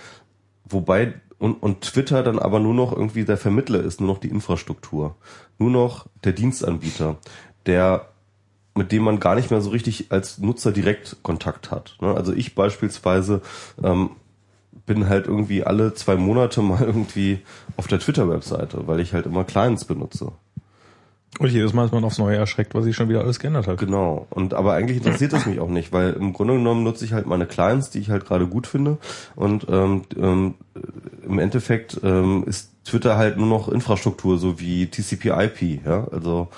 wobei 0.65 1.15
und, 1.39 1.63
und 1.63 1.83
Twitter 1.83 2.23
dann 2.23 2.39
aber 2.39 2.61
nur 2.61 2.73
noch 2.73 2.93
irgendwie 2.93 3.25
der 3.25 3.37
Vermittler 3.37 3.81
ist, 3.81 4.01
nur 4.01 4.09
noch 4.09 4.21
die 4.21 4.29
Infrastruktur, 4.29 5.17
nur 5.59 5.71
noch 5.71 6.07
der 6.25 6.33
Dienstanbieter, 6.33 7.17
der 7.67 8.12
mit 8.75 8.93
dem 8.93 9.03
man 9.03 9.21
gar 9.21 9.35
nicht 9.35 9.51
mehr 9.51 9.61
so 9.61 9.71
richtig 9.71 10.07
als 10.11 10.39
Nutzer 10.39 10.73
direkt 10.73 11.17
Kontakt 11.23 11.71
hat. 11.71 11.97
ne? 12.01 12.15
Also 12.15 12.33
ich 12.33 12.55
beispielsweise 12.55 13.43
ähm, 13.83 14.11
bin 14.87 15.09
halt 15.09 15.27
irgendwie 15.27 15.65
alle 15.65 15.95
zwei 15.95 16.17
Monate 16.17 16.63
mal 16.63 16.83
irgendwie 16.83 17.41
auf 17.77 17.87
der 17.87 18.01
Twitter-Webseite, 18.01 18.87
weil 18.87 19.01
ich 19.01 19.13
halt 19.13 19.27
immer 19.27 19.45
Clients 19.45 19.85
benutze. 19.85 20.33
Und 21.39 21.51
jedes 21.51 21.73
Mal 21.73 21.87
ist 21.87 21.93
man 21.93 22.05
aufs 22.05 22.19
Neue 22.19 22.37
erschreckt, 22.37 22.75
was 22.75 22.85
sich 22.85 22.95
schon 22.95 23.09
wieder 23.09 23.23
alles 23.23 23.39
geändert 23.39 23.67
hat. 23.67 23.79
Genau. 23.79 24.27
Und 24.29 24.53
aber 24.53 24.75
eigentlich 24.75 24.99
interessiert 24.99 25.33
das 25.33 25.47
mich 25.47 25.61
auch 25.61 25.71
nicht, 25.71 25.91
weil 25.91 26.13
im 26.13 26.35
Grunde 26.35 26.55
genommen 26.55 26.85
nutze 26.85 27.07
ich 27.07 27.15
halt 27.15 27.27
meine 27.27 27.47
Clients, 27.47 27.89
die 27.89 28.01
ich 28.01 28.11
halt 28.11 28.27
gerade 28.27 28.47
gut 28.47 28.67
finde. 28.67 28.99
Und 29.35 29.67
ähm, 29.71 30.03
ähm, 30.19 30.55
im 31.25 31.39
Endeffekt 31.39 31.99
ähm, 32.05 32.45
ist 32.47 32.73
Twitter 32.85 33.17
halt 33.17 33.39
nur 33.39 33.47
noch 33.47 33.69
Infrastruktur, 33.69 34.37
so 34.39 34.61
wie 34.61 34.87
TCP/IP, 34.87 35.87
ja, 35.87 36.07
also 36.13 36.49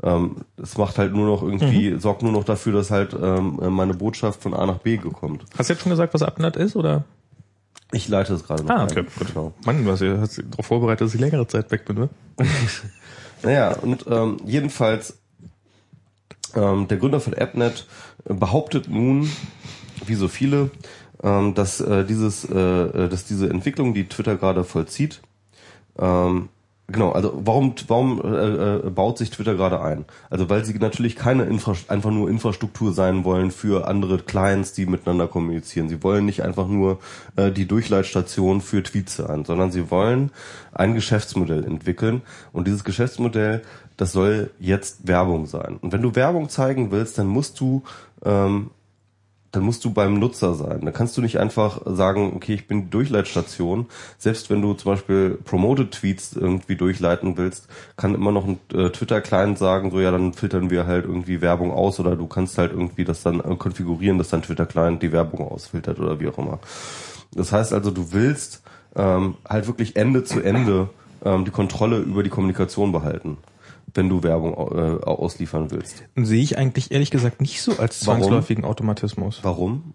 es 0.00 0.78
macht 0.78 0.96
halt 0.98 1.12
nur 1.12 1.26
noch 1.26 1.42
irgendwie, 1.42 1.90
Mhm. 1.90 1.98
sorgt 2.00 2.22
nur 2.22 2.30
noch 2.30 2.44
dafür, 2.44 2.72
dass 2.72 2.90
halt 2.92 3.14
ähm, 3.20 3.58
meine 3.70 3.94
Botschaft 3.94 4.40
von 4.42 4.54
A 4.54 4.64
nach 4.64 4.78
B 4.78 4.96
kommt. 4.98 5.44
Hast 5.58 5.68
du 5.70 5.74
jetzt 5.74 5.82
schon 5.82 5.90
gesagt, 5.90 6.14
was 6.14 6.22
Abnet 6.22 6.54
ist, 6.56 6.76
oder? 6.76 7.04
Ich 7.90 8.06
leite 8.08 8.34
es 8.34 8.44
gerade 8.44 8.62
noch 8.62 8.70
Ah, 8.70 8.82
ein. 8.82 8.90
okay, 8.90 9.02
gut. 9.18 9.28
Genau. 9.28 9.52
Mann, 9.64 9.84
du 9.84 9.90
hast 9.90 10.00
dich 10.00 10.16
hast 10.16 10.36
dich 10.38 10.44
darauf 10.50 10.66
vorbereitet, 10.66 11.06
dass 11.06 11.14
ich 11.14 11.20
längere 11.20 11.46
Zeit 11.48 11.70
weg 11.72 11.84
bin, 11.84 11.96
ne? 11.96 12.08
Naja, 13.42 13.72
und 13.76 14.04
ähm, 14.08 14.36
jedenfalls 14.44 15.18
ähm, 16.54 16.88
der 16.88 16.96
Gründer 16.98 17.20
von 17.20 17.34
AppNet 17.34 17.86
äh, 18.24 18.34
behauptet 18.34 18.88
nun, 18.88 19.30
wie 20.06 20.14
so 20.14 20.28
viele, 20.28 20.70
ähm, 21.22 21.54
dass 21.54 21.80
äh, 21.80 22.04
dieses, 22.04 22.44
äh, 22.44 22.54
äh, 22.58 23.08
dass 23.08 23.24
diese 23.24 23.48
Entwicklung, 23.50 23.94
die 23.94 24.08
Twitter 24.08 24.36
gerade 24.36 24.64
vollzieht, 24.64 25.20
ähm, 25.98 26.48
genau, 26.88 27.12
also 27.12 27.40
warum, 27.44 27.74
warum 27.86 28.20
äh, 28.20 28.86
äh, 28.86 28.90
baut 28.90 29.18
sich 29.18 29.30
Twitter 29.30 29.54
gerade 29.54 29.80
ein? 29.80 30.04
Also 30.30 30.48
weil 30.48 30.64
sie 30.64 30.74
natürlich 30.78 31.16
keine 31.16 31.44
Infra 31.44 31.74
einfach 31.88 32.10
nur 32.10 32.28
Infrastruktur 32.28 32.92
sein 32.92 33.24
wollen 33.24 33.50
für 33.50 33.86
andere 33.86 34.18
Clients, 34.18 34.72
die 34.72 34.86
miteinander 34.86 35.28
kommunizieren. 35.28 35.88
Sie 35.88 36.02
wollen 36.02 36.24
nicht 36.24 36.42
einfach 36.42 36.66
nur 36.66 36.98
äh, 37.36 37.50
die 37.52 37.66
Durchleitstation 37.66 38.60
für 38.60 38.82
Tweets 38.82 39.16
sein, 39.16 39.44
sondern 39.44 39.70
sie 39.70 39.90
wollen 39.90 40.30
ein 40.72 40.94
Geschäftsmodell 40.94 41.64
entwickeln 41.64 42.22
und 42.52 42.66
dieses 42.66 42.84
Geschäftsmodell, 42.84 43.62
das 43.96 44.12
soll 44.12 44.50
jetzt 44.58 45.06
Werbung 45.06 45.46
sein. 45.46 45.78
Und 45.80 45.92
wenn 45.92 46.02
du 46.02 46.14
Werbung 46.14 46.48
zeigen 46.48 46.90
willst, 46.90 47.18
dann 47.18 47.26
musst 47.26 47.60
du 47.60 47.82
ähm, 48.24 48.70
dann 49.52 49.62
musst 49.62 49.84
du 49.84 49.90
beim 49.90 50.18
Nutzer 50.18 50.54
sein. 50.54 50.80
Da 50.82 50.90
kannst 50.90 51.16
du 51.16 51.22
nicht 51.22 51.38
einfach 51.38 51.80
sagen, 51.86 52.32
okay, 52.36 52.54
ich 52.54 52.66
bin 52.66 52.84
die 52.84 52.90
Durchleitstation. 52.90 53.86
Selbst 54.18 54.50
wenn 54.50 54.60
du 54.60 54.74
zum 54.74 54.92
Beispiel 54.92 55.38
Promoted 55.44 55.92
Tweets 55.92 56.34
irgendwie 56.34 56.76
durchleiten 56.76 57.36
willst, 57.38 57.66
kann 57.96 58.14
immer 58.14 58.30
noch 58.30 58.46
ein 58.46 58.58
äh, 58.74 58.90
Twitter-Client 58.90 59.56
sagen, 59.56 59.90
so 59.90 60.00
ja, 60.00 60.10
dann 60.10 60.34
filtern 60.34 60.70
wir 60.70 60.86
halt 60.86 61.06
irgendwie 61.06 61.40
Werbung 61.40 61.72
aus 61.72 61.98
oder 61.98 62.14
du 62.14 62.26
kannst 62.26 62.58
halt 62.58 62.72
irgendwie 62.72 63.04
das 63.04 63.22
dann 63.22 63.40
äh, 63.40 63.56
konfigurieren, 63.56 64.18
dass 64.18 64.28
dein 64.28 64.42
Twitter-Client 64.42 65.02
die 65.02 65.12
Werbung 65.12 65.40
ausfiltert 65.48 65.98
oder 65.98 66.20
wie 66.20 66.28
auch 66.28 66.38
immer. 66.38 66.58
Das 67.32 67.52
heißt 67.52 67.72
also, 67.72 67.90
du 67.90 68.12
willst 68.12 68.62
ähm, 68.96 69.36
halt 69.48 69.66
wirklich 69.66 69.96
Ende 69.96 70.24
zu 70.24 70.40
Ende 70.40 70.90
ähm, 71.24 71.44
die 71.44 71.50
Kontrolle 71.50 71.98
über 71.98 72.22
die 72.22 72.30
Kommunikation 72.30 72.92
behalten, 72.92 73.38
wenn 73.94 74.08
du 74.08 74.22
Werbung 74.22 74.52
äh, 74.54 75.04
ausliefern 75.04 75.70
willst. 75.70 76.04
Sehe 76.16 76.42
ich 76.42 76.58
eigentlich 76.58 76.90
ehrlich 76.90 77.10
gesagt 77.10 77.40
nicht 77.40 77.62
so 77.62 77.72
als 77.78 78.06
Warum? 78.06 78.20
zwangsläufigen 78.22 78.64
Automatismus. 78.64 79.40
Warum? 79.42 79.94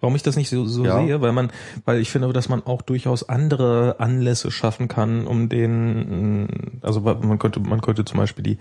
Warum 0.00 0.16
ich 0.16 0.22
das 0.22 0.36
nicht 0.36 0.48
so, 0.48 0.64
so 0.64 0.84
Ja. 0.84 1.04
sehe, 1.04 1.20
weil 1.20 1.32
man, 1.32 1.50
weil 1.84 2.00
ich 2.00 2.10
finde, 2.10 2.32
dass 2.32 2.48
man 2.48 2.64
auch 2.64 2.80
durchaus 2.80 3.28
andere 3.28 3.96
Anlässe 3.98 4.50
schaffen 4.50 4.88
kann, 4.88 5.26
um 5.26 5.50
den, 5.50 6.42
mh, 6.44 6.48
also 6.80 7.00
man 7.00 7.38
könnte, 7.38 7.60
man 7.60 7.82
könnte 7.82 8.06
zum 8.06 8.18
Beispiel 8.18 8.42
die, 8.42 8.58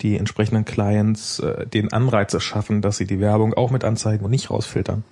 die 0.00 0.16
entsprechenden 0.16 0.64
Clients 0.64 1.40
äh, 1.40 1.66
den 1.66 1.92
Anreiz 1.92 2.40
schaffen, 2.40 2.82
dass 2.82 2.98
sie 2.98 3.06
die 3.06 3.18
Werbung 3.18 3.52
auch 3.54 3.72
mit 3.72 3.82
anzeigen 3.82 4.24
und 4.24 4.30
nicht 4.30 4.50
rausfiltern. 4.50 5.02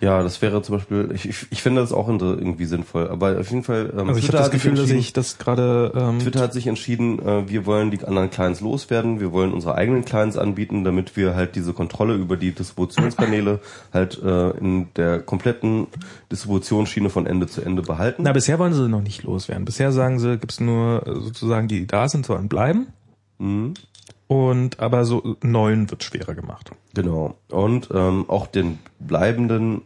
Ja, 0.00 0.22
das 0.22 0.40
wäre 0.42 0.62
zum 0.62 0.76
Beispiel, 0.76 1.10
ich, 1.14 1.28
ich, 1.28 1.46
ich 1.50 1.62
finde 1.62 1.80
das 1.80 1.92
auch 1.92 2.08
irgendwie 2.08 2.64
sinnvoll, 2.66 3.08
aber 3.08 3.38
auf 3.38 3.50
jeden 3.50 3.62
Fall, 3.62 3.92
ähm, 3.92 4.08
Also 4.08 4.18
ich 4.18 4.28
habe 4.28 4.38
das 4.38 4.50
Gefühl, 4.50 4.74
dass 4.74 4.90
ich 4.90 5.12
das 5.12 5.38
gerade 5.38 5.92
ähm, 5.94 6.18
Twitter 6.18 6.40
hat 6.40 6.52
sich 6.52 6.66
entschieden, 6.66 7.18
äh, 7.18 7.48
wir 7.48 7.66
wollen 7.66 7.90
die 7.90 8.02
anderen 8.04 8.30
Clients 8.30 8.60
loswerden, 8.60 9.20
wir 9.20 9.32
wollen 9.32 9.52
unsere 9.52 9.74
eigenen 9.74 10.04
Clients 10.04 10.36
anbieten, 10.36 10.84
damit 10.84 11.16
wir 11.16 11.34
halt 11.34 11.56
diese 11.56 11.72
Kontrolle 11.72 12.14
über 12.14 12.36
die 12.36 12.52
Distributionskanäle 12.52 13.60
halt 13.92 14.22
äh, 14.22 14.50
in 14.58 14.88
der 14.96 15.20
kompletten 15.20 15.86
Distributionsschiene 16.30 17.10
von 17.10 17.26
Ende 17.26 17.46
zu 17.46 17.62
Ende 17.62 17.82
behalten. 17.82 18.22
Na, 18.22 18.32
bisher 18.32 18.58
wollen 18.58 18.72
sie 18.72 18.88
noch 18.88 19.02
nicht 19.02 19.22
loswerden. 19.22 19.64
Bisher 19.64 19.92
sagen 19.92 20.18
sie, 20.18 20.38
gibt's 20.38 20.60
nur 20.60 21.06
äh, 21.06 21.14
sozusagen 21.14 21.68
die, 21.68 21.80
die 21.80 21.86
da 21.86 22.08
sind, 22.08 22.26
sollen 22.26 22.48
bleiben. 22.48 22.88
Mhm. 23.38 23.74
Und 24.28 24.80
aber 24.80 25.04
so 25.04 25.36
neuen 25.42 25.90
wird 25.90 26.02
schwerer 26.02 26.34
gemacht. 26.34 26.72
Genau. 26.94 27.36
Und 27.48 27.88
ähm, 27.94 28.24
auch 28.28 28.46
den 28.46 28.78
bleibenden 28.98 29.82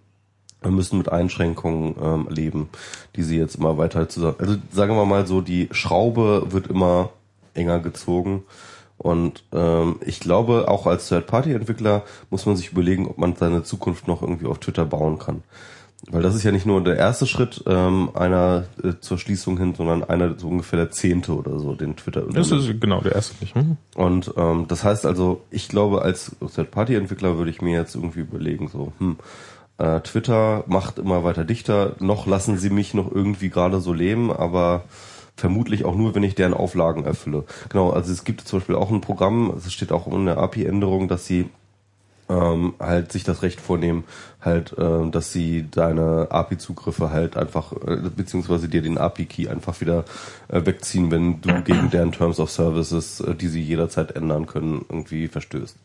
äh, 0.63 0.71
müssen 0.71 0.99
mit 0.99 1.11
Einschränkungen 1.11 1.95
ähm, 2.03 2.29
leben, 2.31 2.71
die 3.17 3.23
sie 3.23 3.39
jetzt 3.39 3.57
immer 3.57 3.77
weiter 3.77 4.09
zusammen. 4.09 4.37
Also 4.39 4.57
sagen 4.73 4.97
wir 4.97 5.05
mal 5.05 5.27
so, 5.27 5.41
die 5.41 5.69
Schraube 5.73 6.47
wird 6.51 6.69
immer 6.69 7.11
enger 7.55 7.81
gezogen. 7.81 8.45
Und 8.97 9.45
ähm, 9.53 9.97
ich 10.05 10.21
glaube, 10.21 10.69
auch 10.69 10.87
als 10.87 11.09
Third-Party-Entwickler 11.09 12.03
muss 12.29 12.45
man 12.45 12.57
sich 12.57 12.73
überlegen, 12.73 13.09
ob 13.09 13.17
man 13.17 13.35
seine 13.35 13.63
Zukunft 13.63 14.07
noch 14.07 14.21
irgendwie 14.21 14.47
auf 14.47 14.59
Twitter 14.59 14.85
bauen 14.85 15.19
kann. 15.19 15.43
Weil 16.09 16.23
das 16.23 16.35
ist 16.35 16.45
ja 16.45 16.51
nicht 16.51 16.65
nur 16.65 16.83
der 16.83 16.97
erste 16.97 17.27
Schritt 17.27 17.63
ähm, 17.67 18.11
einer 18.15 18.65
äh, 18.83 18.95
zur 19.01 19.19
Schließung 19.19 19.59
hin, 19.59 19.75
sondern 19.75 20.03
einer 20.03 20.39
so 20.39 20.49
ungefähr 20.49 20.79
der 20.79 20.91
zehnte 20.91 21.35
oder 21.35 21.59
so, 21.59 21.75
den 21.75 21.95
Twitter 21.97 22.23
Das 22.23 22.51
ist 22.51 22.81
genau 22.81 23.03
der 23.03 23.15
erste 23.15 23.35
nicht. 23.41 23.55
Hm? 23.55 23.77
und 23.97 24.33
ähm, 24.37 24.65
das 24.67 24.83
heißt 24.83 25.05
also, 25.05 25.43
ich 25.51 25.69
glaube, 25.69 26.03
als 26.03 26.37
Third-Party-Entwickler 26.41 27.37
würde 27.37 27.51
ich 27.51 27.61
mir 27.61 27.79
jetzt 27.79 27.95
irgendwie 27.95 28.21
überlegen, 28.21 28.69
so, 28.69 28.93
hm, 28.99 29.19
äh, 29.77 30.01
Twitter 30.01 30.65
macht 30.67 30.99
immer 30.99 31.23
weiter 31.23 31.45
dichter, 31.45 31.97
noch 32.01 32.27
lassen 32.27 32.57
sie 32.57 32.71
mich 32.71 32.95
noch 32.95 33.11
irgendwie 33.13 33.51
gerade 33.51 33.81
so 33.81 33.93
leben, 33.93 34.33
aber 34.33 34.85
vermutlich 35.37 35.85
auch 35.85 35.95
nur, 35.95 36.15
wenn 36.15 36.23
ich 36.23 36.35
deren 36.35 36.55
Auflagen 36.55 37.05
erfülle. 37.05 37.45
Genau, 37.69 37.91
also 37.91 38.13
es 38.13 38.25
gibt 38.25 38.43
zum 38.43 38.59
Beispiel 38.59 38.77
auch 38.77 38.91
ein 38.91 39.01
Programm, 39.01 39.53
es 39.57 39.73
steht 39.73 39.93
auch 39.93 40.07
in 40.07 40.27
der 40.27 40.39
API-Änderung, 40.39 41.09
dass 41.09 41.27
sie 41.27 41.49
ähm, 42.31 42.75
halt 42.79 43.11
sich 43.13 43.25
das 43.25 43.43
Recht 43.43 43.61
vornehmen, 43.61 44.05
halt, 44.43 44.75
ähm, 44.79 45.11
dass 45.11 45.33
sie 45.33 45.67
deine 45.71 46.29
API-Zugriffe 46.31 47.11
halt 47.11 47.37
einfach, 47.37 47.73
äh, 47.73 47.97
beziehungsweise 48.15 48.69
dir 48.69 48.83
den 48.83 48.99
API-Key 48.99 49.49
einfach 49.49 49.81
wieder 49.81 50.05
äh, 50.49 50.65
wegziehen, 50.65 51.11
wenn 51.11 51.41
du 51.41 51.63
gegen 51.65 51.91
deren 51.91 52.13
Terms 52.13 52.41
of 52.41 52.51
Services, 52.51 53.21
äh, 53.21 53.35
die 53.35 53.49
sie 53.49 53.63
jederzeit 53.63 54.17
ändern 54.17 54.47
können, 54.47 54.85
irgendwie 54.89 55.29
verstößt. 55.29 55.77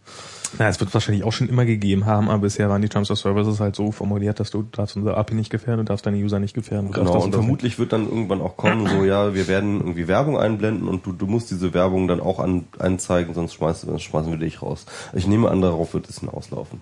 Na, 0.57 0.69
es 0.69 0.80
wird 0.80 0.94
wahrscheinlich 0.94 1.23
auch 1.26 1.34
schon 1.34 1.49
immer 1.49 1.65
gegeben 1.65 2.06
haben, 2.06 2.30
aber 2.30 2.44
bisher 2.44 2.69
waren 2.69 2.82
die 2.82 2.88
Terms 2.88 3.11
of 3.11 3.19
Services 3.19 3.60
halt 3.60 3.76
so 3.76 3.91
formuliert, 3.91 4.40
dass 4.40 4.52
du 4.52 4.64
darfst 4.64 4.95
unser 4.95 5.18
API 5.18 5.36
nicht 5.36 5.49
gefährden, 5.49 5.86
du 5.86 5.91
darfst 5.91 6.06
deine 6.06 6.18
User 6.18 6.40
nicht 6.40 6.53
gefährden. 6.53 6.91
Genau, 6.91 7.23
und 7.23 7.34
vermutlich 7.34 7.77
wird 7.77 7.91
dann 7.91 8.06
irgendwann 8.06 8.41
auch 8.41 8.56
kommen, 8.56 8.88
so 8.88 9.03
ja, 9.03 9.34
wir 9.34 9.48
werden 9.48 9.80
irgendwie 9.82 10.07
Werbung 10.07 10.38
einblenden 10.38 10.88
und 10.88 11.06
du, 11.06 11.11
du 11.11 11.26
musst 11.26 11.52
diese 11.52 11.73
Werbung 11.73 12.07
dann 12.07 12.22
auch 12.22 12.40
an, 12.40 12.65
anzeigen, 12.80 13.34
sonst 13.34 13.56
schmeißen, 13.56 13.90
sonst 13.90 14.03
schmeißen 14.03 14.32
wir 14.32 14.40
dich 14.40 14.61
raus. 14.61 14.86
Ich 15.14 15.27
nehme 15.27 15.49
an, 15.49 15.61
darauf 15.61 15.94
wird 15.94 16.10
es 16.10 16.19
hinauslaufen. 16.19 16.80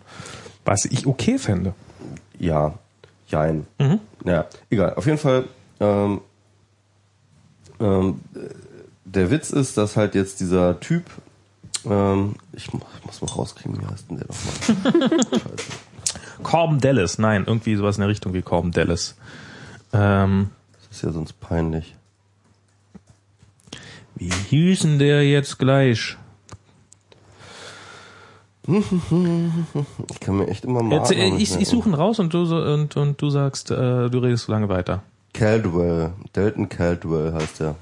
Was 0.66 0.86
ich 0.86 1.06
okay 1.08 1.38
fände. 1.38 1.74
Ja, 2.40 2.74
jein. 3.28 3.66
Mhm. 3.80 4.00
Ja, 4.26 4.46
egal. 4.70 4.94
Auf 4.96 5.06
jeden 5.06 5.18
Fall, 5.18 5.46
ähm, 5.80 6.22
ähm, 7.80 8.22
der 9.06 9.30
Witz 9.32 9.50
ist, 9.50 9.78
dass 9.78 9.98
halt 9.98 10.16
jetzt 10.16 10.40
dieser 10.40 10.80
Typ, 10.80 11.04
ähm, 11.86 12.36
ich, 12.54 12.68
ich 12.68 12.74
muss 13.06 13.22
mal 13.22 13.28
rauskriegen, 13.28 13.80
wie 13.82 13.86
heißt 13.86 14.10
denn 14.10 14.18
der 14.18 14.28
nochmal? 14.28 15.18
Corbin 16.44 16.80
Dallas, 16.80 17.18
nein, 17.20 17.44
irgendwie 17.46 17.76
sowas 17.76 17.98
in 17.98 18.02
der 18.02 18.10
Richtung 18.10 18.34
wie 18.34 18.42
Corbin 18.42 18.72
Dallas. 18.72 19.16
Ähm, 19.92 20.50
Das 20.90 20.98
ist 20.98 21.04
ja 21.04 21.12
sonst 21.12 21.40
peinlich. 21.40 21.96
wie 24.16 24.32
hieß 24.50 24.82
denn 24.82 25.00
der 25.00 25.24
jetzt 25.28 25.60
gleich? 25.60 26.18
Ich 30.10 30.20
kann 30.20 30.38
mir 30.38 30.48
echt 30.48 30.66
immer 30.66 30.82
mal. 30.84 30.98
Jetzt, 30.98 31.12
ich, 31.12 31.60
ich 31.60 31.68
suche 31.68 31.90
ihn 31.90 31.96
raus 31.96 32.20
und 32.20 32.34
du, 32.34 32.44
und, 32.44 32.96
und 32.96 33.22
du 33.22 33.30
sagst, 33.30 33.72
äh, 33.72 34.10
du 34.10 34.20
redest 34.20 34.46
so 34.46 34.52
lange 34.52 34.70
weiter. 34.70 35.04
Caldwell. 35.34 36.14
Dalton 36.32 36.70
Caldwell 36.70 37.34
heißt 37.34 37.60
der. 37.60 37.76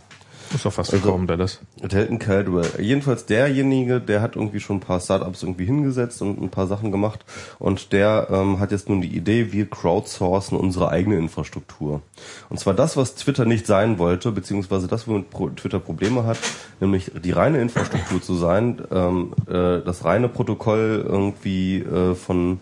Ist 0.54 0.66
doch 0.66 0.74
fast 0.74 0.94
Also- 0.94 1.08
Corbin 1.10 1.28
Dallas. 1.28 1.60
Dalton 1.82 2.20
Caldwell. 2.20 2.68
Jedenfalls 2.80 3.26
derjenige, 3.26 4.00
der 4.02 4.22
hat 4.22 4.36
irgendwie 4.36 4.60
schon 4.60 4.78
ein 4.78 4.82
paar 4.82 5.00
Startups 5.00 5.44
irgendwie 5.44 5.66
hingesetzt 5.66 6.22
und 6.22 6.42
ein 6.42 6.50
paar 6.50 6.68
Sachen 6.68 6.92
gemacht. 6.92 7.24
Und 7.60 7.94
der 7.94 8.28
ähm, 8.30 8.60
hat 8.60 8.72
jetzt 8.72 8.90
nun 8.90 9.02
die 9.02 9.16
Idee, 9.16 9.52
wir 9.52 9.70
crowdsourcen 9.70 10.58
unsere 10.58 10.90
eigene 10.90 11.18
Infrastruktur. 11.18 12.02
Und 12.50 12.60
zwar 12.60 12.74
das, 12.74 12.98
was 12.98 13.16
Twitter 13.16 13.46
nicht 13.46 13.66
sein 13.66 13.98
wollte, 13.98 14.32
beziehungsweise 14.32 14.88
das, 14.88 15.08
womit 15.08 15.28
Twitter 15.56 15.80
Probleme 15.80 16.26
hat, 16.26 16.38
nämlich 16.80 17.12
die 17.24 17.32
reine 17.32 17.62
Infrastruktur 17.62 18.22
zu 18.22 18.36
sein, 18.36 18.82
ähm, 18.92 19.34
äh, 19.48 19.82
das 19.82 20.04
reine 20.06 20.30
Protokoll 20.30 21.04
irgendwie 21.08 21.80
äh, 21.80 22.14
von 22.16 22.60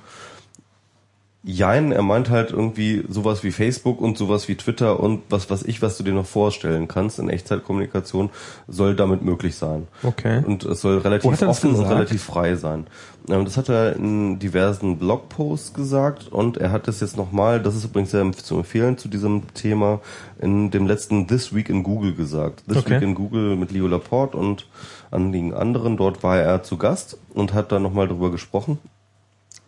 Jein, 1.49 1.93
er 1.93 2.03
meint 2.03 2.29
halt 2.29 2.51
irgendwie 2.51 3.05
sowas 3.09 3.45
wie 3.45 3.53
Facebook 3.53 4.01
und 4.01 4.19
sowas 4.19 4.49
wie 4.49 4.57
Twitter 4.57 4.99
und 4.99 5.23
was 5.31 5.49
was 5.49 5.63
ich, 5.63 5.81
was 5.81 5.97
du 5.97 6.03
dir 6.03 6.13
noch 6.13 6.27
vorstellen 6.27 6.89
kannst 6.89 7.21
in 7.21 7.29
Echtzeitkommunikation, 7.29 8.31
soll 8.67 8.97
damit 8.97 9.23
möglich 9.23 9.55
sein. 9.55 9.87
Okay. 10.03 10.43
Und 10.45 10.65
es 10.65 10.81
soll 10.81 10.99
relativ 10.99 11.41
offen 11.41 11.77
und 11.77 11.85
relativ 11.85 12.25
frei 12.25 12.57
sein. 12.57 12.89
Ähm, 13.29 13.45
das 13.45 13.57
hat 13.57 13.69
er 13.69 13.95
in 13.95 14.41
diversen 14.41 14.99
Blogposts 14.99 15.73
gesagt 15.73 16.27
und 16.33 16.57
er 16.57 16.73
hat 16.73 16.89
es 16.89 16.99
jetzt 16.99 17.17
nochmal, 17.17 17.63
das 17.63 17.77
ist 17.77 17.85
übrigens 17.85 18.11
sehr 18.11 18.29
zu 18.33 18.57
empfehlen 18.57 18.99
zu 18.99 19.07
diesem 19.07 19.55
Thema, 19.55 20.01
in 20.41 20.73
dem 20.73 20.89
letzten 20.89 21.29
This 21.29 21.55
Week 21.55 21.69
in 21.69 21.85
Google 21.85 22.15
gesagt. 22.15 22.65
This 22.67 22.79
Okay. 22.79 22.97
Week 22.97 23.03
in 23.03 23.15
Google 23.15 23.55
mit 23.55 23.71
Leo 23.71 23.87
Laporte 23.87 24.37
und 24.37 24.67
einigen 25.13 25.55
anderen. 25.55 25.97
Dort 25.97 26.25
war 26.25 26.39
er 26.39 26.65
zu 26.65 26.77
Gast 26.77 27.19
und 27.35 27.55
hat 27.55 27.71
da 27.71 27.79
nochmal 27.79 28.09
drüber 28.09 28.33
gesprochen. 28.33 28.81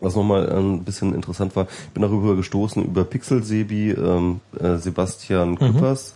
Was 0.00 0.14
nochmal 0.14 0.48
ein 0.50 0.84
bisschen 0.84 1.14
interessant 1.14 1.56
war, 1.56 1.66
ich 1.86 1.90
bin 1.90 2.02
darüber 2.02 2.36
gestoßen, 2.36 2.84
über 2.84 3.04
Pixel 3.04 3.42
Sebi, 3.42 3.90
ähm, 3.90 4.40
äh, 4.58 4.76
Sebastian 4.76 5.58
Küppers, 5.58 6.14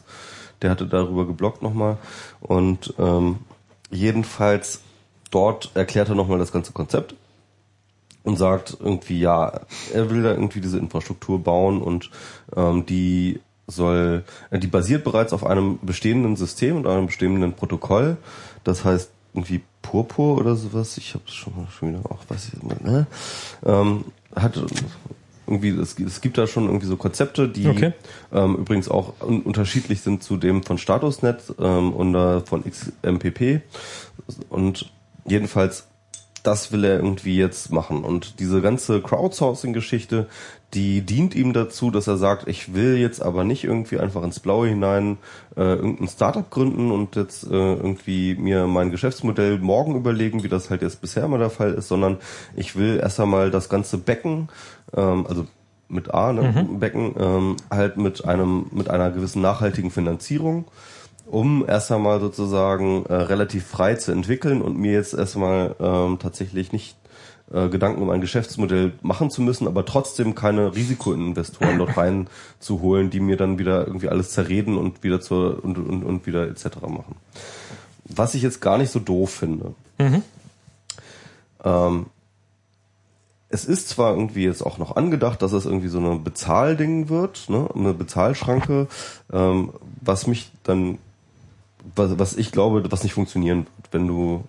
der 0.62 0.70
hatte 0.70 0.86
darüber 0.86 1.26
geblockt 1.26 1.62
nochmal. 1.62 1.98
Und 2.40 2.94
ähm, 2.98 3.38
jedenfalls 3.90 4.80
dort 5.30 5.72
erklärt 5.74 6.09
er 6.09 6.14
nochmal 6.14 6.38
das 6.38 6.52
ganze 6.52 6.72
Konzept 6.72 7.14
und 8.22 8.36
sagt 8.36 8.76
irgendwie, 8.78 9.18
ja, 9.18 9.60
er 9.92 10.10
will 10.10 10.22
da 10.22 10.30
irgendwie 10.30 10.60
diese 10.60 10.78
Infrastruktur 10.78 11.42
bauen 11.42 11.82
und 11.82 12.10
ähm, 12.56 12.86
die 12.86 13.40
soll, 13.66 14.24
äh, 14.50 14.59
die 14.59 14.66
basiert 14.66 15.04
bereits 15.04 15.32
auf 15.32 15.44
einem 15.44 15.78
bestehenden 15.82 16.36
System 16.36 16.76
und 16.76 16.86
einem 16.86 17.06
bestehenden 17.06 17.52
Protokoll. 17.54 18.16
Das 18.64 18.84
heißt 18.84 19.10
irgendwie 19.34 19.62
Purpur 19.82 20.38
oder 20.38 20.56
sowas. 20.56 20.96
Ich 20.96 21.14
habe 21.14 21.24
schon 21.26 21.54
mal 21.56 21.66
schon 21.70 21.90
wieder 21.90 22.10
auch 22.10 22.20
weiß 22.28 22.48
ich 22.54 22.62
nicht, 22.62 22.84
ne? 22.84 23.06
ähm, 23.64 24.04
hat 24.34 24.60
irgendwie 25.46 25.70
es, 25.70 25.98
es 25.98 26.20
gibt 26.20 26.38
da 26.38 26.46
schon 26.46 26.66
irgendwie 26.66 26.86
so 26.86 26.96
Konzepte, 26.96 27.48
die 27.48 27.66
Okay. 27.66 27.92
ähm, 28.32 28.56
übrigens 28.56 28.88
auch 28.88 29.14
un 29.20 29.42
unterschiedlich 29.42 30.00
sind 30.00 30.22
zu 30.22 30.36
dem 30.36 30.62
von 30.62 30.78
Statusnet 30.78 31.42
ähm, 31.59 31.92
und 31.92 32.14
äh, 32.14 32.40
von 32.40 32.64
XMPP 32.64 33.62
und 34.48 34.90
jedenfalls 35.26 35.88
das 36.43 36.73
will 36.73 36.85
er 36.85 36.97
irgendwie 36.97 37.36
jetzt 37.36 37.73
machen. 37.73 38.05
Und 38.05 38.40
diese 38.40 38.60
ganze 38.60 39.01
Crowdsourcing-Geschichte, 39.01 40.27
die 40.74 41.02
dient 41.02 41.35
ihm 41.35 41.52
dazu, 41.52 41.90
dass 41.90 42.06
er 42.06 42.16
sagt, 42.16 42.48
ich 42.48 42.74
will 42.74 42.97
jetzt 42.97 43.23
aber 43.23 43.44
nicht 43.44 43.64
irgendwie 43.64 43.98
einfach 43.98 44.23
ins 44.23 44.40
Blaue 44.40 44.69
hinein 44.69 45.19
äh, 45.56 45.74
irgendein 45.74 46.09
Startup 46.09 46.48
gründen 46.48 46.90
und 46.90 47.14
jetzt 47.14 47.44
äh, 47.44 47.48
irgendwie 47.74 48.35
mir 48.35 48.66
mein 48.66 48.90
Geschäftsmodell 48.90 49.59
morgen 49.59 49.97
überlegen, 49.97 50.43
wie 50.43 50.48
das 50.48 50.70
halt 50.70 50.82
jetzt 50.82 51.01
bisher 51.01 51.24
immer 51.24 51.39
der 51.39 51.51
Fall 51.51 51.74
ist, 51.74 51.89
sondern 51.89 52.19
ich 52.56 52.74
will 52.74 52.98
erst 53.01 53.20
einmal 53.20 53.51
das 53.51 53.69
ganze 53.69 53.98
Becken, 53.98 54.48
ähm, 54.97 55.27
also 55.28 55.47
mit 55.89 56.12
A, 56.14 56.32
ne, 56.32 56.66
Becken, 56.78 57.14
ähm, 57.19 57.56
halt 57.70 57.98
mit 57.98 58.24
einem, 58.24 58.66
mit 58.73 58.89
einer 58.89 59.10
gewissen 59.10 59.43
nachhaltigen 59.43 59.90
Finanzierung 59.90 60.64
um 61.26 61.64
erst 61.66 61.90
einmal 61.92 62.20
sozusagen 62.20 63.06
äh, 63.06 63.14
relativ 63.14 63.66
frei 63.66 63.94
zu 63.94 64.12
entwickeln 64.12 64.62
und 64.62 64.78
mir 64.78 64.92
jetzt 64.92 65.14
erstmal 65.14 65.74
ähm, 65.80 66.18
tatsächlich 66.18 66.72
nicht 66.72 66.96
äh, 67.52 67.68
Gedanken 67.68 68.02
um 68.02 68.10
ein 68.10 68.20
Geschäftsmodell 68.20 68.92
machen 69.02 69.30
zu 69.30 69.42
müssen, 69.42 69.66
aber 69.66 69.84
trotzdem 69.84 70.34
keine 70.34 70.74
Risikoinvestoren 70.74 71.78
dort 71.78 71.96
reinzuholen, 71.96 73.10
die 73.10 73.20
mir 73.20 73.36
dann 73.36 73.58
wieder 73.58 73.86
irgendwie 73.86 74.08
alles 74.08 74.30
zerreden 74.30 74.76
und 74.76 75.02
wieder 75.02 75.20
zur 75.20 75.62
und, 75.62 75.78
und, 75.78 76.02
und 76.02 76.26
wieder 76.26 76.48
etc. 76.48 76.80
machen. 76.82 77.16
Was 78.04 78.34
ich 78.34 78.42
jetzt 78.42 78.60
gar 78.60 78.78
nicht 78.78 78.90
so 78.90 78.98
doof 78.98 79.30
finde. 79.30 79.74
Ähm, 81.64 82.06
es 83.52 83.66
ist 83.66 83.90
zwar 83.90 84.14
irgendwie 84.14 84.44
jetzt 84.44 84.62
auch 84.62 84.78
noch 84.78 84.96
angedacht, 84.96 85.42
dass 85.42 85.52
es 85.52 85.66
irgendwie 85.66 85.88
so 85.88 85.98
eine 85.98 86.16
Bezahlding 86.16 87.10
wird, 87.10 87.50
ne, 87.50 87.68
eine 87.74 87.92
Bezahlschranke, 87.92 88.88
ähm, 89.30 89.72
was 90.00 90.26
mich 90.26 90.50
dann, 90.62 90.98
was, 91.94 92.18
was 92.18 92.36
ich 92.36 92.52
glaube, 92.52 92.90
was 92.90 93.02
nicht 93.02 93.14
funktionieren 93.14 93.66
wird. 93.76 93.92
Wenn 93.92 94.06
du 94.06 94.44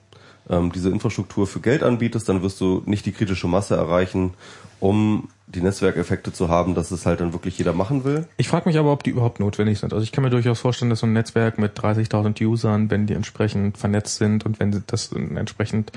ähm, 0.49 0.72
diese 0.72 0.89
Infrastruktur 0.89 1.47
für 1.47 1.60
Geld 1.60 1.84
anbietest, 1.84 2.27
dann 2.30 2.41
wirst 2.41 2.60
du 2.61 2.84
nicht 2.85 3.05
die 3.05 3.11
kritische 3.11 3.47
Masse 3.47 3.76
erreichen, 3.76 4.34
um 4.80 5.30
die 5.47 5.61
Netzwerkeffekte 5.61 6.34
zu 6.34 6.49
haben, 6.49 6.76
dass 6.76 6.91
es 6.91 7.05
halt 7.05 7.19
dann 7.19 7.34
wirklich 7.34 7.57
jeder 7.57 7.73
machen 7.73 8.03
will. 8.03 8.27
Ich 8.38 8.47
frage 8.47 8.68
mich 8.68 8.77
aber, 8.77 8.91
ob 8.91 9.03
die 9.03 9.11
überhaupt 9.11 9.39
notwendig 9.39 9.80
sind. 9.80 9.93
Also 9.93 10.03
ich 10.03 10.11
kann 10.11 10.23
mir 10.23 10.30
durchaus 10.30 10.60
vorstellen, 10.60 10.89
dass 10.89 10.99
so 10.99 11.07
ein 11.07 11.14
Netzwerk 11.14 11.60
mit 11.60 11.77
30.000 11.77 12.43
Usern, 12.45 12.89
wenn 12.89 13.05
die 13.05 13.14
entsprechend 13.14 13.77
vernetzt 13.77 14.18
sind 14.18 14.45
und 14.45 14.60
wenn 14.60 14.84
das 14.88 15.11
entsprechend, 15.11 15.91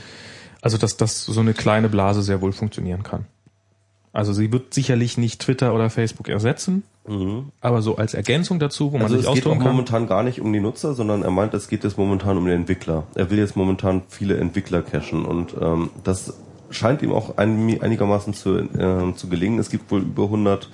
also 0.60 0.78
dass 0.78 0.96
das 0.96 1.24
so 1.24 1.40
eine 1.40 1.54
kleine 1.54 1.88
Blase 1.88 2.22
sehr 2.22 2.40
wohl 2.40 2.52
funktionieren 2.52 3.02
kann. 3.02 3.26
Also 4.16 4.32
sie 4.32 4.50
wird 4.50 4.72
sicherlich 4.72 5.18
nicht 5.18 5.42
Twitter 5.42 5.74
oder 5.74 5.90
Facebook 5.90 6.28
ersetzen, 6.28 6.84
aber 7.60 7.82
so 7.82 7.96
als 7.96 8.14
Ergänzung 8.14 8.58
dazu, 8.58 8.92
wo 8.92 8.98
man 8.98 9.00
Mhm. 9.00 9.02
Also 9.04 9.16
sich 9.16 9.26
es 9.26 9.34
geht 9.34 9.42
austoben 9.44 9.58
kann. 9.60 9.72
momentan 9.72 10.06
gar 10.06 10.22
nicht 10.22 10.40
um 10.40 10.52
die 10.52 10.60
Nutzer, 10.60 10.94
sondern 10.94 11.22
er 11.22 11.30
meint, 11.30 11.52
es 11.54 11.68
geht 11.68 11.84
jetzt 11.84 11.98
momentan 11.98 12.36
um 12.38 12.46
den 12.46 12.60
Entwickler. 12.60 13.04
Er 13.14 13.30
will 13.30 13.38
jetzt 13.38 13.56
momentan 13.56 14.02
viele 14.08 14.36
Entwickler 14.38 14.82
cachen 14.82 15.24
und 15.26 15.54
ähm, 15.60 15.90
das 16.02 16.34
scheint 16.70 17.02
ihm 17.02 17.12
auch 17.12 17.36
ein, 17.36 17.78
einigermaßen 17.80 18.32
zu, 18.34 18.56
äh, 18.58 19.14
zu 19.14 19.28
gelingen. 19.28 19.58
Es 19.58 19.68
gibt 19.70 19.90
wohl 19.90 20.00
über 20.00 20.24
100 20.24 20.68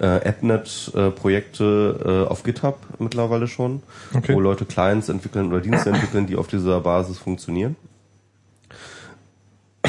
äh, 0.00 0.06
AppNet-Projekte 0.06 2.24
äh, 2.26 2.30
auf 2.30 2.42
GitHub 2.42 2.78
mittlerweile 2.98 3.46
schon, 3.48 3.82
Okay. 4.14 4.34
wo 4.34 4.40
Leute 4.40 4.64
Clients 4.64 5.08
entwickeln 5.08 5.48
oder 5.48 5.60
Dienste 5.60 5.90
entwickeln, 5.90 6.26
die 6.26 6.36
auf 6.36 6.46
dieser 6.48 6.80
Basis 6.80 7.18
funktionieren. 7.18 7.76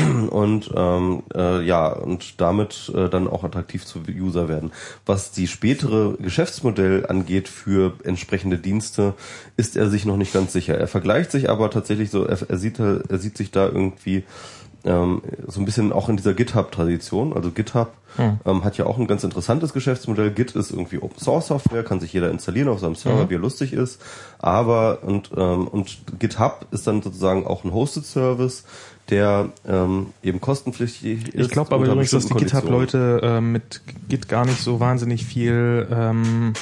und 0.29 0.71
ähm, 0.75 1.23
äh, 1.33 1.63
ja 1.63 1.89
und 1.91 2.39
damit 2.41 2.91
äh, 2.95 3.09
dann 3.09 3.27
auch 3.27 3.43
attraktiv 3.43 3.85
zu 3.85 4.01
User 4.07 4.49
werden. 4.49 4.71
Was 5.05 5.31
die 5.31 5.47
spätere 5.47 6.15
Geschäftsmodell 6.19 7.05
angeht 7.07 7.47
für 7.47 7.93
entsprechende 8.03 8.57
Dienste, 8.57 9.13
ist 9.57 9.77
er 9.77 9.89
sich 9.89 10.05
noch 10.05 10.17
nicht 10.17 10.33
ganz 10.33 10.53
sicher. 10.53 10.77
Er 10.77 10.87
vergleicht 10.87 11.31
sich 11.31 11.49
aber 11.49 11.69
tatsächlich 11.69 12.09
so, 12.09 12.25
er, 12.25 12.37
er 12.47 12.57
sieht 12.57 12.79
er 12.79 13.17
sieht 13.17 13.37
sich 13.37 13.51
da 13.51 13.65
irgendwie 13.65 14.23
ähm, 14.85 15.21
so 15.47 15.59
ein 15.59 15.65
bisschen 15.65 15.91
auch 15.91 16.09
in 16.09 16.17
dieser 16.17 16.33
GitHub-Tradition. 16.33 17.33
Also 17.33 17.51
GitHub 17.51 17.91
ähm, 18.45 18.63
hat 18.63 18.77
ja 18.77 18.85
auch 18.85 18.97
ein 18.97 19.07
ganz 19.07 19.23
interessantes 19.23 19.73
Geschäftsmodell. 19.73 20.31
Git 20.31 20.55
ist 20.55 20.71
irgendwie 20.71 20.99
Open 20.99 21.19
Source 21.19 21.47
Software, 21.47 21.83
kann 21.83 21.99
sich 21.99 22.13
jeder 22.13 22.31
installieren 22.31 22.69
auf 22.69 22.79
seinem 22.79 22.95
Server, 22.95 23.29
wie 23.29 23.35
er 23.35 23.39
lustig 23.39 23.73
ist. 23.73 24.01
Aber 24.39 24.99
und 25.03 25.31
ähm, 25.35 25.67
und 25.67 25.99
GitHub 26.19 26.65
ist 26.71 26.87
dann 26.87 27.01
sozusagen 27.01 27.45
auch 27.45 27.63
ein 27.63 27.73
Hosted 27.73 28.05
Service, 28.05 28.63
der 29.09 29.49
ähm, 29.67 30.07
eben 30.23 30.39
kostenpflichtig 30.39 31.33
ist. 31.33 31.45
Ich 31.45 31.49
glaube 31.49 31.73
aber 31.73 31.85
übrigens, 31.85 32.11
dass 32.11 32.27
die. 32.27 32.33
GitHub-Leute 32.33 33.21
äh, 33.23 33.41
mit 33.41 33.81
Git 34.07 34.29
gar 34.29 34.45
nicht 34.45 34.59
so 34.59 34.79
wahnsinnig 34.79 35.25
viel 35.25 35.87
ähm, 35.91 36.53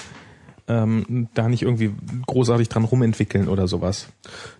ähm, 0.68 1.30
da 1.34 1.48
nicht 1.48 1.64
irgendwie 1.64 1.94
großartig 2.26 2.70
dran 2.70 2.84
rumentwickeln 2.84 3.48
oder 3.48 3.68
sowas. 3.68 4.08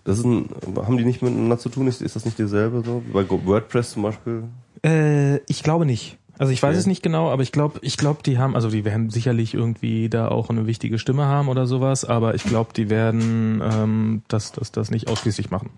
Das 0.04 0.18
ist 0.18 0.24
ein, 0.24 0.48
haben 0.76 0.96
die 0.96 1.04
nicht 1.04 1.22
miteinander 1.22 1.58
zu 1.58 1.68
tun? 1.68 1.86
Ist, 1.86 2.02
ist 2.02 2.16
das 2.16 2.24
nicht 2.24 2.38
dieselbe 2.38 2.82
so? 2.84 3.02
Wie 3.06 3.12
bei 3.12 3.28
WordPress 3.28 3.92
zum 3.92 4.02
Beispiel? 4.02 4.44
Äh, 4.84 5.36
ich 5.46 5.62
glaube 5.62 5.86
nicht. 5.86 6.17
Also 6.38 6.52
ich 6.52 6.62
weiß 6.62 6.70
Okay. 6.70 6.78
es 6.78 6.86
nicht 6.86 7.02
genau, 7.02 7.30
aber 7.30 7.42
ich 7.42 7.50
glaube, 7.52 7.78
ich 7.82 7.96
glaube, 7.96 8.22
die 8.24 8.38
haben, 8.38 8.54
also 8.54 8.70
die 8.70 8.84
werden 8.84 9.10
sicherlich 9.10 9.54
irgendwie 9.54 10.08
da 10.08 10.28
auch 10.28 10.50
eine 10.50 10.66
wichtige 10.66 10.98
Stimme 10.98 11.24
haben 11.26 11.48
oder 11.48 11.66
sowas, 11.66 12.04
aber 12.04 12.34
ich 12.34 12.44
glaube, 12.44 12.70
die 12.74 12.90
werden 12.90 13.60
ähm, 13.62 14.22
das, 14.28 14.52
das, 14.52 14.70
das 14.72 14.90
nicht 14.90 15.08
ausschließlich 15.08 15.50
machen. 15.50 15.70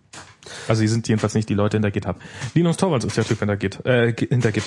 Also 0.68 0.82
die 0.82 0.88
sind 0.88 1.08
jedenfalls 1.08 1.34
nicht 1.34 1.48
die 1.48 1.54
Leute 1.54 1.76
in 1.76 1.82
der 1.82 1.90
GitHub. 1.90 2.16
Linus 2.54 2.76
Torvalds 2.76 3.04
ist 3.04 3.16
der 3.16 3.24
Typ 3.24 3.40
in 3.42 3.48
der 3.48 3.56
Git, 3.56 3.84
äh, 3.86 4.12
hinter 4.14 4.52
Git. 4.52 4.64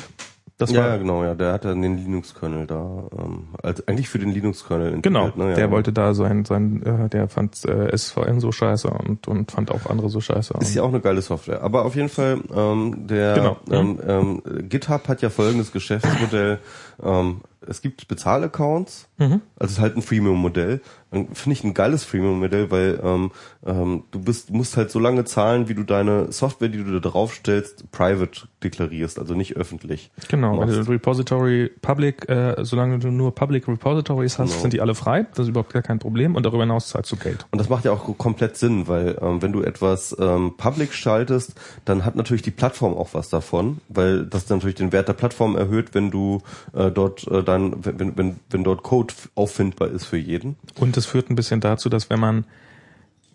Das 0.60 0.72
Ja, 0.72 0.82
war 0.82 0.88
ja, 0.90 0.98
genau, 0.98 1.24
ja. 1.24 1.34
Der 1.34 1.54
hat 1.54 1.66
dann 1.66 1.82
den 1.82 1.98
Linux-Kernel 1.98 2.68
da, 2.68 3.04
ähm, 3.18 3.48
also 3.64 3.84
eigentlich 3.88 4.08
für 4.08 4.20
den 4.20 4.30
Linux-Kernel 4.30 5.02
Genau, 5.02 5.32
ne? 5.36 5.50
ja. 5.50 5.56
der 5.56 5.72
wollte 5.72 5.92
da 5.92 6.14
sein, 6.14 6.46
sein 6.46 6.84
äh, 6.84 7.10
der 7.10 7.28
fand 7.28 7.66
äh, 7.66 7.96
SVN 7.98 8.40
so 8.40 8.52
scheiße 8.52 8.88
und, 8.88 9.28
und 9.28 9.52
fand 9.52 9.72
auch 9.72 9.88
andere 9.88 10.10
so 10.10 10.22
scheiße. 10.22 10.54
Ist 10.62 10.76
ja 10.76 10.84
auch 10.84 10.90
eine 10.90 11.02
geile 11.02 11.22
Software. 11.24 11.62
Aber 11.64 11.86
auf 11.86 11.96
jeden 11.96 12.10
Fall, 12.10 12.40
ähm, 12.56 13.08
der 13.08 13.34
Genau. 13.34 13.58
ähm, 13.72 14.00
ähm, 14.08 14.42
GitHub 14.70 15.08
hat 15.08 15.22
ja 15.24 15.30
folgendes 15.32 15.72
Geschäftsmodell. 15.72 16.60
Ähm, 17.04 17.42
es 17.68 17.82
gibt 17.82 18.08
Bezahlaccounts, 18.08 19.08
Mhm. 19.30 19.42
also 19.58 19.72
es 19.72 19.72
ist 19.74 19.80
halt 19.80 19.96
ein 19.96 20.02
Freemium-Modell. 20.02 20.82
Finde 21.12 21.52
ich 21.52 21.64
ein 21.64 21.76
geiles 21.76 22.04
Freemium-Modell, 22.04 22.72
weil 22.72 23.00
ähm, 23.04 23.32
ähm, 23.66 24.04
du 24.10 24.20
bist, 24.20 24.50
musst 24.50 24.78
halt 24.78 24.90
so 24.90 24.98
lange 24.98 25.26
zahlen, 25.26 25.70
wie 25.70 25.76
du 25.76 25.84
deine 25.84 26.32
Software, 26.32 26.70
die 26.70 26.84
du 26.84 26.92
da 26.92 27.08
draufstellst, 27.08 27.92
private 27.92 28.48
deklarierst, 28.64 29.20
also 29.20 29.36
nicht 29.36 29.56
öffentlich. 29.56 30.10
Genau, 30.30 30.60
wenn 30.60 30.70
machst. 30.70 30.88
du 30.88 30.92
Repository 30.92 31.70
Public, 31.82 32.28
äh, 32.30 32.56
solange 32.64 32.98
du 32.98 33.10
nur 33.12 33.36
Public 33.36 33.68
Repositories 33.68 34.40
hast, 34.40 34.50
Genau. 34.52 34.62
sind 34.62 34.74
die 34.74 34.82
alle 34.82 34.96
frei. 34.96 35.28
Das 35.36 35.46
ist 35.46 35.50
überhaupt 35.50 35.72
gar 35.72 35.84
kein 35.84 36.00
Problem 36.00 36.36
und 36.36 36.44
darüber 36.46 36.64
hinaus 36.64 36.90
zahlst 36.90 37.12
du 37.12 37.16
Geld. 37.18 37.46
Und 37.52 37.60
das 37.60 37.70
macht 37.70 37.86
ja 37.86 37.92
auch 37.92 38.18
komplett 38.18 38.58
Sinn, 38.58 38.88
weil 38.88 39.18
ähm, 39.22 39.42
wenn 39.44 39.52
du 39.54 39.62
etwas 39.62 40.16
ähm, 40.20 40.54
public 40.58 40.94
schaltest, 40.94 41.54
dann 41.86 42.06
hat 42.06 42.16
natürlich 42.16 42.42
die 42.42 42.52
Plattform 42.52 42.96
auch 42.96 43.10
was 43.14 43.30
davon, 43.30 43.78
weil 43.88 44.26
das 44.26 44.50
natürlich 44.50 44.76
den 44.76 44.92
Wert 44.92 45.08
der 45.08 45.14
Plattform 45.14 45.56
erhöht, 45.56 45.94
wenn 45.94 46.10
du 46.10 46.42
äh, 46.74 46.90
dort 46.90 47.28
äh, 47.28 47.44
dann, 47.44 47.86
wenn, 47.86 48.18
wenn, 48.18 48.36
wenn 48.50 48.64
dort 48.64 48.82
Code 48.82 49.13
auffindbar 49.36 49.90
ist 49.90 50.06
für 50.06 50.18
jeden. 50.18 50.56
Und 50.80 50.98
es 50.98 51.06
führt 51.06 51.30
ein 51.30 51.36
bisschen 51.36 51.60
dazu, 51.60 51.90
dass 51.90 52.10
wenn 52.10 52.20
man, 52.20 52.46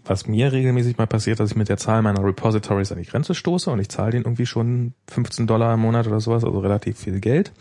was 0.05 0.27
mir 0.27 0.53
regelmäßig 0.53 0.99
mal 0.99 1.07
passiert, 1.07 1.41
dass 1.41 1.51
ich 1.51 1.57
mit 1.57 1.69
der 1.69 1.77
Zahl 1.77 2.03
meiner 2.03 2.25
Repositories 2.25 2.93
an 2.93 2.99
die 2.99 3.05
Grenze 3.05 3.35
stoße 3.35 3.71
und 3.71 3.79
ich 3.79 3.89
zahle 3.89 4.13
denen 4.13 4.25
irgendwie 4.25 4.47
schon 4.47 4.95
15 5.09 5.47
Dollar 5.47 5.75
im 5.75 5.81
Monat 5.81 6.07
oder 6.07 6.21
sowas, 6.21 6.45
also 6.45 6.59
relativ 6.59 6.99
viel 6.99 7.21
Geld. 7.21 7.53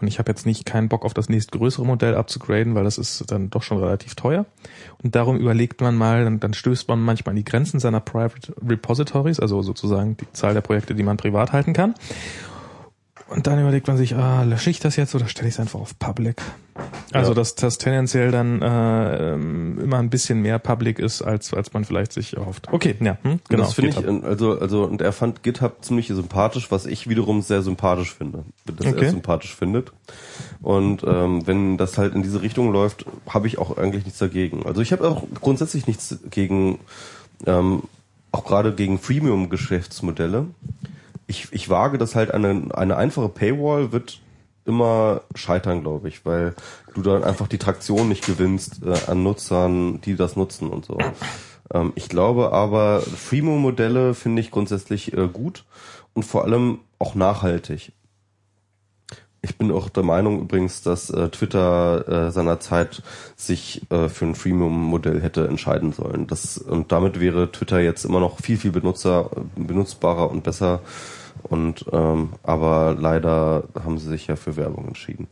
Und 0.00 0.08
ich 0.08 0.18
habe 0.18 0.30
jetzt 0.30 0.46
nicht 0.46 0.64
keinen 0.64 0.88
Bock 0.88 1.04
auf 1.04 1.12
das 1.12 1.28
nächstgrößere 1.28 1.84
Modell 1.84 2.14
abzugraden, 2.14 2.74
weil 2.74 2.84
das 2.84 2.96
ist 2.96 3.30
dann 3.30 3.50
doch 3.50 3.62
schon 3.62 3.78
relativ 3.78 4.14
teuer. 4.14 4.46
Und 5.02 5.14
darum 5.14 5.36
überlegt 5.36 5.80
man 5.82 5.94
mal, 5.94 6.24
dann, 6.24 6.40
dann 6.40 6.54
stößt 6.54 6.88
man 6.88 7.00
manchmal 7.00 7.32
an 7.32 7.36
die 7.36 7.44
Grenzen 7.44 7.80
seiner 7.80 8.00
Private 8.00 8.54
Repositories, 8.66 9.40
also 9.40 9.60
sozusagen 9.62 10.16
die 10.16 10.32
Zahl 10.32 10.54
der 10.54 10.62
Projekte, 10.62 10.94
die 10.94 11.02
man 11.02 11.18
privat 11.18 11.52
halten 11.52 11.74
kann. 11.74 11.94
Und 13.30 13.46
dann 13.46 13.60
überlegt 13.60 13.86
man 13.86 13.96
sich, 13.96 14.16
ah, 14.16 14.42
lösche 14.42 14.70
ich 14.70 14.80
das 14.80 14.96
jetzt 14.96 15.14
oder 15.14 15.28
stelle 15.28 15.48
ich 15.48 15.54
es 15.54 15.60
einfach 15.60 15.78
auf 15.78 15.96
Public? 15.98 16.42
Also 17.12 17.30
Ja. 17.30 17.34
dass 17.34 17.54
das 17.54 17.78
tendenziell 17.78 18.30
dann 18.32 18.60
äh, 18.62 19.34
ähm, 19.34 19.78
immer 19.80 19.98
ein 19.98 20.10
bisschen 20.10 20.40
mehr 20.42 20.58
Public 20.58 20.98
ist, 20.98 21.22
als 21.22 21.54
als 21.54 21.72
man 21.72 21.84
vielleicht 21.84 22.12
sich 22.12 22.36
erhofft. 22.36 22.68
Okay, 22.72 22.96
ja, 23.00 23.18
hm, 23.22 23.38
Genau, 23.48 23.62
das 23.64 23.74
finde 23.74 23.90
ich, 23.90 24.24
also, 24.24 24.58
also, 24.58 24.84
und 24.84 25.00
er 25.00 25.12
fand 25.12 25.42
GitHub 25.42 25.84
ziemlich 25.84 26.08
sympathisch, 26.08 26.70
was 26.70 26.86
ich 26.86 27.08
wiederum 27.08 27.42
sehr 27.42 27.62
sympathisch 27.62 28.14
finde, 28.14 28.44
dass 28.66 28.86
Okay. 28.86 29.04
er 29.04 29.10
sympathisch 29.10 29.54
findet. 29.54 29.92
Und 30.62 31.04
ähm, 31.06 31.46
wenn 31.46 31.76
das 31.76 31.98
halt 31.98 32.14
in 32.14 32.22
diese 32.22 32.42
Richtung 32.42 32.72
läuft, 32.72 33.04
habe 33.28 33.46
ich 33.46 33.58
auch 33.58 33.76
eigentlich 33.76 34.04
nichts 34.04 34.18
dagegen. 34.18 34.66
Also 34.66 34.80
ich 34.80 34.90
habe 34.92 35.08
auch 35.08 35.22
grundsätzlich 35.40 35.86
nichts 35.86 36.18
gegen, 36.30 36.78
ähm, 37.46 37.82
auch 38.32 38.44
gerade 38.44 38.72
gegen 38.74 38.98
Freemium-Geschäftsmodelle. 38.98 40.46
Ich, 41.30 41.46
ich 41.52 41.68
wage, 41.70 41.96
dass 41.96 42.16
halt 42.16 42.32
eine, 42.32 42.74
eine 42.74 42.96
einfache 42.96 43.28
Paywall 43.28 43.92
wird 43.92 44.20
immer 44.64 45.20
scheitern, 45.36 45.82
glaube 45.82 46.08
ich, 46.08 46.26
weil 46.26 46.56
du 46.92 47.02
dann 47.02 47.22
einfach 47.22 47.46
die 47.46 47.58
Traktion 47.58 48.08
nicht 48.08 48.26
gewinnst 48.26 48.82
äh, 48.84 49.08
an 49.08 49.22
Nutzern, 49.22 50.00
die 50.00 50.16
das 50.16 50.34
nutzen 50.34 50.68
und 50.70 50.84
so. 50.84 50.98
Ähm, 51.72 51.92
ich 51.94 52.08
glaube 52.08 52.52
aber, 52.52 53.00
Freemium-Modelle 53.00 54.14
finde 54.14 54.42
ich 54.42 54.50
grundsätzlich 54.50 55.12
äh, 55.12 55.28
gut 55.28 55.64
und 56.14 56.24
vor 56.24 56.42
allem 56.42 56.80
auch 56.98 57.14
nachhaltig. 57.14 57.92
Ich 59.40 59.56
bin 59.56 59.70
auch 59.70 59.88
der 59.88 60.02
Meinung 60.02 60.40
übrigens, 60.40 60.82
dass 60.82 61.10
äh, 61.10 61.28
Twitter 61.28 62.26
äh, 62.26 62.30
seinerzeit 62.32 63.02
sich 63.36 63.82
äh, 63.90 64.08
für 64.08 64.26
ein 64.26 64.34
Freemium-Modell 64.34 65.22
hätte 65.22 65.46
entscheiden 65.46 65.92
sollen. 65.92 66.26
Das, 66.26 66.58
und 66.58 66.90
damit 66.90 67.20
wäre 67.20 67.52
Twitter 67.52 67.78
jetzt 67.78 68.04
immer 68.04 68.18
noch 68.18 68.40
viel, 68.40 68.58
viel 68.58 68.72
benutzer, 68.72 69.30
benutzbarer 69.54 70.28
und 70.28 70.42
besser. 70.42 70.80
Und 71.42 71.86
ähm, 71.92 72.30
aber 72.42 72.96
leider 72.98 73.64
haben 73.82 73.98
sie 73.98 74.08
sich 74.08 74.26
ja 74.26 74.36
für 74.36 74.56
Werbung 74.56 74.88
entschieden. 74.88 75.26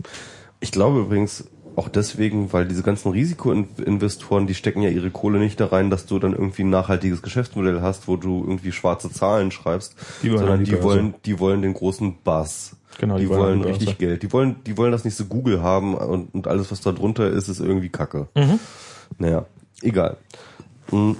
Ich 0.60 0.72
glaube 0.72 1.00
übrigens 1.00 1.48
auch 1.78 1.88
deswegen, 1.88 2.52
weil 2.52 2.66
diese 2.66 2.82
ganzen 2.82 3.12
Risikoinvestoren, 3.12 4.48
die 4.48 4.54
stecken 4.54 4.82
ja 4.82 4.90
ihre 4.90 5.10
Kohle 5.10 5.38
nicht 5.38 5.60
da 5.60 5.66
rein, 5.66 5.90
dass 5.90 6.06
du 6.06 6.18
dann 6.18 6.32
irgendwie 6.32 6.62
ein 6.62 6.70
nachhaltiges 6.70 7.22
Geschäftsmodell 7.22 7.80
hast, 7.80 8.08
wo 8.08 8.16
du 8.16 8.40
irgendwie 8.40 8.72
schwarze 8.72 9.12
Zahlen 9.12 9.52
schreibst, 9.52 9.94
Die 10.22 10.30
wollen 10.30 10.38
sondern 10.38 10.64
die 10.64 10.72
die 10.72 10.82
wollen, 10.82 11.14
die 11.24 11.38
wollen 11.38 11.62
den 11.62 11.74
großen 11.74 12.16
Bass. 12.24 12.76
Genau, 12.98 13.16
die, 13.16 13.22
die 13.22 13.28
wollen 13.28 13.60
wollen 13.60 13.62
richtig. 13.62 13.96
Geld. 13.98 14.24
Die 14.24 14.32
wollen, 14.32 14.56
die 14.66 14.76
wollen 14.76 14.90
das 14.90 15.04
nicht 15.04 15.14
so 15.14 15.26
Google 15.26 15.62
haben 15.62 15.94
und, 15.94 16.34
und 16.34 16.48
alles, 16.48 16.72
was 16.72 16.80
da 16.80 16.90
drunter 16.90 17.30
ist, 17.30 17.48
ist 17.48 17.60
irgendwie 17.60 17.90
Kacke. 17.90 18.26
Mhm. 18.34 18.58
Naja, 19.18 19.46
egal. 19.80 20.16
Hm. 20.90 21.16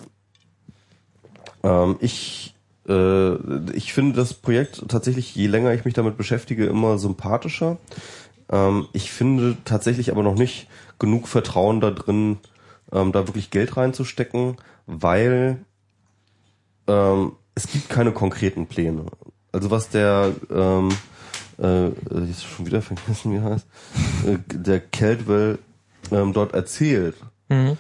Ähm, 1.63 1.97
ich, 2.01 2.57
äh, 2.89 3.35
ich 3.73 3.93
finde 3.93 4.17
das 4.17 4.35
Projekt 4.35 4.89
tatsächlich, 4.89 5.35
je 5.35 5.47
länger 5.47 5.73
ich 5.75 5.85
mich 5.85 5.95
damit 5.95 6.17
beschäftige, 6.17 6.67
immer 6.67 6.99
sympathischer. 6.99 7.79
Ähm, 8.51 8.89
ich 8.93 9.11
finde 9.13 9.57
tatsächlich 9.65 10.11
aber 10.11 10.23
noch 10.23 10.35
nicht 10.35 10.69
genug 10.99 11.29
Vertrauen 11.29 11.81
da 11.81 11.91
drin, 11.91 12.39
ähm, 12.93 13.13
da 13.13 13.27
wirklich 13.27 13.51
Geld 13.51 13.77
reinzustecken, 13.77 14.57
weil 14.87 15.59
ähm, 16.87 17.33
es 17.55 17.67
gibt 17.71 17.89
keine 17.89 18.13
konkreten 18.13 18.67
Pläne. 18.67 19.07
Also 19.53 19.71
was 19.71 19.91
der 19.91 20.33
ähm, 20.51 20.91
äh, 21.59 21.89
jetzt 22.27 22.45
schon 22.45 22.67
wieder 22.67 22.83
vergessen, 22.83 23.35
wie 23.35 23.41
heißt, 23.41 23.67
äh, 24.27 24.39
der 24.53 24.81
Caldwell 24.81 25.59
ähm, 26.11 26.33
dort 26.33 26.55
erzählt, 26.55 27.17
Mhm. 27.51 27.79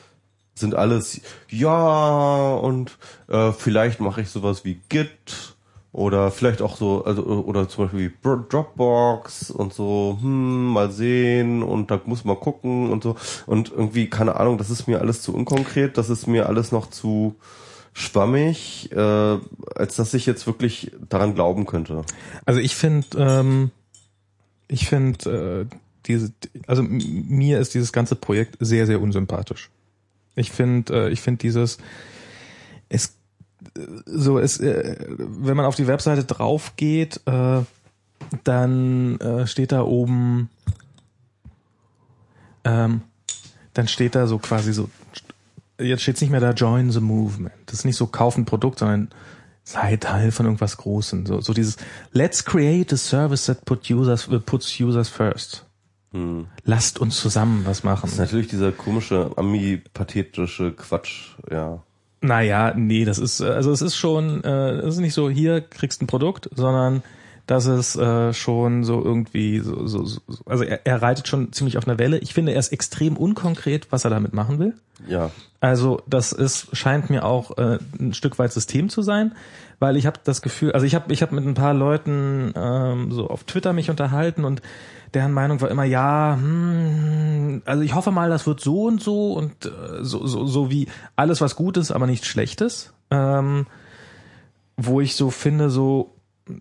Sind 0.59 0.75
alles 0.75 1.21
ja 1.49 2.55
und 2.55 2.99
äh, 3.29 3.53
vielleicht 3.53 4.01
mache 4.01 4.21
ich 4.21 4.29
sowas 4.29 4.65
wie 4.65 4.81
Git 4.89 5.55
oder 5.93 6.31
vielleicht 6.31 6.63
auch 6.63 6.77
so 6.77 7.05
also 7.05 7.23
oder 7.23 7.69
zum 7.69 7.85
Beispiel 7.85 8.11
wie 8.11 8.29
Dropbox 8.49 9.51
und 9.51 9.73
so 9.73 10.19
hm 10.21 10.73
mal 10.73 10.91
sehen 10.91 11.63
und 11.63 11.91
da 11.91 12.01
muss 12.05 12.25
man 12.25 12.39
gucken 12.39 12.91
und 12.91 13.03
so 13.03 13.17
und 13.47 13.71
irgendwie 13.71 14.09
keine 14.09 14.37
Ahnung 14.37 14.59
das 14.59 14.71
ist 14.71 14.87
mir 14.87 15.01
alles 15.01 15.23
zu 15.23 15.35
unkonkret 15.35 15.97
das 15.97 16.11
ist 16.11 16.27
mir 16.27 16.47
alles 16.47 16.73
noch 16.73 16.91
zu 16.91 17.37
schwammig 17.95 18.93
äh, 18.93 19.39
als 19.75 19.97
dass 19.97 20.15
ich 20.15 20.27
jetzt 20.27 20.47
wirklich 20.47 20.93
daran 21.09 21.35
glauben 21.35 21.67
könnte 21.67 22.03
Also 22.45 22.61
ich 22.61 22.77
finde, 22.77 23.07
ähm, 23.19 23.71
ich 24.69 24.87
finde, 24.87 25.67
äh, 25.71 25.77
diese, 26.07 26.33
also 26.67 26.83
mir 26.83 27.59
ist 27.59 27.75
dieses 27.75 27.93
ganze 27.93 28.15
Projekt 28.15 28.57
sehr, 28.61 28.87
sehr 28.87 29.01
unsympathisch. 29.01 29.71
Ich 30.39 30.51
finde, 30.51 31.07
äh, 31.07 31.11
ich 31.11 31.21
finde 31.21 31.39
dieses, 31.39 31.79
es, 32.89 33.17
äh, 33.77 33.87
so 34.07 34.39
es, 34.39 34.61
äh, 34.61 34.97
wenn 35.09 35.57
man 35.57 35.67
auf 35.67 35.75
die 35.75 35.87
Webseite 35.87 36.25
drauf 36.25 36.75
geht, 36.77 37.21
äh, 37.27 37.61
dann 38.45 39.21
äh, 39.21 39.47
steht 39.47 39.73
da 39.73 39.83
oben, 39.83 40.51
ähm, 42.65 43.03
dann 43.75 43.89
steht 43.89 44.15
da 44.15 44.27
so 44.27 44.39
quasi 44.39 44.73
so, 44.73 44.89
jetzt 45.79 46.03
steht 46.03 46.21
nicht 46.21 46.31
mehr 46.31 46.41
da 46.41 46.51
Join 46.51 46.91
the 46.91 47.01
Movement. 47.01 47.55
Das 47.67 47.81
ist 47.81 47.85
nicht 47.85 47.97
so 47.97 48.07
kaufen 48.07 48.45
Produkt, 48.45 48.81
sondern 48.81 49.11
sei 49.65 49.97
Teil 49.97 50.33
von 50.33 50.47
irgendwas 50.47 50.77
Großem. 50.79 51.27
So, 51.27 51.41
so 51.41 51.53
dieses 51.53 51.77
Let's 52.13 52.45
create 52.45 52.93
a 52.93 52.97
service 52.97 53.47
that 53.47 53.65
put 53.65 53.91
users, 53.91 54.29
uh, 54.29 54.41
puts 54.41 54.81
users 54.81 55.09
first. 55.09 55.65
Lasst 56.65 56.99
uns 56.99 57.21
zusammen 57.21 57.63
was 57.67 57.85
machen. 57.85 58.03
das 58.05 58.13
ist 58.13 58.19
natürlich 58.19 58.49
dieser 58.49 58.73
komische 58.73 59.31
ami-pathetische 59.37 60.73
Quatsch 60.73 61.35
ja 61.51 61.83
Naja, 62.21 62.73
nee, 62.75 63.05
das 63.05 63.19
ist, 63.19 63.41
äh, 63.41 63.47
also 63.47 63.73
es 63.73 63.83
ist 63.83 63.97
schon, 63.97 64.43
äh, 64.43 64.71
es 64.79 64.95
ist 64.95 65.01
nicht 65.01 65.15
so, 65.15 65.29
hier 65.29 65.61
kriegst 65.61 66.01
ein 66.03 66.07
Produkt, 66.07 66.49
sondern 66.55 67.03
das 67.49 67.65
ist 67.65 67.97
äh, 67.97 68.35
schon 68.35 68.85
so 68.85 69.03
irgendwie, 69.03 69.61
so, 69.61 69.87
so, 69.87 70.05
so 70.05 70.21
also 70.45 70.65
er, 70.65 70.87
er 70.87 71.01
reitet 71.01 71.29
schon 71.29 71.51
ziemlich 71.51 71.79
auf 71.79 71.89
einer 71.89 71.99
Welle. 71.99 72.19
Ich 72.19 72.35
finde, 72.35 72.53
er 72.53 72.59
ist 72.59 72.73
extrem 72.73 73.17
unkonkret, 73.17 73.91
was 73.91 74.05
er 74.05 74.11
damit 74.11 74.35
machen 74.35 74.59
will. 74.59 74.75
ja 75.07 75.31
Also 75.61 76.03
das 76.07 76.33
ist 76.33 76.77
scheint 76.77 77.09
mir 77.09 77.25
auch 77.25 77.57
äh, 77.57 77.79
ein 77.99 78.13
Stück 78.13 78.39
weit 78.39 78.53
System 78.53 78.91
zu 78.91 79.01
sein, 79.01 79.33
weil 79.79 79.97
ich 79.97 80.05
habe 80.05 80.21
das 80.25 80.43
Gefühl, 80.43 80.73
also 80.73 80.85
ich 80.85 80.95
habe 80.95 81.11
ich 81.11 81.23
habe 81.23 81.35
mit 81.35 81.47
ein 81.47 81.55
paar 81.55 81.73
Leuten 81.73 82.53
ähm, 82.55 83.13
so 83.13 83.29
auf 83.29 83.45
Twitter 83.45 83.73
mich 83.73 83.89
unterhalten 83.89 84.45
und 84.45 84.61
deren 85.15 85.33
Meinung 85.33 85.61
war 85.61 85.71
immer 85.71 85.85
ja, 85.85 86.37
hm, 86.41 87.63
also 87.65 87.83
ich 87.83 87.95
hoffe 87.95 88.11
mal, 88.11 88.29
das 88.29 88.47
wird 88.47 88.61
so 88.61 88.85
und 88.85 89.03
so 89.03 89.33
und 89.35 89.67
äh, 89.67 90.03
so 90.03 90.27
so 90.27 90.47
so 90.47 90.71
wie 90.71 90.89
alles 91.17 91.41
was 91.41 91.57
Gutes, 91.57 91.91
aber 91.91 92.07
nichts 92.07 92.27
Schlechtes. 92.27 92.93
Ähm, 93.11 93.67
wo 94.77 95.01
ich 95.01 95.17
so 95.17 95.31
finde, 95.31 95.71
so 95.71 96.15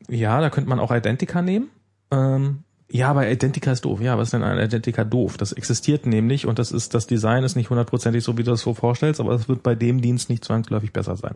ja, 0.09 0.42
da 0.42 0.50
könnte 0.50 0.69
man 0.69 0.80
auch 0.80 0.92
Identica 0.92 1.42
nehmen. 1.42 1.69
Ähm, 2.11 2.64
ja, 2.90 3.09
aber 3.09 3.30
Identica 3.30 3.72
ist 3.72 3.84
doof. 3.85 4.00
Ja, 4.01 4.17
was 4.17 4.30
ist 4.30 4.34
denn 4.34 4.43
ein 4.43 4.58
Identica 4.58 5.03
doof? 5.03 5.38
Das 5.38 5.51
existiert 5.51 6.06
nämlich 6.06 6.45
und 6.45 6.58
das 6.58 6.72
ist, 6.72 6.93
das 6.93 7.06
Design 7.06 7.43
ist 7.43 7.56
nicht 7.56 7.69
hundertprozentig 7.69 8.24
so, 8.24 8.38
wie 8.38 8.43
du 8.43 8.51
das 8.51 8.61
so 8.61 8.74
vorstellst, 8.74 9.19
aber 9.19 9.34
es 9.34 9.50
wird 9.50 9.61
bei 9.64 9.76
dem 9.76 10.01
Dienst 10.01 10.30
nicht 10.30 10.45
zwangsläufig 10.45 10.93
besser 10.93 11.17
sein. 11.17 11.35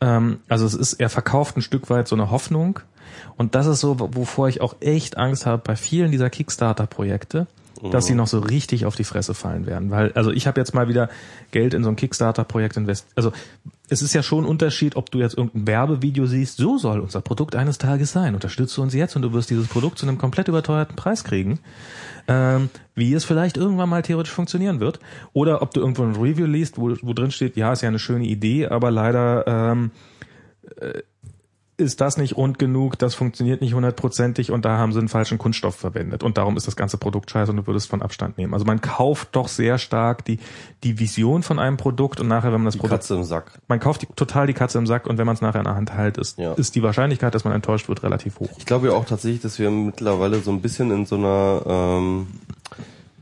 Ähm, 0.00 0.40
also 0.48 0.66
es 0.66 0.74
ist, 0.74 0.94
er 0.94 1.08
verkauft 1.08 1.56
ein 1.56 1.62
Stück 1.62 1.90
weit 1.90 2.08
so 2.08 2.16
eine 2.16 2.30
Hoffnung 2.30 2.80
und 3.36 3.54
das 3.54 3.66
ist 3.66 3.80
so, 3.80 3.98
wovor 3.98 4.48
ich 4.48 4.60
auch 4.60 4.76
echt 4.80 5.16
Angst 5.16 5.46
habe 5.46 5.62
bei 5.64 5.76
vielen 5.76 6.10
dieser 6.10 6.30
Kickstarter-Projekte, 6.30 7.46
dass 7.90 8.06
sie 8.06 8.14
noch 8.14 8.26
so 8.26 8.40
richtig 8.40 8.84
auf 8.84 8.94
die 8.94 9.04
Fresse 9.04 9.32
fallen 9.32 9.66
werden. 9.66 9.90
Weil, 9.90 10.12
also 10.12 10.30
ich 10.30 10.46
habe 10.46 10.60
jetzt 10.60 10.74
mal 10.74 10.88
wieder 10.88 11.08
Geld 11.50 11.72
in 11.72 11.82
so 11.82 11.88
ein 11.88 11.96
Kickstarter-Projekt 11.96 12.76
investiert. 12.76 13.12
Also 13.16 13.32
es 13.88 14.02
ist 14.02 14.12
ja 14.12 14.22
schon 14.22 14.44
ein 14.44 14.48
Unterschied, 14.48 14.96
ob 14.96 15.10
du 15.10 15.18
jetzt 15.18 15.36
irgendein 15.36 15.66
Werbevideo 15.66 16.26
siehst, 16.26 16.58
so 16.58 16.78
soll 16.78 17.00
unser 17.00 17.22
Produkt 17.22 17.56
eines 17.56 17.78
Tages 17.78 18.12
sein. 18.12 18.34
Unterstütze 18.34 18.80
uns 18.82 18.94
jetzt 18.94 19.16
und 19.16 19.22
du 19.22 19.32
wirst 19.32 19.50
dieses 19.50 19.66
Produkt 19.66 19.98
zu 19.98 20.06
einem 20.06 20.18
komplett 20.18 20.48
überteuerten 20.48 20.94
Preis 20.94 21.24
kriegen. 21.24 21.58
Ähm, 22.28 22.70
wie 22.94 23.12
es 23.14 23.24
vielleicht 23.24 23.56
irgendwann 23.56 23.88
mal 23.88 24.02
theoretisch 24.02 24.32
funktionieren 24.32 24.80
wird. 24.80 25.00
Oder 25.32 25.62
ob 25.62 25.72
du 25.72 25.80
irgendwo 25.80 26.02
ein 26.02 26.16
Review 26.16 26.46
liest, 26.46 26.78
wo, 26.78 26.94
wo 27.02 27.12
drin 27.12 27.30
steht, 27.30 27.56
ja, 27.56 27.72
ist 27.72 27.82
ja 27.82 27.88
eine 27.88 27.98
schöne 27.98 28.24
Idee, 28.24 28.66
aber 28.66 28.90
leider 28.90 29.46
ähm, 29.46 29.90
äh, 30.76 31.02
ist 31.80 32.00
das 32.00 32.16
nicht 32.16 32.36
rund 32.36 32.58
genug, 32.58 32.98
das 32.98 33.14
funktioniert 33.14 33.60
nicht 33.60 33.74
hundertprozentig 33.74 34.50
und 34.52 34.64
da 34.64 34.78
haben 34.78 34.92
sie 34.92 34.98
einen 34.98 35.08
falschen 35.08 35.38
Kunststoff 35.38 35.74
verwendet 35.74 36.22
und 36.22 36.38
darum 36.38 36.56
ist 36.56 36.66
das 36.66 36.76
ganze 36.76 36.98
Produkt 36.98 37.30
scheiße 37.30 37.50
und 37.50 37.56
du 37.56 37.66
würdest 37.66 37.88
von 37.90 38.02
Abstand 38.02 38.38
nehmen. 38.38 38.52
Also 38.54 38.64
man 38.66 38.80
kauft 38.80 39.30
doch 39.32 39.48
sehr 39.48 39.78
stark 39.78 40.24
die, 40.24 40.38
die 40.84 40.98
Vision 40.98 41.42
von 41.42 41.58
einem 41.58 41.76
Produkt 41.76 42.20
und 42.20 42.28
nachher, 42.28 42.52
wenn 42.52 42.60
man 42.60 42.66
das 42.66 42.74
die 42.74 42.80
Produkt 42.80 43.00
Katze 43.00 43.14
im 43.16 43.24
Sack 43.24 43.58
man 43.68 43.80
kauft 43.80 44.02
die, 44.02 44.06
total 44.14 44.46
die 44.46 44.52
Katze 44.54 44.78
im 44.78 44.86
Sack 44.86 45.06
und 45.06 45.18
wenn 45.18 45.26
man 45.26 45.34
es 45.34 45.40
nachher 45.40 45.58
in 45.60 45.64
der 45.64 45.74
Hand 45.74 45.92
hält, 45.92 46.18
ist, 46.18 46.38
Ja. 46.38 46.52
ist 46.52 46.74
die 46.74 46.82
Wahrscheinlichkeit, 46.82 47.34
dass 47.34 47.44
man 47.44 47.52
enttäuscht 47.54 47.88
wird, 47.88 48.02
relativ 48.02 48.38
hoch. 48.40 48.50
Ich 48.58 48.66
glaube 48.66 48.88
ja 48.88 48.92
auch 48.92 49.04
tatsächlich, 49.04 49.40
dass 49.42 49.58
wir 49.58 49.70
mittlerweile 49.70 50.40
so 50.40 50.50
ein 50.50 50.60
bisschen 50.60 50.90
in 50.90 51.06
so 51.06 51.16
einer 51.16 51.62
ähm, 51.66 52.26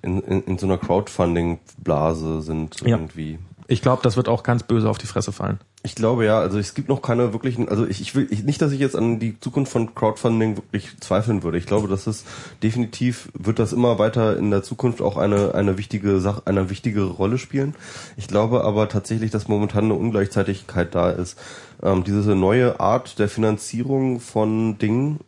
in, 0.02 0.20
in, 0.22 0.42
in 0.44 0.58
so 0.58 0.66
einer 0.66 0.78
Crowdfunding-Blase 0.78 2.42
sind 2.42 2.80
Ja. 2.82 2.88
irgendwie. 2.96 3.38
Ich 3.70 3.82
glaube, 3.82 4.00
das 4.02 4.16
wird 4.16 4.30
auch 4.30 4.44
ganz 4.44 4.62
böse 4.62 4.88
auf 4.88 4.96
die 4.96 5.06
Fresse 5.06 5.30
fallen. 5.30 5.60
Ich 5.82 5.94
glaube 5.94 6.24
ja, 6.24 6.40
also 6.40 6.58
es 6.58 6.72
gibt 6.72 6.88
noch 6.88 7.02
keine 7.02 7.34
wirklichen, 7.34 7.68
also 7.68 7.86
ich, 7.86 8.00
ich 8.00 8.14
will 8.14 8.26
ich, 8.30 8.42
nicht, 8.42 8.62
dass 8.62 8.72
ich 8.72 8.80
jetzt 8.80 8.96
an 8.96 9.20
die 9.20 9.38
Zukunft 9.40 9.70
von 9.70 9.94
Crowdfunding 9.94 10.56
wirklich 10.56 10.98
zweifeln 11.00 11.42
würde. 11.42 11.58
Ich 11.58 11.66
glaube, 11.66 11.86
dass 11.86 12.06
es 12.06 12.24
definitiv 12.62 13.28
wird 13.34 13.58
das 13.58 13.74
immer 13.74 13.98
weiter 13.98 14.38
in 14.38 14.50
der 14.50 14.62
Zukunft 14.62 15.02
auch 15.02 15.18
eine 15.18 15.54
eine 15.54 15.76
wichtige 15.76 16.18
Sache, 16.18 16.42
eine 16.46 16.70
wichtige 16.70 17.04
Rolle 17.04 17.36
spielen. 17.36 17.74
Ich 18.16 18.26
glaube 18.26 18.64
aber 18.64 18.88
tatsächlich, 18.88 19.30
dass 19.30 19.48
momentan 19.48 19.84
eine 19.84 19.94
Ungleichzeitigkeit 19.94 20.94
da 20.94 21.10
ist. 21.10 21.38
Ähm, 21.82 22.04
diese 22.04 22.34
neue 22.34 22.80
Art 22.80 23.18
der 23.18 23.28
Finanzierung 23.28 24.18
von 24.20 24.78
Dingen 24.78 25.20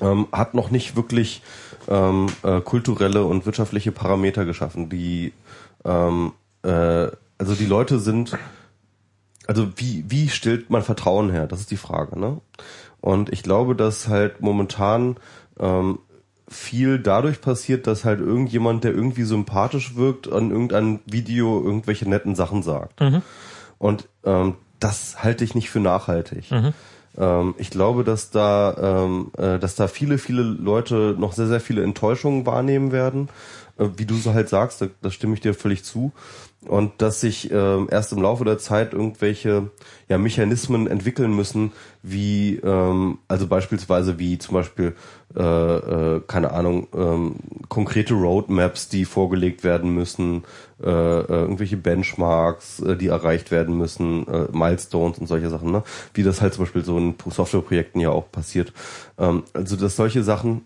ähm, 0.00 0.28
hat 0.30 0.54
noch 0.54 0.70
nicht 0.70 0.94
wirklich 0.94 1.42
ähm, 1.88 2.28
äh, 2.44 2.60
kulturelle 2.60 3.24
und 3.24 3.46
wirtschaftliche 3.46 3.90
Parameter 3.90 4.44
geschaffen, 4.44 4.88
die 4.88 5.32
ähm, 5.84 6.32
äh, 6.66 7.10
also 7.38 7.54
die 7.54 7.66
Leute 7.66 7.98
sind, 7.98 8.36
also 9.46 9.68
wie, 9.76 10.04
wie 10.08 10.28
stellt 10.28 10.70
man 10.70 10.82
Vertrauen 10.82 11.30
her? 11.30 11.46
Das 11.46 11.60
ist 11.60 11.70
die 11.70 11.76
Frage, 11.76 12.18
ne? 12.18 12.40
Und 13.00 13.32
ich 13.32 13.42
glaube, 13.42 13.76
dass 13.76 14.08
halt 14.08 14.40
momentan 14.40 15.16
ähm, 15.60 16.00
viel 16.48 16.98
dadurch 16.98 17.40
passiert, 17.40 17.86
dass 17.86 18.04
halt 18.04 18.20
irgendjemand, 18.20 18.84
der 18.84 18.92
irgendwie 18.92 19.22
sympathisch 19.22 19.96
wirkt, 19.96 20.30
an 20.32 20.50
irgendeinem 20.50 21.00
Video 21.06 21.62
irgendwelche 21.62 22.08
netten 22.08 22.34
Sachen 22.34 22.62
sagt. 22.62 23.00
Und 23.78 24.08
ähm, 24.24 24.54
das 24.80 25.22
halte 25.22 25.44
ich 25.44 25.54
nicht 25.54 25.70
für 25.70 25.80
nachhaltig. 25.80 26.50
Ähm, 27.18 27.54
ich 27.58 27.70
glaube, 27.70 28.04
dass 28.04 28.30
da, 28.30 29.04
ähm, 29.04 29.30
äh, 29.36 29.58
dass 29.58 29.76
da 29.76 29.88
viele, 29.88 30.18
viele 30.18 30.42
Leute 30.42 31.14
noch 31.18 31.32
sehr, 31.32 31.46
sehr 31.46 31.60
viele 31.60 31.82
Enttäuschungen 31.82 32.46
wahrnehmen 32.46 32.92
werden. 32.92 33.28
Äh, 33.78 33.88
wie 33.96 34.06
du 34.06 34.14
so 34.14 34.34
halt 34.34 34.48
sagst, 34.48 34.80
da, 34.80 34.86
da 35.02 35.10
stimme 35.10 35.34
ich 35.34 35.40
dir 35.40 35.54
völlig 35.54 35.84
zu. 35.84 36.12
Und 36.68 36.92
dass 36.98 37.20
sich 37.20 37.50
ähm, 37.50 37.88
erst 37.90 38.12
im 38.12 38.22
Laufe 38.22 38.44
der 38.44 38.58
Zeit 38.58 38.92
irgendwelche 38.92 39.70
ja, 40.08 40.18
Mechanismen 40.18 40.86
entwickeln 40.86 41.34
müssen, 41.34 41.72
wie 42.02 42.56
ähm, 42.56 43.18
also 43.28 43.46
beispielsweise 43.46 44.18
wie 44.18 44.38
zum 44.38 44.54
Beispiel 44.54 44.94
äh, 45.36 45.42
äh, 45.42 46.20
keine 46.26 46.52
Ahnung 46.52 46.88
ähm, 46.94 47.36
konkrete 47.68 48.14
Roadmaps, 48.14 48.88
die 48.88 49.04
vorgelegt 49.04 49.64
werden 49.64 49.94
müssen, 49.94 50.44
äh, 50.82 50.88
äh, 50.88 51.24
irgendwelche 51.28 51.76
Benchmarks, 51.76 52.80
äh, 52.80 52.96
die 52.96 53.08
erreicht 53.08 53.50
werden 53.50 53.76
müssen, 53.76 54.26
äh, 54.28 54.46
Milestones 54.52 55.18
und 55.18 55.26
solche 55.26 55.50
Sachen, 55.50 55.72
ne? 55.72 55.82
Wie 56.14 56.22
das 56.22 56.40
halt 56.40 56.54
zum 56.54 56.64
Beispiel 56.64 56.84
so 56.84 56.96
in 56.98 57.14
Softwareprojekten 57.28 58.00
ja 58.00 58.10
auch 58.10 58.30
passiert. 58.30 58.72
Ähm, 59.18 59.44
also 59.52 59.76
dass 59.76 59.96
solche 59.96 60.22
Sachen 60.22 60.62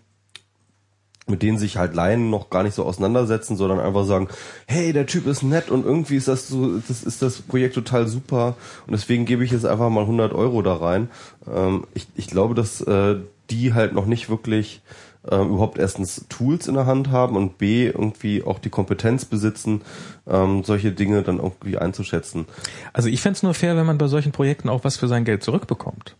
mit 1.27 1.41
denen 1.41 1.57
sich 1.57 1.77
halt 1.77 1.93
Laien 1.93 2.29
noch 2.29 2.49
gar 2.49 2.63
nicht 2.63 2.73
so 2.73 2.83
auseinandersetzen, 2.83 3.55
sondern 3.55 3.79
einfach 3.79 4.05
sagen, 4.05 4.27
hey, 4.65 4.91
der 4.91 5.05
Typ 5.05 5.27
ist 5.27 5.43
nett 5.43 5.69
und 5.69 5.85
irgendwie 5.85 6.15
ist 6.15 6.27
das 6.27 6.47
so, 6.47 6.77
das 6.79 7.03
ist 7.03 7.21
das 7.21 7.41
Projekt 7.41 7.75
total 7.75 8.07
super 8.07 8.55
und 8.87 8.91
deswegen 8.93 9.25
gebe 9.25 9.43
ich 9.43 9.51
jetzt 9.51 9.65
einfach 9.65 9.89
mal 9.89 10.01
100 10.01 10.33
Euro 10.33 10.61
da 10.61 10.75
rein. 10.75 11.09
Ähm, 11.47 11.85
ich, 11.93 12.07
ich 12.15 12.27
glaube, 12.27 12.55
dass 12.55 12.81
äh, 12.81 13.17
die 13.49 13.73
halt 13.73 13.93
noch 13.93 14.05
nicht 14.05 14.29
wirklich 14.29 14.81
äh, 15.29 15.35
überhaupt 15.35 15.77
erstens 15.77 16.25
Tools 16.29 16.67
in 16.67 16.75
der 16.75 16.85
Hand 16.85 17.11
haben 17.11 17.35
und 17.35 17.57
B 17.57 17.87
irgendwie 17.87 18.43
auch 18.43 18.59
die 18.59 18.69
Kompetenz 18.69 19.25
besitzen, 19.25 19.81
ähm, 20.27 20.63
solche 20.63 20.91
Dinge 20.91 21.21
dann 21.21 21.37
irgendwie 21.37 21.77
einzuschätzen. 21.77 22.45
Also 22.93 23.09
ich 23.09 23.21
fänd's 23.21 23.43
nur 23.43 23.53
fair, 23.53 23.75
wenn 23.75 23.85
man 23.85 23.97
bei 23.97 24.07
solchen 24.07 24.31
Projekten 24.31 24.69
auch 24.69 24.83
was 24.83 24.97
für 24.97 25.07
sein 25.07 25.25
Geld 25.25 25.43
zurückbekommt. 25.43 26.15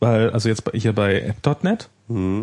Weil, 0.00 0.30
also 0.30 0.48
jetzt 0.48 0.64
hier 0.74 0.94
bei 0.94 1.20
App.net, 1.20 1.88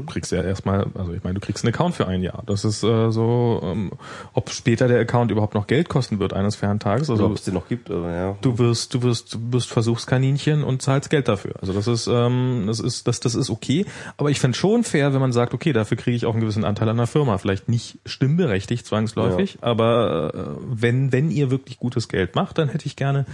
kriegst 0.06 0.32
du 0.32 0.38
ja 0.38 0.44
erstmal, 0.44 0.88
also 0.94 1.12
ich 1.14 1.24
meine, 1.24 1.34
du 1.34 1.42
kriegst 1.42 1.66
einen 1.66 1.74
Account 1.74 1.96
für 1.96 2.08
ein 2.08 2.24
Jahr. 2.24 2.42
Das 2.46 2.64
ist 2.64 2.84
äh, 2.84 3.12
so, 3.12 3.60
ähm, 3.64 3.92
ob 4.34 4.50
später 4.52 4.88
der 4.88 5.00
Account 5.02 5.30
überhaupt 5.30 5.56
noch 5.56 5.68
Geld 5.68 5.90
kosten 5.90 6.20
wird 6.20 6.32
eines 6.32 6.56
fairen 6.56 6.80
Tages. 6.80 7.10
Oder 7.10 7.20
Also 7.20 7.32
ob 7.32 7.38
es 7.38 7.44
den 7.44 7.54
noch 7.56 7.68
gibt, 7.68 7.92
aber 7.92 8.14
ja. 8.14 8.38
du 8.42 8.58
wirst, 8.60 8.94
du 8.94 9.02
wirst, 9.02 9.34
du 9.34 9.40
wirst 9.52 9.70
Versuchskaninchen 9.70 10.64
und 10.64 10.82
zahlst 10.82 11.10
Geld 11.10 11.28
dafür. 11.28 11.56
Also 11.60 11.74
das 11.74 11.88
ist, 11.88 12.08
ähm, 12.08 12.64
das 12.68 12.80
ist, 12.80 13.08
das, 13.08 13.20
das 13.20 13.36
ist 13.36 13.50
okay. 13.50 13.86
Aber 14.16 14.30
ich 14.30 14.40
fände 14.40 14.58
schon 14.58 14.86
fair, 14.86 15.14
wenn 15.14 15.20
man 15.20 15.34
sagt, 15.34 15.54
okay, 15.54 15.74
dafür 15.74 15.98
kriege 15.98 16.16
ich 16.16 16.26
auch 16.26 16.34
einen 16.34 16.42
gewissen 16.42 16.64
Anteil 16.64 16.88
an 16.88 16.98
der 16.98 17.08
Firma. 17.08 17.38
Vielleicht 17.38 17.68
nicht 17.68 18.00
stimmberechtigt 18.06 18.86
zwangsläufig, 18.86 19.58
aber 19.62 20.34
äh, 20.34 20.62
wenn, 20.70 21.12
wenn 21.12 21.30
ihr 21.30 21.52
wirklich 21.52 21.78
gutes 21.78 22.08
Geld 22.08 22.36
macht, 22.36 22.58
dann 22.58 22.70
hätte 22.70 22.86
ich 22.86 22.96
gerne, 22.96 23.26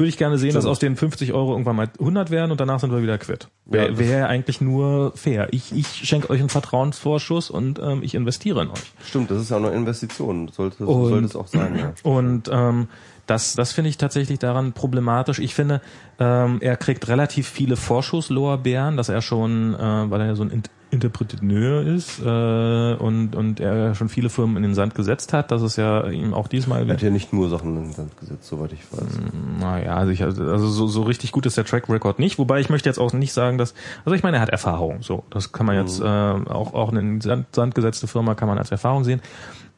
würde 0.00 0.08
ich 0.08 0.16
gerne 0.18 0.36
sehen, 0.38 0.54
dass 0.54 0.64
aus 0.64 0.80
den 0.80 0.96
50 0.96 1.32
Euro 1.32 1.52
irgendwann 1.52 1.76
mal 1.76 1.88
100 2.00 2.30
werden 2.30 2.50
und 2.50 2.58
danach 2.60 2.80
sind 2.80 2.90
wir 2.90 3.02
wieder 3.02 3.18
quitt. 3.18 3.46
Wäre 3.66 3.96
wär 3.98 4.28
eigentlich 4.28 4.60
nur 4.60 5.12
fair. 5.14 5.48
Ich, 5.52 5.72
ich 5.72 5.86
schenke 5.86 6.30
euch 6.30 6.40
einen 6.40 6.48
Vertrauensvorschuss 6.48 7.50
und 7.50 7.78
ähm, 7.78 8.02
ich 8.02 8.14
investiere 8.16 8.62
in 8.62 8.70
euch. 8.70 8.92
Stimmt, 9.04 9.30
das 9.30 9.40
ist 9.42 9.50
ja 9.50 9.58
auch 9.58 9.62
eine 9.64 9.70
Investition. 9.76 10.48
Sollte, 10.48 10.84
Und- 10.86 11.08
sollte 11.08 11.26
es 11.26 11.36
auch 11.36 11.46
sein, 11.46 11.78
ja. 11.78 11.92
Und 12.02 12.50
ähm, 12.52 12.88
das, 13.30 13.54
das 13.54 13.72
finde 13.72 13.90
ich 13.90 13.96
tatsächlich 13.96 14.40
daran 14.40 14.72
problematisch. 14.72 15.38
Ich 15.38 15.54
finde, 15.54 15.80
ähm, 16.18 16.58
er 16.60 16.76
kriegt 16.76 17.06
relativ 17.08 17.48
viele 17.48 17.76
Vorschusslorbeeren, 17.76 18.96
dass 18.96 19.08
er 19.08 19.22
schon, 19.22 19.74
äh, 19.74 20.10
weil 20.10 20.20
er 20.20 20.26
ja 20.26 20.34
so 20.34 20.42
ein 20.42 20.50
Int 20.50 20.70
Interpreteur 20.92 21.82
ist 21.82 22.18
äh, 22.18 22.94
und, 22.94 23.36
und 23.36 23.60
er 23.60 23.94
schon 23.94 24.08
viele 24.08 24.28
Firmen 24.28 24.56
in 24.56 24.64
den 24.64 24.74
Sand 24.74 24.96
gesetzt 24.96 25.32
hat, 25.32 25.52
dass 25.52 25.62
es 25.62 25.76
ja 25.76 26.08
ihm 26.08 26.34
auch 26.34 26.48
diesmal 26.48 26.84
Er 26.84 26.94
hat 26.94 27.00
ja 27.00 27.10
nicht 27.10 27.32
nur 27.32 27.48
Sachen 27.48 27.76
in 27.76 27.82
den 27.84 27.92
Sand 27.92 28.16
gesetzt, 28.18 28.48
soweit 28.48 28.72
ich 28.72 28.80
weiß. 28.90 29.20
naja, 29.60 29.94
also, 29.94 30.10
ich, 30.10 30.24
also 30.24 30.66
so, 30.66 30.88
so 30.88 31.02
richtig 31.02 31.30
gut 31.30 31.46
ist 31.46 31.56
der 31.56 31.64
Track 31.64 31.88
Record 31.88 32.18
nicht. 32.18 32.40
Wobei 32.40 32.58
ich 32.58 32.70
möchte 32.70 32.88
jetzt 32.88 32.98
auch 32.98 33.12
nicht 33.12 33.32
sagen, 33.32 33.56
dass, 33.56 33.74
also 34.04 34.16
ich 34.16 34.24
meine, 34.24 34.38
er 34.38 34.40
hat 34.40 34.48
Erfahrung. 34.48 35.02
So, 35.02 35.22
das 35.30 35.52
kann 35.52 35.64
man 35.64 35.76
jetzt 35.76 36.00
äh, 36.00 36.04
auch 36.04 36.74
auch 36.74 36.90
eine 36.90 36.98
in 36.98 37.06
den 37.06 37.20
Sand, 37.20 37.54
Sand 37.54 37.76
gesetzte 37.76 38.08
Firma 38.08 38.34
kann 38.34 38.48
man 38.48 38.58
als 38.58 38.72
Erfahrung 38.72 39.04
sehen. 39.04 39.22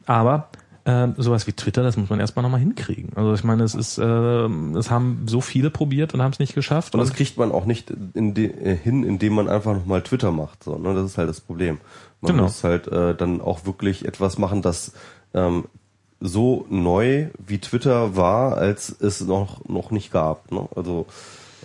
Aber 0.07 0.49
äh, 0.85 1.07
sowas 1.17 1.47
wie 1.47 1.53
Twitter, 1.53 1.83
das 1.83 1.95
muss 1.97 2.09
man 2.09 2.19
erstmal 2.19 2.43
nochmal 2.43 2.59
hinkriegen. 2.59 3.11
Also 3.15 3.33
ich 3.33 3.43
meine, 3.43 3.63
es 3.63 3.73
ist, 3.73 3.97
äh, 3.97 4.03
es 4.03 4.91
haben 4.91 5.23
so 5.27 5.39
viele 5.41 5.69
probiert 5.69 6.13
und 6.13 6.21
haben 6.21 6.31
es 6.31 6.39
nicht 6.39 6.55
geschafft. 6.55 6.93
Und 6.93 6.99
das 6.99 7.13
kriegt 7.13 7.37
man 7.37 7.51
auch 7.51 7.65
nicht 7.65 7.91
in 8.13 8.33
de, 8.33 8.47
äh, 8.51 8.75
hin, 8.75 9.03
indem 9.03 9.33
man 9.33 9.47
einfach 9.47 9.73
nochmal 9.73 10.01
Twitter 10.01 10.31
macht. 10.31 10.63
So, 10.63 10.77
ne? 10.77 10.93
Das 10.93 11.05
ist 11.05 11.17
halt 11.17 11.29
das 11.29 11.41
Problem. 11.41 11.77
Man 12.21 12.33
Genau. 12.33 12.43
muss 12.43 12.63
halt 12.63 12.87
äh, 12.87 13.15
dann 13.15 13.41
auch 13.41 13.65
wirklich 13.65 14.05
etwas 14.05 14.37
machen, 14.37 14.61
das 14.61 14.93
ähm, 15.33 15.65
so 16.19 16.65
neu 16.69 17.27
wie 17.45 17.59
Twitter 17.59 18.15
war, 18.15 18.57
als 18.57 18.89
es 18.89 19.21
noch 19.21 19.65
noch 19.67 19.91
nicht 19.91 20.11
gab. 20.11 20.51
Ne? 20.51 20.67
Also 20.75 21.05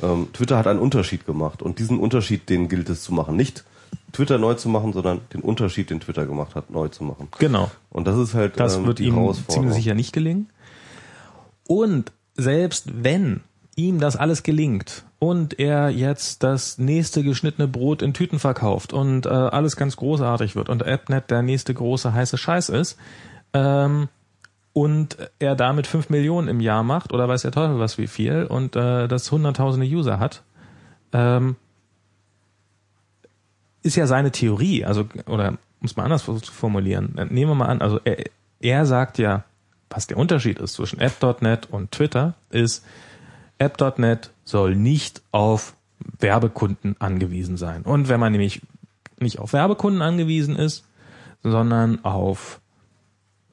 ähm, 0.03 0.29
Twitter 0.33 0.59
hat 0.59 0.67
einen 0.67 0.81
Unterschied 0.81 1.27
gemacht 1.27 1.63
und 1.63 1.79
diesen 1.79 1.99
Unterschied, 2.01 2.49
den 2.49 2.69
gilt 2.69 2.89
es 2.89 3.03
zu 3.03 3.13
machen. 3.13 3.37
Nicht 3.37 3.65
Twitter 4.13 4.39
neu 4.39 4.55
zu 4.55 4.69
machen, 4.69 4.93
sondern 4.93 5.21
den 5.33 5.41
Unterschied, 5.41 5.91
den 5.91 6.01
Twitter 6.01 6.27
gemacht 6.27 6.55
hat, 6.55 6.71
neu 6.71 6.89
zu 6.89 7.05
machen. 7.05 7.29
genau. 7.39 7.71
Und 7.91 8.07
das 8.07 8.17
ist 8.17 8.35
halt 8.35 8.59
Das 8.59 8.77
ähm, 8.77 8.87
wird 8.87 9.01
ihm 9.01 9.33
ziemlich 9.49 9.75
sicher 9.75 9.95
nicht 9.95 10.13
gelingen. 10.13 10.49
Und 11.67 12.13
selbst 12.35 13.05
wenn 13.05 13.43
ihm 13.77 14.01
das 14.01 14.17
alles 14.17 14.43
gelingt 14.43 15.05
und 15.19 15.59
er 15.59 15.91
jetzt 15.91 16.43
das 16.43 16.79
nächste 16.79 17.23
geschnittene 17.23 17.69
Brot 17.69 18.03
in 18.03 18.13
Tüten 18.13 18.39
verkauft 18.39 18.93
und 18.93 19.27
äh, 19.27 19.29
alles 19.29 19.77
ganz 19.77 19.97
großartig 19.97 20.57
wird 20.57 20.69
und 20.69 20.87
AppNet 20.87 21.31
der 21.31 21.43
nächste 21.43 21.75
große 21.75 22.13
heiße 22.13 22.39
Scheiß 22.39 22.71
ist 22.71 22.99
ähm, 23.53 24.09
und 24.73 25.17
er 25.39 25.55
damit 25.55 25.87
fünf 25.87 26.11
Millionen 26.11 26.49
im 26.49 26.61
Jahr 26.61 26.83
macht 26.83 27.13
oder 27.13 27.29
weiß 27.29 27.43
der 27.43 27.53
Teufel 27.53 27.79
was 27.79 27.99
wie 27.99 28.09
viel 28.09 28.45
und 28.45 28.75
äh, 28.75 29.07
das 29.07 29.31
hunderttausende 29.31 29.87
User 29.87 30.19
hat, 30.19 30.43
ähm, 31.13 31.57
ist 33.83 33.97
ja 33.97 34.07
seine 34.07 34.31
Theorie, 34.31 34.85
also 34.85 35.07
oder 35.27 35.59
muss 35.81 35.97
man 35.97 36.05
anders 36.07 36.23
formulieren. 36.23 37.15
Nehmen 37.31 37.51
wir 37.51 37.55
mal 37.55 37.67
an, 37.67 37.81
also 37.81 38.01
er, 38.05 38.25
er 38.61 38.87
sagt 38.87 39.19
ja, 39.19 39.45
was 39.91 40.07
der 40.07 40.17
Unterschied 40.17 40.59
ist 40.59 40.75
zwischen 40.75 41.01
App.net 41.01 41.69
und 41.71 41.93
Twitter, 41.93 42.35
ist, 42.51 42.85
App.net 43.59 44.31
soll 44.45 44.75
nicht 44.75 45.23
auf 45.33 45.75
Werbekunden 46.21 46.97
angewiesen 46.99 47.57
sein. 47.57 47.83
Und 47.83 48.09
wenn 48.09 48.21
man 48.21 48.33
nämlich 48.33 48.63
nicht 49.19 49.39
auf 49.39 49.53
Werbekunden 49.53 50.03
angewiesen 50.03 50.57
ist, 50.57 50.85
sondern 51.43 52.05
auf 52.05 52.61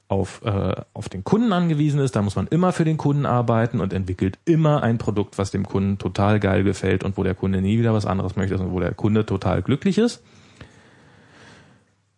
auf, 0.08 0.42
äh, 0.44 0.74
auf 0.92 1.08
den 1.08 1.24
Kunden 1.24 1.52
angewiesen 1.52 2.00
ist, 2.00 2.14
da 2.14 2.22
muss 2.22 2.36
man 2.36 2.46
immer 2.48 2.72
für 2.72 2.84
den 2.84 2.96
Kunden 2.96 3.26
arbeiten 3.26 3.80
und 3.80 3.92
entwickelt 3.92 4.38
immer 4.44 4.82
ein 4.82 4.98
Produkt, 4.98 5.38
was 5.38 5.50
dem 5.50 5.66
Kunden 5.66 5.98
total 5.98 6.38
geil 6.40 6.62
gefällt 6.64 7.04
und 7.04 7.16
wo 7.16 7.22
der 7.22 7.34
Kunde 7.34 7.60
nie 7.60 7.78
wieder 7.78 7.92
was 7.92 8.06
anderes 8.06 8.36
möchte 8.36 8.56
und 8.58 8.72
wo 8.72 8.80
der 8.80 8.94
Kunde 8.94 9.26
total 9.26 9.62
glücklich 9.62 9.98
ist. 9.98 10.22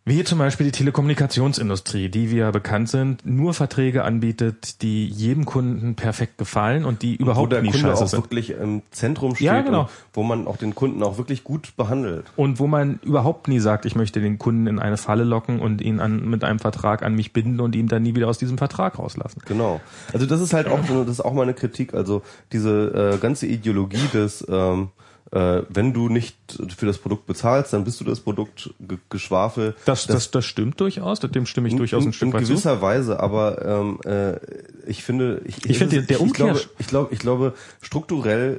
Wie 0.09 0.25
zum 0.25 0.39
Beispiel 0.39 0.65
die 0.65 0.73
Telekommunikationsindustrie, 0.73 2.09
die 2.09 2.35
ja 2.35 2.51
bekannt 2.51 2.89
sind, 2.89 3.27
nur 3.27 3.53
Verträge 3.53 4.05
anbietet, 4.05 4.81
die 4.81 5.07
jedem 5.07 5.45
Kunden 5.45 5.97
perfekt 5.97 6.39
gefallen 6.39 6.87
und 6.87 7.03
die 7.03 7.15
überhaupt 7.17 7.53
der 7.53 7.61
nie 7.61 7.71
Kunde 7.71 7.89
scheiße 7.89 8.05
auch 8.05 8.09
sind. 8.09 8.25
wirklich 8.25 8.51
im 8.51 8.81
Zentrum 8.91 9.35
steht 9.35 9.47
Ja, 9.47 9.61
genau. 9.61 9.83
und 9.83 9.89
wo 10.15 10.23
man 10.23 10.47
auch 10.47 10.57
den 10.57 10.75
Kunden 10.75 11.03
auch 11.03 11.19
wirklich 11.19 11.45
gut 11.45 11.77
behandelt. 11.77 12.25
Und 12.37 12.59
wo 12.59 12.67
man 12.67 13.01
überhaupt 13.03 13.49
nie 13.49 13.59
sagt, 13.59 13.85
ich 13.85 13.97
möchte 13.97 14.23
den 14.23 14.39
Kunden 14.39 14.67
in 14.67 14.79
eine 14.79 14.97
Falle 14.97 15.25
locken 15.25 15.61
und 15.61 15.83
ihn 15.83 16.01
an, 16.01 16.27
mit 16.27 16.43
einem 16.43 16.59
Vertrag 16.59 17.03
an 17.03 17.15
mich 17.15 17.35
binden 17.35 17.61
und 17.61 17.77
ihn 17.77 17.89
dann 17.89 18.03
nie 18.03 18.15
wieder 18.15 18.29
aus 18.29 18.39
diesem 18.39 18.57
Vertrag 18.57 18.99
rauslassen. 18.99 19.43
Genau. 19.45 19.79
Also 20.15 20.25
das 20.25 20.41
ist 20.41 20.55
halt 20.55 20.69
auch 20.69 20.81
das 20.89 21.09
ist 21.09 21.21
auch 21.21 21.35
meine 21.35 21.53
Kritik. 21.53 21.93
Also 21.93 22.23
diese 22.53 23.13
äh, 23.15 23.19
ganze 23.19 23.47
Ideologie 23.47 24.09
des 24.15 24.43
ähm, 24.49 24.89
äh, 25.33 25.63
wenn 25.69 25.93
du 25.93 26.09
nicht 26.09 26.37
für 26.77 26.87
das 26.87 26.99
Produkt 26.99 27.27
bezahlst, 27.27 27.73
dann 27.73 27.85
bist 27.85 28.01
du 28.01 28.05
das 28.05 28.21
Produkt 28.21 28.71
ge 28.81 28.99
Geschwafel. 29.11 29.75
Das, 29.85 30.07
das, 30.07 30.31
das 30.31 30.45
stimmt 30.45 30.81
durchaus, 30.81 31.21
dem 31.21 31.45
stimme 31.47 31.69
ich 31.69 31.77
durchaus 31.77 32.05
ein 32.07 32.13
Stück 32.13 32.29
in 32.29 32.33
weit 32.35 32.47
zu. 32.47 32.53
gewisser 32.53 32.81
Weise, 32.81 33.21
aber 33.21 33.65
ähm, 33.65 33.99
äh, 34.05 34.39
ich 34.87 35.03
finde, 35.05 35.43
ich, 35.45 35.65
Ich 35.69 35.79
finde, 35.79 36.03
der 36.03 36.17
ich, 36.17 36.23
Umkehr- 36.23 36.33
glaube, 36.35 36.61
ich 36.79 36.87
glaube, 36.87 37.09
ich 37.13 37.19
glaube, 37.19 37.55
strukturell 37.83 38.59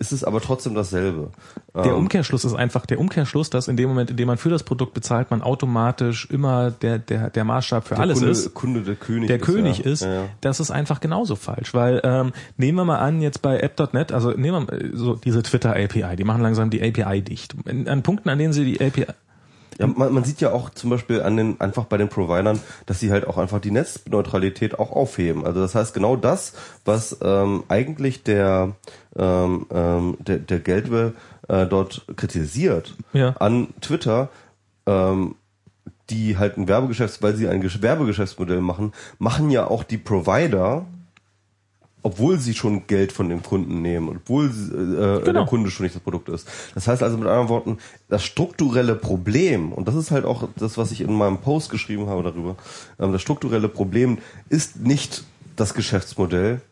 ist 0.00 0.12
es 0.12 0.24
aber 0.24 0.40
trotzdem 0.40 0.74
dasselbe. 0.74 1.30
Der 1.74 1.92
Ähm, 1.92 1.98
Umkehrschluss 1.98 2.44
ist 2.46 2.54
einfach 2.54 2.86
der 2.86 2.98
Umkehrschluss, 2.98 3.50
dass 3.50 3.68
in 3.68 3.76
dem 3.76 3.90
Moment, 3.90 4.10
in 4.10 4.16
dem 4.16 4.26
man 4.26 4.38
für 4.38 4.48
das 4.48 4.62
Produkt 4.62 4.94
bezahlt, 4.94 5.30
man 5.30 5.42
automatisch 5.42 6.26
immer 6.30 6.70
der, 6.70 6.98
der, 6.98 7.28
der 7.28 7.44
Maßstab 7.44 7.86
für 7.86 7.94
der 7.94 8.02
alles 8.02 8.18
Kunde, 8.18 8.32
ist. 8.32 8.54
Kunde 8.54 8.80
der 8.82 8.96
König 8.96 9.28
der 9.28 9.36
ist, 9.36 9.44
König 9.44 9.78
ja. 9.78 9.84
ist, 9.84 10.02
Ja, 10.02 10.12
ja. 10.12 10.28
das 10.40 10.58
ist 10.58 10.70
einfach 10.70 11.00
genauso 11.00 11.36
falsch. 11.36 11.74
Weil 11.74 12.00
ähm, 12.02 12.32
nehmen 12.56 12.78
wir 12.78 12.86
mal 12.86 12.98
an, 12.98 13.20
jetzt 13.20 13.42
bei 13.42 13.60
App.net, 13.60 14.10
also 14.10 14.30
nehmen 14.30 14.66
wir 14.66 14.72
mal 14.72 14.90
so 14.94 15.16
diese 15.16 15.42
Twitter 15.42 15.76
API, 15.76 16.16
die 16.16 16.24
machen 16.24 16.42
langsam 16.42 16.70
die 16.70 16.82
API 16.82 17.20
dicht. 17.20 17.54
An 17.68 18.02
Punkten, 18.02 18.30
an 18.30 18.38
denen 18.38 18.54
sie 18.54 18.64
die 18.64 18.80
API 18.80 19.06
Ja, 19.80 19.86
man, 19.86 20.12
man 20.12 20.24
sieht 20.24 20.40
ja 20.42 20.52
auch 20.52 20.68
zum 20.70 20.90
Beispiel 20.90 21.22
an 21.22 21.36
den, 21.38 21.60
einfach 21.60 21.84
bei 21.86 21.96
den 21.96 22.08
Providern, 22.10 22.60
dass 22.84 23.00
sie 23.00 23.10
halt 23.10 23.26
auch 23.26 23.38
einfach 23.38 23.60
die 23.60 23.70
Netzneutralität 23.70 24.78
auch 24.78 24.92
aufheben. 24.92 25.46
Also 25.46 25.60
das 25.60 25.74
heißt 25.74 25.94
genau 25.94 26.16
das, 26.16 26.52
was 26.84 27.16
ähm, 27.22 27.64
eigentlich 27.68 28.22
der, 28.22 28.72
ähm, 29.16 29.66
ähm, 29.72 30.16
der, 30.20 30.38
der 30.38 30.58
Geldwe 30.60 31.14
äh, 31.48 31.66
dort 31.66 32.04
kritisiert 32.16 32.94
Ja. 33.14 33.30
an 33.38 33.68
Twitter, 33.80 34.28
ähm, 34.86 35.34
die 36.10 36.36
halt 36.36 36.58
ein 36.58 36.68
Werbegeschäfts, 36.68 37.22
weil 37.22 37.34
sie 37.36 37.48
ein 37.48 37.62
Gesch- 37.62 37.80
Werbegeschäftsmodell 37.82 38.60
machen, 38.60 38.92
machen 39.18 39.48
ja 39.50 39.66
auch 39.66 39.82
die 39.84 39.96
Provider, 39.98 40.84
obwohl 42.02 42.38
sie 42.38 42.54
schon 42.54 42.86
Geld 42.86 43.12
von 43.12 43.28
dem 43.28 43.42
Kunden 43.42 43.82
nehmen, 43.82 44.08
obwohl 44.08 44.50
sie, 44.50 44.72
äh, 44.72 45.20
Genau. 45.20 45.32
der 45.32 45.46
Kunde 45.46 45.70
schon 45.70 45.84
nicht 45.84 45.94
das 45.94 46.02
Produkt 46.02 46.28
ist. 46.28 46.48
Das 46.74 46.88
heißt 46.88 47.02
also 47.02 47.16
mit 47.18 47.28
anderen 47.28 47.48
Worten, 47.48 47.78
das 48.08 48.24
strukturelle 48.24 48.94
Problem, 48.94 49.72
und 49.72 49.86
das 49.86 49.94
ist 49.94 50.10
halt 50.10 50.24
auch 50.24 50.48
das, 50.56 50.78
was 50.78 50.92
ich 50.92 51.00
in 51.02 51.12
meinem 51.12 51.38
Post 51.38 51.70
geschrieben 51.70 52.08
habe 52.08 52.22
darüber, 52.22 52.56
ähm, 52.98 53.12
das 53.12 53.22
strukturelle 53.22 53.68
Problem 53.68 54.18
ist 54.48 54.80
nicht 54.80 55.24
das 55.56 55.74
Geschäftsmodell 55.74 56.62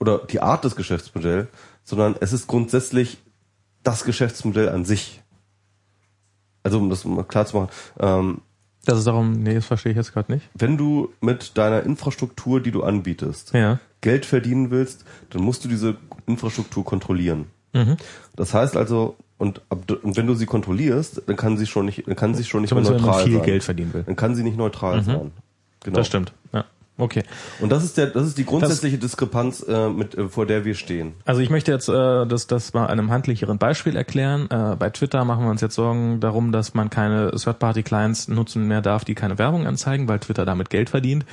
oder 0.00 0.18
die 0.18 0.40
Art 0.40 0.64
des 0.64 0.76
Geschäftsmodells, 0.76 1.48
sondern 1.84 2.16
es 2.20 2.32
ist 2.32 2.46
grundsätzlich 2.46 3.18
das 3.82 4.04
Geschäftsmodell 4.04 4.68
an 4.68 4.84
sich. 4.84 5.20
Also 6.62 6.78
um 6.78 6.90
das 6.90 7.04
mal 7.04 7.24
klar 7.24 7.46
zu 7.46 7.56
machen, 7.56 7.70
ähm, 7.98 8.40
Das 8.84 8.98
ist 8.98 9.06
darum, 9.06 9.32
nee, 9.42 9.54
das 9.54 9.66
verstehe 9.66 9.92
ich 9.92 9.96
jetzt 9.96 10.12
gerade 10.12 10.32
nicht. 10.32 10.48
wenn 10.54 10.76
du 10.76 11.12
mit 11.20 11.56
deiner 11.56 11.82
Infrastruktur, 11.84 12.60
die 12.60 12.72
du 12.72 12.82
anbietest, 12.82 13.52
Ja. 13.54 13.78
Geld 14.00 14.26
verdienen 14.26 14.70
willst, 14.72 15.04
dann 15.30 15.42
musst 15.42 15.64
du 15.64 15.68
diese 15.68 15.96
Infrastruktur 16.26 16.84
kontrollieren. 16.84 17.46
Mhm. 17.72 17.96
Das 18.34 18.52
heißt 18.52 18.76
also, 18.76 19.16
und, 19.38 19.60
ab, 19.70 19.78
und 20.02 20.16
wenn 20.16 20.26
du 20.26 20.34
sie 20.34 20.46
kontrollierst, 20.46 21.22
dann 21.26 21.36
kann 21.36 21.56
sie 21.56 21.66
schon 21.66 21.86
nicht, 21.86 22.06
dann 22.06 22.16
kann 22.16 22.34
sie 22.34 22.44
schon 22.44 22.62
nicht 22.62 22.72
mehr 22.74 22.82
Zumindest 22.82 23.04
wenn 23.04 23.06
man 23.06 23.16
neutral 23.16 23.24
viel 23.24 23.36
sein. 23.38 23.46
Geld 23.46 23.62
verdienen 23.64 23.94
will. 23.94 24.02
Dann 24.04 24.16
kann 24.16 24.34
sie 24.34 24.42
nicht 24.42 24.56
neutral 24.56 25.02
sein. 25.04 25.30
Genau. 25.84 25.96
Das 25.96 26.06
stimmt. 26.06 26.32
Ja. 26.52 26.64
Okay. 26.98 27.22
Und 27.60 27.72
das 27.72 27.84
ist 27.84 27.96
der, 27.96 28.08
das 28.08 28.26
ist 28.26 28.36
die 28.36 28.44
grundsätzliche 28.44 28.98
Diskrepanz, 28.98 29.64
äh, 29.66 29.88
mit, 29.88 30.14
äh, 30.14 30.28
vor 30.28 30.44
der 30.44 30.64
wir 30.64 30.74
stehen. 30.74 31.14
Also 31.24 31.40
ich 31.40 31.48
möchte 31.48 31.72
jetzt 31.72 31.88
äh, 31.88 32.26
das, 32.26 32.46
das 32.46 32.74
mal 32.74 32.86
einem 32.86 33.10
handlicheren 33.10 33.56
Beispiel 33.58 33.96
erklären. 33.96 34.48
Äh, 34.50 34.76
bei 34.78 34.90
Twitter 34.90 35.24
machen 35.24 35.44
wir 35.44 35.50
uns 35.50 35.62
jetzt 35.62 35.74
Sorgen 35.74 36.20
darum, 36.20 36.52
dass 36.52 36.74
man 36.74 36.90
keine 36.90 37.30
Third-Party-Clients 37.30 38.28
nutzen 38.28 38.68
mehr 38.68 38.82
darf, 38.82 39.04
die 39.04 39.14
keine 39.14 39.38
Werbung 39.38 39.66
anzeigen, 39.66 40.06
weil 40.06 40.18
Twitter 40.18 40.44
damit 40.44 40.68
Geld 40.68 40.90
verdient. 40.90 41.24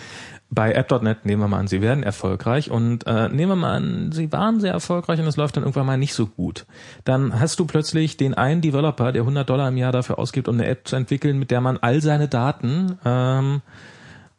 Bei 0.49 0.71
App.net 0.71 1.25
nehmen 1.25 1.43
wir 1.43 1.47
mal 1.47 1.59
an, 1.59 1.67
sie 1.67 1.81
werden 1.81 2.01
erfolgreich 2.01 2.71
und 2.71 3.05
äh, 3.05 3.29
nehmen 3.29 3.51
wir 3.51 3.55
mal 3.55 3.75
an, 3.75 4.11
sie 4.11 4.31
waren 4.31 4.59
sehr 4.59 4.71
erfolgreich 4.71 5.19
und 5.19 5.27
es 5.27 5.37
läuft 5.37 5.57
dann 5.57 5.63
irgendwann 5.63 5.85
mal 5.85 5.97
nicht 5.97 6.15
so 6.15 6.25
gut. 6.25 6.65
Dann 7.03 7.39
hast 7.39 7.59
du 7.59 7.65
plötzlich 7.65 8.17
den 8.17 8.33
einen 8.33 8.61
Developer, 8.61 9.11
der 9.11 9.21
100 9.21 9.47
Dollar 9.47 9.67
im 9.67 9.77
Jahr 9.77 9.91
dafür 9.91 10.17
ausgibt, 10.17 10.47
um 10.47 10.55
eine 10.55 10.65
App 10.65 10.87
zu 10.87 10.95
entwickeln, 10.95 11.37
mit 11.37 11.51
der 11.51 11.61
man 11.61 11.77
all 11.77 12.01
seine 12.01 12.27
Daten 12.27 12.97
ähm, 13.05 13.61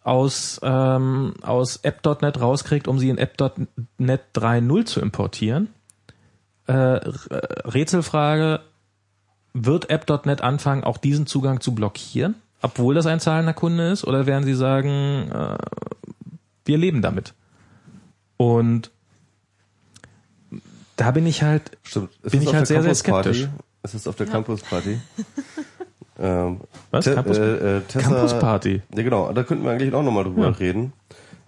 aus, 0.02 0.58
ähm, 0.62 1.34
aus 1.42 1.76
App.net 1.78 2.40
rauskriegt, 2.40 2.88
um 2.88 2.98
sie 2.98 3.10
in 3.10 3.18
App.net 3.18 4.20
3.0 4.34 4.84
zu 4.86 5.00
importieren. 5.00 5.68
Äh, 6.66 6.72
R- 6.72 7.74
Rätselfrage, 7.74 8.60
wird 9.52 9.90
App.net 9.90 10.40
anfangen, 10.40 10.84
auch 10.84 10.96
diesen 10.98 11.26
Zugang 11.26 11.60
zu 11.60 11.74
blockieren, 11.74 12.34
obwohl 12.62 12.94
das 12.94 13.06
ein 13.06 13.20
zahlender 13.20 13.52
Kunde 13.54 13.88
ist? 13.90 14.04
Oder 14.06 14.26
werden 14.26 14.44
sie 14.44 14.54
sagen, 14.54 15.30
äh, 15.32 15.58
wir 16.64 16.78
leben 16.78 17.02
damit? 17.02 17.34
Und 18.36 18.90
da 20.96 21.10
bin 21.10 21.26
ich 21.26 21.42
halt, 21.42 21.76
Stimmt. 21.82 22.10
Ist 22.22 22.30
Bin 22.32 22.40
es 22.42 22.46
ich 22.48 22.54
halt 22.54 22.66
sehr, 22.66 22.82
sehr 22.82 22.94
skeptisch. 22.94 23.48
Ist 23.82 23.94
es 23.94 24.06
auf 24.06 24.16
der 24.16 24.26
Campus 24.26 24.62
Party? 24.62 24.98
ähm, 26.20 26.60
Was? 26.90 27.04
Te- 27.04 27.14
Campus- 27.14 27.38
äh, 27.38 27.78
äh, 27.78 27.80
Tessa, 27.82 28.08
Campus 28.08 28.38
Party. 28.38 28.82
Ja, 28.94 29.02
genau. 29.02 29.32
Da 29.32 29.42
könnten 29.42 29.64
wir 29.64 29.70
eigentlich 29.72 29.92
auch 29.94 30.02
nochmal 30.02 30.24
drüber 30.24 30.42
Ja. 30.44 30.48
reden. 30.50 30.92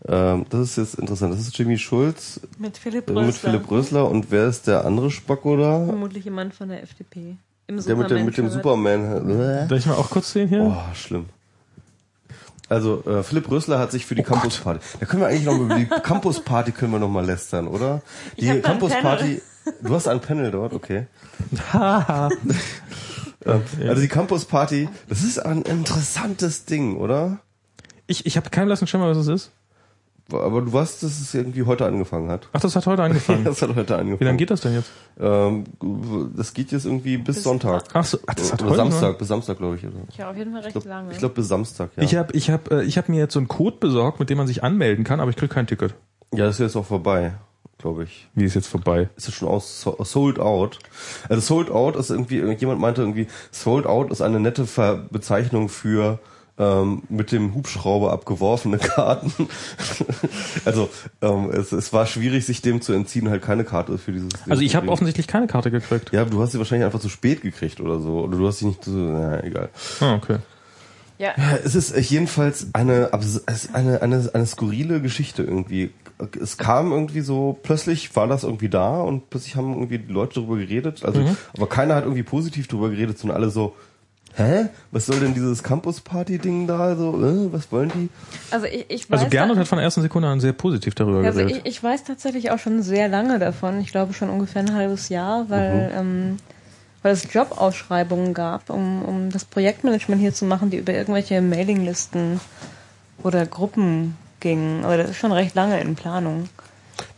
Ähm, 0.08 0.46
das 0.50 0.60
ist 0.62 0.76
jetzt 0.78 0.94
interessant. 0.98 1.32
Das 1.32 1.40
ist 1.40 1.56
Jimmy 1.56 1.78
Schulz 1.78 2.40
Mit 2.58 2.76
Philipp 2.76 3.08
äh, 3.08 3.12
Rösler. 3.12 3.26
mit 3.26 3.34
Philipp 3.36 3.70
Rösler. 3.70 4.10
Und 4.10 4.30
wer 4.30 4.46
ist 4.48 4.66
der 4.66 4.84
andere 4.84 5.10
Spacko 5.10 5.56
da? 5.56 5.84
Vermutlich 5.86 6.24
jemand 6.24 6.54
von 6.54 6.68
der 6.68 6.82
FDP. 6.82 7.36
Im 7.68 7.80
Der 7.84 7.96
mit 7.96 8.10
dem, 8.10 8.24
mit 8.26 8.36
dem. 8.36 8.48
Superman. 8.50 9.68
darf 9.68 9.78
ich 9.78 9.86
mal 9.86 9.94
auch 9.94 10.10
kurz 10.10 10.32
sehen 10.32 10.48
hier? 10.48 10.62
Oh, 10.62 10.94
schlimm. 10.94 11.26
Also 12.68 13.04
äh, 13.06 13.22
Philipp 13.22 13.50
Rösler 13.50 13.78
hat 13.78 13.92
sich 13.92 14.04
für 14.06 14.14
Oh 14.14 14.16
die 14.16 14.22
Campus 14.22 14.56
Party. 14.58 14.80
Da 14.98 15.06
können 15.06 15.22
wir 15.22 15.28
eigentlich 15.28 15.44
noch 15.44 15.58
über 15.58 15.76
die 15.76 15.84
Campus 16.02 16.40
Party 16.40 16.72
können 16.72 16.90
wir 16.92 16.98
noch 16.98 17.08
mal 17.10 17.24
lästern, 17.24 17.68
oder? 17.68 18.00
Die 18.40 18.60
Campus 18.60 18.90
Panel. 18.90 19.02
Party. 19.02 19.42
Du 19.82 19.94
hast 19.94 20.08
ein 20.08 20.20
Panel 20.20 20.50
dort, 20.50 20.72
okay. 20.72 21.06
Also 23.46 24.00
die 24.00 24.08
Campus 24.08 24.44
Party, 24.44 24.88
das 25.08 25.22
ist 25.22 25.38
ein 25.38 25.62
interessantes 25.62 26.64
Ding, 26.64 26.96
oder? 26.96 27.40
Ich, 28.06 28.26
ich 28.26 28.36
habe 28.36 28.50
keinen 28.50 28.66
blassen 28.66 28.86
Schimmer, 28.86 29.08
was 29.08 29.16
es 29.16 29.28
ist. 29.28 29.52
Aber 30.30 30.62
du 30.62 30.72
weißt, 30.72 31.02
dass 31.02 31.20
es 31.20 31.34
irgendwie 31.34 31.64
heute 31.64 31.84
angefangen 31.84 32.30
hat. 32.30 32.48
Ach, 32.52 32.60
das 32.60 32.74
hat 32.76 32.86
heute 32.86 33.02
angefangen. 33.04 33.44
Das 33.44 33.60
hat 33.60 33.74
heute 33.74 33.96
angefangen. 33.96 34.20
Wie 34.20 34.24
lange 34.24 34.38
geht 34.38 34.50
das 34.50 34.60
denn 34.62 34.74
jetzt? 34.74 34.90
Ähm, 35.20 35.64
das 36.36 36.54
geht 36.54 36.72
jetzt 36.72 36.86
irgendwie 36.86 37.18
bis, 37.18 37.42
Sonntag. 37.42 37.84
Ach 37.92 38.04
so, 38.04 38.18
ach, 38.26 38.34
das 38.34 38.52
hat 38.52 38.62
Oder 38.62 38.70
heute 38.70 38.76
Samstag, 38.78 39.18
bis 39.18 39.28
Samstag, 39.28 39.58
glaube 39.58 39.76
ich. 39.76 39.84
oder? 39.84 39.94
Ja, 40.16 40.30
auf 40.30 40.36
jeden 40.36 40.52
Fall 40.52 40.62
recht 40.62 40.84
lange. 40.84 41.12
Ich 41.12 41.18
glaube 41.18 41.34
bis 41.34 41.48
Samstag, 41.48 41.90
ja. 41.96 42.02
Ich 42.02 42.14
habe 42.16 42.32
ich 42.34 42.50
hab, 42.50 42.70
äh, 42.70 42.82
ich 42.84 42.96
hab 42.96 43.08
mir 43.08 43.18
jetzt 43.18 43.34
so 43.34 43.40
einen 43.40 43.48
Code 43.48 43.76
besorgt, 43.78 44.20
mit 44.20 44.30
dem 44.30 44.38
man 44.38 44.46
sich 44.46 44.62
anmelden 44.64 45.04
kann, 45.04 45.20
aber 45.20 45.30
ich 45.30 45.36
krieg 45.36 45.50
kein 45.50 45.66
Ticket. 45.66 45.94
ja, 46.32 46.46
das 46.46 46.54
ist 46.56 46.60
jetzt 46.60 46.76
auch 46.76 46.86
vorbei, 46.86 47.34
glaube 47.82 48.04
ich. 48.04 48.28
Wie 48.34 48.44
ist 48.44 48.54
jetzt 48.54 48.68
vorbei? 48.68 49.08
ist 49.16 49.28
es 49.28 49.34
schon 49.34 49.48
aus 49.48 49.82
so- 49.82 49.96
sold 50.04 50.38
out. 50.40 50.78
Also 51.28 51.40
sold 51.42 51.70
out 51.70 51.96
ist 51.96 52.10
irgendwie 52.10 52.40
jemand 52.40 52.80
meinte 52.80 53.02
irgendwie 53.02 53.26
sold 53.50 53.86
out 53.86 54.10
ist 54.10 54.22
eine 54.22 54.40
nette 54.40 54.66
Ver 54.66 55.04
Bezeichnung 55.10 55.68
für 55.68 56.18
ähm, 56.58 57.02
mit 57.08 57.32
dem 57.32 57.54
Hubschrauber 57.54 58.12
abgeworfene 58.12 58.78
Karten. 58.78 59.32
also 60.64 60.88
ähm, 61.20 61.50
es, 61.50 61.72
es 61.72 61.92
war 61.92 62.06
schwierig, 62.06 62.44
sich 62.46 62.62
dem 62.62 62.80
zu 62.82 62.92
entziehen, 62.92 63.30
halt 63.30 63.42
keine 63.42 63.64
Karte 63.64 63.98
für 63.98 64.12
dieses. 64.12 64.28
Also 64.48 64.62
ich 64.62 64.76
habe 64.76 64.88
offensichtlich 64.90 65.26
keine 65.26 65.46
Karte 65.46 65.70
gekriegt. 65.70 66.12
Ja, 66.12 66.22
aber 66.22 66.30
du 66.30 66.42
hast 66.42 66.52
sie 66.52 66.58
wahrscheinlich 66.58 66.84
einfach 66.84 67.00
zu 67.00 67.08
spät 67.08 67.40
gekriegt 67.42 67.80
oder 67.80 68.00
so. 68.00 68.20
Oder 68.20 68.36
du 68.38 68.46
hast 68.46 68.58
sie 68.58 68.66
nicht 68.66 68.84
so. 68.84 68.90
Na, 68.92 69.42
egal. 69.42 69.70
Ah, 70.00 70.14
okay. 70.14 70.36
ja, 71.18 71.32
Ja, 71.36 71.56
es 71.64 71.74
ist 71.74 71.96
jedenfalls 72.10 72.66
eine, 72.74 73.10
es 73.18 73.36
ist 73.36 73.74
eine, 73.74 74.02
eine, 74.02 74.30
eine 74.32 74.46
skurrile 74.46 75.00
Geschichte 75.00 75.42
irgendwie. 75.42 75.90
Es 76.40 76.58
kam 76.58 76.92
irgendwie 76.92 77.20
so, 77.20 77.58
plötzlich 77.62 78.14
war 78.16 78.26
das 78.26 78.44
irgendwie 78.44 78.68
da 78.68 79.00
und 79.00 79.30
plötzlich 79.30 79.56
haben 79.56 79.72
irgendwie 79.72 79.98
die 79.98 80.12
Leute 80.12 80.34
darüber 80.34 80.56
geredet. 80.56 81.04
Also, 81.04 81.24
aber 81.56 81.68
keiner 81.68 81.94
hat 81.94 82.04
irgendwie 82.04 82.22
positiv 82.22 82.68
darüber 82.68 82.90
geredet, 82.90 83.18
sondern 83.18 83.36
alle 83.36 83.50
so, 83.50 83.74
hä? 84.36 84.68
Was 84.90 85.06
soll 85.06 85.20
denn 85.20 85.34
dieses 85.34 85.62
Campus-Party-Ding 85.62 86.66
da? 86.66 86.96
So, 86.96 87.14
äh, 87.22 87.52
was 87.52 87.70
wollen 87.72 87.90
die? 87.94 88.08
also 88.50 88.66
ich, 88.66 88.86
ich 88.88 89.10
weiß. 89.10 89.20
Also 89.20 89.30
Gernot 89.30 89.56
hat 89.56 89.68
von 89.68 89.78
der 89.78 89.84
ersten 89.84 90.02
Sekunde 90.02 90.28
an 90.28 90.40
sehr 90.40 90.52
positiv 90.52 90.94
darüber 90.94 91.18
also 91.18 91.40
geredet. 91.40 91.62
ich, 91.64 91.76
ich 91.76 91.82
weiß 91.82 92.04
tatsächlich 92.04 92.50
auch 92.50 92.58
schon 92.58 92.82
sehr 92.82 93.08
lange 93.08 93.38
davon. 93.38 93.80
Ich 93.80 93.90
glaube 93.90 94.12
schon 94.12 94.30
ungefähr 94.30 94.62
ein 94.62 94.74
halbes 94.74 95.08
Jahr, 95.08 95.48
weil, 95.48 95.92
ähm, 95.94 96.36
weil 97.02 97.12
es 97.12 97.32
Jobausschreibungen 97.32 98.34
gab, 98.34 98.70
um, 98.70 99.02
um 99.02 99.30
das 99.30 99.44
Projektmanagement 99.44 100.20
hier 100.20 100.34
zu 100.34 100.44
machen, 100.44 100.70
die 100.70 100.78
über 100.78 100.92
irgendwelche 100.92 101.40
Mailinglisten 101.42 102.40
oder 103.22 103.46
Gruppen 103.46 104.16
gingen. 104.42 104.84
Aber 104.84 104.98
das 104.98 105.10
ist 105.10 105.16
schon 105.16 105.32
recht 105.32 105.54
lange 105.54 105.80
in 105.80 105.94
Planung. 105.94 106.48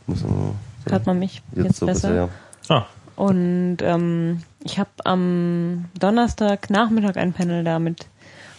Man, 0.07 0.55
Hört 0.89 1.07
man 1.07 1.19
mich 1.19 1.43
jetzt, 1.55 1.65
jetzt 1.65 1.77
so 1.79 1.87
besser? 1.87 2.09
besser, 2.11 2.31
ja. 2.69 2.77
ah, 2.77 2.87
Und 3.17 3.79
ähm, 3.81 4.43
ich 4.63 4.79
habe 4.79 4.91
am 5.05 5.87
Donnerstag 5.99 6.71
Nachmittag 6.71 7.17
ein 7.17 7.33
Panel 7.33 7.65
da 7.65 7.79
mit 7.81 8.07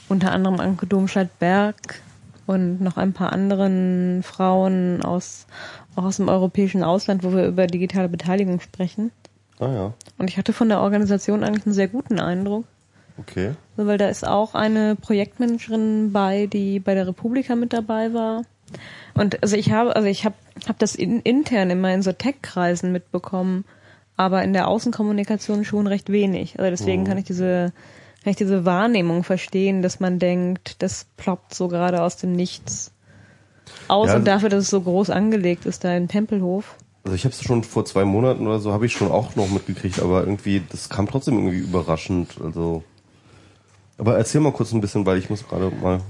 unter 0.09 0.31
anderem 0.31 0.59
Anke 0.59 0.85
Domscheit-Berg 0.87 2.01
und 2.47 2.81
noch 2.81 2.97
ein 2.97 3.13
paar 3.13 3.31
anderen 3.31 4.21
Frauen 4.23 5.01
aus, 5.03 5.45
auch 5.95 6.03
aus 6.03 6.17
dem 6.17 6.27
europäischen 6.29 6.83
Ausland, 6.83 7.23
wo 7.23 7.31
wir 7.33 7.47
über 7.47 7.65
digitale 7.67 8.09
Beteiligung 8.09 8.59
sprechen. 8.59 9.11
Ah 9.59 9.71
ja, 9.71 9.93
Und 10.17 10.29
ich 10.29 10.37
hatte 10.37 10.51
von 10.53 10.67
der 10.69 10.81
Organisation 10.81 11.43
eigentlich 11.43 11.65
einen 11.65 11.73
sehr 11.73 11.87
guten 11.87 12.19
Eindruck. 12.19 12.65
okay. 13.19 13.51
So, 13.77 13.87
weil 13.87 13.97
da 13.97 14.09
ist 14.09 14.27
auch 14.27 14.53
eine 14.53 14.95
Projektmanagerin 14.95 16.11
bei, 16.11 16.47
die 16.47 16.79
bei 16.79 16.93
der 16.93 17.07
Republika 17.07 17.55
mit 17.55 17.71
dabei 17.73 18.13
war. 18.13 18.41
Und 19.13 19.41
also 19.43 19.55
ich 19.55 19.71
habe, 19.71 19.95
also 19.95 20.07
ich 20.07 20.25
habe 20.25 20.35
hab 20.67 20.79
das 20.79 20.95
in, 20.95 21.21
intern 21.21 21.69
immer 21.69 21.93
in 21.93 22.01
so 22.01 22.11
Tech-Kreisen 22.11 22.91
mitbekommen, 22.91 23.65
aber 24.17 24.43
in 24.43 24.53
der 24.53 24.67
Außenkommunikation 24.67 25.65
schon 25.65 25.87
recht 25.87 26.11
wenig. 26.11 26.59
Also 26.59 26.69
deswegen 26.69 27.03
Mhm. 27.03 27.07
kann 27.07 27.17
ich 27.17 27.25
diese 27.25 27.73
kann 28.23 28.31
ich 28.31 28.37
diese 28.37 28.65
Wahrnehmung 28.65 29.23
verstehen, 29.23 29.83
dass 29.83 29.99
man 29.99 30.17
denkt, 30.17 30.81
das 30.81 31.05
ploppt 31.15 31.53
so 31.53 31.67
gerade 31.67 32.01
aus 32.01 32.17
dem 32.17 32.31
Nichts 32.31 32.91
aus 33.87 34.07
Ja, 34.07 34.15
und 34.15 34.25
dafür, 34.25 34.49
dass 34.49 34.63
es 34.63 34.69
so 34.71 34.81
groß 34.81 35.11
angelegt 35.11 35.67
ist 35.67 35.83
da 35.83 35.95
in 35.95 36.07
Tempelhof. 36.07 36.75
Also 37.03 37.15
ich 37.15 37.23
habe 37.23 37.35
es 37.35 37.43
schon 37.43 37.63
vor 37.63 37.85
zwei 37.85 38.03
Monaten 38.03 38.47
oder 38.47 38.57
so, 38.59 38.73
habe 38.73 38.87
ich 38.87 38.93
schon 38.93 39.11
auch 39.11 39.35
noch 39.35 39.47
mitgekriegt, 39.47 40.01
aber 40.01 40.21
irgendwie, 40.21 40.63
das 40.71 40.89
kam 40.89 41.07
trotzdem 41.07 41.35
irgendwie 41.35 41.59
überraschend. 41.59 42.37
Also, 42.43 42.83
aber 43.99 44.17
erzähl 44.17 44.41
mal 44.41 44.51
kurz 44.51 44.71
ein 44.73 44.81
bisschen, 44.81 45.05
weil 45.05 45.19
ich 45.19 45.29
muss 45.29 45.47
gerade 45.47 45.69
mal, 45.69 46.01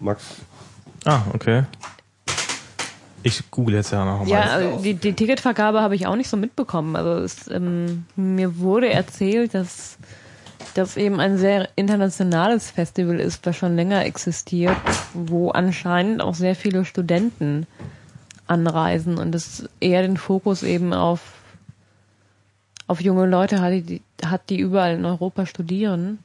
Max. 0.00 0.24
Ah, 1.04 1.22
okay. 1.32 1.62
Ich 3.28 3.50
google 3.50 3.74
jetzt 3.74 3.92
ja 3.92 4.04
noch 4.04 4.20
mal. 4.20 4.28
Ja, 4.28 4.40
also 4.42 4.82
die, 4.82 4.94
die 4.94 5.12
Ticketvergabe 5.12 5.80
habe 5.80 5.94
ich 5.94 6.06
auch 6.06 6.16
nicht 6.16 6.28
so 6.28 6.36
mitbekommen. 6.36 6.96
Also 6.96 7.22
es, 7.22 7.48
ähm, 7.48 8.06
mir 8.16 8.58
wurde 8.58 8.90
erzählt, 8.90 9.54
dass 9.54 9.98
das 10.74 10.96
eben 10.96 11.20
ein 11.20 11.36
sehr 11.36 11.68
internationales 11.76 12.70
Festival 12.70 13.20
ist, 13.20 13.46
das 13.46 13.56
schon 13.56 13.76
länger 13.76 14.04
existiert, 14.04 14.76
wo 15.12 15.50
anscheinend 15.50 16.22
auch 16.22 16.34
sehr 16.34 16.54
viele 16.54 16.84
Studenten 16.84 17.66
anreisen 18.46 19.18
und 19.18 19.34
es 19.34 19.68
eher 19.80 20.02
den 20.02 20.16
Fokus 20.16 20.62
eben 20.62 20.94
auf 20.94 21.20
auf 22.86 23.02
junge 23.02 23.26
Leute 23.26 23.60
hat, 23.60 23.72
die, 23.72 24.00
hat, 24.24 24.48
die 24.48 24.58
überall 24.58 24.94
in 24.94 25.04
Europa 25.04 25.44
studieren. 25.44 26.20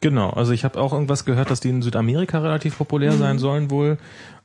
Genau, 0.00 0.28
also 0.28 0.52
ich 0.52 0.64
habe 0.64 0.78
auch 0.78 0.92
irgendwas 0.92 1.24
gehört, 1.24 1.50
dass 1.50 1.60
die 1.60 1.70
in 1.70 1.80
Südamerika 1.80 2.38
relativ 2.38 2.76
populär 2.76 3.12
sein 3.12 3.38
sollen 3.38 3.70
wohl. 3.70 3.96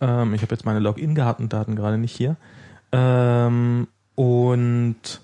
Ähm, 0.01 0.33
ich 0.33 0.41
habe 0.41 0.53
jetzt 0.53 0.65
meine 0.65 0.79
Login-Daten 0.79 1.49
gerade 1.49 1.97
nicht 1.97 2.15
hier. 2.15 2.35
Ähm, 2.91 3.87
und 4.15 5.21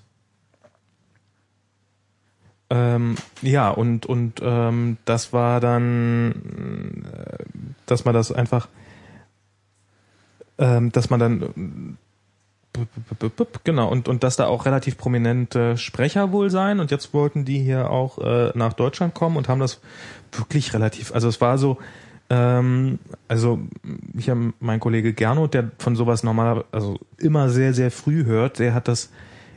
ähm, 2.68 3.16
ja, 3.42 3.70
und, 3.70 4.06
und 4.06 4.40
ähm, 4.42 4.96
das 5.04 5.32
war 5.32 5.60
dann, 5.60 7.04
äh, 7.12 7.44
dass 7.86 8.04
man 8.04 8.14
das 8.14 8.32
einfach, 8.32 8.68
ähm, 10.58 10.90
dass 10.92 11.10
man 11.10 11.20
dann 11.20 11.98
Genau, 13.64 13.88
und, 13.88 14.06
und 14.06 14.22
dass 14.22 14.36
da 14.36 14.48
auch 14.48 14.66
relativ 14.66 14.98
prominente 14.98 15.78
Sprecher 15.78 16.30
wohl 16.32 16.50
sein. 16.50 16.78
Und 16.80 16.90
jetzt 16.90 17.14
wollten 17.14 17.46
die 17.46 17.58
hier 17.58 17.90
auch 17.90 18.18
äh, 18.18 18.52
nach 18.54 18.74
Deutschland 18.74 19.14
kommen 19.14 19.38
und 19.38 19.48
haben 19.48 19.60
das 19.60 19.80
wirklich 20.32 20.74
relativ, 20.74 21.14
also 21.14 21.26
es 21.28 21.40
war 21.40 21.56
so, 21.56 21.78
ähm, 22.28 22.98
also 23.28 23.60
ich 24.16 24.28
habe 24.30 24.52
mein 24.58 24.80
Kollege 24.80 25.12
Gernot, 25.12 25.54
der 25.54 25.70
von 25.78 25.96
sowas 25.96 26.22
normal, 26.22 26.64
also 26.72 26.98
immer 27.18 27.50
sehr, 27.50 27.72
sehr 27.72 27.90
früh 27.90 28.24
hört, 28.24 28.58
der 28.58 28.74
hat 28.74 28.88
das, 28.88 29.10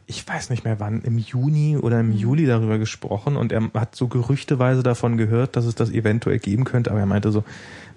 ich 0.05 0.27
weiß 0.27 0.49
nicht 0.49 0.65
mehr 0.65 0.79
wann, 0.79 1.01
im 1.01 1.17
Juni 1.17 1.77
oder 1.77 1.99
im 1.99 2.11
Juli 2.11 2.45
darüber 2.45 2.77
gesprochen 2.77 3.37
und 3.37 3.51
er 3.51 3.71
hat 3.73 3.95
so 3.95 4.07
gerüchteweise 4.07 4.83
davon 4.83 5.17
gehört, 5.17 5.55
dass 5.55 5.65
es 5.65 5.75
das 5.75 5.89
eventuell 5.89 6.37
geben 6.39 6.63
könnte, 6.63 6.91
aber 6.91 6.99
er 6.99 7.05
meinte 7.07 7.31
so, 7.31 7.43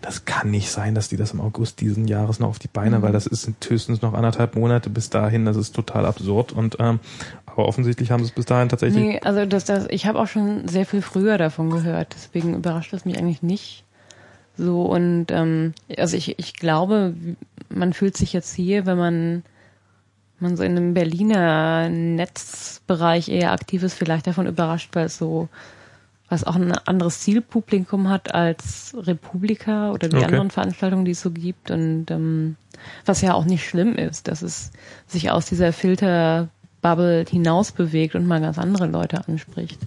das 0.01 0.25
kann 0.25 0.51
nicht 0.51 0.71
sein, 0.71 0.95
dass 0.95 1.09
die 1.09 1.17
das 1.17 1.33
im 1.33 1.41
August 1.41 1.81
diesen 1.81 2.09
Jahres 2.09 2.41
noch 2.41 2.49
auf 2.49 2.59
die 2.59 2.69
Beine, 2.69 3.03
weil 3.03 3.13
das 3.13 3.27
ist 3.27 3.43
sind 3.43 3.57
höchstens 3.69 4.03
noch 4.03 4.15
anderthalb 4.15 4.57
Monate 4.57 4.89
bis 4.89 5.11
dahin, 5.11 5.45
das 5.45 5.57
ist 5.57 5.77
total 5.77 6.07
absurd 6.07 6.53
und 6.53 6.79
ähm, 6.81 6.99
aber 7.45 7.67
offensichtlich 7.69 8.11
haben 8.11 8.21
sie 8.21 8.31
es 8.31 8.35
bis 8.35 8.47
dahin 8.47 8.71
tatsächlich 8.71 9.03
Nee, 9.03 9.21
also 9.21 9.45
das, 9.45 9.67
das, 9.67 9.87
ich 9.91 10.07
habe 10.07 10.19
auch 10.19 10.29
schon 10.29 10.67
sehr 10.67 10.87
viel 10.87 11.03
früher 11.03 11.37
davon 11.37 11.69
gehört, 11.69 12.15
deswegen 12.15 12.55
überrascht 12.55 12.95
es 12.95 13.05
mich 13.05 13.19
eigentlich 13.19 13.43
nicht 13.43 13.85
so 14.57 14.83
und 14.83 15.27
ähm, 15.31 15.75
also 15.97 16.17
ich, 16.17 16.39
ich 16.39 16.55
glaube, 16.55 17.15
man 17.69 17.93
fühlt 17.93 18.17
sich 18.17 18.33
jetzt 18.33 18.55
hier, 18.55 18.87
wenn 18.87 18.99
man 18.99 19.43
man 20.39 20.57
so 20.57 20.65
in 20.65 20.73
einem 20.77 20.93
Berliner 20.95 21.89
Netzbereich 21.89 23.29
eher 23.29 23.53
aktiv 23.53 23.83
ist, 23.83 23.95
vielleicht 23.95 24.27
davon 24.27 24.47
überrascht, 24.47 24.91
weil 24.95 25.07
es 25.07 25.17
so 25.17 25.49
was 26.29 26.45
auch 26.45 26.57
ein 26.57 26.73
anderes 26.73 27.21
Zielpublikum 27.21 28.09
hat 28.09 28.35
als 28.35 28.95
Republika 28.97 29.93
oder 29.93 30.09
die 30.09 30.17
Okay. 30.17 30.25
anderen 30.25 30.51
Veranstaltungen, 30.51 31.05
die 31.05 31.11
es 31.11 31.21
so 31.21 31.31
gibt 31.31 31.71
und 31.71 32.11
ähm, 32.11 32.57
was 33.05 33.21
ja 33.21 33.35
auch 33.35 33.45
nicht 33.45 33.69
schlimm 33.69 33.95
ist, 33.97 34.29
dass 34.29 34.41
es 34.41 34.71
sich 35.07 35.31
aus 35.31 35.45
dieser 35.45 35.75
Filterbubble 35.75 37.27
hinaus 37.29 37.73
bewegt 37.73 38.15
und 38.15 38.27
mal 38.27 38.41
ganz 38.41 38.59
andere 38.59 38.87
Leute 38.87 39.23
anspricht. 39.29 39.79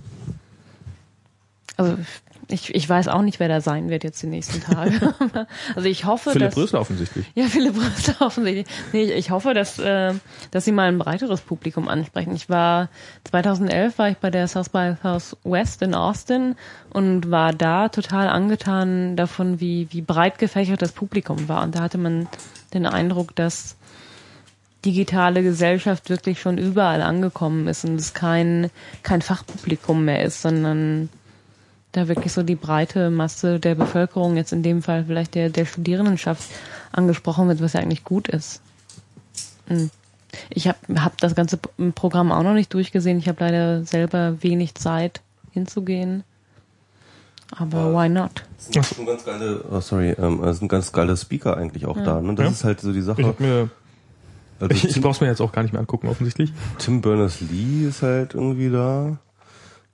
Also 1.77 1.97
ich, 2.47 2.73
ich 2.75 2.87
weiß 2.87 3.07
auch 3.07 3.21
nicht, 3.21 3.39
wer 3.39 3.47
da 3.47 3.61
sein 3.61 3.89
wird 3.89 4.03
jetzt 4.03 4.21
die 4.21 4.27
nächsten 4.27 4.61
Tage. 4.61 5.13
also 5.75 5.87
ich 5.89 6.05
hoffe, 6.05 6.31
Philipp 6.31 6.49
dass 6.49 6.57
Rösler 6.57 6.81
offensichtlich. 6.81 7.25
ja, 7.35 7.45
Philipp 7.45 7.75
Röster 7.75 8.15
offensichtlich. 8.25 8.67
Nee, 8.93 9.03
ich- 9.03 9.11
ich 9.11 9.31
hoffe, 9.31 9.53
dass, 9.53 9.79
äh, 9.79 10.13
dass 10.51 10.65
sie 10.65 10.71
mal 10.71 10.87
ein 10.87 10.97
breiteres 10.99 11.41
Publikum 11.41 11.87
ansprechen. 11.87 12.35
Ich 12.35 12.49
war, 12.49 12.89
2011 13.25 13.97
war 13.97 14.09
ich 14.09 14.17
bei 14.17 14.29
der 14.29 14.47
South 14.47 14.69
by 14.69 14.95
Southwest 15.01 15.81
in 15.81 15.95
Austin 15.95 16.55
und 16.91 17.31
war 17.31 17.51
da 17.53 17.89
total 17.89 18.27
angetan 18.27 19.15
davon, 19.15 19.59
wie, 19.59 19.87
wie 19.91 20.01
breit 20.01 20.37
gefächert 20.37 20.81
das 20.81 20.91
Publikum 20.91 21.47
war. 21.49 21.63
Und 21.63 21.75
da 21.75 21.81
hatte 21.81 21.97
man 21.97 22.27
den 22.73 22.85
Eindruck, 22.85 23.35
dass 23.35 23.75
digitale 24.85 25.41
Gesellschaft 25.41 26.09
wirklich 26.11 26.39
schon 26.39 26.59
überall 26.59 27.01
angekommen 27.01 27.67
ist 27.67 27.85
und 27.85 27.95
es 27.95 28.13
kein, 28.13 28.69
kein 29.01 29.23
Fachpublikum 29.23 30.05
mehr 30.05 30.21
ist, 30.23 30.43
sondern 30.43 31.09
da 31.97 32.07
wirklich 32.07 32.33
so 32.33 32.43
die 32.43 32.55
breite 32.55 33.09
Masse 33.09 33.59
der 33.59 33.75
Bevölkerung, 33.75 34.35
jetzt 34.37 34.53
in 34.53 34.63
dem 34.63 34.81
Fall 34.81 35.05
vielleicht 35.05 35.35
der, 35.35 35.49
der 35.49 35.65
Studierendenschaft, 35.65 36.43
angesprochen 36.91 37.47
wird, 37.47 37.61
was 37.61 37.73
ja 37.73 37.79
eigentlich 37.81 38.03
gut 38.03 38.27
ist. 38.27 38.61
Und 39.69 39.91
Ich 40.49 40.67
habe 40.67 40.77
hab 40.95 41.17
das 41.19 41.33
ganze 41.35 41.57
Programm 41.95 42.31
auch 42.31 42.43
noch 42.43 42.53
nicht 42.53 42.73
durchgesehen. 42.73 43.17
Ich 43.19 43.27
habe 43.27 43.43
leider 43.43 43.83
selber 43.85 44.41
wenig 44.43 44.75
Zeit 44.75 45.21
hinzugehen. 45.51 46.23
Aber 47.51 47.93
why 47.93 48.09
not? 48.09 48.43
Es 48.57 48.89
sind 48.89 49.05
ganz 49.05 49.23
geile, 49.23 49.63
oh 49.71 49.79
sorry, 49.79 50.11
ähm, 50.17 50.43
es 50.43 50.59
sind 50.59 50.67
ganz 50.67 50.91
geile 50.91 51.15
Speaker 51.15 51.55
eigentlich 51.57 51.85
auch 51.85 52.01
da. 52.03 52.19
Ne? 52.21 52.33
Das 52.35 52.45
Ja. 52.45 52.51
ist 52.51 52.63
halt 52.63 52.81
so 52.81 52.91
die 52.91 53.01
Sache. 53.01 53.21
Ich, 53.21 53.27
hab 53.27 53.39
mir, 53.39 53.69
also 54.59 54.75
ich, 54.75 54.83
ich 54.85 54.93
Tim, 54.93 55.03
brauch's 55.03 55.21
mir 55.21 55.27
jetzt 55.27 55.41
auch 55.41 55.51
gar 55.51 55.61
nicht 55.61 55.71
mehr 55.71 55.79
angucken, 55.79 56.07
offensichtlich. 56.07 56.51
Tim 56.79 57.01
Berners-Lee 57.01 57.87
ist 57.87 58.01
halt 58.01 58.33
irgendwie 58.33 58.69
da. 58.69 59.17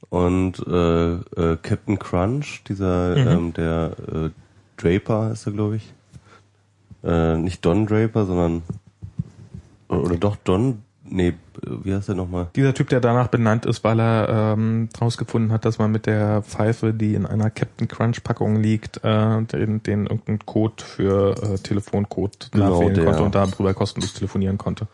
Und 0.09 0.59
äh, 0.67 1.13
äh, 1.13 1.57
Captain 1.61 1.97
Crunch, 1.99 2.63
dieser, 2.67 3.15
Mhm. 3.17 3.27
ähm, 3.27 3.53
der 3.53 3.91
äh, 4.13 4.29
Draper 4.77 5.31
ist 5.31 5.45
er, 5.45 5.53
glaube 5.53 5.77
ich. 5.77 5.93
Äh, 7.03 7.37
nicht 7.37 7.65
Don 7.65 7.85
Draper, 7.87 8.25
sondern 8.25 8.61
oder 9.89 10.15
doch 10.17 10.35
Don, 10.37 10.83
nee, 11.03 11.33
wie 11.65 11.93
heißt 11.93 12.07
der 12.07 12.15
nochmal? 12.15 12.47
Dieser 12.55 12.73
Typ, 12.73 12.89
der 12.89 13.01
danach 13.01 13.27
benannt 13.27 13.65
ist, 13.65 13.83
weil 13.83 13.99
er 13.99 14.53
ähm, 14.57 14.87
rausgefunden 14.99 15.51
hat, 15.51 15.65
dass 15.65 15.79
man 15.79 15.91
mit 15.91 16.05
der 16.05 16.41
Pfeife, 16.43 16.93
die 16.93 17.13
in 17.15 17.25
einer 17.25 17.49
Captain 17.49 17.87
Crunch 17.87 18.23
Packung 18.23 18.55
liegt, 18.57 19.03
äh, 19.03 19.41
den, 19.43 19.83
den 19.83 20.05
irgendeinen 20.05 20.45
Code 20.45 20.83
für 20.83 21.35
äh, 21.43 21.57
Telefoncode 21.57 22.49
Genau, 22.51 22.69
nachwählen 22.69 22.93
der. 22.95 23.05
konnte 23.05 23.23
und 23.23 23.35
darüber 23.35 23.73
kostenlos 23.73 24.13
telefonieren 24.13 24.57
konnte. 24.57 24.87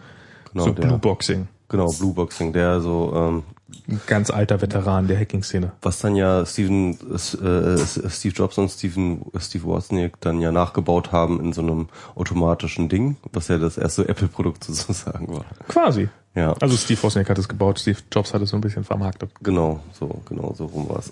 Genau, 0.53 0.65
so 0.65 0.71
der. 0.71 0.87
Blueboxing. 0.87 1.47
Genau, 1.69 1.87
Blueboxing, 1.99 2.53
der 2.53 2.79
so 2.81 3.13
ähm, 3.15 3.43
Ein 3.89 3.99
ganz 4.07 4.29
alter 4.29 4.61
Veteran 4.61 5.07
der 5.07 5.19
Hacking-Szene. 5.19 5.73
was 5.81 5.99
dann 5.99 6.15
ja 6.15 6.45
Steven, 6.45 6.91
äh, 7.11 7.77
Steve 8.09 8.33
Jobs 8.35 8.57
und 8.57 8.69
Steven, 8.69 9.21
Steve 9.39 9.65
Wozniak 9.65 10.19
dann 10.21 10.39
ja 10.39 10.51
nachgebaut 10.51 11.11
haben 11.11 11.39
in 11.39 11.51
so 11.53 11.61
einem 11.61 11.87
automatischen 12.15 12.87
Ding, 12.89 13.17
was 13.33 13.49
ja 13.49 13.57
das 13.57 13.77
erste 13.77 14.07
Apple-Produkt 14.07 14.63
sozusagen 14.63 15.27
war. 15.33 15.45
Quasi. 15.67 16.09
Ja, 16.35 16.53
Also 16.59 16.77
Steve 16.77 17.01
Wozniak 17.01 17.29
hat 17.31 17.39
es 17.39 17.47
gebaut, 17.47 17.79
Steve 17.79 17.97
Jobs 18.11 18.31
hat 18.33 18.43
es 18.43 18.51
so 18.51 18.57
ein 18.57 18.61
bisschen 18.61 18.83
vermarktet. 18.83 19.31
genau, 19.41 19.79
so, 19.91 20.21
genau, 20.29 20.53
so 20.55 20.65
rum 20.65 20.87
war's. 20.87 21.11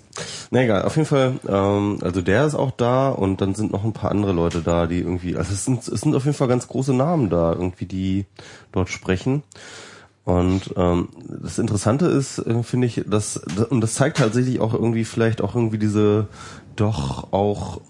Na 0.52 0.62
egal, 0.62 0.82
auf 0.82 0.94
jeden 0.94 1.08
Fall, 1.08 1.34
ähm, 1.48 1.98
also 2.00 2.22
der 2.22 2.46
ist 2.46 2.54
auch 2.54 2.70
da 2.70 3.08
und 3.08 3.40
dann 3.40 3.56
sind 3.56 3.72
noch 3.72 3.82
ein 3.84 3.92
paar 3.92 4.12
andere 4.12 4.32
Leute 4.32 4.62
da, 4.62 4.86
die 4.86 5.00
irgendwie, 5.00 5.36
also 5.36 5.52
es 5.52 5.64
sind, 5.64 5.86
es 5.88 6.00
sind 6.00 6.14
auf 6.14 6.24
jeden 6.26 6.36
Fall 6.36 6.46
ganz 6.46 6.68
große 6.68 6.94
Namen 6.94 7.28
da, 7.28 7.52
irgendwie, 7.52 7.86
die 7.86 8.26
dort 8.70 8.88
sprechen. 8.88 9.42
Und 10.26 10.74
ähm, 10.76 11.08
das 11.40 11.60
Interessante 11.60 12.06
ist, 12.06 12.40
äh, 12.40 12.64
finde 12.64 12.88
ich, 12.88 13.04
dass 13.06 13.36
und 13.70 13.80
das 13.80 13.94
zeigt 13.94 14.16
tatsächlich 14.16 14.58
auch 14.58 14.74
irgendwie 14.74 15.04
vielleicht 15.04 15.40
auch 15.40 15.54
irgendwie 15.54 15.78
diese 15.78 16.26
doch 16.74 17.32
auch 17.32 17.80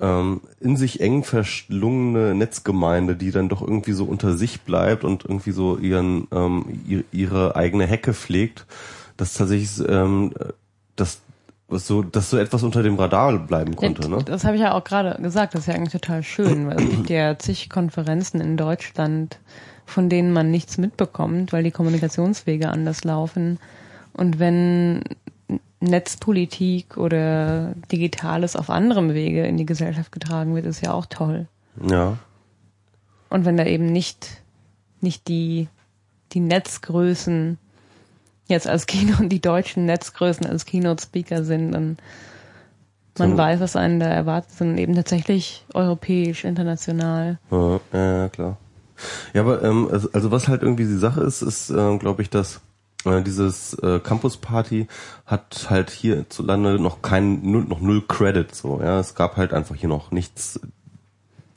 ähm, 0.00 0.40
in 0.58 0.76
sich 0.76 1.00
eng 1.00 1.22
verschlungene 1.22 2.34
Netzgemeinde, 2.34 3.14
die 3.14 3.30
dann 3.30 3.48
doch 3.48 3.62
irgendwie 3.62 3.92
so 3.92 4.04
unter 4.04 4.36
sich 4.36 4.62
bleibt 4.62 5.04
und 5.04 5.24
irgendwie 5.24 5.52
so 5.52 5.78
ihren 5.78 6.26
ähm, 6.32 6.80
ihre, 7.12 7.54
eigene 7.54 7.86
Hecke 7.86 8.12
pflegt, 8.12 8.66
dass 9.16 9.34
tatsächlich 9.34 9.88
ähm, 9.88 10.32
das 10.96 11.20
was 11.68 11.86
so, 11.86 12.02
dass 12.02 12.30
so 12.30 12.36
etwas 12.36 12.64
unter 12.64 12.82
dem 12.82 12.96
Radar 12.96 13.38
bleiben 13.38 13.76
konnte, 13.76 14.08
ne? 14.08 14.24
Das 14.24 14.42
habe 14.42 14.56
ich 14.56 14.62
ja 14.62 14.74
auch 14.74 14.82
gerade 14.82 15.22
gesagt, 15.22 15.54
das 15.54 15.60
ist 15.60 15.66
ja 15.68 15.74
eigentlich 15.74 15.92
total 15.92 16.24
schön, 16.24 16.66
weil 16.66 16.82
es 16.82 16.90
gibt 16.90 17.10
ja 17.10 17.38
zig 17.38 17.70
Konferenzen 17.70 18.40
in 18.40 18.56
Deutschland, 18.56 19.38
von 19.86 20.08
denen 20.08 20.32
man 20.32 20.50
nichts 20.50 20.78
mitbekommt, 20.78 21.52
weil 21.52 21.62
die 21.62 21.70
Kommunikationswege 21.70 22.68
anders 22.68 23.04
laufen. 23.04 23.58
Und 24.12 24.38
wenn 24.38 25.02
Netzpolitik 25.80 26.96
oder 26.96 27.74
Digitales 27.92 28.56
auf 28.56 28.70
anderem 28.70 29.14
Wege 29.14 29.46
in 29.46 29.56
die 29.56 29.66
Gesellschaft 29.66 30.12
getragen 30.12 30.54
wird, 30.54 30.66
ist 30.66 30.80
ja 30.80 30.92
auch 30.92 31.06
toll. 31.06 31.46
Ja. 31.88 32.18
Und 33.28 33.44
wenn 33.44 33.56
da 33.56 33.64
eben 33.64 33.86
nicht, 33.86 34.42
nicht 35.00 35.28
die, 35.28 35.68
die 36.32 36.40
Netzgrößen 36.40 37.58
jetzt 38.46 38.68
als 38.68 38.86
Kino 38.86 39.14
die 39.28 39.40
deutschen 39.40 39.86
Netzgrößen 39.86 40.46
als 40.46 40.64
Keynote-Speaker 40.64 41.44
sind, 41.44 41.72
dann 41.72 41.98
man 43.18 43.32
So. 43.32 43.38
weiß, 43.38 43.60
was 43.60 43.76
einen 43.76 44.00
da 44.00 44.06
erwartet, 44.06 44.52
sondern 44.52 44.78
eben 44.78 44.94
tatsächlich 44.94 45.64
europäisch, 45.72 46.44
international. 46.44 47.38
Ja, 47.50 47.80
ja, 47.92 48.28
klar. 48.28 48.56
Ja, 49.32 49.42
aber 49.42 49.62
ähm, 49.62 49.88
also, 49.90 50.08
also 50.12 50.30
was 50.30 50.48
halt 50.48 50.62
irgendwie 50.62 50.84
die 50.84 50.96
Sache 50.96 51.20
ist, 51.22 51.42
ist, 51.42 51.70
ähm, 51.70 51.98
glaube 51.98 52.22
ich, 52.22 52.30
dass 52.30 52.60
äh, 53.04 53.22
dieses 53.22 53.74
äh, 53.74 54.00
Campus 54.00 54.36
Party 54.36 54.86
hat 55.26 55.66
halt 55.70 55.90
hierzulande 55.90 56.78
noch 56.78 57.02
kein 57.02 57.40
null, 57.50 57.64
noch 57.64 57.80
null 57.80 58.02
Credit 58.06 58.54
so. 58.54 58.80
Ja, 58.82 59.00
es 59.00 59.14
gab 59.14 59.36
halt 59.36 59.52
einfach 59.52 59.74
hier 59.74 59.88
noch 59.88 60.10
nichts. 60.10 60.60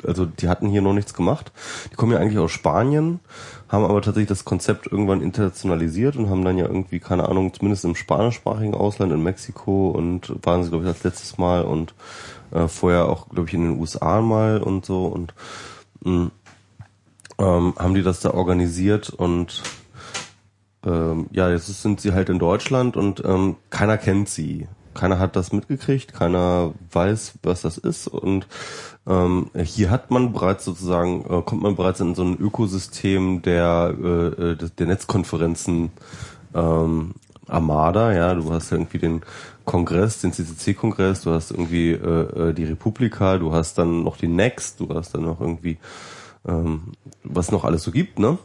Also 0.06 0.26
die 0.28 0.48
hatten 0.48 0.70
hier 0.70 0.82
noch 0.84 0.94
nichts 0.94 1.16
gemacht. 1.16 1.52
Die 1.92 1.96
kommen 1.96 2.12
ja 2.12 2.20
eigentlich 2.20 2.38
aus 2.38 2.52
Spanien, 2.52 3.20
haben 3.68 3.84
aber 3.84 4.02
tatsächlich 4.02 4.30
das 4.30 4.46
Konzept 4.46 4.86
irgendwann 4.86 5.22
internationalisiert 5.22 6.16
und 6.18 6.30
haben 6.30 6.46
dann 6.46 6.58
ja 6.58 6.68
irgendwie 6.68 7.00
keine 7.00 7.28
Ahnung, 7.28 7.52
zumindest 7.54 7.84
im 7.84 7.96
spanischsprachigen 7.96 8.76
Ausland 8.76 9.12
in 9.12 9.24
Mexiko 9.24 9.90
und 9.90 10.34
waren 10.46 10.64
sie 10.64 10.70
glaube 10.70 10.84
ich 10.84 10.90
als 10.90 11.04
letztes 11.04 11.40
Mal 11.40 11.64
und 11.64 11.96
äh, 12.52 12.68
vorher 12.68 13.10
auch 13.10 13.30
glaube 13.30 13.48
ich 13.48 13.56
in 13.56 13.64
den 13.64 13.80
USA 13.80 14.22
mal 14.22 14.62
und 14.62 14.86
so 14.86 15.08
und 15.08 15.34
mh, 16.04 16.30
ähm, 17.40 17.74
haben 17.78 17.94
die 17.94 18.04
das 18.04 18.20
da 18.20 18.32
organisiert 18.32 19.10
und 19.10 19.64
ähm, 20.86 21.28
ja, 21.32 21.50
jetzt 21.50 21.68
sind 21.82 22.02
sie 22.02 22.14
halt 22.14 22.30
in 22.30 22.40
Deutschland 22.40 22.98
und 22.98 23.24
ähm, 23.26 23.58
keiner 23.70 23.98
kennt 23.98 24.30
sie. 24.30 24.68
Keiner 24.94 25.20
hat 25.20 25.36
das 25.36 25.52
mitgekriegt, 25.52 26.14
keiner 26.14 26.74
weiß, 26.92 27.36
was 27.44 27.62
das 27.62 27.78
ist 27.78 28.08
und 28.08 28.48
ähm, 29.06 29.52
hier 29.56 29.92
hat 29.92 30.10
man 30.10 30.34
bereits 30.34 30.66
sozusagen, 30.66 31.22
äh, 31.22 31.42
kommt 31.44 31.62
man 31.62 31.76
bereits 31.76 32.00
in 32.00 32.16
so 32.16 32.24
ein 32.24 32.38
Ökosystem 32.38 33.42
der, 33.44 33.94
äh, 34.02 34.54
äh, 34.54 34.56
der 34.56 34.88
Netzkonferenzen 34.88 35.92
ähm, 36.56 37.14
Armada, 37.48 38.14
ja, 38.14 38.34
du 38.34 38.52
hast 38.52 38.72
irgendwie 38.72 38.98
den 38.98 39.22
Kongress, 39.64 40.22
den 40.22 40.34
CCC-Kongress, 40.34 41.22
du 41.22 41.32
hast 41.32 41.52
irgendwie 41.52 41.92
äh, 41.92 42.50
äh, 42.50 42.54
die 42.54 42.66
Republika, 42.66 43.38
du 43.38 43.54
hast 43.54 43.78
dann 43.78 44.04
noch 44.04 44.18
die 44.18 44.28
Next, 44.28 44.80
du 44.80 44.90
hast 44.94 45.14
dann 45.14 45.24
noch 45.24 45.40
irgendwie 45.40 45.78
ähm, 46.48 46.94
was 47.24 47.52
noch 47.52 47.64
alles 47.64 47.84
so 47.84 47.92
gibt, 47.92 48.20
ne? 48.20 48.38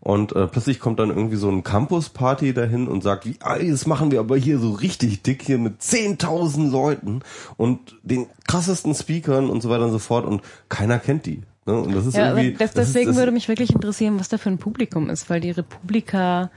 Und 0.00 0.36
äh, 0.36 0.46
plötzlich 0.46 0.78
kommt 0.78 1.00
dann 1.00 1.10
irgendwie 1.10 1.36
so 1.36 1.50
ein 1.50 1.64
Campus-Party 1.64 2.54
dahin 2.54 2.86
und 2.86 3.02
sagt, 3.02 3.26
wie, 3.26 3.36
ah, 3.40 3.58
das 3.58 3.86
machen 3.86 4.12
wir 4.12 4.20
aber 4.20 4.36
hier 4.36 4.58
so 4.60 4.70
richtig 4.72 5.22
dick 5.22 5.42
hier 5.42 5.58
mit 5.58 5.80
10.000 5.80 6.70
Leuten 6.70 7.22
und 7.56 7.96
den 8.04 8.26
krassesten 8.46 8.94
Speakern 8.94 9.50
und 9.50 9.62
so 9.62 9.68
weiter 9.68 9.86
und 9.86 9.90
so 9.90 9.98
fort 9.98 10.24
und 10.24 10.42
keiner 10.68 11.00
kennt 11.00 11.26
die. 11.26 11.42
Ne? 11.64 11.80
Und 11.80 11.92
das 11.92 12.06
ist 12.06 12.16
Ja, 12.16 12.36
irgendwie. 12.36 12.52
das, 12.52 12.72
das 12.72 12.92
deswegen 12.92 13.10
ist, 13.10 13.16
würde 13.16 13.32
mich 13.32 13.48
wirklich 13.48 13.70
interessieren, 13.74 14.20
was 14.20 14.28
da 14.28 14.38
für 14.38 14.48
ein 14.48 14.58
Publikum 14.58 15.10
ist, 15.10 15.28
weil 15.28 15.40
die 15.40 15.50
Republika 15.50 16.50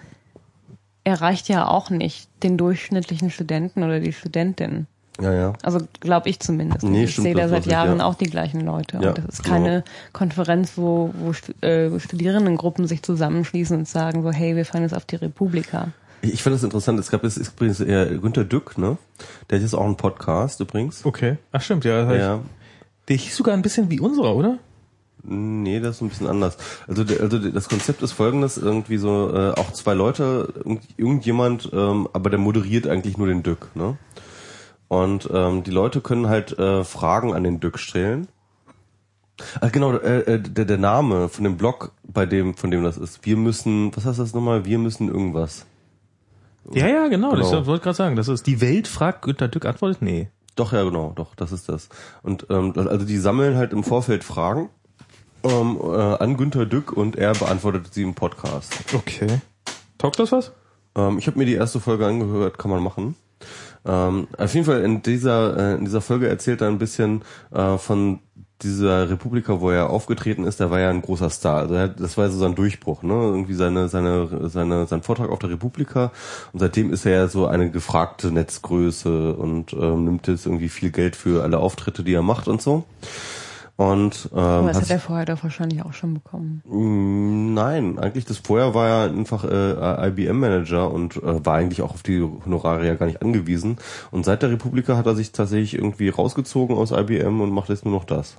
erreicht 1.04 1.50
ja 1.50 1.68
auch 1.68 1.90
nicht 1.90 2.30
den 2.44 2.56
durchschnittlichen 2.58 3.32
Studenten 3.32 3.84
oder 3.84 4.00
die 4.00 4.14
Studentin. 4.14 4.86
Ja, 5.22 5.34
ja. 5.34 5.54
Also 5.64 5.80
glaube 6.00 6.30
ich 6.30 6.40
zumindest. 6.40 6.84
Nee, 6.84 7.04
ich 7.04 7.12
stimmt, 7.12 7.26
sehe 7.26 7.36
da 7.36 7.50
seit 7.50 7.66
Jahren 7.66 8.00
ja. 8.00 8.06
auch 8.06 8.16
die 8.16 8.30
gleichen 8.30 8.62
Leute. 8.62 9.00
Ja, 9.02 9.10
und 9.10 9.18
das 9.18 9.26
ist 9.26 9.44
genau. 9.44 9.56
keine 9.56 9.84
Konferenz, 10.14 10.74
wo, 10.76 11.14
wo 11.14 11.32
äh, 11.66 12.00
Studierendengruppen 12.00 12.88
sich 12.88 13.04
zusammenschließen 13.04 13.78
und 13.78 13.88
sagen 13.88 14.24
so, 14.24 14.32
hey, 14.32 14.56
wir 14.56 14.66
fahren 14.66 14.84
jetzt 14.84 14.96
auf 14.96 15.06
die 15.06 15.18
Republika. 15.18 15.90
Ich, 16.22 16.44
finde 16.44 16.58
das 16.58 16.64
interessant. 16.64 17.00
Es 17.00 17.12
gab 17.12 17.24
es 17.24 17.38
ist 17.38 17.54
übrigens 17.54 17.80
eher 17.80 18.06
Günter 18.06 18.44
Dück, 18.44 18.78
ne? 18.78 18.98
Der 19.50 19.58
hat 19.58 19.64
jetzt 19.64 19.74
auch 19.74 19.86
einen 19.86 19.96
Podcast 19.96 20.60
übrigens. 20.60 21.06
Okay. 21.06 21.38
Ach 21.52 21.62
stimmt, 21.62 21.86
ja. 21.86 22.06
Das 22.06 22.18
Ja. 22.18 22.36
ich, 22.36 22.42
der 23.08 23.16
hieß 23.18 23.36
sogar 23.36 23.54
ein 23.54 23.62
bisschen 23.62 23.90
wie 23.90 24.00
unserer, 24.00 24.36
oder? 24.36 24.58
Nee, 25.24 25.80
das 25.80 25.98
ist 25.98 26.02
ein 26.02 26.10
bisschen 26.10 26.28
anders. 26.28 26.58
Also, 26.88 27.04
also 27.20 27.40
das 27.40 27.68
Konzept 27.68 28.02
ist 28.02 28.14
folgendes, 28.14 28.58
irgendwie 28.58 28.98
so 28.98 29.34
äh, 29.34 29.52
auch 29.52 29.72
zwei 29.74 29.94
Leute, 29.94 30.54
irgend, 30.56 30.84
irgendjemand, 30.98 31.70
ähm, 31.74 32.08
aber 32.14 32.30
der 32.30 32.40
moderiert 32.40 32.88
eigentlich 32.88 33.18
nur 33.18 33.28
den 33.28 33.44
Dück, 33.44 33.70
ne? 33.76 33.98
Und 34.90 35.30
ähm, 35.32 35.64
die 35.64 35.72
Leute 35.72 36.02
können 36.02 36.28
halt 36.28 36.58
äh, 36.60 36.84
Fragen 36.84 37.34
an 37.34 37.44
den 37.44 37.60
Dück 37.60 37.80
stellen. 37.80 38.28
Ach 39.62 39.72
genau, 39.72 39.94
äh, 39.94 40.22
äh, 40.22 40.40
der, 40.40 40.66
der 40.66 40.78
Name 40.78 41.30
von 41.30 41.44
dem 41.46 41.58
Blog, 41.58 41.94
bei 42.04 42.26
dem, 42.26 42.56
von 42.56 42.72
dem 42.72 42.84
das 42.84 42.98
ist. 42.98 43.26
Wir 43.26 43.38
müssen, 43.38 43.96
was 43.96 44.06
heißt 44.06 44.20
das 44.20 44.34
nochmal? 44.34 44.66
Wir 44.66 44.80
müssen 44.80 45.08
irgendwas. 45.08 45.66
Ja, 46.74 46.88
ja, 46.88 47.08
genau. 47.08 47.32
Genau. 47.32 47.42
Das 47.42 47.52
wollte 47.66 47.76
ich 47.76 47.82
gerade 47.84 47.96
sagen. 47.96 48.16
Das 48.16 48.28
ist 48.28 48.46
die 48.48 48.62
Welt 48.62 48.88
fragt, 48.88 49.22
Günter 49.22 49.48
Dück 49.48 49.66
antwortet, 49.66 50.02
nee. 50.02 50.30
Doch, 50.56 50.74
ja, 50.74 50.84
genau, 50.84 51.14
doch, 51.16 51.36
das 51.36 51.52
ist 51.54 51.70
das. 51.70 51.88
Und 52.22 52.48
ähm, 52.50 52.74
also 52.76 53.06
die 53.06 53.18
sammeln 53.18 53.56
halt 53.56 53.72
im 53.72 53.84
Vorfeld 53.84 54.26
Fragen 54.26 54.70
ähm, 55.44 55.80
äh, 55.82 55.96
an 55.96 56.36
Günter 56.36 56.66
Dück 56.66 56.92
und 56.92 57.16
er 57.16 57.34
beantwortet 57.34 57.94
sie 57.94 58.04
im 58.04 58.14
Podcast. 58.14 58.76
Okay. 58.94 59.40
Taugt 59.98 60.20
das 60.20 60.32
was? 60.32 60.52
Ähm, 60.96 61.18
ich 61.18 61.28
habe 61.28 61.38
mir 61.38 61.46
die 61.46 61.54
erste 61.54 61.80
Folge 61.80 62.06
angehört, 62.06 62.58
kann 62.58 62.72
man 62.72 62.84
machen. 62.84 63.16
Ähm, 63.86 64.28
auf 64.38 64.54
jeden 64.54 64.66
Fall 64.66 64.82
in 64.82 65.02
dieser 65.02 65.58
äh, 65.58 65.76
in 65.76 65.86
dieser 65.86 66.02
Folge 66.02 66.28
erzählt 66.28 66.62
er 66.62 66.68
ein 66.68 66.80
bisschen 66.80 67.24
äh, 67.52 67.78
von 67.78 68.20
dieser 68.62 69.10
Republika, 69.10 69.62
wo 69.62 69.70
er 69.72 69.90
aufgetreten 69.90 70.44
ist. 70.44 70.60
Der 70.60 70.70
war 70.70 70.80
ja 70.80 70.90
ein 70.90 71.02
großer 71.02 71.30
Star. 71.30 71.60
Also 71.60 71.76
er, 71.76 71.88
das 71.88 72.18
war 72.18 72.30
so 72.30 72.38
sein 72.38 72.56
Durchbruch, 72.56 73.04
ne? 73.04 73.14
Irgendwie 73.14 73.54
seine 73.54 73.88
seine 73.88 74.50
seine 74.50 74.86
sein 74.86 75.02
Vortrag 75.02 75.30
auf 75.30 75.40
der 75.40 75.52
Republika. 75.52 76.12
Und 76.52 76.60
seitdem 76.60 76.92
ist 76.92 77.06
er 77.06 77.14
ja 77.14 77.28
so 77.28 77.48
eine 77.48 77.72
gefragte 77.72 78.32
Netzgröße 78.32 79.34
und 79.34 79.74
ähm, 79.74 80.06
nimmt 80.06 80.28
jetzt 80.28 80.46
irgendwie 80.46 80.70
viel 80.70 80.92
Geld 80.92 81.16
für 81.16 81.44
alle 81.44 81.60
Auftritte, 81.60 82.04
die 82.04 82.14
er 82.14 82.22
macht 82.24 82.48
und 82.48 82.62
so. 82.62 82.84
Und 83.80 84.28
ähm, 84.34 84.40
Aber 84.40 84.68
das 84.68 84.82
hat 84.82 84.90
er 84.90 85.00
vorher 85.00 85.26
doch 85.26 85.42
wahrscheinlich 85.42 85.86
auch 85.86 85.94
schon 85.94 86.14
bekommen. 86.14 86.62
Mm, 86.66 87.54
Nein, 87.54 87.98
eigentlich 87.98 88.26
das 88.26 88.40
vorher 88.40 88.74
war 88.74 88.90
er 88.90 89.10
einfach 89.10 89.46
äh, 89.46 90.10
IBM-Manager 90.10 90.92
und 90.92 91.16
äh, 91.16 91.46
war 91.46 91.56
eigentlich 91.56 91.82
auch 91.82 91.94
auf 91.94 92.04
die 92.04 92.22
Honorare 92.22 92.86
ja 92.86 92.96
gar 92.96 93.06
nicht 93.06 93.22
angewiesen. 93.22 93.78
Und 94.12 94.26
seit 94.26 94.42
der 94.42 94.52
Republika 94.52 94.98
hat 94.98 95.06
er 95.06 95.16
sich 95.16 95.32
tatsächlich 95.32 95.76
irgendwie 95.76 96.10
rausgezogen 96.10 96.76
aus 96.76 96.92
IBM 96.92 97.40
und 97.40 97.52
macht 97.52 97.70
jetzt 97.70 97.86
nur 97.86 97.94
noch 97.94 98.04
das. 98.04 98.36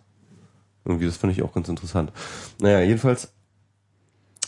Irgendwie, 0.85 1.07
das 1.07 1.17
fand 1.17 1.33
ich 1.33 1.43
auch 1.43 1.55
ganz 1.55 1.71
interessant. 1.71 2.13
Naja, 2.61 2.81
jedenfalls, 2.81 3.33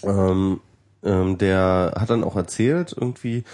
ähm, 0.02 0.60
ähm, 1.02 1.38
der 1.38 1.94
hat 1.96 2.10
dann 2.10 2.22
auch 2.22 2.36
erzählt 2.36 2.94
irgendwie, 2.94 3.44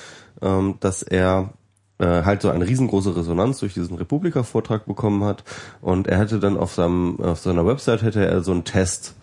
ähm, 0.42 0.74
dass 0.80 1.04
er 1.04 1.52
äh, 1.98 2.22
halt 2.24 2.42
so 2.42 2.50
eine 2.50 2.66
riesengroße 2.66 3.16
Resonanz 3.16 3.60
durch 3.60 3.74
diesen 3.74 3.96
Republika-Vortrag 3.96 4.86
bekommen 4.86 5.24
hat 5.24 5.44
und 5.80 6.06
er 6.06 6.18
hätte 6.18 6.38
dann 6.38 6.56
auf 6.56 6.74
seinem 6.74 7.20
auf 7.20 7.38
seiner 7.38 7.66
Website 7.66 8.02
hätte 8.02 8.24
er 8.24 8.42
so 8.42 8.52
einen 8.52 8.64
Test 8.64 9.14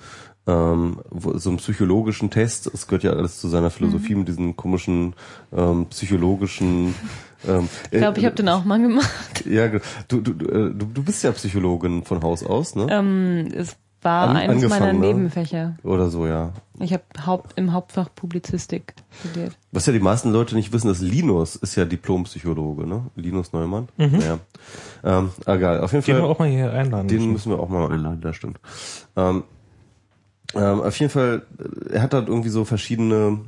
ähm, 0.48 1.00
wo, 1.10 1.38
so 1.38 1.50
einen 1.50 1.58
psychologischen 1.58 2.30
Test, 2.30 2.70
es 2.72 2.88
gehört 2.88 3.04
ja 3.04 3.14
alles 3.14 3.40
zu 3.40 3.48
seiner 3.48 3.72
Philosophie 3.72 4.16
mit 4.16 4.28
diesen 4.28 4.56
komischen 4.56 5.16
ähm, 5.56 5.88
psychologischen 5.88 6.94
ähm, 7.48 7.68
Ich 7.92 7.98
glaube, 7.98 8.20
ich 8.20 8.26
habe 8.26 8.36
den 8.36 8.50
auch 8.50 8.64
mal 8.64 8.80
gemacht. 8.80 9.44
ja, 9.46 9.68
du, 10.08 10.22
du, 10.22 10.32
äh, 10.46 10.72
du 10.72 10.86
du 10.86 11.04
bist 11.04 11.24
ja 11.24 11.32
Psychologin 11.32 12.04
von 12.04 12.22
Haus 12.22 12.44
aus, 12.44 12.76
ne? 12.76 12.88
Ähm, 12.90 13.52
es 13.56 13.76
war 14.06 14.30
An- 14.30 14.38
eines 14.38 14.70
meiner 14.70 14.94
ne? 14.94 15.00
Nebenfächer. 15.00 15.76
Oder 15.84 16.10
so, 16.10 16.28
ja. 16.28 16.54
Ich 16.80 16.94
habe 16.94 17.04
Haupt, 17.26 17.58
im 17.58 17.74
Hauptfach 17.74 18.10
Publizistik 18.16 18.94
studiert. 19.20 19.58
Was 19.72 19.86
ja 19.86 19.94
die 19.94 20.00
meisten 20.00 20.32
Leute 20.32 20.56
nicht 20.56 20.72
wissen, 20.72 20.88
dass 20.88 21.02
Linus 21.02 21.56
ist 21.56 21.76
ja 21.76 21.86
Diplompsychologe, 21.86 22.86
ne? 22.88 23.08
Linus 23.16 23.52
Neumann. 23.52 23.90
Naja. 23.98 24.40
Ähm, 25.04 25.32
egal, 25.46 25.82
auf 25.82 25.92
jeden 25.92 26.06
Den 26.06 26.16
Fall. 26.16 26.24
wir 26.24 26.30
auch 26.30 26.40
mal 26.40 26.48
hier 26.50 26.72
einladen. 26.72 27.08
Den 27.08 27.18
müssen. 27.18 27.34
müssen 27.34 27.52
wir 27.52 27.60
auch 27.60 27.70
mal 27.70 27.92
einladen, 27.92 28.22
das 28.22 28.36
stimmt. 28.36 28.60
Ähm, 29.16 29.44
ähm, 30.54 30.82
auf 30.82 30.98
jeden 31.00 31.12
Fall, 31.12 31.44
äh, 31.90 31.94
er 31.96 32.02
hat 32.02 32.14
halt 32.14 32.28
irgendwie 32.30 32.50
so 32.50 32.64
verschiedene, 32.66 33.40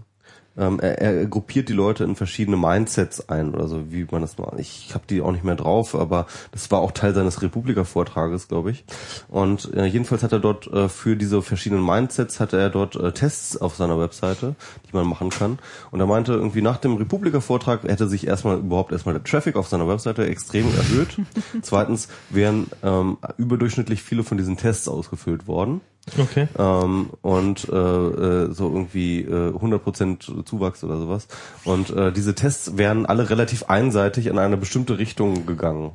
ähm, 0.58 0.80
er, 0.80 1.00
er 1.00 1.26
gruppiert 1.26 1.70
die 1.70 1.74
Leute 1.74 2.04
in 2.04 2.16
verschiedene 2.16 2.58
Mindsets 2.58 3.30
ein 3.30 3.54
oder 3.54 3.68
so, 3.68 3.92
wie 3.92 4.08
man 4.10 4.22
das 4.22 4.38
mal. 4.38 4.54
Ich 4.58 4.94
habe 4.94 5.04
die 5.10 5.22
auch 5.22 5.32
nicht 5.32 5.44
mehr 5.44 5.56
drauf, 5.56 5.96
aber 5.96 6.28
das 6.52 6.70
war 6.72 6.80
auch 6.80 6.92
Teil 6.92 7.14
seines 7.14 7.42
Republika-Vortrages, 7.42 8.48
glaube 8.48 8.72
ich. 8.72 8.86
Und 9.30 9.74
äh, 9.74 9.86
jedenfalls 9.86 10.24
hat 10.24 10.32
er 10.32 10.40
dort 10.40 10.68
äh, 10.68 10.90
für 10.90 11.16
diese 11.16 11.42
verschiedenen 11.42 11.86
Mindsets 11.86 12.40
hatte 12.40 12.58
er 12.58 12.70
dort 12.70 12.96
äh, 12.96 13.12
Tests 13.12 13.58
auf 13.58 13.76
seiner 13.76 14.00
Webseite, 14.00 14.56
die 14.88 14.96
man 14.96 15.08
machen 15.08 15.30
kann. 15.30 15.60
Und 15.92 16.00
er 16.00 16.08
meinte 16.08 16.34
irgendwie 16.34 16.62
nach 16.62 16.78
dem 16.78 16.96
Republika-Vortrag 16.96 17.84
hätte 17.84 18.08
sich 18.08 18.28
erstmal 18.28 18.58
überhaupt 18.58 18.92
erstmal 18.92 19.16
der 19.16 19.24
Traffic 19.24 19.56
auf 19.56 19.68
seiner 19.68 19.88
Webseite 19.88 20.26
extrem 20.26 20.66
erhöht. 20.76 21.18
Zweitens 21.62 22.08
wären 22.30 22.68
ähm, 22.84 23.18
überdurchschnittlich 23.38 24.02
viele 24.02 24.24
von 24.24 24.38
diesen 24.38 24.58
Tests 24.58 24.88
ausgefüllt 24.88 25.48
worden. 25.48 25.82
Okay. 26.18 26.48
Ähm, 26.58 27.10
und 27.22 27.68
äh, 27.70 27.76
äh, 27.76 28.52
so 28.54 28.72
irgendwie 28.72 29.22
äh, 29.22 29.52
100% 29.52 30.46
Zuwachs 30.46 30.84
oder 30.84 30.98
sowas. 30.98 31.28
Und 31.66 31.90
äh, 31.90 32.12
diese 32.12 32.36
Tests 32.36 32.78
wären 32.78 33.06
alle 33.06 33.30
relativ 33.30 33.64
einseitig 33.64 34.28
in 34.28 34.38
eine 34.38 34.58
bestimmte 34.58 34.98
Richtung 34.98 35.46
gegangen. 35.46 35.92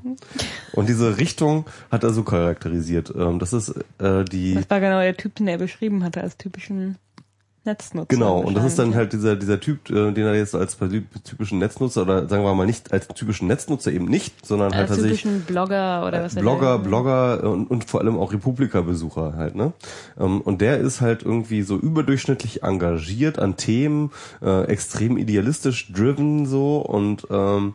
Und 0.73 0.89
diese 0.89 1.19
Richtung 1.19 1.67
hat 1.91 2.05
er 2.05 2.11
so 2.11 2.23
charakterisiert. 2.23 3.13
Ähm, 3.17 3.39
das 3.39 3.53
ist 3.53 3.75
äh, 3.99 4.25
die 4.25 4.55
Das 4.55 4.71
war 4.71 4.81
genau 4.81 5.01
der 5.01 5.17
Typ, 5.17 5.35
den 5.37 5.49
er 5.49 5.59
beschrieben 5.59 6.05
hatte 6.05 6.21
als 6.21 6.37
typischen 6.37 6.97
Netznutzer. 7.65 8.09
Genau, 8.09 8.39
und 8.41 8.55
das 8.55 8.65
ist 8.65 8.79
dann 8.79 8.95
halt 8.95 9.13
dieser, 9.13 9.37
dieser 9.37 9.61
Typ, 9.61 9.89
äh, 9.91 10.13
den 10.13 10.27
er 10.27 10.35
jetzt 10.35 10.55
als 10.55 10.77
typischen 11.25 11.59
Netznutzer 11.59 12.03
oder 12.03 12.29
sagen 12.29 12.43
wir 12.43 12.55
mal 12.55 12.67
nicht 12.67 12.93
als 12.93 13.09
typischen 13.09 13.47
Netznutzer 13.47 13.93
eben 13.93 14.07
nicht, 14.07 14.45
sondern 14.45 14.73
halt 14.73 14.89
Als 14.89 14.91
tatsächlich 14.91 15.23
typischen 15.23 15.43
Blogger 15.43 16.07
oder 16.07 16.25
was 16.25 16.35
er 16.35 16.43
Blogger, 16.43 16.79
Blogger 16.79 17.45
und, 17.45 17.71
und 17.71 17.85
vor 17.85 18.01
allem 18.01 18.19
auch 18.19 18.33
Republika-Besucher 18.33 19.35
halt, 19.37 19.55
ne? 19.55 19.73
Ähm, 20.19 20.41
Und 20.41 20.61
der 20.61 20.79
ist 20.79 21.01
halt 21.01 21.23
irgendwie 21.23 21.63
so 21.63 21.77
überdurchschnittlich 21.77 22.63
engagiert 22.63 23.39
an 23.39 23.57
Themen, 23.57 24.11
äh, 24.43 24.65
extrem 24.65 25.17
idealistisch 25.17 25.93
driven 25.93 26.47
so 26.47 26.79
und 26.79 27.27
ähm, 27.31 27.75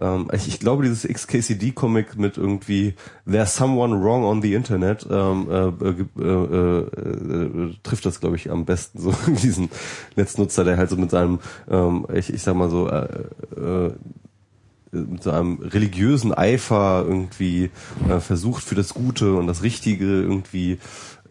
ähm, 0.00 0.28
ich, 0.32 0.60
glaube, 0.60 0.84
dieses 0.84 1.02
XKCD-Comic 1.02 2.16
mit 2.16 2.36
irgendwie 2.36 2.94
There's 3.26 3.54
someone 3.54 4.02
wrong 4.02 4.24
on 4.24 4.42
the 4.42 4.54
Internet 4.54 5.06
ähm, 5.10 5.48
äh, 5.50 5.88
äh, 5.88 6.22
äh, 6.22 6.80
äh, 6.82 7.74
trifft 7.82 8.06
das, 8.06 8.20
glaube 8.20 8.36
ich, 8.36 8.50
am 8.50 8.64
besten 8.64 9.00
so 9.00 9.14
diesen 9.26 9.70
Netznutzer, 10.16 10.64
der 10.64 10.76
halt 10.76 10.90
so 10.90 10.96
mit 10.96 11.10
seinem, 11.10 11.40
ähm, 11.68 12.06
ich, 12.14 12.32
ich 12.32 12.42
sag 12.42 12.54
mal 12.54 12.70
so, 12.70 12.88
äh, 12.88 13.08
äh, 13.56 13.92
mit 14.90 15.22
so 15.22 15.30
einem 15.30 15.58
religiösen 15.58 16.32
Eifer 16.32 17.04
irgendwie 17.06 17.70
äh, 18.08 18.20
versucht 18.20 18.62
für 18.62 18.74
das 18.74 18.94
Gute 18.94 19.34
und 19.34 19.46
das 19.46 19.62
Richtige 19.62 20.06
irgendwie 20.06 20.78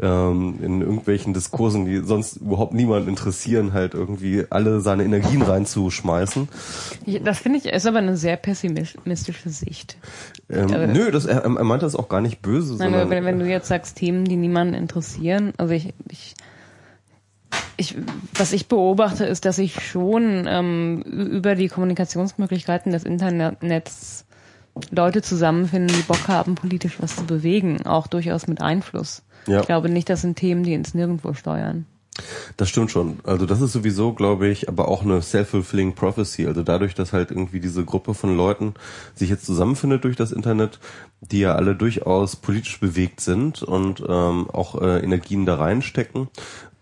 ähm, 0.01 0.59
in 0.61 0.81
irgendwelchen 0.81 1.33
Diskursen, 1.33 1.85
die 1.85 1.97
sonst 1.97 2.37
überhaupt 2.37 2.73
niemand 2.73 3.07
interessieren, 3.07 3.73
halt 3.73 3.93
irgendwie 3.93 4.45
alle 4.49 4.79
seine 4.81 5.03
Energien 5.03 5.41
reinzuschmeißen. 5.41 6.47
Ich- 7.05 7.23
Das 7.23 7.39
finde 7.39 7.57
ich, 7.59 7.65
ist 7.65 7.85
aber 7.87 7.97
eine 7.99 8.15
sehr 8.17 8.37
pessimistische 8.37 9.49
Sicht. 9.49 9.97
Ähm, 10.49 10.91
nö, 10.93 11.09
das, 11.11 11.25
er, 11.25 11.43
er 11.43 11.49
meinte 11.63 11.85
das 11.85 11.95
auch 11.95 12.09
gar 12.09 12.21
nicht 12.21 12.41
böse, 12.41 12.75
Nein, 12.75 12.91
sondern 12.91 13.09
wenn, 13.09 13.25
wenn 13.25 13.39
du 13.39 13.45
jetzt 13.47 13.67
sagst, 13.67 13.97
Themen, 13.97 14.25
die 14.25 14.35
niemanden 14.35 14.73
interessieren, 14.75 15.53
also 15.57 15.73
ich, 15.73 15.93
ich, 16.09 16.35
ich 17.77 17.95
was 18.35 18.53
ich 18.53 18.67
beobachte, 18.67 19.25
ist, 19.25 19.45
dass 19.45 19.55
sich 19.57 19.81
schon 19.81 20.45
ähm, 20.47 21.01
über 21.01 21.55
die 21.55 21.67
Kommunikationsmöglichkeiten 21.69 22.91
des 22.91 23.03
Internets 23.03 24.25
Leute 24.91 25.23
zusammenfinden, 25.23 25.95
die 25.95 26.03
Bock 26.03 26.27
haben, 26.27 26.53
politisch 26.53 26.97
was 27.01 27.15
zu 27.15 27.25
bewegen, 27.25 27.85
auch 27.87 28.05
durchaus 28.05 28.45
mit 28.47 28.61
Einfluss. 28.61 29.23
Ja. 29.47 29.61
Ich 29.61 29.65
glaube 29.65 29.89
nicht, 29.89 30.09
das 30.09 30.21
sind 30.21 30.37
Themen, 30.37 30.63
die 30.63 30.73
ins 30.73 30.93
Nirgendwo 30.93 31.33
steuern. 31.33 31.85
Das 32.57 32.69
stimmt 32.69 32.91
schon. 32.91 33.19
Also 33.23 33.45
das 33.45 33.61
ist 33.61 33.73
sowieso, 33.73 34.13
glaube 34.13 34.47
ich, 34.47 34.69
aber 34.69 34.87
auch 34.87 35.03
eine 35.03 35.21
self-fulfilling 35.21 35.93
prophecy. 35.93 36.47
Also 36.47 36.63
dadurch, 36.63 36.95
dass 36.95 37.13
halt 37.13 37.31
irgendwie 37.31 37.59
diese 37.59 37.85
Gruppe 37.85 38.13
von 38.13 38.35
Leuten 38.35 38.73
sich 39.13 39.29
jetzt 39.29 39.45
zusammenfindet 39.45 40.03
durch 40.03 40.15
das 40.15 40.31
Internet, 40.31 40.79
die 41.21 41.39
ja 41.39 41.55
alle 41.55 41.75
durchaus 41.75 42.35
politisch 42.35 42.79
bewegt 42.79 43.21
sind 43.21 43.61
und 43.61 44.03
ähm, 44.07 44.49
auch 44.49 44.81
äh, 44.81 44.99
Energien 44.99 45.45
da 45.45 45.55
reinstecken, 45.55 46.27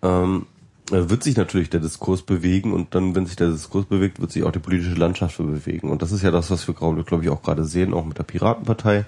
ähm, 0.02 0.46
äh, 0.92 1.10
wird 1.10 1.24
sich 1.24 1.36
natürlich 1.36 1.70
der 1.70 1.80
Diskurs 1.80 2.22
bewegen 2.22 2.74
und 2.74 2.96
dann, 2.96 3.16
wenn 3.16 3.26
sich 3.26 3.36
der 3.36 3.50
Diskurs 3.50 3.86
bewegt, 3.86 4.22
wird 4.22 4.32
sich 4.32 4.44
auch 4.44 4.52
die 4.52 4.60
politische 4.60 4.96
Landschaft 4.96 5.38
bewegen. 5.38 5.90
Und 5.90 6.02
das 6.02 6.12
ist 6.12 6.22
ja 6.22 6.32
das, 6.32 6.52
was 6.52 6.68
wir, 6.68 6.76
glaube 6.76 7.04
glaub 7.04 7.24
ich, 7.24 7.30
auch 7.30 7.42
gerade 7.42 7.66
sehen, 7.66 7.94
auch 7.94 8.06
mit 8.06 8.18
der 8.18 8.24
Piratenpartei. 8.24 9.06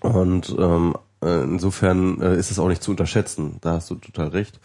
Und 0.00 0.54
ähm, 0.58 0.94
äh, 0.94 1.05
insofern 1.22 2.20
äh, 2.20 2.36
ist 2.36 2.50
es 2.50 2.58
auch 2.58 2.68
nicht 2.68 2.82
zu 2.82 2.90
unterschätzen. 2.90 3.56
Da 3.60 3.72
hast 3.72 3.90
du 3.90 3.94
total 3.96 4.28
recht. 4.28 4.60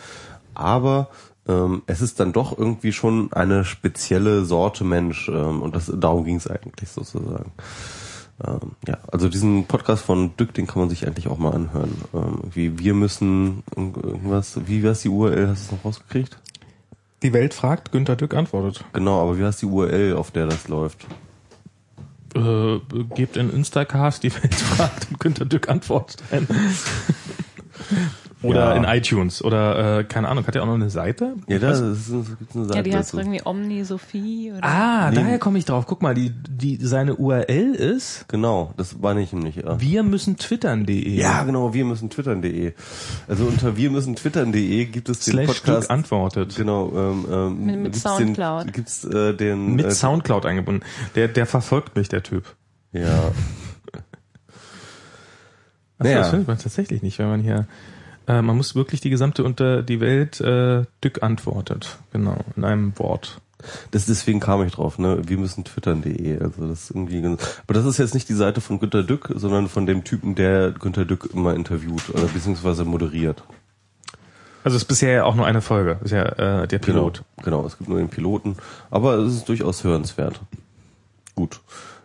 Aber 0.53 1.09
ähm, 1.47 1.81
es 1.87 2.01
ist 2.01 2.19
dann 2.19 2.33
doch 2.33 2.57
irgendwie 2.57 2.91
schon 2.91 3.31
eine 3.33 3.65
spezielle 3.65 4.45
Sorte 4.45 4.83
Mensch 4.83 5.29
ähm, 5.29 5.61
und 5.61 5.75
das 5.75 5.91
darum 5.95 6.23
ging 6.25 6.35
es 6.35 6.47
eigentlich 6.47 6.89
sozusagen. 6.89 7.51
Ähm, 8.45 8.71
ja, 8.87 8.97
also 9.11 9.29
diesen 9.29 9.65
Podcast 9.65 10.03
von 10.03 10.35
Dück, 10.37 10.53
den 10.53 10.67
kann 10.67 10.79
man 10.81 10.89
sich 10.89 11.05
eigentlich 11.07 11.27
auch 11.27 11.37
mal 11.37 11.53
anhören. 11.53 11.93
Ähm, 12.13 12.39
wie 12.53 12.77
wir 12.79 12.93
müssen 12.93 13.63
irg- 13.75 14.03
irgendwas, 14.03 14.59
wie 14.65 14.87
heißt 14.87 15.03
die 15.03 15.09
URL, 15.09 15.47
hast 15.47 15.63
du 15.63 15.65
es 15.75 15.79
noch 15.79 15.85
rausgekriegt? 15.85 16.37
Die 17.23 17.33
Welt 17.33 17.53
fragt, 17.53 17.91
Günter 17.91 18.15
Dück 18.15 18.33
antwortet. 18.33 18.83
Genau, 18.93 19.21
aber 19.21 19.37
wie 19.37 19.43
heißt 19.45 19.61
die 19.61 19.67
URL, 19.67 20.15
auf 20.15 20.31
der 20.31 20.47
das 20.47 20.67
läuft? 20.67 21.05
Äh, 22.33 22.79
gebt 23.15 23.35
in 23.35 23.49
Instacast 23.49 24.23
die 24.23 24.33
Welt 24.33 24.55
fragt 24.55 25.07
und 25.09 25.19
Günter 25.19 25.45
Dück 25.45 25.67
antwortet. 25.67 26.23
Oder 28.43 28.73
Ja. 28.73 28.75
in 28.75 28.83
iTunes 28.85 29.43
oder 29.43 29.99
äh, 29.99 30.03
keine 30.03 30.27
Ahnung, 30.27 30.47
hat 30.47 30.55
er 30.55 30.63
auch 30.63 30.65
noch 30.67 30.73
eine 30.73 30.89
Seite? 30.89 31.35
Ja, 31.47 31.59
da 31.59 31.69
Was? 31.69 31.79
ist, 31.79 32.09
gibt's 32.39 32.55
eine 32.55 32.65
Seite 32.65 32.77
Ja, 32.77 32.81
die 32.83 32.95
heißt 32.95 33.09
dazu. 33.13 33.19
irgendwie 33.19 33.41
Omni 33.45 33.83
Sophie 33.83 34.51
oder 34.51 34.63
Ah, 34.63 35.09
Nee. 35.11 35.17
daher 35.17 35.37
komme 35.37 35.59
ich 35.59 35.65
drauf. 35.65 35.85
Guck 35.85 36.01
mal, 36.01 36.15
die, 36.15 36.31
die 36.31 36.77
seine 36.81 37.15
URL 37.17 37.75
ist 37.75 38.25
Genau, 38.29 38.73
das 38.77 39.01
war 39.03 39.13
nicht 39.13 39.31
nämlich. 39.33 39.57
Ja. 39.57 39.79
wir 39.79 40.01
müssen 40.01 40.37
twittern.de. 40.37 41.07
Ja, 41.09 41.43
genau, 41.43 41.73
wir 41.75 41.85
müssen 41.85 42.09
twittern.de. 42.09 42.73
Also 43.27 43.45
unter 43.45 43.77
wir 43.77 43.91
müssen 43.91 44.15
twittern.de 44.15 44.85
gibt 44.85 45.09
es 45.09 45.19
den 45.19 45.33
Slash 45.33 45.45
Podcast. 45.47 45.83
Dück 45.83 45.91
antwortet. 45.91 46.55
Genau, 46.55 46.91
ähm, 46.95 47.25
ähm, 47.31 47.65
Mit- 47.65 47.75
mit 47.75 47.83
gibt's 47.93 48.01
Soundcloud. 48.01 48.65
Den, 48.65 48.71
gibt's 48.71 49.03
äh, 49.05 49.33
den 49.35 49.75
Mit 49.75 49.85
äh, 49.85 49.91
Soundcloud 49.91 50.47
eingebunden. 50.47 50.83
Der, 51.15 51.27
der 51.27 51.45
verfolgt 51.45 51.95
mich, 51.95 52.09
der 52.09 52.23
Typ. 52.23 52.45
Ja. 52.91 53.03
Achso, 53.03 53.33
Naja. 55.99 56.17
das 56.19 56.29
findet 56.31 56.47
man 56.47 56.57
tatsächlich 56.57 57.03
nicht, 57.03 57.19
wenn 57.19 57.27
man 57.27 57.41
hier 57.41 57.67
äh, 58.27 58.41
man 58.41 58.57
muss 58.57 58.75
wirklich 58.75 59.01
die 59.01 59.09
gesamte 59.09 59.43
unter 59.43 59.83
die 59.83 59.99
Welt 59.99 60.39
äh, 60.41 60.83
Dück 61.03 61.23
antwortet. 61.23 61.99
Genau, 62.11 62.37
in 62.55 62.63
einem 62.63 62.97
Wort. 62.99 63.41
Das 63.91 64.05
deswegen 64.05 64.39
kam 64.39 64.63
ich 64.65 64.73
drauf, 64.73 64.97
ne? 64.97 65.21
Wir 65.27 65.37
müssen 65.37 65.63
twittern.de. 65.63 66.39
Also 66.39 66.67
das 66.67 66.83
ist 66.83 66.91
irgendwie 66.91 67.23
aber 67.25 67.73
das 67.73 67.85
ist 67.85 67.97
jetzt 67.97 68.13
nicht 68.13 68.29
die 68.29 68.33
Seite 68.33 68.61
von 68.61 68.79
Günter 68.79 69.03
Dück, 69.03 69.31
sondern 69.35 69.67
von 69.67 69.85
dem 69.85 70.03
Typen, 70.03 70.35
der 70.35 70.71
Günter 70.71 71.05
Dück 71.05 71.29
immer 71.33 71.53
interviewt 71.53 72.09
oder 72.09 72.23
beziehungsweise 72.23 72.85
moderiert. 72.85 73.43
Also 74.63 74.75
es 74.75 74.83
ist 74.83 74.87
bisher 74.87 75.11
ja 75.11 75.23
auch 75.23 75.35
nur 75.35 75.45
eine 75.45 75.61
Folge. 75.61 75.99
Ist 76.03 76.11
ja 76.11 76.23
äh, 76.63 76.67
der 76.67 76.79
Pilot. 76.79 77.23
Genau, 77.37 77.59
genau, 77.61 77.67
es 77.67 77.77
gibt 77.77 77.89
nur 77.89 77.97
den 77.97 78.09
Piloten, 78.09 78.57
aber 78.91 79.15
es 79.15 79.33
ist 79.33 79.49
durchaus 79.49 79.83
hörenswert. 79.83 80.39
Gut. 81.35 81.59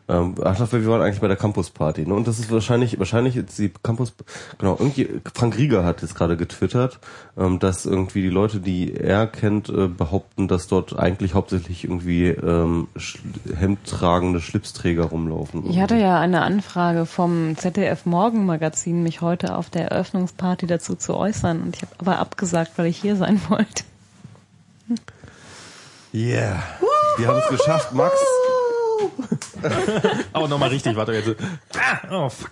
Ähm, 0.08 0.36
ach, 0.44 0.72
wir 0.72 0.86
waren 0.86 1.02
eigentlich 1.02 1.20
bei 1.20 1.28
der 1.28 1.36
Campus 1.36 1.70
Party, 1.70 2.06
ne? 2.06 2.14
Und 2.14 2.28
das 2.28 2.38
ist 2.38 2.50
wahrscheinlich, 2.52 2.98
wahrscheinlich 2.98 3.34
jetzt 3.34 3.58
die 3.58 3.72
Campus, 3.82 4.14
genau, 4.58 4.76
irgendwie, 4.78 5.08
Frank 5.34 5.58
Rieger 5.58 5.84
hat 5.84 6.02
jetzt 6.02 6.14
gerade 6.14 6.36
getwittert, 6.36 7.00
ähm, 7.36 7.58
dass 7.58 7.86
irgendwie 7.86 8.22
die 8.22 8.28
Leute, 8.28 8.60
die 8.60 8.94
er 8.94 9.26
kennt, 9.26 9.68
äh, 9.68 9.88
behaupten, 9.88 10.46
dass 10.46 10.68
dort 10.68 10.96
eigentlich 10.96 11.34
hauptsächlich 11.34 11.84
irgendwie 11.84 12.28
ähm, 12.28 12.86
sch 12.96 13.18
hemdtragende 13.56 14.40
Schlipsträger 14.40 15.04
rumlaufen. 15.04 15.68
Ich 15.68 15.80
hatte 15.80 15.96
ja 15.96 16.20
eine 16.20 16.42
Anfrage 16.42 17.04
vom 17.04 17.56
ZDF 17.56 18.06
Morgenmagazin, 18.06 19.02
mich 19.02 19.22
heute 19.22 19.56
auf 19.56 19.70
der 19.70 19.90
Eröffnungsparty 19.90 20.66
dazu 20.66 20.94
zu 20.94 21.16
äußern. 21.16 21.62
Und 21.62 21.76
ich 21.76 21.82
habe 21.82 21.92
aber 21.98 22.18
abgesagt, 22.20 22.72
weil 22.76 22.86
ich 22.86 22.98
hier 22.98 23.16
sein 23.16 23.40
wollte. 23.48 23.84
Yeah. 26.14 26.62
Wir 27.18 27.28
haben 27.28 27.38
es 27.38 27.48
geschafft, 27.48 27.92
Max. 27.92 28.14
Oh, 30.34 30.46
nochmal 30.48 30.68
richtig, 30.70 30.96
warte 30.96 31.12
jetzt. 31.12 31.36
Ah, 31.74 32.24
oh, 32.24 32.28
fuck. 32.28 32.50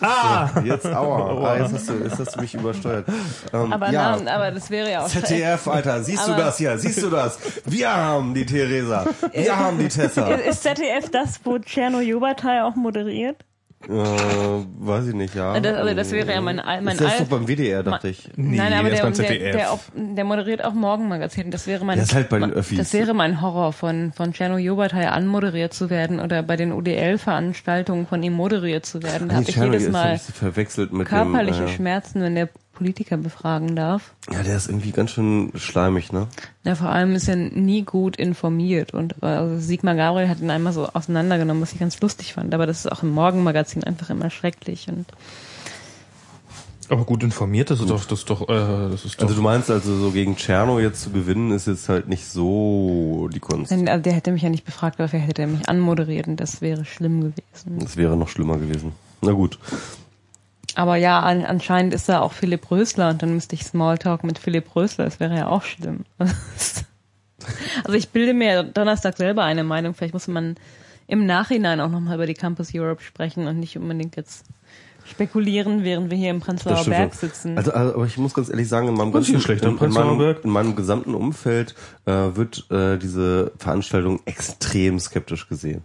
Ah! 0.00 0.48
Jetzt, 0.64 0.86
aua. 0.94 1.50
Ah, 1.52 1.56
jetzt, 1.58 1.72
hast 1.74 1.88
du, 1.88 1.94
jetzt 1.94 2.18
hast 2.18 2.36
du 2.36 2.40
mich 2.40 2.54
übersteuert. 2.54 3.06
Ähm, 3.52 3.72
Aber, 3.72 3.90
ja. 3.90 4.16
na, 4.16 4.34
aber 4.34 4.50
das 4.50 4.70
wäre 4.70 4.90
ja 4.90 5.02
auch 5.04 5.08
ZDF, 5.08 5.68
Alter, 5.68 6.02
siehst 6.02 6.26
du 6.26 6.32
Aber- 6.32 6.44
das 6.44 6.58
hier? 6.58 6.78
Siehst 6.78 7.02
du 7.02 7.10
das? 7.10 7.38
Wir 7.64 7.90
haben 7.94 8.34
die 8.34 8.44
Theresa. 8.44 9.06
Wir 9.32 9.56
haben 9.58 9.78
die 9.78 9.88
Tessa. 9.88 10.28
Ist, 10.34 10.46
ist 10.46 10.62
ZDF 10.62 11.10
das, 11.10 11.40
wo 11.44 11.58
Tscherno 11.58 12.00
Jobatai 12.00 12.62
auch 12.64 12.74
moderiert? 12.74 13.44
Äh, 13.88 13.92
weiß 13.92 15.08
ich 15.08 15.14
nicht, 15.14 15.34
ja. 15.34 15.58
Das- 15.60 15.74
also 15.76 15.94
das 15.94 16.10
wäre 16.12 16.32
ja 16.32 16.40
mein 16.40 16.58
Al- 16.60 16.80
mein 16.82 16.94
Ist 16.94 17.00
das 17.02 17.12
Al- 17.12 17.18
doch 17.20 17.26
beim 17.28 17.46
WDR, 17.48 17.82
dachte 17.82 18.08
ich. 18.08 18.28
Nee, 18.36 18.56
Nein, 18.56 18.72
aber 18.72 18.88
der 18.90 19.00
der, 19.02 19.10
der, 19.10 19.14
ZDF. 19.14 19.56
der, 19.56 19.72
auch, 19.72 19.80
der 19.94 20.24
moderiert 20.24 20.64
auch 20.64 20.72
Morgenmagazin. 20.74 21.50
Das 21.50 21.66
wäre 21.66 21.84
mein, 21.84 21.96
Der 21.96 22.04
ist 22.04 22.14
halt 22.14 22.28
bei 22.28 22.38
den 22.38 22.52
Öffis. 22.52 22.78
das 22.78 22.92
wäre 22.92 23.14
mein 23.14 23.40
Horror, 23.40 23.72
von, 23.72 24.12
von 24.12 24.32
Tscherno 24.32 24.56
Jobatai 24.58 25.08
anmoderiert 25.08 25.72
zu 25.74 25.90
werden 25.90 26.20
oder 26.20 26.42
bei 26.42 26.56
den 26.56 26.72
UDL-Veranstaltungen 26.72 28.06
von 28.06 28.22
ihm 28.22 28.32
moderiert 28.32 28.86
zu 28.86 29.02
werden. 29.02 29.28
Da 29.28 29.34
Nee, 29.34 29.40
habe 29.40 29.50
ich 29.50 29.56
jedes 29.56 29.90
Mal 29.90 30.18
verwechselt 30.18 30.92
mit 30.92 31.08
körperliche 31.08 31.60
dem, 31.60 31.66
äh, 31.68 31.70
Schmerzen, 31.70 32.22
wenn 32.22 32.34
der 32.34 32.48
Politiker 32.74 33.16
befragen 33.16 33.76
darf. 33.76 34.12
Ja, 34.30 34.42
der 34.42 34.56
ist 34.56 34.68
irgendwie 34.68 34.90
ganz 34.90 35.10
schön 35.12 35.52
schleimig, 35.54 36.12
ne? 36.12 36.26
Ja, 36.64 36.74
vor 36.74 36.88
allem 36.90 37.14
ist 37.14 37.28
er 37.28 37.36
nie 37.36 37.82
gut 37.82 38.16
informiert 38.16 38.92
und 38.92 39.22
also 39.22 39.58
Sigmar 39.58 39.94
Gabriel 39.94 40.28
hat 40.28 40.40
ihn 40.40 40.50
einmal 40.50 40.72
so 40.72 40.88
auseinandergenommen, 40.88 41.62
was 41.62 41.72
ich 41.72 41.78
ganz 41.80 42.00
lustig 42.00 42.34
fand. 42.34 42.54
Aber 42.54 42.66
das 42.66 42.80
ist 42.84 42.92
auch 42.92 43.02
im 43.02 43.10
Morgenmagazin 43.10 43.84
einfach 43.84 44.10
immer 44.10 44.30
schrecklich 44.30 44.88
und 44.88 45.06
Aber 46.90 47.04
gut 47.04 47.22
informiert, 47.22 47.70
das 47.70 47.80
ist 47.80 47.88
doch, 47.88 48.04
das 48.04 48.18
ist 48.20 48.30
doch, 48.30 48.42
äh, 48.42 48.90
das 48.90 49.04
ist 49.04 49.16
doch. 49.16 49.24
Also 49.24 49.34
du 49.34 49.42
meinst 49.42 49.70
also 49.70 49.96
so 49.96 50.10
gegen 50.10 50.36
Tscherno 50.36 50.80
jetzt 50.80 51.00
zu 51.00 51.10
gewinnen, 51.10 51.50
ist 51.52 51.66
jetzt 51.66 51.88
halt 51.88 52.08
nicht 52.08 52.26
so 52.26 53.28
die 53.32 53.40
Kunst. 53.40 53.72
Also 53.72 53.84
der 53.84 54.12
hätte 54.12 54.32
mich 54.32 54.42
ja 54.42 54.50
nicht 54.50 54.64
befragt, 54.64 55.00
dafür 55.00 55.20
hätte 55.20 55.42
er 55.42 55.48
mich 55.48 55.68
anmoderiert 55.68 56.26
und 56.26 56.36
das 56.36 56.60
wäre 56.60 56.84
schlimm 56.84 57.20
gewesen. 57.20 57.78
Das 57.78 57.96
wäre 57.96 58.16
noch 58.16 58.28
schlimmer 58.28 58.58
gewesen. 58.58 58.92
Na 59.22 59.32
gut. 59.32 59.58
Aber 60.74 60.96
ja, 60.96 61.20
an, 61.20 61.44
anscheinend 61.44 61.94
ist 61.94 62.08
da 62.08 62.20
auch 62.20 62.32
Philipp 62.32 62.70
Rösler 62.70 63.10
und 63.10 63.22
dann 63.22 63.34
müsste 63.34 63.54
ich 63.54 63.64
Smalltalk 63.64 64.24
mit 64.24 64.38
Philipp 64.38 64.74
Rösler, 64.74 65.04
das 65.04 65.20
wäre 65.20 65.36
ja 65.36 65.48
auch 65.48 65.62
schlimm. 65.62 66.04
Also 67.84 67.98
ich 67.98 68.08
bilde 68.08 68.32
mir 68.32 68.62
Donnerstag 68.62 69.18
selber 69.18 69.44
eine 69.44 69.64
Meinung, 69.64 69.92
vielleicht 69.92 70.14
muss 70.14 70.28
man 70.28 70.56
im 71.06 71.26
Nachhinein 71.26 71.80
auch 71.80 71.90
nochmal 71.90 72.14
über 72.14 72.26
die 72.26 72.32
Campus 72.32 72.70
Europe 72.74 73.02
sprechen 73.02 73.46
und 73.46 73.60
nicht 73.60 73.76
unbedingt 73.76 74.16
jetzt 74.16 74.46
spekulieren, 75.04 75.84
während 75.84 76.10
wir 76.10 76.16
hier 76.16 76.30
im 76.30 76.40
Prenzlauer 76.40 76.84
Berg 76.84 77.14
sitzen. 77.14 77.58
Also, 77.58 77.72
also, 77.72 77.94
aber 77.94 78.06
ich 78.06 78.16
muss 78.16 78.32
ganz 78.32 78.48
ehrlich 78.48 78.68
sagen, 78.68 78.88
in 78.88 78.94
meinem, 78.94 79.12
ganzen, 79.12 79.34
in, 79.34 79.78
in, 79.78 79.92
meinem, 79.92 80.36
in 80.42 80.50
meinem 80.50 80.76
gesamten 80.76 81.14
Umfeld 81.14 81.74
äh, 82.06 82.12
wird 82.12 82.70
äh, 82.70 82.96
diese 82.96 83.52
Veranstaltung 83.58 84.20
extrem 84.24 84.98
skeptisch 84.98 85.46
gesehen. 85.48 85.82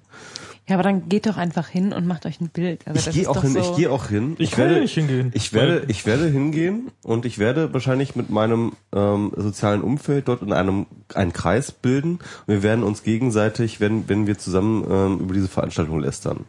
Ja, 0.70 0.76
aber 0.76 0.84
dann 0.84 1.10
geht 1.10 1.26
doch 1.26 1.36
einfach 1.38 1.68
hin 1.68 1.94
und 1.94 2.06
macht 2.06 2.28
euch 2.28 2.40
ein 2.40 2.50
Bild. 2.50 2.88
Also 2.88 3.10
Ich 3.10 3.16
gehe 3.16 3.30
auch 3.30 3.42
hin, 3.42 3.54
so, 3.54 3.60
ich 3.60 3.76
gehe 3.76 3.92
auch 3.92 4.08
hin. 4.08 4.36
Ich 4.38 4.52
kann 4.52 4.72
ja 4.72 4.80
nicht 4.80 4.94
hingehen. 4.94 5.32
Ich 5.34 5.52
werde, 5.52 5.86
ich 5.88 6.06
werde 6.06 6.28
hingehen 6.28 6.92
und 7.04 7.26
ich 7.26 7.40
werde 7.40 7.74
wahrscheinlich 7.74 8.16
mit 8.16 8.30
meinem 8.30 8.74
ähm, 8.94 9.32
sozialen 9.36 9.82
Umfeld 9.82 10.28
dort 10.28 10.44
in 10.44 10.54
einem 10.54 10.86
einen 11.16 11.34
Kreis 11.34 11.72
bilden 11.72 12.20
und 12.46 12.48
wir 12.48 12.62
werden 12.64 12.84
uns 12.84 13.02
gegenseitig, 13.02 13.80
wenn 13.80 14.08
wenn 14.08 14.28
wir 14.28 14.38
zusammen 14.38 14.86
ähm, 14.90 15.20
über 15.20 15.34
diese 15.34 15.48
Veranstaltung 15.48 16.00
lästern. 16.00 16.46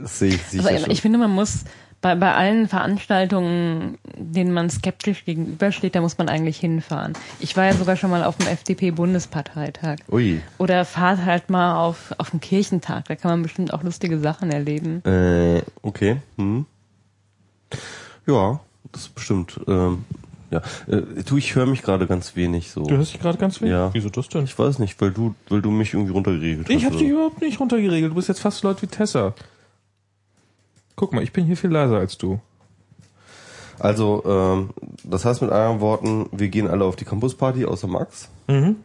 Das 0.00 0.18
sehe 0.18 0.34
ich 0.34 0.42
sicher 0.42 0.66
Also 0.68 0.80
schon. 0.84 0.90
ich 0.90 1.00
finde, 1.02 1.18
man 1.18 1.30
muss 1.30 1.64
bei, 2.00 2.14
bei 2.14 2.34
allen 2.34 2.68
Veranstaltungen, 2.68 3.98
denen 4.16 4.52
man 4.52 4.70
skeptisch 4.70 5.24
gegenübersteht, 5.24 5.94
da 5.94 6.00
muss 6.00 6.18
man 6.18 6.28
eigentlich 6.28 6.58
hinfahren. 6.58 7.14
Ich 7.40 7.56
war 7.56 7.64
ja 7.64 7.72
sogar 7.72 7.96
schon 7.96 8.10
mal 8.10 8.22
auf 8.24 8.36
dem 8.36 8.46
FDP-Bundesparteitag. 8.46 9.96
Ui. 10.10 10.40
Oder 10.58 10.84
fahrt 10.84 11.24
halt 11.24 11.50
mal 11.50 11.76
auf, 11.76 12.14
auf 12.18 12.30
den 12.30 12.40
Kirchentag, 12.40 13.06
da 13.06 13.16
kann 13.16 13.30
man 13.30 13.42
bestimmt 13.42 13.72
auch 13.72 13.82
lustige 13.82 14.18
Sachen 14.18 14.50
erleben. 14.50 15.02
Äh, 15.04 15.62
okay. 15.82 16.18
Hm. 16.36 16.66
Ja, 18.26 18.60
das 18.92 19.02
ist 19.02 19.14
bestimmt. 19.14 19.60
Ähm, 19.66 20.04
ja, 20.50 20.58
äh, 20.86 21.02
du, 21.24 21.36
ich 21.36 21.54
höre 21.54 21.66
mich 21.66 21.82
gerade 21.82 22.06
ganz 22.06 22.36
wenig 22.36 22.70
so. 22.70 22.84
Du 22.84 22.96
hörst 22.96 23.14
dich 23.14 23.20
gerade 23.20 23.38
ganz 23.38 23.60
wenig? 23.60 23.72
Ja. 23.72 23.92
Wieso 23.92 24.10
das 24.10 24.28
denn? 24.28 24.44
Ich 24.44 24.56
weiß 24.58 24.78
nicht, 24.78 25.00
weil 25.00 25.10
du, 25.10 25.34
weil 25.48 25.60
du 25.60 25.70
mich 25.70 25.92
irgendwie 25.92 26.12
runtergeregelt 26.12 26.68
Ich 26.70 26.76
hast. 26.76 26.84
habe 26.84 26.94
oder? 26.94 27.02
dich 27.04 27.12
überhaupt 27.12 27.40
nicht 27.40 27.58
runtergeregelt. 27.58 28.12
Du 28.12 28.14
bist 28.14 28.28
jetzt 28.28 28.40
fast 28.40 28.58
so 28.58 28.68
laut 28.68 28.80
wie 28.82 28.86
Tessa. 28.86 29.34
Guck 30.96 31.12
mal, 31.12 31.22
ich 31.22 31.32
bin 31.32 31.44
hier 31.44 31.56
viel 31.56 31.70
leiser 31.70 31.98
als 31.98 32.16
du. 32.16 32.40
Also, 33.78 34.22
ähm, 34.26 34.70
das 35.04 35.26
heißt 35.26 35.42
mit 35.42 35.50
anderen 35.50 35.80
Worten, 35.80 36.28
wir 36.32 36.48
gehen 36.48 36.66
alle 36.66 36.84
auf 36.84 36.96
die 36.96 37.04
Campusparty 37.04 37.66
außer 37.66 37.86
Max. 37.86 38.30
Mhm. 38.48 38.76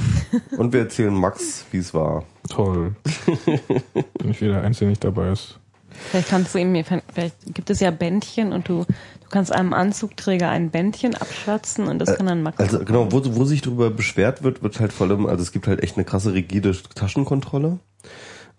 Und 0.56 0.72
wir 0.72 0.80
erzählen 0.80 1.14
Max, 1.14 1.64
wie 1.72 1.78
es 1.78 1.92
war. 1.92 2.24
Toll. 2.48 2.94
bin 3.44 4.30
ich 4.30 4.40
wieder 4.40 4.60
der 4.60 4.88
nicht 4.88 5.02
dabei 5.02 5.32
ist. 5.32 5.58
Vielleicht 6.10 6.28
kannst 6.28 6.54
du 6.54 6.58
ihm, 6.58 6.84
vielleicht 6.84 7.54
gibt 7.54 7.70
es 7.70 7.80
ja 7.80 7.90
Bändchen 7.90 8.52
und 8.52 8.68
du, 8.68 8.84
du 8.84 9.28
kannst 9.30 9.50
einem 9.50 9.72
Anzugträger 9.72 10.50
ein 10.50 10.70
Bändchen 10.70 11.14
abschwatzen 11.14 11.88
und 11.88 11.98
das 11.98 12.16
kann 12.16 12.26
dann 12.26 12.42
Max. 12.42 12.58
Also 12.58 12.84
genau, 12.84 13.10
wo, 13.12 13.22
wo 13.24 13.44
sich 13.44 13.62
darüber 13.62 13.88
beschwert 13.88 14.42
wird, 14.42 14.62
wird 14.62 14.78
halt 14.78 14.92
vor 14.92 15.08
allem, 15.08 15.24
also 15.24 15.42
es 15.42 15.52
gibt 15.52 15.66
halt 15.66 15.82
echt 15.82 15.96
eine 15.96 16.04
krasse 16.04 16.34
rigide 16.34 16.76
Taschenkontrolle. 16.94 17.78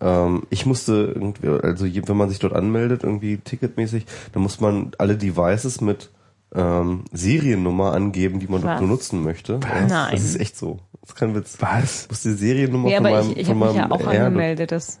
Ähm, 0.00 0.42
ich 0.50 0.66
musste 0.66 1.12
irgendwie, 1.14 1.48
also 1.48 1.84
je, 1.84 2.02
wenn 2.06 2.16
man 2.16 2.28
sich 2.28 2.38
dort 2.38 2.54
anmeldet, 2.54 3.04
irgendwie 3.04 3.38
ticketmäßig, 3.38 4.06
dann 4.32 4.42
muss 4.42 4.60
man 4.60 4.92
alle 4.98 5.16
Devices 5.16 5.80
mit 5.80 6.10
ähm, 6.54 7.04
Seriennummer 7.12 7.92
angeben, 7.92 8.40
die 8.40 8.46
man 8.46 8.62
dort 8.62 8.74
Was? 8.74 8.80
benutzen 8.80 9.22
möchte. 9.22 9.60
Ja, 9.62 9.86
Nein. 9.86 10.12
Das 10.12 10.24
ist 10.24 10.40
echt 10.40 10.56
so. 10.56 10.78
Das 11.00 11.10
ist 11.10 11.16
kein 11.16 11.34
Witz. 11.34 11.56
Was? 11.60 12.06
Du 12.06 12.12
musst 12.12 12.24
die 12.24 12.32
Seriennummer 12.32 12.88
ja, 12.88 12.98
von 12.98 13.06
aber 13.06 13.16
meinem, 13.16 13.32
ich, 13.32 13.38
ich 13.38 13.46
von 13.46 13.60
habe 13.60 13.66
mich 13.66 13.76
meinem 13.76 13.90
ja 13.90 13.96
auch 13.96 14.06
angemeldet. 14.06 14.72
Das, 14.72 15.00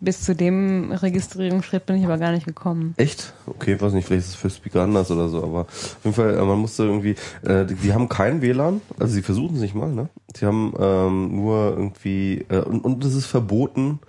bis 0.00 0.22
zu 0.22 0.34
dem 0.34 0.92
Registrierungsschritt 0.92 1.86
bin 1.86 1.96
ich 1.96 2.04
aber 2.04 2.18
gar 2.18 2.32
nicht 2.32 2.46
gekommen. 2.46 2.94
Echt? 2.96 3.34
Okay, 3.46 3.80
weiß 3.80 3.92
nicht, 3.92 4.06
vielleicht 4.06 4.26
ist 4.26 4.28
es 4.28 4.34
für 4.34 4.50
Speaker 4.50 4.82
anders 4.82 5.10
oder 5.10 5.28
so, 5.28 5.42
aber 5.42 5.60
auf 5.60 5.98
jeden 6.04 6.14
Fall, 6.14 6.36
äh, 6.36 6.42
man 6.42 6.58
musste 6.58 6.84
irgendwie, 6.84 7.16
äh, 7.42 7.66
die, 7.66 7.74
die 7.74 7.92
haben 7.92 8.08
kein 8.08 8.42
WLAN, 8.42 8.80
also 8.98 9.12
sie 9.12 9.22
versuchen 9.22 9.56
es 9.56 9.62
nicht 9.62 9.74
mal, 9.74 9.92
ne? 9.92 10.08
Sie 10.36 10.46
haben 10.46 10.74
ähm, 10.78 11.36
nur 11.36 11.70
irgendwie, 11.76 12.44
äh, 12.48 12.60
und, 12.60 12.84
und 12.84 13.04
es 13.04 13.14
ist 13.14 13.26
verboten, 13.26 14.00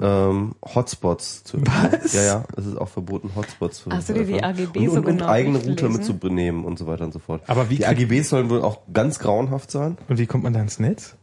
ähm, 0.00 0.54
Hotspots 0.64 1.44
zu 1.44 1.58
Was? 1.60 2.12
Ja, 2.14 2.22
ja, 2.22 2.44
es 2.56 2.66
ist 2.66 2.78
auch 2.78 2.88
verboten, 2.88 3.30
Hotspots 3.36 3.82
zu 3.82 3.90
Hast 3.90 4.08
du 4.08 4.14
dir 4.14 4.24
die 4.24 4.42
öffnen. 4.42 4.44
AGB 4.44 4.78
und, 4.78 4.86
so 4.86 4.92
und, 4.92 5.06
und 5.06 5.18
genau 5.18 5.26
eigene 5.28 5.58
Router 5.58 5.88
mitzunehmen 5.88 6.64
und 6.64 6.78
so 6.78 6.86
weiter 6.86 7.04
und 7.04 7.12
so 7.12 7.18
fort. 7.18 7.42
Aber 7.46 7.70
wie 7.70 7.76
die 7.76 7.86
AGBs 7.86 8.30
sollen 8.30 8.50
wohl 8.50 8.62
auch 8.62 8.80
ganz 8.92 9.18
grauenhaft 9.18 9.70
sein. 9.70 9.98
Und 10.08 10.18
wie 10.18 10.26
kommt 10.26 10.44
man 10.44 10.52
da 10.52 10.60
ins 10.60 10.78
Netz? 10.78 11.16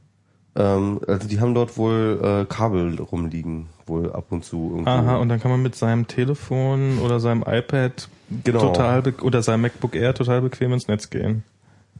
Ähm, 0.57 0.99
also 1.07 1.27
die 1.27 1.39
haben 1.39 1.53
dort 1.53 1.77
wohl 1.77 2.19
äh, 2.21 2.45
Kabel 2.51 2.99
rumliegen, 2.99 3.67
wohl 3.85 4.11
ab 4.11 4.25
und 4.31 4.43
zu 4.43 4.71
irgendwo. 4.71 4.89
Aha, 4.89 5.17
und 5.17 5.29
dann 5.29 5.39
kann 5.39 5.51
man 5.51 5.61
mit 5.61 5.75
seinem 5.75 6.07
Telefon 6.07 6.97
oder 6.99 7.19
seinem 7.19 7.43
iPad 7.47 8.09
Genau. 8.43 8.59
total 8.59 9.03
oder 9.21 9.41
seinem 9.41 9.61
MacBook 9.61 9.95
Air 9.95 10.13
total 10.13 10.41
bequem 10.41 10.73
ins 10.73 10.87
Netz 10.89 11.09
gehen. 11.09 11.43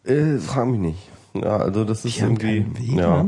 Äh, 0.04 0.38
frag 0.40 0.68
mich 0.68 0.80
nicht. 0.80 1.10
Ja, 1.34 1.58
also 1.58 1.86
das 1.86 2.04
ist 2.04 2.18
Die 2.18 2.22
haben 2.24 2.38
irgendwie. 2.38 2.88
keinen 2.90 2.98
ja. 2.98 3.26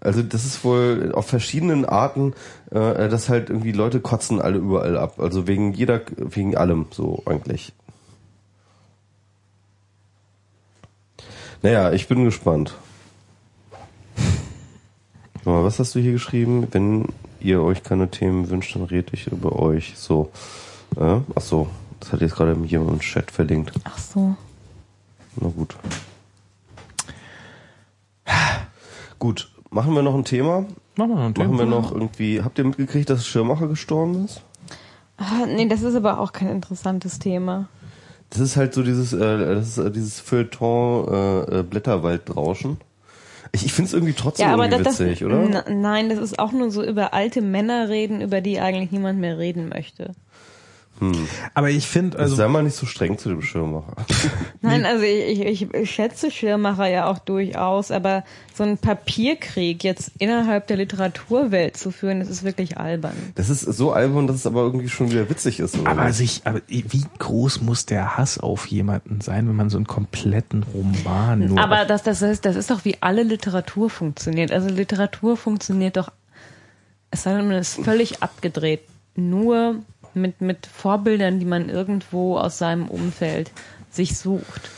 Also 0.00 0.22
das 0.22 0.44
ist 0.44 0.64
wohl 0.64 1.12
auf 1.14 1.26
verschiedenen 1.26 1.84
Arten, 1.84 2.34
äh, 2.70 3.08
dass 3.08 3.28
halt 3.28 3.50
irgendwie 3.50 3.72
Leute 3.72 4.00
kotzen 4.00 4.40
alle 4.40 4.58
überall 4.58 4.96
ab. 4.96 5.18
Also 5.18 5.46
wegen 5.48 5.72
jeder, 5.72 6.00
wegen 6.16 6.56
allem 6.56 6.86
so 6.90 7.22
eigentlich. 7.26 7.72
Naja, 11.62 11.92
ich 11.92 12.06
bin 12.08 12.24
gespannt. 12.24 12.76
Mal, 15.44 15.64
was 15.64 15.78
hast 15.78 15.94
du 15.94 16.00
hier 16.00 16.12
geschrieben? 16.12 16.68
Wenn 16.70 17.06
ihr 17.40 17.62
euch 17.62 17.82
keine 17.82 18.10
Themen 18.10 18.50
wünscht, 18.50 18.74
dann 18.74 18.84
rede 18.84 19.08
ich 19.12 19.26
über 19.28 19.58
euch. 19.58 19.94
So. 19.96 20.30
Äh, 20.96 21.20
ach 21.34 21.40
so, 21.40 21.68
das 22.00 22.12
hat 22.12 22.20
jetzt 22.20 22.34
gerade 22.36 22.56
jemand 22.64 22.90
im 22.90 23.00
Chat 23.00 23.30
verlinkt. 23.30 23.72
Ach 23.84 23.98
so. 23.98 24.34
Na 25.36 25.48
gut. 25.48 25.76
Gut, 29.18 29.50
machen 29.70 29.94
wir 29.94 30.02
noch 30.02 30.14
ein 30.14 30.24
Thema? 30.24 30.64
Machen 30.96 31.10
wir 31.10 31.16
noch 31.16 31.24
ein 31.24 31.34
Machen 31.36 31.52
wir 31.52 31.64
Thema. 31.64 31.70
noch 31.80 31.92
irgendwie. 31.92 32.42
Habt 32.42 32.58
ihr 32.58 32.64
mitgekriegt, 32.64 33.08
dass 33.10 33.26
Schirmacher 33.26 33.68
gestorben 33.68 34.24
ist? 34.24 34.42
Ah, 35.16 35.46
nee, 35.46 35.68
das 35.68 35.82
ist 35.82 35.94
aber 35.94 36.20
auch 36.20 36.32
kein 36.32 36.48
interessantes 36.48 37.18
Thema. 37.18 37.68
Das 38.30 38.40
ist 38.40 38.56
halt 38.56 38.72
so 38.74 38.82
dieses, 38.82 39.12
äh, 39.12 39.54
das 39.54 39.68
ist 39.68 39.78
äh, 39.78 39.90
dieses 39.90 40.20
Feuilleton 40.20 41.08
äh, 41.08 41.58
äh, 41.58 41.62
Blätterwaldrauschen. 41.62 42.78
Ich, 43.52 43.64
ich 43.66 43.72
finde 43.72 43.88
es 43.88 43.94
irgendwie 43.94 44.12
trotzdem 44.12 44.46
Ja, 44.46 44.52
aber 44.54 44.64
irgendwie 44.66 44.84
das, 44.84 44.98
das 44.98 45.06
witzig, 45.06 45.24
oder? 45.24 45.66
N- 45.66 45.80
nein, 45.80 46.08
das 46.08 46.18
ist 46.18 46.38
auch 46.38 46.52
nur 46.52 46.70
so 46.70 46.84
über 46.84 47.14
alte 47.14 47.42
Männer 47.42 47.88
reden, 47.88 48.20
über 48.20 48.40
die 48.40 48.60
eigentlich 48.60 48.92
niemand 48.92 49.18
mehr 49.18 49.38
reden 49.38 49.68
möchte. 49.68 50.12
Aber 51.54 51.70
ich 51.70 51.86
finde, 51.86 52.18
Also, 52.18 52.36
sei 52.36 52.48
mal 52.48 52.62
nicht 52.62 52.76
so 52.76 52.86
streng 52.86 53.18
zu 53.18 53.28
dem 53.28 53.42
Schirmacher. 53.42 53.94
Nein, 54.60 54.84
also 54.84 55.02
ich, 55.04 55.40
ich, 55.40 55.74
ich 55.74 55.90
schätze 55.90 56.30
Schirmacher 56.30 56.86
ja 56.88 57.06
auch 57.06 57.18
durchaus, 57.18 57.90
aber 57.90 58.24
so 58.54 58.64
einen 58.64 58.78
Papierkrieg 58.78 59.82
jetzt 59.84 60.12
innerhalb 60.18 60.66
der 60.66 60.76
Literaturwelt 60.76 61.76
zu 61.76 61.90
führen, 61.90 62.20
das 62.20 62.28
ist 62.28 62.44
wirklich 62.44 62.78
albern. 62.78 63.14
Das 63.34 63.48
ist 63.48 63.60
so 63.60 63.92
albern, 63.92 64.26
dass 64.26 64.36
es 64.36 64.46
aber 64.46 64.62
irgendwie 64.62 64.88
schon 64.88 65.10
wieder 65.10 65.28
witzig 65.30 65.60
ist. 65.60 65.78
Oder? 65.78 65.90
aber 65.90 66.12
sich, 66.12 66.42
aber 66.44 66.60
wie 66.68 67.04
groß 67.18 67.62
muss 67.62 67.86
der 67.86 68.16
Hass 68.16 68.38
auf 68.38 68.66
jemanden 68.66 69.20
sein, 69.20 69.48
wenn 69.48 69.56
man 69.56 69.70
so 69.70 69.78
einen 69.78 69.86
kompletten 69.86 70.62
Roman 70.62 71.40
nur 71.46 71.58
Aber 71.58 71.84
das, 71.84 72.02
das, 72.02 72.22
ist, 72.22 72.44
das 72.44 72.56
ist 72.56 72.70
doch 72.70 72.84
wie 72.84 72.96
alle 73.00 73.22
Literatur 73.22 73.90
funktioniert. 73.90 74.52
Also 74.52 74.68
Literatur 74.68 75.36
funktioniert 75.36 75.96
doch, 75.96 76.12
es 77.10 77.22
sei 77.22 77.34
denn, 77.34 77.48
man 77.48 77.56
ist 77.56 77.82
völlig 77.82 78.22
abgedreht. 78.22 78.82
Nur 79.16 79.76
mit, 80.14 80.40
mit 80.40 80.66
Vorbildern, 80.66 81.38
die 81.38 81.46
man 81.46 81.68
irgendwo 81.68 82.38
aus 82.38 82.58
seinem 82.58 82.88
Umfeld 82.88 83.50
sich 83.90 84.18
sucht. 84.18 84.70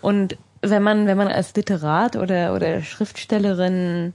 Und 0.00 0.36
wenn 0.62 0.82
man, 0.82 1.06
wenn 1.06 1.16
man 1.16 1.28
als 1.28 1.54
Literat 1.54 2.16
oder, 2.16 2.54
oder 2.54 2.82
Schriftstellerin 2.82 4.12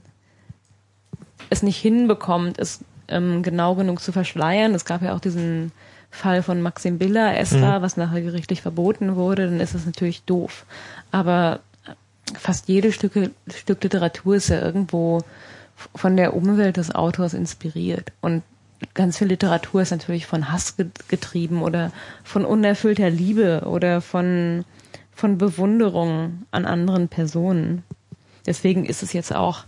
es 1.50 1.62
nicht 1.62 1.78
hinbekommt, 1.78 2.58
es 2.58 2.80
ähm, 3.08 3.42
genau 3.42 3.74
genug 3.74 4.00
zu 4.00 4.12
verschleiern, 4.12 4.74
es 4.74 4.84
gab 4.84 5.02
ja 5.02 5.14
auch 5.14 5.20
diesen 5.20 5.72
Fall 6.10 6.42
von 6.42 6.62
Maxim 6.62 6.98
Biller, 6.98 7.36
Esther, 7.36 7.82
was 7.82 7.96
nachher 7.96 8.22
gerichtlich 8.22 8.62
verboten 8.62 9.16
wurde, 9.16 9.46
dann 9.46 9.60
ist 9.60 9.74
das 9.74 9.86
natürlich 9.86 10.22
doof. 10.22 10.64
Aber 11.10 11.60
fast 12.38 12.68
jedes 12.68 12.94
Stück, 12.94 13.30
Stück 13.54 13.82
Literatur 13.82 14.36
ist 14.36 14.48
ja 14.48 14.60
irgendwo 14.60 15.20
von 15.94 16.16
der 16.16 16.34
Umwelt 16.34 16.78
des 16.78 16.94
Autors 16.94 17.34
inspiriert. 17.34 18.12
Und 18.20 18.42
ganz 18.94 19.18
viel 19.18 19.28
Literatur 19.28 19.82
ist 19.82 19.90
natürlich 19.90 20.26
von 20.26 20.52
Hass 20.52 20.76
ge- 20.76 20.86
getrieben 21.08 21.62
oder 21.62 21.92
von 22.24 22.44
unerfüllter 22.44 23.10
Liebe 23.10 23.62
oder 23.66 24.00
von, 24.00 24.64
von 25.14 25.38
Bewunderung 25.38 26.42
an 26.50 26.66
anderen 26.66 27.08
Personen. 27.08 27.82
Deswegen 28.46 28.84
ist 28.84 29.02
es 29.02 29.12
jetzt 29.12 29.34
auch, 29.34 29.64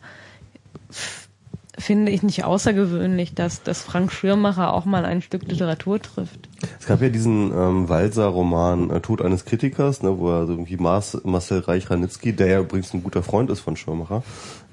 finde 1.78 2.10
ich 2.12 2.22
nicht 2.22 2.44
außergewöhnlich, 2.44 3.34
dass, 3.34 3.62
dass 3.62 3.82
Frank 3.82 4.12
Schirmacher 4.12 4.72
auch 4.72 4.84
mal 4.84 5.04
ein 5.04 5.22
Stück 5.22 5.46
Literatur 5.46 6.00
trifft. 6.02 6.48
Es 6.80 6.86
gab 6.86 7.00
ja 7.00 7.08
diesen 7.08 7.52
ähm, 7.52 7.88
Walser-Roman 7.88 8.90
äh, 8.90 9.00
Tod 9.00 9.22
eines 9.22 9.44
Kritikers, 9.44 10.02
ne, 10.02 10.18
wo 10.18 10.30
er 10.30 10.46
so 10.46 10.52
irgendwie 10.52 10.76
Mas 10.76 11.18
Marcel 11.24 11.60
Reich-Ranitzky, 11.60 12.32
der 12.34 12.46
ja 12.48 12.60
übrigens 12.60 12.92
ein 12.94 13.02
guter 13.02 13.22
Freund 13.22 13.48
ist 13.50 13.60
von 13.60 13.76
Schirmacher, 13.76 14.22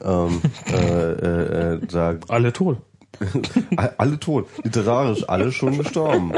ähm, 0.04 0.42
äh, 0.74 1.12
äh, 1.12 1.74
äh, 1.76 1.80
da 1.92 2.16
alle 2.28 2.54
tot. 2.54 2.78
alle 3.98 4.20
tot, 4.20 4.48
literarisch 4.64 5.28
alle 5.28 5.52
schon 5.52 5.78
gestorben. 5.78 6.34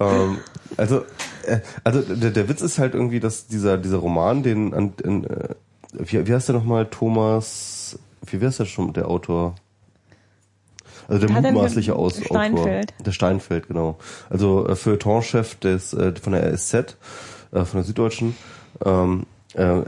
ähm, 0.00 0.38
also, 0.76 1.02
äh, 1.46 1.60
also 1.84 2.02
der, 2.02 2.30
der 2.30 2.48
Witz 2.48 2.62
ist 2.62 2.78
halt 2.78 2.94
irgendwie, 2.94 3.20
dass 3.20 3.46
dieser 3.46 3.78
dieser 3.78 3.98
Roman, 3.98 4.42
den 4.42 4.74
an, 4.74 4.94
in, 5.02 5.24
äh, 5.24 5.54
wie, 5.92 6.26
wie 6.26 6.34
heißt 6.34 6.48
der 6.48 6.56
nochmal, 6.56 6.86
Thomas, 6.86 7.98
wie 8.22 8.44
heißt 8.44 8.60
der 8.60 8.66
schon, 8.66 8.92
der 8.92 9.08
Autor? 9.08 9.54
Also 11.08 11.26
der 11.26 11.36
Hat 11.36 11.44
mutmaßliche 11.44 11.94
Aus 11.94 12.20
Steinfeld? 12.20 12.92
Autor. 12.92 13.04
Der 13.04 13.12
Steinfeld, 13.12 13.68
genau. 13.68 13.98
Also 14.28 14.66
äh, 14.66 14.74
Feuilletonchef 14.74 15.54
des 15.56 15.92
äh, 15.94 16.12
von 16.20 16.32
der 16.32 16.56
SZ, 16.56 16.74
äh, 17.52 17.64
von 17.64 17.66
der 17.74 17.84
Süddeutschen. 17.84 18.36
Ähm, 18.84 19.26
äh, 19.54 19.82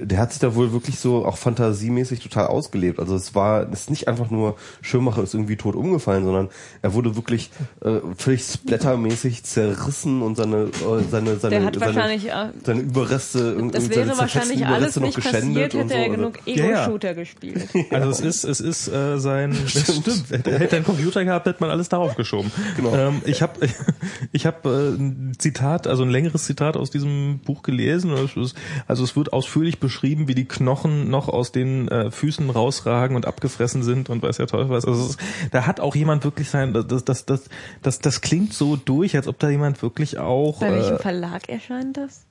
der 0.00 0.18
hat 0.18 0.32
sich 0.32 0.40
da 0.40 0.54
wohl 0.54 0.72
wirklich 0.72 0.98
so 0.98 1.24
auch 1.24 1.36
fantasiemäßig 1.36 2.20
total 2.20 2.46
ausgelebt. 2.48 2.98
Also 3.00 3.14
es 3.16 3.34
war, 3.34 3.70
es 3.72 3.80
ist 3.82 3.90
nicht 3.90 4.08
einfach 4.08 4.30
nur 4.30 4.56
Schirmacher 4.82 5.22
ist 5.22 5.34
irgendwie 5.34 5.56
tot 5.56 5.74
umgefallen, 5.76 6.24
sondern 6.24 6.48
er 6.82 6.94
wurde 6.94 7.16
wirklich 7.16 7.50
äh, 7.84 8.00
völlig 8.16 8.44
splattermäßig 8.44 9.44
zerrissen 9.44 10.22
und 10.22 10.36
seine 10.36 10.64
äh, 10.64 10.70
seine 11.10 11.36
seine 11.36 11.50
Der 11.56 11.64
hat 11.64 11.74
seine, 11.78 11.94
wahrscheinlich, 11.94 12.28
äh, 12.30 12.48
seine 12.64 12.80
Überreste 12.80 13.56
Das 13.72 13.84
seine 13.84 13.96
wäre 13.96 14.18
wahrscheinlich 14.18 14.66
alles 14.66 14.96
Überreste 14.96 15.00
noch 15.00 15.06
nicht 15.06 15.16
geschändet 15.16 15.70
passiert, 15.70 15.74
und 15.74 15.80
hätte 15.80 15.88
so. 15.88 15.94
er 15.94 16.00
Also- 16.04 16.16
genug 16.16 16.38
Ja, 16.46 16.54
ja. 16.64 16.82
Ego-Shooter 16.84 17.14
gespielt. 17.14 17.68
Also 17.90 18.10
es 18.10 18.20
ist, 18.20 18.44
es 18.44 18.60
ist 18.60 18.88
äh, 18.88 19.18
sein. 19.18 19.56
Das 19.74 19.82
stimmt. 19.96 20.30
Hätte 20.30 20.50
er 20.50 20.72
einen 20.72 20.84
Computer 20.84 21.24
gehabt, 21.24 21.46
hätte 21.46 21.60
man 21.60 21.70
alles 21.70 21.88
darauf 21.88 22.16
geschoben. 22.16 22.50
Genau. 22.76 22.94
Ähm, 22.94 23.22
ich 23.24 23.42
habe, 23.42 23.68
ich 24.32 24.46
habe 24.46 24.68
äh, 24.68 25.00
ein 25.00 25.32
Zitat, 25.38 25.86
also 25.86 26.02
ein 26.02 26.10
längeres 26.10 26.44
Zitat 26.44 26.76
aus 26.76 26.90
diesem 26.90 27.40
Buch 27.44 27.62
gelesen. 27.62 28.12
Und 28.12 28.36
es 28.36 28.54
also 28.86 29.04
es 29.04 29.16
wird 29.16 29.32
ausführlich 29.32 29.80
beschrieben, 29.84 30.26
wie 30.26 30.34
die 30.34 30.46
Knochen 30.46 31.08
noch 31.10 31.28
aus 31.28 31.52
den 31.52 31.86
äh, 31.88 32.10
Füßen 32.10 32.50
rausragen 32.50 33.14
und 33.16 33.26
abgefressen 33.26 33.82
sind 33.84 34.10
und 34.10 34.22
weiß 34.22 34.38
der 34.38 34.46
Teufel 34.48 34.70
was. 34.70 34.84
Also 34.84 35.02
es 35.04 35.10
ist, 35.10 35.20
da 35.52 35.66
hat 35.66 35.78
auch 35.78 35.94
jemand 35.94 36.24
wirklich 36.24 36.50
sein. 36.50 36.72
Das, 36.72 37.04
das, 37.04 37.24
das, 37.26 37.44
das, 37.82 37.98
das 38.00 38.20
klingt 38.20 38.52
so 38.52 38.76
durch, 38.76 39.14
als 39.16 39.28
ob 39.28 39.38
da 39.38 39.48
jemand 39.48 39.80
wirklich 39.82 40.18
auch. 40.18 40.58
Bei 40.60 40.72
welchem 40.72 40.96
Äh, 40.96 40.98
Verlag 40.98 41.48
erscheint 41.48 41.96
das? 41.96 42.24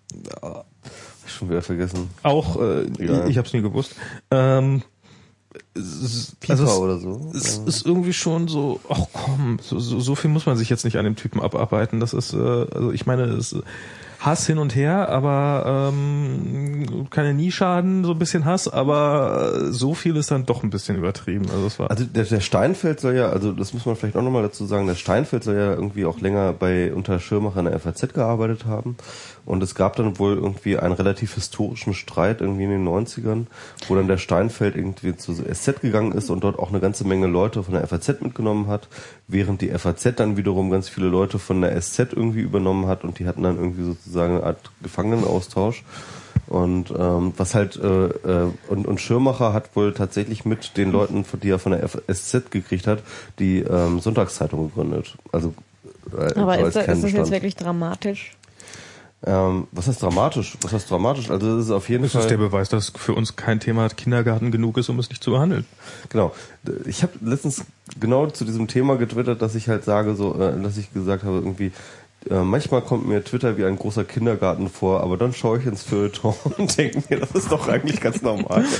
Schon 1.25 1.49
wieder 1.49 1.61
vergessen. 1.61 2.09
auch, 2.23 2.59
äh, 2.59 2.83
Ja. 2.99 3.23
ich, 3.23 3.31
ich 3.31 3.37
habe 3.37 3.47
es 3.47 3.53
nie 3.53 3.61
gewusst. 3.61 3.95
Ähm, 4.31 4.81
also 5.75 6.63
es- 6.65 6.77
oder 6.79 6.97
so. 6.99 7.31
es 7.33 7.57
ist 7.59 7.85
irgendwie 7.85 8.13
schon 8.13 8.47
so, 8.47 8.79
ach 8.89 9.01
komm, 9.13 9.59
so, 9.61 9.79
so, 9.79 9.99
so 9.99 10.15
viel 10.15 10.29
muss 10.31 10.45
man 10.45 10.57
sich 10.57 10.69
jetzt 10.69 10.83
nicht 10.83 10.97
an 10.97 11.05
dem 11.05 11.15
Typen 11.15 11.41
abarbeiten. 11.41 11.99
Das 11.99 12.13
ist, 12.13 12.33
äh, 12.33 12.37
also 12.37 12.91
ich 12.91 13.05
meine, 13.05 13.23
es 13.25 13.53
ist 13.53 13.63
Hass 14.23 14.47
hin 14.47 14.57
und 14.57 14.73
her, 14.73 15.09
aber 15.09 15.91
ähm, 15.91 17.07
kann 17.09 17.25
ja 17.25 17.33
nie 17.33 17.51
schaden, 17.51 18.05
so 18.05 18.11
ein 18.11 18.19
bisschen 18.19 18.45
Hass, 18.45 18.69
aber 18.69 19.71
so 19.71 19.93
viel 19.93 20.15
ist 20.15 20.31
dann 20.31 20.45
doch 20.45 20.63
ein 20.63 20.69
bisschen 20.69 20.95
übertrieben. 20.95 21.45
Also 21.51 21.67
es 21.67 21.77
war 21.77 21.91
Also 21.91 22.05
der, 22.05 22.23
der 22.23 22.39
Steinfeld 22.39 23.01
soll 23.01 23.15
ja, 23.15 23.29
also 23.29 23.51
das 23.51 23.73
muss 23.73 23.85
man 23.85 23.97
vielleicht 23.97 24.15
auch 24.15 24.21
nochmal 24.21 24.43
dazu 24.43 24.65
sagen, 24.65 24.87
der 24.87 24.95
Steinfeld 24.95 25.43
soll 25.43 25.55
ja 25.55 25.73
irgendwie 25.73 26.05
auch 26.05 26.21
länger 26.21 26.53
bei 26.53 26.93
unter 26.93 27.19
Schirmacher 27.19 27.59
in 27.59 27.65
der 27.65 27.79
FAZ 27.79 28.13
gearbeitet 28.13 28.65
haben. 28.65 28.95
Und 29.45 29.61
es 29.61 29.75
gab 29.75 29.95
dann 29.97 30.19
wohl 30.19 30.35
irgendwie 30.35 30.77
einen 30.77 30.93
relativ 30.93 31.35
historischen 31.35 31.93
Streit 31.93 32.41
irgendwie 32.41 32.63
in 32.63 32.69
den 32.69 32.87
90ern, 32.87 33.47
wo 33.87 33.95
dann 33.95 34.07
der 34.07 34.17
Steinfeld 34.17 34.75
irgendwie 34.75 35.15
zu 35.17 35.33
SZ 35.33 35.81
gegangen 35.81 36.13
ist 36.13 36.29
und 36.29 36.43
dort 36.43 36.57
auch 36.59 36.69
eine 36.69 36.79
ganze 36.79 37.05
Menge 37.05 37.27
Leute 37.27 37.63
von 37.63 37.73
der 37.73 37.85
FAZ 37.85 38.21
mitgenommen 38.21 38.67
hat, 38.67 38.87
während 39.27 39.61
die 39.61 39.69
FAZ 39.69 40.15
dann 40.15 40.37
wiederum 40.37 40.69
ganz 40.69 40.87
viele 40.87 41.07
Leute 41.07 41.39
von 41.39 41.61
der 41.61 41.79
SZ 41.79 42.13
irgendwie 42.13 42.41
übernommen 42.41 42.87
hat 42.87 43.03
und 43.03 43.19
die 43.19 43.27
hatten 43.27 43.43
dann 43.43 43.57
irgendwie 43.57 43.83
sozusagen 43.83 44.35
eine 44.35 44.45
Art 44.45 44.71
Gefangenenaustausch. 44.81 45.83
Und 46.47 46.93
ähm, 46.97 47.33
was 47.37 47.55
halt 47.55 47.77
äh, 47.77 48.05
äh, 48.05 48.51
und, 48.67 48.85
und 48.85 48.99
Schirmacher 48.99 49.53
hat 49.53 49.75
wohl 49.75 49.93
tatsächlich 49.93 50.45
mit 50.45 50.77
den 50.77 50.91
Leuten, 50.91 51.25
die 51.41 51.49
er 51.49 51.59
von 51.59 51.71
der 51.71 51.87
SZ 51.87 52.51
gekriegt 52.51 52.85
hat, 52.85 53.01
die 53.39 53.59
ähm, 53.59 53.99
Sonntagszeitung 53.99 54.67
gegründet. 54.67 55.17
Also 55.31 55.53
äh, 56.11 56.33
Aber 56.37 56.59
ist, 56.59 56.75
da, 56.75 56.81
ist 56.81 57.03
das 57.03 57.11
jetzt 57.11 57.31
wirklich 57.31 57.55
dramatisch? 57.55 58.33
Ähm, 59.25 59.67
was 59.71 59.87
heißt 59.87 60.01
dramatisch? 60.01 60.57
Was 60.61 60.73
heißt 60.73 60.89
dramatisch? 60.89 61.29
Also 61.29 61.55
das 61.55 61.65
ist 61.65 61.71
auf 61.71 61.87
jeden 61.89 62.03
das 62.03 62.11
Fall 62.11 62.21
ist 62.21 62.29
der 62.29 62.37
Beweis, 62.37 62.69
dass 62.69 62.89
für 62.89 63.13
uns 63.13 63.35
kein 63.35 63.59
Thema 63.59 63.87
Kindergarten 63.89 64.51
genug 64.51 64.77
ist, 64.77 64.89
um 64.89 64.99
es 64.99 65.09
nicht 65.09 65.23
zu 65.23 65.31
behandeln. 65.31 65.65
Genau. 66.09 66.33
Ich 66.85 67.03
habe 67.03 67.13
letztens 67.21 67.63
genau 67.99 68.27
zu 68.27 68.43
diesem 68.43 68.67
Thema 68.67 68.97
getwittert, 68.97 69.41
dass 69.41 69.55
ich 69.55 69.69
halt 69.69 69.85
sage, 69.85 70.15
so, 70.15 70.39
äh, 70.39 70.61
dass 70.61 70.77
ich 70.77 70.93
gesagt 70.93 71.23
habe, 71.23 71.37
irgendwie, 71.37 71.71
äh, 72.29 72.41
manchmal 72.41 72.81
kommt 72.81 73.07
mir 73.07 73.23
Twitter 73.23 73.57
wie 73.57 73.65
ein 73.65 73.77
großer 73.77 74.03
Kindergarten 74.03 74.69
vor, 74.69 75.01
aber 75.01 75.17
dann 75.17 75.33
schaue 75.33 75.59
ich 75.59 75.65
ins 75.65 75.83
Feuilleton 75.83 76.35
und 76.57 76.77
denke 76.77 77.03
mir, 77.09 77.19
das 77.19 77.31
ist 77.31 77.51
doch 77.51 77.67
eigentlich 77.67 78.01
ganz 78.01 78.21
normal. 78.21 78.65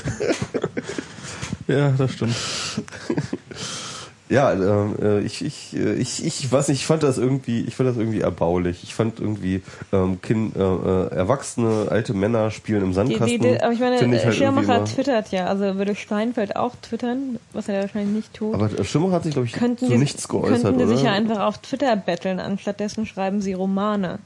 Ja, 1.66 1.90
das 1.92 2.12
stimmt. 2.12 2.36
Ja, 4.30 4.52
ähm, 4.52 4.94
äh, 5.02 5.20
ich, 5.20 5.44
ich, 5.44 5.76
äh, 5.76 5.94
ich, 5.94 6.24
ich 6.24 6.50
weiß 6.50 6.68
nicht, 6.68 6.80
ich 6.80 6.86
fand 6.86 7.02
das 7.02 7.18
irgendwie, 7.18 7.60
ich 7.62 7.76
fand 7.76 7.90
das 7.90 7.98
irgendwie 7.98 8.20
erbaulich. 8.20 8.82
Ich 8.82 8.94
fand 8.94 9.20
irgendwie 9.20 9.62
ähm, 9.92 10.20
kind, 10.22 10.56
äh, 10.56 10.60
äh, 10.60 11.14
erwachsene 11.14 11.88
alte 11.90 12.14
Männer 12.14 12.50
spielen 12.50 12.82
im 12.82 12.94
Sandkasten. 12.94 13.28
die, 13.28 13.38
die, 13.38 13.60
aber 13.60 13.72
ich 13.72 13.80
meine, 13.80 13.98
finde 13.98 14.24
halt 14.24 14.34
Schirmacher 14.34 14.84
twittert 14.86 15.30
ja, 15.30 15.46
also 15.46 15.76
würde 15.76 15.94
Steinfeld 15.94 16.56
auch 16.56 16.74
twittern, 16.80 17.38
was 17.52 17.68
er 17.68 17.82
wahrscheinlich 17.82 18.14
nicht 18.16 18.34
tut. 18.34 18.54
Aber 18.54 18.70
äh, 18.72 18.84
Schimmer 18.84 19.12
hat 19.12 19.24
sich, 19.24 19.34
glaube 19.34 19.46
ich, 19.46 19.52
könnten 19.52 19.86
zu 19.86 19.92
die, 19.92 19.98
nichts 19.98 20.26
geäußert, 20.26 20.62
könnten 20.62 20.78
die 20.78 20.84
oder? 20.84 20.96
sich 20.96 21.04
ja 21.04 21.12
einfach 21.12 21.40
auf 21.40 21.58
Twitter 21.58 21.94
betteln, 21.96 22.40
anstattdessen 22.40 23.04
schreiben 23.04 23.42
sie 23.42 23.52
Romane. 23.52 24.20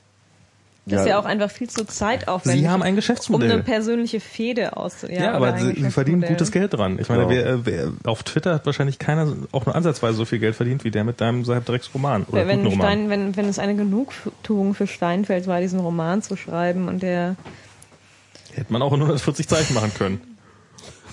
Das 0.88 0.96
Ja. 0.98 1.02
ist 1.02 1.08
ja 1.08 1.18
auch 1.18 1.24
einfach 1.24 1.50
viel 1.50 1.68
zu 1.68 1.84
zeitaufwendig. 1.84 2.60
Sie 2.62 2.68
haben 2.68 2.82
ein 2.82 2.90
um 2.92 2.96
Geschäftsmodell. 2.96 3.52
eine 3.52 3.62
persönliche 3.62 4.20
Fehde 4.20 4.76
auszu... 4.76 5.06
Ja, 5.10 5.32
aber 5.32 5.58
sie, 5.58 5.74
sie 5.80 5.90
verdienen 5.90 6.22
gutes 6.22 6.50
Geld 6.50 6.72
dran. 6.74 6.98
Ich 7.00 7.08
meine, 7.08 7.22
Ja. 7.24 7.28
wer, 7.28 7.46
äh, 7.46 7.66
wer 7.66 7.92
auf 8.04 8.22
Twitter 8.22 8.54
hat 8.54 8.66
wahrscheinlich 8.66 8.98
keiner 8.98 9.32
auch 9.52 9.66
nur 9.66 9.74
ansatzweise 9.74 10.16
so 10.16 10.24
viel 10.24 10.38
Geld 10.38 10.56
verdient 10.56 10.84
wie 10.84 10.90
der 10.90 11.04
mit 11.04 11.20
deinem 11.20 11.44
Drecksroman 11.44 12.24
oder 12.24 12.46
Wenn, 12.46 12.58
guten 12.62 12.70
Roman. 12.72 12.86
Stein, 12.86 13.10
wenn, 13.10 13.36
wenn 13.36 13.46
es 13.48 13.58
eine 13.58 13.76
Genugtuung 13.76 14.74
für 14.74 14.86
Steinfeld 14.86 15.46
war, 15.46 15.60
diesen 15.60 15.80
Roman 15.80 16.22
zu 16.22 16.36
schreiben 16.36 16.88
und 16.88 17.02
der 17.02 17.36
Hätte 18.54 18.72
man 18.72 18.82
auch 18.82 18.92
in 18.92 19.00
140 19.02 19.46
Zeichen 19.46 19.74
machen 19.74 19.92
können. 19.96 20.20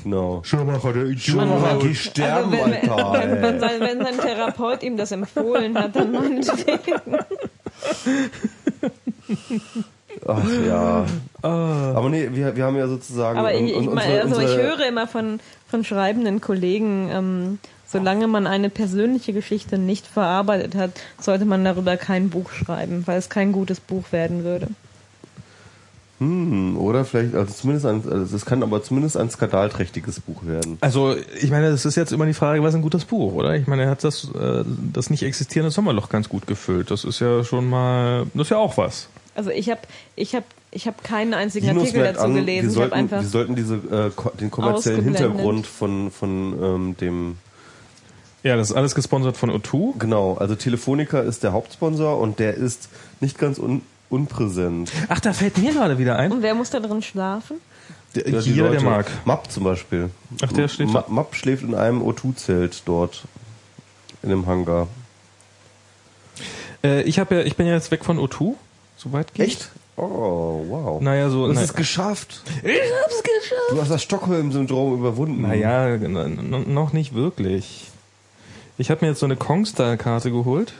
Genau. 0.03 0.41
Schirmacher, 0.43 0.93
der 0.93 1.17
Schimmer, 1.17 1.79
geh 1.81 1.95
sterben, 1.95 2.53
also 2.53 2.65
wenn, 2.71 2.89
Alter. 2.91 3.13
wenn, 3.13 3.41
wenn, 3.41 3.59
sein, 3.59 3.79
wenn 3.81 3.99
sein 4.03 4.17
Therapeut 4.19 4.83
ihm 4.83 4.97
das 4.97 5.11
empfohlen 5.11 5.75
hat, 5.77 5.95
dann 5.95 6.11
meinetwegen. 6.11 7.17
Ach 10.27 10.43
ja. 10.67 11.05
Aber 11.41 12.09
nee, 12.09 12.29
wir, 12.31 12.55
wir 12.55 12.63
haben 12.65 12.77
ja 12.77 12.87
sozusagen. 12.87 13.37
Aber 13.37 13.53
ich, 13.53 13.71
ich, 13.75 13.85
meine, 13.89 14.23
unsere- 14.23 14.39
also 14.39 14.41
ich 14.41 14.55
höre 14.57 14.85
immer 14.87 15.07
von, 15.07 15.39
von 15.67 15.83
schreibenden 15.83 16.39
Kollegen, 16.41 17.09
ähm, 17.11 17.59
solange 17.87 18.27
man 18.27 18.47
eine 18.47 18.69
persönliche 18.69 19.33
Geschichte 19.33 19.77
nicht 19.77 20.07
verarbeitet 20.07 20.75
hat, 20.75 20.91
sollte 21.19 21.45
man 21.45 21.63
darüber 21.65 21.97
kein 21.97 22.29
Buch 22.29 22.49
schreiben, 22.51 23.03
weil 23.05 23.17
es 23.19 23.29
kein 23.29 23.51
gutes 23.51 23.79
Buch 23.79 24.11
werden 24.11 24.43
würde. 24.43 24.67
Hm, 26.19 26.77
oder 26.77 27.03
vielleicht, 27.03 27.35
also 27.35 27.53
zumindest 27.53 27.85
ein, 27.85 28.01
also 28.09 28.33
es 28.37 28.45
kann 28.45 28.63
aber 28.63 28.81
zumindest 28.81 29.17
ein 29.17 29.29
skandalträchtiges 29.29 30.21
Buch 30.21 30.45
werden. 30.45 30.77
Also, 30.79 31.13
ich 31.41 31.51
meine, 31.51 31.69
das 31.69 31.83
ist 31.85 31.95
jetzt 31.97 32.13
immer 32.13 32.25
die 32.25 32.33
Frage, 32.33 32.63
was 32.63 32.69
ist 32.69 32.75
ein 32.75 32.81
gutes 32.81 33.03
Buch, 33.03 33.33
oder? 33.33 33.53
Ich 33.57 33.67
meine, 33.67 33.83
er 33.83 33.89
hat 33.89 34.03
das, 34.05 34.29
äh, 34.33 34.63
das 34.93 35.09
nicht 35.09 35.23
existierende 35.23 35.71
Sommerloch 35.71 36.07
ganz 36.07 36.29
gut 36.29 36.47
gefüllt. 36.47 36.89
Das 36.89 37.03
ist 37.03 37.19
ja 37.19 37.43
schon 37.43 37.69
mal, 37.69 38.27
das 38.33 38.43
ist 38.43 38.51
ja 38.51 38.57
auch 38.57 38.77
was. 38.77 39.09
Also 39.35 39.49
ich 39.51 39.69
habe 39.69 39.81
ich 40.15 40.33
hab, 40.33 40.43
ich 40.71 40.87
hab 40.87 41.03
keinen 41.03 41.33
einzigen 41.33 41.67
Linus 41.67 41.83
Artikel 41.83 42.03
dazu 42.05 42.21
an, 42.21 42.33
gelesen. 42.35 42.63
wir 42.63 42.69
Ich 42.69 42.75
sollten, 42.75 42.93
einfach 42.93 43.21
wir 43.21 43.27
sollten 43.27 43.55
diese, 43.55 43.75
äh, 43.75 44.09
ko- 44.15 44.31
den 44.39 44.49
kommerziellen. 44.49 45.03
Hintergrund 45.03 45.67
von, 45.67 46.09
von 46.09 46.63
ähm, 46.63 46.97
dem, 46.97 47.37
Ja, 48.43 48.55
das 48.55 48.69
ist 48.71 48.75
alles 48.75 48.95
gesponsert 48.95 49.35
von 49.37 49.51
O2. 49.51 49.99
genau, 49.99 50.35
also 50.35 50.55
Telefonica 50.55 51.19
ist 51.19 51.43
der 51.43 51.51
Hauptsponsor 51.53 52.17
und 52.19 52.39
der 52.39 52.53
ist 52.55 52.87
nicht 53.19 53.37
ganz 53.37 53.59
un, 53.59 53.81
unpräsent. 54.09 54.91
Ach, 55.09 55.19
da 55.19 55.33
fällt 55.33 55.57
mir 55.57 55.73
gerade 55.73 55.97
wieder 55.97 56.17
ein. 56.17 56.31
und 56.31 56.41
wer 56.41 56.55
muss 56.55 56.69
da 56.69 56.79
drin 56.79 57.01
schlafen? 57.01 57.57
Der, 58.15 58.29
Ja, 58.29 58.39
jeder, 58.39 58.63
der 58.69 58.71
Leute- 58.81 58.85
mag. 58.85 59.07
Mapp 59.25 59.51
zum 59.51 59.65
Beispiel. 59.65 60.09
Ach, 60.41 60.53
der 60.53 60.69
steht 60.69 60.87
Ma 60.89 61.03
Mapp 61.09 61.35
schläft 61.35 61.63
in 61.63 61.75
einem 61.75 62.01
O2-Zelt 62.01 62.83
dort. 62.85 63.23
In 64.23 64.29
dem 64.29 64.45
Hangar. 64.47 64.87
Äh, 66.83 67.01
ich, 67.03 67.19
hab 67.19 67.31
ja, 67.31 67.41
ich 67.41 67.55
bin 67.57 67.67
ja 67.67 67.73
jetzt 67.73 67.91
weg 67.91 68.05
von 68.05 68.17
O2. 68.19 68.53
Soweit 69.05 69.33
geht's. 69.33 69.69
Oh, 69.97 70.61
wow. 70.67 71.01
Naja, 71.01 71.29
so. 71.29 71.43
Du 71.45 71.51
hast 71.51 71.55
na- 71.55 71.61
es 71.63 71.73
geschafft. 71.73 72.41
ich 72.63 72.71
hab's 73.03 73.23
geschafft. 73.23 73.71
Du 73.71 73.79
hast 73.81 73.89
das 73.91 74.03
Stockholm-Syndrom 74.03 74.95
überwunden. 74.95 75.43
Naja, 75.43 75.95
noch 75.97 76.91
nicht 76.91 77.13
wirklich. 77.13 77.85
Ich 78.77 78.91
habe 78.91 79.05
mir 79.05 79.11
jetzt 79.11 79.21
so 79.21 79.25
eine 79.25 79.37
Kongstar-Karte 79.37 80.31
geholt, 80.31 80.73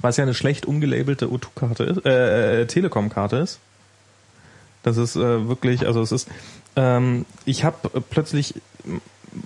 was 0.00 0.16
ja 0.16 0.24
eine 0.24 0.34
schlecht 0.34 0.66
umgelabelte 0.66 1.26
O2-Karte 1.28 1.84
ist, 1.84 2.04
äh, 2.04 2.62
äh, 2.62 2.66
Telekom-Karte 2.66 3.36
ist. 3.36 3.60
Das 4.82 4.96
ist 4.96 5.14
äh, 5.14 5.48
wirklich, 5.48 5.86
also 5.86 6.00
es 6.02 6.10
ist, 6.10 6.26
ähm, 6.74 7.26
ich 7.44 7.62
habe 7.62 7.88
plötzlich, 8.10 8.54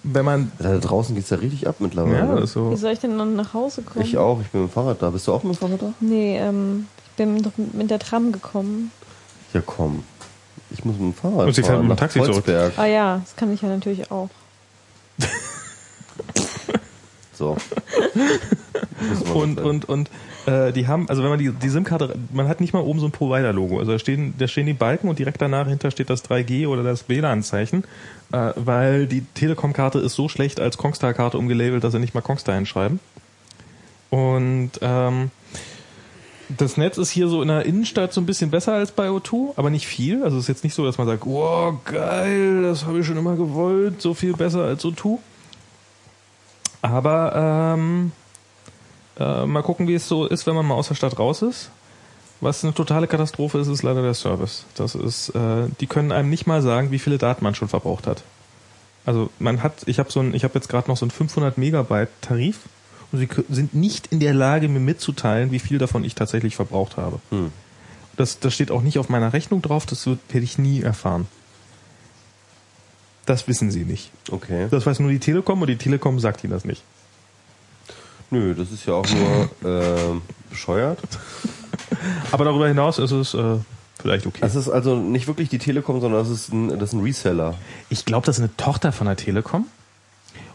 wenn 0.05 0.25
man, 0.25 0.53
Da 0.59 0.79
draußen 0.79 1.15
geht's 1.15 1.29
ja 1.31 1.37
richtig 1.37 1.67
ab 1.69 1.77
mittlerweile. 1.81 2.17
ja, 2.17 2.35
ist 2.39 2.51
Wie 2.57 2.61
so, 2.61 2.77
soll 2.77 2.93
ich 2.93 3.01
denn 3.01 3.19
dann 3.19 3.37
nach 3.37 3.53
Hause 3.53 3.83
kommen? 3.83 4.05
Ich 4.07 4.17
auch, 4.17 4.41
ich 4.41 4.49
bin 4.49 4.63
mit 4.63 4.71
dem 4.71 4.73
Fahrrad 4.73 5.03
da. 5.03 5.11
Bist 5.11 5.27
du 5.27 5.33
auch 5.35 5.43
mit 5.43 5.55
dem 5.55 5.59
Fahrrad 5.59 5.83
da? 5.83 5.93
Nee, 6.01 6.39
ähm, 6.39 6.87
bin 7.17 7.43
doch 7.43 7.53
mit 7.57 7.91
der 7.91 7.99
Tram 7.99 8.33
gekommen. 8.33 8.91
Ja, 9.53 9.63
komm. 9.65 10.05
Ich 10.71 10.85
muss 10.85 10.97
mit 10.97 11.03
dem 11.03 11.15
Fahrrad 11.15 11.47
Und 11.47 11.55
sie 11.55 11.63
fährt 11.63 11.75
fahren, 11.75 11.81
mit 11.81 11.87
dem 11.87 11.89
nach 11.91 11.97
Taxi 11.97 12.19
zurück. 12.21 12.45
Kreuzberg. 12.45 12.73
Ah 12.79 12.87
ja, 12.87 13.21
das 13.25 13.37
kann 13.37 13.53
ich 13.53 13.63
ja 13.63 13.69
natürlich 13.69 14.11
auch. 14.11 14.31
So. 17.35 17.57
Und, 19.35 19.59
und, 19.59 19.89
und, 19.89 20.11
Äh, 20.47 20.73
die 20.73 20.89
haben, 20.89 21.09
also 21.09 21.23
wenn 21.23 21.31
man 21.31 21.39
die, 21.39 21.51
die 21.51 21.69
SIM-Karte, 21.69 22.17
man 22.33 22.49
hat 22.49 22.61
nicht 22.61 22.73
mal 22.73 22.81
oben 22.81 22.99
so 22.99 23.07
ein 23.07 23.13
Provider-Logo. 23.13 23.79
Also 23.79 23.93
da 23.93 23.99
stehen, 23.99 24.35
da 24.39 24.49
stehen 24.49 24.67
die 24.67 24.73
Balken 24.73 25.09
und 25.09 25.19
direkt 25.19 25.41
danach 25.41 25.69
hinter 25.69 25.91
steht 25.91 26.11
das 26.11 26.25
3G 26.25 26.67
oder 26.67 26.83
das 26.83 27.09
WLAN-Zeichen, 27.09 27.85
äh, 28.33 28.53
weil 28.57 29.07
die 29.07 29.25
Telekom-Karte 29.35 30.01
ist 30.01 30.15
so 30.15 30.29
schlecht 30.29 30.59
als 30.59 30.79
Kongstar-Karte 30.79 31.39
umgelabelt, 31.39 31.85
dass 31.85 31.93
sie 31.93 32.01
nicht 32.01 32.15
mal 32.15 32.23
Kongstar 32.23 32.57
hinschreiben. 32.57 32.99
Und 34.11 34.73
ähm, 34.81 35.31
das 36.57 36.77
Netz 36.77 36.99
ist 36.99 37.11
hier 37.11 37.29
so 37.29 37.43
in 37.43 37.49
der 37.49 37.67
Innenstadt 37.67 38.13
so 38.13 38.21
ein 38.21 38.27
bisschen 38.27 38.51
besser 38.51 38.75
als 38.75 38.93
bei 38.93 39.09
O2, 39.09 39.53
aber 39.57 39.71
nicht 39.71 39.87
viel. 39.87 40.23
Also 40.23 40.37
es 40.37 40.45
ist 40.45 40.49
jetzt 40.49 40.65
nicht 40.65 40.75
so, 40.75 40.85
dass 40.85 40.99
man 40.99 41.07
sagt, 41.07 41.25
wow, 41.27 41.75
geil, 41.85 42.63
das 42.63 42.87
habe 42.87 43.01
ich 43.01 43.07
schon 43.07 43.17
immer 43.17 43.37
gewollt, 43.37 44.01
so 44.01 44.15
viel 44.15 44.35
besser 44.35 44.65
als 44.65 44.85
O2. 44.85 45.19
Aber 46.83 47.75
ähm, 47.77 48.13
äh, 49.19 49.47
mal 49.47 49.63
gucken, 49.63 49.87
wie 49.89 49.95
es 49.95 50.09
so 50.09 50.27
ist, 50.27 50.47
wenn 50.47 50.55
man 50.55 50.67
mal 50.67 50.75
aus 50.75 50.89
der 50.89 50.95
Stadt 50.95 51.19
raus 51.19 51.43
ist. 51.43 51.71
Was 52.41 52.65
eine 52.65 52.75
totale 52.75 53.07
Katastrophe 53.07 53.59
ist, 53.59 53.69
ist 53.69 53.85
leider 53.85 54.03
der 54.03 54.15
Service. 54.15 54.65
Das 54.75 54.97
ist, 54.97 55.29
äh, 55.31 55.69
die 55.81 55.87
können 55.87 56.11
einem 56.11 56.29
nicht 56.29 56.47
mal 56.47 56.61
sagen, 56.61 56.91
wie 56.91 56.99
viele 56.99 57.19
Daten 57.19 57.45
man 57.45 57.55
schon 57.55 57.69
verbraucht 57.69 58.07
hat. 58.07 58.25
Also 59.07 59.31
man 59.39 59.63
hat, 59.63 59.87
ich 59.87 59.99
habe 59.99 60.11
so 60.11 60.21
ein, 60.21 60.35
ich 60.35 60.45
habe 60.45 60.55
jetzt 60.55 60.69
gerade 60.69 60.89
noch 60.89 60.97
so 60.97 61.05
einen 61.05 61.11
500 61.11 61.57
Megabyte 61.57 62.11
Tarif 62.21 62.61
und 63.13 63.19
sie 63.19 63.29
sind 63.51 63.75
nicht 63.75 64.09
in 64.09 64.21
der 64.21 64.35
Lage, 64.35 64.69
mir 64.69 64.81
mitzuteilen, 64.81 65.51
wie 65.53 65.59
viel 65.59 65.79
davon 65.79 66.05
ich 66.05 66.15
tatsächlich 66.15 66.57
verbraucht 66.57 66.97
habe. 66.97 67.21
Hm. 67.31 67.53
Das, 68.17 68.41
das 68.41 68.55
steht 68.55 68.71
auch 68.71 68.83
nicht 68.83 68.99
auf 68.99 69.09
meiner 69.09 69.33
Rechnung 69.33 69.63
drauf, 69.63 69.87
das 69.87 70.07
wird, 70.07 70.19
werde 70.31 70.45
ich 70.45 70.59
nie 70.59 70.83
erfahren. 70.83 71.27
Das 73.27 73.47
wissen 73.49 73.71
sie 73.71 73.85
nicht. 73.85 74.11
Okay. 74.31 74.67
Das 74.71 74.85
weiß 74.85 74.99
nur 75.01 75.11
die 75.11 75.21
Telekom 75.21 75.61
und 75.61 75.69
die 75.69 75.77
Telekom 75.77 76.19
sagt 76.19 76.43
ihnen 76.43 76.53
das 76.53 76.65
nicht. 76.65 76.83
Nö, 78.31 78.55
das 78.55 78.73
ist 78.73 78.87
ja 78.87 78.95
auch 78.95 79.07
nur 79.09 79.51
äh, 79.71 80.21
bescheuert. 80.51 80.99
Aber 82.33 82.45
darüber 82.45 82.67
hinaus 82.67 82.99
ist 82.99 83.13
es 83.13 83.35
äh, 83.35 83.57
vielleicht 84.01 84.27
okay. 84.27 84.41
Das 84.41 84.55
ist 84.55 84.69
also 84.69 84.97
nicht 84.97 85.29
wirklich 85.29 85.49
die 85.49 85.59
Telekom, 85.59 86.01
sondern 86.01 86.21
das 86.21 86.31
ist 86.31 86.53
ein, 86.53 86.69
das 86.71 86.91
ist 86.91 86.93
ein 86.95 87.03
Reseller. 87.03 87.57
Ich 87.91 88.05
glaube, 88.05 88.27
das 88.27 88.39
ist 88.39 88.45
eine 88.45 88.57
Tochter 88.57 88.91
von 88.91 89.07
der 89.07 89.17
Telekom. 89.17 89.67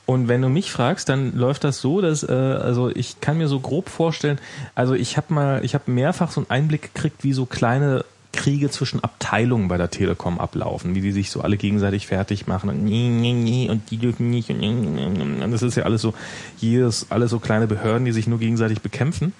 Und 0.08 0.30
wenn 0.30 0.42
du 0.42 0.48
mich 0.48 0.72
fragst, 0.72 1.10
dann 1.10 1.36
läuft 1.36 1.66
das 1.66 1.82
so, 1.82 2.00
dass 2.00 2.24
äh, 2.24 2.32
also 2.32 2.90
ich 2.90 3.20
kann 3.20 3.38
mir 3.38 3.50
so 3.50 3.60
grob 3.60 3.90
vorstellen, 3.90 4.40
also 4.74 4.94
ich 4.94 5.18
habe 5.18 5.34
mal, 5.34 5.66
ich 5.66 5.76
habe 5.76 5.92
mehrfach 5.92 6.32
so 6.32 6.40
einen 6.40 6.50
Einblick 6.50 6.94
gekriegt, 6.94 7.26
wie 7.26 7.34
so 7.34 7.46
kleine 7.46 8.06
Kriege 8.32 8.70
zwischen 8.70 9.04
Abteilungen 9.04 9.68
bei 9.68 9.76
der 9.76 9.90
Telekom 9.90 10.40
ablaufen, 10.40 10.96
wie 10.96 11.02
die 11.02 11.12
sich 11.12 11.30
so 11.30 11.42
alle 11.42 11.58
gegenseitig 11.58 12.08
fertig 12.08 12.48
machen 12.48 12.70
und 12.70 12.86
nee, 12.86 13.10
nee, 13.10 13.34
nee, 13.34 13.70
und 13.70 13.92
die 13.92 13.98
dürfen 13.98 14.30
nicht 14.30 14.50
und, 14.50 14.62
und 14.62 15.52
das 15.52 15.62
ist 15.62 15.76
ja 15.76 15.84
alles 15.84 16.02
so 16.02 16.14
jedes 16.58 17.12
alles 17.12 17.32
so 17.32 17.40
kleine 17.40 17.68
Behörden, 17.68 18.06
die 18.06 18.14
sich 18.14 18.28
nur 18.28 18.40
gegenseitig 18.40 18.82
bekämpfen. 18.82 19.34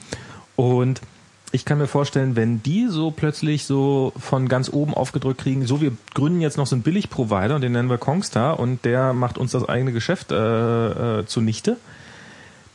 Und 0.58 1.00
ich 1.52 1.64
kann 1.64 1.78
mir 1.78 1.88
vorstellen, 1.88 2.36
wenn 2.36 2.62
die 2.62 2.88
so 2.90 3.12
plötzlich 3.12 3.66
so 3.66 4.12
von 4.18 4.50
ganz 4.50 4.70
oben 4.72 4.94
aufgedrückt 4.94 5.42
kriegen, 5.42 5.66
so 5.66 5.80
wir 5.80 5.92
gründen 6.14 6.42
jetzt 6.42 6.58
noch 6.58 6.68
so 6.68 6.76
einen 6.76 6.84
Billigprovider 6.84 7.56
und 7.56 7.62
den 7.62 7.72
nennen 7.72 7.90
wir 7.90 7.98
Kongstar 7.98 8.60
und 8.60 8.84
der 8.84 9.14
macht 9.14 9.38
uns 9.38 9.52
das 9.52 9.68
eigene 9.68 9.94
Geschäft 9.94 10.32
äh, 10.32 11.20
äh, 11.20 11.26
zunichte, 11.26 11.78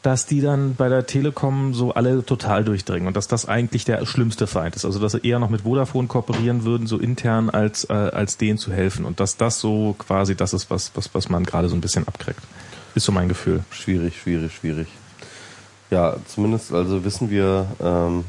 dass 0.01 0.27
die 0.27 0.41
dann 0.41 0.75
bei 0.75 0.89
der 0.89 1.07
Telekom 1.07 1.75
so 1.75 1.93
alle 1.93 2.25
total 2.25 2.65
durchdringen 2.65 3.07
und 3.07 3.17
dass 3.17 3.29
das 3.29 3.47
eigentlich 3.47 3.85
der 3.85 4.05
schlimmste 4.07 4.47
Feind 4.47 4.75
ist. 4.75 4.87
Also 4.87 4.99
dass 4.99 5.13
sie 5.13 5.21
eher 5.21 5.39
noch 5.39 5.51
mit 5.51 5.63
Vodafone 5.63 6.09
kooperieren 6.09 6.65
würden, 6.65 6.87
so 6.87 6.97
intern, 6.97 7.51
als, 7.51 7.85
äh, 7.85 7.93
als 7.93 8.39
denen 8.39 8.59
zu 8.59 8.73
helfen. 8.73 9.05
Und 9.05 9.21
dass 9.21 9.37
das 9.37 9.61
so 9.61 9.95
quasi 9.99 10.35
das 10.35 10.55
ist, 10.55 10.71
was, 10.71 10.93
was, 10.95 11.15
was 11.15 11.29
man 11.29 11.45
gerade 11.45 11.69
so 11.69 11.77
ein 11.77 11.83
bisschen 11.83 12.09
abkriegt. 12.09 12.41
Ist 12.95 13.05
so 13.05 13.13
mein 13.13 13.29
Gefühl. 13.29 13.65
Schwierig, 13.71 14.19
schwierig, 14.19 14.55
schwierig. 14.55 14.89
Ja, 15.91 16.17
zumindest 16.27 16.73
also 16.73 17.05
wissen 17.05 17.31
wir, 17.31 17.67
ähm, 17.81 18.25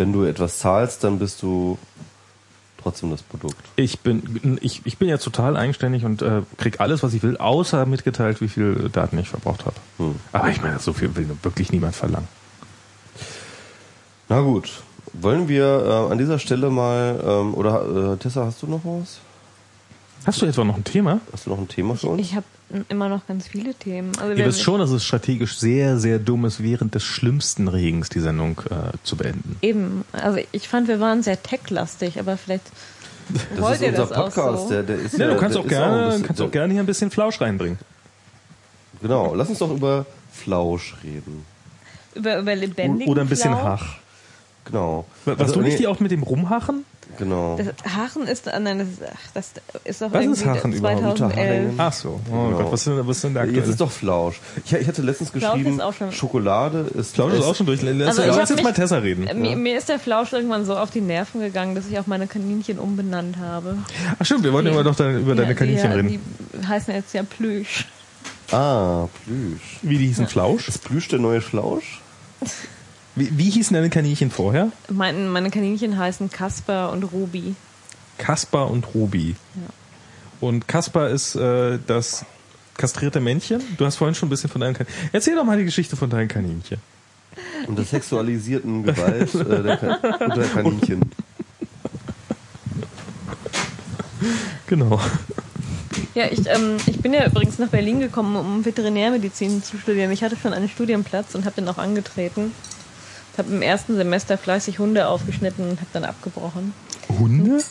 wenn 0.00 0.12
du 0.14 0.24
etwas 0.24 0.58
zahlst, 0.58 1.04
dann 1.04 1.18
bist 1.18 1.42
du 1.42 1.78
trotzdem 2.82 3.10
das 3.10 3.22
Produkt. 3.22 3.62
Ich 3.76 4.00
bin, 4.00 4.58
ich, 4.62 4.80
ich 4.86 4.96
bin 4.96 5.08
jetzt 5.08 5.22
total 5.24 5.58
eigenständig 5.58 6.06
und 6.06 6.22
äh, 6.22 6.40
krieg 6.56 6.80
alles, 6.80 7.02
was 7.02 7.12
ich 7.12 7.22
will, 7.22 7.36
außer 7.36 7.84
mitgeteilt, 7.84 8.40
wie 8.40 8.48
viel 8.48 8.88
Daten 8.90 9.18
ich 9.18 9.28
verbraucht 9.28 9.66
habe. 9.66 9.76
Hm. 9.98 10.14
Aber 10.32 10.48
ich 10.48 10.62
meine, 10.62 10.78
so 10.78 10.94
viel 10.94 11.14
will 11.14 11.28
wirklich 11.42 11.70
niemand 11.70 11.94
verlangen. 11.94 12.28
Na 14.30 14.40
gut, 14.40 14.82
wollen 15.12 15.48
wir 15.48 15.66
äh, 15.84 16.12
an 16.12 16.16
dieser 16.16 16.38
Stelle 16.38 16.70
mal, 16.70 17.22
ähm, 17.22 17.54
oder 17.54 18.14
äh, 18.14 18.16
Tessa, 18.16 18.46
hast 18.46 18.62
du 18.62 18.68
noch 18.68 18.80
was? 18.84 19.18
Hast 20.26 20.42
du 20.42 20.46
etwa 20.46 20.64
noch 20.64 20.76
ein 20.76 20.84
Thema? 20.84 21.20
Hast 21.32 21.46
du 21.46 21.50
noch 21.50 21.58
ein 21.58 21.68
Thema 21.68 21.96
für 21.96 22.08
uns? 22.08 22.20
Ich 22.20 22.34
habe 22.34 22.44
immer 22.88 23.08
noch 23.08 23.26
ganz 23.26 23.48
viele 23.48 23.74
Themen. 23.74 24.12
Also 24.20 24.32
Ihr 24.34 24.46
wisst 24.46 24.62
schon, 24.62 24.78
dass 24.78 24.90
es 24.90 25.04
strategisch 25.04 25.58
sehr, 25.58 25.98
sehr 25.98 26.18
dumm 26.18 26.44
ist, 26.44 26.62
während 26.62 26.94
des 26.94 27.02
schlimmsten 27.02 27.68
Regens 27.68 28.08
die 28.10 28.20
Sendung 28.20 28.60
äh, 28.70 28.96
zu 29.02 29.16
beenden. 29.16 29.56
Eben, 29.62 30.04
also 30.12 30.38
ich 30.52 30.68
fand, 30.68 30.88
wir 30.88 31.00
waren 31.00 31.22
sehr 31.22 31.42
tech-lastig, 31.42 32.18
aber 32.20 32.36
vielleicht 32.36 32.64
das 33.50 33.60
wollt 33.60 33.74
ist 33.76 33.82
ihr 33.82 33.88
unser 33.88 34.02
das 34.06 34.12
auch 34.12 34.24
Podcast, 34.26 34.62
so? 34.64 34.68
der, 34.68 34.82
der 34.82 34.96
ist 34.98 35.18
Ja, 35.18 35.26
ja, 35.28 35.34
du 35.34 35.40
kannst 35.40 35.56
der 35.56 35.62
auch 35.64 35.68
gerne, 35.68 36.06
bisschen- 36.08 36.22
kannst 36.24 36.42
auch 36.42 36.50
gerne 36.50 36.72
hier 36.74 36.82
ein 36.82 36.86
bisschen 36.86 37.10
Flausch 37.10 37.40
reinbringen. 37.40 37.78
Genau, 39.02 39.34
lass 39.34 39.48
uns 39.48 39.58
doch 39.58 39.70
über 39.70 40.04
Flausch 40.32 40.96
reden. 41.02 41.44
über, 42.14 42.38
über 42.38 42.54
lebendigen 42.54 43.10
Oder 43.10 43.22
ein 43.22 43.28
bisschen 43.28 43.52
Flausch. 43.54 43.80
Hach. 43.80 43.96
Genau. 44.66 45.06
Warst 45.24 45.40
Also, 45.40 45.54
du 45.54 45.60
nicht 45.62 45.72
nee, 45.72 45.78
die 45.78 45.86
auch 45.86 46.00
mit 46.00 46.10
dem 46.10 46.22
Rumhachen? 46.22 46.84
Genau. 47.18 47.56
Das 47.58 47.68
Haaren 47.94 48.26
ist, 48.26 48.48
ah, 48.48 48.58
nein, 48.58 48.78
das 48.78 48.88
ist, 48.88 49.00
ach, 49.04 49.30
das 49.34 49.50
ist 49.84 50.00
doch 50.02 50.12
Was 50.12 50.24
ist 50.24 50.42
irgendwie 50.42 50.48
Haaren 50.60 50.72
überhaupt? 50.72 51.18
2011. 51.18 51.74
Ach 51.78 51.92
so. 51.92 52.20
Oh 52.30 52.32
Genau. 52.46 52.56
Gott, 52.58 52.72
was 52.72 52.80
ist 52.80 52.86
denn, 52.86 53.06
was 53.06 53.16
ist 53.16 53.24
denn 53.24 53.34
der 53.34 53.42
Jetzt 53.44 53.50
aktuelle? 53.50 53.70
ist 53.72 53.80
doch 53.80 53.90
Flausch. 53.90 54.40
Ich, 54.64 54.72
ich 54.72 54.88
hatte 54.88 55.02
letztens 55.02 55.30
Flausch 55.30 55.42
geschrieben, 55.52 55.74
ist 55.74 55.80
auch 55.82 55.92
schon- 55.94 56.12
Schokolade 56.12 56.86
ist 56.94 57.14
Flausch 57.14 57.34
ist 57.34 57.44
auch 57.44 57.54
schon 57.54 57.66
durch. 57.66 57.82
Lass, 57.82 58.18
Also 58.18 58.22
lass 58.22 58.36
jetzt 58.48 58.56
mich- 58.56 58.64
mal 58.64 58.72
Tessa 58.72 58.98
reden. 58.98 59.26
Äh, 59.26 59.34
Mir, 59.34 59.56
mir 59.56 59.76
ist 59.78 59.88
der 59.88 59.98
Flausch 59.98 60.32
irgendwann 60.32 60.64
so 60.64 60.76
auf 60.76 60.90
die 60.90 61.00
Nerven 61.00 61.40
gegangen, 61.40 61.74
dass 61.74 61.86
ich 61.90 61.98
auch 61.98 62.06
meine 62.06 62.26
Kaninchen 62.26 62.78
umbenannt 62.78 63.36
habe. 63.38 63.76
Ach 64.18 64.24
stimmt, 64.24 64.44
wir 64.44 64.52
wollten 64.52 64.68
immer 64.68 64.84
doch 64.84 64.94
dann 64.96 65.20
über 65.20 65.34
deine 65.34 65.48
Ja, 65.50 65.54
Kaninchen 65.54 65.90
die, 65.90 65.96
reden. 65.96 66.20
Die 66.62 66.66
heißen 66.66 66.94
jetzt 66.94 67.12
ja 67.14 67.22
Plüsch. 67.22 67.86
Ah, 68.52 69.06
Plüsch. 69.24 69.78
Wie 69.82 69.98
die 69.98 70.06
hießen 70.08 70.26
Flausch? 70.26 70.68
Ist 70.68 70.82
Plüsch 70.84 71.08
der 71.08 71.18
neue 71.18 71.40
Flausch? 71.40 72.00
Wie, 73.20 73.36
wie 73.36 73.50
hießen 73.50 73.74
deine 73.74 73.90
Kaninchen 73.90 74.30
vorher? 74.30 74.72
Mein, 74.88 75.28
meine 75.28 75.50
Kaninchen 75.50 75.98
heißen 75.98 76.30
Kasper 76.30 76.90
und 76.90 77.02
Ruby. 77.02 77.54
Kaspar 78.16 78.70
und 78.70 78.94
Ruby. 78.94 79.36
Und 80.40 80.66
Kaspar 80.66 81.10
ist 81.10 81.34
äh, 81.34 81.78
das 81.86 82.24
kastrierte 82.78 83.20
Männchen. 83.20 83.60
Du 83.76 83.84
hast 83.84 83.96
vorhin 83.96 84.14
schon 84.14 84.28
ein 84.28 84.30
bisschen 84.30 84.48
von 84.48 84.62
deinen 84.62 84.72
Kaninchen. 84.72 85.04
Erzähl 85.12 85.36
doch 85.36 85.44
mal 85.44 85.58
die 85.58 85.66
Geschichte 85.66 85.96
von 85.96 86.08
deinen 86.08 86.28
Kaninchen. 86.28 86.78
Und 87.66 87.76
der 87.76 87.84
sexualisierten 87.84 88.84
Gewalt 88.84 89.34
äh, 89.34 89.62
der, 89.64 90.00
unter 90.20 90.42
Kaninchen. 90.54 91.02
Genau. 94.66 94.98
Ja, 96.14 96.24
ich, 96.30 96.46
ähm, 96.46 96.78
ich 96.86 97.00
bin 97.00 97.12
ja 97.12 97.26
übrigens 97.26 97.58
nach 97.58 97.68
Berlin 97.68 98.00
gekommen, 98.00 98.34
um 98.36 98.64
Veterinärmedizin 98.64 99.62
zu 99.62 99.76
studieren. 99.76 100.10
Ich 100.10 100.22
hatte 100.22 100.36
schon 100.36 100.54
einen 100.54 100.70
Studienplatz 100.70 101.34
und 101.34 101.44
habe 101.44 101.56
den 101.56 101.68
auch 101.68 101.76
angetreten. 101.76 102.52
Ich 103.32 103.38
habe 103.38 103.50
im 103.50 103.62
ersten 103.62 103.96
Semester 103.96 104.36
fleißig 104.36 104.78
Hunde 104.78 105.08
aufgeschnitten 105.08 105.68
und 105.68 105.80
habe 105.80 105.90
dann 105.92 106.04
abgebrochen. 106.04 106.74
Hunde? 107.08 107.62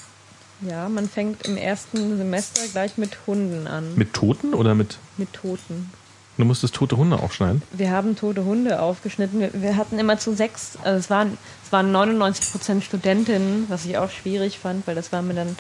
Ja, 0.61 0.89
man 0.89 1.07
fängt 1.07 1.47
im 1.47 1.57
ersten 1.57 2.17
Semester 2.17 2.61
gleich 2.71 2.97
mit 2.97 3.17
Hunden 3.27 3.67
an. 3.67 3.95
Mit 3.95 4.13
Toten 4.13 4.53
oder 4.53 4.75
mit. 4.75 4.97
Mit 5.17 5.31
Toten. 5.33 5.91
Du 6.37 6.45
musstest 6.45 6.75
tote 6.75 6.95
Hunde 6.95 7.19
aufschneiden? 7.19 7.61
Wir 7.73 7.91
haben 7.91 8.15
tote 8.15 8.45
Hunde 8.45 8.81
aufgeschnitten. 8.81 9.41
Wir, 9.41 9.49
wir 9.53 9.75
hatten 9.75 9.99
immer 9.99 10.17
zu 10.19 10.33
sechs, 10.33 10.77
also 10.83 10.97
es 10.97 11.09
waren, 11.09 11.37
es 11.65 11.71
waren 11.73 11.91
99 11.91 12.51
Prozent 12.51 12.83
Studentinnen, 12.83 13.65
was 13.67 13.85
ich 13.85 13.97
auch 13.97 14.09
schwierig 14.09 14.57
fand, 14.57 14.87
weil 14.87 14.95
das 14.95 15.11
waren 15.11 15.27
mir 15.27 15.33
dann 15.33 15.57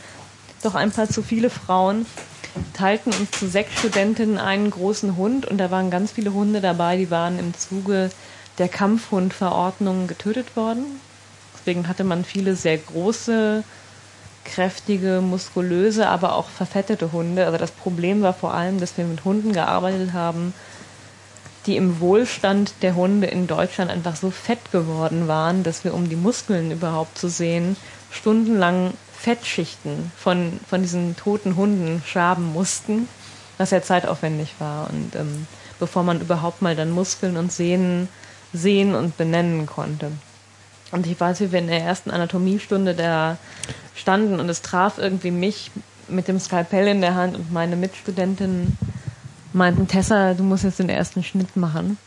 doch 0.63 0.75
ein 0.75 0.91
paar 0.91 1.09
zu 1.09 1.21
viele 1.21 1.49
Frauen. 1.49 2.05
Teilten 2.73 3.11
uns 3.13 3.31
zu 3.31 3.47
sechs 3.47 3.77
Studentinnen 3.77 4.37
einen 4.37 4.69
großen 4.69 5.17
Hund 5.17 5.45
und 5.45 5.57
da 5.57 5.69
waren 5.69 5.91
ganz 5.91 6.13
viele 6.13 6.33
Hunde 6.33 6.61
dabei, 6.61 6.95
die 6.95 7.11
waren 7.11 7.39
im 7.39 7.53
Zuge 7.53 8.09
der 8.59 8.69
Kampfhundverordnung 8.69 10.07
getötet 10.07 10.55
worden. 10.55 10.83
Deswegen 11.57 11.87
hatte 11.87 12.03
man 12.03 12.23
viele 12.23 12.55
sehr 12.55 12.77
große, 12.77 13.63
kräftige, 14.45 15.21
muskulöse, 15.21 16.07
aber 16.07 16.35
auch 16.35 16.49
verfettete 16.49 17.11
Hunde. 17.11 17.45
Also 17.45 17.57
das 17.57 17.71
Problem 17.71 18.21
war 18.21 18.33
vor 18.33 18.53
allem, 18.53 18.79
dass 18.79 18.97
wir 18.97 19.05
mit 19.05 19.25
Hunden 19.25 19.53
gearbeitet 19.53 20.13
haben, 20.13 20.53
die 21.65 21.75
im 21.75 21.99
Wohlstand 21.99 22.73
der 22.81 22.95
Hunde 22.95 23.27
in 23.27 23.47
Deutschland 23.47 23.91
einfach 23.91 24.15
so 24.15 24.31
fett 24.31 24.71
geworden 24.71 25.27
waren, 25.27 25.63
dass 25.63 25.83
wir, 25.83 25.93
um 25.93 26.09
die 26.09 26.15
Muskeln 26.15 26.71
überhaupt 26.71 27.17
zu 27.17 27.29
sehen, 27.29 27.75
stundenlang 28.11 28.93
Fettschichten 29.17 30.11
von, 30.17 30.59
von 30.67 30.81
diesen 30.81 31.15
toten 31.17 31.55
Hunden 31.55 32.01
schaben 32.05 32.53
mussten, 32.53 33.07
was 33.57 33.71
ja 33.71 33.81
zeitaufwendig 33.81 34.55
war. 34.59 34.89
Und 34.89 35.15
ähm, 35.15 35.45
bevor 35.79 36.03
man 36.03 36.21
überhaupt 36.21 36.61
mal 36.61 36.75
dann 36.75 36.91
Muskeln 36.91 37.35
und 37.37 37.51
Sehnen 37.51 38.07
sehen 38.53 38.95
und 38.95 39.17
benennen 39.17 39.65
konnte. 39.65 40.11
Und 40.91 41.05
ich 41.05 41.19
weiß, 41.19 41.39
wie 41.41 41.51
wir 41.51 41.59
in 41.59 41.67
der 41.67 41.81
ersten 41.81 42.11
Anatomiestunde 42.11 42.95
da 42.95 43.37
standen 43.95 44.39
und 44.39 44.49
es 44.49 44.61
traf 44.61 44.97
irgendwie 44.97 45.31
mich 45.31 45.71
mit 46.07 46.27
dem 46.27 46.39
Skalpell 46.39 46.87
in 46.87 47.01
der 47.01 47.15
Hand 47.15 47.35
und 47.35 47.51
meine 47.51 47.75
Mitstudentinnen 47.75 48.77
meinten, 49.53 49.87
Tessa, 49.87 50.33
du 50.33 50.43
musst 50.43 50.63
jetzt 50.63 50.79
den 50.79 50.89
ersten 50.89 51.23
Schnitt 51.23 51.55
machen. 51.55 51.97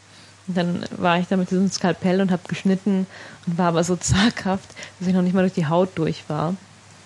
Und 0.48 0.56
dann 0.56 0.84
war 0.96 1.18
ich 1.18 1.28
da 1.28 1.36
mit 1.36 1.50
diesem 1.50 1.70
Skalpell 1.70 2.20
und 2.20 2.32
habe 2.32 2.42
geschnitten 2.48 3.06
und 3.46 3.58
war 3.58 3.68
aber 3.68 3.84
so 3.84 3.96
zaghaft, 4.00 4.68
dass 4.98 5.08
ich 5.08 5.14
noch 5.14 5.22
nicht 5.22 5.34
mal 5.34 5.42
durch 5.42 5.54
die 5.54 5.66
Haut 5.66 5.90
durch 5.94 6.24
war. 6.28 6.54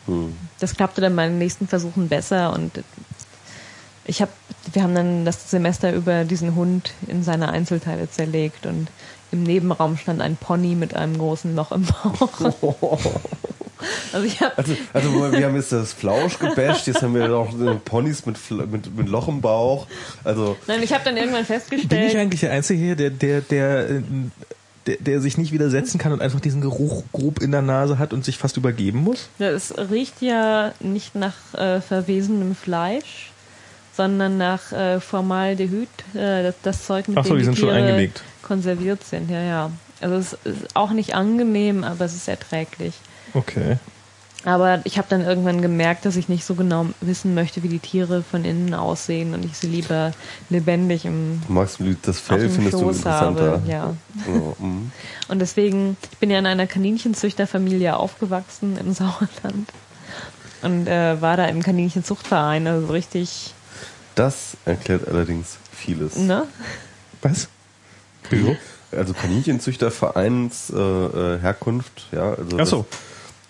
Hm. 0.07 0.35
Das 0.59 0.75
klappte 0.75 1.01
dann 1.01 1.17
bei 1.17 1.27
den 1.27 1.39
nächsten 1.39 1.69
Versuchen 1.69 2.09
besser 2.09 2.53
und 2.53 2.83
ich 4.09 4.23
habe, 4.23 4.31
wir 4.73 4.83
haben 4.83 4.95
dann 4.95 5.25
das 5.25 5.51
Semester 5.51 5.93
über 5.93 6.25
diesen 6.25 6.55
Hund 6.55 6.93
in 7.09 7.25
seine 7.25 7.49
Einzelteile 7.49 8.09
zerlegt 8.09 8.65
und 8.65 8.89
im 9.37 9.43
Nebenraum 9.43 9.97
stand 9.97 10.21
ein 10.21 10.37
Pony 10.37 10.75
mit 10.75 10.95
einem 10.95 11.17
großen 11.19 11.55
Loch 11.55 11.73
im 11.73 11.85
Bauch. 11.85 12.99
Also 14.13 14.27
ich 14.27 14.41
habe 14.41 14.57
Also, 14.57 14.75
also 14.95 15.33
wir 15.33 15.47
haben 15.47 15.55
jetzt 15.55 15.71
das 15.71 15.93
Flausch 15.93 16.39
gebasht, 16.39 16.87
jetzt 16.87 17.03
haben 17.03 17.15
wir 17.15 17.29
noch 17.29 17.55
Ponys 17.85 18.25
mit, 18.25 18.39
mit, 18.51 18.97
mit 18.97 19.09
Loch 19.09 19.29
im 19.29 19.43
Bauch. 19.43 19.87
Also 20.25 20.57
Nein, 20.67 20.83
ich 20.83 20.93
habe 20.95 21.05
dann 21.05 21.17
irgendwann 21.17 21.45
Bin 21.45 21.57
ich 21.57 21.63
festgestellt, 21.63 22.17
eigentlich 22.17 22.41
der 22.41 22.53
Einzige 22.53 22.83
hier, 22.83 22.97
der, 22.97 23.11
der, 23.11 23.43
der, 23.43 24.03
der, 24.87 24.97
der 24.97 25.21
sich 25.21 25.37
nicht 25.37 25.53
widersetzen 25.53 25.99
kann 25.99 26.13
und 26.13 26.23
einfach 26.23 26.41
diesen 26.41 26.63
Geruch 26.63 27.05
grob 27.13 27.43
in 27.43 27.53
der 27.53 27.63
Nase 27.63 27.99
hat 27.99 28.15
und 28.15 28.25
sich 28.25 28.39
fast 28.39 28.57
übergeben 28.57 29.05
muss? 29.05 29.29
ja, 29.39 29.51
es 29.51 29.75
riecht 29.77 30.23
ja 30.23 30.73
nicht 30.81 31.15
nach 31.15 31.35
äh, 31.55 31.81
verwesenem 31.83 32.55
Fleisch, 32.55 33.31
sondern 33.97 34.39
nach 34.39 34.73
äh, 34.73 35.01
Formaldehyd, 35.01 35.89
äh, 36.15 36.43
das, 36.43 36.55
das 36.63 36.87
Zeug, 36.87 37.09
mit 37.09 37.19
Ach 37.19 37.25
so, 37.25 37.35
dem 37.35 37.37
die 37.37 37.41
die, 37.41 37.45
sind 37.45 37.59
schon 37.59 37.69
Tiere 37.69 37.83
eingelegt. 37.83 38.23
Konserviert 38.47 39.05
sind. 39.05 39.31
Ja, 39.31 39.41
ja. 39.43 39.71
Also 40.01 40.17
es 40.17 40.33
ist 40.45 40.75
auch 40.77 40.91
nicht 40.91 41.15
angenehm, 41.15 41.85
aber 41.85 42.05
es 42.05 42.15
ist 42.15 42.29
erträglich. 42.29 42.95
Okay. 43.35 43.79
Aber 44.45 44.81
ich 44.85 44.97
habe 44.97 45.09
dann 45.11 45.23
irgendwann 45.23 45.61
gemerkt, 45.61 46.05
dass 46.05 46.15
ich 46.15 46.29
nicht 46.29 46.45
so 46.45 46.55
genau 46.55 46.87
wissen 47.01 47.35
möchte, 47.35 47.65
wie 47.65 47.69
die 47.69 47.81
Tiere 47.81 48.23
von 48.23 48.45
innen 48.45 48.75
aussehen 48.75 49.35
und 49.35 49.45
ich 49.45 49.57
sie 49.59 49.67
lieber 49.67 50.13
lebendig 50.51 51.05
im 51.05 51.43
du 51.49 51.53
magst 51.53 51.81
das 52.03 52.19
auf 52.19 52.23
Fell, 52.23 52.49
findest 52.49 52.75
du 52.75 52.79
Schoß 52.79 52.97
interessanter. 52.99 53.53
habe. 53.53 53.63
Ja. 53.67 53.95
Ja, 54.27 54.55
mhm. 54.61 54.93
Und 55.29 55.41
deswegen, 55.41 55.97
ich 56.13 56.19
bin 56.19 56.31
ja 56.31 56.39
in 56.39 56.47
einer 56.47 56.69
Kaninchenzüchterfamilie 56.69 57.97
aufgewachsen 57.97 58.79
im 58.79 58.93
Sauerland 58.93 59.69
und 60.63 60.87
äh, 60.87 61.21
war 61.21 61.37
da 61.37 61.47
im 61.47 61.63
Kaninchenzuchtverein, 61.63 62.69
also 62.69 62.87
richtig, 62.93 63.53
Das 64.15 64.57
erklärt 64.65 65.09
allerdings 65.09 65.57
vieles. 65.73 66.15
ne? 66.17 66.45
Was? 67.23 67.49
Wieso? 68.31 68.57
Also 68.93 69.15
Kaninchenzüchtervereins 69.15 70.71
äh, 70.71 70.79
äh, 70.79 71.41
Herkunft, 71.41 72.07
ja, 72.13 72.35
also 72.35 72.57
Ach 72.59 72.67
so, 72.67 72.87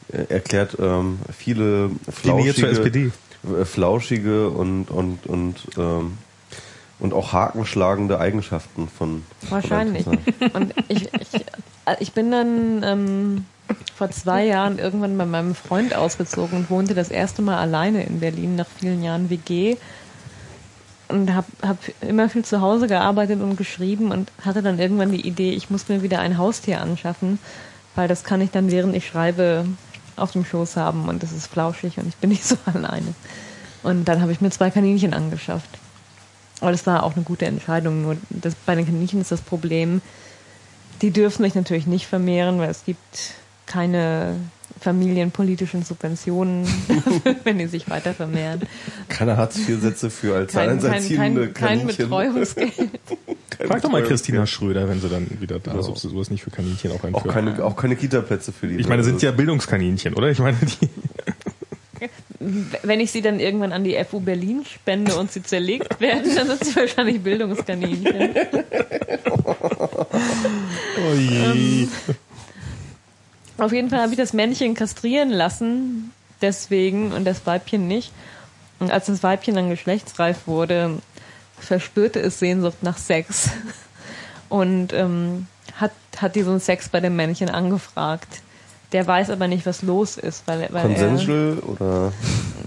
das, 0.08 0.20
äh, 0.20 0.32
erklärt 0.32 0.78
ähm, 0.80 1.18
viele 1.36 1.90
flauschige, 2.10 2.66
SPD. 2.68 3.10
äh, 3.44 3.64
flauschige 3.66 4.48
und 4.48 4.90
und 4.90 5.26
und 5.26 5.56
ähm, 5.76 6.16
und 6.98 7.12
auch 7.12 7.34
hakenschlagende 7.34 8.18
Eigenschaften 8.18 8.88
von 8.88 9.24
Wahrscheinlich. 9.50 10.05
von 10.05 10.18
Und 10.55 10.74
ich, 10.88 11.10
ich, 11.12 11.44
ich 12.00 12.12
bin 12.12 12.30
dann 12.30 12.82
ähm, 12.82 13.44
vor 13.94 14.10
zwei 14.10 14.44
Jahren 14.44 14.78
irgendwann 14.78 15.18
bei 15.18 15.26
meinem 15.26 15.55
Freund 15.55 15.94
ausgezogen 15.94 16.58
und 16.58 16.70
wohnte 16.70 16.94
das 16.94 17.10
erste 17.10 17.42
Mal 17.42 17.58
alleine 17.58 18.05
in 18.05 18.20
Berlin 18.20 18.56
nach 18.56 18.66
vielen 18.78 19.02
Jahren 19.02 19.28
WG 19.28 19.76
und 21.09 21.35
habe 21.35 21.47
hab 21.62 21.78
immer 22.01 22.28
viel 22.28 22.44
zu 22.44 22.60
Hause 22.60 22.86
gearbeitet 22.86 23.41
und 23.41 23.57
geschrieben 23.57 24.10
und 24.10 24.31
hatte 24.44 24.62
dann 24.62 24.78
irgendwann 24.78 25.12
die 25.12 25.26
Idee, 25.26 25.52
ich 25.52 25.70
muss 25.70 25.89
mir 25.89 26.02
wieder 26.02 26.20
ein 26.20 26.39
Haustier 26.39 26.81
anschaffen, 26.81 27.39
weil 27.94 28.09
das 28.09 28.25
kann 28.25 28.41
ich 28.41 28.51
dann 28.51 28.70
während 28.70 28.94
ich 28.94 29.07
schreibe 29.07 29.67
auf 30.17 30.33
dem 30.33 30.44
Schoß 30.44 30.76
haben 30.76 31.09
und 31.09 31.23
das 31.23 31.33
ist 31.33 31.47
flauschig 31.47 31.99
und 31.99 32.09
ich 32.09 32.17
bin 32.17 32.31
nicht 32.31 32.44
so 32.44 32.57
alleine. 32.67 33.15
Und 33.83 34.07
dann 34.07 34.20
habe 34.20 34.33
ich 34.33 34.41
mir 34.41 34.51
zwei 34.51 34.70
Kaninchen 34.70 35.15
angeschafft. 35.15 35.68
Aber 36.60 36.73
das 36.73 36.86
war 36.86 37.02
auch 37.02 37.15
eine 37.15 37.25
gute 37.25 37.47
Entscheidung. 37.47 38.02
Nur 38.02 38.17
das, 38.31 38.55
bei 38.55 38.75
den 38.75 38.86
Kaninchen 38.86 39.20
ist 39.20 39.31
das 39.31 39.43
Problem, 39.43 40.01
die 41.02 41.10
dürfen 41.10 41.44
sich 41.44 41.55
natürlich 41.55 41.86
nicht 41.86 42.07
vermehren, 42.07 42.59
weil 42.59 42.70
es 42.70 42.85
gibt 42.85 43.35
keine 43.67 44.36
familienpolitischen 44.80 45.82
Subventionen, 45.82 46.66
wenn 47.44 47.58
die 47.58 47.66
sich 47.66 47.88
weiter 47.88 48.14
vermehren. 48.14 48.62
Keine 49.08 49.36
Hartz-IV-Sätze 49.36 50.10
für 50.10 50.36
als 50.36 50.52
Kein, 50.52 50.68
kein, 50.68 50.78
alleinerziehende 50.78 51.48
kein, 51.48 51.55
kein 51.55 51.78
Kaninchen. 51.78 52.08
Betreuungsgeld. 52.08 52.72
Kein 53.58 53.68
Frag 53.68 53.80
doch 53.80 53.90
mal. 53.90 54.02
Christina 54.02 54.46
Schröder, 54.46 54.86
wenn 54.86 55.00
sie 55.00 55.08
dann 55.08 55.28
wieder 55.40 55.58
da 55.58 55.78
ist, 55.78 55.88
ob 55.88 55.98
sie 55.98 56.10
sowas 56.10 56.30
nicht 56.30 56.42
für 56.42 56.50
Kaninchen 56.50 56.90
auch 56.90 57.02
einführt. 57.02 57.26
Auch 57.26 57.32
keine, 57.32 57.64
auch 57.64 57.74
keine 57.74 57.96
Kita-Plätze 57.96 58.52
für 58.52 58.66
die. 58.66 58.76
ich 58.76 58.86
meine, 58.86 59.02
sind 59.02 59.22
ja 59.22 59.30
Bildungskaninchen, 59.30 60.12
oder? 60.12 60.28
Ich 60.28 60.40
meine, 60.40 60.58
die. 60.60 60.88
Wenn 62.82 63.00
ich 63.00 63.12
sie 63.12 63.22
dann 63.22 63.40
irgendwann 63.40 63.72
an 63.72 63.82
die 63.82 63.96
FU 64.05 64.20
Berlin 64.20 64.64
spende 64.66 65.16
und 65.16 65.32
sie 65.32 65.42
zerlegt 65.42 66.00
werden, 66.00 66.34
dann 66.34 66.48
sind 66.48 66.64
sie 66.64 66.76
wahrscheinlich 66.76 67.22
Bildungskaninchen. 67.22 68.34
Oh 70.98 71.14
je. 71.14 71.88
Auf 73.59 73.73
jeden 73.73 73.91
Fall 73.91 74.01
habe 74.01 74.12
ich 74.12 74.18
das 74.18 74.33
Männchen 74.33 74.75
kastrieren 74.75 75.31
lassen, 75.31 76.12
deswegen 76.43 77.12
und 77.12 77.25
das 77.25 77.47
Weibchen 77.47 77.89
nicht. 77.89 78.12
Und 78.78 78.91
als 78.91 79.07
das 79.07 79.23
Weibchen 79.23 79.55
dann 79.55 79.70
geschlechtsreif 79.70 80.47
wurde, 80.47 80.99
verspürte 81.59 82.20
es 82.20 82.39
Sehnsucht 82.39 82.83
nach 82.83 82.99
Sex 82.99 83.51
und 84.49 84.93
ähm, 84.93 85.47
hat, 85.75 85.93
hat 86.17 86.36
diesen 86.36 86.60
Sex 86.60 86.89
bei 86.89 87.01
dem 87.01 87.17
Männchen 87.17 87.49
angefragt. 87.49 88.43
Der 88.93 89.07
weiß 89.07 89.31
aber 89.31 89.49
nicht, 89.49 89.67
was 89.67 89.83
los 89.83 90.17
ist, 90.17 90.47
weil, 90.47 90.68
weil 90.70 90.91
er, 90.91 91.09
Consensual 91.09 91.59
oder 91.67 92.12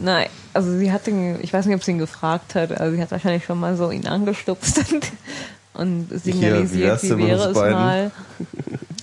Nein, 0.02 0.28
also 0.54 0.78
sie 0.78 0.92
hat 0.92 1.08
ihn, 1.08 1.40
ich 1.42 1.54
weiß 1.54 1.66
nicht, 1.66 1.76
ob 1.76 1.84
sie 1.84 1.92
ihn 1.92 1.98
gefragt 1.98 2.56
hat, 2.56 2.72
also 2.72 2.96
sie 2.96 3.02
hat 3.02 3.12
wahrscheinlich 3.12 3.46
schon 3.46 3.60
mal 3.60 3.78
so 3.78 3.90
ihn 3.92 4.08
angestupst 4.08 4.82
und, 5.74 6.10
signalisiert, 6.12 7.02
wär's 7.02 7.04
wie 7.04 7.18
wäre 7.18 7.50
es 7.50 7.56
mal. 7.56 8.12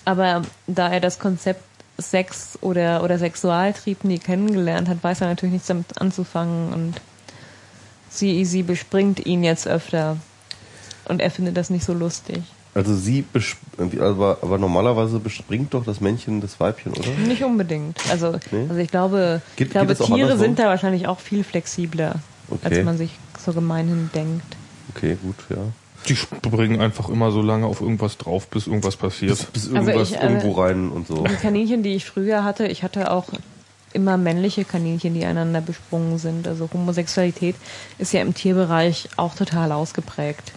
Aber 0.04 0.42
da 0.66 0.88
er 0.90 1.00
das 1.00 1.18
Konzept 1.18 1.62
Sex 1.98 2.58
oder, 2.60 3.02
oder 3.02 3.18
Sexualtrieb 3.18 4.04
nie 4.04 4.18
kennengelernt 4.18 4.88
hat, 4.88 5.02
weiß 5.02 5.22
er 5.22 5.28
natürlich 5.28 5.54
nichts 5.54 5.68
damit 5.68 6.00
anzufangen 6.00 6.72
und 6.72 6.94
sie, 8.10 8.44
sie 8.44 8.62
bespringt 8.62 9.24
ihn 9.26 9.42
jetzt 9.44 9.66
öfter 9.66 10.16
und 11.06 11.20
er 11.20 11.30
findet 11.30 11.56
das 11.56 11.70
nicht 11.70 11.84
so 11.84 11.94
lustig. 11.94 12.42
also 12.74 12.94
sie 12.94 13.24
aber, 14.00 14.38
aber 14.42 14.58
normalerweise 14.58 15.18
bespringt 15.20 15.72
doch 15.74 15.84
das 15.84 16.00
Männchen 16.00 16.40
das 16.40 16.58
Weibchen, 16.60 16.92
oder? 16.92 17.08
Nicht 17.26 17.42
unbedingt. 17.44 17.98
Also, 18.10 18.38
Nee? 18.50 18.66
also 18.68 18.76
ich 18.80 18.90
glaube, 18.90 19.40
Geht- 19.56 19.68
ich 19.68 19.72
glaube 19.72 19.94
Tiere 19.94 20.12
andersrum? 20.12 20.38
sind 20.38 20.58
da 20.58 20.64
wahrscheinlich 20.66 21.06
auch 21.06 21.20
viel 21.20 21.44
flexibler, 21.44 22.16
Okay. 22.50 22.60
als 22.76 22.84
man 22.84 22.98
sich 22.98 23.18
so 23.44 23.52
gemeinhin 23.52 24.10
denkt. 24.14 24.44
Okay, 24.94 25.16
gut, 25.22 25.36
ja. 25.50 25.56
Die 26.08 26.16
springen 26.16 26.80
einfach 26.80 27.08
immer 27.08 27.30
so 27.30 27.42
lange 27.42 27.66
auf 27.66 27.80
irgendwas 27.80 28.16
drauf, 28.16 28.48
bis 28.48 28.66
irgendwas 28.66 28.96
passiert. 28.96 29.52
Bis 29.52 29.66
Also 29.66 29.76
irgendwas 29.76 30.10
ich, 30.10 30.16
äh, 30.16 30.22
irgendwo 30.22 30.52
rein 30.52 30.90
und 30.90 31.06
so. 31.06 31.24
Die 31.24 31.34
Kaninchen, 31.34 31.82
die 31.82 31.94
ich 31.94 32.04
früher 32.04 32.44
hatte, 32.44 32.66
ich 32.66 32.82
hatte 32.82 33.10
auch 33.10 33.26
immer 33.92 34.16
männliche 34.16 34.64
Kaninchen, 34.64 35.14
die 35.14 35.24
einander 35.24 35.60
besprungen 35.60 36.18
sind. 36.18 36.46
Also 36.46 36.68
Homosexualität 36.72 37.56
ist 37.98 38.12
ja 38.12 38.20
im 38.20 38.34
Tierbereich 38.34 39.08
auch 39.16 39.34
total 39.34 39.72
ausgeprägt. 39.72 40.52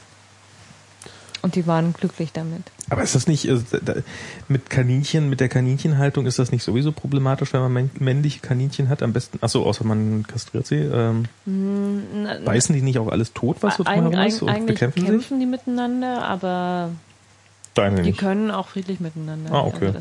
Und 1.41 1.55
die 1.55 1.65
waren 1.65 1.93
glücklich 1.93 2.31
damit. 2.33 2.63
Aber 2.89 3.03
ist 3.03 3.13
das 3.15 3.27
nicht, 3.27 3.47
da- 3.47 3.95
mit 4.47 4.69
Kaninchen, 4.69 5.29
mit 5.29 5.39
der 5.39 5.49
Kaninchenhaltung 5.49 6.25
ist 6.25 6.39
das 6.39 6.51
nicht 6.51 6.63
sowieso 6.63 6.91
problematisch, 6.91 7.53
wenn 7.53 7.61
man 7.61 7.71
männ- 7.73 7.89
männliche 7.99 8.39
Kaninchen 8.39 8.89
hat? 8.89 9.03
Am 9.03 9.13
besten, 9.13 9.37
achso, 9.41 9.63
außer 9.63 9.83
man 9.85 10.25
kastriert 10.27 10.65
sie. 10.65 10.77
Ähm, 10.77 11.25
Na, 11.45 12.39
beißen 12.45 12.73
die 12.73 12.81
nicht 12.81 12.97
auch 12.99 13.07
alles 13.09 13.33
tot, 13.33 13.57
was 13.61 13.75
so 13.77 13.83
drumherum 13.83 14.13
ist? 14.21 14.41
Und 14.41 14.49
eigentlich 14.49 14.65
bekämpfen 14.79 15.05
kämpfen 15.05 15.39
sich? 15.39 15.39
die 15.39 15.45
miteinander, 15.45 16.23
aber 16.25 16.89
Deine 17.75 17.97
die 18.01 18.09
nicht. 18.09 18.19
können 18.19 18.49
auch 18.49 18.69
friedlich 18.69 18.99
miteinander. 18.99 19.51
Ah, 19.53 19.61
okay. 19.61 19.87
Also 19.87 19.99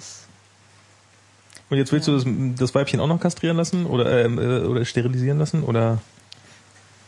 Und 1.71 1.77
jetzt 1.77 1.93
willst 1.93 2.09
du 2.09 2.13
das, 2.13 2.25
das 2.59 2.75
Weibchen 2.75 3.01
auch 3.01 3.07
noch 3.07 3.21
kastrieren 3.21 3.59
lassen 3.59 3.85
oder, 3.85 4.25
ähm, 4.25 4.39
äh, 4.39 4.61
oder 4.67 4.85
sterilisieren 4.87 5.39
lassen? 5.39 5.63
Oder? 5.63 5.99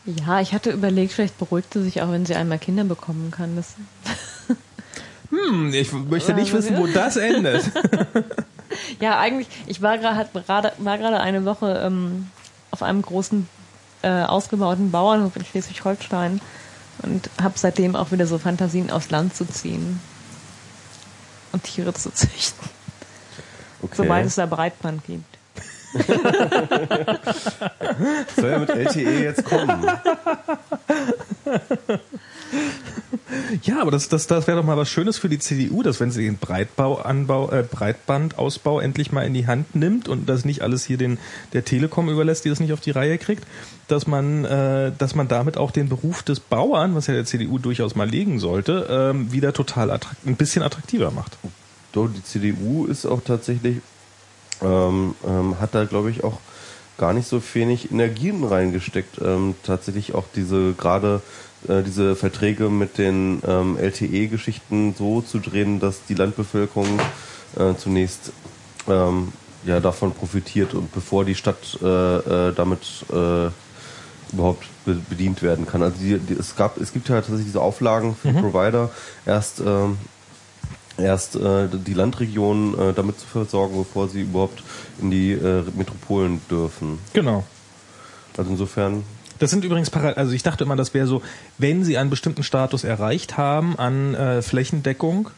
ja, 0.05 0.41
ich 0.41 0.53
hatte 0.53 0.69
überlegt, 0.71 1.13
vielleicht 1.13 1.37
beruhigt 1.39 1.73
sie 1.73 1.81
sich 1.83 2.01
auch, 2.03 2.11
wenn 2.11 2.25
sie 2.27 2.35
einmal 2.35 2.59
Kinder 2.59 2.83
bekommen 2.83 3.31
kann. 3.31 3.55
Das, 3.55 3.75
Hm, 5.31 5.73
ich 5.73 5.91
möchte 5.91 6.33
nicht 6.33 6.53
wissen, 6.53 6.77
wo 6.77 6.87
das 6.87 7.17
endet. 7.17 7.69
Ja, 9.01 9.19
eigentlich, 9.19 9.49
ich 9.67 9.81
war 9.81 9.97
gerade 9.97 10.29
gerade 10.33 10.71
war 10.77 10.97
gerade 10.97 11.19
eine 11.19 11.43
Woche 11.43 11.83
ähm, 11.85 12.29
auf 12.71 12.81
einem 12.83 13.01
großen 13.01 13.45
äh, 14.01 14.23
ausgebauten 14.23 14.91
Bauernhof 14.91 15.35
in 15.35 15.43
Schleswig-Holstein 15.43 16.39
und 17.03 17.29
habe 17.41 17.55
seitdem 17.57 17.97
auch 17.97 18.13
wieder 18.13 18.25
so 18.27 18.37
Fantasien 18.37 18.89
aufs 18.89 19.09
Land 19.09 19.35
zu 19.35 19.43
ziehen 19.45 19.99
und 21.51 21.63
Tiere 21.63 21.93
zu 21.93 22.11
züchten, 22.13 22.69
Okay. 23.81 23.93
sobald 23.97 24.25
es 24.27 24.35
da 24.35 24.45
Breitband 24.45 25.03
gibt. 25.05 25.25
Soll 28.37 28.51
ja 28.51 28.59
mit 28.59 28.69
LTE 28.69 29.23
jetzt 29.23 29.43
kommen. 29.43 29.85
Ja, 33.63 33.81
aber 33.81 33.91
das, 33.91 34.09
das, 34.09 34.27
das 34.27 34.47
wäre 34.47 34.57
doch 34.57 34.65
mal 34.65 34.77
was 34.77 34.89
Schönes 34.89 35.17
für 35.17 35.29
die 35.29 35.39
CDU, 35.39 35.83
dass 35.83 35.99
wenn 35.99 36.11
sie 36.11 36.23
den 36.23 36.37
Breitbauanbau, 36.37 37.51
äh, 37.51 37.63
Breitbandausbau 37.63 38.79
endlich 38.79 39.11
mal 39.11 39.25
in 39.25 39.33
die 39.33 39.47
Hand 39.47 39.75
nimmt 39.75 40.07
und 40.07 40.27
das 40.27 40.45
nicht 40.45 40.61
alles 40.61 40.85
hier 40.85 40.97
den 40.97 41.17
der 41.53 41.65
Telekom 41.65 42.09
überlässt, 42.09 42.45
die 42.45 42.49
das 42.49 42.59
nicht 42.59 42.73
auf 42.73 42.81
die 42.81 42.91
Reihe 42.91 43.17
kriegt, 43.17 43.45
dass 43.87 44.07
man, 44.07 44.45
äh, 44.45 44.91
dass 44.97 45.15
man 45.15 45.27
damit 45.27 45.57
auch 45.57 45.71
den 45.71 45.89
Beruf 45.89 46.23
des 46.23 46.39
Bauern, 46.39 46.95
was 46.95 47.07
ja 47.07 47.13
der 47.13 47.25
CDU 47.25 47.57
durchaus 47.57 47.95
mal 47.95 48.09
legen 48.09 48.39
sollte, 48.39 48.87
ähm, 48.89 49.31
wieder 49.31 49.53
total 49.53 49.91
attrakt 49.91 50.25
ein 50.25 50.35
bisschen 50.35 50.63
attraktiver 50.63 51.11
macht. 51.11 51.37
Doch, 51.93 52.07
die 52.07 52.23
CDU 52.23 52.85
ist 52.85 53.05
auch 53.05 53.21
tatsächlich, 53.21 53.77
ähm, 54.61 55.15
ähm, 55.27 55.59
hat 55.59 55.75
da 55.75 55.85
glaube 55.85 56.11
ich 56.11 56.23
auch 56.23 56.39
gar 56.97 57.13
nicht 57.13 57.27
so 57.27 57.41
wenig 57.53 57.91
Energien 57.91 58.43
reingesteckt. 58.43 59.19
Ähm, 59.21 59.55
tatsächlich 59.63 60.13
auch 60.13 60.25
diese 60.35 60.73
gerade 60.73 61.21
äh, 61.67 61.83
diese 61.83 62.15
Verträge 62.15 62.69
mit 62.69 62.97
den 62.97 63.41
ähm, 63.47 63.77
LTE-Geschichten 63.77 64.95
so 64.97 65.21
zu 65.21 65.39
drehen, 65.39 65.79
dass 65.79 66.05
die 66.05 66.15
Landbevölkerung 66.15 66.99
äh, 67.57 67.75
zunächst 67.75 68.31
ähm, 68.87 69.33
ja 69.65 69.79
davon 69.79 70.13
profitiert 70.13 70.73
und 70.73 70.91
bevor 70.91 71.25
die 71.25 71.35
Stadt 71.35 71.77
äh, 71.81 71.87
äh, 71.87 72.53
damit 72.53 73.05
äh, 73.11 73.49
überhaupt 74.33 74.65
be 74.85 74.95
bedient 75.09 75.41
werden 75.41 75.67
kann. 75.67 75.83
Also 75.83 75.97
die, 75.99 76.17
die, 76.17 76.33
es 76.33 76.55
gab, 76.55 76.79
es 76.79 76.93
gibt 76.93 77.09
ja 77.09 77.15
tatsächlich 77.15 77.45
diese 77.47 77.61
Auflagen 77.61 78.15
für 78.15 78.33
Provider, 78.33 78.89
erst 79.25 79.59
ähm, 79.59 79.97
erst 80.97 81.35
äh, 81.35 81.67
die 81.71 81.93
Landregionen 81.93 82.77
äh, 82.77 82.93
damit 82.93 83.19
zu 83.19 83.27
versorgen, 83.27 83.77
bevor 83.77 84.07
sie 84.07 84.21
überhaupt 84.21 84.63
in 85.01 85.11
die 85.11 85.31
äh, 85.33 85.63
Metropolen 85.75 86.41
dürfen. 86.49 86.99
Genau. 87.13 87.43
Also 88.37 88.51
insofern 88.51 89.03
Das 89.41 89.49
sind 89.49 89.65
übrigens 89.65 89.89
parallel, 89.89 90.13
also 90.17 90.33
ich 90.33 90.43
dachte 90.43 90.65
immer, 90.65 90.75
das 90.75 90.93
wäre 90.93 91.07
so, 91.07 91.23
wenn 91.57 91.83
sie 91.83 91.97
einen 91.97 92.11
bestimmten 92.11 92.43
Status 92.43 92.83
erreicht 92.83 93.37
haben 93.37 93.75
an 93.75 94.13
äh, 94.13 94.43
Flächendeckung, 94.43 95.31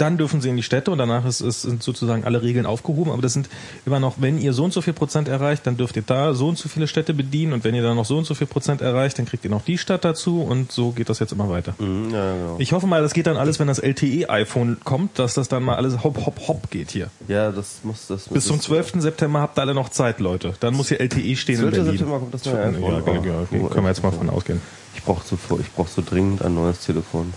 dann 0.00 0.16
dürfen 0.18 0.40
sie 0.40 0.48
in 0.48 0.56
die 0.56 0.62
Städte 0.62 0.90
und 0.90 0.98
danach 0.98 1.24
ist, 1.26 1.40
ist, 1.40 1.62
sind 1.62 1.82
sozusagen 1.82 2.24
alle 2.24 2.42
Regeln 2.42 2.66
aufgehoben. 2.66 3.12
Aber 3.12 3.22
das 3.22 3.32
sind 3.32 3.48
immer 3.86 4.00
noch, 4.00 4.16
wenn 4.18 4.38
ihr 4.38 4.52
so 4.52 4.64
und 4.64 4.72
so 4.72 4.80
viel 4.80 4.92
Prozent 4.92 5.28
erreicht, 5.28 5.66
dann 5.66 5.76
dürft 5.76 5.96
ihr 5.96 6.02
da 6.06 6.34
so 6.34 6.48
und 6.48 6.58
so 6.58 6.68
viele 6.68 6.86
Städte 6.86 7.14
bedienen 7.14 7.52
und 7.52 7.64
wenn 7.64 7.74
ihr 7.74 7.82
dann 7.82 7.96
noch 7.96 8.04
so 8.04 8.16
und 8.18 8.24
so 8.24 8.34
viel 8.34 8.46
Prozent 8.46 8.80
erreicht, 8.80 9.18
dann 9.18 9.26
kriegt 9.26 9.44
ihr 9.44 9.50
noch 9.50 9.64
die 9.64 9.78
Stadt 9.78 10.04
dazu 10.04 10.42
und 10.42 10.72
so 10.72 10.90
geht 10.92 11.08
das 11.08 11.18
jetzt 11.18 11.32
immer 11.32 11.48
weiter. 11.48 11.74
Mhm, 11.78 12.10
ja, 12.10 12.32
genau. 12.34 12.56
Ich 12.58 12.72
hoffe 12.72 12.86
mal, 12.86 13.02
das 13.02 13.12
geht 13.12 13.26
dann 13.26 13.36
alles, 13.36 13.58
wenn 13.58 13.66
das 13.66 13.78
LTE-iPhone 13.78 14.78
kommt, 14.84 15.18
dass 15.18 15.34
das 15.34 15.48
dann 15.48 15.62
mal 15.62 15.76
alles 15.76 16.02
hopp, 16.02 16.24
hopp, 16.24 16.48
hopp 16.48 16.70
geht 16.70 16.90
hier. 16.90 17.10
Ja, 17.28 17.50
das 17.52 17.80
muss 17.82 18.06
das 18.06 18.28
Bis 18.28 18.46
zum 18.46 18.60
12. 18.60 18.94
September 18.98 19.40
habt 19.40 19.58
ihr 19.58 19.62
alle 19.62 19.74
noch 19.74 19.88
Zeit, 19.90 20.20
Leute. 20.20 20.54
Dann 20.60 20.74
muss 20.74 20.88
hier 20.88 21.00
LTE 21.00 21.36
stehen 21.36 21.58
12. 21.58 21.62
in 21.62 21.70
Berlin. 21.84 21.90
September 21.98 22.18
kommt 22.18 22.34
das 22.34 22.44
neue 22.44 22.54
ja, 22.54 22.68
iPhone. 22.98 23.24
ja, 23.24 23.32
Oh. 23.52 23.66
können 23.68 23.84
wir 23.84 23.88
jetzt 23.90 24.02
mal 24.02 24.12
von 24.12 24.30
ausgehen. 24.30 24.60
Ich 24.94 25.02
brauche 25.02 25.22
so, 25.26 25.36
ich 25.60 25.70
brauch 25.72 25.88
so 25.88 26.02
dringend 26.04 26.42
ein 26.42 26.54
neues 26.54 26.80
Telefon. 26.80 27.32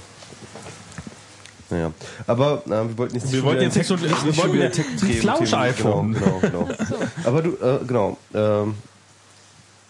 Naja. 1.74 1.92
Aber 2.28 2.62
äh, 2.68 2.70
wir 2.70 2.98
wollten 2.98 3.16
jetzt 3.16 3.32
Wir 3.32 3.44
wollten 3.44 3.62
jetzt 3.64 3.78
nicht 3.78 3.88
so- 3.88 3.98
wir 4.02 4.10
nicht 4.10 4.38
wollten 4.38 4.54
wieder 4.54 4.66
ein 4.66 4.74
Flausch-iPhone. 5.22 6.14
Genau, 6.14 6.40
genau, 6.40 6.66
genau. 6.66 7.00
Aber 7.26 7.42
du, 7.42 7.50
äh, 7.52 7.80
genau. 7.88 8.18
Ähm, 8.34 8.76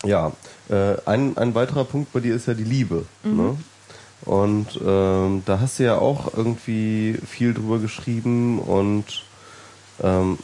ja, 0.05 0.31
äh, 0.69 0.95
ein, 1.05 1.35
ein 1.37 1.55
weiterer 1.55 1.83
Punkt 1.85 2.11
bei 2.13 2.19
dir 2.19 2.35
ist 2.35 2.47
ja 2.47 2.53
die 2.53 2.63
Liebe. 2.63 3.05
Ne? 3.23 3.57
Und 4.25 4.79
ähm, 4.85 5.43
da 5.45 5.59
hast 5.59 5.79
du 5.79 5.83
ja 5.83 5.97
auch 5.97 6.33
irgendwie 6.35 7.17
viel 7.27 7.53
drüber 7.53 7.79
geschrieben 7.79 8.59
und 8.59 9.23
ähm, 10.01 10.39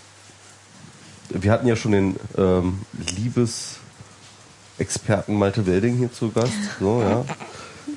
wir 1.29 1.51
hatten 1.51 1.67
ja 1.67 1.75
schon 1.77 1.91
den 1.93 2.15
ähm, 2.37 2.79
Liebesexperten 3.15 5.37
Malte 5.37 5.65
Welding 5.65 5.95
hier 5.97 6.11
zu 6.11 6.31
Gast. 6.31 6.51
So, 6.79 7.01
ja. 7.01 7.23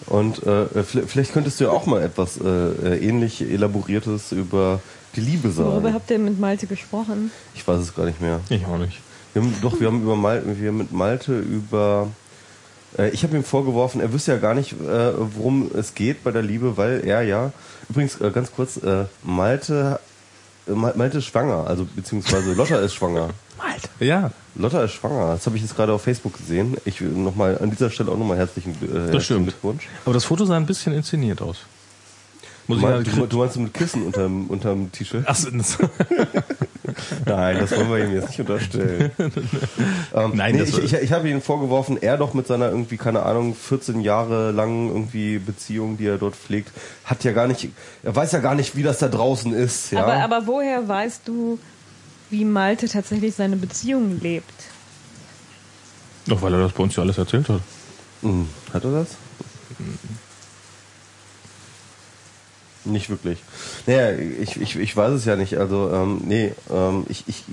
Und 0.06 0.42
äh, 0.46 0.66
vielleicht 0.84 1.32
könntest 1.32 1.60
du 1.60 1.64
ja 1.64 1.70
auch 1.70 1.86
mal 1.86 2.02
etwas 2.02 2.36
äh, 2.38 2.44
äh, 2.48 3.06
ähnlich 3.08 3.40
elaboriertes 3.42 4.32
über 4.32 4.80
die 5.16 5.20
Liebe 5.20 5.54
Worüber 5.56 5.80
sagen. 5.82 5.94
habt 5.94 6.10
ihr 6.10 6.18
mit 6.18 6.40
Malte 6.40 6.66
gesprochen? 6.66 7.30
Ich 7.54 7.66
weiß 7.66 7.80
es 7.80 7.94
gar 7.94 8.04
nicht 8.06 8.20
mehr. 8.20 8.40
Ich 8.48 8.64
auch 8.66 8.78
nicht. 8.78 8.98
Wir 9.32 9.42
haben, 9.42 9.54
doch, 9.62 9.78
wir 9.80 9.86
haben 9.86 10.02
über 10.02 10.16
Mal, 10.16 10.42
wir 10.58 10.68
haben 10.68 10.78
mit 10.78 10.92
Malte 10.92 11.38
über. 11.38 12.08
Äh, 12.98 13.10
ich 13.10 13.22
habe 13.22 13.36
ihm 13.36 13.44
vorgeworfen, 13.44 14.00
er 14.00 14.12
wüsste 14.12 14.32
ja 14.32 14.38
gar 14.38 14.54
nicht, 14.54 14.72
äh, 14.72 15.12
worum 15.36 15.70
es 15.74 15.94
geht 15.94 16.24
bei 16.24 16.30
der 16.30 16.42
Liebe, 16.42 16.76
weil 16.76 17.02
er 17.06 17.22
ja. 17.22 17.52
Übrigens 17.88 18.20
äh, 18.20 18.30
ganz 18.30 18.52
kurz, 18.52 18.76
äh, 18.78 19.04
Malte, 19.22 20.00
äh, 20.66 20.72
Ma- 20.72 20.92
Malte 20.96 21.18
ist 21.18 21.26
schwanger, 21.26 21.66
also 21.66 21.86
beziehungsweise 21.96 22.52
Lotta 22.54 22.76
ist 22.80 22.94
schwanger. 22.94 23.30
Malte. 23.62 23.88
Ja, 24.00 24.30
Lotta 24.54 24.84
ist 24.84 24.92
schwanger. 24.92 25.32
Das 25.32 25.46
habe 25.46 25.56
ich 25.56 25.62
jetzt 25.62 25.76
gerade 25.76 25.92
auf 25.92 26.02
Facebook 26.02 26.36
gesehen. 26.36 26.76
Ich 26.84 27.00
will 27.00 27.08
noch 27.08 27.34
mal 27.34 27.58
an 27.58 27.70
dieser 27.70 27.90
Stelle 27.90 28.10
auch 28.10 28.18
nochmal 28.18 28.36
herzlichen, 28.36 28.72
äh, 28.82 28.94
herzlichen 28.94 29.20
stimmt. 29.22 29.46
Glückwunsch. 29.48 29.88
aber 30.04 30.14
das 30.14 30.24
Foto 30.24 30.44
sah 30.44 30.56
ein 30.56 30.66
bisschen 30.66 30.92
inszeniert 30.92 31.40
aus. 31.40 31.58
Du, 32.66 32.74
Muss 32.74 32.78
ich 32.78 32.82
meinst, 32.82 33.12
mal 33.12 33.20
du, 33.22 33.26
du 33.26 33.38
meinst 33.38 33.56
mit 33.56 33.74
Kissen 33.74 34.02
unterm, 34.04 34.46
unterm 34.46 34.92
T-Shirt? 34.92 35.24
Ach, 35.26 35.34
so. 35.34 35.48
Nein, 37.26 37.58
das 37.58 37.72
wollen 37.72 37.90
wir 37.90 38.04
ihm 38.04 38.14
jetzt 38.14 38.28
nicht 38.28 38.40
unterstellen. 38.40 39.10
ähm, 39.18 40.32
Nein, 40.34 40.54
nee, 40.54 40.60
das 40.60 40.70
ich, 40.70 40.84
ich, 40.84 40.94
ich 40.94 41.12
habe 41.12 41.28
ihm 41.28 41.42
vorgeworfen, 41.42 42.00
er 42.00 42.16
doch 42.16 42.34
mit 42.34 42.46
seiner 42.46 42.68
irgendwie, 42.70 42.96
keine 42.96 43.24
Ahnung, 43.24 43.54
14 43.54 44.00
Jahre 44.00 44.52
langen 44.52 44.88
irgendwie 44.88 45.38
Beziehung, 45.38 45.96
die 45.96 46.06
er 46.06 46.18
dort 46.18 46.36
pflegt, 46.36 46.70
hat 47.04 47.24
ja 47.24 47.32
gar 47.32 47.46
nicht, 47.46 47.68
er 48.02 48.14
weiß 48.14 48.32
ja 48.32 48.38
gar 48.38 48.54
nicht, 48.54 48.76
wie 48.76 48.82
das 48.82 48.98
da 48.98 49.08
draußen 49.08 49.52
ist. 49.52 49.92
Ja? 49.92 50.04
Aber, 50.04 50.14
aber 50.14 50.46
woher 50.46 50.86
weißt 50.86 51.26
du, 51.26 51.58
wie 52.32 52.44
Malte 52.44 52.88
tatsächlich 52.88 53.34
seine 53.34 53.56
Beziehung 53.56 54.20
lebt? 54.20 54.52
Doch, 56.26 56.42
weil 56.42 56.54
er 56.54 56.60
das 56.60 56.72
bei 56.72 56.82
uns 56.82 56.96
ja 56.96 57.02
alles 57.02 57.18
erzählt 57.18 57.48
hat. 57.48 57.60
Hm, 58.22 58.48
hat 58.72 58.84
er 58.84 58.92
das? 58.92 59.08
Nicht 62.84 63.10
wirklich. 63.10 63.38
Naja, 63.86 64.16
ich, 64.16 64.60
ich, 64.60 64.76
ich 64.76 64.96
weiß 64.96 65.12
es 65.12 65.24
ja 65.24 65.36
nicht. 65.36 65.56
Also, 65.58 65.90
ähm, 65.92 66.22
nee, 66.24 66.52
ähm, 66.70 67.04
ich, 67.08 67.24
ich, 67.28 67.44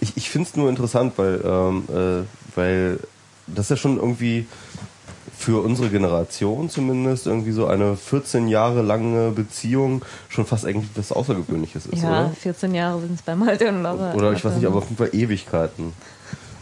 ich, 0.00 0.16
ich 0.16 0.30
finde 0.30 0.48
es 0.48 0.56
nur 0.56 0.68
interessant, 0.68 1.14
weil, 1.16 1.40
ähm, 1.44 1.84
äh, 1.88 2.24
weil 2.56 3.00
das 3.46 3.68
ja 3.68 3.76
schon 3.76 3.96
irgendwie 3.96 4.46
für 5.38 5.62
unsere 5.62 5.88
Generation 5.88 6.68
zumindest 6.68 7.28
irgendwie 7.28 7.52
so 7.52 7.68
eine 7.68 7.96
14 7.96 8.48
Jahre 8.48 8.82
lange 8.82 9.30
Beziehung 9.30 10.04
schon 10.28 10.44
fast 10.44 10.66
eigentlich 10.66 10.88
was 10.96 11.12
Außergewöhnliches 11.12 11.86
ist, 11.86 12.02
ja, 12.02 12.08
oder? 12.26 12.30
14 12.30 12.74
Jahre 12.74 13.00
sind 13.00 13.14
es 13.14 13.22
bei 13.22 13.36
Malte 13.36 13.68
und 13.68 13.84
Laura. 13.84 14.14
Oder 14.14 14.32
ich 14.32 14.44
weiß 14.44 14.56
nicht, 14.56 14.66
aber 14.66 14.78
auf 14.78 14.84
jeden 14.84 14.96
Fall 14.96 15.10
Ewigkeiten. 15.12 15.92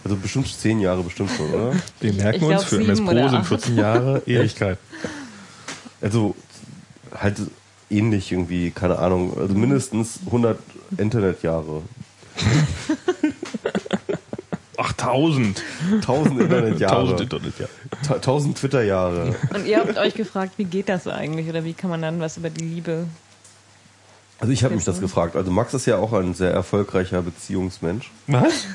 Also 0.05 0.17
bestimmt 0.17 0.47
10 0.47 0.81
Jahre 0.81 1.03
bestimmt 1.03 1.31
schon, 1.31 1.53
oder? 1.55 1.73
Den 2.03 2.17
merken 2.17 2.37
Ich 2.37 2.49
wir 2.49 2.57
uns 2.59 2.65
für 2.65 2.77
MS 2.77 3.01
Pro 3.01 3.11
sind 3.11 3.35
acht. 3.35 3.47
14 3.47 3.77
Jahre 3.77 4.23
Ewigkeit. 4.27 4.79
Also 6.03 6.37
halt 7.19 7.41
ähnlich 7.89 8.31
irgendwie, 8.31 8.71
keine 8.73 8.99
Ahnung, 8.99 9.39
also 9.39 9.55
mindestens 9.55 10.21
100 10.27 10.59
Internetjahre. 10.99 11.81
Ach, 14.79 14.93
1000. 14.93 15.63
1000 15.93 16.41
Internetjahre. 16.43 16.97
1000 17.01 17.21
Internet, 17.23 17.59
ja. 17.59 17.67
Ta- 18.07 18.15
1000 18.17 18.59
Twitter-Jahre. 18.59 19.35
Und 19.55 19.67
ihr 19.67 19.79
habt 19.79 19.97
euch 19.99 20.15
gefragt, 20.15 20.53
wie 20.57 20.65
geht 20.65 20.89
das 20.89 21.07
eigentlich? 21.07 21.49
Oder 21.49 21.65
wie 21.65 21.73
kann 21.75 21.91
man 21.91 22.03
dann 22.03 22.21
was 22.21 22.37
über 22.37 22.51
die 22.51 22.65
Liebe... 22.65 23.07
Also 24.39 24.53
ich 24.53 24.65
habe 24.65 24.75
mich 24.75 24.85
das 24.85 25.01
gefragt. 25.01 25.35
Also 25.35 25.51
Max 25.51 25.73
ist 25.73 25.87
ja 25.87 25.97
auch 25.97 26.13
ein 26.13 26.35
sehr 26.35 26.51
erfolgreicher 26.51 27.23
Beziehungsmensch. 27.23 28.11
Was? 28.27 28.67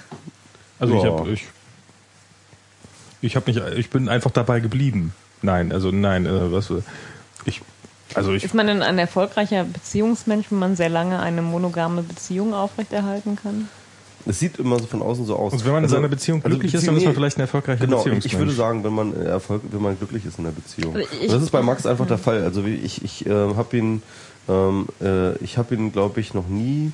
Also 0.80 0.96
ich 0.96 1.04
Ja. 1.04 1.12
habe 1.12 1.30
ich, 1.30 1.46
ich 3.22 3.36
habe 3.36 3.52
mich 3.52 3.62
ich 3.78 3.90
bin 3.92 4.10
einfach 4.10 4.32
dabei 4.32 4.60
geblieben. 4.60 5.14
Nein, 5.44 5.72
also 5.72 5.92
nein, 5.92 6.26
äh, 6.26 6.52
was 6.52 6.72
ich 7.46 7.62
also 8.16 8.34
ich 8.34 8.44
Ist 8.44 8.56
man 8.56 8.66
denn 8.68 8.82
ein 8.82 8.98
erfolgreicher 8.98 9.64
Beziehungsmensch, 9.64 10.48
wenn 10.50 10.58
man 10.60 10.76
sehr 10.76 10.90
lange 10.90 11.20
eine 11.20 11.44
monogame 11.44 12.02
Beziehung 12.02 12.56
aufrechterhalten 12.56 13.38
kann? 13.42 13.70
Es 14.26 14.40
sieht 14.40 14.58
immer 14.60 14.78
so 14.80 14.86
von 14.86 15.02
außen 15.02 15.26
so 15.26 15.36
aus. 15.36 15.54
also 15.54 15.66
wenn 15.66 15.72
man 15.74 15.84
in 15.84 15.90
seiner 15.90 16.08
Beziehung 16.08 16.42
glücklich 16.42 16.74
ist, 16.74 16.88
dann 16.88 16.96
ist 16.98 17.06
man 17.06 17.14
vielleicht 17.16 17.38
ein 17.38 17.42
erfolgreicher 17.42 17.86
Genau, 17.86 17.98
ich, 18.00 18.04
Beziehungsmensch. 18.04 18.34
ich 18.34 18.40
würde 18.40 18.52
sagen, 18.54 18.84
wenn 18.84 18.94
man 18.94 19.16
äh, 19.16 19.26
Erfolg, 19.26 19.62
wenn 19.72 19.82
man 19.82 19.98
glücklich 19.98 20.26
ist 20.26 20.38
in 20.38 20.44
der 20.46 20.52
Beziehung. 20.52 20.96
Also 20.96 21.08
ich- 21.12 21.22
Und 21.24 21.32
das 21.34 21.44
ist 21.44 21.52
bei 21.52 21.62
Max 21.62 21.86
einfach 21.86 22.08
der 22.08 22.18
Fall. 22.18 22.44
Also 22.44 22.66
wie 22.66 22.76
ich, 22.76 23.04
ich 23.04 23.26
äh, 23.26 23.30
habe 23.32 23.78
ihn, 23.78 24.02
ähm, 24.50 24.86
äh, 25.02 25.36
ich 25.44 25.58
habe 25.58 25.74
ihn, 25.76 25.92
glaube 25.92 26.20
ich, 26.20 26.34
noch 26.34 26.48
nie 26.48 26.92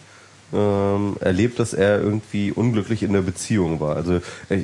ähm, 0.54 1.18
erlebt, 1.20 1.60
dass 1.60 1.74
er 1.74 2.00
irgendwie 2.02 2.54
unglücklich 2.54 3.04
in 3.04 3.12
der 3.12 3.22
Beziehung 3.22 3.82
war. 3.82 3.98
Also 3.98 4.22
äh, 4.50 4.60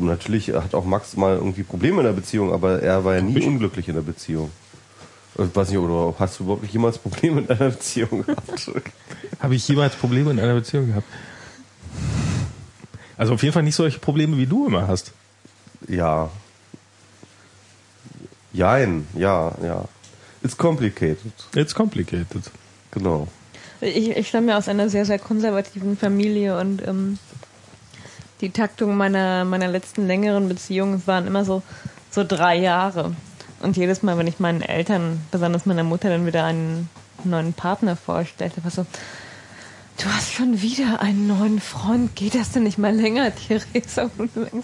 natürlich 0.00 0.48
hat 0.54 0.74
auch 0.74 0.86
Max 0.86 1.16
mal 1.18 1.34
irgendwie 1.34 1.62
Probleme 1.64 1.98
in 1.98 2.04
der 2.06 2.12
Beziehung, 2.14 2.50
aber 2.52 2.80
er 2.82 3.04
war 3.04 3.14
ja 3.16 3.20
nie 3.20 3.38
Ich- 3.38 3.46
unglücklich 3.46 3.88
in 3.88 3.94
der 3.96 4.02
Beziehung. 4.02 4.50
Ich 5.38 5.54
weiß 5.56 5.70
nicht, 5.70 5.78
oder 5.78 6.14
hast 6.18 6.38
du 6.40 6.44
überhaupt 6.44 6.66
jemals 6.66 6.98
Probleme 6.98 7.40
in 7.40 7.46
deiner 7.46 7.70
Beziehung 7.70 8.24
gehabt? 8.26 8.70
Habe 9.40 9.54
ich 9.54 9.66
jemals 9.66 9.94
Probleme 9.96 10.30
in 10.30 10.38
einer 10.40 10.54
Beziehung 10.54 10.88
gehabt? 10.88 11.06
Also 13.16 13.34
auf 13.34 13.42
jeden 13.42 13.52
Fall 13.52 13.62
nicht 13.62 13.76
solche 13.76 13.98
Probleme, 13.98 14.36
wie 14.36 14.46
du 14.46 14.66
immer 14.66 14.88
hast. 14.88 15.12
Ja. 15.88 16.30
Jein, 18.52 19.06
ja, 19.14 19.52
ja. 19.62 19.84
It's 20.42 20.56
complicated. 20.56 21.32
It's 21.54 21.74
complicated. 21.74 22.50
Genau. 22.90 23.28
Ich, 23.80 24.10
ich 24.10 24.28
stamme 24.28 24.52
ja 24.52 24.58
aus 24.58 24.68
einer 24.68 24.88
sehr, 24.88 25.04
sehr 25.04 25.18
konservativen 25.18 25.96
Familie 25.96 26.58
und 26.58 26.86
ähm, 26.86 27.18
die 28.40 28.50
Taktung 28.50 28.96
meiner, 28.96 29.44
meiner 29.44 29.68
letzten 29.68 30.06
längeren 30.06 30.48
Beziehungen 30.48 31.02
waren 31.06 31.26
immer 31.26 31.44
so, 31.44 31.62
so 32.10 32.24
drei 32.24 32.56
Jahre. 32.58 33.14
und 33.60 33.76
jedes 33.76 34.02
Mal, 34.02 34.18
wenn 34.18 34.26
ich 34.26 34.40
meinen 34.40 34.62
Eltern, 34.62 35.20
besonders 35.30 35.66
meiner 35.66 35.84
Mutter, 35.84 36.10
dann 36.10 36.26
wieder 36.26 36.44
einen 36.44 36.90
neuen 37.24 37.52
Partner 37.52 37.96
vorstellte, 37.96 38.62
war 38.64 38.70
so, 38.70 38.84
du 40.02 40.08
hast 40.08 40.32
schon 40.32 40.60
wieder 40.62 41.00
einen 41.00 41.26
neuen 41.28 41.60
Freund, 41.60 42.16
geht 42.16 42.34
das 42.34 42.50
denn 42.50 42.64
nicht 42.64 42.78
mal 42.78 42.94
länger, 42.94 43.32
Theresa? 43.34 44.10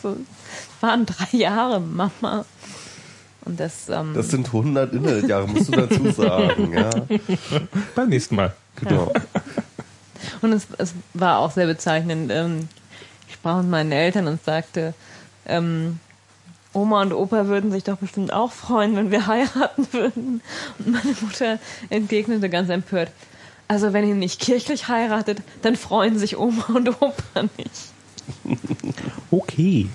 So, 0.02 0.10
es 0.10 0.82
waren 0.82 1.06
drei 1.06 1.36
Jahre, 1.36 1.80
Mama. 1.80 2.44
Und 3.44 3.60
das, 3.60 3.88
ähm, 3.88 4.12
Das 4.14 4.28
sind 4.28 4.46
100 4.46 4.92
Internetjahre, 4.92 5.46
musst 5.48 5.68
du 5.68 5.72
dazu 5.72 6.10
sagen, 6.22 6.72
ja. 6.72 6.90
Beim 7.94 8.08
nächsten 8.08 8.36
Mal. 8.36 8.54
Genau. 8.76 9.12
Und 10.42 10.52
es, 10.52 10.66
es 10.76 10.94
war 11.14 11.38
auch 11.38 11.52
sehr 11.52 11.66
bezeichnend. 11.66 12.30
Ähm, 12.32 12.68
ich 13.28 13.34
sprach 13.34 13.58
mit 13.58 13.70
meinen 13.70 13.92
Eltern 13.92 14.26
und 14.26 14.44
sagte, 14.44 14.92
ähm, 15.46 16.00
Oma 16.72 17.02
und 17.02 17.12
Opa 17.12 17.46
würden 17.46 17.70
sich 17.70 17.84
doch 17.84 17.96
bestimmt 17.96 18.32
auch 18.32 18.52
freuen, 18.52 18.96
wenn 18.96 19.10
wir 19.10 19.26
heiraten 19.26 19.86
würden. 19.92 20.42
Und 20.78 20.88
meine 20.88 21.16
Mutter 21.20 21.58
entgegnete 21.90 22.50
ganz 22.50 22.68
empört, 22.68 23.10
also 23.68 23.92
wenn 23.92 24.08
ihr 24.08 24.14
nicht 24.14 24.40
kirchlich 24.40 24.88
heiratet, 24.88 25.42
dann 25.62 25.76
freuen 25.76 26.18
sich 26.18 26.36
Oma 26.36 26.64
und 26.74 26.88
Opa 27.00 27.42
nicht. 27.56 27.70
Okay. 29.30 29.86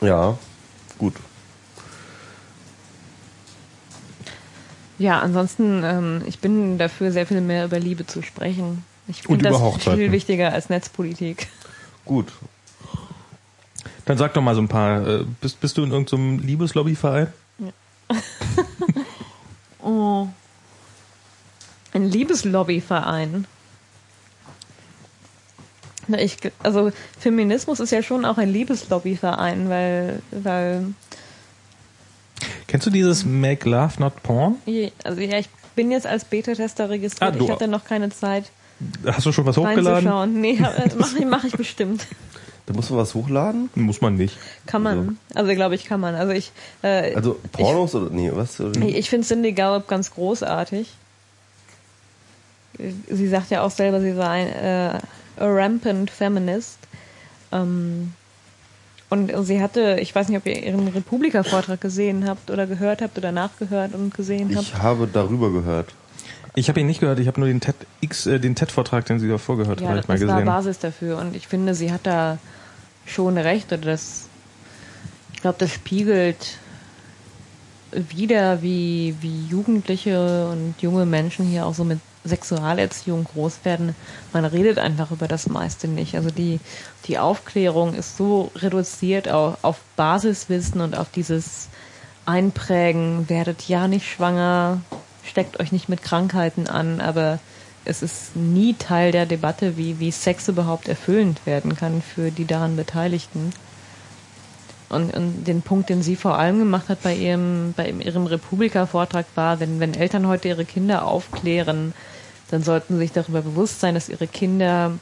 Ja, 0.00 0.38
gut. 0.98 1.14
Ja, 4.98 5.20
ansonsten, 5.20 5.82
ähm, 5.84 6.22
ich 6.26 6.38
bin 6.38 6.78
dafür, 6.78 7.12
sehr 7.12 7.26
viel 7.26 7.42
mehr 7.42 7.66
über 7.66 7.78
Liebe 7.78 8.06
zu 8.06 8.22
sprechen. 8.22 8.82
Ich 9.08 9.22
finde 9.22 9.50
das 9.50 9.60
Hochzeiten. 9.60 9.98
viel 9.98 10.12
wichtiger 10.12 10.52
als 10.52 10.70
Netzpolitik. 10.70 11.48
Gut. 12.06 12.32
Dann 14.06 14.16
sag 14.16 14.32
doch 14.34 14.42
mal 14.42 14.54
so 14.54 14.62
ein 14.62 14.68
paar. 14.68 15.06
Äh, 15.06 15.24
bist, 15.40 15.60
bist 15.60 15.76
du 15.76 15.82
in 15.82 15.90
irgendeinem 15.90 16.38
Liebeslobbyverein? 16.38 17.28
Oh. 19.82 20.26
Ein 21.96 22.10
Liebeslobbyverein. 22.10 23.46
Ich, 26.18 26.36
also 26.62 26.92
Feminismus 27.18 27.80
ist 27.80 27.90
ja 27.90 28.02
schon 28.02 28.24
auch 28.24 28.38
ein 28.38 28.52
Liebeslobbyverein, 28.52 29.68
weil, 29.68 30.20
weil, 30.30 30.94
Kennst 32.68 32.86
du 32.86 32.90
dieses 32.90 33.24
Make 33.24 33.68
Love 33.68 33.94
Not 33.98 34.22
Porn? 34.22 34.56
je- 34.66 34.92
also 35.02 35.20
ja, 35.20 35.38
ich 35.38 35.48
bin 35.74 35.90
jetzt 35.90 36.06
als 36.06 36.24
Beta-Tester 36.24 36.90
registriert. 36.90 37.34
Ah, 37.34 37.36
du- 37.36 37.44
ich 37.46 37.50
hatte 37.50 37.66
noch 37.68 37.84
keine 37.84 38.10
Zeit 38.10 38.50
Hast 39.06 39.24
du 39.24 39.32
schon 39.32 39.46
was 39.46 39.56
hochgeladen? 39.56 40.38
Nee, 40.40 40.60
mache 40.98 41.18
ich, 41.18 41.24
mach 41.26 41.44
ich 41.44 41.52
bestimmt. 41.54 42.06
Da 42.66 42.74
muss 42.74 42.90
man 42.90 42.98
was 42.98 43.14
hochladen? 43.14 43.70
Muss 43.74 44.00
man 44.02 44.16
nicht. 44.16 44.36
Kann 44.66 44.82
man. 44.82 45.18
Also 45.34 45.54
glaube 45.54 45.76
ich, 45.76 45.86
kann 45.86 45.98
man. 46.00 46.14
Also 46.14 46.32
ich, 46.34 46.52
äh, 46.82 47.14
Also 47.14 47.38
Pornos 47.52 47.94
oder 47.94 48.10
nee, 48.10 48.30
was? 48.34 48.60
Oder? 48.60 48.78
Ich, 48.82 48.96
ich 48.96 49.08
finde 49.10 49.26
Cindy 49.26 49.52
Gallup 49.52 49.88
ganz 49.88 50.10
großartig. 50.10 50.88
Sie 53.10 53.28
sagt 53.28 53.50
ja 53.50 53.62
auch 53.62 53.70
selber, 53.70 54.00
sie 54.00 54.12
sei 54.12 54.28
ein 54.28 54.48
äh, 54.48 54.98
a 55.38 55.46
rampant 55.46 56.10
feminist. 56.10 56.78
Ähm, 57.52 58.12
und 59.08 59.30
sie 59.44 59.62
hatte, 59.62 59.98
ich 60.00 60.14
weiß 60.14 60.28
nicht, 60.28 60.38
ob 60.38 60.46
ihr 60.46 60.60
ihren 60.64 60.88
Republika-Vortrag 60.88 61.80
gesehen 61.80 62.28
habt 62.28 62.50
oder 62.50 62.66
gehört 62.66 63.02
habt 63.02 63.16
oder 63.16 63.30
nachgehört 63.30 63.94
und 63.94 64.12
gesehen 64.12 64.54
habt. 64.56 64.66
Ich 64.66 64.74
habe 64.74 65.08
darüber 65.10 65.52
gehört. 65.52 65.94
Ich 66.56 66.68
habe 66.68 66.80
ihn 66.80 66.86
nicht 66.86 67.00
gehört, 67.00 67.18
ich 67.18 67.28
habe 67.28 67.38
nur 67.38 67.48
den 67.48 67.60
TED-X, 67.60 68.26
äh, 68.26 68.40
den 68.40 68.54
TED-Vortrag, 68.54 69.04
den 69.04 69.20
sie 69.20 69.28
davor 69.28 69.58
gehört 69.58 69.80
Ja, 69.80 69.90
vielleicht 69.90 70.08
mal 70.08 70.18
das 70.18 70.26
war 70.26 70.36
gesehen. 70.36 70.46
Basis 70.46 70.78
dafür 70.78 71.18
und 71.18 71.36
ich 71.36 71.46
finde, 71.46 71.74
sie 71.74 71.92
hat 71.92 72.00
da 72.04 72.38
schon 73.04 73.38
recht. 73.38 73.72
Oder 73.72 73.82
das, 73.82 74.28
ich 75.34 75.40
glaube, 75.42 75.58
das 75.58 75.70
spiegelt 75.70 76.58
wieder, 77.92 78.62
wie, 78.62 79.14
wie 79.20 79.46
Jugendliche 79.46 80.48
und 80.48 80.74
junge 80.80 81.06
Menschen 81.06 81.46
hier 81.46 81.66
auch 81.66 81.74
so 81.74 81.84
mit 81.84 82.00
Sexualerziehung 82.26 83.24
groß 83.24 83.60
werden. 83.64 83.94
Man 84.32 84.44
redet 84.44 84.78
einfach 84.78 85.10
über 85.10 85.28
das 85.28 85.48
meiste 85.48 85.88
nicht. 85.88 86.14
Also 86.14 86.30
die, 86.30 86.60
die 87.06 87.18
Aufklärung 87.18 87.94
ist 87.94 88.16
so 88.16 88.50
reduziert 88.56 89.28
auf, 89.28 89.58
auf 89.62 89.78
Basiswissen 89.96 90.80
und 90.80 90.96
auf 90.96 91.08
dieses 91.10 91.68
Einprägen, 92.26 93.28
werdet 93.28 93.68
ja 93.68 93.88
nicht 93.88 94.10
schwanger, 94.10 94.80
steckt 95.24 95.60
euch 95.60 95.72
nicht 95.72 95.88
mit 95.88 96.02
Krankheiten 96.02 96.66
an, 96.66 97.00
aber 97.00 97.38
es 97.84 98.02
ist 98.02 98.34
nie 98.34 98.74
Teil 98.74 99.12
der 99.12 99.26
Debatte, 99.26 99.76
wie, 99.76 100.00
wie 100.00 100.10
Sex 100.10 100.48
überhaupt 100.48 100.88
erfüllend 100.88 101.46
werden 101.46 101.76
kann 101.76 102.02
für 102.02 102.30
die 102.30 102.44
daran 102.44 102.76
Beteiligten. 102.76 103.52
Und, 104.88 105.14
und 105.14 105.44
den 105.44 105.62
Punkt, 105.62 105.88
den 105.88 106.02
sie 106.02 106.16
vor 106.16 106.38
allem 106.38 106.58
gemacht 106.58 106.88
hat 106.88 107.02
bei 107.02 107.14
ihrem, 107.14 107.74
bei 107.76 107.90
ihrem 107.90 108.26
Republika-Vortrag 108.26 109.26
war, 109.34 109.58
wenn, 109.58 109.80
wenn 109.80 109.94
Eltern 109.94 110.28
heute 110.28 110.48
ihre 110.48 110.64
Kinder 110.64 111.04
aufklären, 111.04 111.92
dann 112.50 112.62
sollten 112.62 112.94
sie 112.94 113.00
sich 113.00 113.12
darüber 113.12 113.42
bewusst 113.42 113.80
sein, 113.80 113.94
dass 113.94 114.08
ihre 114.08 114.26
Kinder, 114.26 114.92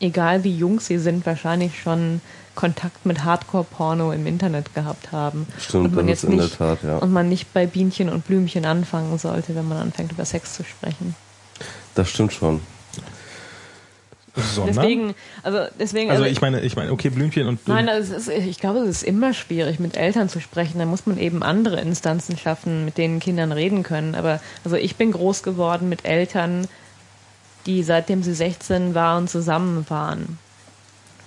egal 0.00 0.44
wie 0.44 0.56
jung 0.56 0.80
sie 0.80 0.98
sind, 0.98 1.26
wahrscheinlich 1.26 1.80
schon 1.80 2.20
Kontakt 2.54 3.04
mit 3.04 3.24
Hardcore-Porno 3.24 4.12
im 4.12 4.26
Internet 4.26 4.74
gehabt 4.74 5.10
haben. 5.12 5.46
Stimmt, 5.58 5.86
und 5.86 5.94
man 5.96 6.06
das 6.06 6.22
ist 6.22 6.22
jetzt 6.22 6.32
in 6.32 6.38
der 6.38 6.50
Tat, 6.50 6.82
ja. 6.84 6.98
Und 6.98 7.12
man 7.12 7.28
nicht 7.28 7.52
bei 7.52 7.66
Bienchen 7.66 8.08
und 8.08 8.26
Blümchen 8.26 8.64
anfangen 8.64 9.18
sollte, 9.18 9.54
wenn 9.56 9.66
man 9.68 9.78
anfängt, 9.78 10.12
über 10.12 10.24
Sex 10.24 10.54
zu 10.54 10.64
sprechen. 10.64 11.16
Das 11.94 12.08
stimmt 12.10 12.32
schon. 12.32 12.60
Sondern? 14.36 14.74
Deswegen, 14.74 15.14
also 15.44 15.66
deswegen. 15.78 16.10
also 16.10 16.24
ich 16.24 16.40
meine, 16.40 16.60
ich 16.60 16.74
meine, 16.74 16.90
okay, 16.90 17.08
Blümchen 17.08 17.46
und 17.46 17.68
Nein, 17.68 17.88
also 17.88 18.14
ist, 18.14 18.28
ich 18.28 18.58
glaube, 18.58 18.80
es 18.80 18.88
ist 18.88 19.02
immer 19.04 19.32
schwierig, 19.32 19.78
mit 19.78 19.96
Eltern 19.96 20.28
zu 20.28 20.40
sprechen. 20.40 20.80
Da 20.80 20.86
muss 20.86 21.06
man 21.06 21.18
eben 21.18 21.44
andere 21.44 21.80
Instanzen 21.80 22.36
schaffen, 22.36 22.84
mit 22.84 22.98
denen 22.98 23.20
Kindern 23.20 23.52
reden 23.52 23.84
können. 23.84 24.16
Aber 24.16 24.40
also 24.64 24.76
ich 24.76 24.96
bin 24.96 25.12
groß 25.12 25.44
geworden 25.44 25.88
mit 25.88 26.04
Eltern, 26.04 26.66
die 27.66 27.84
seitdem 27.84 28.24
sie 28.24 28.34
16 28.34 28.94
waren 28.94 29.28
zusammen 29.28 29.86
waren. 29.88 30.38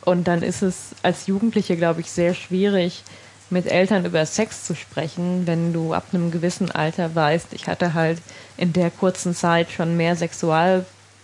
Und 0.04 0.28
dann 0.28 0.42
ist 0.42 0.62
es 0.62 0.90
als 1.02 1.28
Jugendliche, 1.28 1.78
glaube 1.78 2.02
ich, 2.02 2.12
sehr 2.12 2.34
schwierig, 2.34 3.04
mit 3.50 3.68
Eltern 3.68 4.06
über 4.06 4.26
Sex 4.26 4.66
zu 4.66 4.76
sprechen, 4.76 5.48
wenn 5.48 5.72
du 5.72 5.94
ab 5.94 6.08
einem 6.12 6.32
gewissen 6.32 6.70
Alter 6.72 7.16
weißt, 7.16 7.54
ich 7.54 7.68
hatte 7.68 7.94
halt 7.94 8.20
in 8.58 8.74
der 8.74 8.92
kurzen 8.92 9.34
Zeit 9.34 9.72
schon 9.72 9.96
mehr 9.96 10.18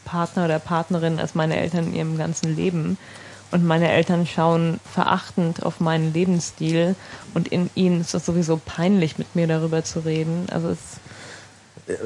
Sexualpartner 0.03 0.45
oder 0.45 0.59
Partnerin 0.59 1.19
als 1.19 1.35
meine 1.35 1.57
Eltern 1.57 1.87
in 1.87 1.95
ihrem 1.95 2.17
ganzen 2.17 2.55
Leben. 2.55 2.97
Und 3.51 3.65
meine 3.65 3.91
Eltern 3.91 4.25
schauen 4.25 4.79
verachtend 4.91 5.63
auf 5.63 5.79
meinen 5.79 6.11
Lebensstil 6.11 6.95
und 7.35 7.47
in 7.49 7.69
ihnen 7.75 8.01
ist 8.01 8.15
es 8.15 8.25
sowieso 8.25 8.59
peinlich, 8.63 9.19
mit 9.19 9.35
mir 9.35 9.45
darüber 9.47 9.83
zu 9.83 9.99
reden. 9.99 10.47
Also 10.51 10.69
es, 10.69 10.79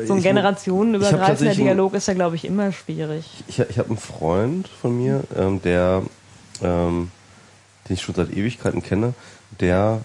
so 0.07 0.13
ein 0.13 0.17
Ich- 0.19 0.23
generationenübergreifender 0.25 1.53
Dialog 1.55 1.93
ist 1.93 2.07
ja, 2.07 2.15
glaube 2.15 2.35
ich, 2.35 2.43
immer 2.43 2.73
schwierig. 2.73 3.25
Ich, 3.47 3.59
ich 3.59 3.79
habe 3.79 3.89
einen 3.89 3.97
Freund 3.97 4.67
von 4.67 4.97
mir, 4.97 5.23
ähm, 5.37 5.61
der, 5.61 6.01
ähm, 6.61 7.11
den 7.87 7.93
ich 7.93 8.01
schon 8.01 8.15
seit 8.15 8.31
Ewigkeiten 8.31 8.83
kenne, 8.83 9.13
der 9.61 10.01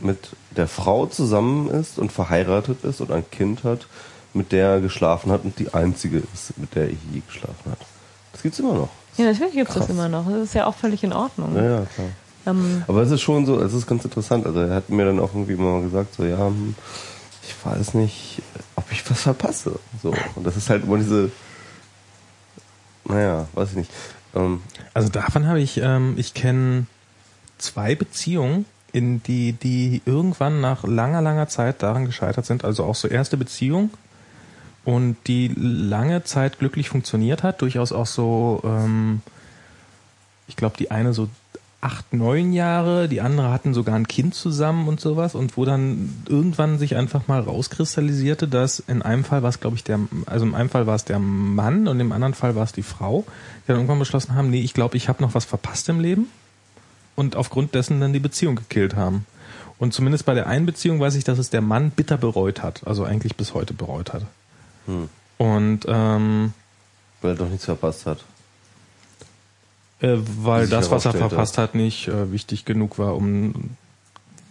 mit 0.00 0.30
der 0.56 0.68
Frau 0.68 1.06
zusammen 1.06 1.70
ist 1.70 1.98
und 1.98 2.12
verheiratet 2.12 2.84
ist 2.84 3.00
und 3.00 3.12
ein 3.12 3.24
Kind 3.30 3.64
hat, 3.64 3.86
mit 4.34 4.52
der 4.52 4.68
er 4.68 4.80
geschlafen 4.80 5.30
hat 5.30 5.44
und 5.44 5.58
die 5.58 5.72
einzige 5.74 6.22
ist, 6.32 6.56
mit 6.58 6.74
der 6.74 6.84
er 6.84 6.90
je 6.90 7.20
geschlafen 7.26 7.70
hat. 7.70 7.78
Das 8.32 8.42
gibt's 8.42 8.58
immer 8.58 8.74
noch. 8.74 8.88
Ja, 9.18 9.26
natürlich 9.26 9.52
gibt 9.54 9.68
es 9.68 9.74
das 9.74 9.86
Krass. 9.86 9.94
immer 9.94 10.08
noch. 10.08 10.26
Das 10.30 10.40
ist 10.42 10.54
ja 10.54 10.66
auch 10.66 10.74
völlig 10.74 11.04
in 11.04 11.12
Ordnung. 11.12 11.54
Ja, 11.54 11.62
ja, 11.80 11.86
klar. 11.94 12.06
Ähm, 12.46 12.82
Aber 12.88 13.02
es 13.02 13.10
ist 13.10 13.20
schon 13.20 13.44
so, 13.46 13.60
es 13.60 13.72
ist 13.74 13.86
ganz 13.86 14.04
interessant. 14.04 14.46
Also 14.46 14.60
er 14.60 14.74
hat 14.74 14.88
mir 14.88 15.04
dann 15.04 15.20
auch 15.20 15.34
irgendwie 15.34 15.54
mal 15.56 15.82
gesagt, 15.82 16.14
so 16.14 16.24
ja, 16.24 16.38
hm, 16.46 16.74
ich 17.42 17.54
weiß 17.64 17.94
nicht, 17.94 18.42
ob 18.74 18.90
ich 18.90 19.08
was 19.10 19.22
verpasse. 19.22 19.78
So. 20.02 20.14
Und 20.34 20.46
das 20.46 20.56
ist 20.56 20.70
halt 20.70 20.84
immer 20.84 20.96
diese, 20.96 21.30
naja, 23.04 23.46
weiß 23.54 23.70
ich 23.70 23.76
nicht. 23.76 23.90
Ähm, 24.34 24.62
Also 24.94 25.08
davon 25.08 25.46
habe 25.46 25.60
ich, 25.60 25.78
ähm, 25.78 26.14
ich 26.16 26.34
kenne 26.34 26.86
zwei 27.58 27.94
Beziehungen, 27.94 28.64
in 28.92 29.22
die, 29.22 29.52
die 29.54 30.02
irgendwann 30.04 30.60
nach 30.60 30.84
langer, 30.84 31.22
langer 31.22 31.48
Zeit 31.48 31.82
daran 31.82 32.04
gescheitert 32.04 32.44
sind. 32.44 32.64
Also 32.64 32.84
auch 32.84 32.94
so 32.94 33.08
erste 33.08 33.36
Beziehung 33.38 33.90
und 34.84 35.16
die 35.26 35.48
lange 35.56 36.24
Zeit 36.24 36.58
glücklich 36.58 36.88
funktioniert 36.88 37.42
hat, 37.42 37.62
durchaus 37.62 37.92
auch 37.92 38.06
so, 38.06 38.60
ähm, 38.64 39.20
ich 40.48 40.56
glaube, 40.56 40.76
die 40.76 40.90
eine 40.90 41.12
so 41.12 41.28
acht, 41.82 42.12
neun 42.12 42.52
Jahre, 42.52 43.08
die 43.08 43.20
andere 43.20 43.50
hatten 43.50 43.74
sogar 43.74 43.96
ein 43.96 44.06
Kind 44.06 44.36
zusammen 44.36 44.86
und 44.86 45.00
sowas 45.00 45.34
und 45.34 45.56
wo 45.56 45.64
dann 45.64 46.14
irgendwann 46.28 46.78
sich 46.78 46.94
einfach 46.94 47.26
mal 47.26 47.40
rauskristallisierte, 47.40 48.46
dass 48.46 48.78
in 48.78 49.02
einem 49.02 49.24
Fall 49.24 49.42
war 49.42 49.50
es, 49.50 49.58
glaube 49.58 49.74
ich, 49.74 49.82
der, 49.82 49.98
also 50.26 50.46
im 50.46 50.54
einen 50.54 50.68
Fall 50.68 50.86
war 50.86 50.94
es 50.94 51.04
der 51.04 51.18
Mann 51.18 51.88
und 51.88 51.98
im 51.98 52.12
anderen 52.12 52.34
Fall 52.34 52.54
war 52.54 52.62
es 52.62 52.72
die 52.72 52.84
Frau, 52.84 53.24
die 53.64 53.68
dann 53.68 53.76
irgendwann 53.76 53.98
beschlossen 53.98 54.36
haben, 54.36 54.48
nee, 54.50 54.60
ich 54.60 54.74
glaube, 54.74 54.96
ich 54.96 55.08
habe 55.08 55.20
noch 55.22 55.34
was 55.34 55.44
verpasst 55.44 55.88
im 55.88 55.98
Leben 55.98 56.28
und 57.16 57.34
aufgrund 57.34 57.74
dessen 57.74 58.00
dann 58.00 58.12
die 58.12 58.20
Beziehung 58.20 58.54
gekillt 58.54 58.94
haben. 58.94 59.26
Und 59.78 59.92
zumindest 59.92 60.24
bei 60.24 60.34
der 60.34 60.46
einen 60.46 60.66
Beziehung 60.66 61.00
weiß 61.00 61.16
ich, 61.16 61.24
dass 61.24 61.38
es 61.38 61.50
der 61.50 61.62
Mann 61.62 61.90
bitter 61.90 62.16
bereut 62.16 62.62
hat, 62.62 62.86
also 62.86 63.02
eigentlich 63.02 63.34
bis 63.34 63.54
heute 63.54 63.74
bereut 63.74 64.12
hat. 64.12 64.22
Hm. 64.86 65.08
Und 65.38 65.80
ähm, 65.88 66.52
weil 67.20 67.32
er 67.32 67.36
doch 67.36 67.48
nichts 67.48 67.64
verpasst 67.64 68.06
hat. 68.06 68.24
äh, 70.02 70.16
weil 70.42 70.68
das, 70.68 70.90
was 70.90 71.04
er 71.04 71.12
verpasst 71.12 71.58
hat, 71.58 71.74
nicht 71.74 72.08
äh, 72.08 72.32
wichtig 72.32 72.64
genug 72.64 72.98
war, 72.98 73.14
um 73.16 73.70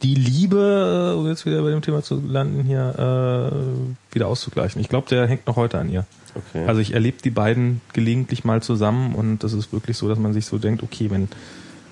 die 0.02 0.16
Liebe, 0.16 1.16
um 1.16 1.28
jetzt 1.28 1.46
wieder 1.46 1.62
bei 1.62 1.70
dem 1.70 1.82
Thema 1.82 2.02
zu 2.02 2.20
landen 2.26 2.64
hier, 2.64 2.96
äh, 2.98 4.16
wieder 4.16 4.28
auszugleichen. 4.28 4.82
Ich 4.82 4.90
glaube, 4.90 5.08
der 5.10 5.28
hängt 5.28 5.46
noch 5.46 5.58
heute 5.58 5.78
an 5.78 5.90
ihr. 5.90 6.06
Okay. 6.34 6.66
Also 6.66 6.80
ich 6.82 6.94
erlebe 6.94 7.22
die 7.22 7.30
beiden 7.30 7.82
gelegentlich 7.94 8.44
mal 8.46 8.64
zusammen 8.64 9.14
und 9.14 9.40
das 9.44 9.54
ist 9.54 9.74
wirklich 9.74 9.98
so, 9.98 10.08
dass 10.08 10.18
man 10.18 10.34
sich 10.34 10.46
so 10.46 10.58
denkt, 10.58 10.82
okay, 10.82 11.12
wenn 11.12 11.28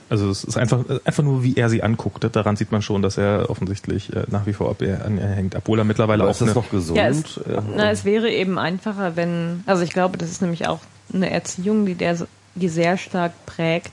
also 0.10 0.30
es 0.30 0.44
ist 0.44 0.58
einfach 0.58 0.84
einfach 1.06 1.24
nur, 1.24 1.44
wie 1.44 1.56
er 1.56 1.70
sie 1.70 1.84
anguckt. 1.84 2.28
Daran 2.36 2.56
sieht 2.56 2.72
man 2.72 2.82
schon, 2.82 3.02
dass 3.02 3.18
er 3.18 3.50
offensichtlich 3.50 4.14
äh, 4.14 4.24
nach 4.30 4.46
wie 4.46 4.54
vor 4.54 4.76
er 4.80 5.06
an 5.06 5.18
ihr 5.18 5.28
hängt, 5.28 5.56
obwohl 5.56 5.78
er 5.80 5.86
mittlerweile 5.86 6.24
Aber 6.24 6.30
auch 6.30 6.34
ist 6.34 6.42
das 6.42 6.50
eine, 6.50 6.56
noch 6.56 6.70
gesund? 6.72 6.98
Ja, 6.98 7.08
es, 7.08 7.40
Ja. 7.48 7.64
na, 7.76 7.92
es 7.92 8.06
wäre 8.06 8.30
eben 8.30 8.58
einfacher, 8.58 9.16
wenn, 9.16 9.64
also 9.66 9.84
ich 9.84 9.92
glaube, 9.92 10.18
das 10.18 10.32
ist 10.32 10.42
nämlich 10.42 10.68
auch 10.68 10.80
eine 11.14 11.30
Erziehung, 11.30 11.86
die 11.86 11.96
der, 11.96 12.18
die 12.56 12.70
sehr 12.70 12.98
stark 12.98 13.34
prägt, 13.46 13.92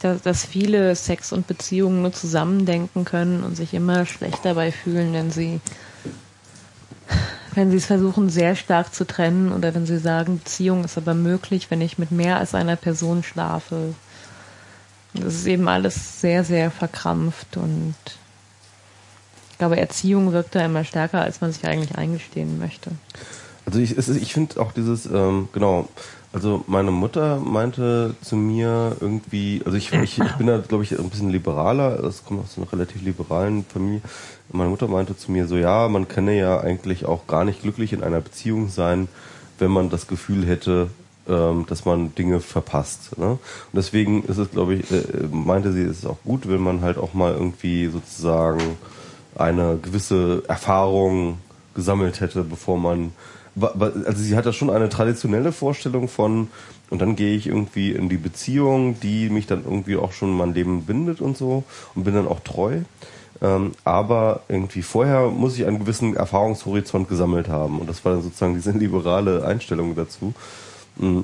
dass, 0.00 0.22
dass 0.22 0.44
viele 0.44 0.94
Sex 0.96 1.32
und 1.32 1.46
Beziehungen 1.46 2.02
nur 2.02 2.12
zusammendenken 2.12 3.04
können 3.04 3.42
und 3.42 3.56
sich 3.56 3.74
immer 3.74 4.06
schlecht 4.06 4.44
dabei 4.44 4.72
fühlen, 4.72 5.12
wenn 5.12 5.30
sie, 5.30 5.60
wenn 7.54 7.70
sie 7.70 7.76
es 7.78 7.86
versuchen, 7.86 8.28
sehr 8.30 8.56
stark 8.56 8.94
zu 8.94 9.06
trennen 9.06 9.52
oder 9.52 9.74
wenn 9.74 9.86
sie 9.86 9.98
sagen, 9.98 10.38
Beziehung 10.38 10.84
ist 10.84 10.98
aber 10.98 11.14
möglich, 11.14 11.70
wenn 11.70 11.80
ich 11.80 11.98
mit 11.98 12.10
mehr 12.10 12.38
als 12.38 12.54
einer 12.54 12.76
Person 12.76 13.22
schlafe. 13.22 13.94
Das 15.14 15.34
ist 15.34 15.46
eben 15.46 15.68
alles 15.68 16.20
sehr, 16.20 16.44
sehr 16.44 16.70
verkrampft 16.70 17.56
und 17.56 17.94
ich 19.50 19.58
glaube, 19.58 19.78
Erziehung 19.78 20.32
wirkt 20.32 20.56
da 20.56 20.64
immer 20.64 20.84
stärker, 20.84 21.20
als 21.20 21.40
man 21.40 21.52
sich 21.52 21.64
eigentlich 21.64 21.96
eingestehen 21.96 22.58
möchte. 22.58 22.90
Also 23.66 23.78
ich, 23.78 23.96
ich 23.96 24.34
finde 24.34 24.60
auch 24.60 24.72
dieses, 24.72 25.06
ähm, 25.06 25.48
genau, 25.52 25.88
also 26.32 26.64
meine 26.66 26.90
Mutter 26.90 27.38
meinte 27.38 28.16
zu 28.20 28.34
mir 28.34 28.96
irgendwie, 29.00 29.62
also 29.64 29.78
ich, 29.78 29.92
ich, 29.92 30.18
ich 30.18 30.32
bin 30.32 30.48
da 30.48 30.58
glaube 30.58 30.82
ich 30.82 30.98
ein 30.98 31.08
bisschen 31.08 31.30
liberaler, 31.30 32.02
das 32.02 32.24
kommt 32.24 32.42
aus 32.42 32.58
einer 32.58 32.70
relativ 32.72 33.02
liberalen 33.02 33.64
Familie. 33.64 34.02
Meine 34.50 34.70
Mutter 34.70 34.88
meinte 34.88 35.16
zu 35.16 35.30
mir 35.30 35.46
so, 35.46 35.56
ja, 35.56 35.88
man 35.88 36.08
könne 36.08 36.36
ja 36.36 36.60
eigentlich 36.60 37.06
auch 37.06 37.28
gar 37.28 37.44
nicht 37.44 37.62
glücklich 37.62 37.92
in 37.92 38.02
einer 38.02 38.20
Beziehung 38.20 38.68
sein, 38.68 39.06
wenn 39.60 39.70
man 39.70 39.90
das 39.90 40.08
Gefühl 40.08 40.44
hätte, 40.44 40.90
dass 41.26 41.84
man 41.86 42.14
Dinge 42.14 42.40
verpasst. 42.40 43.16
Ne? 43.16 43.30
Und 43.30 43.40
deswegen 43.72 44.24
ist 44.24 44.36
es, 44.36 44.50
glaube 44.50 44.74
ich, 44.74 44.90
äh, 44.90 45.26
meinte 45.30 45.72
sie, 45.72 45.82
es 45.82 45.98
ist 45.98 46.06
auch 46.06 46.18
gut, 46.24 46.48
wenn 46.48 46.60
man 46.60 46.82
halt 46.82 46.98
auch 46.98 47.14
mal 47.14 47.32
irgendwie 47.32 47.86
sozusagen 47.86 48.60
eine 49.34 49.78
gewisse 49.80 50.42
Erfahrung 50.48 51.38
gesammelt 51.74 52.20
hätte, 52.20 52.44
bevor 52.44 52.78
man 52.78 53.12
also 53.60 54.20
sie 54.20 54.36
hat 54.36 54.46
da 54.46 54.52
schon 54.52 54.70
eine 54.70 54.88
traditionelle 54.88 55.52
Vorstellung 55.52 56.08
von 56.08 56.48
und 56.90 57.00
dann 57.00 57.16
gehe 57.16 57.36
ich 57.36 57.46
irgendwie 57.46 57.92
in 57.92 58.08
die 58.08 58.16
Beziehung, 58.16 58.98
die 59.00 59.30
mich 59.30 59.46
dann 59.46 59.64
irgendwie 59.64 59.96
auch 59.96 60.12
schon 60.12 60.36
mein 60.36 60.54
Leben 60.54 60.84
bindet 60.84 61.20
und 61.20 61.36
so 61.36 61.64
und 61.94 62.04
bin 62.04 62.14
dann 62.14 62.28
auch 62.28 62.40
treu. 62.40 62.80
Ähm, 63.42 63.72
aber 63.84 64.42
irgendwie 64.48 64.82
vorher 64.82 65.28
muss 65.28 65.56
ich 65.56 65.66
einen 65.66 65.78
gewissen 65.78 66.16
Erfahrungshorizont 66.16 67.08
gesammelt 67.08 67.48
haben 67.48 67.80
und 67.80 67.88
das 67.88 68.04
war 68.04 68.12
dann 68.12 68.22
sozusagen 68.22 68.54
diese 68.54 68.70
liberale 68.78 69.44
Einstellung 69.44 69.94
dazu. 69.94 70.34
Mm. 70.96 71.20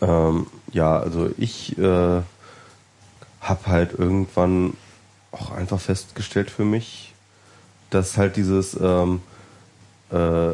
Ähm, 0.00 0.46
ja, 0.72 0.98
also 0.98 1.30
ich 1.38 1.78
äh, 1.78 2.22
habe 3.40 3.66
halt 3.66 3.98
irgendwann 3.98 4.74
auch 5.32 5.50
einfach 5.50 5.80
festgestellt 5.80 6.50
für 6.50 6.64
mich, 6.64 7.14
dass 7.90 8.16
halt 8.16 8.36
dieses 8.36 8.78
ähm, 8.78 9.22
äh, 10.10 10.52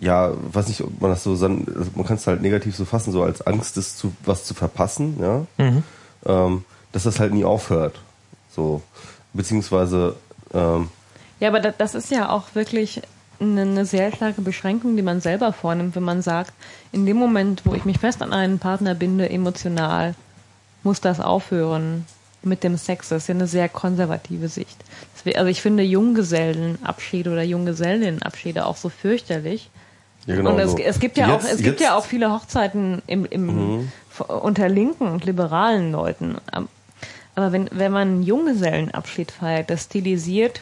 ja, 0.00 0.32
weiß 0.52 0.68
nicht, 0.68 0.82
ob 0.82 1.00
man 1.00 1.10
das 1.10 1.22
so 1.22 1.32
also 1.32 1.48
man 1.48 2.06
kann 2.06 2.16
es 2.16 2.26
halt 2.26 2.42
negativ 2.42 2.76
so 2.76 2.84
fassen, 2.84 3.12
so 3.12 3.22
als 3.22 3.46
Angst, 3.46 3.76
das 3.76 3.96
zu 3.96 4.14
was 4.24 4.44
zu 4.44 4.54
verpassen, 4.54 5.16
ja, 5.20 5.46
ähm, 6.26 6.64
dass 6.92 7.04
das 7.04 7.20
halt 7.20 7.32
nie 7.32 7.44
aufhört, 7.44 8.00
so. 8.54 8.82
Beziehungsweise 9.32 10.14
ähm, 10.52 10.90
Ja, 11.40 11.48
aber 11.48 11.60
da, 11.60 11.72
das 11.72 11.94
ist 11.94 12.10
ja 12.10 12.30
auch 12.30 12.54
wirklich 12.54 13.02
eine, 13.40 13.62
eine 13.62 13.84
sehr 13.86 14.12
starke 14.12 14.40
Beschränkung, 14.42 14.96
die 14.96 15.02
man 15.02 15.20
selber 15.20 15.52
vornimmt, 15.52 15.96
wenn 15.96 16.02
man 16.02 16.22
sagt, 16.22 16.52
in 16.92 17.06
dem 17.06 17.16
Moment, 17.16 17.62
wo 17.64 17.74
ich 17.74 17.84
mich 17.84 17.98
fest 17.98 18.22
an 18.22 18.32
einen 18.32 18.58
Partner 18.58 18.94
binde, 18.94 19.28
emotional, 19.30 20.14
muss 20.82 21.00
das 21.00 21.20
aufhören 21.20 22.06
mit 22.42 22.62
dem 22.62 22.76
Sex. 22.76 23.08
Das 23.08 23.22
ist 23.22 23.28
ja 23.28 23.34
eine 23.34 23.46
sehr 23.46 23.68
konservative 23.68 24.48
Sicht. 24.48 24.76
Also 25.34 25.46
ich 25.46 25.62
finde 25.62 25.82
Junggesellenabschiede 25.82 27.30
oder 27.32 27.42
Junggesellinnenabschiede 27.42 28.66
auch 28.66 28.76
so 28.76 28.88
fürchterlich. 28.90 29.70
ja 30.26 30.36
genau 30.36 30.50
und 30.52 30.58
es, 30.58 30.72
so. 30.72 30.78
es 30.78 31.00
gibt 31.00 31.16
ja 31.16 31.26
auch 31.26 31.42
Jetzt- 31.42 31.44
es 31.52 31.56
gibt 31.58 31.66
jetzt- 31.66 31.80
Mhm. 31.80 31.84
ja 31.84 31.96
auch 31.96 32.04
viele 32.04 32.30
Hochzeiten 32.32 33.02
im, 33.06 33.24
im 33.24 33.88
unter 34.28 34.68
linken 34.68 35.06
und 35.08 35.24
liberalen 35.24 35.92
Leuten. 35.92 36.36
Aber 37.34 37.50
wenn 37.52 37.68
wenn 37.72 37.90
man 37.92 38.08
einen 38.08 38.22
Junggesellenabschied 38.22 39.30
feiert, 39.32 39.70
das 39.70 39.84
stilisiert 39.84 40.60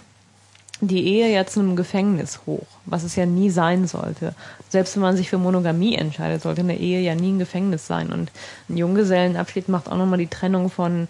die 0.89 1.07
Ehe 1.07 1.33
ja 1.33 1.47
zu 1.47 1.61
einem 1.61 1.77
Gefängnis 1.77 2.41
hoch, 2.45 2.67
was 2.87 3.05
es 3.05 3.15
ja 3.15 3.25
nie 3.25 3.51
sein 3.51 3.87
sollte. 3.87 4.35
Selbst 4.69 4.97
wenn 4.97 5.03
man 5.03 5.17
sich 5.17 5.31
für 5.31 5.39
Monogamie 5.39 5.95
entscheidet, 5.95 6.43
sollte 6.43 6.63
eine 6.63 6.77
Ehe 6.77 7.01
ja 7.01 7.15
nie 7.15 7.31
ein 7.31 7.39
Gefängnis 7.39 7.87
sein. 7.87 8.13
Und 8.13 8.33
ein 8.69 8.77
Junggesellenabschied 8.77 9.69
macht 9.69 9.89
auch 9.89 9.97
nochmal 9.97 10.19
die 10.19 10.27
Trennung 10.27 10.71
von 10.71 11.07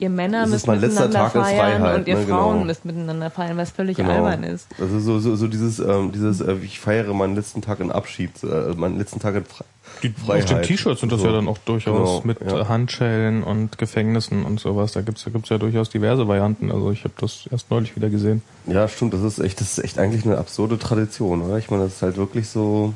ihr 0.00 0.10
Männer 0.10 0.44
ist 0.44 0.50
müsst 0.50 0.66
mein 0.66 0.80
letzter 0.80 1.06
miteinander 1.06 1.32
Tag 1.32 1.34
in 1.36 1.56
feiern 1.56 1.80
Freiheit, 1.82 1.98
und 2.00 2.08
ihr 2.08 2.16
ne, 2.16 2.26
Frauen 2.26 2.52
genau. 2.54 2.64
müsst 2.64 2.84
miteinander 2.84 3.30
feiern, 3.30 3.56
was 3.56 3.70
völlig 3.70 3.96
Genau. 3.98 4.10
albern 4.10 4.42
ist. 4.42 4.66
Also 4.80 4.98
so, 4.98 5.18
so, 5.20 5.36
so 5.36 5.46
dieses, 5.46 5.78
ähm, 5.78 6.10
dieses, 6.10 6.40
äh, 6.40 6.54
ich 6.62 6.80
feiere 6.80 7.14
meinen 7.14 7.36
letzten 7.36 7.62
Tag 7.62 7.78
in 7.80 7.92
Abschied, 7.92 8.32
äh, 8.42 8.74
meinen 8.76 8.98
letzten 8.98 9.20
Tag 9.20 9.36
in 9.36 9.44
Fre 9.44 9.64
Die, 10.02 10.08
Freiheit. 10.10 10.44
auf 10.44 10.50
den 10.50 10.62
T-Shirts 10.62 11.00
sind 11.00 11.12
das 11.12 11.20
So. 11.20 11.26
ja 11.26 11.32
dann 11.32 11.46
auch 11.48 11.58
durchaus 11.58 11.94
Genau, 11.94 12.22
mit 12.24 12.40
ja. 12.40 12.68
Handschellen 12.68 13.42
und 13.42 13.76
Gefängnissen 13.78 14.44
und 14.44 14.58
sowas. 14.58 14.92
Da 14.92 15.02
gibt's 15.02 15.24
da 15.24 15.30
gibt's 15.30 15.50
ja 15.50 15.58
durchaus 15.58 15.90
diverse 15.90 16.26
Varianten. 16.26 16.72
Also 16.72 16.90
ich 16.90 17.04
habe 17.04 17.14
das 17.20 17.46
erst 17.50 17.70
neulich 17.70 17.94
wieder 17.96 18.08
gesehen. 18.08 18.42
Ja, 18.66 18.88
stimmt, 18.88 19.12
das 19.14 19.20
ist 19.22 19.38
echt, 19.38 19.60
das 19.60 19.76
ist 19.78 19.84
echt 19.84 19.98
eigentlich 19.98 20.24
eine 20.24 20.38
absurde 20.38 20.78
Tradition, 20.78 21.42
oder? 21.42 21.58
Ich 21.58 21.70
meine, 21.70 21.84
das 21.84 21.94
ist 21.96 22.02
halt 22.02 22.16
wirklich 22.16 22.48
so, 22.48 22.94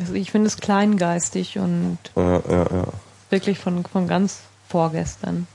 Also 0.00 0.14
ich 0.14 0.30
finde 0.32 0.48
es 0.48 0.56
kleingeistig 0.56 1.58
und 1.58 1.98
ja, 2.16 2.40
ja, 2.50 2.62
ja. 2.72 2.84
wirklich 3.30 3.58
von, 3.58 3.84
von 3.84 4.08
ganz 4.08 4.40
vorgestern. 4.68 5.46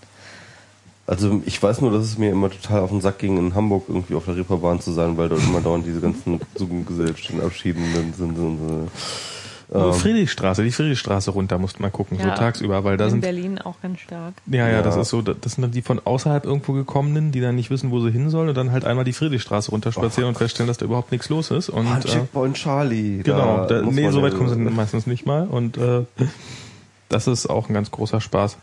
Also 1.09 1.41
ich 1.45 1.61
weiß 1.63 1.79
nur, 1.81 1.91
dass 1.91 2.03
es 2.03 2.17
mir 2.17 2.31
immer 2.31 2.49
total 2.49 2.81
auf 2.81 2.89
den 2.89 2.99
Sack 2.99 3.19
ging, 3.19 3.37
in 3.37 3.55
Hamburg 3.55 3.85
irgendwie 3.87 4.13
auf 4.15 4.25
der 4.25 4.35
Reeperbahn 4.35 4.81
zu 4.81 4.91
sein, 4.91 5.17
weil 5.17 5.29
dort 5.29 5.41
immer 5.43 5.61
dauernd 5.61 5.85
diese 5.85 6.01
ganzen 6.01 6.39
Gesellschaften 6.85 7.39
Abschieden 7.41 7.81
sind. 8.17 8.37
Und 8.37 8.57
so. 8.59 8.87
Ähm, 9.73 9.93
Friedrichstraße, 9.93 10.63
die 10.63 10.71
Friedrichstraße 10.71 11.31
runter 11.31 11.57
musst 11.57 11.77
du 11.77 11.81
mal 11.81 11.91
gucken, 11.91 12.17
so 12.17 12.23
Ja, 12.27 12.35
tagsüber, 12.35 12.83
weil 12.85 12.95
da 12.97 13.05
in 13.05 13.11
sind 13.11 13.21
Berlin 13.21 13.59
auch 13.59 13.75
ganz 13.81 13.99
stark. 13.99 14.33
ja, 14.47 14.69
ja, 14.69 14.81
das 14.81 14.95
Ja. 14.95 15.01
ist 15.01 15.09
so, 15.09 15.21
das 15.21 15.53
sind 15.53 15.61
dann 15.61 15.71
die 15.71 15.81
von 15.81 15.99
außerhalb 16.05 16.45
irgendwo 16.45 16.71
gekommenen, 16.73 17.31
die 17.33 17.41
dann 17.41 17.55
nicht 17.55 17.69
wissen, 17.69 17.91
wo 17.91 17.99
sie 18.01 18.11
hin 18.11 18.29
sollen 18.29 18.47
und 18.49 18.55
dann 18.55 18.71
halt 18.71 18.85
einmal 18.85 19.03
die 19.03 19.11
Friedrichstraße 19.13 19.71
runterspazieren 19.71 20.29
und 20.29 20.37
feststellen, 20.37 20.67
dass 20.67 20.77
da 20.77 20.85
überhaupt 20.85 21.11
nichts 21.11 21.27
los 21.29 21.51
ist 21.51 21.67
und 21.69 21.85
Ah, 21.87 21.97
äh, 21.99 22.01
Checkpoint 22.01 22.55
Charlie. 22.55 23.23
Genau, 23.23 23.65
da, 23.65 23.81
muss 23.81 23.93
nee, 23.95 24.09
so 24.09 24.21
weit 24.21 24.31
ja- 24.33 24.37
kommen 24.37 24.49
sie 24.49 24.55
meistens 24.75 25.05
nicht 25.05 25.25
mal 25.25 25.47
und 25.47 25.77
äh, 25.77 26.03
das 27.09 27.27
ist 27.27 27.47
auch 27.49 27.67
ein 27.69 27.73
ganz 27.73 27.91
großer 27.91 28.21
Spaß. 28.21 28.57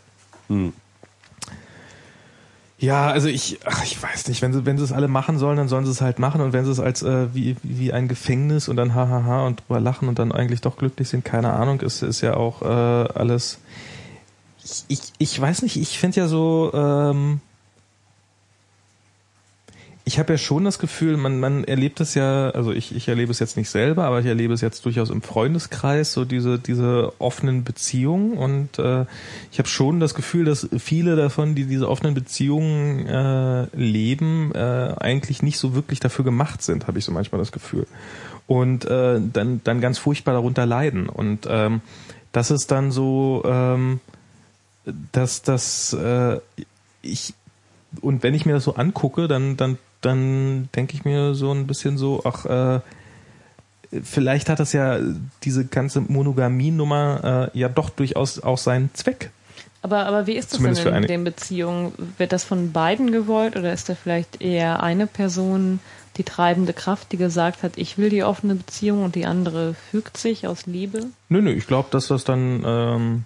Hm. 0.49 0.73
Ja, 2.77 3.07
also 3.07 3.29
ich, 3.29 3.59
ach, 3.65 3.83
ich 3.83 4.01
weiß 4.01 4.27
nicht, 4.27 4.41
wenn 4.41 4.51
sie, 4.51 4.65
wenn 4.65 4.77
sie 4.77 4.83
es 4.83 4.91
alle 4.91 5.07
machen 5.07 5.37
sollen, 5.37 5.55
dann 5.55 5.69
sollen 5.69 5.85
sie 5.85 5.91
es 5.91 6.01
halt 6.01 6.19
machen. 6.19 6.41
Und 6.41 6.51
wenn 6.51 6.65
sie 6.65 6.71
es 6.71 6.79
als 6.79 7.03
äh, 7.03 7.33
wie, 7.33 7.55
wie 7.63 7.93
ein 7.93 8.07
Gefängnis 8.07 8.67
und 8.67 8.75
dann 8.75 8.93
hahaha 8.93 9.45
und 9.45 9.61
drüber 9.61 9.79
lachen 9.79 10.09
und 10.09 10.19
dann 10.19 10.33
eigentlich 10.33 10.61
doch 10.61 10.77
glücklich 10.77 11.07
sind, 11.07 11.23
keine 11.23 11.53
Ahnung, 11.53 11.79
ist, 11.81 12.01
ist 12.01 12.21
ja 12.21 12.35
auch 12.35 12.61
äh, 12.61 12.65
alles. 12.65 13.59
Ich, 14.63 14.83
ich, 14.89 14.99
ich 15.19 15.39
weiß 15.39 15.61
nicht, 15.61 15.77
ich 15.77 15.97
finde 15.99 16.19
ja 16.19 16.27
so, 16.27 16.71
ähm, 16.73 17.39
ich 20.07 20.19
habe 20.19 20.33
ja 20.33 20.37
schon 20.37 20.63
das 20.63 20.77
Gefühl, 20.77 21.17
man, 21.17 21.39
man 21.39 21.63
erlebt 21.63 21.99
es 21.99 22.13
ja, 22.13 22.51
also 22.51 22.71
ich, 22.71 22.95
ich 22.95 23.07
erlebe 23.07 23.31
es 23.31 23.39
jetzt 23.39 23.57
nicht 23.57 23.71
selber, 23.71 24.05
aber 24.05 24.19
ich 24.19 24.27
erlebe 24.27 24.53
es 24.53 24.61
jetzt 24.61 24.85
durchaus 24.85 25.09
im 25.09 25.23
Freundeskreis, 25.23 26.13
so 26.13 26.25
diese, 26.25 26.59
diese 26.59 27.11
offenen 27.17 27.63
Beziehungen. 27.63 28.37
Und 28.37 28.77
äh, 28.77 29.05
ich 29.51 29.57
habe 29.57 29.67
schon 29.67 29.99
das 29.99 30.13
Gefühl, 30.13 30.45
dass 30.45 30.69
viele 30.77 31.15
davon, 31.15 31.55
die 31.55 31.65
diese 31.65 31.89
offenen 31.89 32.13
Beziehungen 32.13 33.07
äh, 33.07 33.65
leben, 33.75 34.51
äh, 34.53 34.93
eigentlich 34.99 35.41
nicht 35.41 35.57
so 35.57 35.73
wirklich 35.73 35.99
dafür 35.99 36.23
gemacht 36.23 36.61
sind, 36.61 36.85
habe 36.85 36.99
ich 36.99 37.05
so 37.05 37.11
manchmal 37.11 37.39
das 37.39 37.51
Gefühl. 37.51 37.87
Und 38.45 38.85
äh, 38.85 39.19
dann, 39.33 39.61
dann 39.63 39.81
ganz 39.81 39.97
furchtbar 39.97 40.33
darunter 40.33 40.67
leiden. 40.67 41.09
Und 41.09 41.47
ähm, 41.49 41.81
das 42.31 42.51
ist 42.51 42.69
dann 42.69 42.91
so, 42.91 43.41
ähm, 43.43 43.99
dass 45.11 45.41
das 45.41 45.93
äh, 45.93 46.39
ich 47.01 47.33
und 48.01 48.23
wenn 48.23 48.33
ich 48.33 48.45
mir 48.45 48.53
das 48.53 48.65
so 48.65 48.75
angucke, 48.75 49.27
dann 49.27 49.57
dann 49.57 49.79
dann 50.05 50.69
denke 50.75 50.95
ich 50.95 51.05
mir 51.05 51.33
so 51.33 51.51
ein 51.51 51.67
bisschen 51.67 51.97
so, 51.97 52.21
ach, 52.25 52.45
äh, 52.45 52.79
vielleicht 54.03 54.49
hat 54.49 54.59
das 54.59 54.73
ja 54.73 54.99
diese 55.43 55.65
ganze 55.65 56.01
Monogamie-Nummer 56.01 57.51
äh, 57.53 57.59
ja 57.59 57.69
doch 57.69 57.89
durchaus 57.89 58.39
auch 58.39 58.57
seinen 58.57 58.93
Zweck. 58.93 59.31
Aber, 59.81 60.05
aber 60.07 60.25
wie 60.25 60.33
ist 60.33 60.51
das 60.51 60.57
Zumindest 60.57 60.85
denn 60.85 60.95
in 60.95 61.07
den 61.07 61.23
Beziehungen? 61.23 61.93
Wird 62.17 62.31
das 62.31 62.43
von 62.43 62.71
beiden 62.71 63.11
gewollt 63.11 63.55
oder 63.55 63.71
ist 63.71 63.87
da 63.87 63.95
vielleicht 63.95 64.41
eher 64.41 64.81
eine 64.81 65.05
Person 65.05 65.79
die 66.17 66.23
treibende 66.23 66.73
Kraft, 66.73 67.11
die 67.11 67.17
gesagt 67.17 67.61
hat, 67.61 67.73
ich 67.77 67.97
will 67.97 68.09
die 68.09 68.23
offene 68.23 68.55
Beziehung 68.55 69.03
und 69.03 69.15
die 69.15 69.25
andere 69.25 69.75
fügt 69.91 70.17
sich 70.17 70.47
aus 70.47 70.65
Liebe? 70.65 71.07
Nö, 71.29 71.41
nö, 71.41 71.51
ich 71.51 71.67
glaube, 71.67 71.89
dass 71.91 72.07
das 72.07 72.23
dann 72.23 72.63
ähm, 72.65 73.25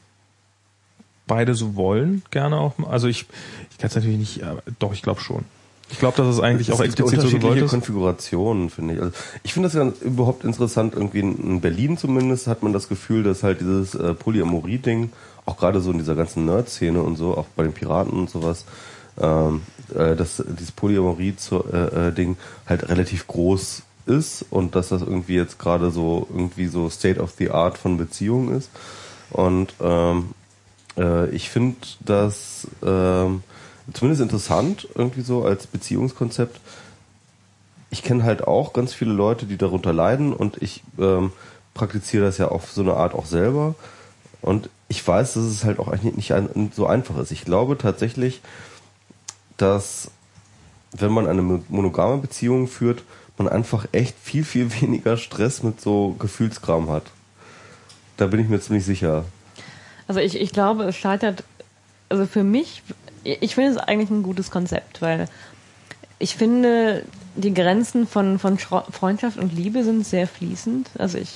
beide 1.27 1.55
so 1.55 1.75
wollen, 1.75 2.23
gerne 2.31 2.57
auch. 2.57 2.73
Also 2.89 3.07
ich, 3.07 3.27
ich 3.71 3.77
kann 3.77 3.87
es 3.89 3.95
natürlich 3.95 4.17
nicht, 4.17 4.43
aber 4.43 4.61
doch, 4.79 4.91
ich 4.91 5.01
glaube 5.01 5.21
schon. 5.21 5.45
Ich 5.91 5.99
glaube, 5.99 6.17
dass 6.17 6.27
es 6.27 6.39
eigentlich 6.39 6.69
Es 6.69 6.75
auch 6.75 6.81
explizit 6.81 7.21
so 7.21 7.29
gewollt 7.29 7.61
ist. 7.61 7.71
Konfigurationen, 7.71 8.69
finde 8.69 8.95
ich. 8.95 9.01
Also 9.01 9.13
ich 9.43 9.53
finde 9.53 9.69
das 9.69 9.75
ja 9.75 9.91
überhaupt 10.01 10.43
interessant. 10.43 10.93
Irgendwie 10.93 11.19
in 11.19 11.37
in 11.37 11.61
Berlin 11.61 11.97
zumindest 11.97 12.47
hat 12.47 12.63
man 12.63 12.73
das 12.73 12.89
Gefühl, 12.89 13.23
dass 13.23 13.43
halt 13.43 13.61
dieses 13.61 13.95
äh, 13.95 14.13
Polyamorie-Ding, 14.13 15.11
auch 15.45 15.57
gerade 15.57 15.81
so 15.81 15.91
in 15.91 15.97
dieser 15.97 16.15
ganzen 16.15 16.45
Nerd-Szene 16.45 17.01
und 17.01 17.15
so, 17.15 17.35
auch 17.35 17.47
bei 17.55 17.63
den 17.63 17.73
Piraten 17.73 18.17
und 18.19 18.29
sowas, 18.29 18.65
ähm, 19.19 19.61
äh, 19.95 20.15
dass 20.15 20.43
dieses 20.47 20.71
Polyamorie-Ding 20.71 22.37
halt 22.67 22.89
relativ 22.89 23.27
groß 23.27 23.81
ist 24.05 24.45
und 24.49 24.75
dass 24.75 24.89
das 24.89 25.01
irgendwie 25.01 25.35
jetzt 25.35 25.59
gerade 25.59 25.91
so 25.91 26.27
irgendwie 26.31 26.67
so 26.67 26.89
State 26.89 27.19
of 27.19 27.33
the 27.37 27.51
Art 27.51 27.77
von 27.77 27.97
Beziehungen 27.97 28.55
ist. 28.55 28.69
Und 29.31 29.73
ähm, 29.81 30.29
äh, 30.97 31.29
ich 31.29 31.49
finde 31.49 31.77
das 32.03 32.67
ähm, 32.83 33.43
zumindest 33.93 34.21
interessant, 34.21 34.87
irgendwie 34.95 35.21
so 35.21 35.43
als 35.45 35.67
Beziehungskonzept. 35.67 36.59
Ich 37.91 38.03
kenne 38.03 38.23
halt 38.23 38.47
auch 38.47 38.73
ganz 38.73 38.93
viele 38.93 39.13
Leute, 39.13 39.45
die 39.45 39.57
darunter 39.57 39.93
leiden 39.93 40.33
und 40.33 40.61
ich 40.61 40.83
ähm, 40.99 41.31
praktiziere 41.73 42.25
das 42.25 42.37
ja 42.37 42.49
auf 42.49 42.71
so 42.71 42.81
eine 42.81 42.93
Art 42.93 43.13
auch 43.13 43.25
selber. 43.25 43.75
Und 44.41 44.69
ich 44.87 45.05
weiß, 45.05 45.33
dass 45.33 45.43
es 45.43 45.63
halt 45.63 45.79
auch 45.79 45.87
eigentlich 45.87 46.15
nicht 46.15 46.33
ein, 46.33 46.71
so 46.75 46.85
einfach 46.85 47.17
ist. 47.17 47.31
Ich 47.31 47.45
glaube 47.45 47.77
tatsächlich, 47.77 48.41
dass 49.57 50.11
wenn 50.91 51.11
man 51.11 51.27
eine 51.27 51.41
mo- 51.41 51.63
monogame 51.69 52.17
Beziehung 52.17 52.67
führt, 52.67 53.03
man 53.37 53.47
einfach 53.47 53.85
echt 53.91 54.15
viel, 54.21 54.43
viel 54.43 54.69
weniger 54.81 55.17
Stress 55.17 55.63
mit 55.63 55.81
so 55.81 56.15
Gefühlskram 56.19 56.89
hat. 56.89 57.03
Da 58.17 58.27
bin 58.27 58.39
ich 58.39 58.49
mir 58.49 58.59
ziemlich 58.59 58.85
sicher. 58.85 59.25
Also 60.07 60.19
ich, 60.19 60.39
ich 60.39 60.51
glaube, 60.51 60.83
es 60.85 60.97
scheitert, 60.97 61.43
also 62.09 62.25
für 62.25 62.43
mich, 62.43 62.83
ich 63.41 63.55
finde 63.55 63.71
es 63.71 63.77
eigentlich 63.77 64.09
ein 64.09 64.23
gutes 64.23 64.51
Konzept, 64.51 65.01
weil 65.01 65.27
ich 66.19 66.35
finde, 66.35 67.03
die 67.35 67.53
Grenzen 67.53 68.05
von, 68.05 68.39
von 68.39 68.57
Freundschaft 68.57 69.37
und 69.37 69.53
Liebe 69.53 69.83
sind 69.83 70.05
sehr 70.05 70.27
fließend. 70.27 70.89
Also 70.97 71.17
ich, 71.17 71.33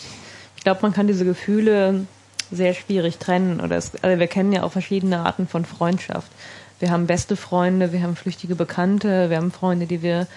ich 0.58 0.64
glaube, 0.64 0.82
man 0.82 0.94
kann 0.94 1.08
diese 1.08 1.26
Gefühle 1.26 2.06
sehr 2.52 2.74
schwierig 2.74 3.18
trennen. 3.18 3.62
Oder 3.62 3.78
es, 3.78 3.92
also 4.02 4.20
wir 4.20 4.28
kennen 4.28 4.52
ja 4.52 4.64
auch 4.64 4.72
verschiedene 4.72 5.20
Arten 5.20 5.48
von 5.48 5.66
Freundschaft. 5.66 6.32
Wir 6.80 6.92
haben 6.92 7.08
beste 7.08 7.36
Freunde, 7.36 7.94
wir 7.94 8.02
haben 8.02 8.16
flüchtige 8.16 8.56
Bekannte, 8.56 9.30
wir 9.30 9.38
haben 9.38 9.52
Freunde, 9.52 9.86
die 9.86 10.02
wir 10.02 10.28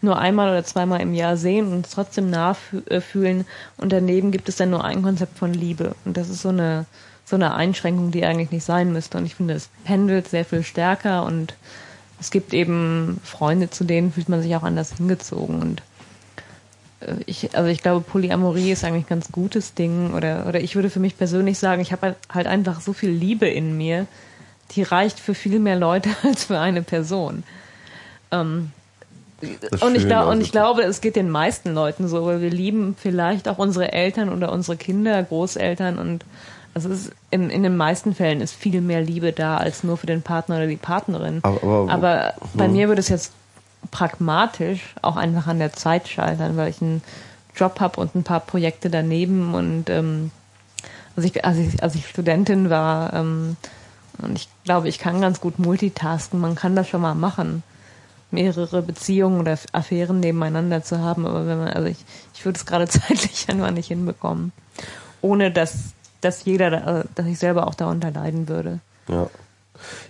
nur 0.00 0.18
einmal 0.18 0.50
oder 0.50 0.64
zweimal 0.64 1.00
im 1.00 1.14
Jahr 1.14 1.36
sehen 1.36 1.66
und 1.66 1.72
uns 1.72 1.90
trotzdem 1.90 2.30
nachfühlen. 2.30 3.46
Und 3.78 3.92
daneben 3.92 4.30
gibt 4.30 4.48
es 4.48 4.56
dann 4.56 4.70
nur 4.70 4.84
ein 4.84 5.02
Konzept 5.02 5.38
von 5.38 5.52
Liebe. 5.52 5.94
Und 6.04 6.16
das 6.16 6.28
ist 6.28 6.42
so 6.42 6.50
eine, 6.50 6.84
so 7.28 7.36
eine 7.36 7.54
Einschränkung, 7.54 8.10
die 8.10 8.24
eigentlich 8.24 8.50
nicht 8.50 8.64
sein 8.64 8.92
müsste. 8.92 9.18
Und 9.18 9.26
ich 9.26 9.34
finde, 9.34 9.54
es 9.54 9.68
pendelt 9.84 10.28
sehr 10.28 10.44
viel 10.44 10.62
stärker 10.62 11.24
und 11.24 11.54
es 12.20 12.30
gibt 12.30 12.54
eben 12.54 13.20
Freunde, 13.22 13.70
zu 13.70 13.84
denen 13.84 14.12
fühlt 14.12 14.28
man 14.28 14.42
sich 14.42 14.56
auch 14.56 14.62
anders 14.62 14.96
hingezogen. 14.96 15.60
Und 15.60 15.82
äh, 17.00 17.16
ich, 17.26 17.54
also 17.54 17.68
ich 17.68 17.82
glaube, 17.82 18.00
Polyamorie 18.00 18.72
ist 18.72 18.84
eigentlich 18.84 19.04
ein 19.04 19.08
ganz 19.08 19.30
gutes 19.30 19.74
Ding. 19.74 20.14
Oder, 20.14 20.46
oder 20.48 20.60
ich 20.60 20.74
würde 20.74 20.90
für 20.90 21.00
mich 21.00 21.18
persönlich 21.18 21.58
sagen, 21.58 21.82
ich 21.82 21.92
habe 21.92 22.16
halt 22.32 22.46
einfach 22.46 22.80
so 22.80 22.92
viel 22.92 23.10
Liebe 23.10 23.46
in 23.46 23.76
mir, 23.76 24.06
die 24.72 24.82
reicht 24.82 25.20
für 25.20 25.34
viel 25.34 25.58
mehr 25.58 25.76
Leute 25.76 26.08
als 26.22 26.44
für 26.44 26.58
eine 26.58 26.82
Person. 26.82 27.44
Ähm, 28.30 28.72
und 29.80 29.94
ich, 29.94 30.06
glaub, 30.06 30.24
und 30.24 30.30
also 30.30 30.42
ich 30.42 30.50
glaube, 30.50 30.82
es 30.82 31.00
geht 31.00 31.14
den 31.14 31.30
meisten 31.30 31.72
Leuten 31.72 32.08
so, 32.08 32.26
weil 32.26 32.40
wir 32.40 32.50
lieben 32.50 32.96
vielleicht 32.98 33.48
auch 33.48 33.58
unsere 33.58 33.92
Eltern 33.92 34.30
oder 34.30 34.50
unsere 34.50 34.76
Kinder, 34.76 35.22
Großeltern 35.22 35.98
und 35.98 36.24
also 36.74 36.90
es 36.90 37.06
ist 37.06 37.12
in, 37.30 37.50
in 37.50 37.62
den 37.62 37.76
meisten 37.76 38.14
Fällen 38.14 38.40
ist 38.40 38.54
viel 38.54 38.80
mehr 38.80 39.00
Liebe 39.00 39.32
da 39.32 39.56
als 39.56 39.82
nur 39.84 39.96
für 39.96 40.06
den 40.06 40.22
Partner 40.22 40.56
oder 40.56 40.66
die 40.66 40.76
Partnerin. 40.76 41.40
Aber- 41.42 41.62
aber- 41.62 41.92
aber 41.92 42.34
bei 42.54 42.66
hm. 42.66 42.72
mir 42.72 42.88
würde 42.88 43.00
es 43.00 43.08
jetzt 43.08 43.32
pragmatisch 43.90 44.94
auch 45.02 45.16
einfach 45.16 45.46
an 45.46 45.58
der 45.58 45.72
Zeit 45.72 46.08
scheitern, 46.08 46.56
weil 46.56 46.70
ich 46.70 46.80
einen 46.82 47.02
Job 47.56 47.80
habe 47.80 48.00
und 48.00 48.14
ein 48.14 48.22
paar 48.24 48.40
Projekte 48.40 48.90
daneben 48.90 49.54
und 49.54 49.90
ähm, 49.90 50.30
als 51.16 51.24
ich, 51.24 51.44
als 51.44 51.58
ich, 51.58 51.82
als 51.82 51.94
ich 51.94 52.06
Studentin 52.06 52.70
war 52.70 53.12
ähm, 53.12 53.56
und 54.22 54.36
ich 54.36 54.48
glaube, 54.64 54.88
ich 54.88 54.98
kann 54.98 55.20
ganz 55.20 55.40
gut 55.40 55.58
multitasken, 55.58 56.40
man 56.40 56.54
kann 56.54 56.76
das 56.76 56.88
schon 56.88 57.00
mal 57.00 57.14
machen 57.14 57.62
mehrere 58.30 58.82
Beziehungen 58.82 59.40
oder 59.40 59.58
Affären 59.72 60.20
nebeneinander 60.20 60.82
zu 60.82 60.98
haben, 60.98 61.26
aber 61.26 61.46
wenn 61.46 61.58
man, 61.58 61.68
also 61.68 61.88
ich, 61.88 61.96
ich 62.34 62.44
würde 62.44 62.58
es 62.58 62.66
gerade 62.66 62.86
zeitlich 62.88 63.46
einfach 63.48 63.70
nicht 63.70 63.88
hinbekommen. 63.88 64.52
Ohne 65.22 65.50
dass, 65.50 65.94
dass 66.20 66.44
jeder, 66.44 66.70
da- 66.70 67.04
dass 67.14 67.26
ich 67.26 67.38
selber 67.38 67.66
auch 67.66 67.74
darunter 67.74 68.10
leiden 68.10 68.48
würde. 68.48 68.80
Ja. 69.08 69.28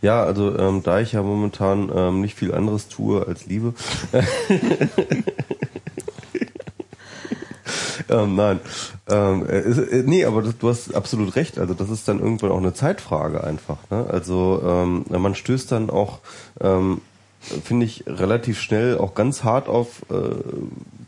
Ja, 0.00 0.22
also 0.22 0.58
ähm, 0.58 0.82
da 0.82 0.98
ich 1.00 1.12
ja 1.12 1.22
momentan 1.22 1.92
ähm, 1.94 2.22
nicht 2.22 2.34
viel 2.38 2.54
anderes 2.54 2.88
tue 2.88 3.26
als 3.26 3.44
Liebe. 3.44 3.74
ähm, 8.08 8.34
nein. 8.36 8.60
Ähm, 9.08 9.46
äh, 9.46 9.58
äh, 9.58 10.02
nee, 10.06 10.24
aber 10.24 10.42
das, 10.42 10.56
du 10.58 10.68
hast 10.68 10.94
absolut 10.94 11.36
recht. 11.36 11.58
Also 11.58 11.74
das 11.74 11.90
ist 11.90 12.08
dann 12.08 12.18
irgendwann 12.20 12.50
auch 12.50 12.58
eine 12.58 12.72
Zeitfrage 12.74 13.44
einfach. 13.44 13.76
Ne? 13.90 14.06
Also 14.08 14.62
ähm, 14.64 15.04
man 15.10 15.34
stößt 15.34 15.70
dann 15.72 15.90
auch, 15.90 16.20
ähm, 16.60 17.00
finde 17.40 17.86
ich, 17.86 18.04
relativ 18.06 18.60
schnell 18.60 18.96
auch 18.98 19.14
ganz 19.14 19.44
hart 19.44 19.68
auf 19.68 20.02
äh, 20.10 20.14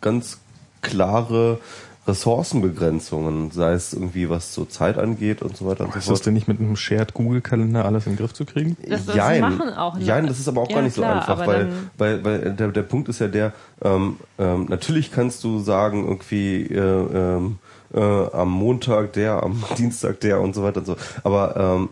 ganz 0.01 0.39
klare 0.83 1.59
Ressourcenbegrenzungen, 2.07 3.51
sei 3.51 3.73
es 3.73 3.93
irgendwie 3.93 4.29
was 4.31 4.53
zur 4.53 4.69
Zeit 4.69 4.99
angeht 4.99 5.43
und 5.43 5.57
so 5.57 5.67
weiter 5.67 5.85
und 5.85 5.93
so 5.93 5.99
Ist 5.99 6.05
fort. 6.07 6.19
das 6.19 6.23
denn 6.23 6.35
nicht 6.35 6.49
mit 6.49 6.59
einem 6.59 6.77
Shared 6.77 7.15
Google-Kalender 7.15 7.85
alles 7.85 8.07
in 8.07 8.13
den 8.13 8.19
Griff 8.19 8.33
zu 8.33 8.45
kriegen? 8.45 8.77
Das, 8.89 9.07
das 9.07 9.15
Jein. 9.17 9.41
machen 9.43 9.73
auch 9.75 9.99
Jein, 9.99 10.27
das 10.27 10.39
ist 10.39 10.49
aber 10.49 10.63
auch 10.63 10.69
Ja, 10.71 10.77
gar 10.77 10.83
nicht 10.83 10.95
klar, 10.97 11.25
so 11.25 11.33
einfach, 11.33 11.47
weil, 11.47 11.73
weil, 11.99 12.25
weil 12.25 12.53
der, 12.55 12.69
der 12.69 12.83
Punkt 12.83 13.09
ist 13.09 13.21
ja 13.21 13.29
der, 13.29 13.53
ähm, 13.83 14.17
ähm, 14.39 14.67
natürlich 14.69 15.13
kannst 15.13 15.45
du 15.45 15.61
sagen, 15.61 16.05
irgendwie 16.07 16.63
äh, 16.67 16.79
ähm, 16.79 17.59
äh, 17.93 18.01
am 18.01 18.51
Montag 18.51 19.13
der, 19.13 19.43
am 19.43 19.63
Dienstag 19.79 20.21
der 20.21 20.41
und 20.41 20.55
so 20.55 20.63
weiter 20.63 20.81
und 20.81 20.87
so. 20.87 20.97
Aber 21.23 21.57
ähm, 21.57 21.89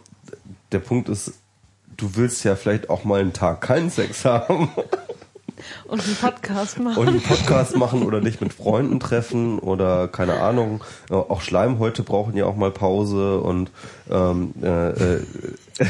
der 0.72 0.78
Punkt 0.80 1.08
ist, 1.08 1.32
du 1.96 2.10
willst 2.14 2.44
ja 2.44 2.56
vielleicht 2.56 2.90
auch 2.90 3.04
mal 3.04 3.20
einen 3.20 3.32
Tag 3.32 3.60
keinen 3.60 3.90
Sex 3.90 4.24
haben 4.24 4.68
Und 5.86 6.04
einen 6.04 6.16
Podcast 6.16 6.78
machen. 6.78 6.96
und 6.98 7.08
einen 7.08 7.22
Podcast 7.22 7.76
machen 7.76 8.02
oder 8.02 8.20
dich 8.20 8.40
mit 8.40 8.52
Freunden 8.52 9.00
treffen 9.00 9.58
oder 9.58 10.08
keine 10.08 10.40
Ahnung. 10.40 10.82
Auch 11.10 11.40
Schleimhäute 11.40 12.02
brauchen 12.02 12.36
ja 12.36 12.46
auch 12.46 12.56
mal 12.56 12.70
Pause 12.70 13.40
und 13.40 13.70
ähm, 14.10 14.54
äh, 14.62 14.90
äh, 14.90 15.20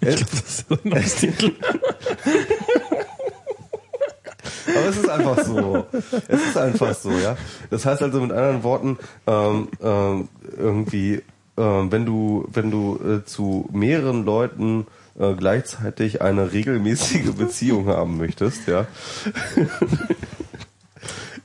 Ich 0.00 0.16
glaube, 0.16 0.30
das 0.30 0.42
ist 0.42 0.68
so 0.68 0.74
ein 0.74 0.90
neues 0.90 1.14
Titel. 1.16 1.52
Aber 4.76 4.86
es 4.88 4.96
ist 4.96 5.08
einfach 5.08 5.38
so. 5.44 5.86
Es 6.28 6.46
ist 6.46 6.56
einfach 6.56 6.94
so, 6.94 7.10
ja. 7.10 7.36
Das 7.70 7.86
heißt 7.86 8.02
also 8.02 8.20
mit 8.20 8.32
anderen 8.32 8.62
Worten, 8.62 8.98
ähm, 9.26 9.68
ähm, 9.82 10.28
irgendwie, 10.56 11.22
ähm, 11.56 11.92
wenn 11.92 12.06
du, 12.06 12.46
wenn 12.52 12.70
du 12.70 12.98
äh, 12.98 13.24
zu 13.24 13.68
mehreren 13.72 14.24
Leuten 14.24 14.86
äh, 15.22 15.34
gleichzeitig 15.34 16.20
eine 16.20 16.52
regelmäßige 16.52 17.32
Beziehung 17.36 17.86
haben 17.86 18.18
möchtest, 18.18 18.66
ja, 18.66 18.86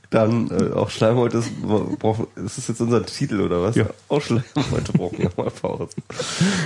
dann 0.09 0.49
äh, 0.51 0.73
auch 0.73 0.89
Schleimhäute 0.89 1.37
ist, 1.39 1.51
brauchen, 1.61 2.27
ist 2.35 2.57
das 2.57 2.67
jetzt 2.67 2.81
unser 2.81 3.05
Titel 3.05 3.41
oder 3.41 3.61
was? 3.61 3.75
Ja. 3.75 3.87
Auch 4.07 4.21
Schleimhäute 4.21 4.93
brauchen 4.93 5.21
ja 5.21 5.29
mal 5.35 5.49
Pause. 5.51 5.89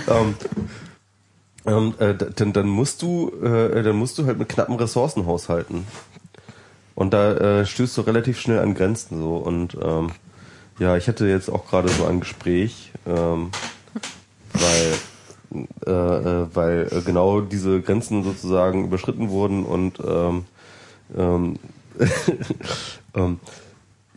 ähm, 0.07 0.35
ähm, 1.65 1.93
äh, 1.99 2.15
dann, 2.15 2.53
dann 2.53 2.67
musst 2.67 3.01
du, 3.01 3.31
äh, 3.43 3.83
dann 3.83 3.95
musst 3.95 4.17
du 4.17 4.25
halt 4.25 4.39
mit 4.39 4.49
knappen 4.49 4.75
Ressourcen 4.75 5.25
haushalten. 5.25 5.85
Und 6.95 7.13
da 7.13 7.33
äh, 7.33 7.65
stößt 7.65 7.97
du 7.97 8.01
relativ 8.01 8.39
schnell 8.39 8.59
an 8.59 8.73
Grenzen 8.73 9.19
so. 9.19 9.37
Und 9.37 9.77
ähm, 9.81 10.11
ja, 10.79 10.97
ich 10.97 11.07
hatte 11.07 11.27
jetzt 11.27 11.49
auch 11.49 11.67
gerade 11.67 11.89
so 11.89 12.05
ein 12.05 12.19
Gespräch, 12.19 12.91
ähm, 13.07 13.51
weil, 14.53 14.93
äh, 15.85 15.91
äh, 15.91 16.47
weil 16.53 16.87
äh, 16.91 17.01
genau 17.01 17.41
diese 17.41 17.81
Grenzen 17.81 18.23
sozusagen 18.23 18.85
überschritten 18.85 19.29
wurden 19.29 19.65
und 19.65 19.99
ähm, 20.05 20.45
ähm, 21.17 21.59
ähm, 23.15 23.39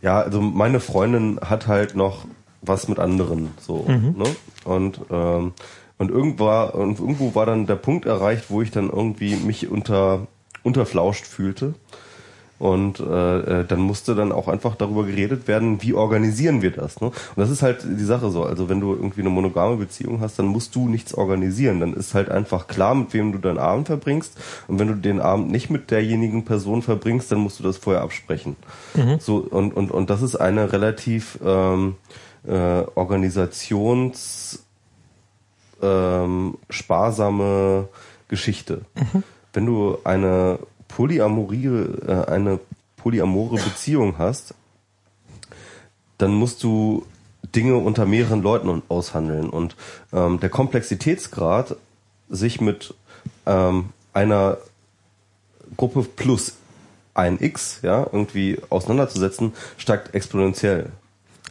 ja, 0.01 0.21
also 0.21 0.41
meine 0.41 0.81
Freundin 0.81 1.41
hat 1.41 1.67
halt 1.67 1.97
noch 1.97 2.25
was 2.63 2.89
mit 2.89 2.99
anderen 2.99 3.51
so, 3.61 3.85
ne? 3.89 4.25
Und 4.65 5.01
ähm, 5.11 5.53
und 5.97 6.11
irgendwo, 6.11 6.49
und 6.49 6.99
irgendwo 6.99 7.35
war 7.35 7.47
dann 7.47 7.67
der 7.67 7.77
Punkt 7.77 8.05
erreicht, 8.05 8.47
wo 8.49 8.63
ich 8.63 8.71
dann 8.71 8.91
irgendwie 8.91 9.37
mich 9.37 9.69
unter 9.71 10.27
unterflauscht 10.63 11.27
fühlte. 11.27 11.75
Und 12.59 13.01
äh, 13.01 13.61
äh, 13.61 13.65
dann 13.67 13.81
musste 13.81 14.15
dann 14.15 14.31
auch 14.31 14.47
einfach 14.47 14.77
darüber 14.77 15.05
geredet 15.05 15.49
werden, 15.49 15.83
wie 15.83 15.93
organisieren 15.93 16.63
wir 16.63 16.71
das. 16.71 17.01
Ne? 17.01 17.09
Und 17.09 17.37
das 17.37 17.51
ist 17.51 17.63
halt 17.63 17.85
die 17.85 18.05
Sache 18.05 18.31
so. 18.31 18.45
Also 18.45 18.69
wenn 18.69 18.81
du 18.81 18.95
irgendwie 18.95 19.23
eine 19.23 19.31
monogame 19.31 19.77
Beziehung 19.77 20.21
hast, 20.21 20.39
dann 20.39 20.47
musst 20.47 20.75
du 20.77 20.89
nichts 20.89 21.15
organisieren. 21.15 21.81
Dann 21.81 21.95
ist 21.95 22.15
halt 22.15 22.31
einfach 22.31 22.69
klar, 22.69 22.95
mit 22.95 23.13
wem 23.13 23.33
du 23.33 23.39
deinen 23.39 23.59
Abend 23.59 23.89
verbringst. 23.89 24.39
Und 24.69 24.79
wenn 24.79 24.89
du 24.89 24.95
den 24.95 25.21
Abend 25.21 25.51
nicht 25.51 25.69
mit 25.69 25.91
derjenigen 25.91 26.45
Person 26.45 26.83
verbringst, 26.83 27.33
dann 27.33 27.41
musst 27.41 27.59
du 27.59 27.65
das 27.65 27.77
vorher 27.77 28.03
absprechen. 28.03 28.57
So 29.19 29.39
und 29.39 29.75
und 29.75 29.91
und 29.91 30.11
das 30.11 30.23
ist 30.23 30.37
eine 30.37 30.73
relativ 30.73 31.39
ähm, 31.45 31.97
äh, 32.47 32.85
Organisations 32.95 34.65
ähm, 35.83 36.57
sparsame 36.71 37.89
Geschichte. 38.29 38.83
Wenn 39.53 39.67
du 39.67 39.99
eine 40.05 40.59
Polyamorie, 40.95 41.67
äh, 41.67 42.25
eine 42.27 42.61
polyamore 42.97 43.57
Beziehung 43.57 44.17
hast, 44.19 44.55
dann 46.19 46.33
musst 46.33 46.63
du 46.63 47.05
Dinge 47.55 47.77
unter 47.77 48.07
mehreren 48.07 48.43
Leuten 48.43 48.83
aushandeln. 48.89 49.51
Und 49.51 49.75
ähm, 50.13 50.39
der 50.39 50.51
Komplexitätsgrad, 50.51 51.77
sich 52.29 52.61
mit 52.61 52.95
ähm, 53.45 53.91
einer 54.13 54.59
Gruppe 55.77 56.05
plus 56.05 56.57
ein 57.13 57.39
X, 57.41 57.81
ja, 57.83 58.07
irgendwie 58.11 58.59
auseinanderzusetzen, 58.71 59.53
steigt 59.77 60.15
exponentiell. 60.15 60.91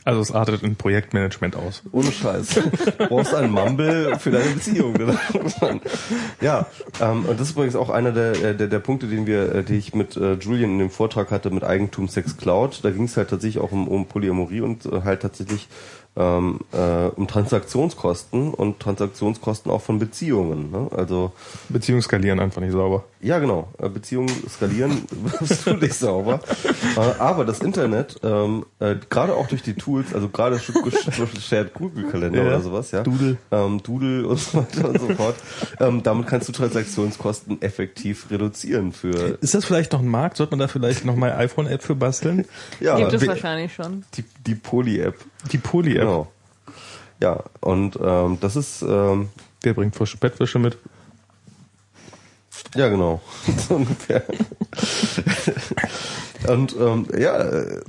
Also 0.06 0.22
es 0.22 0.32
artet 0.32 0.64
in 0.64 0.76
Projektmanagement 0.76 1.56
aus. 1.56 1.82
Ohne 1.92 2.12
Scheiß. 2.12 2.56
Du 2.98 3.08
brauchst 3.08 3.34
einen 3.34 3.52
Mumble 3.52 4.18
für 4.20 4.32
deine 4.32 4.50
Beziehung. 4.52 4.96
ja, 6.42 6.66
ähm, 7.00 7.26
und 7.26 7.40
das 7.40 7.50
ist 7.50 7.54
übrigens 7.54 7.76
auch 7.76 7.90
einer 7.90 8.12
der, 8.12 8.54
der, 8.54 8.68
der 8.68 8.80
Punkte, 8.80 9.08
den 9.08 9.26
wir, 9.26 9.56
äh, 9.56 9.64
die 9.64 9.76
ich 9.76 9.94
mit 9.94 10.18
äh, 10.18 10.34
Julian 10.34 10.72
in 10.72 10.80
dem 10.80 10.90
Vortrag 10.90 11.32
hatte 11.32 11.50
mit 11.52 11.64
Eigentum 11.64 12.10
Sex 12.10 12.38
Cloud. 12.38 12.80
Da 12.84 12.92
ging 12.92 13.06
es 13.06 13.16
halt 13.16 13.30
tatsächlich 13.30 13.64
auch 13.64 13.72
um, 13.72 13.88
um 13.88 14.06
Polyamorie 14.06 14.62
und 14.62 14.86
äh, 14.86 15.02
halt 15.04 15.22
tatsächlich 15.22 15.70
ähm, 16.16 16.60
äh, 16.72 17.08
um 17.08 17.28
Transaktionskosten 17.28 18.54
und 18.54 18.80
Transaktionskosten 18.80 19.72
auch 19.72 19.82
von 19.82 20.00
Beziehungen. 20.00 20.72
Ne? 20.72 20.90
Also 20.96 21.32
Beziehungen 21.70 22.02
skalieren 22.02 22.40
einfach 22.40 22.62
nicht 22.62 22.74
sauber. 22.74 23.06
Ja, 23.24 23.40
genau. 23.40 23.70
Äh, 23.80 23.90
Beziehungen 23.90 24.30
skalieren 24.50 25.04
wirst 25.40 25.66
du 25.66 25.74
nicht 25.74 25.94
sauber. 25.96 26.40
Äh, 26.96 27.00
aber 27.20 27.46
das 27.46 27.60
Internet, 27.62 28.18
ähm, 28.24 28.66
äh, 28.80 28.96
gerade 29.10 29.34
auch 29.36 29.48
durch 29.48 29.64
die 29.64 29.74
Tools, 29.74 30.14
also 30.14 30.30
gerade 30.30 30.58
Sh- 30.58 31.40
Shared 31.42 31.74
Google 31.74 32.04
Kalender 32.12 32.40
Ja. 32.42 32.48
oder 32.48 32.62
sowas, 32.62 32.92
ja. 32.92 33.02
Doodle. 33.04 33.38
Ähm, 33.52 33.82
Doodle 33.82 34.28
und 34.28 34.38
so 34.40 34.58
weiter 34.60 34.90
und 34.90 35.00
so 35.00 35.08
fort. 35.16 35.36
Ähm, 35.80 36.04
damit 36.04 36.28
kannst 36.28 36.48
du 36.50 36.52
Transaktionskosten 36.54 37.62
effektiv 37.62 38.30
reduzieren 38.30 38.92
für 38.92 39.38
Ist 39.42 39.54
das 39.56 39.66
vielleicht 39.66 39.94
noch 39.94 40.02
ein 40.02 40.08
Markt? 40.08 40.38
Sollte 40.38 40.52
man 40.52 40.60
da 40.60 40.68
vielleicht 40.68 41.06
noch 41.06 41.16
mal 41.16 41.32
iPhone-App 41.34 41.82
für 41.82 41.96
basteln? 41.96 42.46
ja, 42.80 42.98
Gibt 42.98 43.14
es 43.14 43.26
wahrscheinlich 43.28 43.74
schon. 43.74 44.04
die, 44.16 44.24
die 44.46 44.56
Poly-App. 44.56 45.16
Die 45.52 45.58
Poly-App. 45.58 46.02
Genau. 46.02 46.32
Ja, 47.22 47.44
und 47.62 47.98
ähm, 48.04 48.38
das 48.42 48.56
ist 48.58 48.82
ähm, 48.82 49.30
Der 49.64 49.74
bringt 49.74 49.96
frische 49.96 50.18
Bettwäsche 50.18 50.60
mit. 50.60 50.78
Ja, 52.76 52.90
genau. 52.90 53.22
Und 56.48 56.76
ähm, 56.80 57.08
ja, 57.18 57.38
äh, 57.38 57.84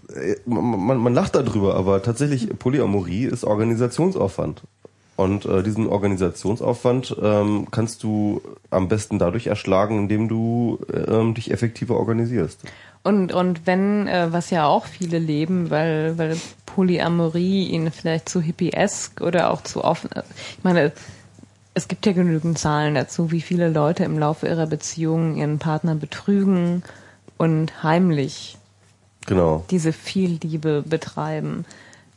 man, 0.45 0.99
man 0.99 1.15
lacht 1.15 1.35
darüber, 1.35 1.75
aber 1.75 2.03
tatsächlich 2.03 2.51
Polyamorie 2.59 3.25
ist 3.25 3.45
Organisationsaufwand. 3.45 4.63
Und 5.17 5.47
äh, 5.47 5.63
diesen 5.63 5.87
Organisationsaufwand 5.87 7.17
ähm, 7.23 7.69
kannst 7.71 8.03
du 8.03 8.43
am 8.71 8.89
besten 8.89 9.19
dadurch 9.19 9.47
erschlagen, 9.47 9.99
indem 10.01 10.29
du 10.29 10.81
ähm, 10.93 11.35
dich 11.35 11.53
effektiver 11.53 11.97
organisierst. 11.97 12.61
Und, 13.05 13.33
und 13.33 13.67
wenn, 13.67 14.09
äh, 14.09 14.33
was 14.33 14.51
ja 14.51 14.67
auch 14.67 14.87
viele 14.87 15.19
leben, 15.19 15.71
weil, 15.71 16.19
weil 16.19 16.37
Polyamorie 16.67 17.69
ihnen 17.69 17.93
vielleicht 17.93 18.29
zu 18.29 18.41
hippiesk 18.41 19.21
oder 19.21 19.51
auch 19.51 19.63
zu 19.63 19.85
offen, 19.85 20.11
ich 20.59 20.65
meine, 20.65 20.91
es 21.75 21.89
gibt 21.89 22.07
ja 22.07 22.13
genügend 22.13 22.59
Zahlen 22.59 22.95
dazu, 22.95 23.31
wie 23.31 23.41
viele 23.41 23.69
Leute 23.69 24.05
im 24.05 24.19
Laufe 24.19 24.47
ihrer 24.47 24.67
Beziehung 24.67 25.37
ihren 25.37 25.59
Partner 25.59 25.95
betrügen 25.95 26.83
und 27.37 27.83
heimlich 27.83 28.57
Genau. 29.27 29.65
diese 29.71 29.93
Vielliebe 29.93 30.83
betreiben. 30.87 31.65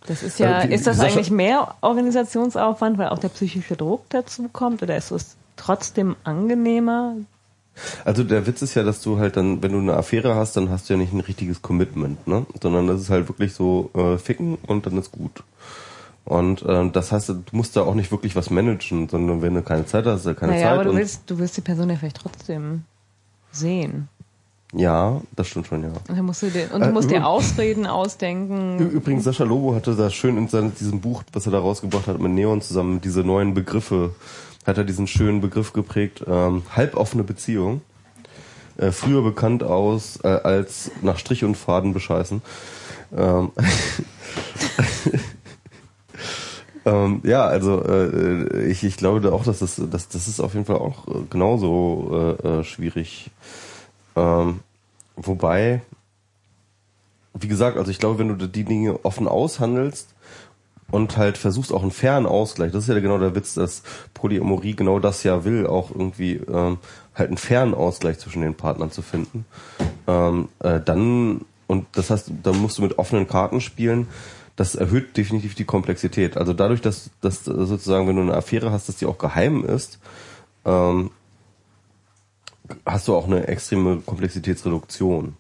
Das 0.06 0.24
ist 0.24 0.40
ja, 0.40 0.62
Äh, 0.62 0.68
die- 0.68 0.74
ist 0.74 0.88
das 0.88 1.00
eigentlich 1.00 1.32
mehr 1.32 1.76
Organisationsaufwand, 1.82 2.98
weil 2.98 3.10
auch 3.10 3.20
der 3.20 3.30
psychische 3.30 3.76
Druck 3.76 4.04
dazu 4.10 4.50
kommt, 4.52 4.82
oder 4.84 4.96
ist 4.96 5.12
es 5.12 5.36
trotzdem 5.56 6.16
angenehmer? 6.24 7.16
Also 8.06 8.24
der 8.24 8.48
Witz 8.48 8.62
ist 8.62 8.74
ja, 8.76 8.84
dass 8.84 9.02
du 9.02 9.20
halt 9.20 9.38
dann, 9.38 9.62
wenn 9.62 9.72
du 9.72 9.78
eine 9.80 9.94
Affäre 9.96 10.36
hast, 10.36 10.56
dann 10.58 10.70
hast 10.70 10.90
du 10.90 10.94
ja 10.94 10.98
nicht 11.00 11.14
ein 11.14 11.20
richtiges 11.20 11.62
Commitment, 11.62 12.26
ne? 12.28 12.46
Sondern 12.62 12.88
das 12.88 13.02
ist 13.02 13.10
halt 13.10 13.28
wirklich 13.28 13.54
so 13.54 13.92
äh, 13.94 14.18
ficken 14.18 14.58
und 14.66 14.86
dann 14.86 14.98
ist 14.98 15.12
gut. 15.12 15.44
Und 16.28 16.62
äh, 16.64 16.90
das 16.92 17.14
heißt, 17.14 17.30
du 17.30 17.42
musst 17.54 17.78
da 17.78 17.84
auch 17.84 17.96
nicht 17.96 18.12
wirklich 18.12 18.36
was 18.36 18.50
managen, 18.50 19.08
sondern 19.08 19.42
wenn 19.42 19.54
du 19.54 19.62
keine 19.62 19.86
Zeit 19.86 20.06
hast, 20.06 20.26
keine 20.36 20.52
naja, 20.52 20.66
Zeit. 20.66 20.74
aber 20.74 20.84
du 20.84 20.96
willst, 20.96 21.22
du 21.30 21.38
willst 21.40 21.56
die 21.56 21.62
Person 21.62 21.90
ja 21.90 21.96
vielleicht 21.96 22.18
trotzdem 22.18 22.84
sehen. 23.52 24.10
ja, 24.74 25.22
das 25.38 25.48
stimmt 25.48 25.68
schon, 25.68 25.84
ja. 25.84 25.90
Und, 26.10 26.18
dann 26.18 26.26
musst 26.26 26.42
du 26.42 26.50
dir, 26.50 26.70
und 26.74 26.82
du 26.82 26.88
Äh, 26.88 26.92
musst 26.92 27.10
dir 27.10 27.22
üb- 27.22 27.24
Ausreden 27.24 27.86
ausdenken. 27.88 28.78
Übrigens, 28.90 29.24
Sascha 29.24 29.46
Lobo 29.46 29.74
hatte 29.74 29.96
da 29.96 30.10
schön 30.10 30.36
in 30.38 30.50
seinem, 30.50 30.76
diesem 30.76 31.00
Buch, 31.00 31.24
was 31.32 31.46
er 31.46 31.54
da 31.54 31.60
rausgebracht 31.60 32.08
hat, 32.08 32.20
mit 32.20 32.34
Neon 32.34 32.62
zusammen, 32.62 33.00
diese 33.00 33.22
neuen 33.22 33.54
Begriffe, 33.54 34.14
hat 34.66 34.78
er 34.78 34.84
diesen 34.84 35.08
schönen 35.08 35.40
Begriff 35.40 35.72
geprägt, 35.72 36.26
ähm, 36.28 36.64
halboffene 36.76 37.24
Beziehung. 37.24 37.80
Äh, 38.76 38.92
früher 38.92 39.22
bekannt 39.24 39.64
aus 39.64 40.20
äh, 40.24 40.28
als 40.28 40.92
nach 41.02 41.18
Strich 41.20 41.46
und 41.46 41.56
Faden 41.56 41.94
bescheißen. 41.94 42.42
Ähm, 43.16 43.52
ähm, 46.88 47.20
ja, 47.24 47.46
also 47.46 47.84
äh, 47.84 48.66
ich, 48.68 48.84
ich 48.86 48.96
glaube 48.96 49.34
auch, 49.34 49.44
dass 49.44 49.60
das, 49.60 49.82
das, 49.92 50.08
das 50.08 50.28
ist 50.30 50.40
auf 50.40 50.54
jeden 50.54 50.66
Fall 50.66 50.78
auch 50.78 51.06
äh, 51.08 51.24
genauso 51.30 52.38
äh, 52.42 52.48
äh, 52.48 52.64
schwierig. 52.64 53.30
Ähm, 54.16 54.62
wobei, 55.18 55.82
wie 57.34 57.50
gesagt, 57.50 57.78
also 57.78 57.92
ich 57.92 58.00
glaube, 58.00 58.20
wenn 58.20 58.38
du 58.38 58.48
die 58.48 58.64
Dinge 58.64 59.04
offen 59.04 59.28
aushandelst 59.28 60.16
und 60.90 61.18
halt 61.18 61.38
versuchst 61.38 61.74
auch 61.74 61.82
einen 61.82 61.92
fairen 61.92 62.26
Ausgleich, 62.26 62.72
das 62.72 62.84
ist 62.84 62.90
ja 62.90 63.02
genau 63.02 63.18
der 63.18 63.36
Witz, 63.36 63.54
dass 63.56 63.84
Polyamorie 64.14 64.76
genau 64.76 65.00
das 65.00 65.24
ja 65.24 65.44
will, 65.44 65.68
auch 65.68 65.92
irgendwie 65.92 66.36
ähm, 66.36 66.78
halt 67.14 67.28
einen 67.28 67.38
fairen 67.38 67.74
Ausgleich 67.74 68.20
zwischen 68.20 68.42
den 68.42 68.56
Partnern 68.56 68.92
zu 68.92 69.02
finden, 69.02 69.46
ähm, 70.08 70.48
äh, 70.60 70.80
dann 70.80 71.42
und 71.68 71.86
das 71.92 72.10
heißt, 72.10 72.32
da 72.44 72.54
musst 72.54 72.78
du 72.78 72.82
mit 72.82 72.98
offenen 72.98 73.28
Karten 73.28 73.60
spielen. 73.60 74.08
Das 74.58 74.76
erhöht 74.76 75.16
definitiv 75.16 75.56
die 75.56 75.66
Komplexität. 75.66 76.36
Also 76.36 76.52
dadurch, 76.52 76.82
dass, 76.82 77.12
dass 77.22 77.48
äh, 77.48 77.66
sozusagen, 77.66 78.08
wenn 78.08 78.18
du 78.18 78.24
eine 78.24 78.34
Affäre 78.34 78.72
hast, 78.72 78.90
dass 78.90 78.98
die 78.98 79.06
auch 79.06 79.20
geheim 79.20 79.64
ist, 79.64 80.00
ähm, 80.66 81.12
hast 82.86 83.08
du 83.08 83.16
auch 83.16 83.28
eine 83.28 83.48
extreme 83.48 83.98
Komplexitätsreduktion. 83.98 85.38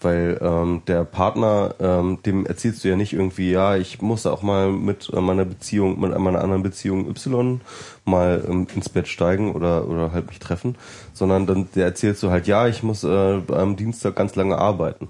Weil 0.00 0.38
ähm, 0.42 0.82
der 0.86 1.04
Partner, 1.04 1.76
ähm, 1.78 2.18
dem 2.26 2.44
erzählst 2.44 2.84
du 2.84 2.88
ja 2.88 2.96
nicht 2.96 3.14
irgendwie, 3.14 3.52
ja, 3.52 3.76
ich 3.76 4.02
muss 4.02 4.26
auch 4.26 4.42
mal 4.42 4.70
mit 4.70 5.08
äh, 5.14 5.20
meiner 5.20 5.44
Beziehung, 5.44 5.98
mit 5.98 6.18
meiner 6.18 6.42
anderen 6.42 6.62
Beziehung 6.62 7.08
Y 7.08 7.60
mal 8.04 8.44
ähm, 8.46 8.66
ins 8.74 8.88
Bett 8.88 9.08
steigen 9.08 9.52
oder, 9.52 9.88
oder 9.88 10.12
halt 10.12 10.26
mich 10.26 10.40
treffen, 10.40 10.74
sondern 11.14 11.46
dann 11.46 11.68
der 11.74 11.86
erzählst 11.86 12.22
du 12.22 12.30
halt, 12.30 12.46
ja, 12.46 12.66
ich 12.66 12.82
muss 12.82 13.04
äh, 13.04 13.40
am 13.48 13.76
Dienstag 13.76 14.16
ganz 14.16 14.34
lange 14.34 14.58
arbeiten. 14.58 15.08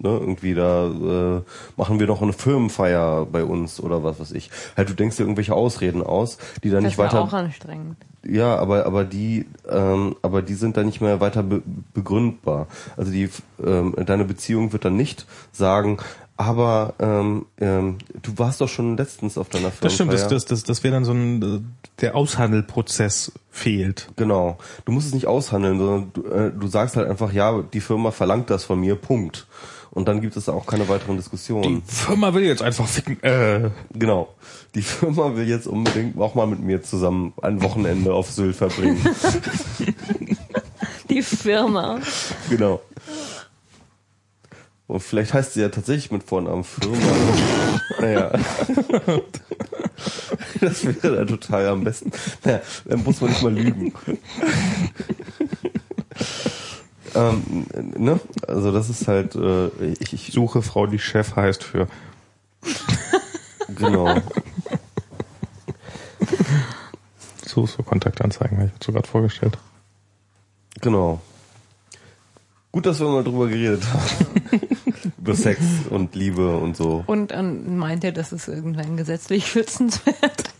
Ne, 0.00 0.10
irgendwie 0.10 0.54
da 0.54 0.86
äh, 0.86 1.42
machen 1.76 1.98
wir 1.98 2.06
noch 2.06 2.22
eine 2.22 2.32
Firmenfeier 2.32 3.26
bei 3.26 3.42
uns 3.42 3.80
oder 3.80 4.04
was 4.04 4.20
weiß 4.20 4.30
ich. 4.30 4.48
Halt, 4.76 4.88
du 4.88 4.94
denkst 4.94 5.16
dir 5.16 5.24
irgendwelche 5.24 5.54
Ausreden 5.54 6.04
aus, 6.04 6.38
die 6.62 6.70
dann 6.70 6.84
Das 6.84 6.90
nicht 6.90 6.92
ist 6.92 6.98
ja 6.98 7.04
weiter 7.06 7.20
auch 7.22 7.32
anstrengend. 7.32 7.96
ja, 8.24 8.54
aber 8.56 8.86
aber 8.86 9.04
die 9.04 9.46
ähm, 9.68 10.14
aber 10.22 10.42
die 10.42 10.54
sind 10.54 10.76
dann 10.76 10.86
nicht 10.86 11.00
mehr 11.00 11.20
weiter 11.20 11.42
be 11.42 11.62
begründbar. 11.94 12.68
Also 12.96 13.10
die 13.10 13.28
ähm, 13.64 13.96
deine 14.06 14.24
Beziehung 14.24 14.72
wird 14.72 14.84
dann 14.84 14.94
nicht 14.96 15.26
sagen, 15.50 15.98
aber 16.36 16.94
ähm, 17.00 17.46
ähm, 17.60 17.98
du 18.22 18.38
warst 18.38 18.60
doch 18.60 18.68
schon 18.68 18.96
letztens 18.96 19.36
auf 19.36 19.48
deiner 19.48 19.72
Firma. 19.72 19.80
Das 19.82 19.94
stimmt, 19.94 20.12
das, 20.12 20.28
das, 20.28 20.44
das, 20.44 20.62
das 20.62 20.84
wäre 20.84 20.94
dann 20.94 21.04
so 21.04 21.10
ein, 21.10 21.42
äh, 21.42 21.60
der 22.00 22.14
Aushandelprozess 22.14 23.32
fehlt. 23.50 24.08
Genau. 24.14 24.58
Du 24.84 24.92
musst 24.92 25.08
es 25.08 25.14
nicht 25.14 25.26
aushandeln, 25.26 25.78
sondern 25.80 26.12
du, 26.12 26.24
äh, 26.28 26.52
du 26.52 26.68
sagst 26.68 26.96
halt 26.96 27.08
einfach, 27.08 27.32
ja, 27.32 27.62
die 27.62 27.80
Firma 27.80 28.12
verlangt 28.12 28.50
das 28.50 28.64
von 28.64 28.78
mir, 28.78 28.94
Punkt. 28.94 29.48
Und 29.98 30.06
dann 30.06 30.20
gibt 30.20 30.36
es 30.36 30.48
auch 30.48 30.64
keine 30.64 30.88
weiteren 30.88 31.16
Diskussionen. 31.16 31.82
Die 31.82 31.92
Firma 31.92 32.32
will 32.32 32.44
jetzt 32.44 32.62
einfach 32.62 32.86
ficken. 32.86 33.20
Äh, 33.20 33.70
Genau. 33.92 34.32
Die 34.76 34.82
Firma 34.82 35.34
will 35.34 35.48
jetzt 35.48 35.66
unbedingt 35.66 36.16
auch 36.20 36.36
mal 36.36 36.46
mit 36.46 36.60
mir 36.60 36.84
zusammen 36.84 37.32
ein 37.42 37.60
Wochenende 37.64 38.14
auf 38.14 38.30
Sylt 38.30 38.54
verbringen. 38.54 39.04
Die 41.10 41.20
Firma. 41.20 41.98
Genau. 42.48 42.80
Und 44.86 45.00
vielleicht 45.00 45.34
heißt 45.34 45.54
sie 45.54 45.62
ja 45.62 45.68
tatsächlich 45.68 46.12
mit 46.12 46.22
Vornamen 46.22 46.62
Firma. 46.62 46.96
naja. 48.00 48.30
Das 50.60 50.84
wäre 50.84 51.16
dann 51.16 51.26
total 51.26 51.66
am 51.66 51.82
besten. 51.82 52.12
Naja, 52.44 52.60
dann 52.84 53.02
muss 53.02 53.20
man 53.20 53.30
nicht 53.30 53.42
mal 53.42 53.52
lügen. 53.52 53.92
ähm, 57.18 57.66
ne? 57.96 58.20
Also 58.46 58.70
das 58.72 58.88
ist 58.88 59.08
halt, 59.08 59.34
äh, 59.34 59.68
ich, 60.00 60.12
ich 60.12 60.32
suche 60.32 60.62
Frau, 60.62 60.86
die 60.86 60.98
Chef 60.98 61.34
heißt 61.36 61.64
für. 61.64 61.88
genau. 63.74 64.14
So, 67.44 67.66
so 67.66 67.82
Kontaktanzeigen, 67.82 68.58
habe 68.58 68.66
ich 68.68 68.72
mir 68.72 68.84
so 68.84 68.92
gerade 68.92 69.08
vorgestellt. 69.08 69.58
Genau. 70.80 71.20
Gut, 72.70 72.86
dass 72.86 73.00
wir 73.00 73.08
mal 73.08 73.24
drüber 73.24 73.48
geredet 73.48 73.82
haben. 73.92 74.60
Über 75.18 75.34
Sex 75.34 75.60
und 75.90 76.14
Liebe 76.14 76.56
und 76.56 76.76
so. 76.76 77.02
Und, 77.06 77.32
und 77.32 77.76
meint 77.76 78.04
er, 78.04 78.12
dass 78.12 78.32
es 78.32 78.46
irgendwann 78.46 78.96
gesetzlich 78.96 79.46
schützenswert? 79.50 80.54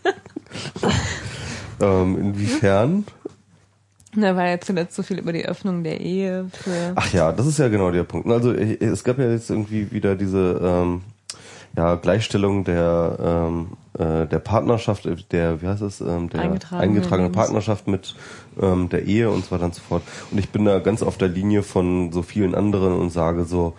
Ähm, 1.79 2.17
inwiefern? 2.19 3.05
Na, 4.15 4.35
war 4.35 4.47
ja 4.47 4.59
zuletzt 4.59 4.95
so 4.95 5.03
viel 5.03 5.19
über 5.19 5.33
die 5.33 5.45
Öffnung 5.45 5.83
der 5.83 6.01
Ehe 6.01 6.47
für. 6.51 6.93
Ach 6.95 7.13
ja, 7.13 7.31
das 7.31 7.45
ist 7.45 7.59
ja 7.59 7.67
genau 7.67 7.91
der 7.91 8.03
Punkt. 8.03 8.27
Also 8.29 8.53
es 8.53 9.03
gab 9.03 9.19
ja 9.19 9.29
jetzt 9.29 9.49
irgendwie 9.49 9.91
wieder 9.91 10.15
diese 10.15 10.59
ähm, 10.63 11.01
ja, 11.77 11.95
Gleichstellung 11.95 12.63
der 12.63 13.17
ähm, 13.21 13.67
äh, 13.93 14.25
der 14.25 14.39
Partnerschaft, 14.39 15.05
äh, 15.05 15.15
der 15.31 15.61
wie 15.61 15.67
heißt 15.67 15.83
es, 15.83 16.01
ähm, 16.01 16.29
der 16.29 16.41
Eingetragene 16.41 16.83
eingetragenen 16.83 17.31
Lebens- 17.31 17.37
Partnerschaft 17.37 17.87
mit 17.87 18.15
ähm, 18.59 18.89
der 18.89 19.05
Ehe 19.05 19.29
und 19.29 19.45
so 19.45 19.51
weiter 19.51 19.65
und 19.65 19.75
so 19.75 19.81
fort. 19.81 20.03
Und 20.31 20.39
ich 20.39 20.49
bin 20.49 20.65
da 20.65 20.79
ganz 20.79 21.03
auf 21.03 21.17
der 21.17 21.27
Linie 21.27 21.61
von 21.61 22.11
so 22.11 22.23
vielen 22.23 22.55
anderen 22.55 22.93
und 22.93 23.11
sage 23.11 23.45
so, 23.45 23.73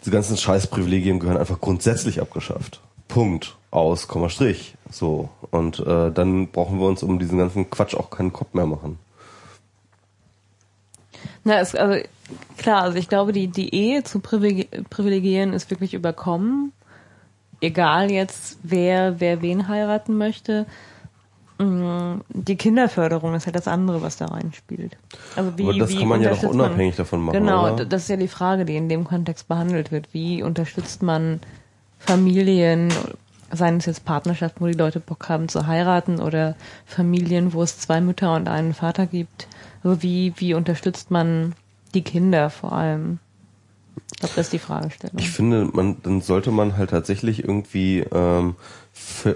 diese 0.00 0.10
ganzen 0.10 0.36
Scheißprivilegien 0.36 1.20
gehören 1.20 1.38
einfach 1.38 1.60
grundsätzlich 1.60 2.20
abgeschafft. 2.20 2.80
Punkt. 3.08 3.56
Aus, 3.70 4.06
Komma, 4.06 4.28
Strich. 4.28 4.74
So. 4.90 5.30
Und 5.50 5.78
äh, 5.80 6.10
dann 6.10 6.48
brauchen 6.48 6.78
wir 6.78 6.86
uns 6.86 7.02
um 7.02 7.18
diesen 7.18 7.38
ganzen 7.38 7.70
Quatsch 7.70 7.94
auch 7.94 8.10
keinen 8.10 8.32
Kopf 8.32 8.52
mehr 8.52 8.66
machen. 8.66 8.98
Na, 11.44 11.58
es, 11.60 11.74
also 11.74 12.00
klar, 12.56 12.82
also 12.82 12.98
ich 12.98 13.08
glaube, 13.08 13.32
die, 13.32 13.48
die 13.48 13.74
Ehe 13.74 14.04
zu 14.04 14.18
privilegi- 14.18 14.68
privilegieren 14.90 15.52
ist 15.52 15.70
wirklich 15.70 15.94
überkommen. 15.94 16.72
Egal 17.60 18.10
jetzt, 18.10 18.58
wer, 18.62 19.20
wer 19.20 19.42
wen 19.42 19.68
heiraten 19.68 20.16
möchte. 20.16 20.66
Mm, 21.58 22.20
Die 22.28 22.56
Kinderförderung 22.56 23.34
ist 23.34 23.46
ja 23.46 23.52
das 23.52 23.68
andere, 23.68 24.02
was 24.02 24.16
da 24.16 24.26
reinspielt. 24.26 24.96
Also 25.36 25.56
wie, 25.58 25.62
Aber 25.64 25.78
das 25.78 25.90
wie 25.90 25.98
kann 25.98 26.08
man 26.08 26.20
ja 26.22 26.30
doch 26.30 26.36
unterstützt 26.38 26.56
man- 26.58 26.66
unabhängig 26.66 26.96
davon 26.96 27.20
machen, 27.22 27.38
Genau, 27.38 27.72
oder? 27.74 27.84
das 27.84 28.02
ist 28.02 28.08
ja 28.08 28.16
die 28.16 28.28
Frage, 28.28 28.64
die 28.64 28.76
in 28.76 28.88
dem 28.88 29.04
Kontext 29.04 29.46
behandelt 29.48 29.92
wird. 29.92 30.08
Wie 30.12 30.42
unterstützt 30.42 31.02
man 31.02 31.40
Familien, 31.98 32.92
seien 33.52 33.76
es 33.76 33.86
jetzt 33.86 34.04
Partnerschaften, 34.04 34.60
wo 34.60 34.66
die 34.66 34.72
Leute 34.78 34.98
Bock 34.98 35.28
haben 35.28 35.48
zu 35.48 35.66
heiraten 35.66 36.20
oder 36.20 36.56
Familien, 36.86 37.52
wo 37.52 37.62
es 37.62 37.78
zwei 37.78 38.00
Mütter 38.00 38.34
und 38.34 38.48
einen 38.48 38.74
Vater 38.74 39.06
gibt. 39.06 39.46
Also 39.82 40.02
wie, 40.02 40.32
wie 40.36 40.54
unterstützt 40.54 41.10
man 41.10 41.54
die 41.94 42.02
Kinder 42.02 42.50
vor 42.50 42.72
allem? 42.72 43.18
Ich 44.12 44.20
glaube, 44.20 44.34
das 44.36 44.46
ist 44.46 44.52
die 44.52 44.58
Fragestellung. 44.58 45.18
Ich 45.18 45.30
finde, 45.30 45.68
man, 45.72 45.96
dann 46.02 46.20
sollte 46.20 46.50
man 46.50 46.76
halt 46.76 46.90
tatsächlich 46.90 47.42
irgendwie 47.42 48.00
ähm, 48.12 48.54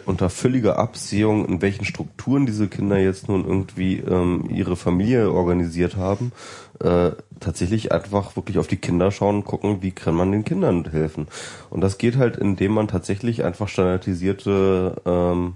unter 0.05 0.31
völliger 0.31 0.79
Absehung, 0.79 1.47
in 1.47 1.63
welchen 1.63 1.85
Strukturen 1.85 2.47
diese 2.47 2.69
Kinder 2.69 2.99
jetzt 2.99 3.29
nun 3.29 3.45
irgendwie 3.45 3.99
ähm, 3.99 4.49
ihre 4.51 4.77
Familie 4.77 5.31
organisiert 5.33 5.97
haben, 5.97 6.33
äh, 6.81 7.11
tatsächlich 7.41 7.93
einfach 7.93 8.37
wirklich 8.37 8.59
auf 8.59 8.67
die 8.67 8.77
Kinder 8.77 9.11
schauen 9.11 9.37
und 9.37 9.45
gucken, 9.45 9.83
wie 9.83 9.93
kann 9.93 10.15
man 10.15 10.33
den 10.33 10.45
Kindern 10.45 10.89
helfen. 10.91 11.27
Und 11.71 11.81
das 11.81 11.99
geht 11.99 12.17
halt, 12.17 12.37
indem 12.37 12.73
man 12.73 12.89
tatsächlich 12.89 13.45
einfach 13.45 13.69
standardisierte 13.69 15.03
ähm, 15.05 15.55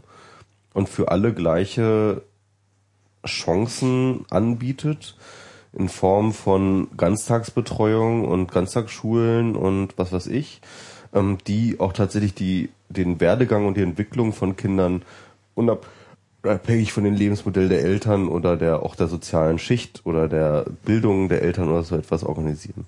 und 0.73 0.89
für 0.89 1.11
alle 1.11 1.33
gleiche 1.35 2.23
Chancen 3.27 4.25
anbietet 4.31 5.17
in 5.73 5.89
Form 5.89 6.33
von 6.33 6.89
Ganztagsbetreuung 6.97 8.25
und 8.25 8.51
Ganztagsschulen 8.51 9.55
und 9.55 9.97
was 9.97 10.13
weiß 10.13 10.27
ich, 10.27 10.61
ähm, 11.15 11.39
die 11.47 11.79
auch 11.79 11.93
tatsächlich 11.93 12.35
die, 12.35 12.71
den 12.89 13.21
Werdegang 13.21 13.67
und 13.67 13.77
die 13.77 13.83
Entwicklung 13.83 14.33
von 14.33 14.57
Kindern 14.57 15.03
unabhängig 15.55 16.93
von 16.93 17.05
dem 17.05 17.15
Lebensmodell 17.15 17.69
der 17.69 17.83
Eltern 17.83 18.29
oder 18.29 18.57
der 18.57 18.83
auch 18.83 18.97
der 18.97 19.09
sozialen 19.09 19.59
Schicht 19.59 20.03
oder 20.05 20.29
der 20.29 20.67
Bildung 20.85 21.29
der 21.29 21.43
Eltern 21.43 21.69
oder 21.69 21.85
so 21.85 21.97
etwas 21.97 22.25
organisieren. 22.25 22.87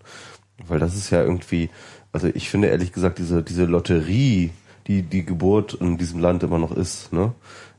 Weil 0.67 0.79
das 0.79 0.97
ist 0.97 1.11
ja 1.11 1.23
irgendwie, 1.23 1.71
also 2.13 2.29
ich 2.29 2.51
finde 2.51 2.69
ehrlich 2.69 2.93
gesagt, 2.93 3.19
diese, 3.19 3.43
diese 3.43 3.65
Lotterie, 3.65 4.51
die 4.87 5.03
die 5.03 5.25
Geburt 5.25 5.75
in 5.75 5.99
diesem 5.99 6.21
Land 6.21 6.43
immer 6.43 6.59
noch 6.59 6.73
ist, 6.73 7.13
ne? 7.13 7.33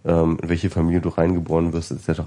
Ähm, 0.06 0.38
in 0.41 0.49
welche 0.49 0.69
Familie 0.69 1.01
du 1.01 1.09
reingeboren 1.09 1.73
wirst, 1.73 1.91
etc. 1.91 2.22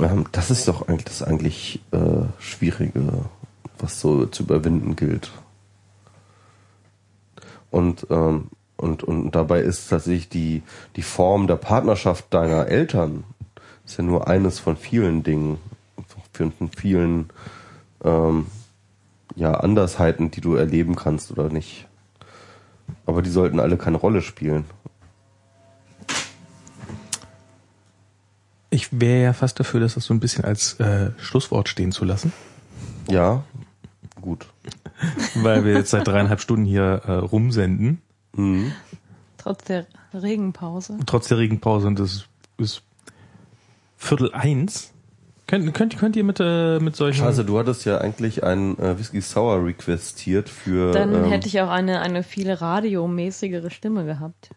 Ähm, 0.00 0.26
das 0.32 0.50
ist 0.50 0.68
doch 0.68 0.88
eigentlich 0.88 1.04
das 1.04 1.22
eigentlich 1.22 1.80
äh, 1.92 2.24
Schwierige, 2.38 3.24
was 3.78 4.00
so 4.00 4.26
zu 4.26 4.42
überwinden 4.44 4.96
gilt. 4.96 5.30
Und, 7.70 8.06
ähm, 8.10 8.48
und, 8.76 9.02
und 9.02 9.32
dabei 9.32 9.60
ist 9.60 9.88
tatsächlich 9.88 10.28
die, 10.28 10.62
die 10.96 11.02
Form 11.02 11.46
der 11.46 11.56
Partnerschaft 11.56 12.32
deiner 12.32 12.68
Eltern 12.68 13.24
ist 13.84 13.98
ja 13.98 14.04
nur 14.04 14.28
eines 14.28 14.58
von 14.58 14.76
vielen 14.76 15.22
Dingen, 15.22 15.58
von 16.32 16.70
vielen 16.76 17.30
ähm, 18.02 18.46
ja, 19.36 19.52
Andersheiten, 19.52 20.30
die 20.30 20.40
du 20.40 20.54
erleben 20.54 20.96
kannst 20.96 21.30
oder 21.30 21.48
nicht. 21.48 21.86
Aber 23.06 23.22
die 23.22 23.30
sollten 23.30 23.60
alle 23.60 23.76
keine 23.76 23.96
Rolle 23.96 24.22
spielen. 24.22 24.64
Ich 28.74 28.88
wäre 28.90 29.22
ja 29.22 29.32
fast 29.32 29.60
dafür, 29.60 29.78
das 29.78 29.92
so 29.94 30.12
ein 30.12 30.18
bisschen 30.18 30.44
als 30.44 30.80
äh, 30.80 31.12
Schlusswort 31.18 31.68
stehen 31.68 31.92
zu 31.92 32.04
lassen, 32.04 32.32
Ja, 33.08 33.44
gut. 34.20 34.48
weil 35.36 35.64
wir 35.64 35.74
jetzt 35.74 35.90
seit 35.90 36.08
dreieinhalb 36.08 36.40
Stunden 36.40 36.64
hier 36.64 37.02
äh, 37.06 37.12
rumsenden. 37.12 38.02
Mhm. 38.32 38.72
Trotz 39.38 39.62
der 39.62 39.86
Regenpause. 40.12 40.98
Trotz 41.06 41.28
der 41.28 41.38
Regenpause 41.38 41.86
und 41.86 42.00
es 42.00 42.26
ist 42.58 42.82
Viertel 43.96 44.32
eins. 44.34 44.92
Könnt, 45.46 45.72
könnt, 45.72 45.96
könnt 45.96 46.16
ihr 46.16 46.24
mit, 46.24 46.40
äh, 46.40 46.80
mit 46.80 46.96
solchen... 46.96 47.22
Scheiße, 47.22 47.44
du 47.44 47.56
hattest 47.60 47.84
ja 47.84 47.98
eigentlich 47.98 48.42
einen 48.42 48.76
äh, 48.80 48.98
Whisky 48.98 49.20
Sour 49.20 49.64
requestiert 49.64 50.48
für. 50.48 50.90
Dann 50.90 51.14
ähm, 51.14 51.24
hätte 51.26 51.46
ich 51.46 51.60
auch 51.60 51.70
eine, 51.70 52.00
eine 52.00 52.24
viel 52.24 52.50
radiomäßigere 52.50 53.70
Stimme 53.70 54.04
gehabt. 54.04 54.50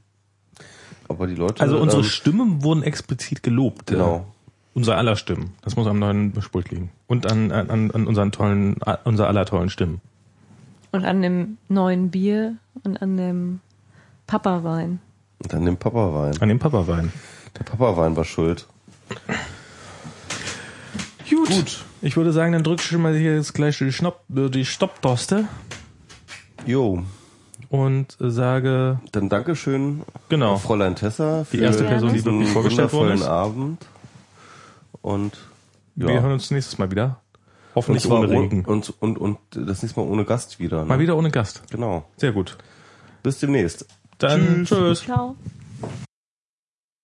Aber 1.08 1.28
die 1.28 1.36
Leute. 1.36 1.62
Also 1.62 1.78
unsere 1.78 2.02
ähm, 2.02 2.08
Stimmen 2.08 2.64
wurden 2.64 2.84
explizit 2.84 3.44
gelobt. 3.44 3.88
Genau. 3.88 4.18
Äh, 4.18 4.22
unser 4.74 4.98
aller 4.98 5.16
Stimmen. 5.16 5.54
Das 5.62 5.76
muss 5.76 5.88
am 5.88 6.00
neuen 6.00 6.34
Pult 6.34 6.70
liegen. 6.70 6.92
Und 7.08 7.32
an, 7.32 7.52
an, 7.52 7.92
an 7.92 8.08
unseren 8.08 8.32
tollen, 8.32 8.82
an 8.84 8.98
unser 9.06 9.28
aller 9.28 9.46
tollen 9.46 9.70
Stimmen. 9.70 10.02
Und 10.92 11.04
an 11.04 11.22
dem 11.22 11.58
neuen 11.68 12.12
Bier 12.12 12.58
und 12.84 13.02
an 13.02 13.18
dem 13.18 13.60
Papawein. 14.28 15.00
Und 15.40 15.54
dann 15.54 15.66
den 15.66 15.78
Papawein. 15.78 16.40
An 16.40 16.50
dem 16.50 16.60
Papawein. 16.60 17.12
Der 17.58 17.64
Papawein 17.64 18.16
war 18.16 18.24
schuld. 18.24 18.68
Gut. 21.30 21.50
Gut. 21.50 21.86
Ich 22.02 22.16
würde 22.16 22.32
sagen, 22.32 22.54
dann 22.54 22.64
drückst 22.64 22.92
du 22.92 23.00
mal 23.00 23.16
hier 23.16 23.36
jetzt 23.36 23.54
gleich 23.54 23.78
die, 23.80 23.92
Schnopp, 23.92 24.24
die 24.30 24.66
Stopptaste 24.66 25.48
Jo. 26.66 27.04
Und 27.70 28.16
sage, 28.20 29.00
Dann 29.12 29.30
Dankeschön, 29.30 30.02
genau, 30.30 30.58
Fräulein 30.58 30.96
Tessa, 30.96 31.44
für 31.44 31.58
die 31.58 31.64
erste 31.64 31.84
Person, 31.84 32.10
die 32.10 32.16
diesen 32.16 32.34
wirklich 32.34 32.50
vorgestellt 32.52 32.94
worden 32.94 33.14
ist. 33.16 33.24
Abend. 33.26 33.86
Und 35.02 35.38
ja. 35.96 36.08
Wir 36.08 36.22
hören 36.22 36.34
uns 36.34 36.52
nächstes 36.52 36.78
Mal 36.78 36.92
wieder. 36.92 37.06
und, 37.06 37.76
Hoffentlich 37.76 38.04
zwar 38.04 38.20
ohne 38.20 38.30
Regen. 38.30 38.66
und, 38.66 38.94
und, 39.02 39.18
und 39.18 39.38
das 39.52 39.82
nächste 39.82 40.00
Mal 40.00 40.08
ohne 40.08 40.26
Gast 40.26 40.60
wieder. 40.60 40.80
Ne? 40.82 40.86
Mal 40.86 41.00
wieder 41.00 41.18
ohne 41.18 41.32
Gast. 41.32 41.64
Genau. 41.72 42.06
Sehr 42.18 42.32
gut. 42.32 42.58
Bis 43.24 43.40
demnächst. 43.40 43.88
Dann 44.20 44.66
tschüss. 44.66 45.02
Ciao. 45.02 45.36